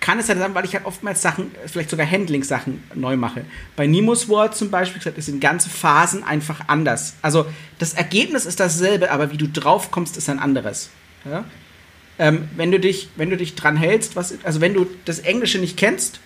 kann 0.00 0.18
es 0.18 0.28
halt 0.28 0.38
sein, 0.38 0.54
weil 0.54 0.64
ich 0.64 0.74
halt 0.74 0.86
oftmals 0.86 1.22
Sachen, 1.22 1.50
vielleicht 1.66 1.90
sogar 1.90 2.10
Handling-Sachen 2.10 2.82
neu 2.94 3.16
mache. 3.16 3.44
Bei 3.76 3.86
Nemo's 3.86 4.28
War 4.28 4.52
zum 4.52 4.70
Beispiel, 4.70 4.98
gesagt, 4.98 5.22
sind 5.22 5.40
ganze 5.40 5.68
Phasen 5.68 6.24
einfach 6.24 6.68
anders. 6.68 7.14
Also 7.22 7.46
das 7.78 7.94
Ergebnis 7.94 8.46
ist 8.46 8.60
dasselbe, 8.60 9.10
aber 9.10 9.32
wie 9.32 9.36
du 9.36 9.48
drauf 9.48 9.90
kommst, 9.90 10.16
ist 10.16 10.28
ein 10.28 10.38
anderes. 10.38 10.90
Ja? 11.24 11.44
Ähm, 12.18 12.48
wenn 12.56 12.70
du 12.70 12.80
dich, 12.80 13.10
wenn 13.16 13.30
du 13.30 13.36
dich 13.36 13.54
dran 13.54 13.76
hältst, 13.76 14.16
was, 14.16 14.34
also 14.42 14.60
wenn 14.60 14.74
du 14.74 14.86
das 15.04 15.18
Englische 15.18 15.58
nicht 15.58 15.76
kennst, 15.76 16.20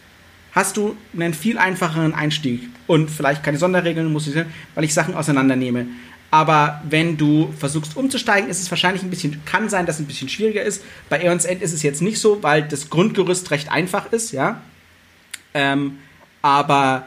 hast 0.52 0.76
du 0.76 0.96
einen 1.14 1.34
viel 1.34 1.58
einfacheren 1.58 2.14
Einstieg 2.14 2.68
und 2.86 3.10
vielleicht 3.10 3.42
keine 3.42 3.58
Sonderregeln, 3.58 4.12
muss 4.12 4.26
ich 4.26 4.34
sagen, 4.34 4.52
weil 4.74 4.84
ich 4.84 4.94
Sachen 4.94 5.14
auseinandernehme. 5.14 5.86
Aber 6.30 6.80
wenn 6.88 7.16
du 7.16 7.52
versuchst 7.58 7.96
umzusteigen, 7.96 8.48
ist 8.48 8.60
es 8.60 8.70
wahrscheinlich 8.70 9.02
ein 9.02 9.10
bisschen, 9.10 9.44
kann 9.44 9.68
sein, 9.68 9.86
dass 9.86 9.96
es 9.96 10.02
ein 10.02 10.06
bisschen 10.06 10.28
schwieriger 10.28 10.62
ist. 10.62 10.82
Bei 11.08 11.20
Aeons 11.20 11.44
End 11.44 11.60
ist 11.60 11.72
es 11.72 11.82
jetzt 11.82 12.02
nicht 12.02 12.20
so, 12.20 12.42
weil 12.42 12.62
das 12.62 12.88
Grundgerüst 12.88 13.50
recht 13.50 13.70
einfach 13.70 14.12
ist, 14.12 14.32
ja. 14.32 14.60
Ähm, 15.54 15.98
aber 16.40 17.06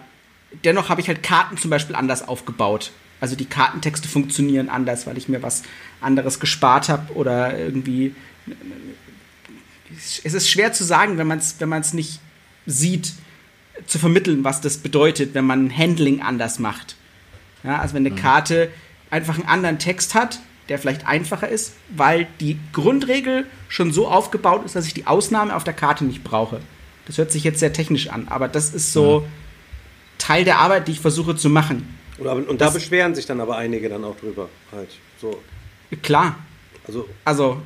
dennoch 0.65 0.89
habe 0.89 0.99
ich 0.99 1.07
halt 1.07 1.23
Karten 1.23 1.57
zum 1.57 1.69
Beispiel 1.69 1.95
anders 1.95 2.27
aufgebaut. 2.27 2.91
Also 3.21 3.37
die 3.37 3.45
Kartentexte 3.45 4.09
funktionieren 4.09 4.67
anders, 4.67 5.07
weil 5.07 5.17
ich 5.17 5.29
mir 5.29 5.41
was 5.41 5.63
anderes 6.01 6.41
gespart 6.41 6.89
habe 6.89 7.13
oder 7.13 7.57
irgendwie. 7.57 8.13
Es 9.97 10.33
ist 10.33 10.49
schwer 10.49 10.73
zu 10.73 10.83
sagen, 10.83 11.17
wenn 11.17 11.27
man 11.27 11.37
es 11.37 11.55
wenn 11.59 11.69
nicht 11.93 12.19
sieht, 12.65 13.13
zu 13.87 13.97
vermitteln, 13.99 14.43
was 14.43 14.59
das 14.59 14.77
bedeutet, 14.77 15.33
wenn 15.33 15.45
man 15.45 15.75
Handling 15.75 16.21
anders 16.21 16.59
macht. 16.59 16.95
Ja, 17.63 17.79
also 17.79 17.93
wenn 17.93 18.05
eine 18.05 18.13
mhm. 18.13 18.19
Karte 18.19 18.69
einfach 19.13 19.35
einen 19.35 19.47
anderen 19.47 19.77
Text 19.77 20.15
hat, 20.15 20.39
der 20.69 20.79
vielleicht 20.79 21.05
einfacher 21.07 21.47
ist, 21.47 21.73
weil 21.89 22.27
die 22.39 22.57
Grundregel 22.73 23.45
schon 23.69 23.93
so 23.93 24.07
aufgebaut 24.07 24.65
ist, 24.65 24.75
dass 24.75 24.87
ich 24.87 24.93
die 24.93 25.05
Ausnahme 25.05 25.55
auf 25.55 25.63
der 25.63 25.73
Karte 25.73 26.03
nicht 26.03 26.23
brauche. 26.23 26.59
Das 27.05 27.17
hört 27.17 27.31
sich 27.31 27.43
jetzt 27.43 27.59
sehr 27.59 27.73
technisch 27.73 28.09
an, 28.09 28.27
aber 28.29 28.47
das 28.47 28.73
ist 28.73 28.91
so 28.91 29.21
ja. 29.21 29.27
Teil 30.17 30.45
der 30.45 30.57
Arbeit, 30.57 30.87
die 30.87 30.93
ich 30.93 30.99
versuche 30.99 31.35
zu 31.35 31.49
machen. 31.49 31.95
Und, 32.17 32.27
und 32.27 32.61
da 32.61 32.65
das, 32.65 32.73
beschweren 32.73 33.13
sich 33.13 33.25
dann 33.25 33.39
aber 33.39 33.57
einige 33.57 33.87
dann 33.87 34.03
auch 34.03 34.17
drüber. 34.17 34.49
Halt. 34.71 34.89
So. 35.21 35.41
Klar. 36.01 36.37
Also, 36.87 37.07
also, 37.23 37.61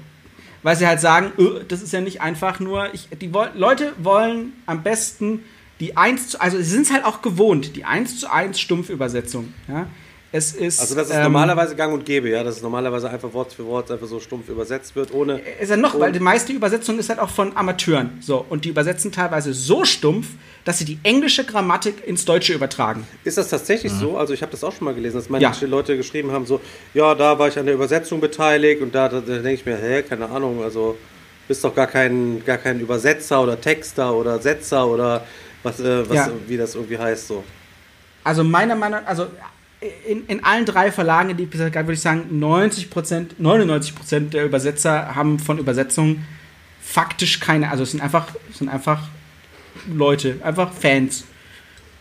weil 0.64 0.76
sie 0.76 0.88
halt 0.88 1.00
sagen, 1.00 1.32
öh, 1.38 1.64
das 1.68 1.82
ist 1.82 1.94
ja 1.94 2.02
nicht 2.02 2.22
einfach 2.22 2.60
nur, 2.60 2.94
ich, 2.94 3.08
die 3.22 3.32
Leute 3.56 3.94
wollen 4.00 4.54
am 4.66 4.84
besten 4.84 5.44
die 5.80 5.96
1 5.96 6.30
zu, 6.30 6.42
also 6.42 6.58
sie 6.58 6.64
sind 6.64 6.88
es 6.88 6.92
halt 6.92 7.06
auch 7.06 7.22
gewohnt, 7.22 7.76
die 7.76 7.86
1 7.86 8.20
zu 8.20 8.32
1 8.32 8.60
Stumpfübersetzung. 8.60 9.54
Ja? 9.68 9.88
Es 10.32 10.52
ist. 10.54 10.82
Also 10.82 10.94
das 10.96 11.08
ist 11.10 11.16
ähm, 11.16 11.24
normalerweise 11.24 11.76
gang 11.76 11.94
und 11.94 12.06
gäbe, 12.06 12.30
ja, 12.30 12.44
dass 12.44 12.58
es 12.58 12.62
normalerweise 12.62 13.10
einfach 13.10 13.32
Wort 13.34 13.54
für 13.54 13.66
Wort 13.66 13.90
einfach 13.90 14.08
so 14.08 14.20
stumpf 14.20 14.50
übersetzt 14.50 14.96
wird, 14.96 15.14
ohne... 15.14 15.40
Ist 15.60 15.70
ja 15.70 15.78
noch, 15.78 15.98
weil 15.98 16.12
die 16.12 16.20
meiste 16.20 16.52
Übersetzung 16.52 17.00
ist 17.00 17.08
halt 17.10 17.20
auch 17.20 17.30
von 17.30 17.56
Amateuren. 17.56 18.18
So, 18.20 18.46
und 18.50 18.66
die 18.66 18.70
übersetzen 18.70 19.12
teilweise 19.12 19.54
so 19.54 19.86
stumpf, 19.86 20.28
dass 20.66 20.80
sie 20.80 20.86
die 20.86 21.00
englische 21.04 21.46
Grammatik 21.46 22.06
ins 22.06 22.26
Deutsche 22.26 22.54
übertragen. 22.54 23.08
Ist 23.24 23.38
das 23.38 23.48
tatsächlich 23.48 23.94
so? 23.94 24.18
Also 24.18 24.34
ich 24.34 24.42
habe 24.42 24.52
das 24.52 24.66
auch 24.66 24.74
schon 24.74 24.84
mal 24.84 24.94
gelesen, 24.94 25.16
dass 25.16 25.30
manche 25.30 25.66
Ja. 25.66 25.68
Leute 25.72 25.96
geschrieben 25.96 26.32
haben, 26.32 26.46
so, 26.46 26.60
ja, 26.94 27.16
da 27.16 27.40
war 27.40 27.48
ich 27.48 27.58
an 27.58 27.66
der 27.66 27.76
Übersetzung 27.76 28.20
beteiligt 28.20 28.82
und 28.82 28.94
da, 28.94 29.08
da, 29.08 29.22
da 29.22 29.34
denke 29.36 29.54
ich 29.54 29.66
mir, 29.66 29.78
hä, 29.78 30.04
keine 30.04 30.30
Ahnung, 30.30 30.62
also 30.62 30.98
bist 31.48 31.64
doch 31.64 31.74
gar 31.74 31.88
kein, 31.88 32.44
gar 32.46 32.58
kein 32.58 32.82
Übersetzer 32.82 33.42
oder 33.42 33.60
Texter 33.62 34.14
oder 34.14 34.40
Setzer 34.40 34.86
oder 34.86 35.26
was, 35.64 35.80
äh, 35.80 36.10
was 36.10 36.18
Ja. 36.18 36.32
wie 36.48 36.58
das 36.58 36.76
irgendwie 36.76 36.98
heißt 36.98 37.30
so. 37.30 37.46
Also 38.26 38.44
meiner 38.44 38.76
Meinung 38.76 39.00
also 39.06 39.28
in, 40.08 40.26
in 40.26 40.44
allen 40.44 40.66
drei 40.66 40.92
Verlagen, 40.92 41.30
in 41.30 41.38
die 41.38 41.44
ich 41.44 41.50
bisher 41.50 41.70
gab, 41.70 41.86
würde 41.86 41.94
ich 41.94 42.02
sagen, 42.02 42.42
90% 42.42 43.40
99% 43.40 44.30
der 44.30 44.46
Übersetzer 44.46 45.16
haben 45.16 45.40
von 45.40 45.60
Übersetzungen 45.60 46.26
faktisch 46.82 47.40
keine, 47.40 47.70
also 47.70 47.84
es 47.84 47.92
sind 47.92 48.02
einfach, 48.02 48.28
es 48.50 48.60
sind 48.60 48.70
einfach 48.70 49.04
Leute, 49.88 50.40
einfach 50.44 50.72
Fans, 50.74 51.26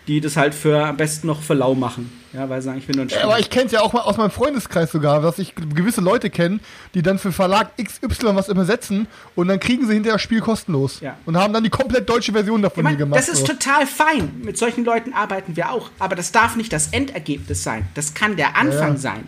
die 0.09 0.21
das 0.21 0.37
halt 0.37 0.55
für 0.55 0.85
am 0.87 0.97
besten 0.97 1.27
noch 1.27 1.43
für 1.43 1.55
lau 1.55 1.75
machen. 1.75 2.13
Ja, 2.33 2.49
weil 2.49 2.61
sie 2.61 2.67
sagen, 2.67 2.79
ich 2.79 2.87
will 2.87 2.95
nur 2.97 3.07
ein 3.07 3.09
Spiel. 3.11 3.21
Ja, 3.23 3.27
aber 3.27 3.39
ich 3.41 3.51
kenne 3.51 3.67
es 3.67 3.73
ja 3.73 3.81
auch 3.81 3.93
mal 3.93 4.03
aus 4.03 4.17
meinem 4.19 4.31
Freundeskreis 4.31 4.93
sogar, 4.93 5.21
dass 5.23 5.39
ich 5.39 5.55
gewisse 5.55 6.01
Leute 6.01 6.31
kenne, 6.31 6.61
die 6.95 7.03
dann 7.03 7.19
für 7.19 7.33
Verlag 7.33 7.71
XY 7.83 8.37
was 8.37 8.49
übersetzen 8.49 9.09
und 9.35 9.49
dann 9.49 9.59
kriegen 9.59 9.87
sie 9.87 9.95
hinterher 9.95 10.15
das 10.17 10.23
Spiel 10.23 10.41
kostenlos. 10.41 11.01
Ja. 11.01 11.17
Und 11.25 11.37
haben 11.37 11.53
dann 11.53 11.65
die 11.65 11.71
komplett 11.71 12.09
deutsche 12.09 12.33
Version 12.33 12.63
davon 12.63 12.83
Ich 12.85 12.91
mein, 12.91 12.99
gemacht. 12.99 13.19
das 13.19 13.29
ist 13.29 13.41
so. 13.41 13.47
total 13.55 13.87
fein. 13.87 14.41
Mit 14.45 14.59
solchen 14.59 14.85
Leuten 14.85 15.13
arbeiten 15.13 15.57
wir 15.57 15.71
auch. 15.73 15.91
Aber 15.99 16.15
das 16.15 16.31
darf 16.31 16.57
nicht 16.57 16.73
das 16.73 16.89
Endergebnis 16.89 17.63
sein. 17.63 17.87
Das 17.95 18.15
kann 18.15 18.37
der 18.37 18.57
Anfang 18.57 18.93
Ja. 18.95 18.99
sein. 18.99 19.27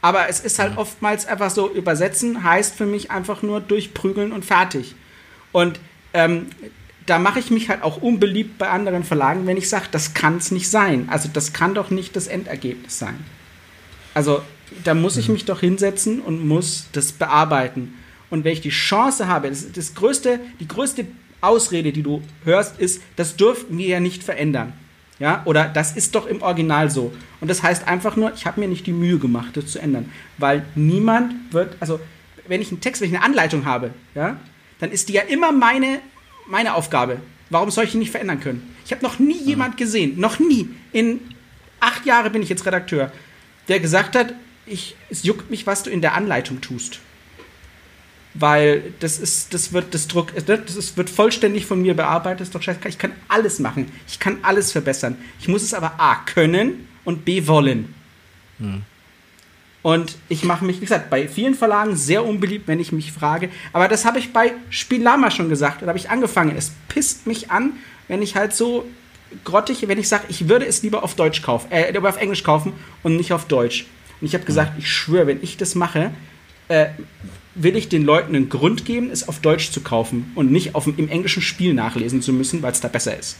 Aber 0.00 0.28
es 0.28 0.38
ist 0.38 0.60
halt 0.60 0.78
oftmals 0.78 1.26
einfach 1.26 1.50
so, 1.50 1.68
übersetzen 1.68 2.44
heißt 2.44 2.76
für 2.76 2.86
mich 2.86 3.10
einfach 3.10 3.42
nur 3.42 3.60
durchprügeln 3.60 4.30
und 4.30 4.44
fertig. 4.44 4.94
Und 5.50 5.80
ähm, 6.14 6.46
da 7.08 7.18
mache 7.18 7.38
ich 7.38 7.50
mich 7.50 7.68
halt 7.68 7.82
auch 7.82 8.02
unbeliebt 8.02 8.58
bei 8.58 8.68
anderen 8.68 9.02
Verlagen, 9.02 9.46
wenn 9.46 9.56
ich 9.56 9.68
sage, 9.68 9.86
das 9.90 10.14
kann 10.14 10.36
es 10.36 10.50
nicht 10.50 10.68
sein. 10.68 11.08
Also 11.10 11.28
das 11.32 11.52
kann 11.52 11.74
doch 11.74 11.90
nicht 11.90 12.14
das 12.16 12.26
Endergebnis 12.26 12.98
sein. 12.98 13.16
Also 14.14 14.42
da 14.84 14.94
muss 14.94 15.16
ich 15.16 15.28
mich 15.28 15.44
doch 15.44 15.60
hinsetzen 15.60 16.20
und 16.20 16.46
muss 16.46 16.88
das 16.92 17.12
bearbeiten. 17.12 17.94
Und 18.30 18.44
wenn 18.44 18.52
ich 18.52 18.60
die 18.60 18.68
Chance 18.68 19.26
habe, 19.26 19.48
das, 19.48 19.72
das 19.72 19.94
größte, 19.94 20.38
die 20.60 20.68
größte 20.68 21.06
Ausrede, 21.40 21.92
die 21.92 22.02
du 22.02 22.22
hörst, 22.44 22.78
ist, 22.78 23.00
das 23.16 23.36
dürften 23.36 23.78
wir 23.78 23.86
ja 23.86 24.00
nicht 24.00 24.22
verändern. 24.22 24.74
Ja, 25.18 25.42
oder 25.46 25.64
das 25.64 25.96
ist 25.96 26.14
doch 26.14 26.26
im 26.26 26.42
Original 26.42 26.90
so. 26.90 27.12
Und 27.40 27.48
das 27.48 27.62
heißt 27.62 27.88
einfach 27.88 28.14
nur, 28.14 28.32
ich 28.34 28.46
habe 28.46 28.60
mir 28.60 28.68
nicht 28.68 28.86
die 28.86 28.92
Mühe 28.92 29.18
gemacht, 29.18 29.56
das 29.56 29.66
zu 29.66 29.80
ändern. 29.80 30.12
Weil 30.36 30.64
niemand 30.76 31.52
wird, 31.52 31.76
also 31.80 31.98
wenn 32.46 32.62
ich 32.62 32.70
einen 32.70 32.80
Text, 32.80 33.00
wenn 33.00 33.10
ich 33.10 33.16
eine 33.16 33.24
Anleitung 33.24 33.64
habe, 33.64 33.90
ja, 34.14 34.36
dann 34.78 34.92
ist 34.92 35.08
die 35.08 35.14
ja 35.14 35.22
immer 35.22 35.50
meine, 35.50 36.00
meine 36.48 36.74
Aufgabe. 36.74 37.20
Warum 37.50 37.70
soll 37.70 37.84
ich 37.84 37.92
die 37.92 37.98
nicht 37.98 38.10
verändern 38.10 38.40
können? 38.40 38.74
Ich 38.84 38.92
habe 38.92 39.02
noch 39.02 39.18
nie 39.18 39.40
jemand 39.42 39.76
gesehen, 39.76 40.18
noch 40.18 40.38
nie, 40.38 40.68
in 40.92 41.20
acht 41.80 42.04
Jahre 42.06 42.30
bin 42.30 42.42
ich 42.42 42.48
jetzt 42.48 42.66
Redakteur, 42.66 43.12
der 43.68 43.80
gesagt 43.80 44.16
hat, 44.16 44.34
ich, 44.66 44.96
es 45.08 45.22
juckt 45.22 45.50
mich, 45.50 45.66
was 45.66 45.82
du 45.82 45.90
in 45.90 46.00
der 46.00 46.14
Anleitung 46.14 46.60
tust. 46.60 47.00
Weil 48.34 48.92
das 49.00 49.18
ist, 49.18 49.54
das 49.54 49.72
wird 49.72 49.94
das 49.94 50.06
Druck, 50.06 50.32
das 50.46 50.76
ist, 50.76 50.96
wird 50.96 51.10
vollständig 51.10 51.66
von 51.66 51.80
mir 51.80 51.94
bearbeitet, 51.94 52.40
das 52.40 52.48
ist 52.48 52.54
doch 52.54 52.62
scheiße. 52.62 52.80
Ich 52.86 52.98
kann 52.98 53.12
alles 53.26 53.58
machen. 53.58 53.90
Ich 54.06 54.20
kann 54.20 54.38
alles 54.42 54.70
verbessern. 54.70 55.16
Ich 55.40 55.48
muss 55.48 55.62
es 55.62 55.74
aber 55.74 55.98
A 55.98 56.16
können 56.16 56.86
und 57.04 57.24
B 57.24 57.46
wollen. 57.46 57.94
Und 59.82 60.16
ich 60.28 60.44
mache 60.44 60.64
mich, 60.64 60.76
wie 60.78 60.86
gesagt, 60.86 61.08
bei 61.08 61.28
vielen 61.28 61.54
Verlagen 61.54 61.96
sehr 61.96 62.24
unbeliebt, 62.24 62.66
wenn 62.66 62.80
ich 62.80 62.90
mich 62.92 63.12
frage. 63.12 63.48
Aber 63.72 63.88
das 63.88 64.04
habe 64.04 64.18
ich 64.18 64.32
bei 64.32 64.52
Spielama 64.70 65.30
schon 65.30 65.48
gesagt. 65.48 65.82
Da 65.82 65.86
habe 65.86 65.98
ich 65.98 66.10
angefangen. 66.10 66.56
Es 66.56 66.72
pisst 66.88 67.26
mich 67.26 67.50
an, 67.50 67.74
wenn 68.08 68.20
ich 68.20 68.34
halt 68.34 68.54
so 68.54 68.86
grottig, 69.44 69.86
wenn 69.86 69.98
ich 69.98 70.08
sage, 70.08 70.24
ich 70.28 70.48
würde 70.48 70.66
es 70.66 70.82
lieber 70.82 71.02
auf 71.04 71.14
Deutsch 71.14 71.42
kaufen, 71.42 71.70
äh, 71.70 71.90
lieber 71.92 72.08
auf 72.08 72.20
Englisch 72.20 72.42
kaufen 72.42 72.72
und 73.02 73.16
nicht 73.16 73.32
auf 73.32 73.46
Deutsch. 73.46 73.86
Und 74.20 74.26
ich 74.26 74.34
habe 74.34 74.44
gesagt, 74.44 74.72
ich 74.78 74.90
schwöre, 74.90 75.26
wenn 75.28 75.42
ich 75.42 75.56
das 75.56 75.74
mache, 75.74 76.10
äh, 76.68 76.86
will 77.54 77.76
ich 77.76 77.88
den 77.88 78.04
Leuten 78.04 78.34
einen 78.34 78.48
Grund 78.48 78.84
geben, 78.84 79.10
es 79.10 79.28
auf 79.28 79.40
Deutsch 79.40 79.70
zu 79.70 79.80
kaufen 79.80 80.32
und 80.34 80.50
nicht 80.50 80.74
auf, 80.74 80.86
im 80.86 81.08
englischen 81.08 81.42
Spiel 81.42 81.74
nachlesen 81.74 82.22
zu 82.22 82.32
müssen, 82.32 82.62
weil 82.62 82.72
es 82.72 82.80
da 82.80 82.88
besser 82.88 83.18
ist. 83.18 83.36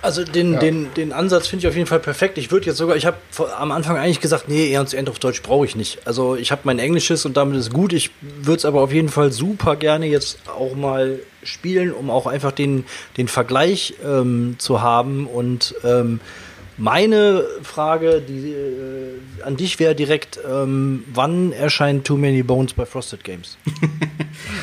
Also 0.00 0.24
den, 0.24 0.58
den, 0.58 0.92
den 0.94 1.12
Ansatz 1.12 1.48
finde 1.48 1.64
ich 1.64 1.68
auf 1.68 1.76
jeden 1.76 1.86
Fall 1.86 1.98
perfekt. 1.98 2.38
Ich 2.38 2.50
würde 2.50 2.66
jetzt 2.66 2.76
sogar, 2.76 2.96
ich 2.96 3.06
habe 3.06 3.16
am 3.58 3.72
Anfang 3.72 3.96
eigentlich 3.96 4.20
gesagt, 4.20 4.48
nee, 4.48 4.72
Eons 4.72 4.94
End 4.94 5.10
auf 5.10 5.18
Deutsch 5.18 5.42
brauche 5.42 5.64
ich 5.66 5.76
nicht. 5.76 6.06
Also 6.06 6.36
ich 6.36 6.52
habe 6.52 6.62
mein 6.64 6.78
Englisches 6.78 7.24
und 7.26 7.36
damit 7.36 7.58
ist 7.58 7.72
gut. 7.72 7.92
Ich 7.92 8.10
würde 8.20 8.58
es 8.58 8.64
aber 8.64 8.80
auf 8.80 8.92
jeden 8.92 9.08
Fall 9.08 9.32
super 9.32 9.76
gerne 9.76 10.06
jetzt 10.06 10.38
auch 10.48 10.74
mal 10.76 11.18
spielen, 11.42 11.92
um 11.92 12.10
auch 12.10 12.26
einfach 12.26 12.52
den, 12.52 12.84
den 13.16 13.28
Vergleich 13.28 13.94
ähm, 14.04 14.56
zu 14.58 14.82
haben. 14.82 15.26
Und 15.26 15.74
ähm, 15.84 16.20
meine 16.78 17.44
Frage 17.62 18.22
die, 18.26 18.52
äh, 18.52 19.42
an 19.44 19.56
dich 19.56 19.78
wäre 19.78 19.94
direkt, 19.94 20.38
ähm, 20.48 21.04
wann 21.12 21.52
erscheint 21.52 22.06
Too 22.06 22.16
Many 22.16 22.42
Bones 22.42 22.72
bei 22.72 22.86
Frosted 22.86 23.24
Games? 23.24 23.58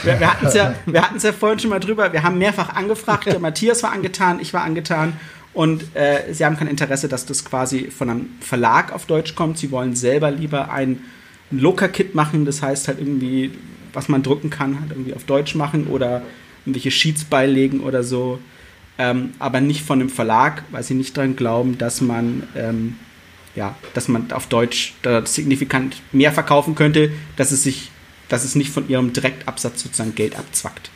Wir, 0.03 0.19
wir 0.19 0.31
hatten 0.31 0.45
es 0.45 0.53
ja, 0.53 0.73
ja 0.85 1.31
vorhin 1.33 1.59
schon 1.59 1.69
mal 1.69 1.79
drüber. 1.79 2.13
Wir 2.13 2.23
haben 2.23 2.37
mehrfach 2.37 2.69
angefragt. 2.75 3.25
Der 3.25 3.39
Matthias 3.39 3.83
war 3.83 3.91
angetan, 3.91 4.39
ich 4.39 4.53
war 4.53 4.63
angetan. 4.63 5.13
Und 5.53 5.95
äh, 5.95 6.33
sie 6.33 6.45
haben 6.45 6.57
kein 6.57 6.67
Interesse, 6.67 7.07
dass 7.07 7.25
das 7.25 7.43
quasi 7.43 7.89
von 7.91 8.09
einem 8.09 8.29
Verlag 8.39 8.93
auf 8.93 9.05
Deutsch 9.05 9.35
kommt. 9.35 9.57
Sie 9.57 9.71
wollen 9.71 9.95
selber 9.95 10.31
lieber 10.31 10.71
ein 10.71 11.01
Loka-Kit 11.51 12.15
machen. 12.15 12.45
Das 12.45 12.61
heißt 12.61 12.87
halt 12.87 12.99
irgendwie, 12.99 13.51
was 13.93 14.07
man 14.07 14.23
drucken 14.23 14.49
kann, 14.49 14.79
halt 14.79 14.91
irgendwie 14.91 15.13
auf 15.13 15.23
Deutsch 15.25 15.55
machen 15.55 15.87
oder 15.87 16.21
irgendwelche 16.65 16.91
Sheets 16.91 17.25
beilegen 17.25 17.81
oder 17.81 18.03
so. 18.03 18.39
Ähm, 18.97 19.33
aber 19.39 19.59
nicht 19.61 19.81
von 19.81 19.99
einem 19.99 20.09
Verlag, 20.09 20.63
weil 20.71 20.83
sie 20.83 20.93
nicht 20.93 21.17
daran 21.17 21.35
glauben, 21.35 21.77
dass 21.77 22.01
man, 22.01 22.43
ähm, 22.55 22.97
ja, 23.55 23.75
dass 23.93 24.07
man 24.07 24.31
auf 24.31 24.47
Deutsch 24.47 24.93
da 25.01 25.25
signifikant 25.25 26.01
mehr 26.11 26.31
verkaufen 26.31 26.75
könnte, 26.75 27.11
dass 27.35 27.51
es 27.51 27.63
sich, 27.63 27.91
dass 28.29 28.45
es 28.45 28.55
nicht 28.55 28.71
von 28.71 28.87
ihrem 28.87 29.11
Direktabsatz 29.11 29.83
sozusagen 29.83 30.15
Geld 30.15 30.37
abzwackt. 30.37 30.89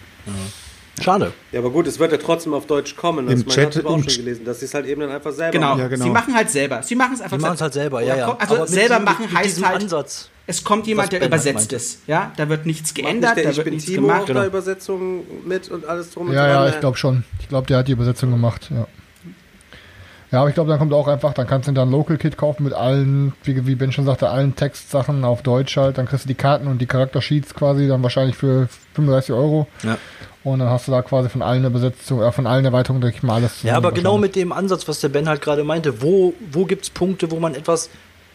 Schade. 1.02 1.32
Ja, 1.52 1.60
aber 1.60 1.70
gut, 1.70 1.88
es 1.88 1.98
wird 2.00 2.12
ja 2.12 2.18
trotzdem 2.18 2.54
auf 2.54 2.66
Deutsch 2.68 2.96
kommen. 2.96 3.28
Im 3.30 3.46
Das 3.46 3.58
mein, 3.58 3.72
Chat- 3.72 3.86
auch 3.86 3.92
schon 3.92 4.04
Ch- 4.04 4.18
gelesen, 4.18 4.44
dass 4.46 4.60
sie 4.60 4.66
es 4.66 4.74
halt 4.74 4.86
eben 4.86 5.00
dann 5.02 5.12
einfach 5.12 5.32
selber 5.32 5.52
Genau. 5.52 5.70
machen. 5.70 5.80
Ja, 5.80 5.88
genau. 5.88 6.04
Sie 6.04 6.10
machen 6.12 6.36
halt 6.36 6.50
selber. 6.50 6.84
Sie 6.84 6.96
machen 6.96 7.14
es 7.14 7.22
einfach 7.22 7.38
Die 7.38 7.42
machen 7.42 7.56
es 7.56 7.62
halt 7.62 7.74
selber, 7.74 8.02
ja, 8.02 8.16
ja. 8.18 8.36
Also 8.38 8.56
Aber 8.58 8.68
selber 8.68 9.00
machen 9.00 9.26
mit 9.30 9.36
heißt 9.38 9.66
halt, 9.66 9.84
Ansatz. 9.84 10.30
es 10.46 10.64
kommt 10.64 10.88
jemand, 10.88 11.12
der 11.14 11.20
Ben 11.20 11.28
übersetzt 11.30 11.72
ist. 11.72 12.00
Ja, 12.08 12.34
da 12.36 12.50
wird 12.50 12.66
nichts 12.66 12.90
Macht 12.90 12.98
nicht 12.98 13.06
geändert, 13.08 13.38
der 13.38 13.44
da 13.46 13.50
ich 13.52 13.58
wird 13.58 13.66
bin 13.66 13.74
nichts 13.76 13.90
Timo 13.90 14.08
gemacht. 14.08 14.24
auch 14.30 14.34
da 14.34 14.46
Übersetzung 14.46 15.24
mit 15.46 15.70
und 15.72 15.86
alles 15.86 16.12
drum 16.12 16.28
und 16.28 16.34
Ja, 16.34 16.42
dran. 16.46 16.52
ja, 16.52 16.64
ne? 16.66 16.70
ich 16.72 16.80
glaube 16.82 16.98
schon. 16.98 17.24
Ich 17.40 17.48
glaube, 17.48 17.68
der 17.68 17.78
hat 17.78 17.88
die 17.88 17.94
Übersetzung 17.94 18.32
gemacht, 18.32 18.70
ja. 18.70 18.86
Ja, 20.32 20.42
aber 20.42 20.50
ich 20.50 20.54
glaube, 20.54 20.70
dann 20.70 20.78
kommt 20.78 20.94
auch 20.94 21.08
einfach, 21.08 21.34
dann 21.34 21.48
kannst 21.48 21.68
du 21.68 21.72
dann 21.72 21.90
Local 21.90 22.18
Kit 22.18 22.38
kaufen 22.38 22.64
mit 22.64 22.74
allen, 22.74 23.34
wie, 23.44 23.66
wie 23.66 23.74
Ben 23.74 23.92
schon 23.92 24.06
sagte, 24.06 24.30
allen 24.30 24.56
Textsachen 24.56 25.24
auf 25.24 25.42
Deutsch 25.42 25.76
halt. 25.76 25.98
Dann 25.98 26.06
kriegst 26.06 26.26
du 26.26 26.28
die 26.28 26.36
Karten 26.36 26.68
und 26.68 26.78
die 26.78 26.86
Charaktersheets 26.86 27.56
quasi 27.56 27.88
dann 27.88 28.04
wahrscheinlich 28.04 28.36
für 28.36 28.68
35 28.94 29.34
Euro. 29.34 29.68
Ja. 29.82 29.98
Und 30.54 30.60
dann 30.60 30.70
hast 30.70 30.88
du 30.88 30.92
da 30.92 31.02
quasi 31.02 31.30
von 31.30 31.42
allen 31.42 31.72
Besetzung, 31.72 32.22
äh, 32.22 32.32
von 32.32 32.48
allen 32.48 32.66
Erweiterungen, 32.66 33.02
denke 33.02 33.18
ich 33.18 33.24
mal, 33.24 33.36
alles. 33.36 33.64
Ja, 33.64 33.78
aber 33.78 33.92
genau 33.92 34.18
mit 34.18 34.36
dem 34.36 34.52
Ansatz, 34.52 34.88
was 34.88 35.00
der 35.00 35.10
Ben 35.10 35.28
halt 35.28 35.42
gerade 35.42 35.64
meinte, 35.64 36.02
wo, 36.02 36.34
wo 36.52 36.66
gibt 36.66 36.84
es 36.84 36.90
Punkte, 36.90 37.32
wo 37.32 37.40
man 37.40 37.56
etwas 37.56 37.90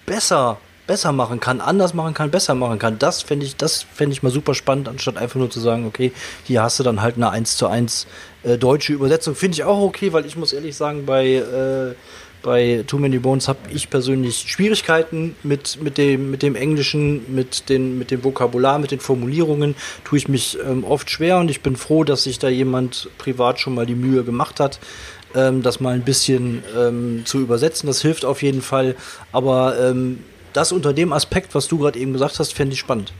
besser, 0.06 0.58
besser 0.86 1.12
machen 1.12 1.40
kann, 1.40 1.60
anders 1.60 1.94
machen 1.94 2.14
kann, 2.14 2.30
besser 2.30 2.54
machen 2.54 2.78
kann, 2.78 2.98
das 2.98 3.22
fände 3.22 3.46
ich, 3.46 3.56
das 3.56 3.86
fände 3.94 4.12
ich 4.12 4.22
mal 4.22 4.30
super 4.30 4.54
spannend, 4.54 4.88
anstatt 4.88 5.16
einfach 5.16 5.36
nur 5.36 5.50
zu 5.50 5.60
sagen, 5.60 5.86
okay, 5.86 6.12
hier 6.44 6.62
hast 6.62 6.78
du 6.78 6.82
dann 6.82 7.00
halt 7.02 7.16
eine 7.16 7.30
1 7.30 7.56
zu 7.56 7.66
1 7.66 8.06
äh, 8.42 8.58
deutsche 8.58 8.92
Übersetzung. 8.92 9.34
Finde 9.34 9.56
ich 9.56 9.64
auch 9.64 9.80
okay, 9.80 10.12
weil 10.12 10.26
ich 10.26 10.36
muss 10.36 10.52
ehrlich 10.52 10.76
sagen, 10.76 11.06
bei, 11.06 11.26
äh, 11.26 11.94
bei 12.44 12.84
Too 12.86 12.98
Many 12.98 13.18
Bones 13.18 13.48
habe 13.48 13.58
ich 13.72 13.90
persönlich 13.90 14.44
Schwierigkeiten 14.46 15.34
mit, 15.42 15.82
mit, 15.82 15.98
dem, 15.98 16.30
mit 16.30 16.42
dem 16.42 16.54
Englischen, 16.54 17.34
mit, 17.34 17.68
den, 17.68 17.98
mit 17.98 18.12
dem 18.12 18.22
Vokabular, 18.22 18.78
mit 18.78 18.92
den 18.92 19.00
Formulierungen. 19.00 19.74
Tue 20.04 20.18
ich 20.18 20.28
mich 20.28 20.58
ähm, 20.64 20.84
oft 20.84 21.10
schwer 21.10 21.38
und 21.38 21.50
ich 21.50 21.62
bin 21.62 21.74
froh, 21.74 22.04
dass 22.04 22.24
sich 22.24 22.38
da 22.38 22.48
jemand 22.48 23.08
privat 23.18 23.58
schon 23.58 23.74
mal 23.74 23.86
die 23.86 23.94
Mühe 23.94 24.22
gemacht 24.22 24.60
hat, 24.60 24.78
ähm, 25.34 25.62
das 25.62 25.80
mal 25.80 25.94
ein 25.94 26.04
bisschen 26.04 26.62
ähm, 26.78 27.22
zu 27.24 27.40
übersetzen. 27.40 27.86
Das 27.86 28.02
hilft 28.02 28.24
auf 28.24 28.42
jeden 28.42 28.62
Fall. 28.62 28.94
Aber 29.32 29.76
ähm, 29.80 30.20
das 30.52 30.70
unter 30.70 30.92
dem 30.92 31.12
Aspekt, 31.12 31.54
was 31.54 31.66
du 31.66 31.78
gerade 31.78 31.98
eben 31.98 32.12
gesagt 32.12 32.38
hast, 32.38 32.52
fände 32.52 32.74
ich 32.74 32.78
spannend. 32.78 33.12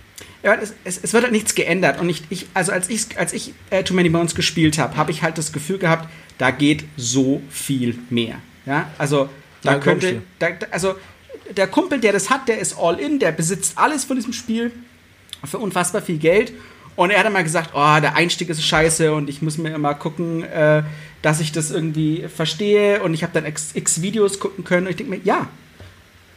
Ja, 0.42 0.54
es, 0.54 0.74
es, 0.84 1.00
es 1.02 1.14
wird 1.14 1.22
halt 1.24 1.32
nichts 1.32 1.54
geändert. 1.54 1.98
Und 1.98 2.10
ich, 2.10 2.22
ich 2.28 2.46
also 2.52 2.72
als 2.72 2.90
ich, 2.90 3.18
als 3.18 3.32
ich 3.32 3.54
äh, 3.70 3.82
Too 3.82 3.94
Many 3.94 4.10
Bones 4.10 4.34
gespielt 4.34 4.76
habe, 4.76 4.98
habe 4.98 5.10
ich 5.10 5.22
halt 5.22 5.38
das 5.38 5.52
Gefühl 5.52 5.78
gehabt, 5.78 6.10
da 6.36 6.50
geht 6.50 6.84
so 6.98 7.40
viel 7.48 7.98
mehr. 8.10 8.36
Ja, 8.66 8.90
also 8.98 9.28
da 9.62 9.76
ich 9.78 9.82
könnte, 9.82 10.06
da, 10.38 10.50
da- 10.50 10.66
also 10.70 10.94
der 11.56 11.66
Kumpel, 11.66 12.00
der 12.00 12.12
das 12.12 12.30
hat, 12.30 12.48
der 12.48 12.58
ist 12.58 12.76
all 12.78 12.98
in, 12.98 13.18
der 13.18 13.32
besitzt 13.32 13.76
alles 13.76 14.04
von 14.04 14.16
diesem 14.16 14.32
Spiel 14.32 14.72
für 15.44 15.58
unfassbar 15.58 16.00
viel 16.02 16.18
Geld. 16.18 16.52
Und 16.96 17.10
er 17.10 17.18
hat 17.22 17.32
mal 17.32 17.42
gesagt, 17.42 17.70
oh, 17.74 18.00
der 18.00 18.14
Einstieg 18.16 18.48
ist 18.48 18.62
scheiße 18.64 19.12
und 19.12 19.28
ich 19.28 19.42
muss 19.42 19.58
mir 19.58 19.74
immer 19.74 19.94
gucken, 19.94 20.44
äh, 20.44 20.82
dass 21.22 21.40
ich 21.40 21.50
das 21.52 21.70
irgendwie 21.72 22.24
verstehe. 22.34 23.02
Und 23.02 23.14
ich 23.14 23.22
habe 23.22 23.32
dann 23.34 23.44
x, 23.46 23.72
x 23.74 24.00
Videos 24.00 24.38
gucken 24.38 24.62
können. 24.64 24.86
Und 24.86 24.90
ich 24.90 24.96
denke 24.96 25.10
mir, 25.16 25.20
ja, 25.24 25.48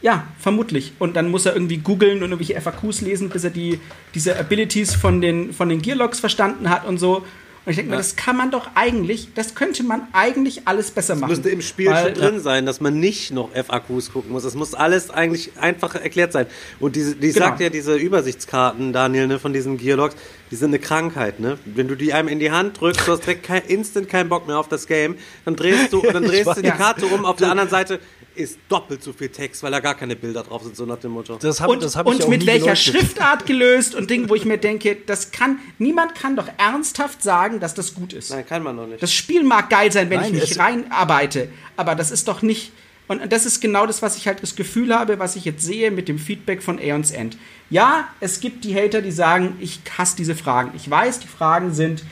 Ja, 0.01 0.27
vermutlich. 0.39 0.93
Und 0.99 1.15
dann 1.15 1.29
muss 1.31 1.45
er 1.45 1.53
irgendwie 1.53 1.77
googeln 1.77 2.23
und 2.23 2.31
irgendwelche 2.31 2.59
FAQs 2.59 3.01
lesen, 3.01 3.29
bis 3.29 3.43
er 3.43 3.49
die, 3.49 3.79
diese 4.13 4.37
Abilities 4.37 4.93
von 4.95 5.21
den, 5.21 5.53
von 5.53 5.69
den 5.69 5.81
Gearlocks 5.81 6.19
verstanden 6.19 6.69
hat 6.69 6.85
und 6.85 6.97
so. 6.99 7.25
Und 7.67 7.71
ich 7.71 7.75
denke 7.79 7.91
mir, 7.91 7.97
das 7.97 8.15
kann 8.15 8.37
man 8.37 8.49
doch 8.49 8.69
eigentlich, 8.75 9.27
das 9.35 9.53
könnte 9.53 9.83
man 9.83 10.07
eigentlich 10.13 10.69
alles 10.69 10.89
besser 10.89 11.15
machen. 11.15 11.31
Das 11.31 11.39
müsste 11.39 11.49
im 11.49 11.61
Spiel 11.61 11.87
Weil- 11.89 12.05
schon 12.05 12.13
drin 12.13 12.39
sein, 12.39 12.65
dass 12.65 12.79
man 12.79 12.97
nicht 12.97 13.31
noch 13.31 13.49
FAQs 13.53 14.13
gucken 14.13 14.31
muss. 14.31 14.43
Das 14.43 14.55
muss 14.55 14.73
alles 14.73 15.09
eigentlich 15.09 15.51
einfach 15.59 15.93
erklärt 15.95 16.31
sein. 16.31 16.45
Und 16.79 16.95
diese, 16.95 17.15
die 17.17 17.33
Genau. 17.33 17.47
sagt 17.47 17.59
ja, 17.59 17.69
diese 17.69 17.97
Übersichtskarten, 17.97 18.93
Daniel, 18.93 19.27
ne, 19.27 19.37
von 19.37 19.51
diesen 19.51 19.77
Gearlocks, 19.77 20.15
die 20.49 20.55
sind 20.55 20.69
eine 20.69 20.79
Krankheit, 20.79 21.41
ne? 21.41 21.57
Wenn 21.65 21.89
du 21.89 21.95
die 21.95 22.13
einem 22.13 22.29
in 22.29 22.39
die 22.39 22.51
Hand 22.51 22.79
drückst, 22.79 23.05
du 23.05 23.11
hast 23.11 23.25
direkt 23.25 23.43
kein, 23.43 23.63
instant 23.63 24.07
keinen 24.07 24.29
Bock 24.29 24.47
mehr 24.47 24.57
auf 24.57 24.69
das 24.69 24.87
Game, 24.87 25.15
dann 25.43 25.57
drehst 25.57 25.91
du, 25.91 26.01
dann 26.13 26.23
drehst 26.23 26.47
du 26.55 26.61
die. 26.61 26.69
Karte 26.71 27.05
um, 27.07 27.25
auf 27.25 27.35
der 27.35 27.51
anderen 27.51 27.69
Seite 27.69 27.99
ist 28.37 28.59
doppelt 28.69 29.03
so 29.03 29.13
viel 29.13 29.29
Text, 29.29 29.63
weil 29.63 29.71
da 29.71 29.79
gar 29.79 29.95
keine 29.95 30.15
Bilder 30.15 30.43
drauf 30.43 30.63
sind, 30.63 30.75
so 30.75 30.85
nach 30.85 30.99
dem 30.99 31.11
Motto. 31.11 31.37
Das 31.41 31.59
hab, 31.59 31.69
und, 31.69 31.83
das 31.83 31.95
hab 31.95 32.07
ich 32.07 32.15
und 32.15 32.23
auch 32.23 32.27
mit 32.27 32.45
welcher 32.45 32.65
geleuchtet. 32.65 32.93
Schriftart 32.93 33.45
gelöst 33.45 33.95
und 33.95 34.09
Ding, 34.09 34.29
wo 34.29 34.35
ich 34.35 34.45
mir 34.45 34.57
denke, 34.57 34.97
das 35.05 35.31
kann, 35.31 35.59
niemand 35.79 36.15
kann 36.15 36.35
doch 36.35 36.47
ernsthaft 36.57 37.21
sagen, 37.23 37.59
dass 37.59 37.73
das 37.73 37.93
gut 37.93 38.13
ist. 38.13 38.29
Nein, 38.29 38.45
kann 38.45 38.63
man 38.63 38.75
noch 38.75 38.87
nicht. 38.87 39.01
Das 39.01 39.13
Spiel 39.13 39.43
mag 39.43 39.69
geil 39.69 39.91
sein, 39.91 40.09
wenn 40.09 40.21
Nein, 40.21 40.33
ich 40.33 40.41
mich 40.41 40.59
reinarbeite, 40.59 41.49
aber 41.75 41.95
das 41.95 42.11
ist 42.11 42.27
doch 42.27 42.41
nicht. 42.41 42.71
Und 43.07 43.31
das 43.31 43.45
ist 43.45 43.61
genau 43.61 43.85
das, 43.85 44.01
was 44.01 44.17
ich 44.17 44.27
halt 44.27 44.43
das 44.43 44.55
Gefühl 44.55 44.93
habe, 44.93 45.17
was 45.17 45.35
ich 45.37 45.45
jetzt 45.45 45.63
sehe 45.63 45.91
mit 45.91 46.09
dem 46.09 46.19
Feedback 46.19 46.61
von 46.61 46.77
Aeons 46.77 47.11
End. 47.11 47.37
Ja, 47.69 48.09
es 48.19 48.41
gibt 48.41 48.65
die 48.65 48.75
Hater, 48.75 49.01
die 49.01 49.11
sagen, 49.11 49.55
ich 49.59 49.79
hasse 49.97 50.17
diese 50.17 50.35
Fragen. 50.35 50.71
Ich 50.75 50.89
weiß, 50.89 51.19
die 51.19 51.27
Fragen 51.27 51.73
sind 51.73 52.03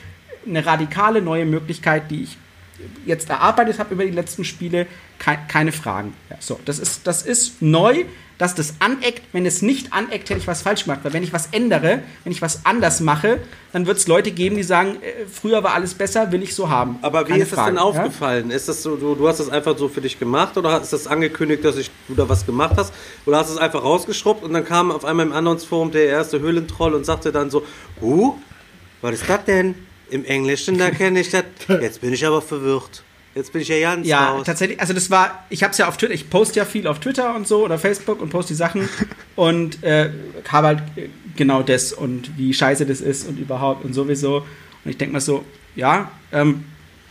eine 0.46 0.64
radikale 0.64 1.20
neue 1.20 1.44
Möglichkeit, 1.44 2.10
die 2.10 2.22
ich 2.22 2.38
jetzt 3.04 3.28
erarbeitet 3.30 3.78
habe 3.78 3.94
über 3.94 4.04
die 4.04 4.10
letzten 4.10 4.44
Spiele. 4.44 4.86
Kei- 5.18 5.38
keine 5.48 5.72
Fragen. 5.72 6.14
Ja, 6.30 6.36
so, 6.40 6.60
das 6.64 6.78
ist, 6.78 7.06
das 7.06 7.22
ist 7.22 7.62
neu, 7.62 8.04
dass 8.38 8.54
das 8.54 8.74
aneckt. 8.80 9.22
Wenn 9.32 9.46
es 9.46 9.62
nicht 9.62 9.94
aneckt, 9.94 10.28
hätte 10.28 10.38
ich 10.38 10.46
was 10.46 10.60
falsch 10.60 10.84
gemacht. 10.84 11.00
Weil 11.04 11.14
wenn 11.14 11.22
ich 11.22 11.32
was 11.32 11.48
ändere, 11.52 12.02
wenn 12.22 12.32
ich 12.32 12.42
was 12.42 12.66
anders 12.66 13.00
mache, 13.00 13.38
dann 13.72 13.86
wird 13.86 13.96
es 13.96 14.06
Leute 14.08 14.30
geben, 14.30 14.56
die 14.56 14.62
sagen, 14.62 14.96
äh, 15.00 15.24
früher 15.26 15.64
war 15.64 15.72
alles 15.72 15.94
besser, 15.94 16.32
will 16.32 16.42
ich 16.42 16.54
so 16.54 16.68
haben. 16.68 16.98
Aber 17.00 17.26
wie 17.26 17.30
Keine 17.30 17.42
ist 17.44 17.48
es 17.48 17.54
Frage, 17.54 17.70
denn 17.70 17.76
ja? 17.76 17.82
aufgefallen? 17.82 18.50
Ist 18.50 18.68
das 18.68 18.82
so, 18.82 18.96
du, 18.96 19.14
du 19.14 19.26
hast 19.26 19.40
das 19.40 19.48
einfach 19.48 19.78
so 19.78 19.88
für 19.88 20.02
dich 20.02 20.18
gemacht 20.18 20.56
oder 20.58 20.80
ist 20.82 20.92
das 20.92 21.06
angekündigt, 21.06 21.64
dass 21.64 21.78
ich, 21.78 21.90
du 22.08 22.14
da 22.14 22.28
was 22.28 22.44
gemacht 22.44 22.74
hast? 22.76 22.92
Oder 23.24 23.38
hast 23.38 23.48
du 23.48 23.54
es 23.54 23.58
einfach 23.60 23.82
rausgeschrubbt 23.82 24.44
und 24.44 24.52
dann 24.52 24.66
kam 24.66 24.90
auf 24.90 25.06
einmal 25.06 25.24
im 25.24 25.32
Annonsforum 25.32 25.90
der 25.90 26.04
erste 26.04 26.38
Höhlentroll 26.38 26.92
und 26.92 27.06
sagte 27.06 27.32
dann 27.32 27.48
so, 27.48 27.64
huh, 28.02 28.34
was 29.00 29.14
ist 29.14 29.28
das 29.30 29.44
denn? 29.46 29.74
Im 30.10 30.24
Englischen, 30.24 30.78
da 30.78 30.90
kenne 30.92 31.20
ich 31.20 31.30
das. 31.30 31.44
Jetzt 31.68 32.00
bin 32.00 32.12
ich 32.12 32.24
aber 32.26 32.40
verwirrt. 32.42 33.02
Jetzt 33.34 33.52
bin 33.52 33.60
ich 33.60 33.68
ja 33.68 33.78
ganz 33.80 34.06
Ja, 34.06 34.30
raus. 34.30 34.46
tatsächlich. 34.46 34.80
Also 34.80 34.94
das 34.94 35.10
war, 35.10 35.44
ich 35.50 35.62
habe 35.62 35.72
es 35.72 35.78
ja 35.78 35.88
auf 35.88 35.98
Twitter, 35.98 36.14
ich 36.14 36.30
poste 36.30 36.58
ja 36.58 36.64
viel 36.64 36.86
auf 36.86 37.00
Twitter 37.00 37.34
und 37.34 37.46
so 37.46 37.64
oder 37.64 37.78
Facebook 37.78 38.22
und 38.22 38.30
poste 38.30 38.54
die 38.54 38.56
Sachen 38.56 38.88
und 39.36 39.82
äh, 39.82 40.10
habe 40.48 40.66
halt 40.68 40.82
äh, 40.96 41.08
genau 41.36 41.62
das 41.62 41.92
und 41.92 42.38
wie 42.38 42.54
scheiße 42.54 42.86
das 42.86 43.02
ist 43.02 43.28
und 43.28 43.38
überhaupt 43.38 43.84
und 43.84 43.92
sowieso. 43.92 44.36
Und 44.84 44.90
ich 44.90 44.96
denke 44.96 45.12
mal 45.12 45.20
so, 45.20 45.44
ja, 45.74 46.10
ähm, 46.32 46.64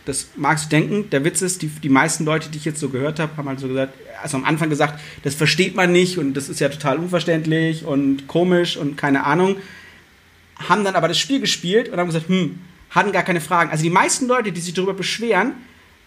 das 0.04 0.28
magst 0.34 0.64
du 0.66 0.70
denken. 0.70 1.10
Der 1.10 1.24
Witz 1.24 1.42
ist, 1.42 1.62
die, 1.62 1.68
die 1.68 1.88
meisten 1.88 2.24
Leute, 2.24 2.48
die 2.48 2.58
ich 2.58 2.64
jetzt 2.64 2.80
so 2.80 2.88
gehört 2.88 3.20
habe, 3.20 3.36
haben 3.36 3.48
halt 3.48 3.60
so 3.60 3.68
gesagt, 3.68 3.94
also 4.20 4.36
am 4.36 4.44
Anfang 4.44 4.68
gesagt, 4.68 4.98
das 5.22 5.34
versteht 5.36 5.76
man 5.76 5.92
nicht 5.92 6.18
und 6.18 6.34
das 6.34 6.48
ist 6.48 6.58
ja 6.58 6.68
total 6.68 6.96
unverständlich 6.98 7.84
und 7.84 8.26
komisch 8.26 8.76
und 8.76 8.96
keine 8.96 9.24
Ahnung. 9.24 9.56
Haben 10.68 10.84
dann 10.84 10.96
aber 10.96 11.06
das 11.06 11.18
Spiel 11.18 11.38
gespielt 11.38 11.88
und 11.88 11.98
haben 11.98 12.06
gesagt, 12.08 12.28
hm, 12.28 12.58
hatten 12.96 13.12
gar 13.12 13.22
keine 13.22 13.40
Fragen. 13.40 13.70
Also 13.70 13.84
die 13.84 13.90
meisten 13.90 14.26
Leute, 14.26 14.50
die 14.50 14.60
sich 14.60 14.74
darüber 14.74 14.94
beschweren, 14.94 15.54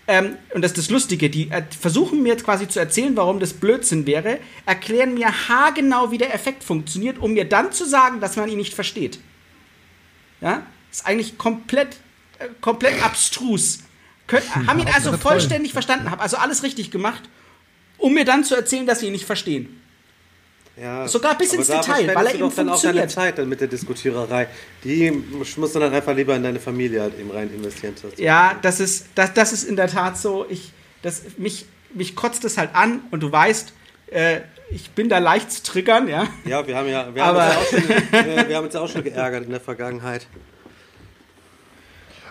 ähm, 0.08 0.38
und 0.56 0.64
das 0.64 0.72
ist 0.72 0.78
das 0.78 0.90
Lustige, 0.90 1.30
die 1.30 1.52
äh, 1.52 1.62
versuchen 1.80 2.24
mir 2.24 2.30
jetzt 2.30 2.44
quasi 2.44 2.68
zu 2.68 2.80
erzählen, 2.80 3.16
warum 3.16 3.40
das 3.40 3.54
Blödsinn 3.54 4.08
wäre, 4.08 4.40
erklären 4.66 5.14
mir 5.14 5.28
haargenau, 5.48 6.10
wie 6.10 6.18
der 6.18 6.34
Effekt 6.34 6.64
funktioniert, 6.64 7.20
um 7.20 7.34
mir 7.34 7.46
dann 7.46 7.72
zu 7.72 7.86
sagen, 7.86 8.20
dass 8.20 8.36
man 8.36 8.50
ihn 8.50 8.58
nicht 8.58 8.74
versteht. 8.74 9.20
Ja? 10.42 10.64
Ist 10.92 11.06
eigentlich 11.06 11.38
komplett, 11.38 11.98
äh, 12.40 12.48
komplett 12.60 13.04
abstrus. 13.04 13.84
Kön 14.26 14.42
haben 14.56 14.80
ihn 14.80 14.88
also 14.88 15.12
Hauptsache 15.12 15.12
toll. 15.12 15.32
vollständig 15.32 15.74
verstanden, 15.74 16.10
haben 16.10 16.20
also 16.20 16.38
alles 16.38 16.64
richtig 16.64 16.90
gemacht, 16.90 17.22
um 18.00 18.16
mir 18.16 18.26
dann 18.26 18.44
zu 18.44 18.56
erzählen, 18.56 18.88
dass 18.88 19.02
sie 19.02 19.08
ihn 19.08 19.12
nicht 19.12 19.26
verstehen. 19.26 19.79
Ja, 20.82 21.08
sogar 21.08 21.38
bis 21.38 21.54
ins 21.54 21.68
Detail, 21.68 22.14
weil 22.16 22.28
er 22.28 22.36
eben 22.36 22.56
dann 22.56 22.70
auch 22.70 22.82
deine. 22.82 23.08
Zeit 23.08 23.38
dann 23.38 23.50
mit 23.50 23.60
der 23.62 23.68
Diskutiererei. 23.68 24.48
Die 24.84 25.12
musst 25.12 25.58
du 25.58 25.80
dann 25.80 25.94
einfach 25.94 26.16
lieber 26.16 26.36
in 26.36 26.44
deine 26.44 26.60
Familie 26.60 27.02
halt 27.02 27.20
eben 27.20 27.32
rein 27.32 27.52
investieren. 27.54 27.96
Ja, 28.18 28.56
das 28.62 28.80
ist, 28.80 29.08
das, 29.16 29.34
das 29.34 29.54
ist 29.54 29.64
in 29.64 29.76
der 29.76 29.88
Tat 29.88 30.18
so. 30.18 30.46
Ich, 30.50 30.72
das, 31.02 31.24
mich, 31.38 31.66
mich 31.94 32.16
kotzt 32.16 32.46
es 32.46 32.58
halt 32.58 32.72
an 32.74 33.02
und 33.12 33.22
du 33.22 33.32
weißt, 33.32 33.74
äh, 34.12 34.42
ich 34.72 34.92
bin 34.92 35.10
da 35.10 35.18
leicht 35.18 35.52
zu 35.52 35.64
triggern, 35.64 36.08
ja. 36.08 36.28
Ja, 36.46 36.66
wir 36.66 36.76
haben 36.76 36.88
ja, 36.88 37.14
wir 37.14 37.26
haben, 37.26 37.38
Aber- 37.38 37.48
uns 37.60 37.72
ja 37.72 37.80
auch 37.80 37.82
schon, 37.82 37.90
wir, 38.36 38.50
wir 38.50 38.56
haben 38.58 38.66
uns 38.66 38.74
ja 38.74 38.82
auch 38.82 38.90
schon 38.90 39.04
geärgert 39.04 39.46
in 39.46 39.52
der 39.52 39.60
Vergangenheit. 39.62 40.28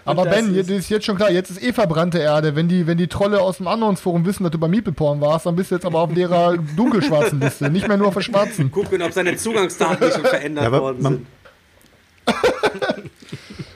Aber 0.09 0.25
das 0.25 0.35
Ben, 0.35 0.51
ist- 0.51 0.57
jetzt 0.57 0.71
ist 0.71 0.89
jetzt 0.89 1.07
schon 1.07 1.17
klar, 1.17 1.31
jetzt 1.31 1.51
ist 1.51 1.63
eh 1.63 1.73
verbrannte 1.73 2.19
Erde. 2.19 2.57
Wenn 2.57 2.69
die, 2.69 2.87
wenn 2.87 2.99
die 2.99 3.07
Trolle 3.09 3.41
aus 3.41 3.59
dem 3.59 3.69
Annonsforum 3.69 4.25
wissen, 4.27 4.43
dass 4.45 4.53
du 4.53 4.59
bei 4.59 4.69
Meeple-Porn 4.69 5.21
warst, 5.21 5.47
dann 5.47 5.57
bist 5.57 5.71
du 5.71 5.75
jetzt 5.77 5.85
aber 5.87 6.01
auf 6.01 6.13
derer 6.13 6.57
dunkelschwarzen 6.77 7.41
Liste, 7.41 7.71
nicht 7.71 7.87
mehr 7.89 7.97
nur 7.97 8.09
auf 8.09 8.15
der 8.15 8.21
schwarzen. 8.23 8.71
Gucken, 8.71 9.01
ob 9.03 9.13
seine 9.13 9.37
Zugangsdaten 9.37 10.05
nicht 10.07 10.15
schon 10.17 10.25
verändert 10.25 10.65
Ja, 10.65 10.73
worden 10.81 11.03
sind. 11.03 11.27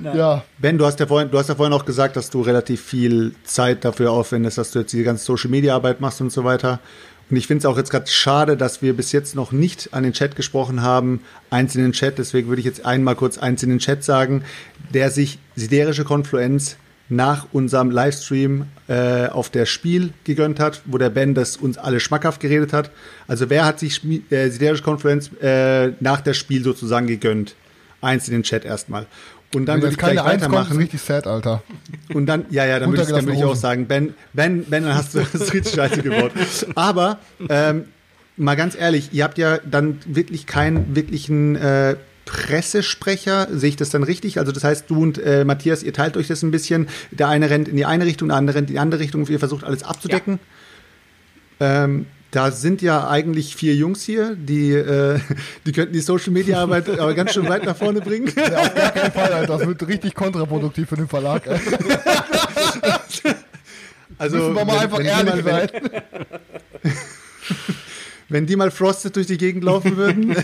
Ja, 0.14 0.42
Ben, 0.59 0.78
du 0.78 0.84
hast, 0.84 0.98
ja 0.98 1.06
vorhin, 1.06 1.30
du 1.30 1.38
hast 1.38 1.48
ja 1.48 1.54
vorhin 1.54 1.72
auch 1.72 1.84
gesagt, 1.84 2.16
dass 2.16 2.28
du 2.28 2.40
relativ 2.42 2.82
viel 2.82 3.36
Zeit 3.44 3.84
dafür 3.84 4.10
aufwendest, 4.10 4.59
dass 4.59 4.72
du 4.72 4.80
jetzt 4.80 4.92
die 4.92 5.04
ganze 5.04 5.24
Social-Media-Arbeit 5.24 6.00
machst 6.00 6.20
und 6.20 6.32
so 6.32 6.42
weiter. 6.42 6.80
Und 7.32 7.38
ich 7.38 7.46
finde 7.46 7.60
es 7.60 7.64
auch 7.64 7.78
jetzt 7.78 7.90
gerade 7.90 8.10
schade, 8.10 8.59
dass 8.59 8.82
wir 8.82 8.94
bis 8.94 9.10
jetzt 9.10 9.34
noch 9.34 9.52
nicht 9.52 9.94
an 9.94 10.02
den 10.02 10.12
Chat 10.12 10.36
gesprochen 10.36 10.82
haben, 10.82 11.22
eins 11.48 11.74
in 11.74 11.80
den 11.80 11.92
Chat. 11.92 12.18
Deswegen 12.18 12.48
würde 12.48 12.60
ich 12.60 12.66
jetzt 12.66 12.84
einmal 12.84 13.16
kurz 13.16 13.38
eins 13.38 13.62
in 13.62 13.70
den 13.70 13.78
Chat 13.78 14.04
sagen, 14.04 14.44
der 14.92 15.10
sich 15.10 15.38
siderische 15.56 16.04
Konfluenz 16.04 16.76
nach 17.09 17.46
unserem 17.50 17.90
Livestream 17.90 18.66
äh, 18.86 19.28
auf 19.28 19.48
der 19.48 19.64
Spiel 19.64 20.12
gegönnt 20.24 20.60
hat, 20.60 20.82
wo 20.84 20.98
der 20.98 21.09
Ben 21.09 21.32
das 21.32 21.56
uns 21.56 21.78
alle 21.78 22.00
schmackhaft 22.00 22.38
geredet 22.38 22.74
hat. 22.74 22.90
Also 23.26 23.48
wer 23.48 23.64
hat 23.64 23.78
sich 23.78 23.94
Schmi- 23.94 24.30
äh, 24.30 24.50
siderische 24.50 24.82
Konfluenz 24.82 25.30
äh, 25.40 25.92
nach 26.00 26.20
der 26.20 26.34
Spiel 26.34 26.62
sozusagen 26.62 27.06
gegönnt? 27.06 27.54
Eins 28.02 28.28
in 28.28 28.34
den 28.34 28.42
Chat 28.42 28.66
erstmal. 28.66 29.06
Und 29.55 29.66
dann 29.66 29.83
würde 29.83 29.93
ich 29.93 29.99
gleich 29.99 30.16
keine 30.16 30.20
kommt, 30.20 30.35
ist 30.35 30.43
weitermachen. 30.43 30.77
richtig 30.79 31.01
sad, 31.01 31.27
Alter. 31.27 31.62
Und 32.15 32.27
dann, 32.27 32.47
ja, 32.51 32.65
ja, 32.65 32.79
dann 32.79 32.91
würde 32.91 33.03
ich, 33.03 33.09
dann 33.09 33.27
würde 33.27 33.39
ich 33.39 33.45
auch 33.45 33.55
sagen, 33.55 33.87
Ben, 33.87 34.15
Ben, 34.33 34.65
Ben, 34.65 34.85
dann 34.85 34.95
hast 34.95 35.15
du 35.15 35.20
das 35.33 35.53
richtig 35.53 35.74
scheiße 35.74 36.03
gebaut. 36.03 36.33
Aber 36.74 37.19
ähm, 37.49 37.85
mal 38.37 38.55
ganz 38.55 38.74
ehrlich, 38.74 39.11
ihr 39.12 39.24
habt 39.24 39.39
ja 39.39 39.59
dann 39.59 39.99
wirklich 40.07 40.47
keinen 40.47 40.97
wirklichen 40.97 41.57
äh, 41.57 41.97
Pressesprecher, 42.24 43.49
sehe 43.51 43.70
ich 43.70 43.77
das 43.77 43.91
dann 43.91 44.03
richtig? 44.05 44.39
Also 44.39 44.53
das 44.53 44.65
heißt, 44.65 44.89
du 44.89 45.03
und 45.03 45.19
äh, 45.19 45.45
Matthias, 45.45 45.83
ihr 45.83 45.93
teilt 45.93 46.16
euch 46.16 46.29
das 46.29 46.43
ein 46.43 46.51
bisschen. 46.51 46.89
Der 47.11 47.29
eine 47.29 47.51
rennt 47.51 47.69
in 47.69 47.77
die 47.77 47.85
eine 47.85 48.07
Richtung, 48.07 48.29
der 48.29 48.39
andere 48.39 48.57
rennt 48.57 48.70
in 48.70 48.74
die 48.74 48.81
andere 48.81 49.01
Richtung. 49.01 49.27
Ihr 49.27 49.39
versucht 49.39 49.65
alles 49.65 49.83
abzudecken. 49.83 50.39
Ähm, 51.61 52.07
da 52.32 52.50
sind 52.50 52.80
ja 52.80 53.09
eigentlich 53.09 53.54
vier 53.56 53.74
Jungs 53.74 54.02
hier, 54.02 54.34
die, 54.34 54.72
äh, 54.72 55.20
die 55.66 55.72
könnten 55.72 55.92
die 55.92 56.00
Social 56.00 56.32
Media 56.32 56.60
Arbeit 56.60 56.88
aber 56.98 57.14
ganz 57.14 57.34
schön 57.34 57.48
weit 57.48 57.64
nach 57.64 57.76
vorne 57.76 58.00
bringen. 58.00 58.32
Ja, 58.34 58.59
auf 58.59 58.74
gar 58.74 58.90
keinen 58.90 59.12
Fall, 59.12 59.32
Alter. 59.32 59.59
Das 59.59 59.68
wird 59.68 59.86
richtig 59.86 60.14
kontraproduktiv 60.14 60.88
für 60.88 60.96
den 60.96 61.09
Verlag. 61.09 61.42
Also 64.18 64.36
Müssen 64.36 64.54
wir 64.54 64.64
mal 64.64 64.78
einfach 64.78 64.98
die 65.00 65.06
ehrlich 65.06 65.42
mal, 65.42 65.42
sein. 65.42 65.68
wenn, 66.82 66.92
wenn 68.28 68.46
die 68.46 68.54
mal 68.54 68.70
Frosted 68.70 69.16
durch 69.16 69.26
die 69.26 69.38
Gegend 69.38 69.64
laufen 69.64 69.96
würden. 69.96 70.36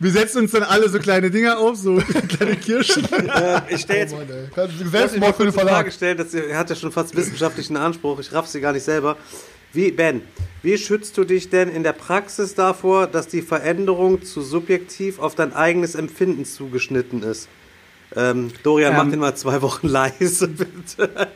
Wir 0.00 0.10
setzen 0.10 0.38
uns 0.38 0.52
dann 0.52 0.62
alle 0.62 0.88
so 0.88 0.98
kleine 0.98 1.30
Dinger 1.30 1.58
auf, 1.58 1.76
so 1.76 1.96
kleine 2.28 2.56
Kirschen. 2.56 3.04
Äh, 3.12 3.60
ich 3.68 3.82
stelle 3.82 3.98
jetzt 3.98 4.14
Mann, 4.14 4.26
ey. 4.30 4.44
Ist 4.66 4.92
Lass 4.92 5.12
mich 5.12 5.20
mal 5.20 5.34
für 5.34 5.42
den 5.42 5.48
eine 5.48 5.52
Frage 5.52 5.68
Verlag. 5.68 5.92
stellen, 5.92 6.16
das 6.16 6.32
er 6.32 6.56
hat 6.56 6.70
ja 6.70 6.76
schon 6.76 6.90
fast 6.90 7.14
wissenschaftlichen 7.14 7.76
Anspruch, 7.76 8.18
ich 8.20 8.32
raff 8.32 8.46
sie 8.46 8.62
gar 8.62 8.72
nicht 8.72 8.84
selber. 8.84 9.18
Wie, 9.74 9.90
Ben, 9.90 10.22
wie 10.62 10.78
schützt 10.78 11.18
du 11.18 11.24
dich 11.24 11.50
denn 11.50 11.68
in 11.68 11.82
der 11.82 11.92
Praxis 11.92 12.54
davor, 12.54 13.08
dass 13.08 13.26
die 13.26 13.42
Veränderung 13.42 14.22
zu 14.22 14.40
subjektiv 14.40 15.18
auf 15.18 15.34
dein 15.34 15.52
eigenes 15.52 15.96
Empfinden 15.96 16.44
zugeschnitten 16.44 17.24
ist? 17.24 17.48
Ähm, 18.14 18.52
Dorian, 18.62 18.94
mach 18.94 19.02
Ähm. 19.02 19.10
den 19.10 19.18
mal 19.18 19.34
zwei 19.34 19.60
Wochen 19.62 19.88
leise, 19.88 20.46
bitte. 20.46 21.10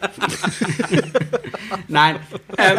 Nein. 1.89 2.21
Ähm, 2.57 2.79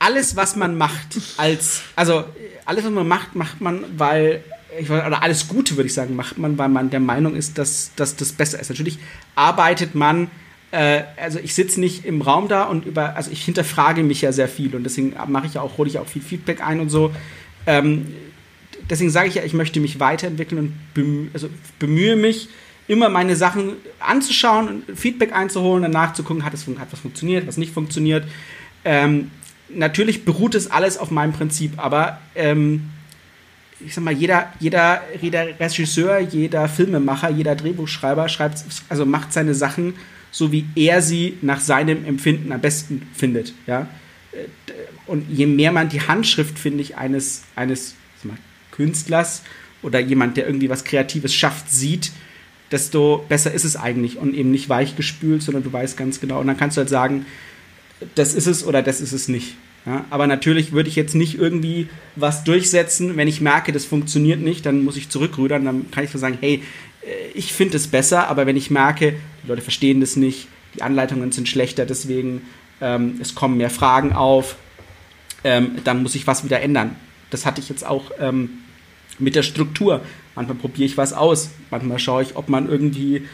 alles, 0.00 0.34
was 0.34 0.56
man 0.56 0.76
macht, 0.76 1.20
als, 1.36 1.82
also 1.94 2.24
alles, 2.64 2.84
was 2.84 2.90
man 2.90 3.06
macht, 3.06 3.36
macht 3.36 3.60
man, 3.60 3.84
weil, 3.96 4.42
ich, 4.76 4.90
oder 4.90 5.22
alles 5.22 5.46
Gute, 5.46 5.76
würde 5.76 5.86
ich 5.86 5.94
sagen, 5.94 6.16
macht 6.16 6.38
man, 6.38 6.58
weil 6.58 6.68
man 6.68 6.90
der 6.90 6.98
Meinung 6.98 7.36
ist, 7.36 7.56
dass, 7.56 7.92
dass 7.94 8.16
das 8.16 8.32
besser 8.32 8.58
ist. 8.58 8.68
Natürlich 8.68 8.98
arbeitet 9.36 9.94
man, 9.94 10.28
äh, 10.74 11.04
also 11.16 11.38
ich 11.38 11.54
sitze 11.54 11.78
nicht 11.78 12.04
im 12.04 12.20
Raum 12.20 12.48
da 12.48 12.64
und 12.64 12.84
über, 12.84 13.14
also 13.14 13.30
ich 13.30 13.44
hinterfrage 13.44 14.02
mich 14.02 14.22
ja 14.22 14.32
sehr 14.32 14.48
viel 14.48 14.74
und 14.74 14.82
deswegen 14.82 15.14
mache 15.28 15.46
ich 15.46 15.54
ja 15.54 15.60
auch, 15.60 15.78
hole 15.78 15.88
ich 15.88 16.00
auch 16.00 16.06
viel 16.06 16.20
Feedback 16.20 16.66
ein 16.66 16.80
und 16.80 16.88
so. 16.88 17.12
Ähm, 17.64 18.08
deswegen 18.90 19.10
sage 19.10 19.28
ich 19.28 19.36
ja, 19.36 19.44
ich 19.44 19.52
möchte 19.52 19.78
mich 19.78 20.00
weiterentwickeln 20.00 20.58
und 20.58 20.72
bemühe, 20.92 21.30
also 21.32 21.48
bemühe 21.78 22.16
mich, 22.16 22.48
immer 22.88 23.08
meine 23.08 23.36
Sachen 23.36 23.74
anzuschauen 24.00 24.68
und 24.68 24.98
Feedback 24.98 25.32
einzuholen, 25.32 25.84
danach 25.84 26.12
zu 26.14 26.24
gucken, 26.24 26.44
hat, 26.44 26.54
es, 26.54 26.66
hat 26.66 26.88
was 26.90 26.98
funktioniert, 26.98 27.46
was 27.46 27.56
nicht 27.56 27.72
funktioniert. 27.72 28.26
Ähm, 28.84 29.30
natürlich 29.68 30.24
beruht 30.24 30.56
es 30.56 30.72
alles 30.72 30.98
auf 30.98 31.12
meinem 31.12 31.32
Prinzip, 31.32 31.74
aber 31.76 32.18
ähm, 32.34 32.90
ich 33.78 33.94
sag 33.94 34.02
mal, 34.02 34.12
jeder, 34.12 34.52
jeder, 34.58 35.02
jeder 35.20 35.60
Regisseur, 35.60 36.18
jeder 36.18 36.68
Filmemacher, 36.68 37.30
jeder 37.30 37.54
Drehbuchschreiber 37.54 38.28
schreibt, 38.28 38.64
also 38.88 39.06
macht 39.06 39.32
seine 39.32 39.54
Sachen 39.54 39.94
so, 40.34 40.50
wie 40.50 40.66
er 40.74 41.00
sie 41.00 41.38
nach 41.42 41.60
seinem 41.60 42.04
Empfinden 42.04 42.50
am 42.50 42.60
besten 42.60 43.02
findet. 43.14 43.54
Ja? 43.68 43.88
Und 45.06 45.30
je 45.30 45.46
mehr 45.46 45.70
man 45.70 45.88
die 45.88 46.00
Handschrift, 46.00 46.58
finde 46.58 46.82
ich, 46.82 46.96
eines, 46.96 47.44
eines 47.54 47.94
mal, 48.24 48.36
Künstlers 48.72 49.42
oder 49.80 50.00
jemand, 50.00 50.36
der 50.36 50.46
irgendwie 50.46 50.68
was 50.68 50.82
Kreatives 50.82 51.32
schafft, 51.32 51.70
sieht, 51.70 52.10
desto 52.72 53.24
besser 53.28 53.52
ist 53.52 53.62
es 53.62 53.76
eigentlich 53.76 54.16
und 54.18 54.34
eben 54.34 54.50
nicht 54.50 54.68
weichgespült, 54.68 55.40
sondern 55.40 55.62
du 55.62 55.72
weißt 55.72 55.96
ganz 55.96 56.18
genau. 56.18 56.40
Und 56.40 56.48
dann 56.48 56.56
kannst 56.56 56.76
du 56.76 56.80
halt 56.80 56.88
sagen, 56.88 57.26
das 58.16 58.34
ist 58.34 58.48
es 58.48 58.66
oder 58.66 58.82
das 58.82 59.00
ist 59.00 59.12
es 59.12 59.28
nicht. 59.28 59.54
Ja, 59.86 60.04
aber 60.10 60.26
natürlich 60.26 60.72
würde 60.72 60.88
ich 60.88 60.96
jetzt 60.96 61.14
nicht 61.14 61.38
irgendwie 61.38 61.88
was 62.16 62.42
durchsetzen, 62.42 63.16
wenn 63.16 63.28
ich 63.28 63.40
merke, 63.40 63.70
das 63.70 63.84
funktioniert 63.84 64.40
nicht, 64.40 64.66
dann 64.66 64.82
muss 64.82 64.96
ich 64.96 65.10
zurückrudern, 65.10 65.64
dann 65.64 65.90
kann 65.92 66.02
ich 66.02 66.10
so 66.10 66.18
sagen, 66.18 66.38
hey, 66.40 66.60
ich 67.34 67.52
finde 67.52 67.76
es 67.76 67.86
besser, 67.86 68.28
aber 68.28 68.46
wenn 68.46 68.56
ich 68.56 68.70
merke, 68.70 69.14
die 69.44 69.48
Leute 69.48 69.62
verstehen 69.62 70.00
das 70.00 70.16
nicht, 70.16 70.48
die 70.74 70.82
Anleitungen 70.82 71.32
sind 71.32 71.48
schlechter, 71.48 71.86
deswegen 71.86 72.42
ähm, 72.80 73.18
es 73.20 73.34
kommen 73.34 73.56
mehr 73.56 73.70
Fragen 73.70 74.12
auf, 74.12 74.56
ähm, 75.44 75.76
dann 75.84 76.02
muss 76.02 76.14
ich 76.14 76.26
was 76.26 76.44
wieder 76.44 76.60
ändern. 76.60 76.96
Das 77.30 77.46
hatte 77.46 77.60
ich 77.60 77.68
jetzt 77.68 77.86
auch 77.86 78.10
ähm, 78.18 78.50
mit 79.18 79.34
der 79.34 79.42
Struktur. 79.42 80.00
Manchmal 80.34 80.56
probiere 80.56 80.86
ich 80.86 80.96
was 80.96 81.12
aus, 81.12 81.50
manchmal 81.70 81.98
schaue 81.98 82.22
ich, 82.22 82.36
ob 82.36 82.48
man 82.48 82.68
irgendwie 82.68 83.26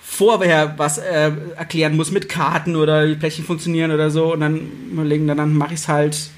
vorher 0.00 0.74
was 0.78 0.98
äh, 0.98 1.32
erklären 1.56 1.96
muss 1.96 2.10
mit 2.10 2.28
Karten 2.28 2.76
oder 2.76 3.06
wie 3.08 3.14
Plättchen 3.14 3.44
funktionieren 3.44 3.90
oder 3.92 4.10
so 4.10 4.32
und 4.32 4.40
dann 4.40 4.60
überlegen, 4.90 5.26
dann, 5.26 5.36
dann 5.36 5.56
mache 5.56 5.74
ich 5.74 5.80
es 5.80 5.88
halt, 5.88 6.30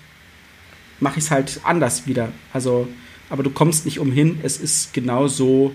mache 1.01 1.19
ich 1.19 1.25
es 1.25 1.31
halt 1.31 1.61
anders 1.65 2.07
wieder. 2.07 2.29
Also, 2.53 2.89
aber 3.31 3.43
du 3.43 3.51
kommst 3.51 3.85
nicht 3.85 3.99
umhin, 3.99 4.39
es 4.43 4.59
ist 4.59 4.93
genau 4.93 5.29
so, 5.29 5.75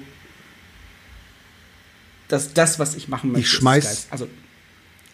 dass 2.29 2.53
das, 2.53 2.79
was 2.79 2.95
ich 2.95 3.09
machen 3.09 3.31
möchte, 3.31 3.45
ich 3.45 3.51
schmeiß, 3.51 4.07
also 4.11 4.27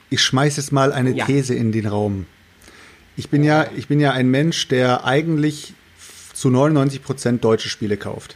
ich 0.09 0.21
schmeiß 0.21 0.57
jetzt 0.57 0.71
mal 0.71 0.93
eine 0.93 1.11
Ja. 1.11 1.25
These 1.25 1.55
in 1.55 1.71
den 1.71 1.87
Raum. 1.87 2.27
Ich 3.17 3.29
bin 3.29 3.43
ja, 3.43 3.65
ich 3.75 3.87
bin 3.87 3.99
ja 3.99 4.11
ein 4.11 4.29
Mensch, 4.29 4.67
der 4.67 5.05
eigentlich 5.05 5.73
zu 6.33 6.49
99 6.49 7.01
Prozent 7.01 7.43
deutsche 7.43 7.69
Spiele 7.69 7.97
kauft. 7.97 8.35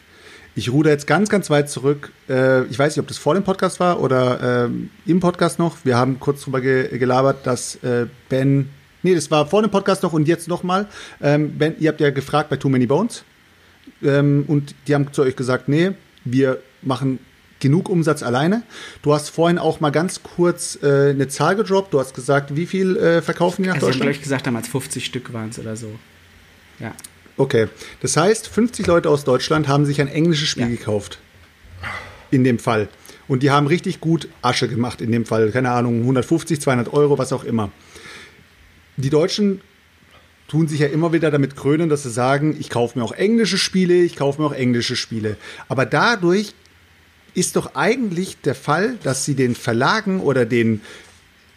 Ich 0.55 0.71
ruder 0.71 0.91
jetzt 0.91 1.05
ganz, 1.05 1.29
ganz 1.29 1.49
weit 1.49 1.69
zurück. 1.69 2.11
Äh, 2.27 2.63
ich 2.65 2.79
weiß 2.79 2.95
nicht, 2.95 3.01
ob 3.01 3.07
das 3.07 3.17
vor 3.17 3.33
dem 3.33 3.43
Podcast 3.43 3.79
war 3.79 3.99
oder 3.99 4.65
ähm, 4.65 4.89
im 5.05 5.19
Podcast 5.19 5.59
noch. 5.59 5.77
Wir 5.83 5.95
haben 5.95 6.19
kurz 6.19 6.41
drüber 6.41 6.59
ge 6.61 6.97
gelabert, 6.97 7.45
dass 7.45 7.75
äh, 7.83 8.07
Ben, 8.29 8.69
nee, 9.03 9.13
das 9.13 9.29
war 9.29 9.45
vor 9.45 9.61
dem 9.61 9.71
Podcast 9.71 10.03
noch 10.03 10.13
und 10.13 10.27
jetzt 10.27 10.47
nochmal. 10.47 10.87
Ähm, 11.21 11.57
ben, 11.57 11.75
ihr 11.79 11.89
habt 11.89 12.01
ja 12.01 12.09
gefragt 12.09 12.49
bei 12.49 12.55
Too 12.55 12.69
Many 12.69 12.87
Bones 12.87 13.23
ähm, 14.01 14.45
und 14.47 14.73
die 14.87 14.95
haben 14.95 15.11
zu 15.13 15.21
euch 15.21 15.35
gesagt, 15.35 15.67
nee, 15.67 15.91
wir 16.23 16.61
machen 16.81 17.19
genug 17.59 17.89
Umsatz 17.89 18.23
alleine. 18.23 18.63
Du 19.01 19.13
hast 19.13 19.29
vorhin 19.29 19.57
auch 19.57 19.79
mal 19.79 19.89
ganz 19.91 20.23
kurz 20.23 20.77
äh, 20.81 21.09
eine 21.11 21.27
Zahl 21.27 21.55
gedroppt. 21.55 21.93
Du 21.93 21.99
hast 21.99 22.13
gesagt, 22.13 22.55
wie 22.55 22.65
viel 22.65 22.95
äh, 22.97 23.21
verkaufen 23.21 23.63
die 23.63 23.69
nach 23.69 23.75
Also, 23.75 23.87
ich 23.87 23.93
habe 23.95 23.99
Deutschland? 23.99 24.17
euch 24.17 24.23
gesagt, 24.23 24.47
damals 24.47 24.67
50 24.67 25.05
Stück 25.05 25.33
waren 25.33 25.49
es 25.49 25.59
oder 25.59 25.75
so. 25.75 25.91
Ja. 26.79 26.93
Okay, 27.37 27.67
das 28.01 28.17
heißt, 28.17 28.47
50 28.47 28.85
Leute 28.87 29.09
aus 29.09 29.23
Deutschland 29.23 29.67
haben 29.67 29.85
sich 29.85 30.01
ein 30.01 30.07
englisches 30.07 30.49
Spiel 30.49 30.63
Ja. 30.63 30.69
gekauft. 30.69 31.19
In 32.31 32.43
dem 32.43 32.59
Fall. 32.59 32.89
Und 33.27 33.43
die 33.43 33.51
haben 33.51 33.67
richtig 33.67 33.99
gut 34.01 34.27
Asche 34.41 34.67
gemacht 34.67 35.01
in 35.01 35.11
dem 35.11 35.25
Fall. 35.25 35.51
Keine 35.51 35.71
Ahnung, 35.71 36.01
150, 36.01 36.59
200 36.61 36.93
Euro, 36.93 37.17
was 37.17 37.31
auch 37.33 37.43
immer. 37.43 37.71
Die 38.97 39.09
Deutschen 39.09 39.61
tun 40.47 40.67
sich 40.67 40.79
ja 40.79 40.87
immer 40.87 41.13
wieder 41.13 41.29
damit 41.31 41.55
krönen, 41.55 41.89
dass 41.89 42.03
sie 42.03 42.09
sagen, 42.09 42.55
ich 42.59 42.69
kaufe 42.69 42.97
mir 42.97 43.05
auch 43.05 43.11
englische 43.11 43.57
Spiele, 43.57 43.93
ich 43.95 44.15
kaufe 44.15 44.41
mir 44.41 44.47
auch 44.47 44.53
englische 44.53 44.95
Spiele. 44.95 45.37
Aber 45.67 45.85
dadurch 45.85 46.53
ist 47.39 47.55
doch 47.55 47.75
eigentlich 47.75 48.37
der 48.41 48.55
Fall, 48.55 48.97
dass 49.03 49.25
sie 49.25 49.33
den 49.33 49.55
Verlagen 49.55 50.19
oder 50.19 50.45
den, 50.45 50.81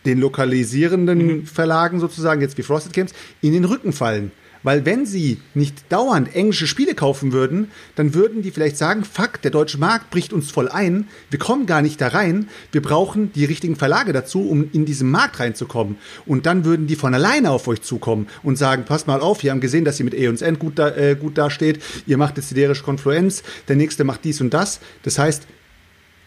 den 0.06 0.20
lokalisierenden 0.20 1.46
Verlagen 1.46 2.00
sozusagen, 2.00 2.40
jetzt 2.40 2.56
wie 2.56 2.62
Frosted 2.62 2.92
Games, 2.92 3.12
in 3.40 3.52
den 3.52 3.64
Rücken 3.64 3.92
fallen. 3.92 4.32
Weil 4.62 4.86
wenn 4.86 5.06
sie 5.06 5.40
nicht 5.54 5.90
dauernd 5.90 6.34
englische 6.34 6.66
Spiele 6.66 6.94
kaufen 6.94 7.32
würden, 7.32 7.70
dann 7.96 8.14
würden 8.14 8.42
die 8.42 8.50
vielleicht 8.50 8.76
sagen, 8.76 9.04
fuck, 9.04 9.42
der 9.42 9.50
deutsche 9.50 9.78
Markt 9.78 10.10
bricht 10.10 10.32
uns 10.32 10.50
voll 10.50 10.68
ein, 10.68 11.08
wir 11.30 11.38
kommen 11.38 11.66
gar 11.66 11.82
nicht 11.82 12.00
da 12.00 12.08
rein, 12.08 12.48
wir 12.70 12.82
brauchen 12.82 13.32
die 13.32 13.44
richtigen 13.44 13.76
Verlage 13.76 14.12
dazu, 14.12 14.48
um 14.48 14.70
in 14.72 14.84
diesen 14.84 15.10
Markt 15.10 15.40
reinzukommen. 15.40 15.96
Und 16.26 16.46
dann 16.46 16.64
würden 16.64 16.86
die 16.86 16.96
von 16.96 17.14
alleine 17.14 17.50
auf 17.50 17.66
euch 17.66 17.82
zukommen 17.82 18.28
und 18.42 18.56
sagen, 18.56 18.84
passt 18.84 19.06
mal 19.06 19.20
auf, 19.20 19.42
wir 19.42 19.50
haben 19.50 19.60
gesehen, 19.60 19.84
dass 19.84 19.98
ihr 19.98 20.04
mit 20.04 20.14
E&N 20.14 20.58
gut, 20.58 20.78
da, 20.78 20.90
äh, 20.90 21.16
gut 21.16 21.38
dasteht, 21.38 21.82
ihr 22.06 22.16
macht 22.16 22.36
jetzt 22.36 22.50
siderische 22.50 22.84
Konfluenz, 22.84 23.42
der 23.68 23.76
nächste 23.76 24.04
macht 24.04 24.24
dies 24.24 24.40
und 24.40 24.54
das. 24.54 24.80
Das 25.02 25.18
heißt, 25.18 25.46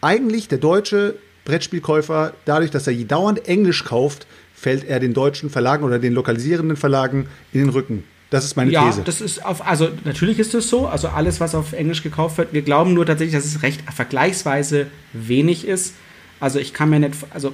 eigentlich 0.06 0.46
der 0.46 0.58
deutsche 0.58 1.16
Brettspielkäufer, 1.44 2.32
dadurch, 2.44 2.70
dass 2.70 2.86
er 2.86 2.94
dauernd 2.94 3.48
Englisch 3.48 3.84
kauft, 3.84 4.26
fällt 4.54 4.84
er 4.84 5.00
den 5.00 5.14
deutschen 5.14 5.50
Verlagen 5.50 5.84
oder 5.84 5.98
den 5.98 6.12
lokalisierenden 6.12 6.76
Verlagen 6.76 7.26
in 7.52 7.60
den 7.60 7.68
Rücken. 7.70 8.04
Das 8.30 8.44
ist 8.44 8.56
meine 8.56 8.70
Ja, 8.70 8.86
These. 8.86 9.02
das 9.04 9.20
ist 9.20 9.44
auf, 9.44 9.66
also 9.66 9.88
natürlich 10.04 10.38
ist 10.38 10.54
das 10.54 10.68
so. 10.68 10.86
Also 10.86 11.08
alles, 11.08 11.40
was 11.40 11.54
auf 11.54 11.72
Englisch 11.72 12.02
gekauft 12.02 12.38
wird. 12.38 12.52
Wir 12.52 12.62
glauben 12.62 12.94
nur 12.94 13.06
tatsächlich, 13.06 13.36
dass 13.36 13.44
es 13.44 13.62
recht 13.62 13.82
vergleichsweise 13.92 14.86
wenig 15.12 15.66
ist. 15.66 15.94
Also 16.40 16.58
ich 16.58 16.72
kann 16.72 16.90
mir 16.90 16.98
nicht, 16.98 17.14
also 17.30 17.52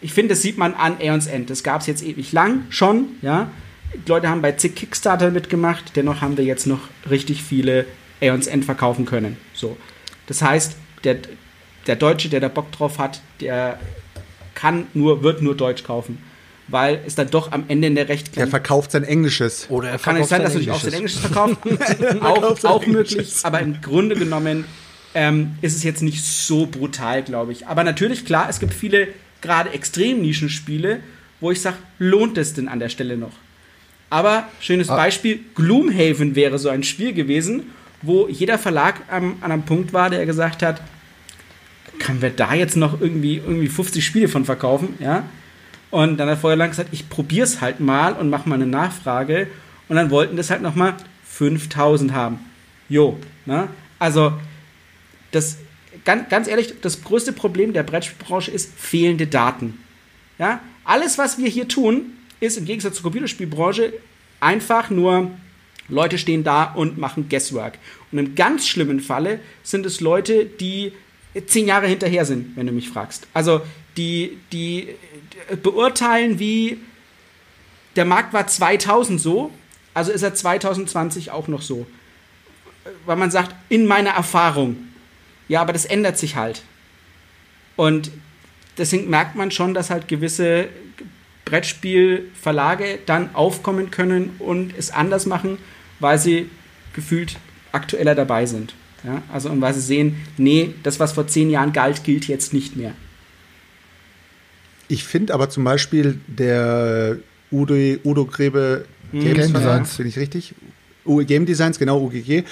ich 0.00 0.12
finde, 0.12 0.30
das 0.34 0.42
sieht 0.42 0.58
man 0.58 0.74
an 0.74 0.96
Aeons 1.00 1.26
End. 1.26 1.50
Das 1.50 1.62
gab 1.62 1.80
es 1.82 1.86
jetzt 1.86 2.02
ewig 2.02 2.32
lang 2.32 2.64
schon, 2.70 3.06
ja. 3.22 3.50
Die 3.94 4.08
Leute 4.08 4.28
haben 4.28 4.40
bei 4.42 4.52
zig 4.52 4.74
Kickstarter 4.76 5.30
mitgemacht. 5.30 5.96
Dennoch 5.96 6.20
haben 6.20 6.36
wir 6.36 6.44
jetzt 6.44 6.66
noch 6.66 6.80
richtig 7.08 7.42
viele 7.42 7.86
Aeons 8.20 8.46
End 8.46 8.64
verkaufen 8.64 9.04
können. 9.04 9.36
So. 9.52 9.76
Das 10.26 10.42
heißt, 10.42 10.76
der, 11.04 11.18
der 11.86 11.96
Deutsche, 11.96 12.28
der 12.28 12.40
da 12.40 12.48
Bock 12.48 12.72
drauf 12.72 12.98
hat, 12.98 13.20
der 13.40 13.78
kann 14.54 14.86
nur, 14.94 15.22
wird 15.22 15.42
nur 15.42 15.56
Deutsch 15.56 15.84
kaufen. 15.84 16.18
Weil 16.68 17.00
es 17.04 17.16
dann 17.16 17.30
doch 17.30 17.50
am 17.50 17.64
Ende 17.66 17.88
in 17.88 17.96
der 17.96 18.08
recht 18.08 18.36
er 18.36 18.46
verkauft 18.46 18.92
sein 18.92 19.02
Englisches. 19.02 19.66
Oder 19.70 19.90
er 19.90 19.98
kann 19.98 20.16
es 20.16 20.28
sein, 20.28 20.42
dass 20.42 20.52
du 20.52 20.60
dich 20.60 20.70
auch 20.70 20.80
sein 20.80 20.92
Englisches 20.92 21.20
verkaufst. 21.20 21.56
auch 22.20 22.64
auch 22.64 22.86
möglich. 22.86 23.34
Aber 23.42 23.60
im 23.60 23.80
Grunde 23.80 24.14
genommen 24.14 24.64
ähm, 25.14 25.56
ist 25.62 25.74
es 25.74 25.82
jetzt 25.82 26.02
nicht 26.02 26.24
so 26.24 26.66
brutal, 26.66 27.24
glaube 27.24 27.50
ich. 27.50 27.66
Aber 27.66 27.82
natürlich, 27.82 28.24
klar, 28.24 28.48
es 28.48 28.60
gibt 28.60 28.72
viele 28.72 29.08
gerade 29.40 29.70
extrem 29.70 30.20
Nischenspiele, 30.20 31.00
wo 31.40 31.50
ich 31.50 31.60
sage, 31.60 31.76
lohnt 31.98 32.38
es 32.38 32.54
denn 32.54 32.68
an 32.68 32.78
der 32.78 32.88
Stelle 32.88 33.16
noch? 33.16 33.32
Aber 34.10 34.48
schönes 34.60 34.88
Beispiel, 34.88 35.40
Gloomhaven 35.54 36.34
wäre 36.34 36.58
so 36.58 36.68
ein 36.68 36.82
Spiel 36.82 37.12
gewesen, 37.12 37.70
wo 38.02 38.28
jeder 38.28 38.58
Verlag 38.58 39.00
am, 39.08 39.36
an 39.40 39.52
einem 39.52 39.62
Punkt 39.62 39.92
war, 39.92 40.10
der 40.10 40.26
gesagt 40.26 40.62
hat, 40.62 40.80
können 42.00 42.20
wir 42.22 42.30
da 42.30 42.54
jetzt 42.54 42.76
noch 42.76 43.00
irgendwie, 43.00 43.36
irgendwie 43.36 43.68
50 43.68 44.04
Spiele 44.04 44.26
von 44.26 44.44
verkaufen, 44.44 44.94
ja? 44.98 45.24
Und 45.90 46.18
dann 46.18 46.28
hat 46.28 46.38
vorher 46.38 46.56
lang 46.56 46.70
gesagt, 46.70 46.90
ich 46.92 47.08
probiere 47.08 47.44
es 47.44 47.60
halt 47.60 47.80
mal 47.80 48.14
und 48.14 48.30
mache 48.30 48.48
mal 48.48 48.54
eine 48.56 48.66
Nachfrage. 48.66 49.48
Und 49.88 49.96
dann 49.96 50.10
wollten 50.10 50.36
das 50.36 50.50
halt 50.50 50.62
nochmal 50.62 50.96
5000 51.24 52.12
haben. 52.12 52.38
Jo, 52.88 53.18
ne? 53.44 53.68
Also, 53.98 54.32
das, 55.32 55.58
ganz, 56.04 56.28
ganz 56.28 56.48
ehrlich, 56.48 56.74
das 56.80 57.02
größte 57.02 57.32
Problem 57.32 57.72
der 57.72 57.82
Brettspielbranche 57.82 58.50
ist 58.50 58.72
fehlende 58.76 59.26
Daten. 59.26 59.78
Ja? 60.38 60.60
Alles, 60.84 61.18
was 61.18 61.38
wir 61.38 61.48
hier 61.48 61.68
tun, 61.68 62.12
ist 62.40 62.56
im 62.56 62.64
Gegensatz 62.64 62.94
zur 62.94 63.04
Computerspielbranche 63.04 63.92
einfach 64.40 64.90
nur 64.90 65.30
Leute 65.88 66.18
stehen 66.18 66.44
da 66.44 66.64
und 66.64 66.98
machen 66.98 67.28
Guesswork. 67.28 67.78
Und 68.12 68.18
im 68.18 68.34
ganz 68.34 68.66
schlimmen 68.66 69.00
Falle 69.00 69.40
sind 69.62 69.84
es 69.86 70.00
Leute, 70.00 70.46
die 70.46 70.92
zehn 71.46 71.66
Jahre 71.66 71.86
hinterher 71.86 72.24
sind, 72.24 72.56
wenn 72.56 72.66
du 72.66 72.72
mich 72.72 72.88
fragst. 72.88 73.26
Also 73.34 73.62
die, 73.96 74.38
die 74.52 74.88
beurteilen, 75.62 76.38
wie 76.38 76.78
der 77.96 78.04
Markt 78.04 78.32
war 78.32 78.46
2000 78.46 79.20
so, 79.20 79.50
also 79.94 80.12
ist 80.12 80.22
er 80.22 80.34
2020 80.34 81.30
auch 81.30 81.48
noch 81.48 81.62
so. 81.62 81.86
Weil 83.06 83.16
man 83.16 83.30
sagt, 83.30 83.54
in 83.68 83.86
meiner 83.86 84.10
Erfahrung. 84.10 84.76
Ja, 85.48 85.60
aber 85.60 85.72
das 85.72 85.84
ändert 85.84 86.16
sich 86.16 86.36
halt. 86.36 86.62
Und 87.76 88.10
deswegen 88.78 89.10
merkt 89.10 89.36
man 89.36 89.50
schon, 89.50 89.74
dass 89.74 89.90
halt 89.90 90.08
gewisse 90.08 90.68
Brettspielverlage 91.44 93.00
dann 93.06 93.34
aufkommen 93.34 93.90
können 93.90 94.36
und 94.38 94.72
es 94.76 94.90
anders 94.90 95.26
machen, 95.26 95.58
weil 95.98 96.18
sie 96.18 96.48
gefühlt 96.92 97.36
aktueller 97.72 98.14
dabei 98.14 98.46
sind. 98.46 98.74
Ja, 99.04 99.22
also 99.32 99.50
und 99.50 99.60
weil 99.60 99.74
sie 99.74 99.80
sehen, 99.80 100.16
nee, 100.36 100.74
das, 100.82 101.00
was 101.00 101.12
vor 101.12 101.26
zehn 101.26 101.50
Jahren 101.50 101.72
galt, 101.72 102.04
gilt 102.04 102.28
jetzt 102.28 102.52
nicht 102.52 102.76
mehr. 102.76 102.92
Ich 104.88 105.04
finde 105.04 105.32
aber 105.34 105.48
zum 105.48 105.64
Beispiel 105.64 106.18
der 106.26 107.18
Udo, 107.52 107.74
Udo 108.04 108.26
Grebe 108.26 108.84
Game 109.12 109.36
Verlag, 109.36 109.52
Designs. 109.52 109.96
Bin 109.96 110.06
ich 110.06 110.18
richtig? 110.18 110.54
U 111.06 111.24
Game 111.24 111.46
Designs, 111.46 111.78
genau, 111.78 112.00
UGG. 112.00 112.44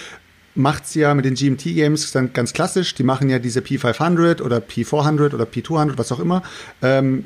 macht's 0.55 0.95
ja 0.95 1.15
mit 1.15 1.25
den 1.25 1.35
GMT 1.35 1.65
Games 1.65 2.11
dann 2.13 2.33
ganz 2.33 2.53
klassisch. 2.53 2.95
Die 2.95 3.03
machen 3.03 3.29
ja 3.29 3.39
diese 3.39 3.61
P500 3.61 4.43
oder 4.43 4.59
P400 4.59 5.35
oder 5.35 5.45
P200, 5.45 5.99
was 5.99 6.13
auch 6.13 6.21
immer. 6.21 6.43
Ähm, 6.83 7.25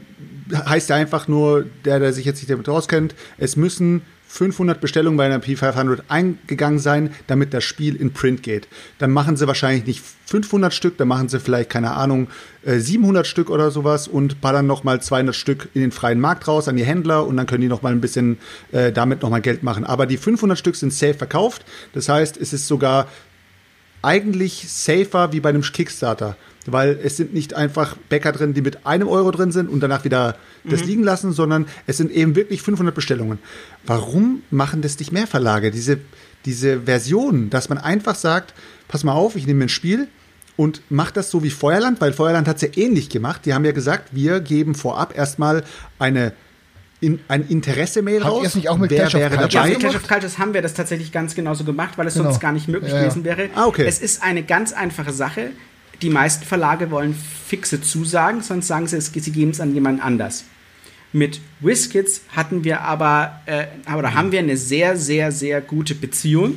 heißt 0.53 0.91
ja 0.91 0.97
einfach 0.97 1.29
nur, 1.29 1.67
der, 1.85 2.01
der 2.01 2.13
sich 2.13 2.25
jetzt 2.25 2.39
nicht 2.39 2.51
damit 2.51 2.69
auskennt, 2.69 3.15
es 3.39 3.57
müssen 3.57 4.03
500 4.33 4.81
Bestellungen 4.81 5.19
bei 5.19 5.27
einer 5.27 5.41
P500 5.41 6.05
eingegangen 6.09 6.79
sein, 6.79 7.11
damit 7.27 7.53
das 7.53 7.65
Spiel 7.65 7.95
in 7.95 8.15
Print 8.15 8.43
geht. 8.43 8.67
Dann 8.97 9.11
machen 9.11 9.37
sie 9.37 9.47
wahrscheinlich 9.47 9.85
nicht 9.85 10.03
500 10.25 10.73
Stück, 10.73 10.97
dann 10.97 11.09
machen 11.09 11.29
sie 11.29 11.39
vielleicht, 11.39 11.69
keine 11.69 11.91
Ahnung, 11.91 12.29
äh, 12.65 12.79
700 12.79 13.27
Stück 13.27 13.51
oder 13.51 13.71
sowas 13.71 14.09
und 14.09 14.41
ballern 14.41 14.67
nochmal 14.67 15.03
200 15.03 15.37
Stück 15.37 15.69
in 15.75 15.83
den 15.83 15.93
freien 15.93 16.19
Markt 16.19 16.49
raus 16.49 16.67
an 16.67 16.77
die 16.77 16.85
Händler 16.85 17.27
und 17.27 17.37
dann 17.37 17.45
können 17.45 17.61
die 17.61 17.69
nochmal 17.69 17.93
ein 17.93 18.01
bisschen 18.01 18.39
äh, 18.73 18.91
damit 18.91 19.21
nochmal 19.21 19.43
Geld 19.43 19.63
machen. 19.65 19.85
Aber 19.85 20.07
die 20.07 20.17
500 20.17 20.59
Stück 20.59 20.77
sind 20.77 20.95
safe 20.95 21.13
verkauft. 21.13 21.67
Das 21.93 22.09
heißt, 22.09 22.39
es 22.39 22.55
ist 22.55 22.67
sogar 22.67 23.09
eigentlich 24.01 24.65
safer 24.73 25.35
wie 25.35 25.41
bei 25.41 25.51
einem 25.51 25.61
Kickstarter, 25.61 26.39
weil 26.71 26.99
es 27.03 27.17
sind 27.17 27.35
nicht 27.35 27.55
einfach 27.55 27.97
Bäcker 28.09 28.31
drin, 28.33 28.55
die 28.55 28.63
mit 28.63 28.87
einem 28.87 29.09
Euro 29.09 29.31
drin 29.33 29.51
sind 29.51 29.69
und 29.69 29.81
danach 29.81 30.05
wieder 30.05 30.37
das 30.65 30.85
liegen 30.85 31.03
lassen, 31.03 31.33
sondern 31.33 31.67
es 31.87 31.97
sind 31.97 32.11
eben 32.13 32.37
wirklich 32.37 32.63
500 32.63 32.95
Bestellungen. 32.95 33.39
Warum 33.87 34.43
machen 34.51 34.83
das 34.83 34.99
nicht 34.99 35.11
mehr 35.13 35.27
Verlage? 35.27 35.71
Diese, 35.71 35.99
diese 36.45 36.83
Version, 36.83 37.51
dass 37.51 37.69
man 37.69 37.79
einfach 37.79 38.15
sagt, 38.15 38.55
pass 38.89 39.03
mal 39.03 39.13
auf, 39.13 39.35
ich 39.37 39.47
nehme 39.47 39.59
mir 39.59 39.65
ein 39.65 39.69
Spiel 39.71 40.07
und 40.57 40.83
macht 40.91 41.17
das 41.17 41.31
so 41.31 41.43
wie 41.43 41.51
Feuerland, 41.51 42.01
weil 42.01 42.13
Feuerland 42.13 42.47
hat 42.47 42.57
es 42.57 42.63
ja 42.63 42.69
ähnlich 42.77 43.09
gemacht. 43.09 43.41
Die 43.47 43.55
haben 43.55 43.65
ja 43.65 43.73
gesagt, 43.73 44.11
wir 44.13 44.41
geben 44.41 44.75
vorab 44.75 45.17
erstmal 45.17 45.65
eine 45.99 46.33
in, 47.01 47.19
ein 47.27 47.45
Interesse-Mail 47.49 48.23
Habt 48.23 48.31
raus. 48.33 48.43
ihr 48.43 48.47
es 48.49 48.55
nicht 48.55 48.69
auch 48.69 48.79
mit 48.79 48.91
Wer 48.93 49.01
Clash 49.01 49.15
of 49.17 49.21
wäre 49.21 49.31
Cultures 49.31 49.53
Ja, 49.55 49.61
dabei? 49.63 49.71
mit 49.73 49.81
Clash 49.81 49.97
of 49.97 50.07
Cultures 50.07 50.39
haben 50.39 50.55
wir 50.55 50.63
das 50.63 50.75
tatsächlich 50.75 51.11
ganz 51.11 51.35
genauso 51.35 51.65
gemacht, 51.65 51.95
weil 51.99 52.07
es 52.07 52.15
Genau. 52.15 52.27
sonst 52.27 52.39
gar 52.39 52.53
nicht 52.53 52.69
möglich 52.69 52.93
Ja, 52.93 52.99
ja. 52.99 53.03
gewesen 53.05 53.25
wäre. 53.25 53.49
Ah, 53.57 53.67
okay. 53.67 53.85
Es 53.89 53.99
ist 54.01 54.23
eine 54.23 54.45
ganz 54.45 54.73
einfache 54.73 55.13
Sache. 55.13 55.51
Die 56.03 56.11
meisten 56.11 56.45
Verlage 56.45 56.91
wollen 56.91 57.15
fixe 57.47 57.81
Zusagen, 57.81 58.43
sonst 58.43 58.67
sagen 58.67 58.87
sie, 58.89 58.97
es- 58.97 59.13
sie 59.13 59.31
geben 59.33 59.53
es 59.53 59.61
an 59.61 59.73
jemand 59.75 60.03
anders. 60.05 60.45
Mit 61.13 61.41
WizKids 61.61 62.23
hatten 62.35 62.65
wir 62.65 62.81
aber, 62.81 63.41
äh, 63.47 63.67
oder 63.97 64.15
haben 64.15 64.33
wir 64.33 64.39
eine 64.41 64.57
sehr, 64.57 64.97
sehr, 64.97 65.31
sehr 65.31 65.61
gute 65.61 65.95
Beziehung. 65.95 66.57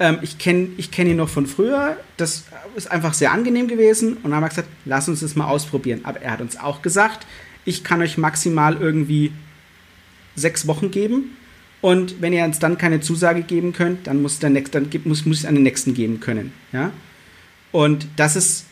Ähm, 0.00 0.18
ich 0.22 0.36
kenne 0.38 0.68
ich 0.76 0.90
kenn 0.90 1.06
ihn 1.06 1.16
noch 1.16 1.28
von 1.28 1.46
früher. 1.46 1.96
Das 2.16 2.44
ist 2.76 2.90
einfach 2.90 3.14
sehr 3.14 3.30
angenehm 3.32 3.68
gewesen. 3.68 4.14
Und 4.14 4.24
dann 4.24 4.34
haben 4.34 4.42
wir 4.42 4.48
gesagt, 4.48 4.68
lass 4.84 5.08
uns 5.08 5.20
das 5.20 5.36
mal 5.36 5.46
ausprobieren. 5.46 6.00
Aber 6.04 6.20
er 6.20 6.32
hat 6.32 6.40
uns 6.40 6.56
auch 6.58 6.82
gesagt, 6.82 7.26
ich 7.64 7.84
kann 7.84 8.02
euch 8.02 8.18
maximal 8.18 8.76
irgendwie 8.76 9.30
sechs 10.34 10.66
Wochen 10.66 10.90
geben. 10.90 11.36
Und 11.80 12.20
wenn 12.20 12.32
ihr 12.32 12.44
uns 12.44 12.58
dann 12.58 12.78
keine 12.78 13.00
Zusage 13.00 13.42
geben 13.42 13.72
könnt, 13.72 14.06
dann 14.08 14.22
muss 14.22 14.38
der 14.40 14.50
nächste, 14.50 14.80
dann 14.80 14.88
muss, 15.04 15.24
muss 15.24 15.40
ich 15.40 15.48
an 15.48 15.54
den 15.54 15.62
nächsten 15.62 15.94
geben 15.94 16.18
können. 16.20 16.52
Ja? 16.72 16.90
Und 17.72 18.06
das 18.16 18.36
ist, 18.36 18.66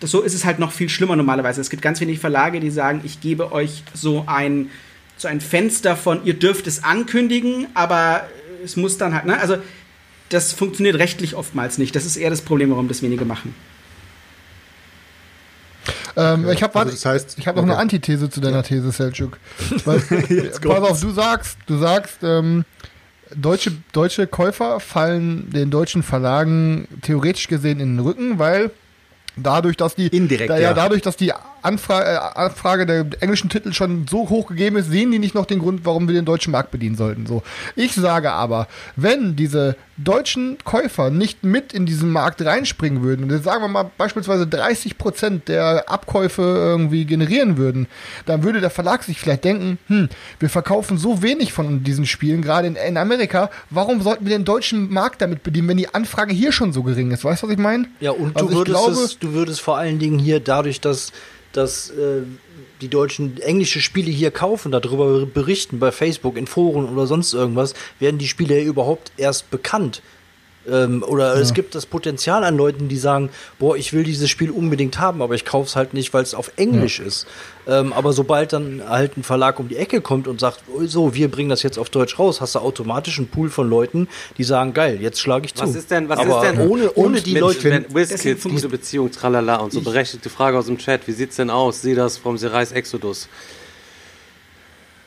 das, 0.00 0.10
so 0.10 0.22
ist 0.22 0.34
es 0.34 0.44
halt 0.44 0.58
noch 0.58 0.72
viel 0.72 0.88
schlimmer 0.88 1.16
normalerweise. 1.16 1.60
Es 1.60 1.70
gibt 1.70 1.82
ganz 1.82 2.00
wenig 2.00 2.18
Verlage, 2.18 2.60
die 2.60 2.70
sagen, 2.70 3.00
ich 3.04 3.20
gebe 3.20 3.52
euch 3.52 3.82
so 3.94 4.24
ein, 4.26 4.70
so 5.16 5.28
ein 5.28 5.40
Fenster 5.40 5.96
von, 5.96 6.24
ihr 6.24 6.34
dürft 6.34 6.66
es 6.66 6.82
ankündigen, 6.84 7.66
aber 7.74 8.28
es 8.64 8.76
muss 8.76 8.96
dann 8.96 9.14
halt, 9.14 9.26
ne? 9.26 9.38
Also, 9.38 9.56
das 10.28 10.52
funktioniert 10.52 10.96
rechtlich 10.96 11.34
oftmals 11.34 11.76
nicht. 11.78 11.94
Das 11.94 12.06
ist 12.06 12.16
eher 12.16 12.30
das 12.30 12.40
Problem, 12.40 12.70
warum 12.70 12.88
das 12.88 13.02
wenige 13.02 13.24
machen. 13.26 13.54
Ähm, 16.16 16.48
ich 16.50 16.62
habe 16.62 16.78
Also 16.78 16.90
das 16.92 17.04
heißt- 17.06 17.34
ich 17.38 17.46
hab 17.48 17.56
noch 17.56 17.62
okay. 17.62 17.72
eine 17.72 17.80
Antithese 17.80 18.28
zu 18.30 18.40
deiner 18.40 18.62
These, 18.62 18.90
Selçuk. 18.90 19.32
Weil, 19.84 20.00
pass 20.62 20.80
auf, 20.90 21.00
du 21.00 21.10
sagst, 21.10 21.58
du 21.66 21.78
sagst, 21.78 22.18
ähm, 22.22 22.64
deutsche, 23.36 23.72
deutsche 23.92 24.26
Käufer 24.26 24.80
fallen 24.80 25.50
den 25.50 25.70
deutschen 25.70 26.02
Verlagen 26.02 26.86
theoretisch 27.02 27.48
gesehen 27.48 27.80
in 27.80 27.96
den 27.96 28.04
Rücken, 28.04 28.38
weil 28.38 28.70
dadurch, 29.36 29.76
dass 29.76 29.94
die 29.94 30.08
Indirekt, 30.08 30.50
da, 30.50 30.58
ja. 30.58 30.74
dadurch, 30.74 31.02
dass 31.02 31.16
die 31.16 31.32
Anfrage, 31.62 32.06
äh, 32.10 32.16
Anfrage 32.16 32.86
der 32.86 33.06
englischen 33.20 33.48
Titel 33.48 33.72
schon 33.72 34.06
so 34.08 34.28
hoch 34.28 34.46
gegeben 34.48 34.76
ist, 34.76 34.90
sehen 34.90 35.10
die 35.12 35.18
nicht 35.18 35.34
noch 35.34 35.46
den 35.46 35.58
Grund, 35.60 35.84
warum 35.84 36.08
wir 36.08 36.14
den 36.14 36.24
deutschen 36.24 36.50
Markt 36.52 36.70
bedienen 36.70 36.96
sollten. 36.96 37.26
So, 37.26 37.42
ich 37.76 37.94
sage 37.94 38.32
aber, 38.32 38.66
wenn 38.96 39.36
diese 39.36 39.76
deutschen 39.98 40.58
Käufer 40.64 41.10
nicht 41.10 41.44
mit 41.44 41.72
in 41.72 41.86
diesen 41.86 42.10
Markt 42.10 42.44
reinspringen 42.44 43.02
würden 43.02 43.24
und 43.24 43.30
jetzt 43.30 43.44
sagen 43.44 43.62
wir 43.62 43.68
mal 43.68 43.90
beispielsweise 43.98 44.46
30 44.46 44.98
Prozent 44.98 45.48
der 45.48 45.88
Abkäufe 45.88 46.42
irgendwie 46.42 47.04
generieren 47.04 47.56
würden, 47.56 47.86
dann 48.26 48.42
würde 48.42 48.60
der 48.60 48.70
Verlag 48.70 49.02
sich 49.04 49.20
vielleicht 49.20 49.44
denken, 49.44 49.78
hm, 49.86 50.08
wir 50.40 50.48
verkaufen 50.48 50.98
so 50.98 51.22
wenig 51.22 51.52
von 51.52 51.84
diesen 51.84 52.06
Spielen, 52.06 52.42
gerade 52.42 52.66
in, 52.68 52.76
in 52.76 52.96
Amerika, 52.96 53.50
warum 53.70 54.00
sollten 54.02 54.26
wir 54.26 54.36
den 54.36 54.44
deutschen 54.44 54.92
Markt 54.92 55.20
damit 55.22 55.42
bedienen, 55.42 55.68
wenn 55.68 55.76
die 55.76 55.94
Anfrage 55.94 56.32
hier 56.34 56.52
schon 56.52 56.72
so 56.72 56.82
gering 56.82 57.10
ist? 57.12 57.24
Weißt 57.24 57.42
du, 57.42 57.46
was 57.46 57.52
ich 57.52 57.58
meine? 57.60 57.86
Ja, 58.00 58.10
und 58.12 58.34
Also 58.34 58.48
du, 58.48 58.54
würdest 58.56 58.76
glaube- 58.76 58.92
es, 59.04 59.18
du 59.18 59.32
würdest 59.34 59.60
vor 59.60 59.76
allen 59.76 59.98
Dingen 59.98 60.18
hier 60.18 60.40
dadurch, 60.40 60.80
dass, 60.80 61.12
dass 61.52 61.90
äh, 61.90 62.22
die 62.80 62.88
Deutschen 62.88 63.40
englische 63.40 63.80
Spiele 63.80 64.10
hier 64.10 64.30
kaufen, 64.30 64.72
darüber 64.72 65.26
berichten 65.26 65.78
bei 65.78 65.92
Facebook, 65.92 66.36
in 66.36 66.46
Foren 66.46 66.88
oder 66.88 67.06
sonst 67.06 67.32
irgendwas, 67.32 67.74
werden 67.98 68.18
die 68.18 68.28
Spiele 68.28 68.58
ja 68.60 68.64
überhaupt 68.64 69.12
erst 69.16 69.50
bekannt. 69.50 70.02
Ähm, 70.70 71.02
oder 71.06 71.34
es 71.36 71.54
gibt 71.54 71.74
das 71.74 71.86
Potenzial 71.86 72.44
an 72.44 72.56
Leuten, 72.56 72.88
die 72.88 72.96
sagen, 72.96 73.30
boah, 73.58 73.76
ich 73.76 73.92
will 73.92 74.04
dieses 74.04 74.30
Spiel 74.30 74.50
unbedingt 74.50 74.98
haben, 74.98 75.20
aber 75.20 75.34
ich 75.34 75.44
kauf's 75.44 75.74
halt 75.74 75.92
nicht, 75.92 76.14
weil 76.14 76.22
es 76.22 76.34
auf 76.34 76.52
Englisch 76.56 77.00
ist. 77.00 77.26
Ähm, 77.66 77.92
aber 77.92 78.12
sobald 78.12 78.52
dann 78.52 78.82
halt 78.88 79.16
ein 79.16 79.24
Verlag 79.24 79.58
um 79.58 79.68
die 79.68 79.76
Ecke 79.76 80.00
kommt 80.00 80.28
und 80.28 80.40
sagt, 80.40 80.60
so, 80.84 81.14
wir 81.14 81.30
bringen 81.30 81.48
das 81.48 81.62
jetzt 81.62 81.78
auf 81.78 81.90
Deutsch 81.90 82.18
raus, 82.18 82.40
hast 82.40 82.54
du 82.54 82.60
automatisch 82.60 83.18
einen 83.18 83.28
Pool 83.28 83.50
von 83.50 83.68
Leuten, 83.68 84.08
die 84.38 84.44
sagen, 84.44 84.72
geil, 84.72 84.98
jetzt 85.00 85.20
schlage 85.20 85.46
ich 85.46 85.54
zu. 85.54 85.62
Was 85.62 85.74
ist 85.74 85.90
denn, 85.90 86.08
was 86.08 86.18
aber 86.18 86.44
ist 86.44 86.52
denn 86.52 86.68
ohne, 86.68 86.92
ohne 86.94 87.20
die 87.20 87.32
mit, 87.32 87.40
Leute, 87.40 87.64
wenn 87.64 87.94
WizKids, 87.94 88.44
gute 88.44 88.68
Beziehung, 88.68 89.10
tralala 89.10 89.56
und 89.56 89.72
so 89.72 89.80
berechtigte 89.80 90.30
Frage 90.30 90.58
aus 90.58 90.66
dem 90.66 90.78
Chat, 90.78 91.06
wie 91.08 91.12
sieht's 91.12 91.36
denn 91.36 91.50
aus? 91.50 91.82
Sieh 91.82 91.94
das 91.94 92.18
vom 92.18 92.38
Serais 92.38 92.72
Exodus. 92.72 93.28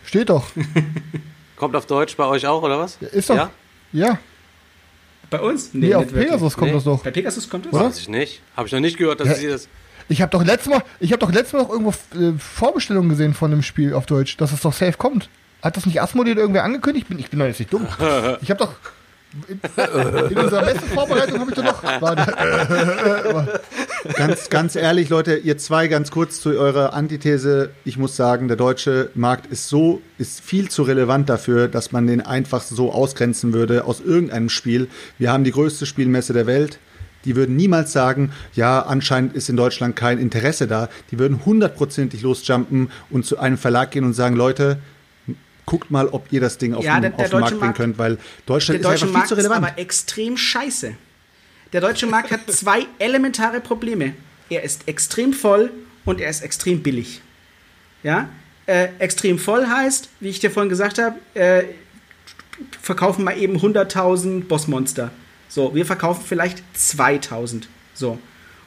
Steht 0.05 0.29
doch. 0.29 0.45
Kommt 1.55 1.75
auf 1.75 1.85
Deutsch 1.85 2.15
bei 2.17 2.25
euch 2.25 2.45
auch, 2.45 2.61
oder 2.61 2.79
was? 2.79 2.97
Ist 2.97 3.29
doch. 3.29 3.35
Ja? 3.35 3.51
Ja. 3.93 4.19
Bei 5.29 5.39
uns? 5.39 5.69
Nee, 5.73 5.93
auf 5.95 6.03
nicht 6.03 6.13
wirklich. 6.13 6.27
Pegasus 6.31 6.55
kommt 6.55 6.67
Nee. 6.71 6.75
das 6.75 6.83
doch. 6.83 7.03
Bei 7.03 7.11
Pegasus 7.11 7.49
kommt 7.49 7.65
das? 7.65 7.73
Oder? 7.73 7.85
Weiß 7.85 7.99
ich 7.99 8.09
nicht. 8.09 8.41
Habe 8.55 8.67
ich 8.67 8.73
noch 8.73 8.79
nicht 8.79 8.97
gehört, 8.97 9.19
dass 9.19 9.27
Ja. 9.29 9.33
sie 9.35 9.47
das. 9.47 9.67
Ich 10.07 10.21
habe 10.21 10.29
doch 10.29 10.43
letztes 10.45 10.71
Mal, 10.71 10.83
ich 10.99 11.11
habe 11.11 11.19
doch 11.19 11.31
letztes 11.31 11.53
Mal 11.53 11.63
noch 11.63 11.69
irgendwo 11.71 11.89
äh, 12.15 12.33
Vorbestellungen 12.37 13.09
gesehen 13.09 13.33
von 13.33 13.49
dem 13.51 13.63
Spiel 13.63 13.93
auf 13.93 14.05
Deutsch, 14.05 14.37
dass 14.37 14.51
es 14.51 14.61
doch 14.61 14.73
safe 14.73 14.93
kommt. 14.97 15.29
Hat 15.63 15.77
das 15.77 15.85
nicht 15.87 15.99
Asmodee 16.01 16.33
irgendwer 16.33 16.63
angekündigt? 16.63 17.05
Ich 17.05 17.09
bin, 17.09 17.19
ich 17.19 17.29
bin 17.31 17.39
doch 17.39 17.47
jetzt 17.47 17.59
nicht 17.59 17.73
dumm. 17.73 17.87
Ich 18.41 18.51
habe 18.51 18.59
doch 18.59 18.73
in, 19.49 19.59
in 20.29 20.37
unserer 20.37 20.63
Messevorbereitung 20.63 21.39
habe 21.39 21.49
ich 21.51 21.55
doch 21.55 21.63
noch. 21.63 21.83
Warte, 22.01 22.33
Ganz, 24.15 24.49
ganz 24.49 24.75
ehrlich, 24.75 25.09
Leute, 25.09 25.35
ihr 25.37 25.57
zwei 25.57 25.87
ganz 25.87 26.11
kurz 26.11 26.39
zu 26.41 26.49
eurer 26.49 26.93
Antithese. 26.93 27.71
Ich 27.85 27.97
muss 27.97 28.15
sagen, 28.15 28.47
der 28.47 28.57
deutsche 28.57 29.09
Markt 29.15 29.47
ist 29.51 29.67
so, 29.67 30.01
ist 30.17 30.41
viel 30.41 30.69
zu 30.69 30.83
relevant 30.83 31.29
dafür, 31.29 31.67
dass 31.67 31.91
man 31.91 32.05
den 32.07 32.21
einfach 32.21 32.61
so 32.61 32.91
ausgrenzen 32.91 33.53
würde 33.53 33.85
aus 33.85 34.01
irgendeinem 34.01 34.49
Spiel. 34.49 34.87
Wir 35.17 35.31
haben 35.31 35.43
die 35.43 35.51
größte 35.51 35.85
Spielmesse 35.85 36.33
der 36.33 36.45
Welt. 36.45 36.79
Die 37.25 37.35
würden 37.35 37.55
niemals 37.55 37.91
sagen, 37.91 38.31
ja, 38.53 38.81
anscheinend 38.81 39.33
ist 39.33 39.49
in 39.49 39.57
Deutschland 39.57 39.95
kein 39.95 40.19
Interesse 40.19 40.67
da. 40.67 40.89
Die 41.09 41.17
würden 41.17 41.43
hundertprozentig 41.43 42.21
losjumpen 42.21 42.91
und 43.09 43.25
zu 43.25 43.39
einem 43.39 43.57
Verlag 43.57 43.89
gehen 43.91 44.03
und 44.03 44.13
sagen, 44.13 44.35
Leute, 44.35 44.77
guckt 45.65 45.89
mal, 45.89 46.07
ob 46.07 46.31
ihr 46.31 46.39
das 46.41 46.59
Ding 46.59 46.75
auf, 46.75 46.83
Ja, 46.85 46.99
den, 46.99 47.01
der- 47.01 47.11
der 47.11 47.25
auf 47.25 47.31
den 47.31 47.39
Markt 47.39 47.59
bringen 47.59 47.73
könnt, 47.73 47.97
weil 47.97 48.19
Deutschland 48.45 48.83
Der 48.83 48.91
ist 48.91 48.93
einfach 49.01 49.07
viel 49.07 49.13
Markt 49.13 49.27
zu 49.29 49.33
ist 49.33 49.39
relevant. 49.39 49.65
aber 49.65 49.79
extrem 49.79 50.37
scheiße. 50.37 50.93
Der 51.75 51.81
deutsche 51.81 52.07
Markt 52.07 52.31
hat 52.31 52.49
zwei 52.49 52.85
elementare 52.99 53.59
Probleme. 53.59 54.13
Er 54.49 54.63
ist 54.63 54.87
extrem 54.87 55.33
voll 55.33 55.73
und 56.05 56.21
er 56.21 56.29
ist 56.29 56.39
extrem 56.39 56.81
billig. 56.81 57.19
Ja? 58.01 58.29
Äh, 58.65 58.87
extrem 58.99 59.37
voll 59.37 59.67
heißt, 59.67 60.07
wie 60.21 60.29
ich 60.29 60.39
dir 60.39 60.51
vorhin 60.51 60.69
gesagt 60.69 60.99
habe, 60.99 61.19
äh, 61.33 61.65
verkaufen 62.81 63.25
mal 63.25 63.37
eben 63.37 63.57
100.000 63.57 64.45
Bossmonster. 64.45 65.11
So, 65.49 65.75
wir 65.75 65.85
verkaufen 65.85 66.23
vielleicht 66.25 66.63
2.000. 66.77 67.63
So. 67.93 68.19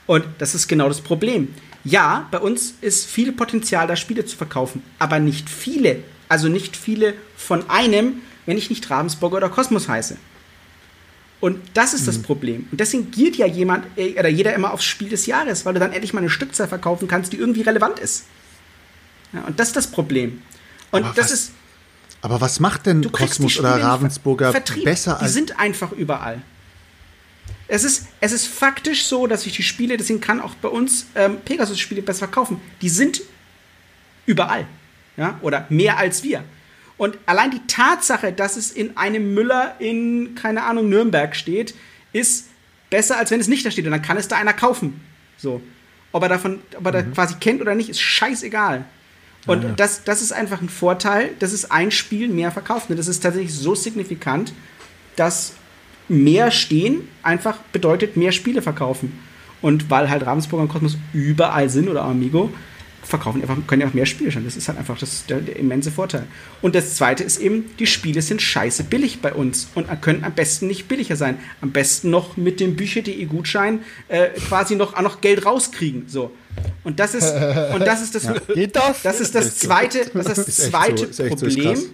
Und 0.06 0.26
das 0.36 0.54
ist 0.54 0.68
genau 0.68 0.88
das 0.88 1.00
Problem. 1.00 1.54
Ja, 1.84 2.28
bei 2.30 2.40
uns 2.40 2.74
ist 2.82 3.06
viel 3.06 3.32
Potenzial, 3.32 3.86
da 3.86 3.96
Spiele 3.96 4.26
zu 4.26 4.36
verkaufen, 4.36 4.82
aber 4.98 5.18
nicht 5.18 5.48
viele. 5.48 6.02
Also 6.28 6.48
nicht 6.48 6.76
viele 6.76 7.14
von 7.38 7.70
einem, 7.70 8.20
wenn 8.44 8.58
ich 8.58 8.68
nicht 8.68 8.90
Ravensburger 8.90 9.38
oder 9.38 9.48
Kosmos 9.48 9.88
heiße. 9.88 10.18
Und 11.40 11.60
das 11.74 11.94
ist 11.94 12.08
das 12.08 12.18
Problem. 12.20 12.66
Und 12.72 12.80
deswegen 12.80 13.10
giert 13.12 13.36
ja 13.36 13.46
jemand 13.46 13.86
äh, 13.96 14.18
oder 14.18 14.28
jeder 14.28 14.54
immer 14.54 14.72
aufs 14.72 14.84
Spiel 14.84 15.08
des 15.08 15.26
Jahres, 15.26 15.64
weil 15.64 15.74
du 15.74 15.80
dann 15.80 15.92
endlich 15.92 16.12
mal 16.12 16.18
eine 16.20 16.30
Stückzahl 16.30 16.66
verkaufen 16.66 17.06
kannst, 17.06 17.32
die 17.32 17.36
irgendwie 17.36 17.62
relevant 17.62 18.00
ist. 18.00 18.24
Ja, 19.32 19.42
und 19.42 19.60
das 19.60 19.68
ist 19.68 19.76
das 19.76 19.86
Problem. 19.88 20.42
Und 20.90 21.04
Aber 21.04 21.14
das 21.14 21.26
was- 21.26 21.32
ist, 21.32 21.52
aber 22.22 22.40
was 22.40 22.58
macht 22.58 22.86
denn 22.86 23.12
Kosmos 23.12 23.52
die 23.52 23.58
oder 23.60 23.80
Ravensburger 23.80 24.46
ver- 24.46 24.62
Vertrieb. 24.62 24.84
besser 24.84 25.16
Die 25.20 25.24
als 25.26 25.32
sind 25.34 25.58
einfach 25.60 25.92
überall. 25.92 26.42
Es 27.68 27.84
ist, 27.84 28.06
es 28.20 28.32
ist 28.32 28.46
faktisch 28.48 29.04
so, 29.04 29.26
dass 29.28 29.42
sich 29.42 29.52
die 29.54 29.62
Spiele, 29.62 29.96
deswegen 29.96 30.20
kann 30.20 30.40
auch 30.40 30.54
bei 30.56 30.68
uns 30.68 31.06
ähm, 31.14 31.36
Pegasus-Spiele 31.44 32.02
besser 32.02 32.20
verkaufen. 32.20 32.60
Die 32.80 32.88
sind 32.88 33.20
überall. 34.26 34.66
Ja? 35.16 35.38
Oder 35.42 35.66
mehr 35.68 35.98
als 35.98 36.22
wir. 36.24 36.42
Und 36.98 37.16
allein 37.26 37.52
die 37.52 37.66
Tatsache, 37.68 38.32
dass 38.32 38.56
es 38.56 38.72
in 38.72 38.96
einem 38.96 39.32
Müller 39.32 39.76
in, 39.78 40.34
keine 40.34 40.64
Ahnung, 40.64 40.88
Nürnberg 40.88 41.34
steht, 41.34 41.74
ist 42.12 42.48
besser, 42.90 43.16
als 43.18 43.30
wenn 43.30 43.40
es 43.40 43.48
nicht 43.48 43.64
da 43.64 43.70
steht. 43.70 43.86
Und 43.86 43.92
dann 43.92 44.02
kann 44.02 44.16
es 44.16 44.28
da 44.28 44.36
einer 44.36 44.52
kaufen. 44.52 45.00
So. 45.36 45.62
Ob 46.10 46.22
er 46.24 46.28
davon, 46.28 46.58
ob 46.76 46.84
er 46.86 46.92
da 46.92 47.02
quasi 47.02 47.36
kennt 47.40 47.60
oder 47.60 47.74
nicht, 47.74 47.88
ist 47.88 48.00
scheißegal. 48.00 48.84
Und 49.46 49.78
Das, 49.78 50.04
das 50.04 50.20
ist 50.20 50.32
einfach 50.32 50.60
ein 50.60 50.68
Vorteil, 50.68 51.30
dass 51.38 51.52
es 51.52 51.70
ein 51.70 51.90
Spiel 51.90 52.28
mehr 52.28 52.50
verkauft. 52.50 52.90
Und 52.90 52.98
das 52.98 53.08
ist 53.08 53.20
tatsächlich 53.20 53.54
so 53.54 53.74
signifikant, 53.74 54.52
dass 55.16 55.52
mehr 56.08 56.50
stehen 56.50 57.08
einfach 57.22 57.58
bedeutet 57.72 58.16
mehr 58.16 58.32
Spiele 58.32 58.60
verkaufen. 58.60 59.18
Und 59.62 59.90
weil 59.90 60.10
halt 60.10 60.26
Ravensburger 60.26 60.62
und 60.62 60.68
Kosmos 60.68 60.96
überall 61.12 61.68
sind 61.70 61.88
oder 61.88 62.02
Amigo, 62.02 62.50
verkaufen 63.08 63.40
einfach, 63.40 63.56
können 63.66 63.82
ja 63.82 63.88
auch 63.88 63.94
mehr 63.94 64.06
Spiele 64.06 64.30
schon. 64.30 64.44
Das 64.44 64.56
ist 64.56 64.68
halt 64.68 64.78
einfach 64.78 64.98
das, 64.98 65.26
der, 65.26 65.40
der 65.40 65.56
immense 65.56 65.90
Vorteil. 65.90 66.24
Und 66.62 66.74
das 66.74 66.96
zweite 66.96 67.24
ist 67.24 67.38
eben, 67.38 67.70
die 67.78 67.86
Spiele 67.86 68.22
sind 68.22 68.42
scheiße 68.42 68.84
billig 68.84 69.20
bei 69.20 69.32
uns 69.32 69.68
und 69.74 69.88
können 70.02 70.24
am 70.24 70.32
besten 70.32 70.66
nicht 70.66 70.88
billiger 70.88 71.16
sein. 71.16 71.38
Am 71.60 71.72
besten 71.72 72.10
noch 72.10 72.36
mit 72.36 72.60
dem 72.60 72.76
Bücher.de 72.76 73.24
Gutschein 73.24 73.80
äh, 74.08 74.28
quasi 74.48 74.76
noch, 74.76 74.94
auch 74.94 75.02
noch 75.02 75.20
Geld 75.20 75.46
rauskriegen. 75.46 76.04
So. 76.06 76.32
Und 76.84 77.00
das 77.00 77.14
ist, 77.14 77.32
und 77.74 77.80
das 77.80 78.02
ist 78.02 78.14
das, 78.14 78.46
Geht 78.54 78.76
das? 78.76 79.02
das 79.02 79.20
ist 79.20 79.34
das 79.34 79.56
zweite, 79.56 80.10
das 80.12 80.26
ist 80.38 80.48
das 80.48 80.56
zweite 80.70 80.98
so, 80.98 81.04
ist 81.04 81.16
so, 81.16 81.28
Problem, 81.28 81.74
krass. 81.74 81.86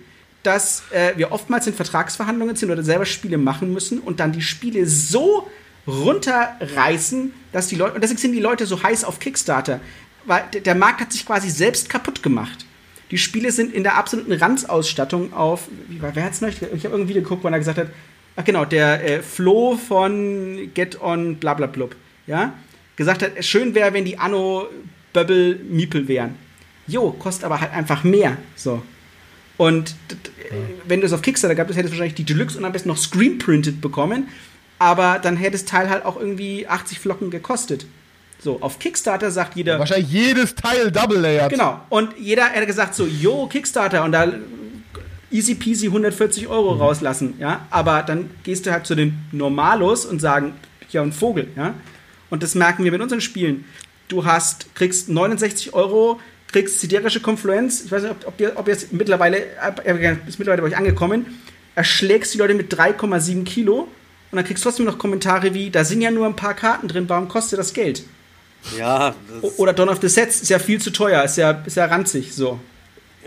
dass 0.43 0.83
äh, 0.91 1.13
wir 1.17 1.33
oftmals 1.33 1.67
in 1.67 1.75
Vertragsverhandlungen 1.75 2.57
sind 2.57 2.71
oder 2.71 2.83
selber 2.83 3.07
Spiele 3.07 3.39
machen 3.39 3.73
müssen 3.73 4.01
und 4.01 4.21
dann 4.21 4.33
die 4.33 4.43
Spiele 4.43 4.87
so 4.87 5.49
runterreißen, 5.87 7.33
dass 7.53 7.69
die 7.69 7.77
Leute, 7.77 7.95
und 7.95 8.03
deswegen 8.03 8.19
sind 8.19 8.33
die 8.33 8.41
Leute 8.41 8.67
so 8.67 8.83
heiß 8.83 9.05
auf 9.05 9.19
Kickstarter, 9.19 9.81
weil 10.27 10.45
der 10.65 10.75
Markt 10.75 11.01
hat 11.01 11.13
sich 11.13 11.27
quasi 11.27 11.51
selbst 11.51 11.89
kaputt 11.89 12.23
gemacht. 12.23 12.65
Die 13.11 13.19
Spiele 13.19 13.53
sind 13.53 13.73
in 13.75 13.83
der 13.83 13.97
absoluten 13.97 14.33
Ranzausstattung 14.33 15.33
auf, 15.35 15.69
wie 15.89 16.01
war, 16.03 16.15
wer 16.17 16.25
hat's 16.25 16.41
noch? 16.41 16.49
Ich 16.49 16.63
habe 16.63 16.89
irgendwie 16.97 17.15
geguckt, 17.15 17.45
wo 17.45 17.49
er 17.49 17.59
gesagt 17.59 17.79
hat, 17.79 17.89
ach 18.37 18.45
genau, 18.45 18.65
der 18.65 19.05
äh, 19.05 19.23
Flo 19.23 19.77
von 19.77 20.71
Get 20.75 21.01
On 21.01 21.37
blablablub, 21.37 21.95
ja, 22.27 22.55
gesagt 22.97 23.23
hat, 23.23 23.45
schön 23.45 23.75
wäre, 23.75 23.93
wenn 23.93 24.05
die 24.05 24.19
Anno 24.19 24.67
Bubble 25.13 25.57
Miepel 25.57 26.09
wären. 26.09 26.35
Jo, 26.87 27.13
kostet 27.13 27.45
aber 27.45 27.61
halt 27.61 27.73
einfach 27.73 28.05
mehr, 28.05 28.37
so. 28.57 28.83
Und 29.57 29.95
d- 30.11 30.17
wenn 30.89 31.01
du 31.01 31.07
es 31.07 31.13
auf 31.13 31.23
Kickstarter 31.23 31.55
gab, 31.55 31.69
hättest 31.69 31.85
du 31.85 31.91
wahrscheinlich 31.91 32.15
die 32.15 32.25
Deluxe 32.25 32.59
und 32.59 32.65
am 32.65 32.73
besten 32.73 32.89
noch 32.89 32.97
screenprinted 32.99 33.81
bekommen. 33.81 34.29
Aber 34.81 35.21
dann 35.21 35.37
hätte 35.37 35.53
das 35.53 35.65
Teil 35.65 35.89
halt 35.89 36.05
auch 36.05 36.19
irgendwie 36.19 36.67
80 36.67 36.99
Flocken 36.99 37.31
gekostet. 37.31 37.87
So, 38.41 38.59
auf 38.61 38.79
Kickstarter 38.79 39.31
sagt 39.31 39.57
jeder. 39.57 39.79
Wahrscheinlich 39.79 40.11
jedes 40.11 40.55
Teil 40.55 40.91
Double 40.91 41.19
Layered. 41.19 41.51
Genau. 41.51 41.81
Und 41.89 42.11
jeder 42.19 42.45
hat 42.45 42.67
gesagt 42.67 42.95
so, 42.95 43.07
yo, 43.07 43.47
Kickstarter 43.47 44.05
und 44.05 44.13
da 44.13 44.33
easy 45.31 45.55
peasy 45.55 45.87
140 45.87 46.49
Euro 46.49 46.73
rauslassen, 46.75 47.35
ja. 47.39 47.67
Aber 47.71 48.03
dann 48.03 48.31
gehst 48.45 48.67
du 48.67 48.73
halt 48.73 48.87
zu 48.87 48.95
den 48.95 49.19
Normalos 49.33 50.07
und 50.07 50.21
sagen, 50.21 50.55
ja, 50.91 51.03
ein 51.03 51.13
Vogel, 51.13 51.49
ja. 51.57 51.75
Und 52.31 52.43
das 52.43 52.55
merken 52.55 52.85
wir 52.85 52.93
mit 52.93 53.01
unseren 53.01 53.21
Spielen. 53.21 53.65
Du 54.09 54.25
hast, 54.25 54.75
kriegst 54.75 55.09
69 55.09 55.75
Euro, 55.75 56.21
kriegst 56.49 56.81
siderische 56.81 57.21
Konfluenz. 57.21 57.85
Ich 57.85 57.93
weiß 57.93 58.03
nicht, 58.03 58.13
ob, 58.13 58.29
ob 58.29 58.41
ihr, 58.41 58.53
ob 58.55 58.69
ihr 58.69 58.75
jetzt 58.75 58.93
mittlerweile, 58.93 59.39
äh, 59.39 60.17
ist 60.27 60.39
mittlerweile 60.39 60.63
bei 60.63 60.69
euch 60.69 60.77
angekommen, 60.77 61.27
erschlägst 61.75 62.33
die 62.35 62.39
Leute 62.39 62.55
mit 62.55 62.73
3,7 62.73 63.45
Kilo 63.45 63.89
und 64.31 64.37
dann 64.37 64.45
kriegst 64.45 64.65
du 64.65 64.69
trotzdem 64.69 64.87
noch 64.87 64.99
Kommentare 64.99 65.55
wie, 65.55 65.71
da 65.71 65.85
sind 65.85 66.01
ja 66.01 66.11
nur 66.11 66.27
ein 66.27 66.37
paar 66.37 66.55
Karten 66.55 66.89
drin, 66.89 67.09
warum 67.09 67.29
kostet 67.29 67.59
das 67.59 67.73
Geld? 67.73 68.05
Ja, 68.79 69.15
das, 69.43 69.59
Oder 69.59 69.73
Dawn 69.73 69.89
of 69.89 69.99
the 70.01 70.09
Sets 70.09 70.43
ist 70.43 70.49
ja 70.49 70.59
viel 70.59 70.81
zu 70.81 70.91
teuer, 70.91 71.23
ist 71.25 71.37
ja, 71.37 71.51
ist 71.65 71.77
ja 71.77 71.85
ranzig, 71.85 72.33
so. 72.35 72.59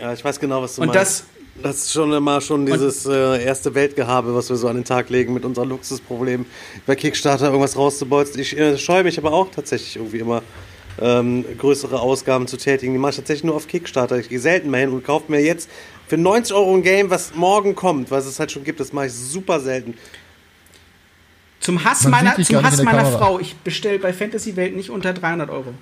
ja, 0.00 0.12
ich 0.12 0.24
weiß 0.24 0.40
genau, 0.40 0.62
was 0.62 0.76
du 0.76 0.82
Und 0.82 0.88
meinst. 0.88 1.24
das 1.62 1.76
ist 1.76 1.92
schon 1.92 2.12
immer 2.12 2.40
schon 2.40 2.66
dieses 2.66 3.06
äh, 3.06 3.44
erste 3.44 3.74
Weltgehabe, 3.74 4.34
was 4.34 4.48
wir 4.48 4.56
so 4.56 4.68
an 4.68 4.76
den 4.76 4.84
Tag 4.84 5.10
legen 5.10 5.34
mit 5.34 5.44
unserem 5.44 5.68
Luxusproblem, 5.70 6.46
bei 6.86 6.96
Kickstarter 6.96 7.46
irgendwas 7.46 7.76
rauszubolzen. 7.76 8.40
Ich 8.40 8.56
äh, 8.56 8.78
scheue 8.78 9.04
mich 9.04 9.18
aber 9.18 9.32
auch 9.32 9.50
tatsächlich 9.50 9.96
irgendwie 9.96 10.18
immer 10.18 10.42
ähm, 11.00 11.44
größere 11.58 12.00
Ausgaben 12.00 12.46
zu 12.46 12.56
tätigen. 12.56 12.92
Die 12.92 12.98
mache 12.98 13.10
ich 13.10 13.16
tatsächlich 13.16 13.44
nur 13.44 13.54
auf 13.54 13.68
Kickstarter. 13.68 14.18
Ich 14.18 14.28
gehe 14.28 14.40
selten 14.40 14.70
mal 14.70 14.80
hin 14.80 14.90
und 14.90 15.04
kaufe 15.04 15.30
mir 15.30 15.40
jetzt 15.40 15.68
für 16.08 16.16
90 16.16 16.54
Euro 16.54 16.74
ein 16.74 16.82
Game, 16.82 17.10
was 17.10 17.34
morgen 17.34 17.74
kommt, 17.74 18.10
was 18.10 18.26
es 18.26 18.38
halt 18.40 18.50
schon 18.50 18.64
gibt. 18.64 18.80
Das 18.80 18.92
mache 18.92 19.06
ich 19.06 19.12
super 19.12 19.60
selten. 19.60 19.94
Zum 21.60 21.84
Hass 21.84 22.04
Man 22.04 22.12
meiner, 22.12 22.42
zum 22.42 22.62
Hass 22.62 22.82
meiner 22.82 23.02
Kamera. 23.02 23.18
Frau, 23.18 23.38
ich 23.40 23.56
bestelle 23.56 23.98
bei 23.98 24.12
Fantasy 24.12 24.56
Welt 24.56 24.76
nicht 24.76 24.90
unter 24.90 25.12
300 25.12 25.50
Euro. 25.50 25.74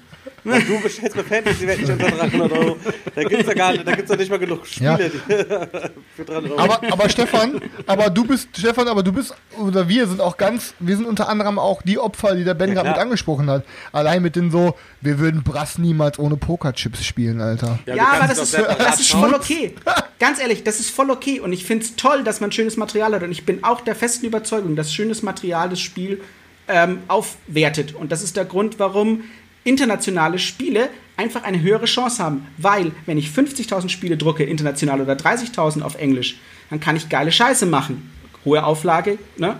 Ja, 0.46 0.58
du 0.60 0.80
bestellst 0.80 1.16
bei 1.16 1.22
Fantasy 1.22 1.66
Welt 1.66 1.80
nicht 1.80 1.90
unter 1.90 2.10
300 2.10 2.52
Euro. 2.52 2.76
Da 3.14 3.22
gibt 3.24 3.40
es 3.42 3.46
ja 3.48 3.54
gar 3.54 3.72
nicht, 3.72 3.86
da 3.86 3.92
gibt's 3.94 4.10
ja 4.10 4.16
nicht 4.16 4.30
mal 4.30 4.38
genug 4.38 4.66
Spiele 4.66 4.88
Ja. 4.88 4.96
für 6.16 6.24
300 6.24 6.50
Euro. 6.52 6.60
Aber, 6.60 6.92
aber 6.92 7.08
Stefan, 7.08 7.60
aber 7.86 8.10
du 8.10 8.24
bist, 8.24 8.48
Stefan, 8.56 8.88
aber 8.88 9.02
du 9.02 9.12
bist, 9.12 9.34
oder 9.58 9.88
wir 9.88 10.06
sind 10.06 10.20
auch 10.20 10.36
ganz, 10.36 10.74
wir 10.78 10.96
sind 10.96 11.06
unter 11.06 11.28
anderem 11.28 11.58
auch 11.58 11.82
die 11.82 11.98
Opfer, 11.98 12.34
die 12.34 12.44
der 12.44 12.54
Ben 12.54 12.68
Ja, 12.68 12.74
gerade 12.76 12.90
mit 12.90 12.98
angesprochen 12.98 13.50
hat. 13.50 13.64
Allein 13.92 14.22
mit 14.22 14.36
den 14.36 14.50
so, 14.50 14.76
wir 15.00 15.18
würden 15.18 15.42
Brass 15.42 15.78
niemals 15.78 16.18
ohne 16.18 16.36
Pokerchips 16.36 17.04
spielen, 17.04 17.40
Alter. 17.40 17.78
Ja, 17.86 17.94
du 17.94 18.00
aber 18.00 18.26
das 18.28 18.38
ist, 18.38 18.54
das 18.54 19.00
ist 19.00 19.12
voll 19.12 19.34
okay. 19.34 19.74
Ganz 20.18 20.40
ehrlich, 20.40 20.64
das 20.64 20.80
ist 20.80 20.90
voll 20.90 21.10
okay. 21.10 21.40
Und 21.40 21.52
ich 21.52 21.64
finde 21.64 21.84
es 21.84 21.96
toll, 21.96 22.24
dass 22.24 22.40
man 22.40 22.52
schönes 22.52 22.76
Material 22.76 23.14
hat. 23.14 23.22
Und 23.22 23.32
ich 23.32 23.44
bin 23.44 23.64
auch 23.64 23.80
der 23.80 23.94
festen 23.94 24.26
Überzeugung, 24.26 24.76
dass 24.76 24.92
schönes 24.92 25.22
Material 25.22 25.68
das 25.68 25.80
Spiel 25.80 26.22
ähm, 26.68 27.00
aufwertet. 27.08 27.94
Und 27.94 28.12
das 28.12 28.22
ist 28.22 28.36
der 28.36 28.44
Grund, 28.44 28.78
warum 28.78 29.24
internationale 29.66 30.38
Spiele 30.38 30.88
einfach 31.16 31.42
eine 31.42 31.60
höhere 31.60 31.86
Chance 31.86 32.22
haben. 32.22 32.46
Weil, 32.58 32.92
wenn 33.06 33.18
ich 33.18 33.28
50.000 33.28 33.88
Spiele 33.88 34.16
drucke, 34.16 34.44
international 34.44 35.00
oder 35.00 35.14
30.000 35.14 35.82
auf 35.82 35.96
Englisch, 35.96 36.38
dann 36.70 36.80
kann 36.80 36.96
ich 36.96 37.08
geile 37.08 37.32
Scheiße 37.32 37.66
machen. 37.66 38.10
Hohe 38.44 38.64
Auflage, 38.64 39.18
ne? 39.36 39.58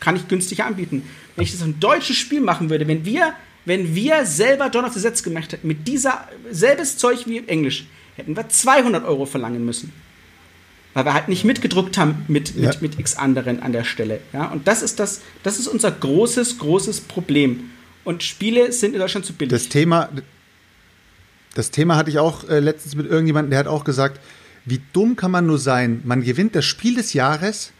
kann 0.00 0.16
ich 0.16 0.28
günstiger 0.28 0.66
anbieten. 0.66 1.02
Wenn 1.34 1.44
ich 1.44 1.52
das 1.52 1.62
ein 1.62 1.80
deutsches 1.80 2.16
Spiel 2.16 2.40
machen 2.40 2.70
würde, 2.70 2.86
wenn 2.88 3.04
wir, 3.04 3.32
wenn 3.64 3.94
wir 3.94 4.24
selber 4.24 4.68
Dawn 4.70 4.84
of 4.84 4.92
the 4.94 5.00
Sets 5.00 5.22
gemacht 5.22 5.52
hätten, 5.52 5.66
mit 5.68 5.86
dieser 5.88 6.28
selbes 6.50 6.96
Zeug 6.96 7.26
wie 7.26 7.38
im 7.38 7.48
Englisch, 7.48 7.86
hätten 8.16 8.36
wir 8.36 8.48
200 8.48 9.04
Euro 9.04 9.26
verlangen 9.26 9.64
müssen. 9.64 9.92
Weil 10.94 11.04
wir 11.04 11.12
halt 11.12 11.28
nicht 11.28 11.44
mitgedruckt 11.44 11.98
haben 11.98 12.24
mit, 12.28 12.54
mit, 12.56 12.64
Ja. 12.64 12.80
mit 12.80 12.98
x 12.98 13.16
anderen 13.16 13.62
an 13.62 13.72
der 13.72 13.84
Stelle. 13.84 14.20
Ja? 14.32 14.46
Und 14.46 14.66
das 14.66 14.82
ist, 14.82 14.98
das, 14.98 15.20
das 15.42 15.58
ist 15.58 15.66
unser 15.66 15.90
großes, 15.90 16.56
großes 16.58 17.02
Problem. 17.02 17.70
Und 18.06 18.22
Spiele 18.22 18.70
sind 18.70 18.94
in 18.94 19.00
Deutschland 19.00 19.26
zu 19.26 19.32
billig. 19.32 19.50
Das 19.50 19.68
Thema, 19.68 20.08
das 21.54 21.72
Thema 21.72 21.96
hatte 21.96 22.08
ich 22.08 22.20
auch 22.20 22.48
äh, 22.48 22.60
letztens 22.60 22.94
mit 22.94 23.06
irgendjemandem, 23.06 23.50
der 23.50 23.58
hat 23.58 23.66
auch 23.66 23.82
gesagt, 23.82 24.20
wie 24.64 24.80
dumm 24.92 25.16
kann 25.16 25.32
man 25.32 25.44
nur 25.44 25.58
sein? 25.58 26.02
Man 26.04 26.22
gewinnt 26.22 26.54
das 26.54 26.64
Spiel 26.64 26.94
des 26.94 27.14
Jahres 27.14 27.72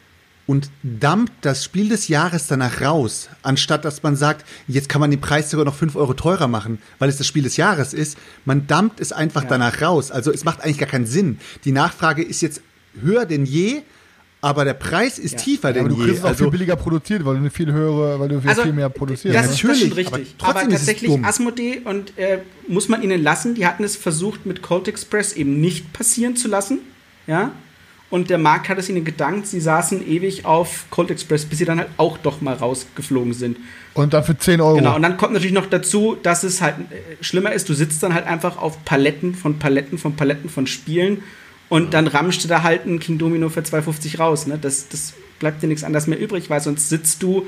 und 0.49 0.69
dampft 0.83 1.33
das 1.43 1.65
Spiel 1.65 1.89
des 1.89 2.09
Jahres 2.09 2.49
danach 2.49 2.81
raus, 2.81 3.29
anstatt 3.45 3.85
dass 3.85 4.03
man 4.03 4.17
sagt, 4.17 4.45
jetzt 4.67 4.89
kann 4.89 5.01
man 5.01 5.13
den 5.13 5.21
Preis 5.21 5.49
sogar 5.49 5.65
noch 5.65 5.77
5 5.77 5.95
Euro 5.95 6.13
teurer 6.15 6.49
machen, 6.49 6.81
weil 6.99 7.09
es 7.09 7.19
das 7.19 7.29
Spiel 7.29 7.45
des 7.45 7.57
Jahres 7.57 7.95
ist. 7.95 8.19
Man 8.45 8.67
dampft 8.67 8.99
es 8.99 9.13
einfach 9.13 9.45
danach 9.45 9.81
raus. 9.81 10.11
Also 10.11 10.33
es 10.33 10.45
macht 10.45 10.61
eigentlich 10.61 10.79
gar 10.79 10.89
keinen 10.89 11.07
Sinn. 11.07 11.39
Die 11.65 11.73
Nachfrage 11.73 12.25
ist 12.25 12.41
jetzt 12.41 12.63
höher 13.01 13.27
denn 13.27 13.47
je, 13.47 13.83
aber 14.41 14.65
der 14.65 14.75
Preis 14.75 15.19
ist 15.19 15.33
Ja. 15.33 15.39
tiefer 15.39 15.69
Ja, 15.69 15.73
denn 15.75 15.87
aber 15.87 15.95
du 15.95 15.97
je. 15.97 16.05
kriegst 16.05 16.19
es 16.19 16.25
auch 16.25 16.29
Also, 16.29 16.45
viel 16.45 16.51
billiger 16.53 16.77
produziert, 16.77 17.25
weil 17.25 17.35
du 17.35 17.41
eine 17.41 17.51
viel 17.51 17.73
höhere, 17.73 18.21
weil 18.21 18.29
du 18.29 18.41
viel, 18.41 18.55
viel 18.55 18.73
mehr 18.73 18.89
produzierst. 18.89 19.35
Das, 19.37 19.47
ist, 19.47 19.63
Natürlich, 19.65 19.97
richtig. 19.97 20.07
aber 20.07 20.17
Aber, 20.17 20.53
trotzdem 20.53 20.69
ist 20.69 20.75
es 20.75 20.81
tatsächlich 20.83 21.11
dumm. 21.11 21.25
Asmodee 21.25 21.81
und 21.85 22.17
äh, 22.19 22.39
muss 22.69 22.89
man 22.89 23.03
ihnen 23.03 23.23
lassen. 23.23 23.55
Die 23.55 23.67
hatten 23.67 23.83
es 23.85 23.97
versucht 23.97 24.47
mit 24.47 24.63
Colt 24.63 24.87
Express 24.89 25.33
eben 25.33 25.61
nicht 25.61 25.93
passieren 25.93 26.37
zu 26.37 26.49
lassen. 26.49 26.79
Ja. 27.27 27.51
Und 28.09 28.31
der 28.31 28.39
Markt 28.39 28.69
hat 28.69 28.79
es 28.79 28.89
ihnen 28.89 29.05
gedankt. 29.05 29.49
Sie 29.49 29.59
saßen 29.59 30.07
ewig 30.07 30.45
auf 30.45 30.85
Colt 30.91 31.11
Express, 31.11 31.45
bis 31.45 31.59
sie 31.59 31.65
dann 31.65 31.79
halt 31.81 31.89
auch 31.97 32.19
doch 32.19 32.41
mal 32.41 32.55
rausgeflogen 32.55 33.33
sind. 33.35 33.57
Und 33.95 34.13
dann 34.15 34.23
für 34.23 34.39
10 34.39 34.61
Euro. 34.61 34.77
Genau, 34.77 34.95
und 34.95 35.03
dann 35.03 35.17
kommt 35.17 35.33
natürlich 35.33 35.53
noch 35.55 35.67
dazu, 35.67 36.17
dass 36.23 36.45
es 36.45 36.61
halt 36.63 36.77
äh, 36.93 37.25
schlimmer 37.25 37.53
ist, 37.53 37.69
du 37.69 37.75
sitzt 37.75 38.03
dann 38.05 38.15
halt 38.15 38.27
einfach 38.27 38.59
auf 38.59 38.85
Paletten 38.85 39.35
von 39.35 39.59
Paletten 39.59 39.99
von 39.99 40.15
Paletten 40.15 40.49
von 40.51 40.69
Spielen 40.69 41.23
und 41.69 41.95
dann 41.95 42.07
ramschst 42.07 42.45
du 42.45 42.49
da 42.49 42.63
halt 42.63 42.87
ein 42.87 42.99
King 43.01 43.19
Domino 43.19 43.49
für 43.49 43.61
2,50 43.61 44.19
raus. 44.19 44.47
Ne? 44.47 44.59
Das, 44.61 44.89
das 44.89 45.15
bleibt 45.39 45.63
dir 45.63 45.67
nichts 45.67 45.85
anderes 45.85 46.07
mehr 46.07 46.19
übrig, 46.19 46.49
weil 46.51 46.61
sonst 46.61 46.89
sitzt 46.89 47.23
du. 47.23 47.47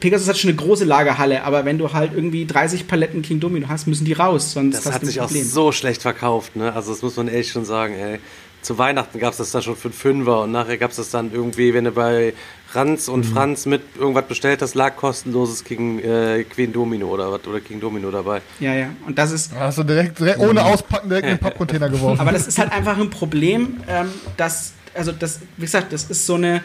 Pegasus 0.00 0.28
hat 0.28 0.38
schon 0.38 0.48
eine 0.48 0.56
große 0.56 0.84
Lagerhalle, 0.84 1.44
aber 1.44 1.66
wenn 1.66 1.76
du 1.76 1.92
halt 1.92 2.12
irgendwie 2.14 2.46
30 2.46 2.88
Paletten 2.88 3.20
King 3.20 3.38
Domino 3.38 3.68
hast, 3.68 3.86
müssen 3.86 4.06
die 4.06 4.14
raus, 4.14 4.52
sonst 4.52 4.76
Das 4.76 4.86
hast 4.86 4.94
hat 4.94 5.02
du 5.02 5.06
ein 5.06 5.08
sich 5.08 5.20
auch 5.20 5.28
so 5.28 5.72
schlecht 5.72 6.00
verkauft, 6.00 6.56
ne? 6.56 6.72
Also 6.72 6.90
das 6.92 7.02
muss 7.02 7.16
man 7.16 7.28
ehrlich 7.28 7.50
schon 7.50 7.64
sagen, 7.64 7.94
ey. 7.94 8.18
Zu 8.62 8.78
Weihnachten 8.78 9.18
gab 9.18 9.32
es 9.32 9.36
das 9.36 9.50
dann 9.50 9.60
schon 9.60 9.76
für 9.76 9.88
einen 9.88 9.92
Fünfer 9.92 10.44
und 10.44 10.52
nachher 10.52 10.78
gab 10.78 10.90
es 10.90 10.96
das 10.96 11.10
dann 11.10 11.30
irgendwie, 11.34 11.74
wenn 11.74 11.84
du 11.84 11.90
bei 11.90 12.32
Ranz 12.74 13.08
und 13.08 13.24
Franz 13.24 13.66
mit 13.66 13.82
irgendwas 13.98 14.26
bestellt 14.26 14.62
hast, 14.62 14.74
lag 14.74 14.96
kostenloses 14.96 15.64
King, 15.64 15.98
äh, 16.00 16.44
Queen 16.44 16.72
Domino 16.72 17.08
oder 17.08 17.30
was 17.30 17.46
oder 17.46 17.60
King 17.60 17.80
Domino 17.80 18.10
dabei. 18.10 18.42
Ja, 18.60 18.74
ja. 18.74 18.90
Und 19.06 19.18
das 19.18 19.32
ist, 19.32 19.52
Hast 19.54 19.78
du 19.78 19.82
direkt, 19.84 20.18
direkt 20.18 20.38
ohne 20.40 20.64
Auspacken 20.64 21.08
direkt 21.08 21.26
in 21.26 21.34
den 21.34 21.38
Pappcontainer 21.38 21.88
geworfen. 21.88 22.20
Aber 22.20 22.32
das 22.32 22.46
ist 22.46 22.58
halt 22.58 22.72
einfach 22.72 22.98
ein 22.98 23.10
Problem, 23.10 23.80
ähm, 23.88 24.08
dass, 24.36 24.72
also 24.94 25.12
das, 25.12 25.40
wie 25.56 25.62
gesagt, 25.64 25.92
das 25.92 26.04
ist 26.04 26.26
so 26.26 26.34
eine. 26.34 26.62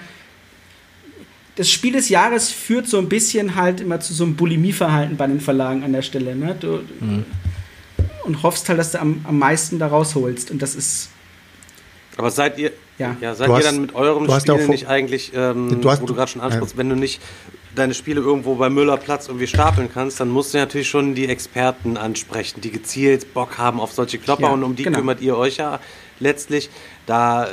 Das 1.56 1.70
Spiel 1.70 1.92
des 1.92 2.08
Jahres 2.08 2.50
führt 2.52 2.88
so 2.88 2.98
ein 3.00 3.10
bisschen 3.10 3.56
halt 3.56 3.82
immer 3.82 4.00
zu 4.00 4.14
so 4.14 4.24
einem 4.24 4.36
Bulimieverhalten 4.36 5.18
bei 5.18 5.28
den 5.28 5.42
Verlagen 5.42 5.84
an 5.84 5.92
der 5.92 6.04
Stelle. 6.04 6.34
Ne? 6.34 6.56
Du, 6.58 6.80
Und 8.24 8.44
hoffst 8.44 8.70
halt, 8.70 8.80
dass 8.80 8.94
du 8.94 9.02
am, 9.02 9.26
am 9.26 9.38
meisten 9.38 9.78
da 9.78 9.88
rausholst. 9.88 10.52
Und 10.52 10.62
das 10.62 10.76
ist. 10.76 11.10
Aber 12.16 12.32
seid 12.32 12.58
ihr, 12.60 12.72
Ja. 13.00 13.16
ja, 13.22 13.34
seid 13.34 13.48
Du 13.48 13.54
ihr 13.54 13.58
hast- 13.58 13.66
dann 13.66 13.82
mit 13.82 13.96
eurem 13.96 14.30
Spiel 14.40 14.68
nicht 14.68 14.88
eigentlich, 14.88 15.32
ähm, 15.34 15.82
Du 15.82 15.90
hast- 15.90 16.02
wo 16.02 16.06
du 16.06 16.14
gerade 16.14 16.30
schon 16.30 16.42
ansprichst, 16.42 16.78
wenn 16.78 16.90
du 16.90 16.96
nicht 16.96 17.22
deine 17.76 17.94
Spiele 17.94 18.20
irgendwo 18.20 18.56
bei 18.56 18.70
Müllerplatz 18.70 19.28
irgendwie 19.28 19.48
stapeln 19.48 19.90
kannst, 19.94 20.20
dann 20.20 20.30
musst 20.30 20.54
du 20.54 20.58
natürlich 20.58 20.90
schon 20.90 21.16
die 21.16 21.28
Experten 21.28 21.98
ansprechen, 21.98 22.62
die 22.62 22.72
gezielt 22.72 23.34
Bock 23.34 23.58
haben 23.58 23.80
auf 23.80 23.94
solche 23.94 24.18
Klopper 24.18 24.44
Ja, 24.44 24.50
und 24.50 24.64
um 24.64 24.76
die 24.76 24.84
genau. 24.84 25.00
kümmert 25.00 25.22
ihr 25.22 25.38
euch 25.38 25.58
ja 25.58 25.80
letztlich. 26.20 26.70
Da 27.06 27.46
äh, 27.46 27.48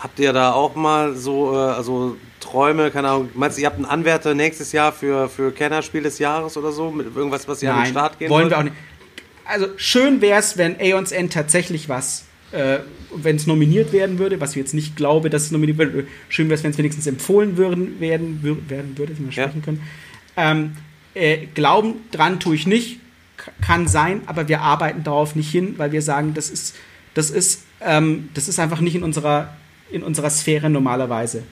habt 0.00 0.18
ihr 0.20 0.32
da 0.32 0.52
auch 0.52 0.74
mal 0.76 1.14
so 1.16 1.52
äh, 1.54 1.56
also 1.56 2.16
Träume, 2.40 2.90
keine 2.90 3.08
Ahnung, 3.08 3.30
meinst 3.34 3.56
du, 3.56 3.62
ihr 3.62 3.66
habt 3.66 3.76
einen 3.76 3.86
Anwärter 3.86 4.34
nächstes 4.34 4.70
Jahr 4.72 4.92
für, 4.92 5.28
für 5.28 5.50
Kennerspiel 5.50 6.02
des 6.02 6.18
Jahres 6.18 6.56
oder 6.56 6.70
so, 6.72 6.90
mit 6.90 7.16
irgendwas, 7.16 7.48
was 7.48 7.62
ihr 7.62 7.72
an 7.74 7.84
den 7.84 7.90
Start 7.90 8.18
gehen 8.18 8.28
wollen 8.30 8.44
wollt? 8.44 8.52
wir 8.52 8.58
auch 8.58 8.62
nicht. 8.62 8.76
Also 9.46 9.66
schön 9.76 10.20
wäre 10.20 10.38
es, 10.38 10.56
wenn 10.58 10.78
Aeons 10.78 11.10
End 11.10 11.32
tatsächlich 11.32 11.88
was, 11.88 12.24
äh, 12.54 12.78
wenn 13.16 13.36
es 13.36 13.46
nominiert 13.46 13.92
werden 13.92 14.18
würde, 14.18 14.40
was 14.40 14.50
ich 14.50 14.56
jetzt 14.56 14.74
nicht 14.74 14.96
glaube, 14.96 15.30
dass 15.30 15.42
es 15.42 15.50
nominiert 15.50 15.78
wird. 15.78 16.08
Schön 16.28 16.48
wäre 16.48 16.56
es, 16.56 16.64
wenn 16.64 16.70
es 16.70 16.78
wenigstens 16.78 17.06
empfohlen 17.06 17.56
würden, 17.56 18.00
werden, 18.00 18.40
wür, 18.42 18.56
werden 18.68 18.96
würde, 18.96 19.16
wenn 19.16 19.26
wir 19.26 19.32
Ja. 19.32 19.44
sprechen 19.44 19.62
können. 19.62 19.82
Ähm, 20.36 20.72
äh, 21.14 21.46
glauben 21.54 21.94
dran 22.10 22.40
tue 22.40 22.56
ich 22.56 22.66
nicht, 22.66 22.98
kann 23.60 23.86
sein, 23.88 24.22
aber 24.26 24.48
wir 24.48 24.60
arbeiten 24.62 25.04
darauf 25.04 25.36
nicht 25.36 25.50
hin, 25.50 25.74
weil 25.76 25.92
wir 25.92 26.02
sagen, 26.02 26.34
das 26.34 26.50
ist, 26.50 26.74
das 27.14 27.30
ist, 27.30 27.64
ähm, 27.80 28.28
das 28.34 28.48
ist 28.48 28.58
einfach 28.58 28.80
nicht 28.80 28.94
in 28.96 29.02
unserer, 29.02 29.54
in 29.90 30.02
unserer 30.02 30.30
Sphäre 30.30 30.70
normalerweise. 30.70 31.42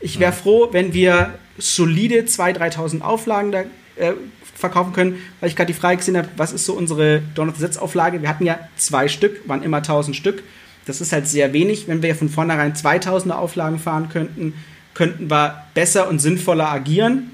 Ich 0.00 0.18
wäre 0.18 0.32
froh, 0.32 0.68
wenn 0.72 0.94
wir 0.94 1.34
solide 1.58 2.20
2.000, 2.22 2.74
3.000 2.76 3.00
Auflagen 3.02 3.52
da 3.52 3.60
äh, 3.96 4.14
verkaufen 4.60 4.92
können, 4.92 5.16
weil 5.40 5.48
ich 5.48 5.56
gerade 5.56 5.72
die 5.72 5.78
Frage 5.78 5.96
gesehen 5.96 6.16
habe, 6.16 6.28
was 6.36 6.52
ist 6.52 6.66
so 6.66 6.74
unsere 6.74 7.22
Sets-Auflage? 7.34 8.22
Wir 8.22 8.28
hatten 8.28 8.44
ja 8.44 8.58
zwei 8.76 9.08
Stück, 9.08 9.48
waren 9.48 9.62
immer 9.62 9.78
1.000 9.78 10.14
Stück. 10.14 10.42
Das 10.86 11.00
ist 11.00 11.12
halt 11.12 11.26
sehr 11.26 11.52
wenig. 11.52 11.88
Wenn 11.88 12.02
wir 12.02 12.14
von 12.14 12.28
vornherein 12.28 12.74
2.000er 12.74 13.32
Auflagen 13.32 13.78
fahren 13.78 14.08
könnten, 14.08 14.54
könnten 14.94 15.30
wir 15.30 15.64
besser 15.74 16.08
und 16.08 16.20
sinnvoller 16.20 16.70
agieren. 16.70 17.30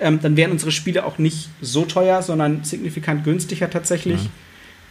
Ähm, 0.00 0.20
dann 0.22 0.36
wären 0.36 0.50
unsere 0.50 0.72
Spiele 0.72 1.04
auch 1.04 1.18
nicht 1.18 1.48
so 1.60 1.84
teuer, 1.84 2.22
sondern 2.22 2.64
signifikant 2.64 3.24
günstiger 3.24 3.68
tatsächlich. 3.68 4.28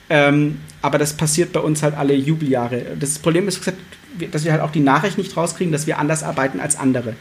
Ähm, 0.09 0.59
aber 0.81 0.97
das 0.97 1.13
passiert 1.13 1.51
bei 1.53 1.59
uns 1.59 1.83
halt 1.83 1.95
alle 1.95 2.13
Jubeljahre. 2.13 2.83
Das 2.99 3.19
Problem 3.19 3.47
ist, 3.47 3.61
dass 4.31 4.43
wir 4.43 4.51
halt 4.51 4.61
auch 4.61 4.71
die 4.71 4.79
Nachricht 4.79 5.17
nicht 5.17 5.35
rauskriegen, 5.35 5.71
dass 5.71 5.87
wir 5.87 5.99
anders 5.99 6.23
arbeiten 6.23 6.59
als 6.59 6.75
andere. 6.75 7.15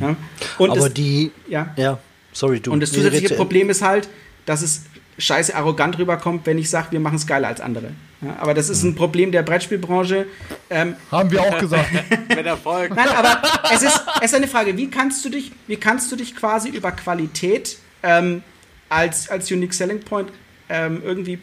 Ja? 0.00 0.16
Und 0.58 0.70
Aber 0.70 0.80
das, 0.80 0.94
die, 0.94 1.30
ja. 1.48 1.72
ja, 1.76 1.98
sorry, 2.32 2.60
du. 2.60 2.72
Und 2.72 2.80
das 2.80 2.92
zusätzliche. 2.92 3.34
Problem 3.34 3.70
ist 3.70 3.82
halt, 3.82 4.08
dass 4.46 4.62
es 4.62 4.82
scheiße 5.18 5.54
arrogant 5.54 5.98
rüberkommt, 5.98 6.46
wenn 6.46 6.58
ich 6.58 6.70
sage, 6.70 6.88
wir 6.92 7.00
machen 7.00 7.16
es 7.16 7.26
geiler 7.26 7.48
als 7.48 7.60
andere. 7.60 7.90
Ja, 8.22 8.36
aber 8.40 8.54
das 8.54 8.68
ist 8.68 8.82
ein 8.82 8.94
Problem 8.94 9.32
der 9.32 9.42
Brettspielbranche. 9.42 10.26
Ähm, 10.68 10.96
Haben 11.10 11.30
wir 11.30 11.42
auch 11.42 11.58
gesagt. 11.58 11.90
Mit 12.28 12.46
Erfolg. 12.46 12.94
Nein, 12.94 13.08
aber 13.08 13.42
es 13.72 13.82
ist, 13.82 14.00
es 14.20 14.26
ist 14.26 14.34
eine 14.34 14.48
Frage, 14.48 14.76
wie 14.76 14.90
kannst 14.90 15.24
du 15.24 15.28
dich, 15.28 15.52
wie 15.66 15.76
kannst 15.76 16.10
du 16.12 16.16
dich 16.16 16.36
quasi 16.36 16.68
über 16.68 16.92
Qualität 16.92 17.78
ähm, 18.02 18.42
als, 18.88 19.28
als 19.30 19.50
Unique 19.50 19.72
Selling 19.72 20.00
Point 20.00 20.30
ähm, 20.68 21.02
irgendwie 21.04 21.38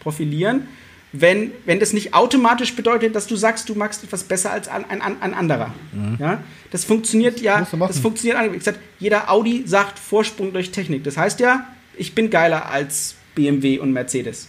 profilieren, 0.00 0.68
wenn, 1.12 1.52
wenn 1.64 1.80
das 1.80 1.92
nicht 1.92 2.12
automatisch 2.12 2.76
bedeutet, 2.76 3.14
dass 3.14 3.26
du 3.26 3.36
sagst, 3.36 3.68
du 3.68 3.74
magst 3.74 4.04
etwas 4.04 4.24
besser 4.24 4.50
als 4.50 4.68
ein, 4.68 4.84
ein, 4.90 5.00
ein 5.00 5.34
anderer. 5.34 5.74
Ja? 6.18 6.42
Das 6.70 6.84
funktioniert 6.84 7.40
ja, 7.40 7.66
du 7.70 7.76
machen. 7.76 7.88
das 7.92 7.98
funktioniert, 7.98 8.52
wie 8.52 8.58
gesagt, 8.58 8.78
jeder 8.98 9.30
Audi 9.30 9.62
sagt 9.66 9.98
Vorsprung 9.98 10.52
durch 10.52 10.70
Technik. 10.70 11.04
Das 11.04 11.16
heißt 11.16 11.40
ja, 11.40 11.66
ich 11.96 12.14
bin 12.14 12.28
geiler 12.30 12.70
als 12.70 13.14
BMW 13.34 13.78
und 13.78 13.92
Mercedes. 13.92 14.48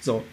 So. 0.00 0.24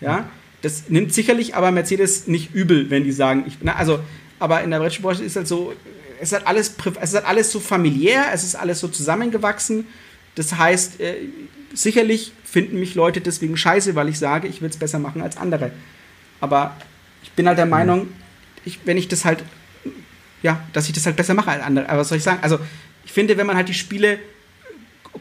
Ja, 0.00 0.28
das 0.62 0.88
nimmt 0.88 1.12
sicherlich 1.12 1.54
aber 1.54 1.70
Mercedes 1.70 2.26
nicht 2.26 2.54
übel, 2.54 2.90
wenn 2.90 3.04
die 3.04 3.12
sagen, 3.12 3.44
ich 3.46 3.58
na, 3.60 3.76
also, 3.76 4.00
aber 4.38 4.62
in 4.62 4.70
der 4.70 4.78
Brettspielbranche 4.78 5.24
ist 5.24 5.36
halt 5.36 5.48
so, 5.48 5.72
es 6.20 6.32
halt 6.32 6.46
alles, 6.46 6.74
es 7.00 7.10
ist 7.10 7.14
halt 7.14 7.26
alles 7.26 7.52
so 7.52 7.60
familiär, 7.60 8.26
es 8.32 8.44
ist 8.44 8.54
alles 8.54 8.80
so 8.80 8.88
zusammengewachsen. 8.88 9.86
Das 10.34 10.56
heißt, 10.56 11.00
äh, 11.00 11.14
sicherlich 11.72 12.32
finden 12.44 12.78
mich 12.80 12.94
Leute 12.94 13.20
deswegen 13.20 13.56
scheiße, 13.56 13.94
weil 13.94 14.08
ich 14.08 14.18
sage, 14.18 14.48
ich 14.48 14.60
will 14.62 14.70
es 14.70 14.76
besser 14.76 14.98
machen 14.98 15.22
als 15.22 15.36
andere. 15.36 15.72
Aber 16.40 16.76
ich 17.22 17.32
bin 17.32 17.46
halt 17.46 17.58
der 17.58 17.66
Meinung, 17.66 18.08
ich, 18.64 18.80
wenn 18.84 18.96
ich 18.96 19.08
das 19.08 19.24
halt, 19.24 19.42
ja, 20.42 20.62
dass 20.72 20.86
ich 20.86 20.94
das 20.94 21.06
halt 21.06 21.16
besser 21.16 21.34
mache 21.34 21.50
als 21.50 21.62
andere. 21.62 21.88
Aber 21.88 22.00
was 22.00 22.08
soll 22.08 22.18
ich 22.18 22.24
sagen? 22.24 22.40
Also, 22.42 22.58
ich 23.04 23.12
finde, 23.12 23.36
wenn 23.36 23.46
man 23.46 23.56
halt 23.56 23.68
die 23.68 23.74
Spiele 23.74 24.18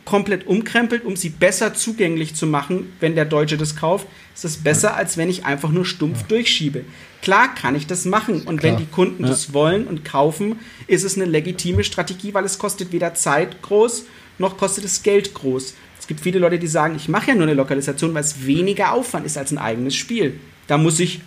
komplett 0.06 0.48
umkrempelt, 0.48 1.04
um 1.06 1.16
sie 1.16 1.30
besser 1.30 1.74
zugänglich 1.74 2.36
zu 2.36 2.48
machen, 2.48 2.94
wenn 3.00 3.16
der 3.16 3.26
Deutsche 3.26 3.58
das 3.58 3.76
kauft, 3.76 4.08
ist 4.34 4.46
es 4.46 4.58
besser, 4.58 4.96
als 4.96 5.18
wenn 5.18 5.30
ich 5.30 5.46
einfach 5.46 5.70
nur 5.70 5.86
stumpf 5.86 6.24
durchschiebe. 6.24 6.86
Klar 7.22 7.54
kann 7.56 7.76
ich 7.76 7.88
das 7.88 8.06
machen 8.06 8.44
und 8.44 8.64
wenn 8.64 8.78
die 8.78 8.86
Kunden 8.86 9.24
das 9.24 9.54
wollen 9.54 9.86
und 9.88 10.06
kaufen, 10.06 10.60
ist 10.88 11.04
es 11.04 11.16
eine 11.16 11.26
legitime 11.26 11.84
Strategie, 11.84 12.34
weil 12.34 12.46
es 12.46 12.58
kostet 12.58 12.92
weder 12.92 13.16
Zeit 13.16 13.62
groß, 13.62 14.06
noch 14.38 14.58
kostet 14.58 14.86
es 14.86 15.04
Geld 15.04 15.34
groß. 15.34 15.74
Es 16.08 16.16
gibt 16.16 16.22
viele 16.22 16.40
Leute, 16.40 16.58
die 16.58 16.68
sagen, 16.68 16.96
ich 16.96 17.10
mache 17.10 17.32
ja 17.32 17.34
nur 17.36 17.44
eine 17.44 17.54
Lokalisation, 17.54 18.14
weil 18.14 18.22
es 18.22 18.46
weniger 18.46 18.94
Aufwand 18.94 19.26
ist 19.26 19.38
als 19.38 19.52
ein 19.52 19.58
eigenes 19.58 19.94
Spiel. 19.94 20.40
Da 20.68 20.78
muss 20.78 21.02
ich 21.02 21.20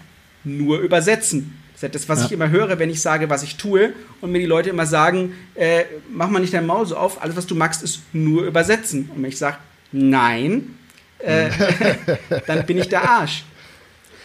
nur 0.42 0.78
übersetzen. 0.78 1.58
Das 1.74 1.82
ist 1.82 1.94
das, 1.94 2.08
was 2.08 2.24
ich 2.24 2.32
immer 2.32 2.48
höre, 2.48 2.78
wenn 2.78 2.88
ich 2.88 3.02
sage, 3.02 3.28
was 3.28 3.42
ich 3.42 3.58
tue 3.58 3.92
und 4.22 4.32
mir 4.32 4.38
die 4.38 4.46
Leute 4.46 4.70
immer 4.70 4.86
sagen, 4.86 5.34
äh, 5.54 5.84
mach 6.10 6.30
mal 6.30 6.38
nicht 6.38 6.54
dein 6.54 6.64
Maul 6.64 6.86
so 6.86 6.96
auf, 6.96 7.22
alles, 7.22 7.36
was 7.36 7.46
du 7.46 7.54
magst, 7.54 7.82
ist 7.82 8.00
nur 8.14 8.46
übersetzen. 8.46 9.10
Und 9.14 9.22
wenn 9.22 9.28
ich 9.28 9.36
sage, 9.36 9.58
nein, 9.92 10.76
äh, 11.18 11.50
dann 12.46 12.64
bin 12.64 12.78
ich 12.78 12.88
der 12.88 13.06
Arsch. 13.06 13.44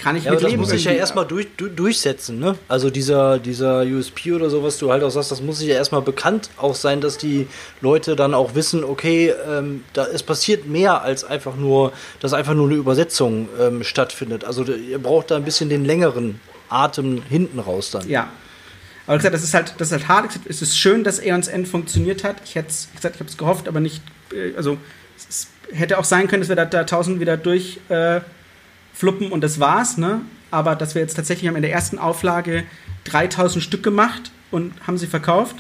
Kann 0.02 0.16
ich 0.18 0.26
Ja, 0.26 0.32
aber 0.32 0.36
mit 0.36 0.44
das 0.44 0.52
leben. 0.52 0.62
muss 0.62 0.70
sich 0.72 0.84
ja 0.84 0.92
erstmal 0.92 1.26
durch, 1.26 1.48
du, 1.58 1.68
durchsetzen, 1.68 2.38
ne? 2.40 2.58
Also 2.68 2.90
dieser, 2.90 3.40
dieser 3.40 3.82
USP 3.84 4.34
oder 4.34 4.50
so, 4.50 4.62
was 4.64 4.78
du 4.78 4.92
halt 4.92 5.04
auch 5.04 5.10
sagst, 5.10 5.32
das 5.32 5.42
muss 5.42 5.60
sich 5.60 5.68
ja 5.70 5.76
erstmal 5.76 6.02
bekannt 6.02 6.50
auch 6.58 6.76
sein, 6.76 7.02
dass 7.02 7.18
die 7.18 7.48
Leute 7.82 8.16
dann 8.16 8.34
auch 8.34 8.56
wissen, 8.56 8.84
okay, 8.84 9.34
ähm, 9.50 9.84
da 9.94 10.06
es 10.06 10.22
passiert 10.22 10.68
mehr 10.68 11.02
als 11.02 11.24
einfach 11.24 11.56
nur, 11.56 11.94
dass 12.20 12.34
einfach 12.34 12.54
nur 12.54 12.68
eine 12.68 12.76
Übersetzung 12.76 13.48
ähm, 13.60 13.84
stattfindet. 13.84 14.44
Also 14.44 14.64
ihr 14.66 15.00
braucht 15.00 15.32
da 15.32 15.38
ein 15.38 15.46
bisschen 15.46 15.70
den 15.70 15.86
längeren 15.86 16.40
Atem 16.70 17.22
hinten 17.30 17.60
raus 17.60 17.92
dann. 17.92 18.08
Ja. 18.10 18.30
Aber 19.08 19.16
wie 19.16 19.20
gesagt, 19.20 19.36
das 19.36 19.44
ist 19.44 19.54
halt, 19.54 19.76
das 19.78 19.90
ist 19.90 19.92
halt 19.94 20.08
hart. 20.08 20.32
Es 20.50 20.62
ist 20.62 20.78
schön, 20.78 21.04
dass 21.04 21.20
Aeons 21.20 21.48
End 21.48 21.68
funktioniert 21.68 22.24
hat. 22.24 22.38
Ich 22.44 22.56
hätte 22.56 22.70
es, 22.70 22.90
gesagt, 22.96 23.16
ich 23.16 23.20
habe 23.22 23.30
es 23.30 23.38
gehofft, 23.38 23.68
aber 23.68 23.80
nicht. 23.80 24.02
äh, 24.34 24.56
Also 24.58 24.78
es 25.30 25.48
hätte 25.72 25.98
auch 26.00 26.04
sein 26.04 26.28
können, 26.28 26.42
dass 26.42 26.50
wir 26.50 26.56
da, 26.56 26.66
da 26.66 26.80
1000 26.82 27.20
wieder 27.20 27.38
durch 27.38 27.80
äh, 27.90 28.22
fluppen 28.96 29.32
und 29.32 29.42
das 29.44 29.60
war's. 29.60 29.98
Ne? 29.98 30.22
Aber 30.50 30.76
dass 30.76 30.96
wir 30.96 31.02
jetzt 31.04 31.14
tatsächlich 31.16 31.48
haben 31.48 31.56
in 31.58 31.62
der 31.62 31.72
ersten 31.72 32.00
Auflage 32.00 32.64
3000 33.04 33.64
Stück 33.64 33.84
gemacht 33.84 34.32
und 34.52 34.74
haben 34.88 34.98
sie 34.98 35.06
verkauft. 35.08 35.58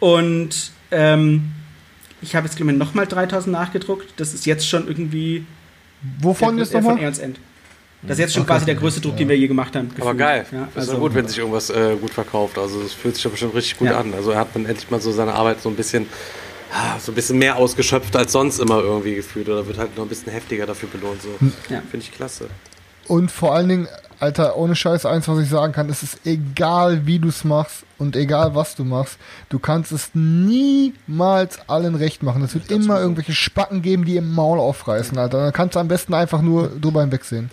Und 0.00 0.72
ähm, 0.90 1.52
ich 2.22 2.34
habe 2.36 2.46
jetzt 2.46 2.56
glaube 2.56 2.72
ich 2.72 2.78
nochmal 2.78 3.06
3000 3.06 3.52
nachgedruckt. 3.52 4.12
Das 4.16 4.34
ist 4.34 4.46
jetzt 4.46 4.68
schon 4.68 4.86
irgendwie 4.88 5.46
Wovon 6.20 6.56
der- 6.56 6.64
jetzt 6.64 6.74
äh, 6.74 6.82
von? 6.82 6.98
Aeons 6.98 7.18
End. 7.18 7.38
Das 8.02 8.12
ist 8.18 8.20
jetzt 8.20 8.34
schon 8.34 8.46
quasi 8.46 8.66
der 8.66 8.74
größte 8.76 9.00
Druck, 9.00 9.16
den 9.16 9.28
wir 9.28 9.36
je 9.36 9.48
gemacht 9.48 9.74
haben. 9.74 9.86
Aber 9.98 10.12
gefühlt. 10.12 10.18
geil. 10.18 10.46
Ja, 10.52 10.64
ist 10.66 10.76
also, 10.76 10.92
ja 10.92 10.98
gut, 10.98 11.14
wenn 11.14 11.26
sich 11.26 11.38
irgendwas 11.38 11.70
äh, 11.70 11.96
gut 12.00 12.10
verkauft. 12.12 12.58
Also 12.58 12.82
es 12.82 12.92
fühlt 12.92 13.14
sich 13.16 13.24
ja 13.24 13.30
bestimmt 13.30 13.54
richtig 13.54 13.78
gut 13.78 13.88
Ja. 13.88 13.98
an. 13.98 14.12
Also 14.14 14.30
er 14.32 14.40
hat 14.40 14.48
dann 14.54 14.66
endlich 14.66 14.90
mal 14.90 15.00
so 15.00 15.10
seine 15.12 15.32
Arbeit 15.32 15.60
so 15.62 15.70
ein 15.70 15.74
bisschen 15.76 16.06
ah, 16.76 16.98
so 16.98 17.12
ein 17.12 17.14
bisschen 17.14 17.38
mehr 17.38 17.56
ausgeschöpft 17.56 18.14
als 18.16 18.32
sonst 18.32 18.58
immer 18.58 18.80
irgendwie 18.80 19.14
gefühlt 19.14 19.48
oder 19.48 19.66
wird 19.66 19.78
halt 19.78 19.96
noch 19.96 20.04
ein 20.04 20.08
bisschen 20.08 20.32
heftiger 20.32 20.66
dafür 20.66 20.88
belohnt. 20.88 21.22
So. 21.22 21.28
Ja. 21.72 21.80
Finde 21.90 22.04
ich 22.04 22.12
klasse. 22.12 22.48
Und 23.08 23.30
vor 23.30 23.54
allen 23.54 23.68
Dingen, 23.68 23.88
Alter, 24.18 24.56
ohne 24.56 24.74
Scheiß, 24.74 25.06
eins, 25.06 25.28
was 25.28 25.38
ich 25.38 25.48
sagen 25.48 25.72
kann, 25.72 25.88
es 25.88 26.02
ist 26.02 26.26
egal, 26.26 27.06
wie 27.06 27.18
du 27.18 27.28
es 27.28 27.44
machst 27.44 27.84
und 27.98 28.16
egal, 28.16 28.54
was 28.54 28.74
du 28.74 28.84
machst, 28.84 29.18
du 29.48 29.58
kannst 29.58 29.92
es 29.92 30.10
niemals 30.14 31.58
allen 31.68 31.94
recht 31.94 32.22
machen. 32.22 32.42
Es 32.42 32.54
wird 32.54 32.70
immer 32.70 33.00
irgendwelche 33.00 33.34
Spacken 33.34 33.82
geben, 33.82 34.04
die 34.04 34.16
im 34.16 34.34
Maul 34.34 34.58
aufreißen, 34.58 35.16
Alter. 35.18 35.38
Dann 35.38 35.52
kannst 35.52 35.76
du 35.76 35.80
am 35.80 35.88
besten 35.88 36.14
einfach 36.14 36.42
nur 36.42 36.68
drüber 36.68 37.02
hinwegsehen. 37.02 37.50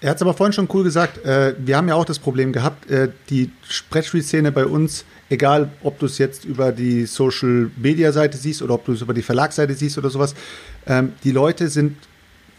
Er 0.00 0.10
hat 0.10 0.16
es 0.16 0.22
aber 0.22 0.34
vorhin 0.34 0.52
schon 0.52 0.68
cool 0.72 0.82
gesagt. 0.82 1.24
Äh, 1.24 1.54
wir 1.58 1.76
haben 1.76 1.86
ja 1.86 1.94
auch 1.94 2.04
das 2.04 2.18
Problem 2.18 2.52
gehabt, 2.52 2.90
äh, 2.90 3.10
die 3.30 3.52
Brettspielszene 3.90 4.50
bei 4.50 4.66
uns, 4.66 5.04
egal 5.30 5.70
ob 5.82 5.98
du 5.98 6.06
es 6.06 6.18
jetzt 6.18 6.44
über 6.44 6.72
die 6.72 7.06
Social 7.06 7.70
Media 7.76 8.12
Seite 8.12 8.36
siehst 8.36 8.62
oder 8.62 8.74
ob 8.74 8.84
du 8.84 8.92
es 8.92 9.00
über 9.00 9.14
die 9.14 9.22
Verlagsseite 9.22 9.74
siehst 9.74 9.98
oder 9.98 10.10
sowas, 10.10 10.34
ähm, 10.86 11.12
die 11.24 11.30
Leute 11.30 11.68
sind 11.68 11.96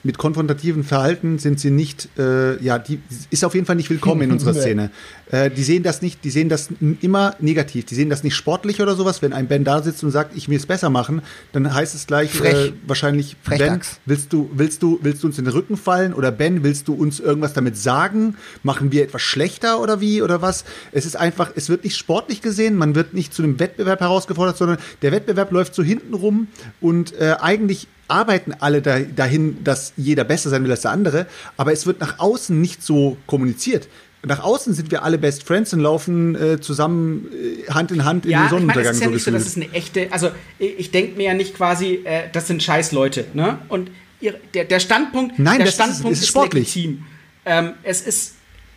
mit 0.03 0.17
konfrontativen 0.17 0.83
Verhalten 0.83 1.39
sind 1.39 1.59
sie 1.59 1.71
nicht, 1.71 2.09
äh, 2.17 2.61
ja, 2.61 2.77
die 2.77 2.99
ist 3.29 3.45
auf 3.45 3.53
jeden 3.53 3.65
Fall 3.65 3.77
nicht 3.77 3.89
willkommen 3.89 4.21
in 4.23 4.31
unserer. 4.31 4.53
Szene. 4.63 4.91
Äh, 5.31 5.49
die 5.49 5.63
sehen 5.63 5.81
das 5.81 6.01
nicht, 6.01 6.23
die 6.23 6.29
sehen 6.29 6.49
das 6.49 6.69
immer 7.01 7.35
negativ. 7.39 7.85
Die 7.85 7.95
sehen 7.95 8.09
das 8.09 8.23
nicht 8.23 8.35
sportlich 8.35 8.81
oder 8.81 8.95
sowas. 8.95 9.21
Wenn 9.21 9.33
ein 9.33 9.47
Ben 9.47 9.63
da 9.63 9.81
sitzt 9.81 10.03
und 10.03 10.11
sagt, 10.11 10.35
ich 10.35 10.49
will 10.49 10.57
es 10.57 10.65
besser 10.65 10.89
machen, 10.89 11.21
dann 11.53 11.73
heißt 11.73 11.95
es 11.95 12.05
gleich. 12.05 12.39
Äh, 12.41 12.73
wahrscheinlich, 12.85 13.37
Ben, 13.47 13.79
willst 14.05 14.33
du, 14.33 14.49
willst 14.53 14.83
du, 14.83 14.99
willst 15.01 15.23
du 15.23 15.27
uns 15.27 15.39
in 15.39 15.45
den 15.45 15.53
Rücken 15.53 15.77
fallen 15.77 16.13
oder 16.13 16.31
Ben, 16.31 16.63
willst 16.63 16.87
du 16.87 16.93
uns 16.93 17.19
irgendwas 17.19 17.53
damit 17.53 17.77
sagen? 17.77 18.35
Machen 18.61 18.91
wir 18.91 19.03
etwas 19.03 19.21
schlechter 19.21 19.81
oder 19.81 20.01
wie 20.01 20.21
oder 20.21 20.41
was? 20.41 20.65
Es 20.91 21.05
ist 21.05 21.15
einfach, 21.15 21.51
es 21.55 21.69
wird 21.69 21.83
nicht 21.83 21.95
sportlich 21.95 22.41
gesehen, 22.41 22.75
man 22.75 22.93
wird 22.93 23.13
nicht 23.13 23.33
zu 23.33 23.41
einem 23.41 23.59
Wettbewerb 23.59 24.01
herausgefordert, 24.01 24.57
sondern 24.57 24.77
der 25.01 25.11
Wettbewerb 25.13 25.51
läuft 25.51 25.73
so 25.73 25.83
hinten 25.83 26.13
rum 26.13 26.47
und 26.81 27.13
äh, 27.19 27.37
eigentlich 27.39 27.87
arbeiten 28.07 28.53
alle 28.59 28.81
da, 28.81 28.99
dahin, 28.99 29.63
dass 29.63 29.93
jeder 29.97 30.23
besser 30.23 30.49
sein 30.49 30.63
will 30.63 30.71
als 30.71 30.81
der 30.81 30.91
andere, 30.91 31.25
aber 31.57 31.71
es 31.73 31.85
wird 31.85 31.99
nach 31.99 32.19
außen 32.19 32.59
nicht 32.59 32.83
so 32.83 33.17
kommuniziert. 33.27 33.87
nach 34.25 34.41
außen 34.43 34.73
sind 34.73 34.91
wir 34.91 35.03
alle 35.03 35.17
Best 35.17 35.43
Friends 35.43 35.73
und 35.73 35.79
laufen 35.81 36.35
äh, 36.35 36.59
zusammen 36.61 37.27
äh, 37.67 37.71
Hand 37.71 37.91
in 37.91 38.05
Hand 38.05 38.25
in 38.25 38.31
Ja, 38.31 38.39
den 38.39 38.45
ich 38.45 38.51
meine, 38.51 38.83
Sonnenuntergang. 38.83 38.91
es 38.91 38.97
ist 38.97 39.01
ja 39.01 39.07
so 39.07 39.13
nicht 39.13 39.23
so, 39.25 39.31
dass 39.31 39.45
es 39.47 39.55
eine 39.57 39.71
echte, 39.73 40.07
also 40.11 40.31
ich, 40.59 40.79
ich 40.79 40.91
denke 40.91 41.17
mir 41.17 41.23
ja 41.25 41.33
nicht 41.33 41.55
quasi, 41.55 42.01
äh, 42.05 42.23
das 42.31 42.47
sind 42.47 42.61
scheiß 42.63 42.91
Leute, 42.93 43.25
ne? 43.33 43.57
Und 43.69 43.89
ihr, 44.21 44.35
der, 44.53 44.63
der 44.65 44.79
Standpunkt, 44.79 45.39
Nein, 45.39 45.57
der 45.57 45.65
das 45.65 45.75
ist- 45.75 45.81
Standpunkt 45.81 46.15
es 46.17 46.23
ist 46.23 46.29
sportlich. 46.29 46.75
legitim. 46.75 47.03
Ähm, 47.45 47.71
es 47.83 48.01
ist, 48.01 48.35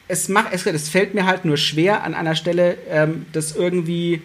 es 0.09 0.29
macht, 0.29 0.49
es, 0.53 0.67
es 0.67 0.89
fällt 0.89 1.15
mir 1.15 1.27
halt 1.27 1.45
nur 1.45 1.57
schwer 1.57 2.03
an 2.03 2.15
einer 2.15 2.35
Stelle, 2.35 2.77
ähm, 2.89 3.27
das 3.33 3.55
irgendwie, 3.55 4.23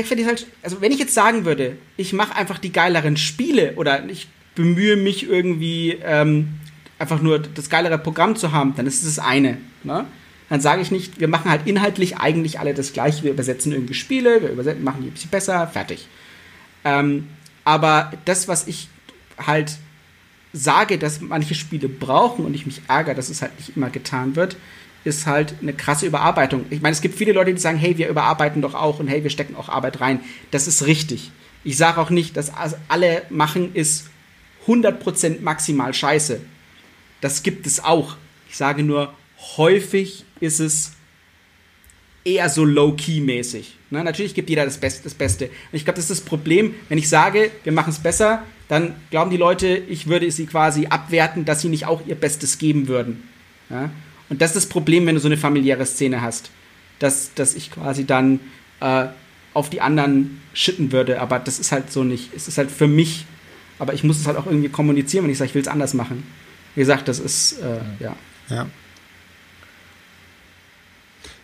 ich 0.00 0.06
finde 0.06 0.22
es 0.24 0.28
halt, 0.28 0.46
also 0.62 0.80
wenn 0.80 0.92
ich 0.92 0.98
jetzt 0.98 1.14
sagen 1.14 1.44
würde, 1.44 1.76
ich 1.96 2.12
mache 2.12 2.34
einfach 2.34 2.58
die 2.58 2.72
geileren 2.72 3.16
Spiele 3.16 3.74
oder 3.76 4.04
ich 4.08 4.28
bemühe 4.54 4.96
mich 4.96 5.28
irgendwie 5.28 5.98
ähm, 6.02 6.48
einfach 6.98 7.20
nur 7.20 7.38
das 7.38 7.70
geilere 7.70 7.98
Programm 7.98 8.36
zu 8.36 8.52
haben, 8.52 8.74
dann 8.76 8.86
ist 8.86 9.02
es 9.02 9.16
das 9.16 9.24
eine. 9.24 9.58
Ne? 9.84 10.06
Dann 10.48 10.60
sage 10.60 10.82
ich 10.82 10.90
nicht, 10.90 11.20
wir 11.20 11.28
machen 11.28 11.50
halt 11.50 11.66
inhaltlich 11.66 12.18
eigentlich 12.18 12.58
alle 12.58 12.74
das 12.74 12.92
gleiche, 12.92 13.24
wir 13.24 13.32
übersetzen 13.32 13.72
irgendwie 13.72 13.94
Spiele, 13.94 14.42
wir 14.42 14.50
übersetzen, 14.50 14.84
machen 14.84 15.02
die 15.02 15.08
ein 15.08 15.12
bisschen 15.12 15.30
besser, 15.30 15.66
fertig. 15.66 16.06
Ähm, 16.84 17.28
aber 17.64 18.12
das, 18.24 18.48
was 18.48 18.66
ich 18.66 18.88
halt 19.38 19.76
sage, 20.52 20.98
dass 20.98 21.20
manche 21.20 21.54
Spiele 21.54 21.88
brauchen 21.88 22.44
und 22.44 22.54
ich 22.54 22.64
mich 22.64 22.82
ärgere, 22.88 23.14
dass 23.14 23.28
es 23.28 23.42
halt 23.42 23.56
nicht 23.58 23.76
immer 23.76 23.90
getan 23.90 24.36
wird, 24.36 24.56
ist 25.06 25.26
halt 25.26 25.54
eine 25.62 25.72
krasse 25.72 26.06
Überarbeitung. 26.06 26.66
Ich 26.70 26.82
meine, 26.82 26.92
es 26.92 27.00
gibt 27.00 27.16
viele 27.16 27.32
Leute, 27.32 27.54
die 27.54 27.60
sagen, 27.60 27.78
hey, 27.78 27.96
wir 27.96 28.08
überarbeiten 28.08 28.60
doch 28.60 28.74
auch 28.74 28.98
und 28.98 29.08
hey, 29.08 29.22
wir 29.22 29.30
stecken 29.30 29.56
auch 29.56 29.68
Arbeit 29.68 30.00
rein. 30.00 30.20
Das 30.50 30.66
ist 30.66 30.86
richtig. 30.86 31.30
Ich 31.64 31.76
sage 31.76 32.00
auch 32.00 32.10
nicht, 32.10 32.36
dass 32.36 32.52
alle 32.88 33.22
machen 33.30 33.74
ist 33.74 34.10
100% 34.66 35.40
maximal 35.40 35.94
scheiße. 35.94 36.40
Das 37.20 37.42
gibt 37.42 37.66
es 37.66 37.82
auch. 37.82 38.16
Ich 38.48 38.56
sage 38.56 38.82
nur, 38.82 39.14
häufig 39.56 40.24
ist 40.40 40.60
es 40.60 40.92
eher 42.24 42.48
so 42.48 42.64
low-key-mäßig. 42.64 43.76
Ne? 43.90 44.02
Natürlich 44.02 44.34
gibt 44.34 44.50
jeder 44.50 44.64
das, 44.64 44.78
Best, 44.78 45.06
das 45.06 45.14
Beste. 45.14 45.46
Und 45.46 45.52
ich 45.72 45.84
glaube, 45.84 45.96
das 45.96 46.10
ist 46.10 46.20
das 46.20 46.26
Problem, 46.26 46.74
wenn 46.88 46.98
ich 46.98 47.08
sage, 47.08 47.50
wir 47.62 47.72
machen 47.72 47.90
es 47.90 48.00
besser, 48.00 48.42
dann 48.68 48.94
glauben 49.10 49.30
die 49.30 49.36
Leute, 49.36 49.68
ich 49.68 50.08
würde 50.08 50.28
sie 50.32 50.46
quasi 50.46 50.86
abwerten, 50.86 51.44
dass 51.44 51.60
sie 51.60 51.68
nicht 51.68 51.86
auch 51.86 52.04
ihr 52.06 52.16
Bestes 52.16 52.58
geben 52.58 52.88
würden. 52.88 53.28
Ja? 53.70 53.90
Und 54.28 54.40
das 54.42 54.50
ist 54.50 54.56
das 54.56 54.66
Problem, 54.66 55.06
wenn 55.06 55.14
du 55.14 55.20
so 55.20 55.28
eine 55.28 55.36
familiäre 55.36 55.86
Szene 55.86 56.20
hast. 56.22 56.50
Dass, 56.98 57.34
dass 57.34 57.54
ich 57.54 57.70
quasi 57.70 58.06
dann 58.06 58.40
äh, 58.80 59.06
auf 59.52 59.68
die 59.70 59.80
anderen 59.80 60.40
schitten 60.54 60.92
würde. 60.92 61.20
Aber 61.20 61.38
das 61.38 61.58
ist 61.58 61.72
halt 61.72 61.92
so 61.92 62.04
nicht. 62.04 62.30
Es 62.34 62.48
ist 62.48 62.58
halt 62.58 62.70
für 62.70 62.88
mich. 62.88 63.26
Aber 63.78 63.92
ich 63.92 64.02
muss 64.02 64.18
es 64.18 64.26
halt 64.26 64.38
auch 64.38 64.46
irgendwie 64.46 64.70
kommunizieren, 64.70 65.24
wenn 65.24 65.30
ich 65.30 65.38
sage, 65.38 65.50
ich 65.50 65.54
will 65.54 65.62
es 65.62 65.68
anders 65.68 65.92
machen. 65.92 66.22
Wie 66.74 66.80
gesagt, 66.80 67.08
das 67.08 67.18
ist, 67.18 67.60
äh, 67.60 67.80
ja. 68.02 68.16
Ja. 68.48 68.66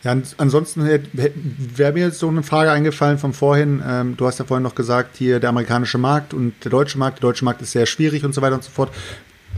Ja, 0.03 0.13
an- 0.13 0.25
ansonsten 0.39 0.85
wäre 0.85 1.93
mir 1.93 2.07
jetzt 2.07 2.19
so 2.19 2.29
eine 2.29 2.43
Frage 2.43 2.73
eingefallen 2.73 3.19
von 3.19 3.33
vorhin. 3.35 3.83
Ähm, 3.87 4.17
du 4.17 4.27
hast 4.27 4.39
ja 4.39 4.45
vorhin 4.45 4.63
noch 4.65 4.75
gesagt, 4.75 5.17
hier 5.17 5.39
der 5.39 5.51
amerikanische 5.51 5.99
Markt 5.99 6.35
und 6.35 6.55
der 6.65 6.71
deutsche 6.71 6.99
Markt. 6.99 7.19
Der 7.19 7.29
deutsche 7.29 7.45
Markt 7.45 7.63
ist 7.63 7.73
sehr 7.73 7.87
schwierig 7.87 8.25
und 8.25 8.35
so 8.35 8.43
weiter 8.43 8.57
und 8.57 8.65
so 8.65 8.71
fort. 8.71 8.93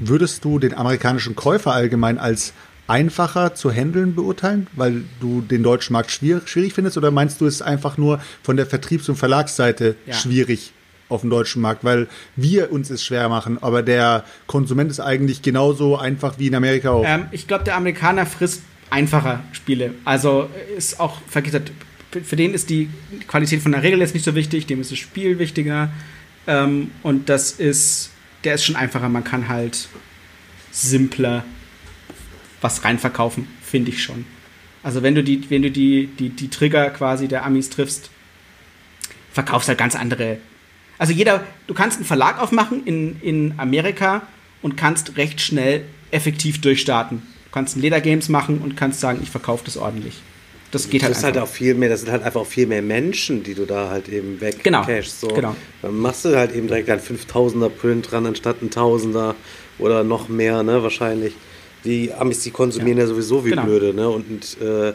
Würdest 0.00 0.44
du 0.44 0.58
den 0.58 0.74
amerikanischen 0.74 1.34
Käufer 1.36 1.72
allgemein 1.72 2.18
als 2.18 2.52
einfacher 2.86 3.54
zu 3.54 3.70
handeln 3.72 4.14
beurteilen, 4.14 4.66
weil 4.74 5.04
du 5.20 5.40
den 5.40 5.62
deutschen 5.62 5.92
Markt 5.94 6.10
schwierig, 6.10 6.48
schwierig 6.48 6.74
findest? 6.74 6.96
Oder 6.96 7.10
meinst 7.10 7.40
du, 7.40 7.46
es 7.46 7.56
ist 7.56 7.62
einfach 7.62 7.96
nur 7.98 8.20
von 8.42 8.56
der 8.56 8.66
Vertriebs- 8.66 9.08
und 9.08 9.16
Verlagsseite 9.16 9.96
Ja. 10.06 10.14
schwierig 10.14 10.72
auf 11.08 11.20
dem 11.20 11.30
deutschen 11.30 11.60
Markt, 11.62 11.84
weil 11.84 12.08
wir 12.34 12.72
uns 12.72 12.90
es 12.90 13.04
schwer 13.04 13.28
machen, 13.28 13.62
aber 13.62 13.82
der 13.82 14.24
Konsument 14.46 14.90
ist 14.90 15.00
eigentlich 15.00 15.42
genauso 15.42 15.96
einfach 15.96 16.38
wie 16.38 16.46
in 16.46 16.54
Amerika 16.54 16.90
auch. 16.90 17.04
Ähm, 17.06 17.26
ich 17.30 17.46
glaube, 17.46 17.64
der 17.64 17.76
Amerikaner 17.76 18.26
frisst 18.26 18.62
einfacher 18.90 19.42
Spiele. 19.52 19.94
Also 20.04 20.48
äh, 20.72 20.76
ist 20.76 21.00
auch 21.00 21.20
vergessen. 21.28 21.62
Für 22.10 22.36
den 22.36 22.54
ist 22.54 22.70
die 22.70 22.88
Qualität 23.26 23.60
von 23.60 23.72
der 23.72 23.82
Regel 23.82 23.98
jetzt 24.00 24.14
nicht 24.14 24.24
so 24.24 24.34
wichtig, 24.34 24.66
dem 24.66 24.80
ist 24.80 24.92
das 24.92 24.98
Spiel 24.98 25.38
wichtiger. 25.38 25.90
Ähm, 26.46 26.90
und 27.02 27.28
das 27.28 27.52
ist, 27.52 28.10
der 28.44 28.54
ist 28.54 28.64
schon 28.64 28.76
einfacher. 28.76 29.08
Man 29.08 29.24
kann 29.24 29.48
halt 29.48 29.88
simpler 30.70 31.44
was 32.64 32.82
reinverkaufen, 32.82 33.46
finde 33.62 33.90
ich 33.90 34.02
schon. 34.02 34.24
Also 34.82 35.02
wenn 35.02 35.14
du 35.14 35.22
die, 35.22 35.48
wenn 35.50 35.62
du 35.62 35.70
die, 35.70 36.06
die, 36.18 36.30
die 36.30 36.48
Trigger 36.48 36.88
quasi 36.90 37.28
der 37.28 37.44
Amis 37.44 37.68
triffst, 37.70 38.10
verkaufst 39.32 39.68
halt 39.68 39.78
ganz 39.78 39.94
andere. 39.94 40.38
Also 40.98 41.12
jeder, 41.12 41.44
du 41.66 41.74
kannst 41.74 41.98
einen 41.98 42.06
Verlag 42.06 42.40
aufmachen 42.40 42.86
in, 42.86 43.20
in 43.20 43.54
Amerika 43.58 44.22
und 44.62 44.76
kannst 44.76 45.16
recht 45.16 45.40
schnell 45.40 45.84
effektiv 46.10 46.60
durchstarten. 46.60 47.18
Du 47.18 47.50
kannst 47.52 47.76
ein 47.76 47.80
Ledergames 47.82 48.28
machen 48.28 48.58
und 48.58 48.76
kannst 48.76 49.00
sagen, 49.00 49.20
ich 49.22 49.30
verkaufe 49.30 49.64
das 49.64 49.76
ordentlich. 49.76 50.14
Das 50.70 50.88
geht 50.88 51.02
Das 51.02 51.08
halt 51.08 51.16
ist 51.18 51.24
halt 51.24 51.36
einfach. 51.36 51.48
auch 51.48 51.52
viel 51.54 51.74
mehr, 51.74 51.88
das 51.88 52.00
sind 52.00 52.10
halt 52.10 52.22
einfach 52.22 52.40
auch 52.40 52.46
viel 52.46 52.66
mehr 52.66 52.82
Menschen, 52.82 53.42
die 53.42 53.54
du 53.54 53.64
da 53.66 53.90
halt 53.90 54.08
eben 54.08 54.40
weg 54.40 54.64
Genau, 54.64 54.84
cashst, 54.84 55.20
so. 55.20 55.28
genau. 55.28 55.54
Dann 55.82 55.96
machst 55.98 56.24
du 56.24 56.34
halt 56.36 56.54
eben 56.54 56.66
direkt 56.66 56.88
einen 56.90 57.00
5000er 57.00 57.68
Print 57.68 58.10
dran, 58.10 58.26
anstatt 58.26 58.62
ein 58.62 58.70
Tausender 58.70 59.34
oder 59.78 60.02
noch 60.02 60.28
mehr, 60.28 60.62
ne, 60.62 60.82
wahrscheinlich. 60.82 61.34
Die 61.84 62.12
Amis, 62.12 62.40
die 62.40 62.50
konsumieren 62.50 62.98
ja, 62.98 63.06
sowieso 63.06 63.44
wie 63.44 63.50
Genau. 63.50 63.64
blöde, 63.64 63.94
ne, 63.94 64.08
und 64.08 64.60
äh, 64.60 64.94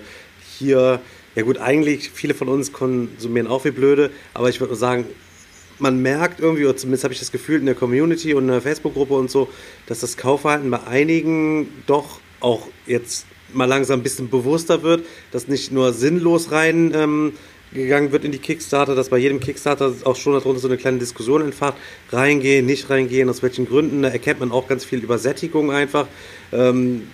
hier, 0.58 1.00
ja 1.36 1.44
gut, 1.44 1.58
eigentlich, 1.58 2.10
viele 2.12 2.34
von 2.34 2.50
uns 2.50 2.72
konsumieren 2.74 3.48
auch 3.48 3.66
wie 3.66 3.72
blöde, 3.72 4.10
aber 4.34 4.50
ich 4.50 4.60
würde 4.60 4.72
nur 4.72 4.80
sagen, 4.80 5.06
man 5.78 6.02
merkt 6.02 6.40
irgendwie, 6.40 6.66
oder 6.66 6.76
zumindest 6.76 7.04
habe 7.04 7.14
ich 7.14 7.20
das 7.20 7.32
Gefühl 7.32 7.60
in 7.60 7.66
der 7.66 7.76
Community 7.76 8.34
und 8.34 8.44
in 8.44 8.50
der 8.50 8.62
Facebook-Gruppe 8.62 9.14
und 9.14 9.32
so, 9.32 9.50
dass 9.86 10.00
das 10.02 10.18
Kaufverhalten 10.18 10.70
bei 10.70 10.84
einigen 10.84 11.70
doch 11.88 12.20
auch 12.42 12.68
jetzt 12.86 13.26
mal 13.54 13.66
langsam 13.66 14.00
ein 14.00 14.04
bisschen 14.04 14.30
bewusster 14.30 14.84
wird, 14.84 15.06
dass 15.32 15.48
nicht 15.48 15.72
nur 15.72 15.94
sinnlos 15.94 16.52
rein 16.52 16.92
ähm, 16.94 17.34
gegangen 17.74 18.12
wird 18.12 18.26
in 18.26 18.32
die 18.32 18.40
Kickstarter, 18.40 18.96
dass 18.96 19.10
bei 19.10 19.18
jedem 19.18 19.40
Kickstarter 19.40 19.94
auch 20.06 20.16
schon 20.16 20.34
darunter 20.34 20.60
so 20.60 20.68
eine 20.68 20.78
kleine 20.78 20.98
Diskussion 20.98 21.42
entfacht, 21.42 21.76
reingehen, 22.12 22.66
nicht 22.66 22.90
reingehen, 22.90 23.30
aus 23.30 23.44
welchen 23.44 23.68
Gründen, 23.68 24.02
da 24.02 24.10
erkennt 24.10 24.40
man 24.40 24.52
auch 24.52 24.68
ganz 24.68 24.86
viel 24.86 25.00
Übersättigung 25.00 25.72
einfach. 25.72 26.08
Ähm, 26.52 27.08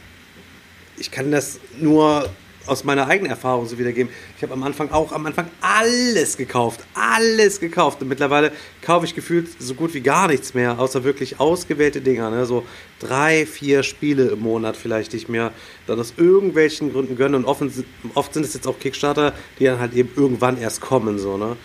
ich 0.97 1.11
kann 1.11 1.31
das 1.31 1.59
nur 1.79 2.29
aus 2.67 2.83
meiner 2.83 3.07
eigenen 3.07 3.31
Erfahrung 3.31 3.67
so 3.67 3.77
wiedergeben. 3.77 4.11
Ich 4.37 4.43
habe 4.43 4.53
am 4.53 4.63
Anfang 4.63 4.91
auch 4.91 5.11
am 5.11 5.25
Anfang 5.25 5.47
alles 5.61 6.37
gekauft, 6.37 6.81
alles 6.93 7.59
gekauft. 7.59 8.01
Und 8.01 8.07
mittlerweile 8.07 8.51
kaufe 8.81 9.05
ich 9.05 9.15
gefühlt 9.15 9.49
so 9.59 9.73
gut 9.73 9.93
wie 9.93 10.01
gar 10.01 10.27
nichts 10.27 10.53
mehr, 10.53 10.79
außer 10.79 11.03
wirklich 11.03 11.39
ausgewählte 11.39 12.01
Dinger. 12.01 12.29
Ne? 12.31 12.45
So 12.45 12.65
drei, 12.99 13.45
vier 13.45 13.83
Spiele 13.83 14.29
im 14.29 14.39
Monat 14.39 14.77
vielleicht, 14.77 15.13
die 15.13 15.17
ich 15.17 15.29
mir 15.29 15.51
dann 15.87 15.99
aus 15.99 16.13
irgendwelchen 16.17 16.91
Gründen 16.91 17.15
gönne. 17.15 17.37
Und 17.37 17.45
offen, 17.45 17.71
oft 18.13 18.33
sind 18.33 18.45
es 18.45 18.53
jetzt 18.53 18.67
auch 18.67 18.79
Kickstarter, 18.79 19.33
die 19.59 19.65
dann 19.65 19.79
halt 19.79 19.93
eben 19.93 20.09
irgendwann 20.15 20.59
erst 20.59 20.81
kommen. 20.81 21.19
So, 21.19 21.37
ne? 21.37 21.57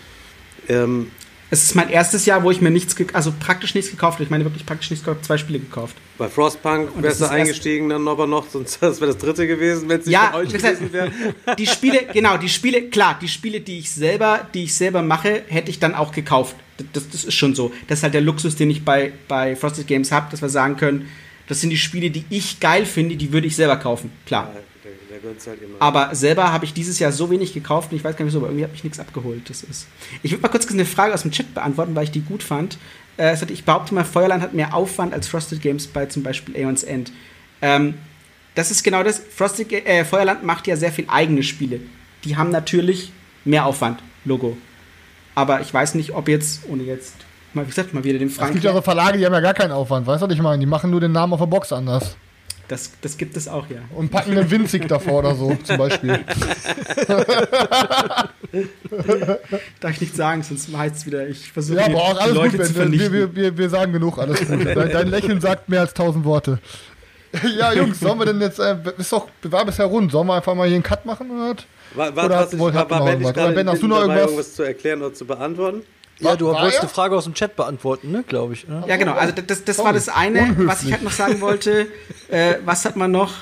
ähm, 0.67 1.11
Es 1.53 1.63
ist 1.63 1.75
mein 1.75 1.89
erstes 1.89 2.25
Jahr, 2.25 2.43
wo 2.43 2.49
ich 2.49 2.61
mir 2.61 2.71
nichts, 2.71 2.95
also 3.11 3.33
praktisch 3.37 3.75
nichts 3.75 3.91
gekauft 3.91 4.15
habe. 4.15 4.23
Ich 4.23 4.29
meine 4.29 4.45
wirklich 4.45 4.65
praktisch 4.65 4.89
nichts 4.89 5.05
gekauft, 5.05 5.25
zwei 5.25 5.37
Spiele 5.37 5.59
gekauft. 5.59 5.97
bei 6.17 6.29
Frostpunk 6.29 6.89
wärst 6.95 7.19
du 7.19 7.29
eingestiegen 7.29 7.89
dann 7.89 8.07
aber 8.07 8.25
noch, 8.25 8.47
sonst 8.49 8.77
das 8.81 9.01
wäre 9.01 9.11
das 9.11 9.21
dritte 9.21 9.45
gewesen, 9.45 9.89
wenn 9.89 9.99
es 9.99 10.05
nicht 10.05 10.13
Ja, 10.13 10.31
von 10.31 10.41
euch 10.41 10.53
gewesen 10.53 10.93
wäre. 10.93 11.11
die 11.57 11.67
Spiele, 11.67 12.07
genau, 12.13 12.37
die 12.37 12.47
Spiele, 12.47 12.83
klar, 12.83 13.19
die 13.21 13.27
Spiele, 13.27 13.59
die 13.59 13.79
ich 13.79 13.91
selber, 13.91 14.47
die 14.53 14.63
ich 14.63 14.73
selber 14.73 15.01
mache, 15.01 15.43
hätte 15.47 15.69
ich 15.69 15.79
dann 15.79 15.93
auch 15.93 16.13
gekauft. 16.13 16.55
Das, 16.93 17.09
das 17.09 17.25
ist 17.25 17.33
schon 17.33 17.53
so. 17.53 17.73
Das 17.89 17.99
ist 17.99 18.03
halt 18.03 18.13
der 18.13 18.21
Luxus, 18.21 18.55
den 18.55 18.69
ich 18.69 18.85
bei, 18.85 19.11
bei 19.27 19.57
Frosted 19.57 19.87
Games 19.87 20.13
habe, 20.13 20.31
dass 20.31 20.41
wir 20.41 20.49
sagen 20.49 20.77
können, 20.77 21.09
das 21.49 21.59
sind 21.59 21.69
die 21.69 21.77
Spiele, 21.77 22.11
die 22.11 22.23
ich 22.29 22.61
geil 22.61 22.85
finde, 22.85 23.17
die 23.17 23.33
würde 23.33 23.47
ich 23.47 23.57
selber 23.57 23.75
kaufen. 23.75 24.09
Klar. 24.25 24.53
Halt 25.23 25.61
immer. 25.61 25.75
Aber 25.79 26.13
selber 26.15 26.51
habe 26.51 26.65
ich 26.65 26.73
dieses 26.73 26.99
Jahr 26.99 27.11
so 27.11 27.29
wenig 27.29 27.53
gekauft 27.53 27.91
und 27.91 27.97
ich 27.97 28.03
weiß 28.03 28.15
gar 28.15 28.25
nicht 28.25 28.33
wieso, 28.33 28.39
aber 28.39 28.47
irgendwie 28.49 28.63
habe 28.65 28.75
ich 28.75 28.83
nichts 28.83 28.99
abgeholt. 28.99 29.49
Das 29.49 29.63
ist. 29.63 29.87
Ich 30.23 30.31
würde 30.31 30.41
mal 30.41 30.49
kurz 30.49 30.69
eine 30.69 30.85
Frage 30.85 31.13
aus 31.13 31.21
dem 31.23 31.31
Chat 31.31 31.53
beantworten, 31.53 31.95
weil 31.95 32.03
ich 32.05 32.11
die 32.11 32.21
gut 32.21 32.43
fand. 32.43 32.77
Äh, 33.17 33.31
es 33.31 33.41
hat- 33.41 33.51
ich 33.51 33.63
behaupte 33.65 33.93
mal, 33.93 34.03
Feuerland 34.05 34.41
hat 34.41 34.53
mehr 34.53 34.73
Aufwand 34.73 35.13
als 35.13 35.27
Frosted 35.27 35.61
Games 35.61 35.87
bei 35.87 36.05
zum 36.05 36.23
Beispiel 36.23 36.55
Aeons 36.55 36.83
End. 36.83 37.11
Ähm, 37.61 37.95
das 38.55 38.71
ist 38.71 38.83
genau 38.83 39.03
das. 39.03 39.19
Frosted, 39.35 39.71
äh, 39.71 40.03
Feuerland 40.05 40.43
macht 40.43 40.67
ja 40.67 40.75
sehr 40.75 40.91
viel 40.91 41.05
eigene 41.07 41.43
Spiele. 41.43 41.79
Die 42.23 42.35
haben 42.37 42.49
natürlich 42.51 43.11
mehr 43.45 43.65
Aufwand, 43.65 43.99
Logo. 44.25 44.57
Aber 45.35 45.61
ich 45.61 45.73
weiß 45.73 45.95
nicht, 45.95 46.11
ob 46.11 46.27
jetzt, 46.27 46.61
ohne 46.67 46.83
jetzt, 46.83 47.15
mal, 47.53 47.65
wie 47.65 47.69
gesagt, 47.69 47.93
mal 47.93 48.03
wieder 48.03 48.19
den 48.19 48.27
Es 48.27 48.35
Frank. 48.35 48.51
gibt 48.53 48.63
ja 48.65 48.73
so 48.73 48.81
Verlage, 48.81 49.17
die 49.17 49.25
haben 49.25 49.33
ja 49.33 49.39
gar 49.39 49.53
keinen 49.53 49.71
Aufwand, 49.71 50.05
weißt 50.05 50.21
du, 50.21 50.27
was 50.27 50.33
ich 50.35 50.41
meine? 50.41 50.59
Die 50.59 50.65
machen 50.65 50.91
nur 50.91 50.99
den 50.99 51.11
Namen 51.13 51.33
auf 51.33 51.39
der 51.39 51.47
Box 51.47 51.71
anders. 51.71 52.15
Das, 52.71 52.89
das 53.01 53.17
gibt 53.17 53.35
es 53.35 53.49
auch, 53.49 53.69
ja. 53.69 53.79
Und 53.93 54.11
packen 54.11 54.31
einen 54.31 54.49
Winzig 54.49 54.87
davor 54.87 55.19
oder 55.19 55.35
so, 55.35 55.57
zum 55.61 55.77
Beispiel. 55.77 56.19
Darf 59.81 59.91
ich 59.91 60.01
nicht 60.01 60.15
sagen, 60.15 60.41
sonst 60.43 60.75
heißt 60.75 60.95
es 60.95 61.05
wieder, 61.05 61.27
ich 61.27 61.51
versuche 61.51 61.79
Ja, 61.79 61.85
aber 61.87 61.95
auch 61.97 62.13
die 62.13 62.19
alles 62.21 62.35
Leute 62.35 62.57
gut, 62.57 62.65
zu 62.67 62.73
Ben. 62.73 62.91
Wir, 62.93 62.99
vernichten. 62.99 63.13
wir, 63.13 63.35
wir, 63.35 63.57
wir 63.57 63.69
sagen 63.69 63.91
genug, 63.91 64.17
alles 64.17 64.39
gut. 64.47 64.65
Dein, 64.65 64.89
dein 64.89 65.07
Lächeln 65.09 65.41
sagt 65.41 65.67
mehr 65.67 65.81
als 65.81 65.93
tausend 65.93 66.23
Worte. 66.25 66.59
Ja, 67.57 67.71
Jungs, 67.71 67.99
sollen 68.01 68.19
wir 68.19 68.25
denn 68.25 68.41
jetzt, 68.41 68.59
äh, 68.59 68.75
ist 68.97 69.13
doch, 69.13 69.27
war 69.43 69.63
bisher 69.65 69.85
rund, 69.85 70.11
sollen 70.11 70.27
wir 70.27 70.33
einfach 70.35 70.53
mal 70.53 70.67
hier 70.67 70.75
einen 70.75 70.83
Cut 70.83 71.05
machen? 71.05 71.31
Oder? 71.31 71.55
War, 71.95 72.13
war, 72.13 72.25
Oder 72.25 72.35
was 72.35 72.43
hast- 72.47 72.53
ich, 72.53 72.59
wollt- 72.59 72.75
war, 72.75 72.89
war 72.89 72.99
noch 72.99 73.05
Ben 73.05 73.19
gerade 73.21 73.39
Oder 73.39 73.51
Ben, 73.53 73.69
hast 73.69 73.81
du 73.81 73.87
noch 73.87 74.01
irgendwas? 74.01 74.21
irgendwas 74.23 74.53
zu 74.55 74.63
erklären 74.63 75.01
oder 75.01 75.13
zu 75.13 75.25
beantworten? 75.25 75.81
Ja, 76.21 76.35
du 76.35 76.45
wolltest 76.47 76.79
eine 76.79 76.89
Frage 76.89 77.15
aus 77.17 77.23
dem 77.25 77.33
Chat 77.33 77.55
beantworten, 77.55 78.11
ne, 78.11 78.23
glaube 78.27 78.53
ich. 78.53 78.67
Ne? 78.67 78.83
Ja, 78.87 78.95
genau. 78.97 79.13
Also 79.13 79.33
das, 79.45 79.63
das 79.63 79.77
war 79.79 79.93
das 79.93 80.07
eine, 80.09 80.55
was 80.59 80.83
ich 80.83 80.91
halt 80.91 81.03
noch 81.03 81.11
sagen 81.11 81.41
wollte. 81.41 81.87
Äh, 82.29 82.59
was 82.63 82.85
hat 82.85 82.95
man 82.95 83.11
noch? 83.11 83.33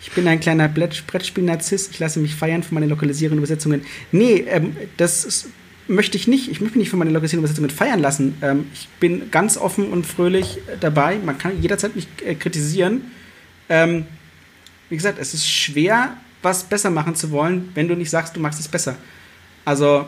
ich 0.00 0.10
bin 0.12 0.26
ein 0.26 0.40
kleiner 0.40 0.68
Brett- 0.68 1.06
Brettspiel-Narzisst, 1.06 1.92
ich 1.92 1.98
lasse 2.00 2.18
mich 2.18 2.34
feiern 2.34 2.62
für 2.64 2.74
meine 2.74 2.86
lokalisierenden 2.86 3.38
Übersetzungen. 3.38 3.84
Nee, 4.10 4.44
ähm, 4.48 4.76
das 4.96 5.24
ist, 5.24 5.48
möchte 5.86 6.16
ich 6.16 6.26
nicht. 6.26 6.48
Ich 6.50 6.60
möchte 6.60 6.78
mich 6.78 6.90
für 6.90 6.96
meine 6.96 7.10
lokalisierenden 7.10 7.44
Übersetzungen 7.48 7.70
feiern 7.70 8.00
lassen. 8.00 8.36
Ähm, 8.42 8.66
ich 8.72 8.88
bin 9.00 9.30
ganz 9.30 9.56
offen 9.56 9.92
und 9.92 10.04
fröhlich 10.06 10.58
dabei. 10.80 11.18
Man 11.24 11.38
kann 11.38 11.62
jederzeit 11.62 11.94
mich 11.94 12.08
äh, 12.24 12.34
kritisieren. 12.34 13.02
Ähm, 13.68 14.06
wie 14.88 14.96
gesagt, 14.96 15.18
es 15.20 15.34
ist 15.34 15.46
schwer, 15.48 16.16
was 16.42 16.64
besser 16.64 16.90
machen 16.90 17.14
zu 17.14 17.30
wollen, 17.30 17.70
wenn 17.74 17.86
du 17.88 17.94
nicht 17.94 18.10
sagst, 18.10 18.34
du 18.34 18.40
machst 18.40 18.58
es 18.58 18.66
besser. 18.68 18.96
Also, 19.64 20.06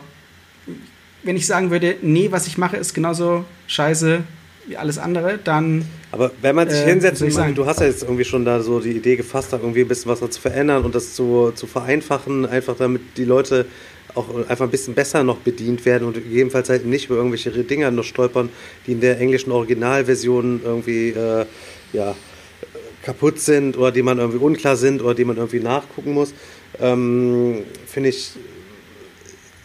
wenn 1.23 1.35
ich 1.35 1.47
sagen 1.47 1.71
würde, 1.71 1.95
nee, 2.01 2.27
was 2.31 2.47
ich 2.47 2.57
mache, 2.57 2.77
ist 2.77 2.93
genauso 2.93 3.45
scheiße 3.67 4.23
wie 4.67 4.77
alles 4.77 4.97
andere, 4.99 5.39
dann 5.43 5.85
Aber 6.11 6.31
wenn 6.41 6.55
man 6.55 6.69
sich 6.69 6.79
Äh, 6.81 6.89
hinsetzt 6.91 7.21
und 7.21 7.29
ich 7.29 7.33
sagen? 7.33 7.55
du 7.55 7.65
hast 7.65 7.79
ja 7.79 7.87
jetzt 7.87 8.03
irgendwie 8.03 8.25
schon 8.25 8.45
da 8.45 8.61
so 8.61 8.79
die 8.79 8.91
Idee 8.91 9.15
gefasst, 9.15 9.51
da 9.51 9.57
irgendwie 9.57 9.81
ein 9.81 9.87
bisschen 9.87 10.11
was 10.11 10.19
zu 10.29 10.39
verändern 10.41 10.83
und 10.83 10.93
das 10.93 11.15
zu, 11.15 11.51
zu 11.55 11.65
vereinfachen, 11.67 12.45
einfach 12.45 12.75
damit 12.77 13.01
die 13.17 13.25
Leute 13.25 13.65
auch 14.13 14.27
einfach 14.49 14.65
ein 14.65 14.71
bisschen 14.71 14.93
besser 14.93 15.23
noch 15.23 15.37
bedient 15.37 15.85
werden 15.85 16.05
und 16.07 16.13
gegebenenfalls 16.13 16.69
halt 16.69 16.85
nicht 16.85 17.05
über 17.05 17.15
irgendwelche 17.15 17.49
Dinger 17.51 17.91
noch 17.91 18.03
stolpern, 18.03 18.49
die 18.85 18.91
in 18.91 19.01
der 19.01 19.19
englischen 19.19 19.51
Originalversion 19.51 20.61
irgendwie 20.63 21.09
äh, 21.09 21.45
ja, 21.93 22.15
kaputt 23.03 23.39
sind 23.39 23.77
oder 23.77 23.91
die 23.91 24.03
man 24.03 24.19
irgendwie 24.19 24.39
unklar 24.39 24.75
sind 24.75 25.01
oder 25.01 25.15
die 25.15 25.25
man 25.25 25.37
irgendwie 25.37 25.59
nachgucken 25.59 26.13
muss, 26.13 26.33
ähm, 26.79 27.63
finde 27.87 28.09
ich 28.09 28.31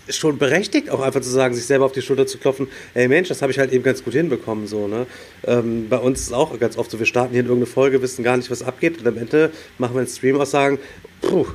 schon 0.09 0.39
berechtigt, 0.39 0.91
auch 0.91 1.01
einfach 1.01 1.21
zu 1.21 1.29
sagen, 1.31 1.55
sich 1.55 1.67
selber 1.67 1.85
auf 1.85 1.93
die 1.93 2.03
Schulter 2.03 2.27
zu 2.27 2.39
klopfen, 2.39 2.69
ey 2.95 3.09
Mensch, 3.09 3.29
das 3.29 3.43
habe 3.43 3.51
ich 3.53 3.59
halt 3.59 3.73
eben 3.73 3.83
ganz 3.85 4.05
gut 4.05 4.13
hinbekommen. 4.15 4.67
So, 4.67 4.87
ne? 4.89 5.07
Ähm, 5.45 5.89
bei 5.89 5.99
uns 5.99 6.21
ist 6.21 6.27
es 6.29 6.33
auch 6.33 6.59
ganz 6.61 6.77
oft 6.79 6.91
so, 6.91 6.99
wir 6.99 7.07
starten 7.07 7.33
hier 7.33 7.41
in 7.41 7.47
irgendeine 7.47 7.73
Folge, 7.73 8.01
wissen 8.03 8.23
gar 8.23 8.37
nicht, 8.37 8.51
was 8.51 8.63
abgeht 8.63 8.99
und 9.01 9.07
am 9.07 9.17
Ende 9.19 9.51
machen 9.79 9.95
wir 9.95 10.01
einen 10.01 10.09
Stream 10.09 10.41
aus 10.41 10.51
sagen, 10.53 10.79
puh, 11.23 11.47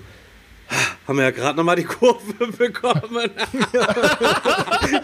haben 1.08 1.18
wir 1.18 1.26
ja 1.26 1.32
gerade 1.32 1.58
nochmal 1.58 1.76
die 1.76 1.84
Kurve 1.86 2.48
bekommen. 2.58 3.02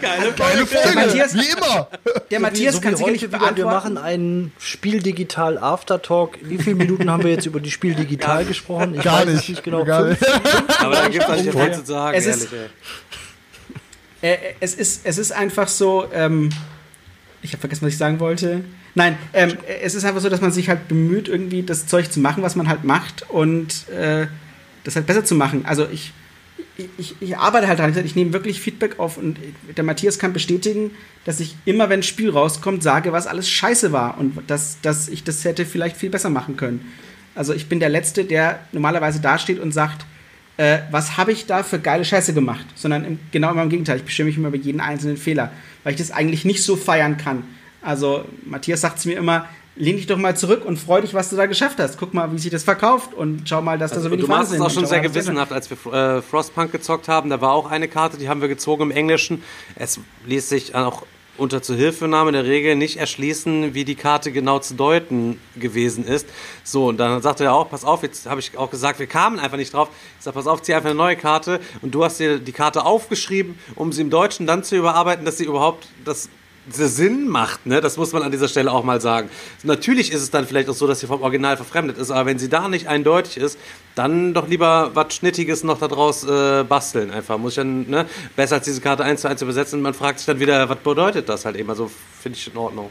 Geile 0.00 0.32
Folge. 0.36 0.66
Folge, 0.66 0.94
Matthias- 0.98 1.34
wie 1.34 1.48
immer. 1.50 1.88
der 2.30 2.40
Matthias 2.40 2.74
so 2.76 2.80
wie 2.80 2.84
kann 2.84 2.94
heute 3.00 3.10
nicht 3.12 3.30
beantworten. 3.30 3.56
Wir 3.56 3.64
machen 3.66 3.98
einen 3.98 4.52
Spiel 4.58 5.00
Digital 5.02 5.58
Aftertalk. 5.58 6.38
Wie 6.42 6.58
viele 6.58 6.76
Minuten 6.76 7.10
haben 7.10 7.22
wir 7.24 7.30
jetzt 7.32 7.46
über 7.46 7.60
die 7.60 7.70
Spiel 7.70 7.94
Digital 7.94 8.44
gesprochen? 8.44 8.94
Ich 8.96 9.02
Gar 9.02 9.20
weiß 9.26 9.34
nicht. 9.34 9.48
nicht 9.48 9.64
genau. 9.64 9.84
Gar 9.84 10.06
nicht. 10.06 10.22
Aber 10.80 10.94
da 10.94 11.08
gibt 11.08 11.24
es 11.24 11.30
eigentlich 11.30 11.54
viel 11.54 11.72
zu 11.72 11.84
sagen, 11.84 12.16
Es 12.16 12.26
ist- 12.26 12.52
ehrlich. 12.52 12.52
ey. 12.52 12.68
Äh, 14.22 14.36
es, 14.60 14.74
ist, 14.74 15.02
es 15.04 15.18
ist 15.18 15.32
einfach 15.32 15.68
so, 15.68 16.06
ähm, 16.12 16.50
ich 17.42 17.52
habe 17.52 17.60
vergessen, 17.60 17.86
was 17.86 17.92
ich 17.92 17.98
sagen 17.98 18.20
wollte. 18.20 18.64
Nein, 18.94 19.16
ähm, 19.32 19.56
es 19.82 19.94
ist 19.94 20.04
einfach 20.04 20.20
so, 20.20 20.28
dass 20.28 20.40
man 20.40 20.50
sich 20.50 20.68
halt 20.68 20.88
bemüht, 20.88 21.28
irgendwie 21.28 21.62
das 21.62 21.86
Zeug 21.86 22.10
zu 22.10 22.20
machen, 22.20 22.42
was 22.42 22.56
man 22.56 22.68
halt 22.68 22.84
macht 22.84 23.30
und 23.30 23.88
äh, 23.90 24.26
das 24.84 24.96
halt 24.96 25.06
besser 25.06 25.24
zu 25.24 25.34
machen. 25.34 25.64
Also 25.66 25.86
ich, 25.92 26.12
ich, 26.96 27.14
ich, 27.20 27.36
arbeite 27.36 27.68
halt 27.68 27.78
sag, 27.78 28.04
ich 28.04 28.16
nehme 28.16 28.32
wirklich 28.32 28.60
Feedback 28.60 28.98
auf 28.98 29.16
und 29.16 29.38
der 29.76 29.84
Matthias 29.84 30.18
kann 30.18 30.32
bestätigen, 30.32 30.90
dass 31.24 31.38
ich 31.38 31.54
immer, 31.64 31.88
wenn 31.88 32.00
ein 32.00 32.04
Spiel 32.04 32.30
rauskommt, 32.30 32.82
sage, 32.82 33.12
was 33.12 33.26
alles 33.26 33.48
scheiße 33.48 33.92
war 33.92 34.18
und 34.18 34.36
dass, 34.48 34.80
dass 34.80 35.08
ich 35.08 35.22
das 35.22 35.44
hätte 35.44 35.64
vielleicht 35.66 35.96
viel 35.96 36.10
besser 36.10 36.30
machen 36.30 36.56
können. 36.56 36.92
Also 37.34 37.52
ich 37.52 37.68
bin 37.68 37.78
der 37.78 37.88
Letzte, 37.90 38.24
der 38.24 38.60
normalerweise 38.72 39.20
dasteht 39.20 39.60
und 39.60 39.70
sagt, 39.70 40.04
äh, 40.58 40.80
was 40.90 41.16
habe 41.16 41.32
ich 41.32 41.46
da 41.46 41.62
für 41.62 41.78
geile 41.78 42.04
Scheiße 42.04 42.34
gemacht, 42.34 42.66
sondern 42.74 43.04
im, 43.04 43.18
genau 43.30 43.52
immer 43.52 43.62
im 43.62 43.70
Gegenteil. 43.70 43.96
Ich 43.96 44.04
bestimme 44.04 44.26
mich 44.28 44.36
immer 44.36 44.48
über 44.48 44.56
jeden 44.56 44.80
einzelnen 44.80 45.16
Fehler, 45.16 45.52
weil 45.84 45.94
ich 45.94 45.98
das 45.98 46.10
eigentlich 46.10 46.44
nicht 46.44 46.62
so 46.62 46.76
feiern 46.76 47.16
kann. 47.16 47.44
Also 47.80 48.24
Matthias 48.44 48.80
sagt 48.80 48.98
es 48.98 49.04
mir 49.06 49.16
immer, 49.16 49.46
lehn 49.76 49.96
dich 49.96 50.06
doch 50.06 50.18
mal 50.18 50.36
zurück 50.36 50.64
und 50.64 50.76
freu 50.76 51.00
dich, 51.00 51.14
was 51.14 51.30
du 51.30 51.36
da 51.36 51.46
geschafft 51.46 51.78
hast. 51.78 51.96
Guck 51.96 52.12
mal, 52.12 52.32
wie 52.32 52.38
sich 52.38 52.50
das 52.50 52.64
verkauft 52.64 53.14
und 53.14 53.48
schau 53.48 53.62
mal, 53.62 53.78
dass 53.78 53.92
da 53.92 54.00
so 54.00 54.00
Also, 54.00 54.10
wenig 54.10 54.26
du 54.26 54.30
machst 54.30 54.52
es 54.52 54.60
auch 54.60 54.70
schon 54.70 54.86
sehr 54.86 55.00
gewissenhaft, 55.00 55.52
als 55.52 55.70
wir 55.70 55.92
äh, 55.92 56.22
Frostpunk 56.22 56.72
gezockt 56.72 57.06
haben. 57.06 57.30
Da 57.30 57.40
war 57.40 57.52
auch 57.52 57.70
eine 57.70 57.86
Karte, 57.86 58.18
die 58.18 58.28
haben 58.28 58.40
wir 58.40 58.48
gezogen 58.48 58.82
im 58.82 58.90
Englischen. 58.90 59.42
Es 59.76 60.00
ließ 60.26 60.48
sich 60.48 60.74
auch 60.74 61.04
unter 61.38 61.62
Zuhilfenahme 61.62 62.32
der 62.32 62.44
Regel 62.44 62.76
nicht 62.76 62.98
erschließen, 62.98 63.72
wie 63.74 63.84
die 63.84 63.94
Karte 63.94 64.32
genau 64.32 64.58
zu 64.58 64.74
deuten 64.74 65.40
gewesen 65.56 66.04
ist. 66.04 66.26
So, 66.64 66.88
und 66.88 66.98
dann 66.98 67.22
sagte 67.22 67.44
er 67.44 67.54
auch, 67.54 67.70
pass 67.70 67.84
auf, 67.84 68.02
jetzt 68.02 68.26
habe 68.26 68.40
ich 68.40 68.58
auch 68.58 68.70
gesagt, 68.70 68.98
wir 68.98 69.06
kamen 69.06 69.38
einfach 69.38 69.56
nicht 69.56 69.72
drauf. 69.72 69.88
Ich 70.18 70.24
sag, 70.24 70.34
pass 70.34 70.46
auf, 70.46 70.62
zieh 70.62 70.74
einfach 70.74 70.90
eine 70.90 70.98
neue 70.98 71.16
Karte 71.16 71.60
und 71.80 71.94
du 71.94 72.04
hast 72.04 72.18
dir 72.18 72.38
die 72.38 72.52
Karte 72.52 72.84
aufgeschrieben, 72.84 73.58
um 73.74 73.92
sie 73.92 74.02
im 74.02 74.10
Deutschen 74.10 74.46
dann 74.46 74.64
zu 74.64 74.76
überarbeiten, 74.76 75.24
dass 75.24 75.38
sie 75.38 75.44
überhaupt 75.44 75.88
das 76.04 76.28
Sinn 76.70 77.28
macht, 77.28 77.66
ne? 77.66 77.80
Das 77.80 77.96
muss 77.96 78.12
man 78.12 78.22
an 78.22 78.30
dieser 78.30 78.48
Stelle 78.48 78.70
auch 78.72 78.84
mal 78.84 79.00
sagen. 79.00 79.28
Natürlich 79.62 80.12
ist 80.12 80.22
es 80.22 80.30
dann 80.30 80.46
vielleicht 80.46 80.68
auch 80.68 80.74
so, 80.74 80.86
dass 80.86 81.00
sie 81.00 81.06
vom 81.06 81.22
Original 81.22 81.56
verfremdet 81.56 81.98
ist, 81.98 82.10
aber 82.10 82.26
wenn 82.26 82.38
sie 82.38 82.48
da 82.48 82.68
nicht 82.68 82.86
eindeutig 82.88 83.36
ist, 83.36 83.58
dann 83.94 84.34
doch 84.34 84.48
lieber 84.48 84.90
was 84.94 85.14
Schnittiges 85.14 85.64
noch 85.64 85.78
daraus 85.80 86.24
äh, 86.24 86.64
basteln 86.64 87.10
einfach. 87.10 87.38
Muss 87.38 87.52
ich 87.52 87.56
dann, 87.56 87.88
ne? 87.88 88.06
Besser 88.36 88.56
als 88.56 88.64
diese 88.64 88.80
Karte 88.80 89.04
eins 89.04 89.22
zu 89.22 89.28
eins 89.28 89.42
übersetzen. 89.42 89.80
Man 89.82 89.94
fragt 89.94 90.18
sich 90.20 90.26
dann 90.26 90.40
wieder, 90.40 90.68
was 90.68 90.78
bedeutet 90.78 91.28
das 91.28 91.44
halt 91.44 91.56
eben? 91.56 91.70
Also 91.70 91.90
finde 92.20 92.38
ich 92.38 92.46
in 92.50 92.56
Ordnung. 92.56 92.90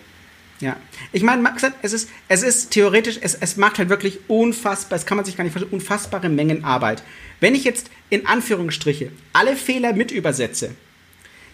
Ja, 0.60 0.76
ich 1.12 1.22
meine, 1.22 1.42
Max 1.44 1.62
hat- 1.62 1.74
es 1.84 1.94
ist, 1.94 2.10
es 2.28 2.42
ist 2.42 2.72
theoretisch, 2.72 3.20
es, 3.22 3.36
es 3.36 3.58
macht 3.58 3.78
halt 3.78 3.90
wirklich 3.90 4.20
unfassbar, 4.28 4.98
das 4.98 5.06
kann 5.06 5.16
man 5.16 5.24
sich 5.24 5.38
gar 5.38 5.44
nicht 5.44 5.54
vorstellen, 5.54 5.72
unfassbare 5.72 6.30
Mengen 6.30 6.64
Arbeit. 6.64 7.04
Wenn 7.40 7.54
ich 7.54 7.64
jetzt 7.64 7.92
in 8.10 8.26
Anführungsstriche 8.26 9.12
alle 9.34 9.56
Fehler 9.56 9.94
mit 9.94 10.10
übersetze, 10.12 10.72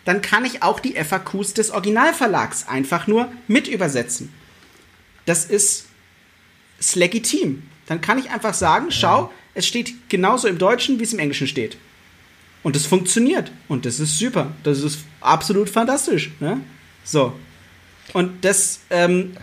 dann 0.05 0.21
kann 0.21 0.45
ich 0.45 0.63
auch 0.63 0.79
die 0.79 0.95
FAQs 0.95 1.53
des 1.53 1.71
Originalverlags 1.71 2.67
einfach 2.67 3.07
nur 3.07 3.31
mit 3.47 3.67
übersetzen. 3.67 4.33
Das 5.25 5.45
ist, 5.45 5.85
ist 6.79 6.95
legitim. 6.95 7.63
Dann 7.85 8.01
kann 8.01 8.17
ich 8.17 8.29
einfach 8.29 8.53
sagen, 8.53 8.87
schau, 8.89 9.31
es 9.53 9.67
steht 9.67 10.09
genauso 10.09 10.47
im 10.47 10.57
Deutschen, 10.57 10.99
wie 10.99 11.03
es 11.03 11.13
im 11.13 11.19
Englischen 11.19 11.47
steht. 11.47 11.77
Und 12.63 12.75
es 12.75 12.85
funktioniert. 12.85 13.51
Und 13.67 13.85
das 13.85 13.99
ist 13.99 14.17
super. 14.17 14.51
Das 14.63 14.81
ist 14.81 14.99
absolut 15.21 15.69
fantastisch. 15.69 16.31
Ne? 16.39 16.61
So. 17.03 17.33
Und 18.13 18.43
das 18.43 18.79
ähm, 18.89 19.35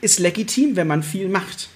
ist 0.00 0.18
legitim, 0.18 0.76
wenn 0.76 0.86
man 0.86 1.02
viel 1.02 1.28
macht. 1.28 1.68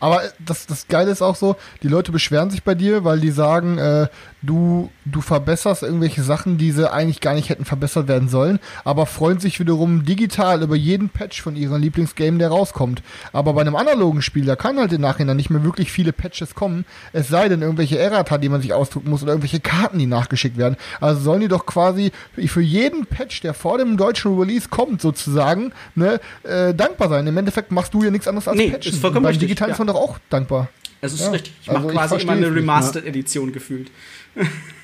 Aber 0.00 0.22
das, 0.38 0.66
das 0.66 0.88
Geile 0.88 1.10
ist 1.10 1.20
auch 1.20 1.36
so, 1.36 1.56
die 1.82 1.88
Leute 1.88 2.10
beschweren 2.10 2.50
sich 2.50 2.62
bei 2.62 2.74
dir, 2.74 3.04
weil 3.04 3.20
die 3.20 3.30
sagen, 3.30 3.76
äh, 3.76 4.08
du, 4.42 4.90
du 5.04 5.20
verbesserst 5.20 5.82
irgendwelche 5.82 6.22
Sachen, 6.22 6.58
die 6.58 6.72
sie 6.72 6.90
eigentlich 6.90 7.20
gar 7.20 7.34
nicht 7.34 7.48
hätten 7.48 7.64
verbessert 7.64 8.08
werden 8.08 8.28
sollen, 8.28 8.58
aber 8.84 9.06
freuen 9.06 9.38
sich 9.40 9.60
wiederum 9.60 10.04
digital 10.04 10.62
über 10.62 10.76
jeden 10.76 11.08
Patch 11.08 11.42
von 11.42 11.56
ihrem 11.56 11.80
Lieblingsgame, 11.80 12.38
der 12.38 12.48
rauskommt. 12.48 13.02
Aber 13.32 13.52
bei 13.52 13.60
einem 13.60 13.76
analogen 13.76 14.22
Spiel, 14.22 14.44
da 14.44 14.56
kann 14.56 14.78
halt 14.78 14.92
im 14.92 15.00
Nachhinein 15.00 15.36
nicht 15.36 15.50
mehr 15.50 15.64
wirklich 15.64 15.92
viele 15.92 16.12
Patches 16.12 16.54
kommen, 16.54 16.84
es 17.12 17.28
sei 17.28 17.48
denn 17.48 17.62
irgendwelche 17.62 17.98
Errata, 17.98 18.38
die 18.38 18.48
man 18.48 18.62
sich 18.62 18.72
ausdrucken 18.72 19.10
muss 19.10 19.22
oder 19.22 19.32
irgendwelche 19.32 19.60
Karten, 19.60 19.98
die 19.98 20.06
nachgeschickt 20.06 20.56
werden. 20.56 20.76
Also 21.00 21.20
sollen 21.20 21.40
die 21.40 21.48
doch 21.48 21.66
quasi 21.66 22.12
für 22.46 22.60
jeden 22.62 23.06
Patch, 23.06 23.42
der 23.42 23.54
vor 23.54 23.78
dem 23.78 23.96
deutschen 23.96 24.38
Release 24.38 24.68
kommt, 24.68 25.00
sozusagen, 25.02 25.72
ne, 25.94 26.20
äh, 26.44 26.74
dankbar 26.74 27.08
sein. 27.08 27.26
Im 27.26 27.36
Endeffekt 27.36 27.72
machst 27.72 27.94
du 27.94 28.02
ja 28.02 28.10
nichts 28.10 28.28
anderes 28.28 28.48
als 28.48 28.56
Nee, 28.56 28.70
patchen. 28.70 28.92
ist 28.92 29.00
vollkommen 29.00 29.24
beim 29.24 29.30
richtig, 29.30 29.48
Digitalen 29.48 29.70
ja. 29.70 29.74
ist 29.74 29.78
man 29.78 29.88
doch 29.88 29.96
auch 29.96 30.18
dankbar. 30.30 30.68
Das 31.00 31.12
ist 31.12 31.20
Ja, 31.20 31.30
richtig. 31.30 31.54
Ich 31.62 31.68
also 31.70 31.82
mache 31.82 31.92
quasi 31.94 32.16
immer 32.16 32.32
eine 32.32 32.46
es 32.46 32.50
nicht, 32.52 32.58
Remastered-Edition 32.60 33.52
gefühlt. 33.52 33.90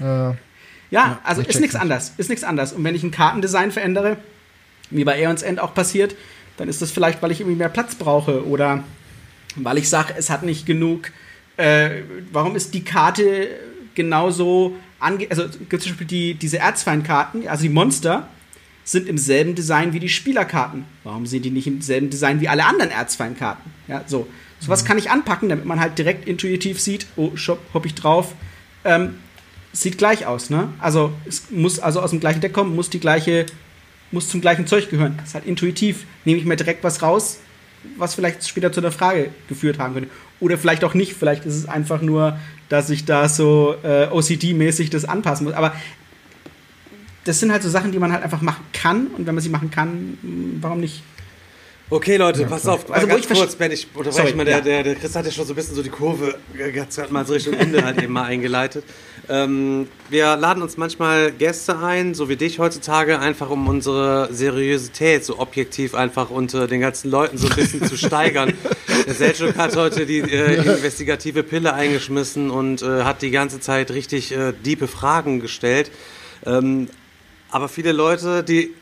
Äh, 0.00 0.32
Ja, 0.90 1.18
also 1.24 1.40
ist 1.42 1.60
nichts 1.60 1.74
nicht. 1.74 1.76
anders. 1.76 2.12
Ist 2.16 2.30
nichts 2.30 2.44
anders. 2.44 2.72
Und 2.72 2.84
wenn 2.84 2.94
ich 2.94 3.02
ein 3.02 3.10
Kartendesign 3.10 3.72
verändere, 3.72 4.16
wie 4.90 5.04
bei 5.04 5.14
Aeons 5.14 5.42
End 5.42 5.60
auch 5.60 5.74
passiert, 5.74 6.14
dann 6.56 6.68
ist 6.68 6.80
das 6.80 6.90
vielleicht, 6.90 7.22
weil 7.22 7.32
ich 7.32 7.40
irgendwie 7.40 7.58
mehr 7.58 7.68
Platz 7.68 7.96
brauche 7.96 8.46
oder 8.46 8.84
weil 9.56 9.78
ich 9.78 9.88
sage, 9.88 10.14
es 10.16 10.30
hat 10.30 10.42
nicht 10.42 10.64
genug. 10.64 11.10
Äh, 11.56 12.02
warum 12.32 12.56
ist 12.56 12.72
die 12.74 12.84
Karte 12.84 13.48
genauso 13.94 14.76
ange. 15.00 15.26
Also 15.30 15.42
es 15.44 15.58
gibt 15.68 15.82
zum 15.82 15.92
Beispiel 15.92 16.06
die, 16.06 16.34
diese 16.34 16.58
Erzfeindkarten, 16.58 17.48
also 17.48 17.62
die 17.62 17.68
Monster, 17.68 18.28
sind 18.84 19.08
im 19.08 19.18
selben 19.18 19.56
Design 19.56 19.92
wie 19.92 19.98
die 20.00 20.08
Spielerkarten. 20.08 20.84
Warum 21.02 21.26
sind 21.26 21.44
die 21.44 21.50
nicht 21.50 21.66
im 21.66 21.82
selben 21.82 22.08
Design 22.08 22.40
wie 22.40 22.48
alle 22.48 22.64
anderen 22.64 22.92
Erzfeindkarten? 22.92 23.72
Ja, 23.88 24.04
so. 24.06 24.28
Sowas 24.60 24.84
kann 24.84 24.98
ich 24.98 25.10
anpacken, 25.10 25.48
damit 25.48 25.64
man 25.64 25.80
halt 25.80 25.98
direkt 25.98 26.26
intuitiv 26.26 26.80
sieht, 26.80 27.06
oh, 27.16 27.36
shop, 27.36 27.58
hopp 27.74 27.86
ich 27.86 27.94
drauf. 27.94 28.34
Ähm, 28.84 29.16
sieht 29.72 29.98
gleich 29.98 30.26
aus, 30.26 30.50
ne? 30.50 30.68
Also 30.78 31.12
es 31.26 31.50
muss 31.50 31.78
also 31.78 32.00
aus 32.00 32.10
dem 32.10 32.20
gleichen 32.20 32.40
Deck 32.40 32.52
kommen, 32.52 32.74
muss 32.74 32.90
die 32.90 33.00
gleiche, 33.00 33.46
muss 34.10 34.28
zum 34.28 34.40
gleichen 34.40 34.66
Zeug 34.66 34.88
gehören. 34.88 35.16
Das 35.18 35.28
ist 35.28 35.34
halt 35.34 35.46
intuitiv. 35.46 36.06
Nehme 36.24 36.40
ich 36.40 36.46
mir 36.46 36.56
direkt 36.56 36.82
was 36.82 37.02
raus, 37.02 37.38
was 37.96 38.14
vielleicht 38.14 38.48
später 38.48 38.72
zu 38.72 38.80
einer 38.80 38.92
Frage 38.92 39.30
geführt 39.48 39.78
haben 39.78 39.94
könnte. 39.94 40.10
Oder 40.40 40.58
vielleicht 40.58 40.84
auch 40.84 40.94
nicht. 40.94 41.14
Vielleicht 41.14 41.44
ist 41.44 41.56
es 41.56 41.68
einfach 41.68 42.00
nur, 42.00 42.38
dass 42.68 42.90
ich 42.90 43.04
da 43.04 43.28
so 43.28 43.76
äh, 43.82 44.08
OCD-mäßig 44.08 44.90
das 44.90 45.04
anpassen 45.04 45.44
muss. 45.46 45.54
Aber 45.54 45.74
das 47.24 47.40
sind 47.40 47.52
halt 47.52 47.62
so 47.62 47.68
Sachen, 47.68 47.92
die 47.92 47.98
man 47.98 48.12
halt 48.12 48.22
einfach 48.22 48.40
machen 48.40 48.64
kann. 48.72 49.08
Und 49.08 49.26
wenn 49.26 49.34
man 49.34 49.42
sie 49.42 49.50
machen 49.50 49.70
kann, 49.70 50.18
warum 50.60 50.80
nicht? 50.80 51.02
Okay, 51.88 52.16
Leute, 52.16 52.44
pass 52.46 52.66
auf, 52.66 52.90
Also, 52.90 53.06
ganz 53.06 53.28
kurz, 53.28 53.54
Ben, 53.54 53.70
ich 53.70 53.86
unterbreche 53.94 54.22
Sorry, 54.22 54.34
mal, 54.34 54.44
der, 54.44 54.56
ja. 54.56 54.60
der, 54.60 54.82
der 54.82 54.94
Chris 54.96 55.14
hat 55.14 55.24
ja 55.24 55.30
schon 55.30 55.46
so 55.46 55.52
ein 55.52 55.56
bisschen 55.56 55.76
so 55.76 55.84
die 55.84 55.88
Kurve, 55.88 56.36
ganz 56.74 56.96
gerade 56.96 57.12
mal 57.12 57.24
so 57.24 57.34
Richtung 57.34 57.54
Ende 57.54 57.84
halt 57.84 58.02
eben 58.02 58.12
mal 58.12 58.24
eingeleitet. 58.24 58.82
Ähm, 59.28 59.86
wir 60.08 60.36
laden 60.36 60.64
uns 60.64 60.76
manchmal 60.76 61.30
Gäste 61.30 61.78
ein, 61.78 62.14
so 62.14 62.28
wie 62.28 62.34
dich 62.34 62.58
heutzutage, 62.58 63.20
einfach 63.20 63.50
um 63.50 63.68
unsere 63.68 64.28
Seriosität 64.32 65.24
so 65.24 65.38
objektiv 65.38 65.94
einfach 65.94 66.30
unter 66.30 66.66
den 66.66 66.80
ganzen 66.80 67.08
Leuten 67.08 67.38
so 67.38 67.46
ein 67.48 67.54
bisschen 67.54 67.84
zu 67.84 67.96
steigern. 67.96 68.52
Der 69.06 69.14
Selchuk 69.14 69.56
hat 69.56 69.76
heute 69.76 70.06
die 70.06 70.18
äh, 70.18 70.56
investigative 70.56 71.44
Pille 71.44 71.72
eingeschmissen 71.72 72.50
und 72.50 72.82
äh, 72.82 73.04
hat 73.04 73.22
die 73.22 73.30
ganze 73.30 73.60
Zeit 73.60 73.92
richtig 73.92 74.32
äh, 74.32 74.52
diepe 74.52 74.88
Fragen 74.88 75.38
gestellt. 75.38 75.92
Ähm, 76.44 76.88
aber 77.48 77.68
viele 77.68 77.92
Leute, 77.92 78.42
die 78.42 78.74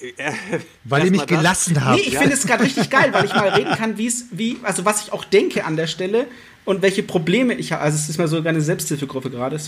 Weil 0.84 1.04
ihr 1.06 1.10
mich 1.10 1.26
gelassen 1.26 1.84
habt. 1.84 1.96
Nee, 1.98 2.06
ich 2.08 2.18
finde 2.18 2.34
es 2.34 2.46
gerade 2.46 2.64
richtig 2.64 2.88
geil, 2.90 3.08
weil 3.12 3.24
ich 3.24 3.34
mal 3.34 3.48
reden 3.48 3.74
kann, 3.74 3.98
wie 3.98 4.06
es, 4.06 4.26
wie, 4.30 4.56
also 4.62 4.84
was 4.84 5.02
ich 5.02 5.12
auch 5.12 5.24
denke 5.24 5.64
an 5.64 5.76
der 5.76 5.86
Stelle 5.86 6.26
und 6.64 6.82
welche 6.82 7.02
Probleme 7.02 7.54
ich 7.54 7.72
habe. 7.72 7.82
Also 7.82 7.96
es 7.96 8.08
ist 8.08 8.18
mal 8.18 8.28
sogar 8.28 8.50
eine 8.50 8.60
Selbsthilfegruppe 8.60 9.30
gerade. 9.30 9.58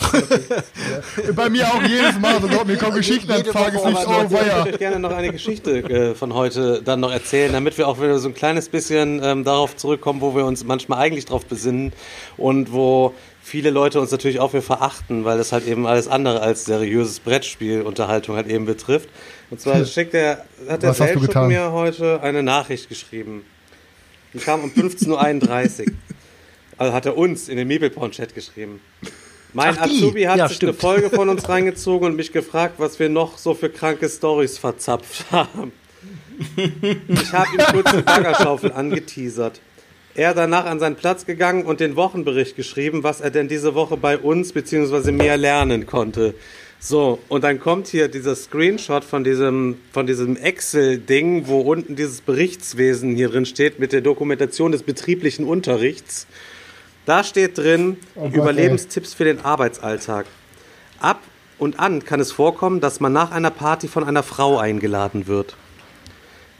Bei 1.34 1.48
mir 1.50 1.66
auch 1.68 1.82
jedes 1.82 2.18
Mal. 2.18 2.40
So, 2.40 2.48
glaub 2.48 2.66
mir 2.66 2.76
kommen 2.76 2.96
Geschichten 2.96 3.28
Tages 3.28 3.54
Woche 3.54 3.90
nicht. 3.90 4.06
Aber 4.06 4.18
Oh, 4.20 4.24
ich 4.24 4.30
würde 4.30 4.46
weia. 4.46 4.76
gerne 4.76 4.98
noch 4.98 5.10
eine 5.12 5.30
Geschichte 5.30 5.78
äh, 5.78 6.14
von 6.14 6.34
heute 6.34 6.82
dann 6.82 7.00
noch 7.00 7.12
erzählen, 7.12 7.52
damit 7.52 7.76
wir 7.76 7.86
auch 7.86 8.00
wieder 8.00 8.18
so 8.18 8.28
ein 8.28 8.34
kleines 8.34 8.68
bisschen 8.68 9.20
ähm, 9.22 9.44
darauf 9.44 9.76
zurückkommen, 9.76 10.20
wo 10.20 10.34
wir 10.34 10.44
uns 10.46 10.64
manchmal 10.64 10.98
eigentlich 11.00 11.26
drauf 11.26 11.44
besinnen 11.46 11.92
und 12.36 12.72
wo 12.72 13.14
viele 13.42 13.70
Leute 13.70 14.00
uns 14.00 14.10
natürlich 14.10 14.40
auch 14.40 14.52
für 14.52 14.62
verachten, 14.62 15.24
weil 15.24 15.38
das 15.38 15.52
halt 15.52 15.66
eben 15.66 15.86
alles 15.86 16.08
andere 16.08 16.40
als 16.40 16.64
seriöses 16.64 17.20
Brettspielunterhaltung 17.20 18.36
halt 18.36 18.46
eben 18.48 18.64
betrifft. 18.64 19.08
Und 19.50 19.60
zwar 19.60 19.84
schickt 19.84 20.14
der, 20.14 20.44
hat 20.68 20.82
der 20.82 20.94
Selchuk 20.94 21.34
mir 21.48 21.72
heute 21.72 22.22
eine 22.22 22.42
Nachricht 22.42 22.88
geschrieben. 22.88 23.44
Die 24.32 24.38
kam 24.38 24.62
um 24.62 24.70
15.31 24.70 25.80
Uhr. 25.88 25.92
Also 26.78 26.92
hat 26.94 27.06
er 27.06 27.16
uns 27.18 27.48
in 27.48 27.56
den 27.56 27.68
Meeple-Chat 27.68 28.34
geschrieben. 28.34 28.80
Mein 29.52 29.76
Ach. 29.76 29.82
Azubi 29.82 30.22
hat 30.22 30.38
Ja, 30.38 30.46
sich 30.48 30.56
stimmt. 30.58 30.70
eine 30.70 30.78
Folge 30.78 31.10
von 31.10 31.28
uns 31.28 31.48
reingezogen 31.48 32.06
und 32.06 32.16
mich 32.16 32.32
gefragt, 32.32 32.74
was 32.78 32.98
wir 33.00 33.08
noch 33.08 33.36
so 33.38 33.54
für 33.54 33.68
kranke 33.68 34.08
Stories 34.08 34.56
verzapft 34.58 35.26
haben. 35.32 35.72
Ich 37.08 37.32
habe 37.32 37.48
ihm 37.52 37.64
kurz 37.72 37.90
die 37.92 38.02
Baggerschaufel 38.02 38.72
angeteasert. 38.72 39.60
Er 40.14 40.32
danach 40.34 40.64
an 40.64 40.78
seinen 40.80 40.96
Platz 40.96 41.26
gegangen 41.26 41.64
und 41.64 41.80
den 41.80 41.96
Wochenbericht 41.96 42.56
geschrieben, 42.56 43.02
was 43.02 43.20
er 43.20 43.30
denn 43.30 43.48
diese 43.48 43.74
Woche 43.74 43.96
bei 43.96 44.16
uns 44.16 44.52
bzw. 44.52 45.12
mehr 45.12 45.36
lernen 45.36 45.86
konnte. 45.86 46.34
So, 46.82 47.18
und 47.28 47.44
dann 47.44 47.60
kommt 47.60 47.88
hier 47.88 48.08
dieser 48.08 48.34
Screenshot 48.34 49.04
von 49.04 49.22
diesem, 49.22 49.76
von 49.92 50.06
diesem 50.06 50.38
Excel-Ding, 50.38 51.46
wo 51.46 51.60
unten 51.60 51.94
dieses 51.94 52.22
Berichtswesen 52.22 53.14
hier 53.14 53.28
drin 53.28 53.44
steht 53.44 53.78
mit 53.78 53.92
der 53.92 54.00
Dokumentation 54.00 54.72
des 54.72 54.82
betrieblichen 54.82 55.44
Unterrichts. 55.44 56.26
Da 57.04 57.22
steht 57.22 57.58
drin, 57.58 57.98
Gott, 58.14 58.32
Überlebenstipps 58.32 59.12
für 59.12 59.24
den 59.24 59.40
Arbeitsalltag. 59.40 60.24
Ab 61.00 61.20
und 61.58 61.78
an 61.78 62.02
kann 62.02 62.18
es 62.18 62.32
vorkommen, 62.32 62.80
dass 62.80 62.98
man 62.98 63.12
nach 63.12 63.30
einer 63.30 63.50
Party 63.50 63.86
von 63.86 64.02
einer 64.02 64.22
Frau 64.22 64.56
eingeladen 64.56 65.26
wird. 65.26 65.56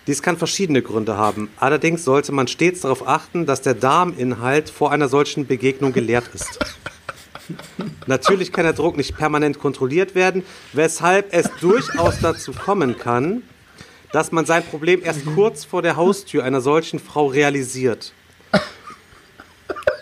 Dies 0.06 0.20
kann 0.20 0.36
verschiedene 0.36 0.82
Gründe 0.82 1.16
haben. 1.16 1.48
Allerdings 1.56 2.04
sollte 2.04 2.32
man 2.32 2.46
stets 2.46 2.82
darauf 2.82 3.08
achten, 3.08 3.46
dass 3.46 3.62
der 3.62 3.74
Darminhalt 3.74 4.68
vor 4.68 4.92
einer 4.92 5.08
solchen 5.08 5.46
Begegnung 5.46 5.94
geleert 5.94 6.28
ist. 6.34 6.58
Natürlich 8.06 8.52
kann 8.52 8.64
der 8.64 8.72
Druck 8.72 8.96
nicht 8.96 9.16
permanent 9.16 9.58
kontrolliert 9.58 10.14
werden, 10.14 10.44
weshalb 10.72 11.32
es 11.32 11.48
durchaus 11.60 12.20
dazu 12.20 12.52
kommen 12.52 12.98
kann, 12.98 13.42
dass 14.12 14.32
man 14.32 14.46
sein 14.46 14.64
Problem 14.64 15.02
erst 15.04 15.24
kurz 15.34 15.64
vor 15.64 15.82
der 15.82 15.96
Haustür 15.96 16.44
einer 16.44 16.60
solchen 16.60 16.98
Frau 16.98 17.26
realisiert. 17.26 18.12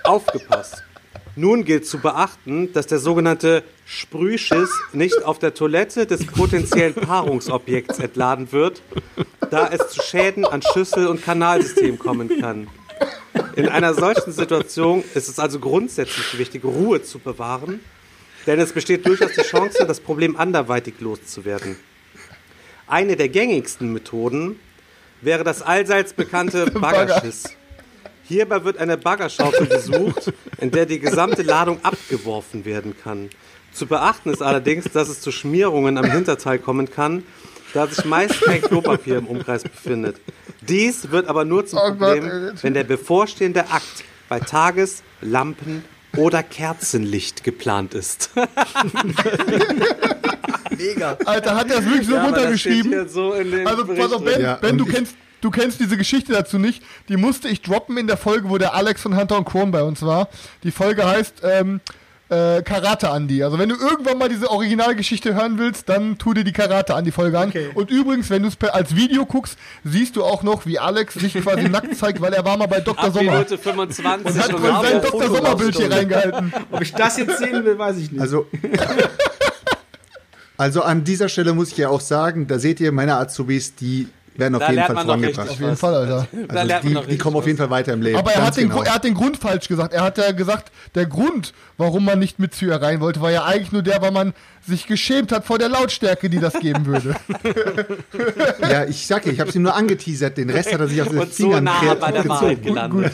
Aufgepasst. 0.05 0.83
Nun 1.37 1.65
gilt 1.65 1.87
zu 1.87 1.99
beachten, 1.99 2.73
dass 2.73 2.89
der 2.89 2.99
sogenannte 2.99 3.63
Sprühschiss 3.85 4.71
nicht 4.93 5.25
auf 5.25 5.39
der 5.39 5.55
Toilette 5.55 6.05
des 6.05 6.27
potenziellen 6.27 6.95
Paarungsobjekts 6.95 8.01
entladen 8.01 8.51
wird, 8.51 8.83
da 9.51 9.69
es 9.69 9.89
zu 9.91 10.03
Schäden 10.03 10.45
an 10.45 10.63
Schüssel- 10.63 11.07
und 11.07 11.23
Kanalsystem 11.23 11.99
kommen 11.99 12.41
kann. 12.41 12.67
In 13.59 13.69
einer 13.69 13.93
solchen 13.93 14.31
Situation 14.31 15.03
ist 15.15 15.29
es 15.29 15.41
also 15.41 15.59
grundsätzlich 15.59 16.39
wichtig, 16.39 16.63
Ruhe 16.63 17.03
zu 17.03 17.19
bewahren, 17.19 17.81
denn 18.47 18.61
es 18.61 18.73
besteht 18.73 19.05
durchaus 19.05 19.33
die 19.33 19.43
Chance, 19.43 19.85
das 19.85 19.99
Problem 19.99 20.37
anderweitig 20.37 20.95
loszuwerden. 21.01 21.75
Eine 22.87 23.17
der 23.17 23.29
gängigsten 23.29 23.93
Methoden 23.93 24.61
wäre 25.23 25.43
das 25.43 25.61
allseits 25.61 26.13
bekannte 26.13 26.67
Baggerschiss. 26.71 27.57
Hierbei 28.23 28.63
wird 28.63 28.79
eine 28.79 28.97
Baggerschaufel 28.97 29.67
gesucht, 29.67 30.33
in 30.61 30.71
der 30.71 30.87
die 30.87 31.01
gesamte 31.01 31.43
Ladung 31.43 31.85
abgeworfen 31.85 32.65
werden 32.65 32.95
kann. 33.03 33.29
Zu 33.73 33.87
beachten 33.87 34.31
ist 34.31 34.41
allerdings, 34.41 34.85
dass 34.85 35.09
es 35.09 35.21
zu 35.21 35.33
Schmierungen 35.33 35.99
am 35.99 36.09
Hinterteil 36.09 36.61
kommen 36.61 36.89
kann, 36.89 37.25
da 37.79 37.87
sich 37.87 38.05
meist 38.05 38.41
kein 38.43 38.61
Klopapier 38.61 39.19
im 39.19 39.27
Umkreis 39.29 39.63
befindet. 39.63 40.17
Dies 40.63 41.13
wird 41.13 41.29
aber 41.29 41.45
nur 41.45 41.65
zum 41.65 41.79
Oh 41.79 41.89
Problem, 41.91 42.51
wenn 42.61 42.75
der 42.75 42.83
bevorstehende 42.83 43.71
Akt 43.71 44.05
bei 44.29 44.41
Tages-, 44.41 45.05
Lampen- 45.21 45.85
oder 46.17 46.43
Kerzenlicht 46.43 47.45
geplant 47.45 47.95
ist. 47.95 48.31
Mega. 50.77 51.17
Alter, 51.25 51.55
hat 51.55 51.71
er 51.71 51.79
es 51.79 51.85
wirklich 51.85 52.07
so 52.09 52.15
Ja, 52.15 52.25
runtergeschrieben? 52.25 53.09
so 53.09 53.33
Also, 53.33 53.87
pass 53.87 54.13
auf, 54.13 54.25
Ben. 54.25 54.41
Ja, 54.41 54.57
ben 54.57 54.77
du 54.77 54.85
kennst, 54.85 55.15
du 55.41 55.51
kennst 55.51 55.79
diese 55.79 55.97
Geschichte 55.97 56.33
dazu 56.33 56.59
nicht. 56.59 56.83
Die 57.09 57.17
musste 57.17 57.47
ich 57.49 57.63
droppen 57.63 57.97
in 57.97 58.09
der 58.09 58.17
Folge, 58.17 58.49
wo 58.49 58.59
der 58.59 58.75
Alex 58.75 59.03
von 59.03 59.17
Hunter 59.17 59.37
und 59.39 59.45
Chrome 59.45 59.71
bei 59.71 59.85
uns 59.85 60.03
war. 60.03 60.29
Die 60.65 60.73
Folge 60.73 61.07
heißt 61.07 61.43
ähm, 61.45 61.81
äh, 62.29 62.63
Karate 62.63 63.09
Andy. 63.09 63.43
Also 63.43 63.59
wenn 63.59 63.69
du 63.69 63.77
irgendwann 63.77 64.19
mal 64.19 64.29
diese 64.29 64.51
Originalgeschichte 64.51 65.35
hören 65.35 65.59
willst, 65.59 65.89
dann 65.89 66.19
tu 66.19 66.35
dir 66.35 66.45
die 66.45 66.53
Karate 66.53 66.93
Andy 66.93 67.13
Folge 67.13 67.39
an. 67.39 67.49
Okay. 67.49 67.71
Und 67.75 67.91
übrigens, 67.91 68.31
wenn 68.31 68.43
du 68.43 68.49
es 68.49 68.57
als 68.71 68.95
Video 68.95 69.25
guckst, 69.27 69.59
siehst 69.85 70.17
du 70.17 70.25
auch 70.25 70.43
noch, 70.43 70.67
wie 70.67 70.79
Alex 70.79 71.15
sich 71.15 71.35
quasi 71.35 71.69
nackt 71.69 71.97
zeigt, 71.97 72.21
weil 72.21 72.33
er 72.33 72.45
war 72.45 72.57
mal 72.57 72.67
bei 72.67 72.81
Dr. 72.81 73.05
Ab 73.05 73.13
Sommer. 73.15 73.33
Minute 73.33 73.59
25 73.59 74.27
Und 74.27 74.43
hat 74.43 74.55
und 74.55 74.63
sein 74.63 75.03
Dr. 75.03 75.29
Sommer 75.29 75.57
Bild 75.57 75.77
hier 75.77 75.91
reingehalten. 75.91 76.53
Ob 76.71 76.83
ich 76.83 76.93
das 76.93 77.17
jetzt 77.17 77.39
sehen 77.39 77.65
will, 77.65 77.79
weiß 77.79 77.97
ich 77.99 78.13
nicht. 78.13 78.21
Also, 78.21 78.47
also 80.57 80.83
an 80.83 81.05
dieser 81.05 81.29
Stelle 81.29 81.55
muss 81.55 81.73
ich 81.73 81.79
ja 81.79 81.89
auch 81.89 82.01
sagen, 82.01 82.47
da 82.47 82.59
seht 82.59 82.81
ihr, 82.81 82.93
meine 82.93 83.17
Azubis, 83.17 83.75
die 83.75 84.09
werden 84.39 84.55
auf 84.55 84.61
Da 84.63 84.71
jeden 84.71 84.85
Fall 84.85 84.97
vorangebracht. 85.05 85.49
Auf 85.51 85.61
jeden 85.61 85.77
Fall, 85.77 85.95
Alter. 85.95 86.29
Da 86.49 86.61
Also 86.61 86.75
die, 86.89 86.95
noch 86.95 87.07
die 87.07 87.19
kommen 87.19 87.37
auf 87.37 87.47
jeden 87.47 87.59
Fall 87.59 87.71
weiter 87.71 87.93
im 87.93 88.01
Leben. 88.03 88.17
Aber 88.19 88.33
er 88.33 88.47
hat, 88.47 88.57
den, 88.57 88.69
genau. 88.69 88.83
Er 88.83 88.95
hat 88.95 89.05
den 89.05 89.15
Grund 89.15 89.37
falsch 89.37 89.69
gesagt. 89.69 89.93
Er 89.93 90.03
hat 90.03 90.17
ja 90.17 90.31
gesagt, 90.33 90.71
der 90.95 91.07
Grund, 91.07 91.53
warum 91.77 92.05
man 92.05 92.19
nicht 92.19 92.39
mit 92.39 92.55
Zür 92.55 92.81
rein 92.81 93.01
wollte, 93.01 93.21
war 93.21 93.31
ja 93.33 93.45
eigentlich 93.45 93.73
nur 93.73 93.83
der, 93.83 94.01
weil 94.01 94.13
man 94.13 94.33
sich 94.67 94.87
geschämt 94.87 95.33
hat 95.33 95.45
vor 95.45 95.59
der 95.59 95.69
Lautstärke, 95.69 96.31
die 96.31 96.39
das 96.39 96.55
geben 96.55 96.87
würde. 96.87 97.15
Ja, 98.71 98.85
ich 98.85 99.07
sag 99.07 99.27
ja, 99.27 99.33
ich 99.33 99.41
habe 99.41 99.51
ihm 99.51 99.63
nur 99.63 99.75
angeteasert. 99.75 100.37
Den 100.37 100.51
Rest 100.51 100.73
hat 100.73 100.81
er 100.81 100.89
sich 100.89 101.01
auf 101.03 101.09
den 101.09 101.19
Und 101.19 101.33
so 101.35 101.45
Fingern 101.45 101.65
nah 101.65 101.95
bei 101.95 102.13
der 102.13 102.29
Wahrheit 102.29 102.63
gezogen. 102.63 102.75
gelandet. 102.75 103.13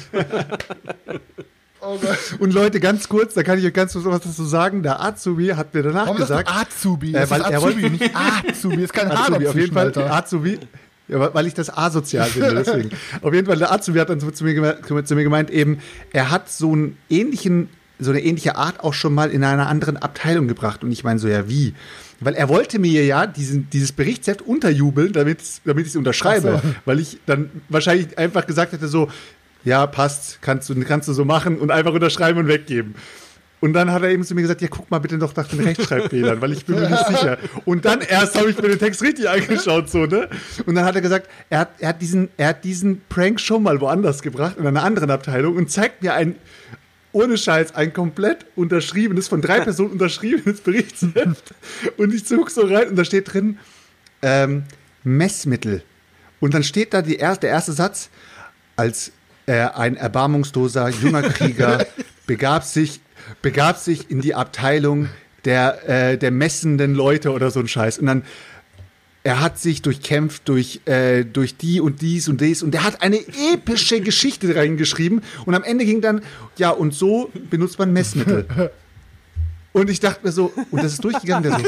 Oh 1.81 1.99
Gott. 2.01 2.19
Und 2.41 2.53
Leute, 2.55 2.81
ganz 2.81 3.09
kurz, 3.09 3.35
da 3.35 3.43
kann 3.43 3.59
ich 3.59 3.65
euch 3.67 3.73
ganz 3.75 3.93
kurz 3.93 4.05
was 4.07 4.21
dazu 4.23 4.45
sagen. 4.45 4.83
Der 4.83 5.03
Azubi 5.05 5.49
hat 5.49 5.75
mir 5.75 5.83
danach 5.83 6.07
Warum 6.07 6.17
gesagt, 6.17 6.49
Azubi? 6.51 7.11
Äh, 7.11 7.13
Das 7.13 7.31
weil 7.31 7.41
ist 7.43 7.51
er 7.51 7.59
Azubi, 7.59 7.83
wollte- 7.83 7.91
nicht 7.91 8.11
Azubi. 8.17 8.83
Ist 8.83 8.93
kein 8.93 9.11
Azubi, 9.11 9.47
auf 9.49 9.55
jeden 9.55 9.73
Fall, 9.75 9.87
Alter. 9.87 10.13
Azubi, 10.13 10.59
ja, 11.09 11.35
weil- 11.35 11.47
ich 11.47 11.55
das 11.55 11.77
asozial 11.77 12.27
finde, 12.29 12.55
deswegen. 12.65 12.91
auf 13.23 13.33
jeden 13.35 13.47
Fall, 13.47 13.57
der 13.59 13.73
Azubi 13.73 13.99
hat 13.99 14.09
dann 14.11 14.21
zu, 14.21 14.31
zu, 14.31 14.45
mir, 14.45 14.55
geme- 14.55 15.05
zu 15.05 15.15
mir 15.15 15.25
gemeint, 15.25 15.51
eben, 15.51 15.79
er 16.13 16.31
hat 16.31 16.51
so 16.51 16.73
einen 16.73 16.97
ähnlichen, 17.11 17.69
so 17.99 18.11
eine 18.11 18.21
ähnliche 18.23 18.57
Art 18.57 18.81
auch 18.81 18.95
schon 18.95 19.15
mal 19.15 19.31
in 19.31 19.45
einer 19.45 19.69
anderen 19.69 19.97
Abteilung 19.97 20.49
gebracht. 20.49 20.83
Und 20.83 20.91
ich 20.93 21.05
meine 21.05 21.19
so, 21.21 21.29
ja, 21.29 21.49
wie? 21.49 21.75
Weil 22.21 22.35
er 22.35 22.49
wollte 22.49 22.79
mir 22.79 23.05
ja 23.05 23.27
diesen, 23.27 23.69
dieses 23.71 23.93
Berichtsheft 23.93 24.43
unterjubeln, 24.43 25.13
damit, 25.13 25.39
damit 25.65 25.85
ich 25.87 25.91
es 25.93 25.97
unterschreibe. 25.97 26.61
So. 26.63 26.71
Weil 26.87 27.01
ich 27.01 27.19
dann 27.27 27.51
wahrscheinlich 27.69 28.19
einfach 28.19 28.47
gesagt 28.47 28.73
hätte, 28.73 28.89
so, 28.89 29.09
ja, 29.65 29.87
passt, 29.87 30.39
kannst 30.43 30.69
du, 30.69 30.75
kannst 30.85 31.09
du 31.09 31.13
so 31.13 31.25
machen 31.25 31.59
und 31.59 31.71
einfach 31.71 31.93
unterschreiben 31.93 32.39
und 32.39 32.49
weggeben. 32.49 32.95
Und 33.65 33.73
dann 33.73 33.91
hat 33.91 34.03
er 34.03 34.11
eben 34.11 34.23
zu 34.25 34.35
mir 34.35 34.43
gesagt, 34.43 34.61
ja, 34.61 34.69
guck 34.69 34.91
mal 34.91 34.99
bitte 34.99 35.17
doch 35.17 35.35
nach 35.35 35.49
den 35.49 35.61
Rechtschreibfehlern, 35.61 36.39
weil 36.43 36.53
ich 36.53 36.67
bin 36.67 36.79
mir 36.79 36.91
nicht 36.91 37.07
sicher. 37.07 37.39
Und 37.65 37.87
dann 37.87 38.03
erst 38.03 38.39
habe 38.39 38.51
ich 38.51 38.61
mir 38.61 38.69
den 38.69 38.79
Text 38.79 39.01
richtig 39.01 39.27
angeschaut, 39.27 39.89
so, 39.89 40.05
ne? 40.05 40.29
Und 40.67 40.75
dann 40.75 40.85
hat 40.85 40.95
er 40.97 41.01
gesagt, 41.01 41.31
er 41.49 41.61
hat, 41.61 41.71
er 41.79 41.89
hat 41.89 42.03
diesen, 42.03 42.29
er 42.37 42.49
hat 42.49 42.63
diesen 42.63 43.01
Prank 43.09 43.41
schon 43.41 43.63
mal 43.63 43.81
woanders 43.81 44.21
gebracht, 44.21 44.59
in 44.59 44.67
einer 44.67 44.83
anderen 44.83 45.11
Abteilung 45.11 45.57
und 45.57 45.71
zeigt 45.71 46.03
mir 46.03 46.13
ein, 46.13 46.35
ohne 47.13 47.39
Scheiß, 47.39 47.75
ein 47.75 47.95
komplett 47.95 48.45
unterschriebenes, 48.55 49.29
von 49.29 49.41
drei 49.41 49.61
Personen 49.61 49.93
unterschriebenes 49.93 50.61
Berichtsheft. 50.61 51.55
Und 51.97 52.13
ich 52.13 52.29
gucke 52.29 52.51
so 52.51 52.67
rein 52.67 52.89
und 52.89 52.97
da 52.97 53.05
steht 53.07 53.33
drin, 53.33 53.57
ähm, 54.21 54.65
Messmittel. 55.05 55.83
Und 56.39 56.53
dann 56.53 56.65
steht 56.65 56.93
da 56.93 57.01
die 57.01 57.17
erste, 57.17 57.47
der 57.47 57.51
erste 57.53 57.73
Satz, 57.73 58.11
als 58.77 59.11
äh, 59.47 59.55
ein 59.55 59.97
erbarmungsloser 59.97 60.91
junger 60.91 61.23
Krieger 61.23 61.87
begab 62.27 62.65
sich, 62.65 63.01
begab 63.43 63.79
sich 63.79 64.11
in 64.11 64.21
die 64.21 64.35
Abteilung 64.35 65.09
der, 65.45 65.89
äh, 65.89 66.19
der 66.19 66.31
messenden 66.31 66.95
Leute 66.95 67.33
oder 67.33 67.51
so 67.51 67.61
ein 67.61 67.69
Scheiß. 67.69 67.99
Und 67.99 68.07
dann, 68.07 68.23
er 69.23 69.41
hat 69.41 69.59
sich 69.59 69.83
durchkämpft 69.83 70.49
durch, 70.49 70.81
äh, 70.87 71.25
durch 71.25 71.57
die 71.57 71.81
und 71.81 72.03
dies 72.03 72.29
und 72.29 72.41
dies 72.41 72.63
und 72.63 72.75
er 72.75 72.85
hat 72.85 73.03
eine 73.03 73.19
epische 73.53 74.01
Geschichte 74.01 74.55
reingeschrieben 74.55 75.23
und 75.47 75.55
am 75.55 75.65
Ende 75.65 75.85
ging 75.85 76.01
dann, 76.03 76.21
ja, 76.59 76.71
und 76.71 76.95
so 76.95 77.31
benutzt 77.51 77.79
man 77.79 77.93
Messmittel. 77.93 78.47
Und 79.73 79.91
ich 79.91 79.99
dachte 79.99 80.25
mir 80.25 80.31
so, 80.31 80.53
und 80.71 80.85
das 80.85 80.93
ist 80.93 81.03
durchgegangen, 81.03 81.43
der 81.43 81.59
so. 81.59 81.65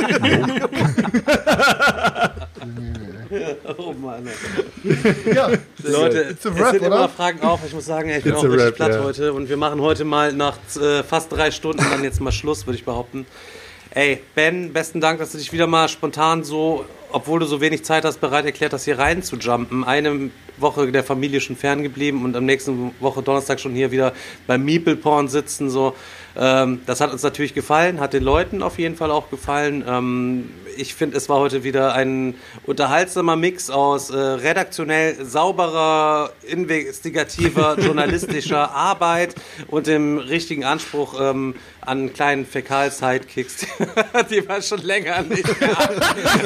Oh 3.79 3.93
Mann. 3.93 4.29
Ja, 5.35 5.51
Leute, 5.83 6.21
It's 6.31 6.47
a 6.47 6.51
es 6.51 6.59
wrap, 6.59 6.71
sind 6.73 6.85
immer 6.85 6.97
oder? 6.97 7.09
Fragen 7.09 7.41
auf. 7.43 7.61
Ich 7.67 7.73
muss 7.73 7.87
sagen, 7.87 8.11
ich 8.11 8.23
bin 8.23 8.33
It's 8.33 8.41
auch 8.41 8.45
richtig 8.45 8.67
wrap, 8.67 8.75
platt 8.77 8.93
ja. 8.93 9.03
heute. 9.03 9.33
Und 9.33 9.49
wir 9.49 9.57
machen 9.57 9.81
heute 9.81 10.05
mal 10.05 10.33
nach 10.33 10.59
äh, 10.81 11.03
fast 11.03 11.33
drei 11.33 11.51
Stunden 11.51 11.85
dann 11.91 12.05
jetzt 12.05 12.21
mal 12.21 12.33
Schluss, 12.33 12.67
würde 12.67 12.79
ich 12.79 12.85
behaupten. 12.85 13.27
Ey, 13.91 14.23
Ben, 14.35 14.73
besten 14.73 15.01
Dank, 15.01 15.19
dass 15.21 15.33
du 15.33 15.39
dich 15.39 15.53
wieder 15.53 15.67
mal 15.67 15.89
spontan 15.89 16.45
so, 16.45 16.85
obwohl 17.13 17.41
du 17.41 17.47
so 17.47 17.63
wenig 17.63 17.83
Zeit 17.85 18.05
hast, 18.05 18.21
bereit 18.21 18.45
erklärt 18.45 18.75
hast, 18.75 18.85
hier 18.85 18.99
rein 18.99 19.23
zu 19.23 19.37
jumpen. 19.37 19.85
Eine 19.85 20.31
Woche 20.59 20.93
der 20.93 21.03
Familie 21.03 21.41
schon 21.41 21.57
ferngeblieben 21.57 22.23
und 22.25 22.37
am 22.37 22.45
nächsten 22.45 22.95
Woche 23.01 23.23
Donnerstag 23.23 23.59
schon 23.59 23.73
hier 23.73 23.91
wieder 23.91 24.13
beim 24.47 24.65
Meeple 24.65 24.97
Porn 24.97 25.29
sitzen. 25.29 25.71
So. 25.71 25.95
Ähm, 26.37 26.81
das 26.85 27.01
hat 27.01 27.13
uns 27.13 27.23
natürlich 27.23 27.55
gefallen, 27.55 28.01
hat 28.01 28.13
den 28.13 28.23
Leuten 28.23 28.63
auf 28.63 28.79
jeden 28.79 28.97
Fall 28.97 29.11
auch 29.11 29.31
gefallen. 29.31 29.83
Ähm, 29.89 30.51
ich 30.77 30.95
finde, 30.95 31.17
es 31.17 31.29
war 31.29 31.39
heute 31.39 31.65
wieder 31.65 31.95
ein 31.95 32.35
unterhaltsamer 32.65 33.37
Mix 33.37 33.71
aus 33.71 34.11
äh, 34.11 34.17
redaktionell 34.17 35.25
sauberer, 35.25 36.31
investigativer, 36.47 37.77
journalistischer 37.81 38.73
Arbeit 38.73 39.35
und 39.69 39.87
dem 39.87 40.19
richtigen 40.19 40.65
Anspruch 40.65 41.21
ähm, 41.21 41.55
an 41.87 42.13
kleinen 42.13 42.45
Fäkal-Sidekicks, 42.47 43.59
die 44.31 44.47
wir 44.49 44.63
schon 44.63 44.83
länger 44.83 45.23
nicht 45.23 45.47
hatten. 45.49 46.01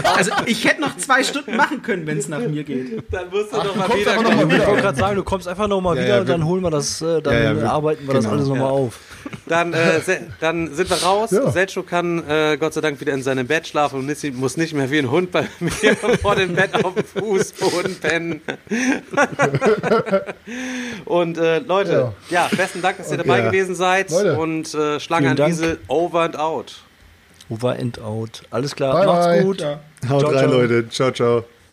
Also 0.17 0.33
ich 0.47 0.65
hätte 0.67 0.81
noch 0.83 0.97
zwei 0.99 1.23
Stunden 1.23 1.57
machen 1.57 1.83
können, 1.83 2.07
wenn 2.07 2.19
es 2.19 2.29
nach 2.29 2.41
mir 2.41 2.63
geht. 2.65 3.03
Dann 3.11 3.31
musst 3.31 3.53
du 3.53 3.57
Ach, 3.59 3.65
doch 3.65 3.73
du 3.73 3.79
mal 3.79 3.95
wieder 3.99 4.15
noch 4.17 4.23
mal 4.23 4.31
kommen. 4.37 4.51
Ich 4.51 4.55
wieder. 4.57 4.67
wollte 4.67 4.83
gerade 4.83 4.99
sagen, 4.99 5.17
du 5.17 5.23
kommst 5.25 5.49
einfach 5.49 5.67
noch 5.69 5.81
mal 5.81 5.97
Ja, 5.97 6.03
wieder 6.03 6.15
ja, 6.17 6.21
und 6.21 6.29
dann 6.29 6.45
holen 6.45 6.63
wir 6.63 6.71
das, 6.71 7.01
äh, 7.01 7.23
dann 7.23 7.33
Ja, 7.35 7.41
ja, 7.41 7.57
wir- 7.57 7.71
arbeiten 7.71 8.07
wir 8.07 8.15
das 8.15 8.25
genau. 8.25 8.37
alles 8.37 8.49
nochmal 8.49 8.65
Ja. 8.67 8.71
auf. 8.71 8.99
Dann, 9.47 9.73
äh, 9.73 10.01
dann 10.41 10.75
sind 10.75 10.89
wir 10.91 10.97
raus. 11.03 11.31
Ja. 11.31 11.51
Selchuk 11.51 11.87
kann 11.89 12.27
äh, 12.29 12.57
Gott 12.59 12.73
sei 12.75 12.81
Dank 12.81 13.01
wieder 13.01 13.13
in 13.13 13.23
seinem 13.23 13.47
Bett 13.47 13.67
schlafen 13.67 14.01
und 14.01 14.07
nicht, 14.07 14.23
muss 14.35 14.57
nicht 14.57 14.75
mehr 14.75 14.91
wie 14.91 14.99
ein 14.99 15.11
Hund 15.11 15.31
bei 15.31 15.47
mir 15.61 15.97
vor 16.21 16.37
dem 16.37 16.55
Bett 16.55 16.75
auf 16.85 16.95
dem 16.95 17.05
Fußboden 17.05 17.97
pennen. 18.01 18.41
und 21.05 21.39
äh, 21.39 21.59
Leute, 21.61 22.13
ja. 22.31 22.49
besten 22.57 22.83
Dank, 22.83 22.99
dass 22.99 23.11
ihr 23.11 23.19
dabei 23.19 23.43
gewesen 23.43 23.75
seid. 23.75 24.11
Leute. 24.11 24.39
Und 24.39 24.75
äh, 24.75 25.01
Schlange 25.01 25.30
Vielen 25.37 25.51
an 25.51 25.59
Dank. 25.59 25.61
Diesel, 25.61 25.79
over 25.89 26.21
and 26.25 26.37
out. 26.37 26.75
Over 27.51 27.71
and 27.79 27.99
out. 27.99 28.43
Alles 28.51 28.75
klar, 28.75 28.93
Bye, 28.95 29.07
macht's 29.07 29.27
bye. 29.27 29.43
gut. 29.43 29.61
Ja. 29.61 29.81
Haut 30.09 30.21
Ciao, 30.21 30.31
rein, 30.31 30.49
ciao. 30.49 30.51
Leute. 30.51 30.89
Ciao, 30.91 31.11
ciao. 31.11 31.45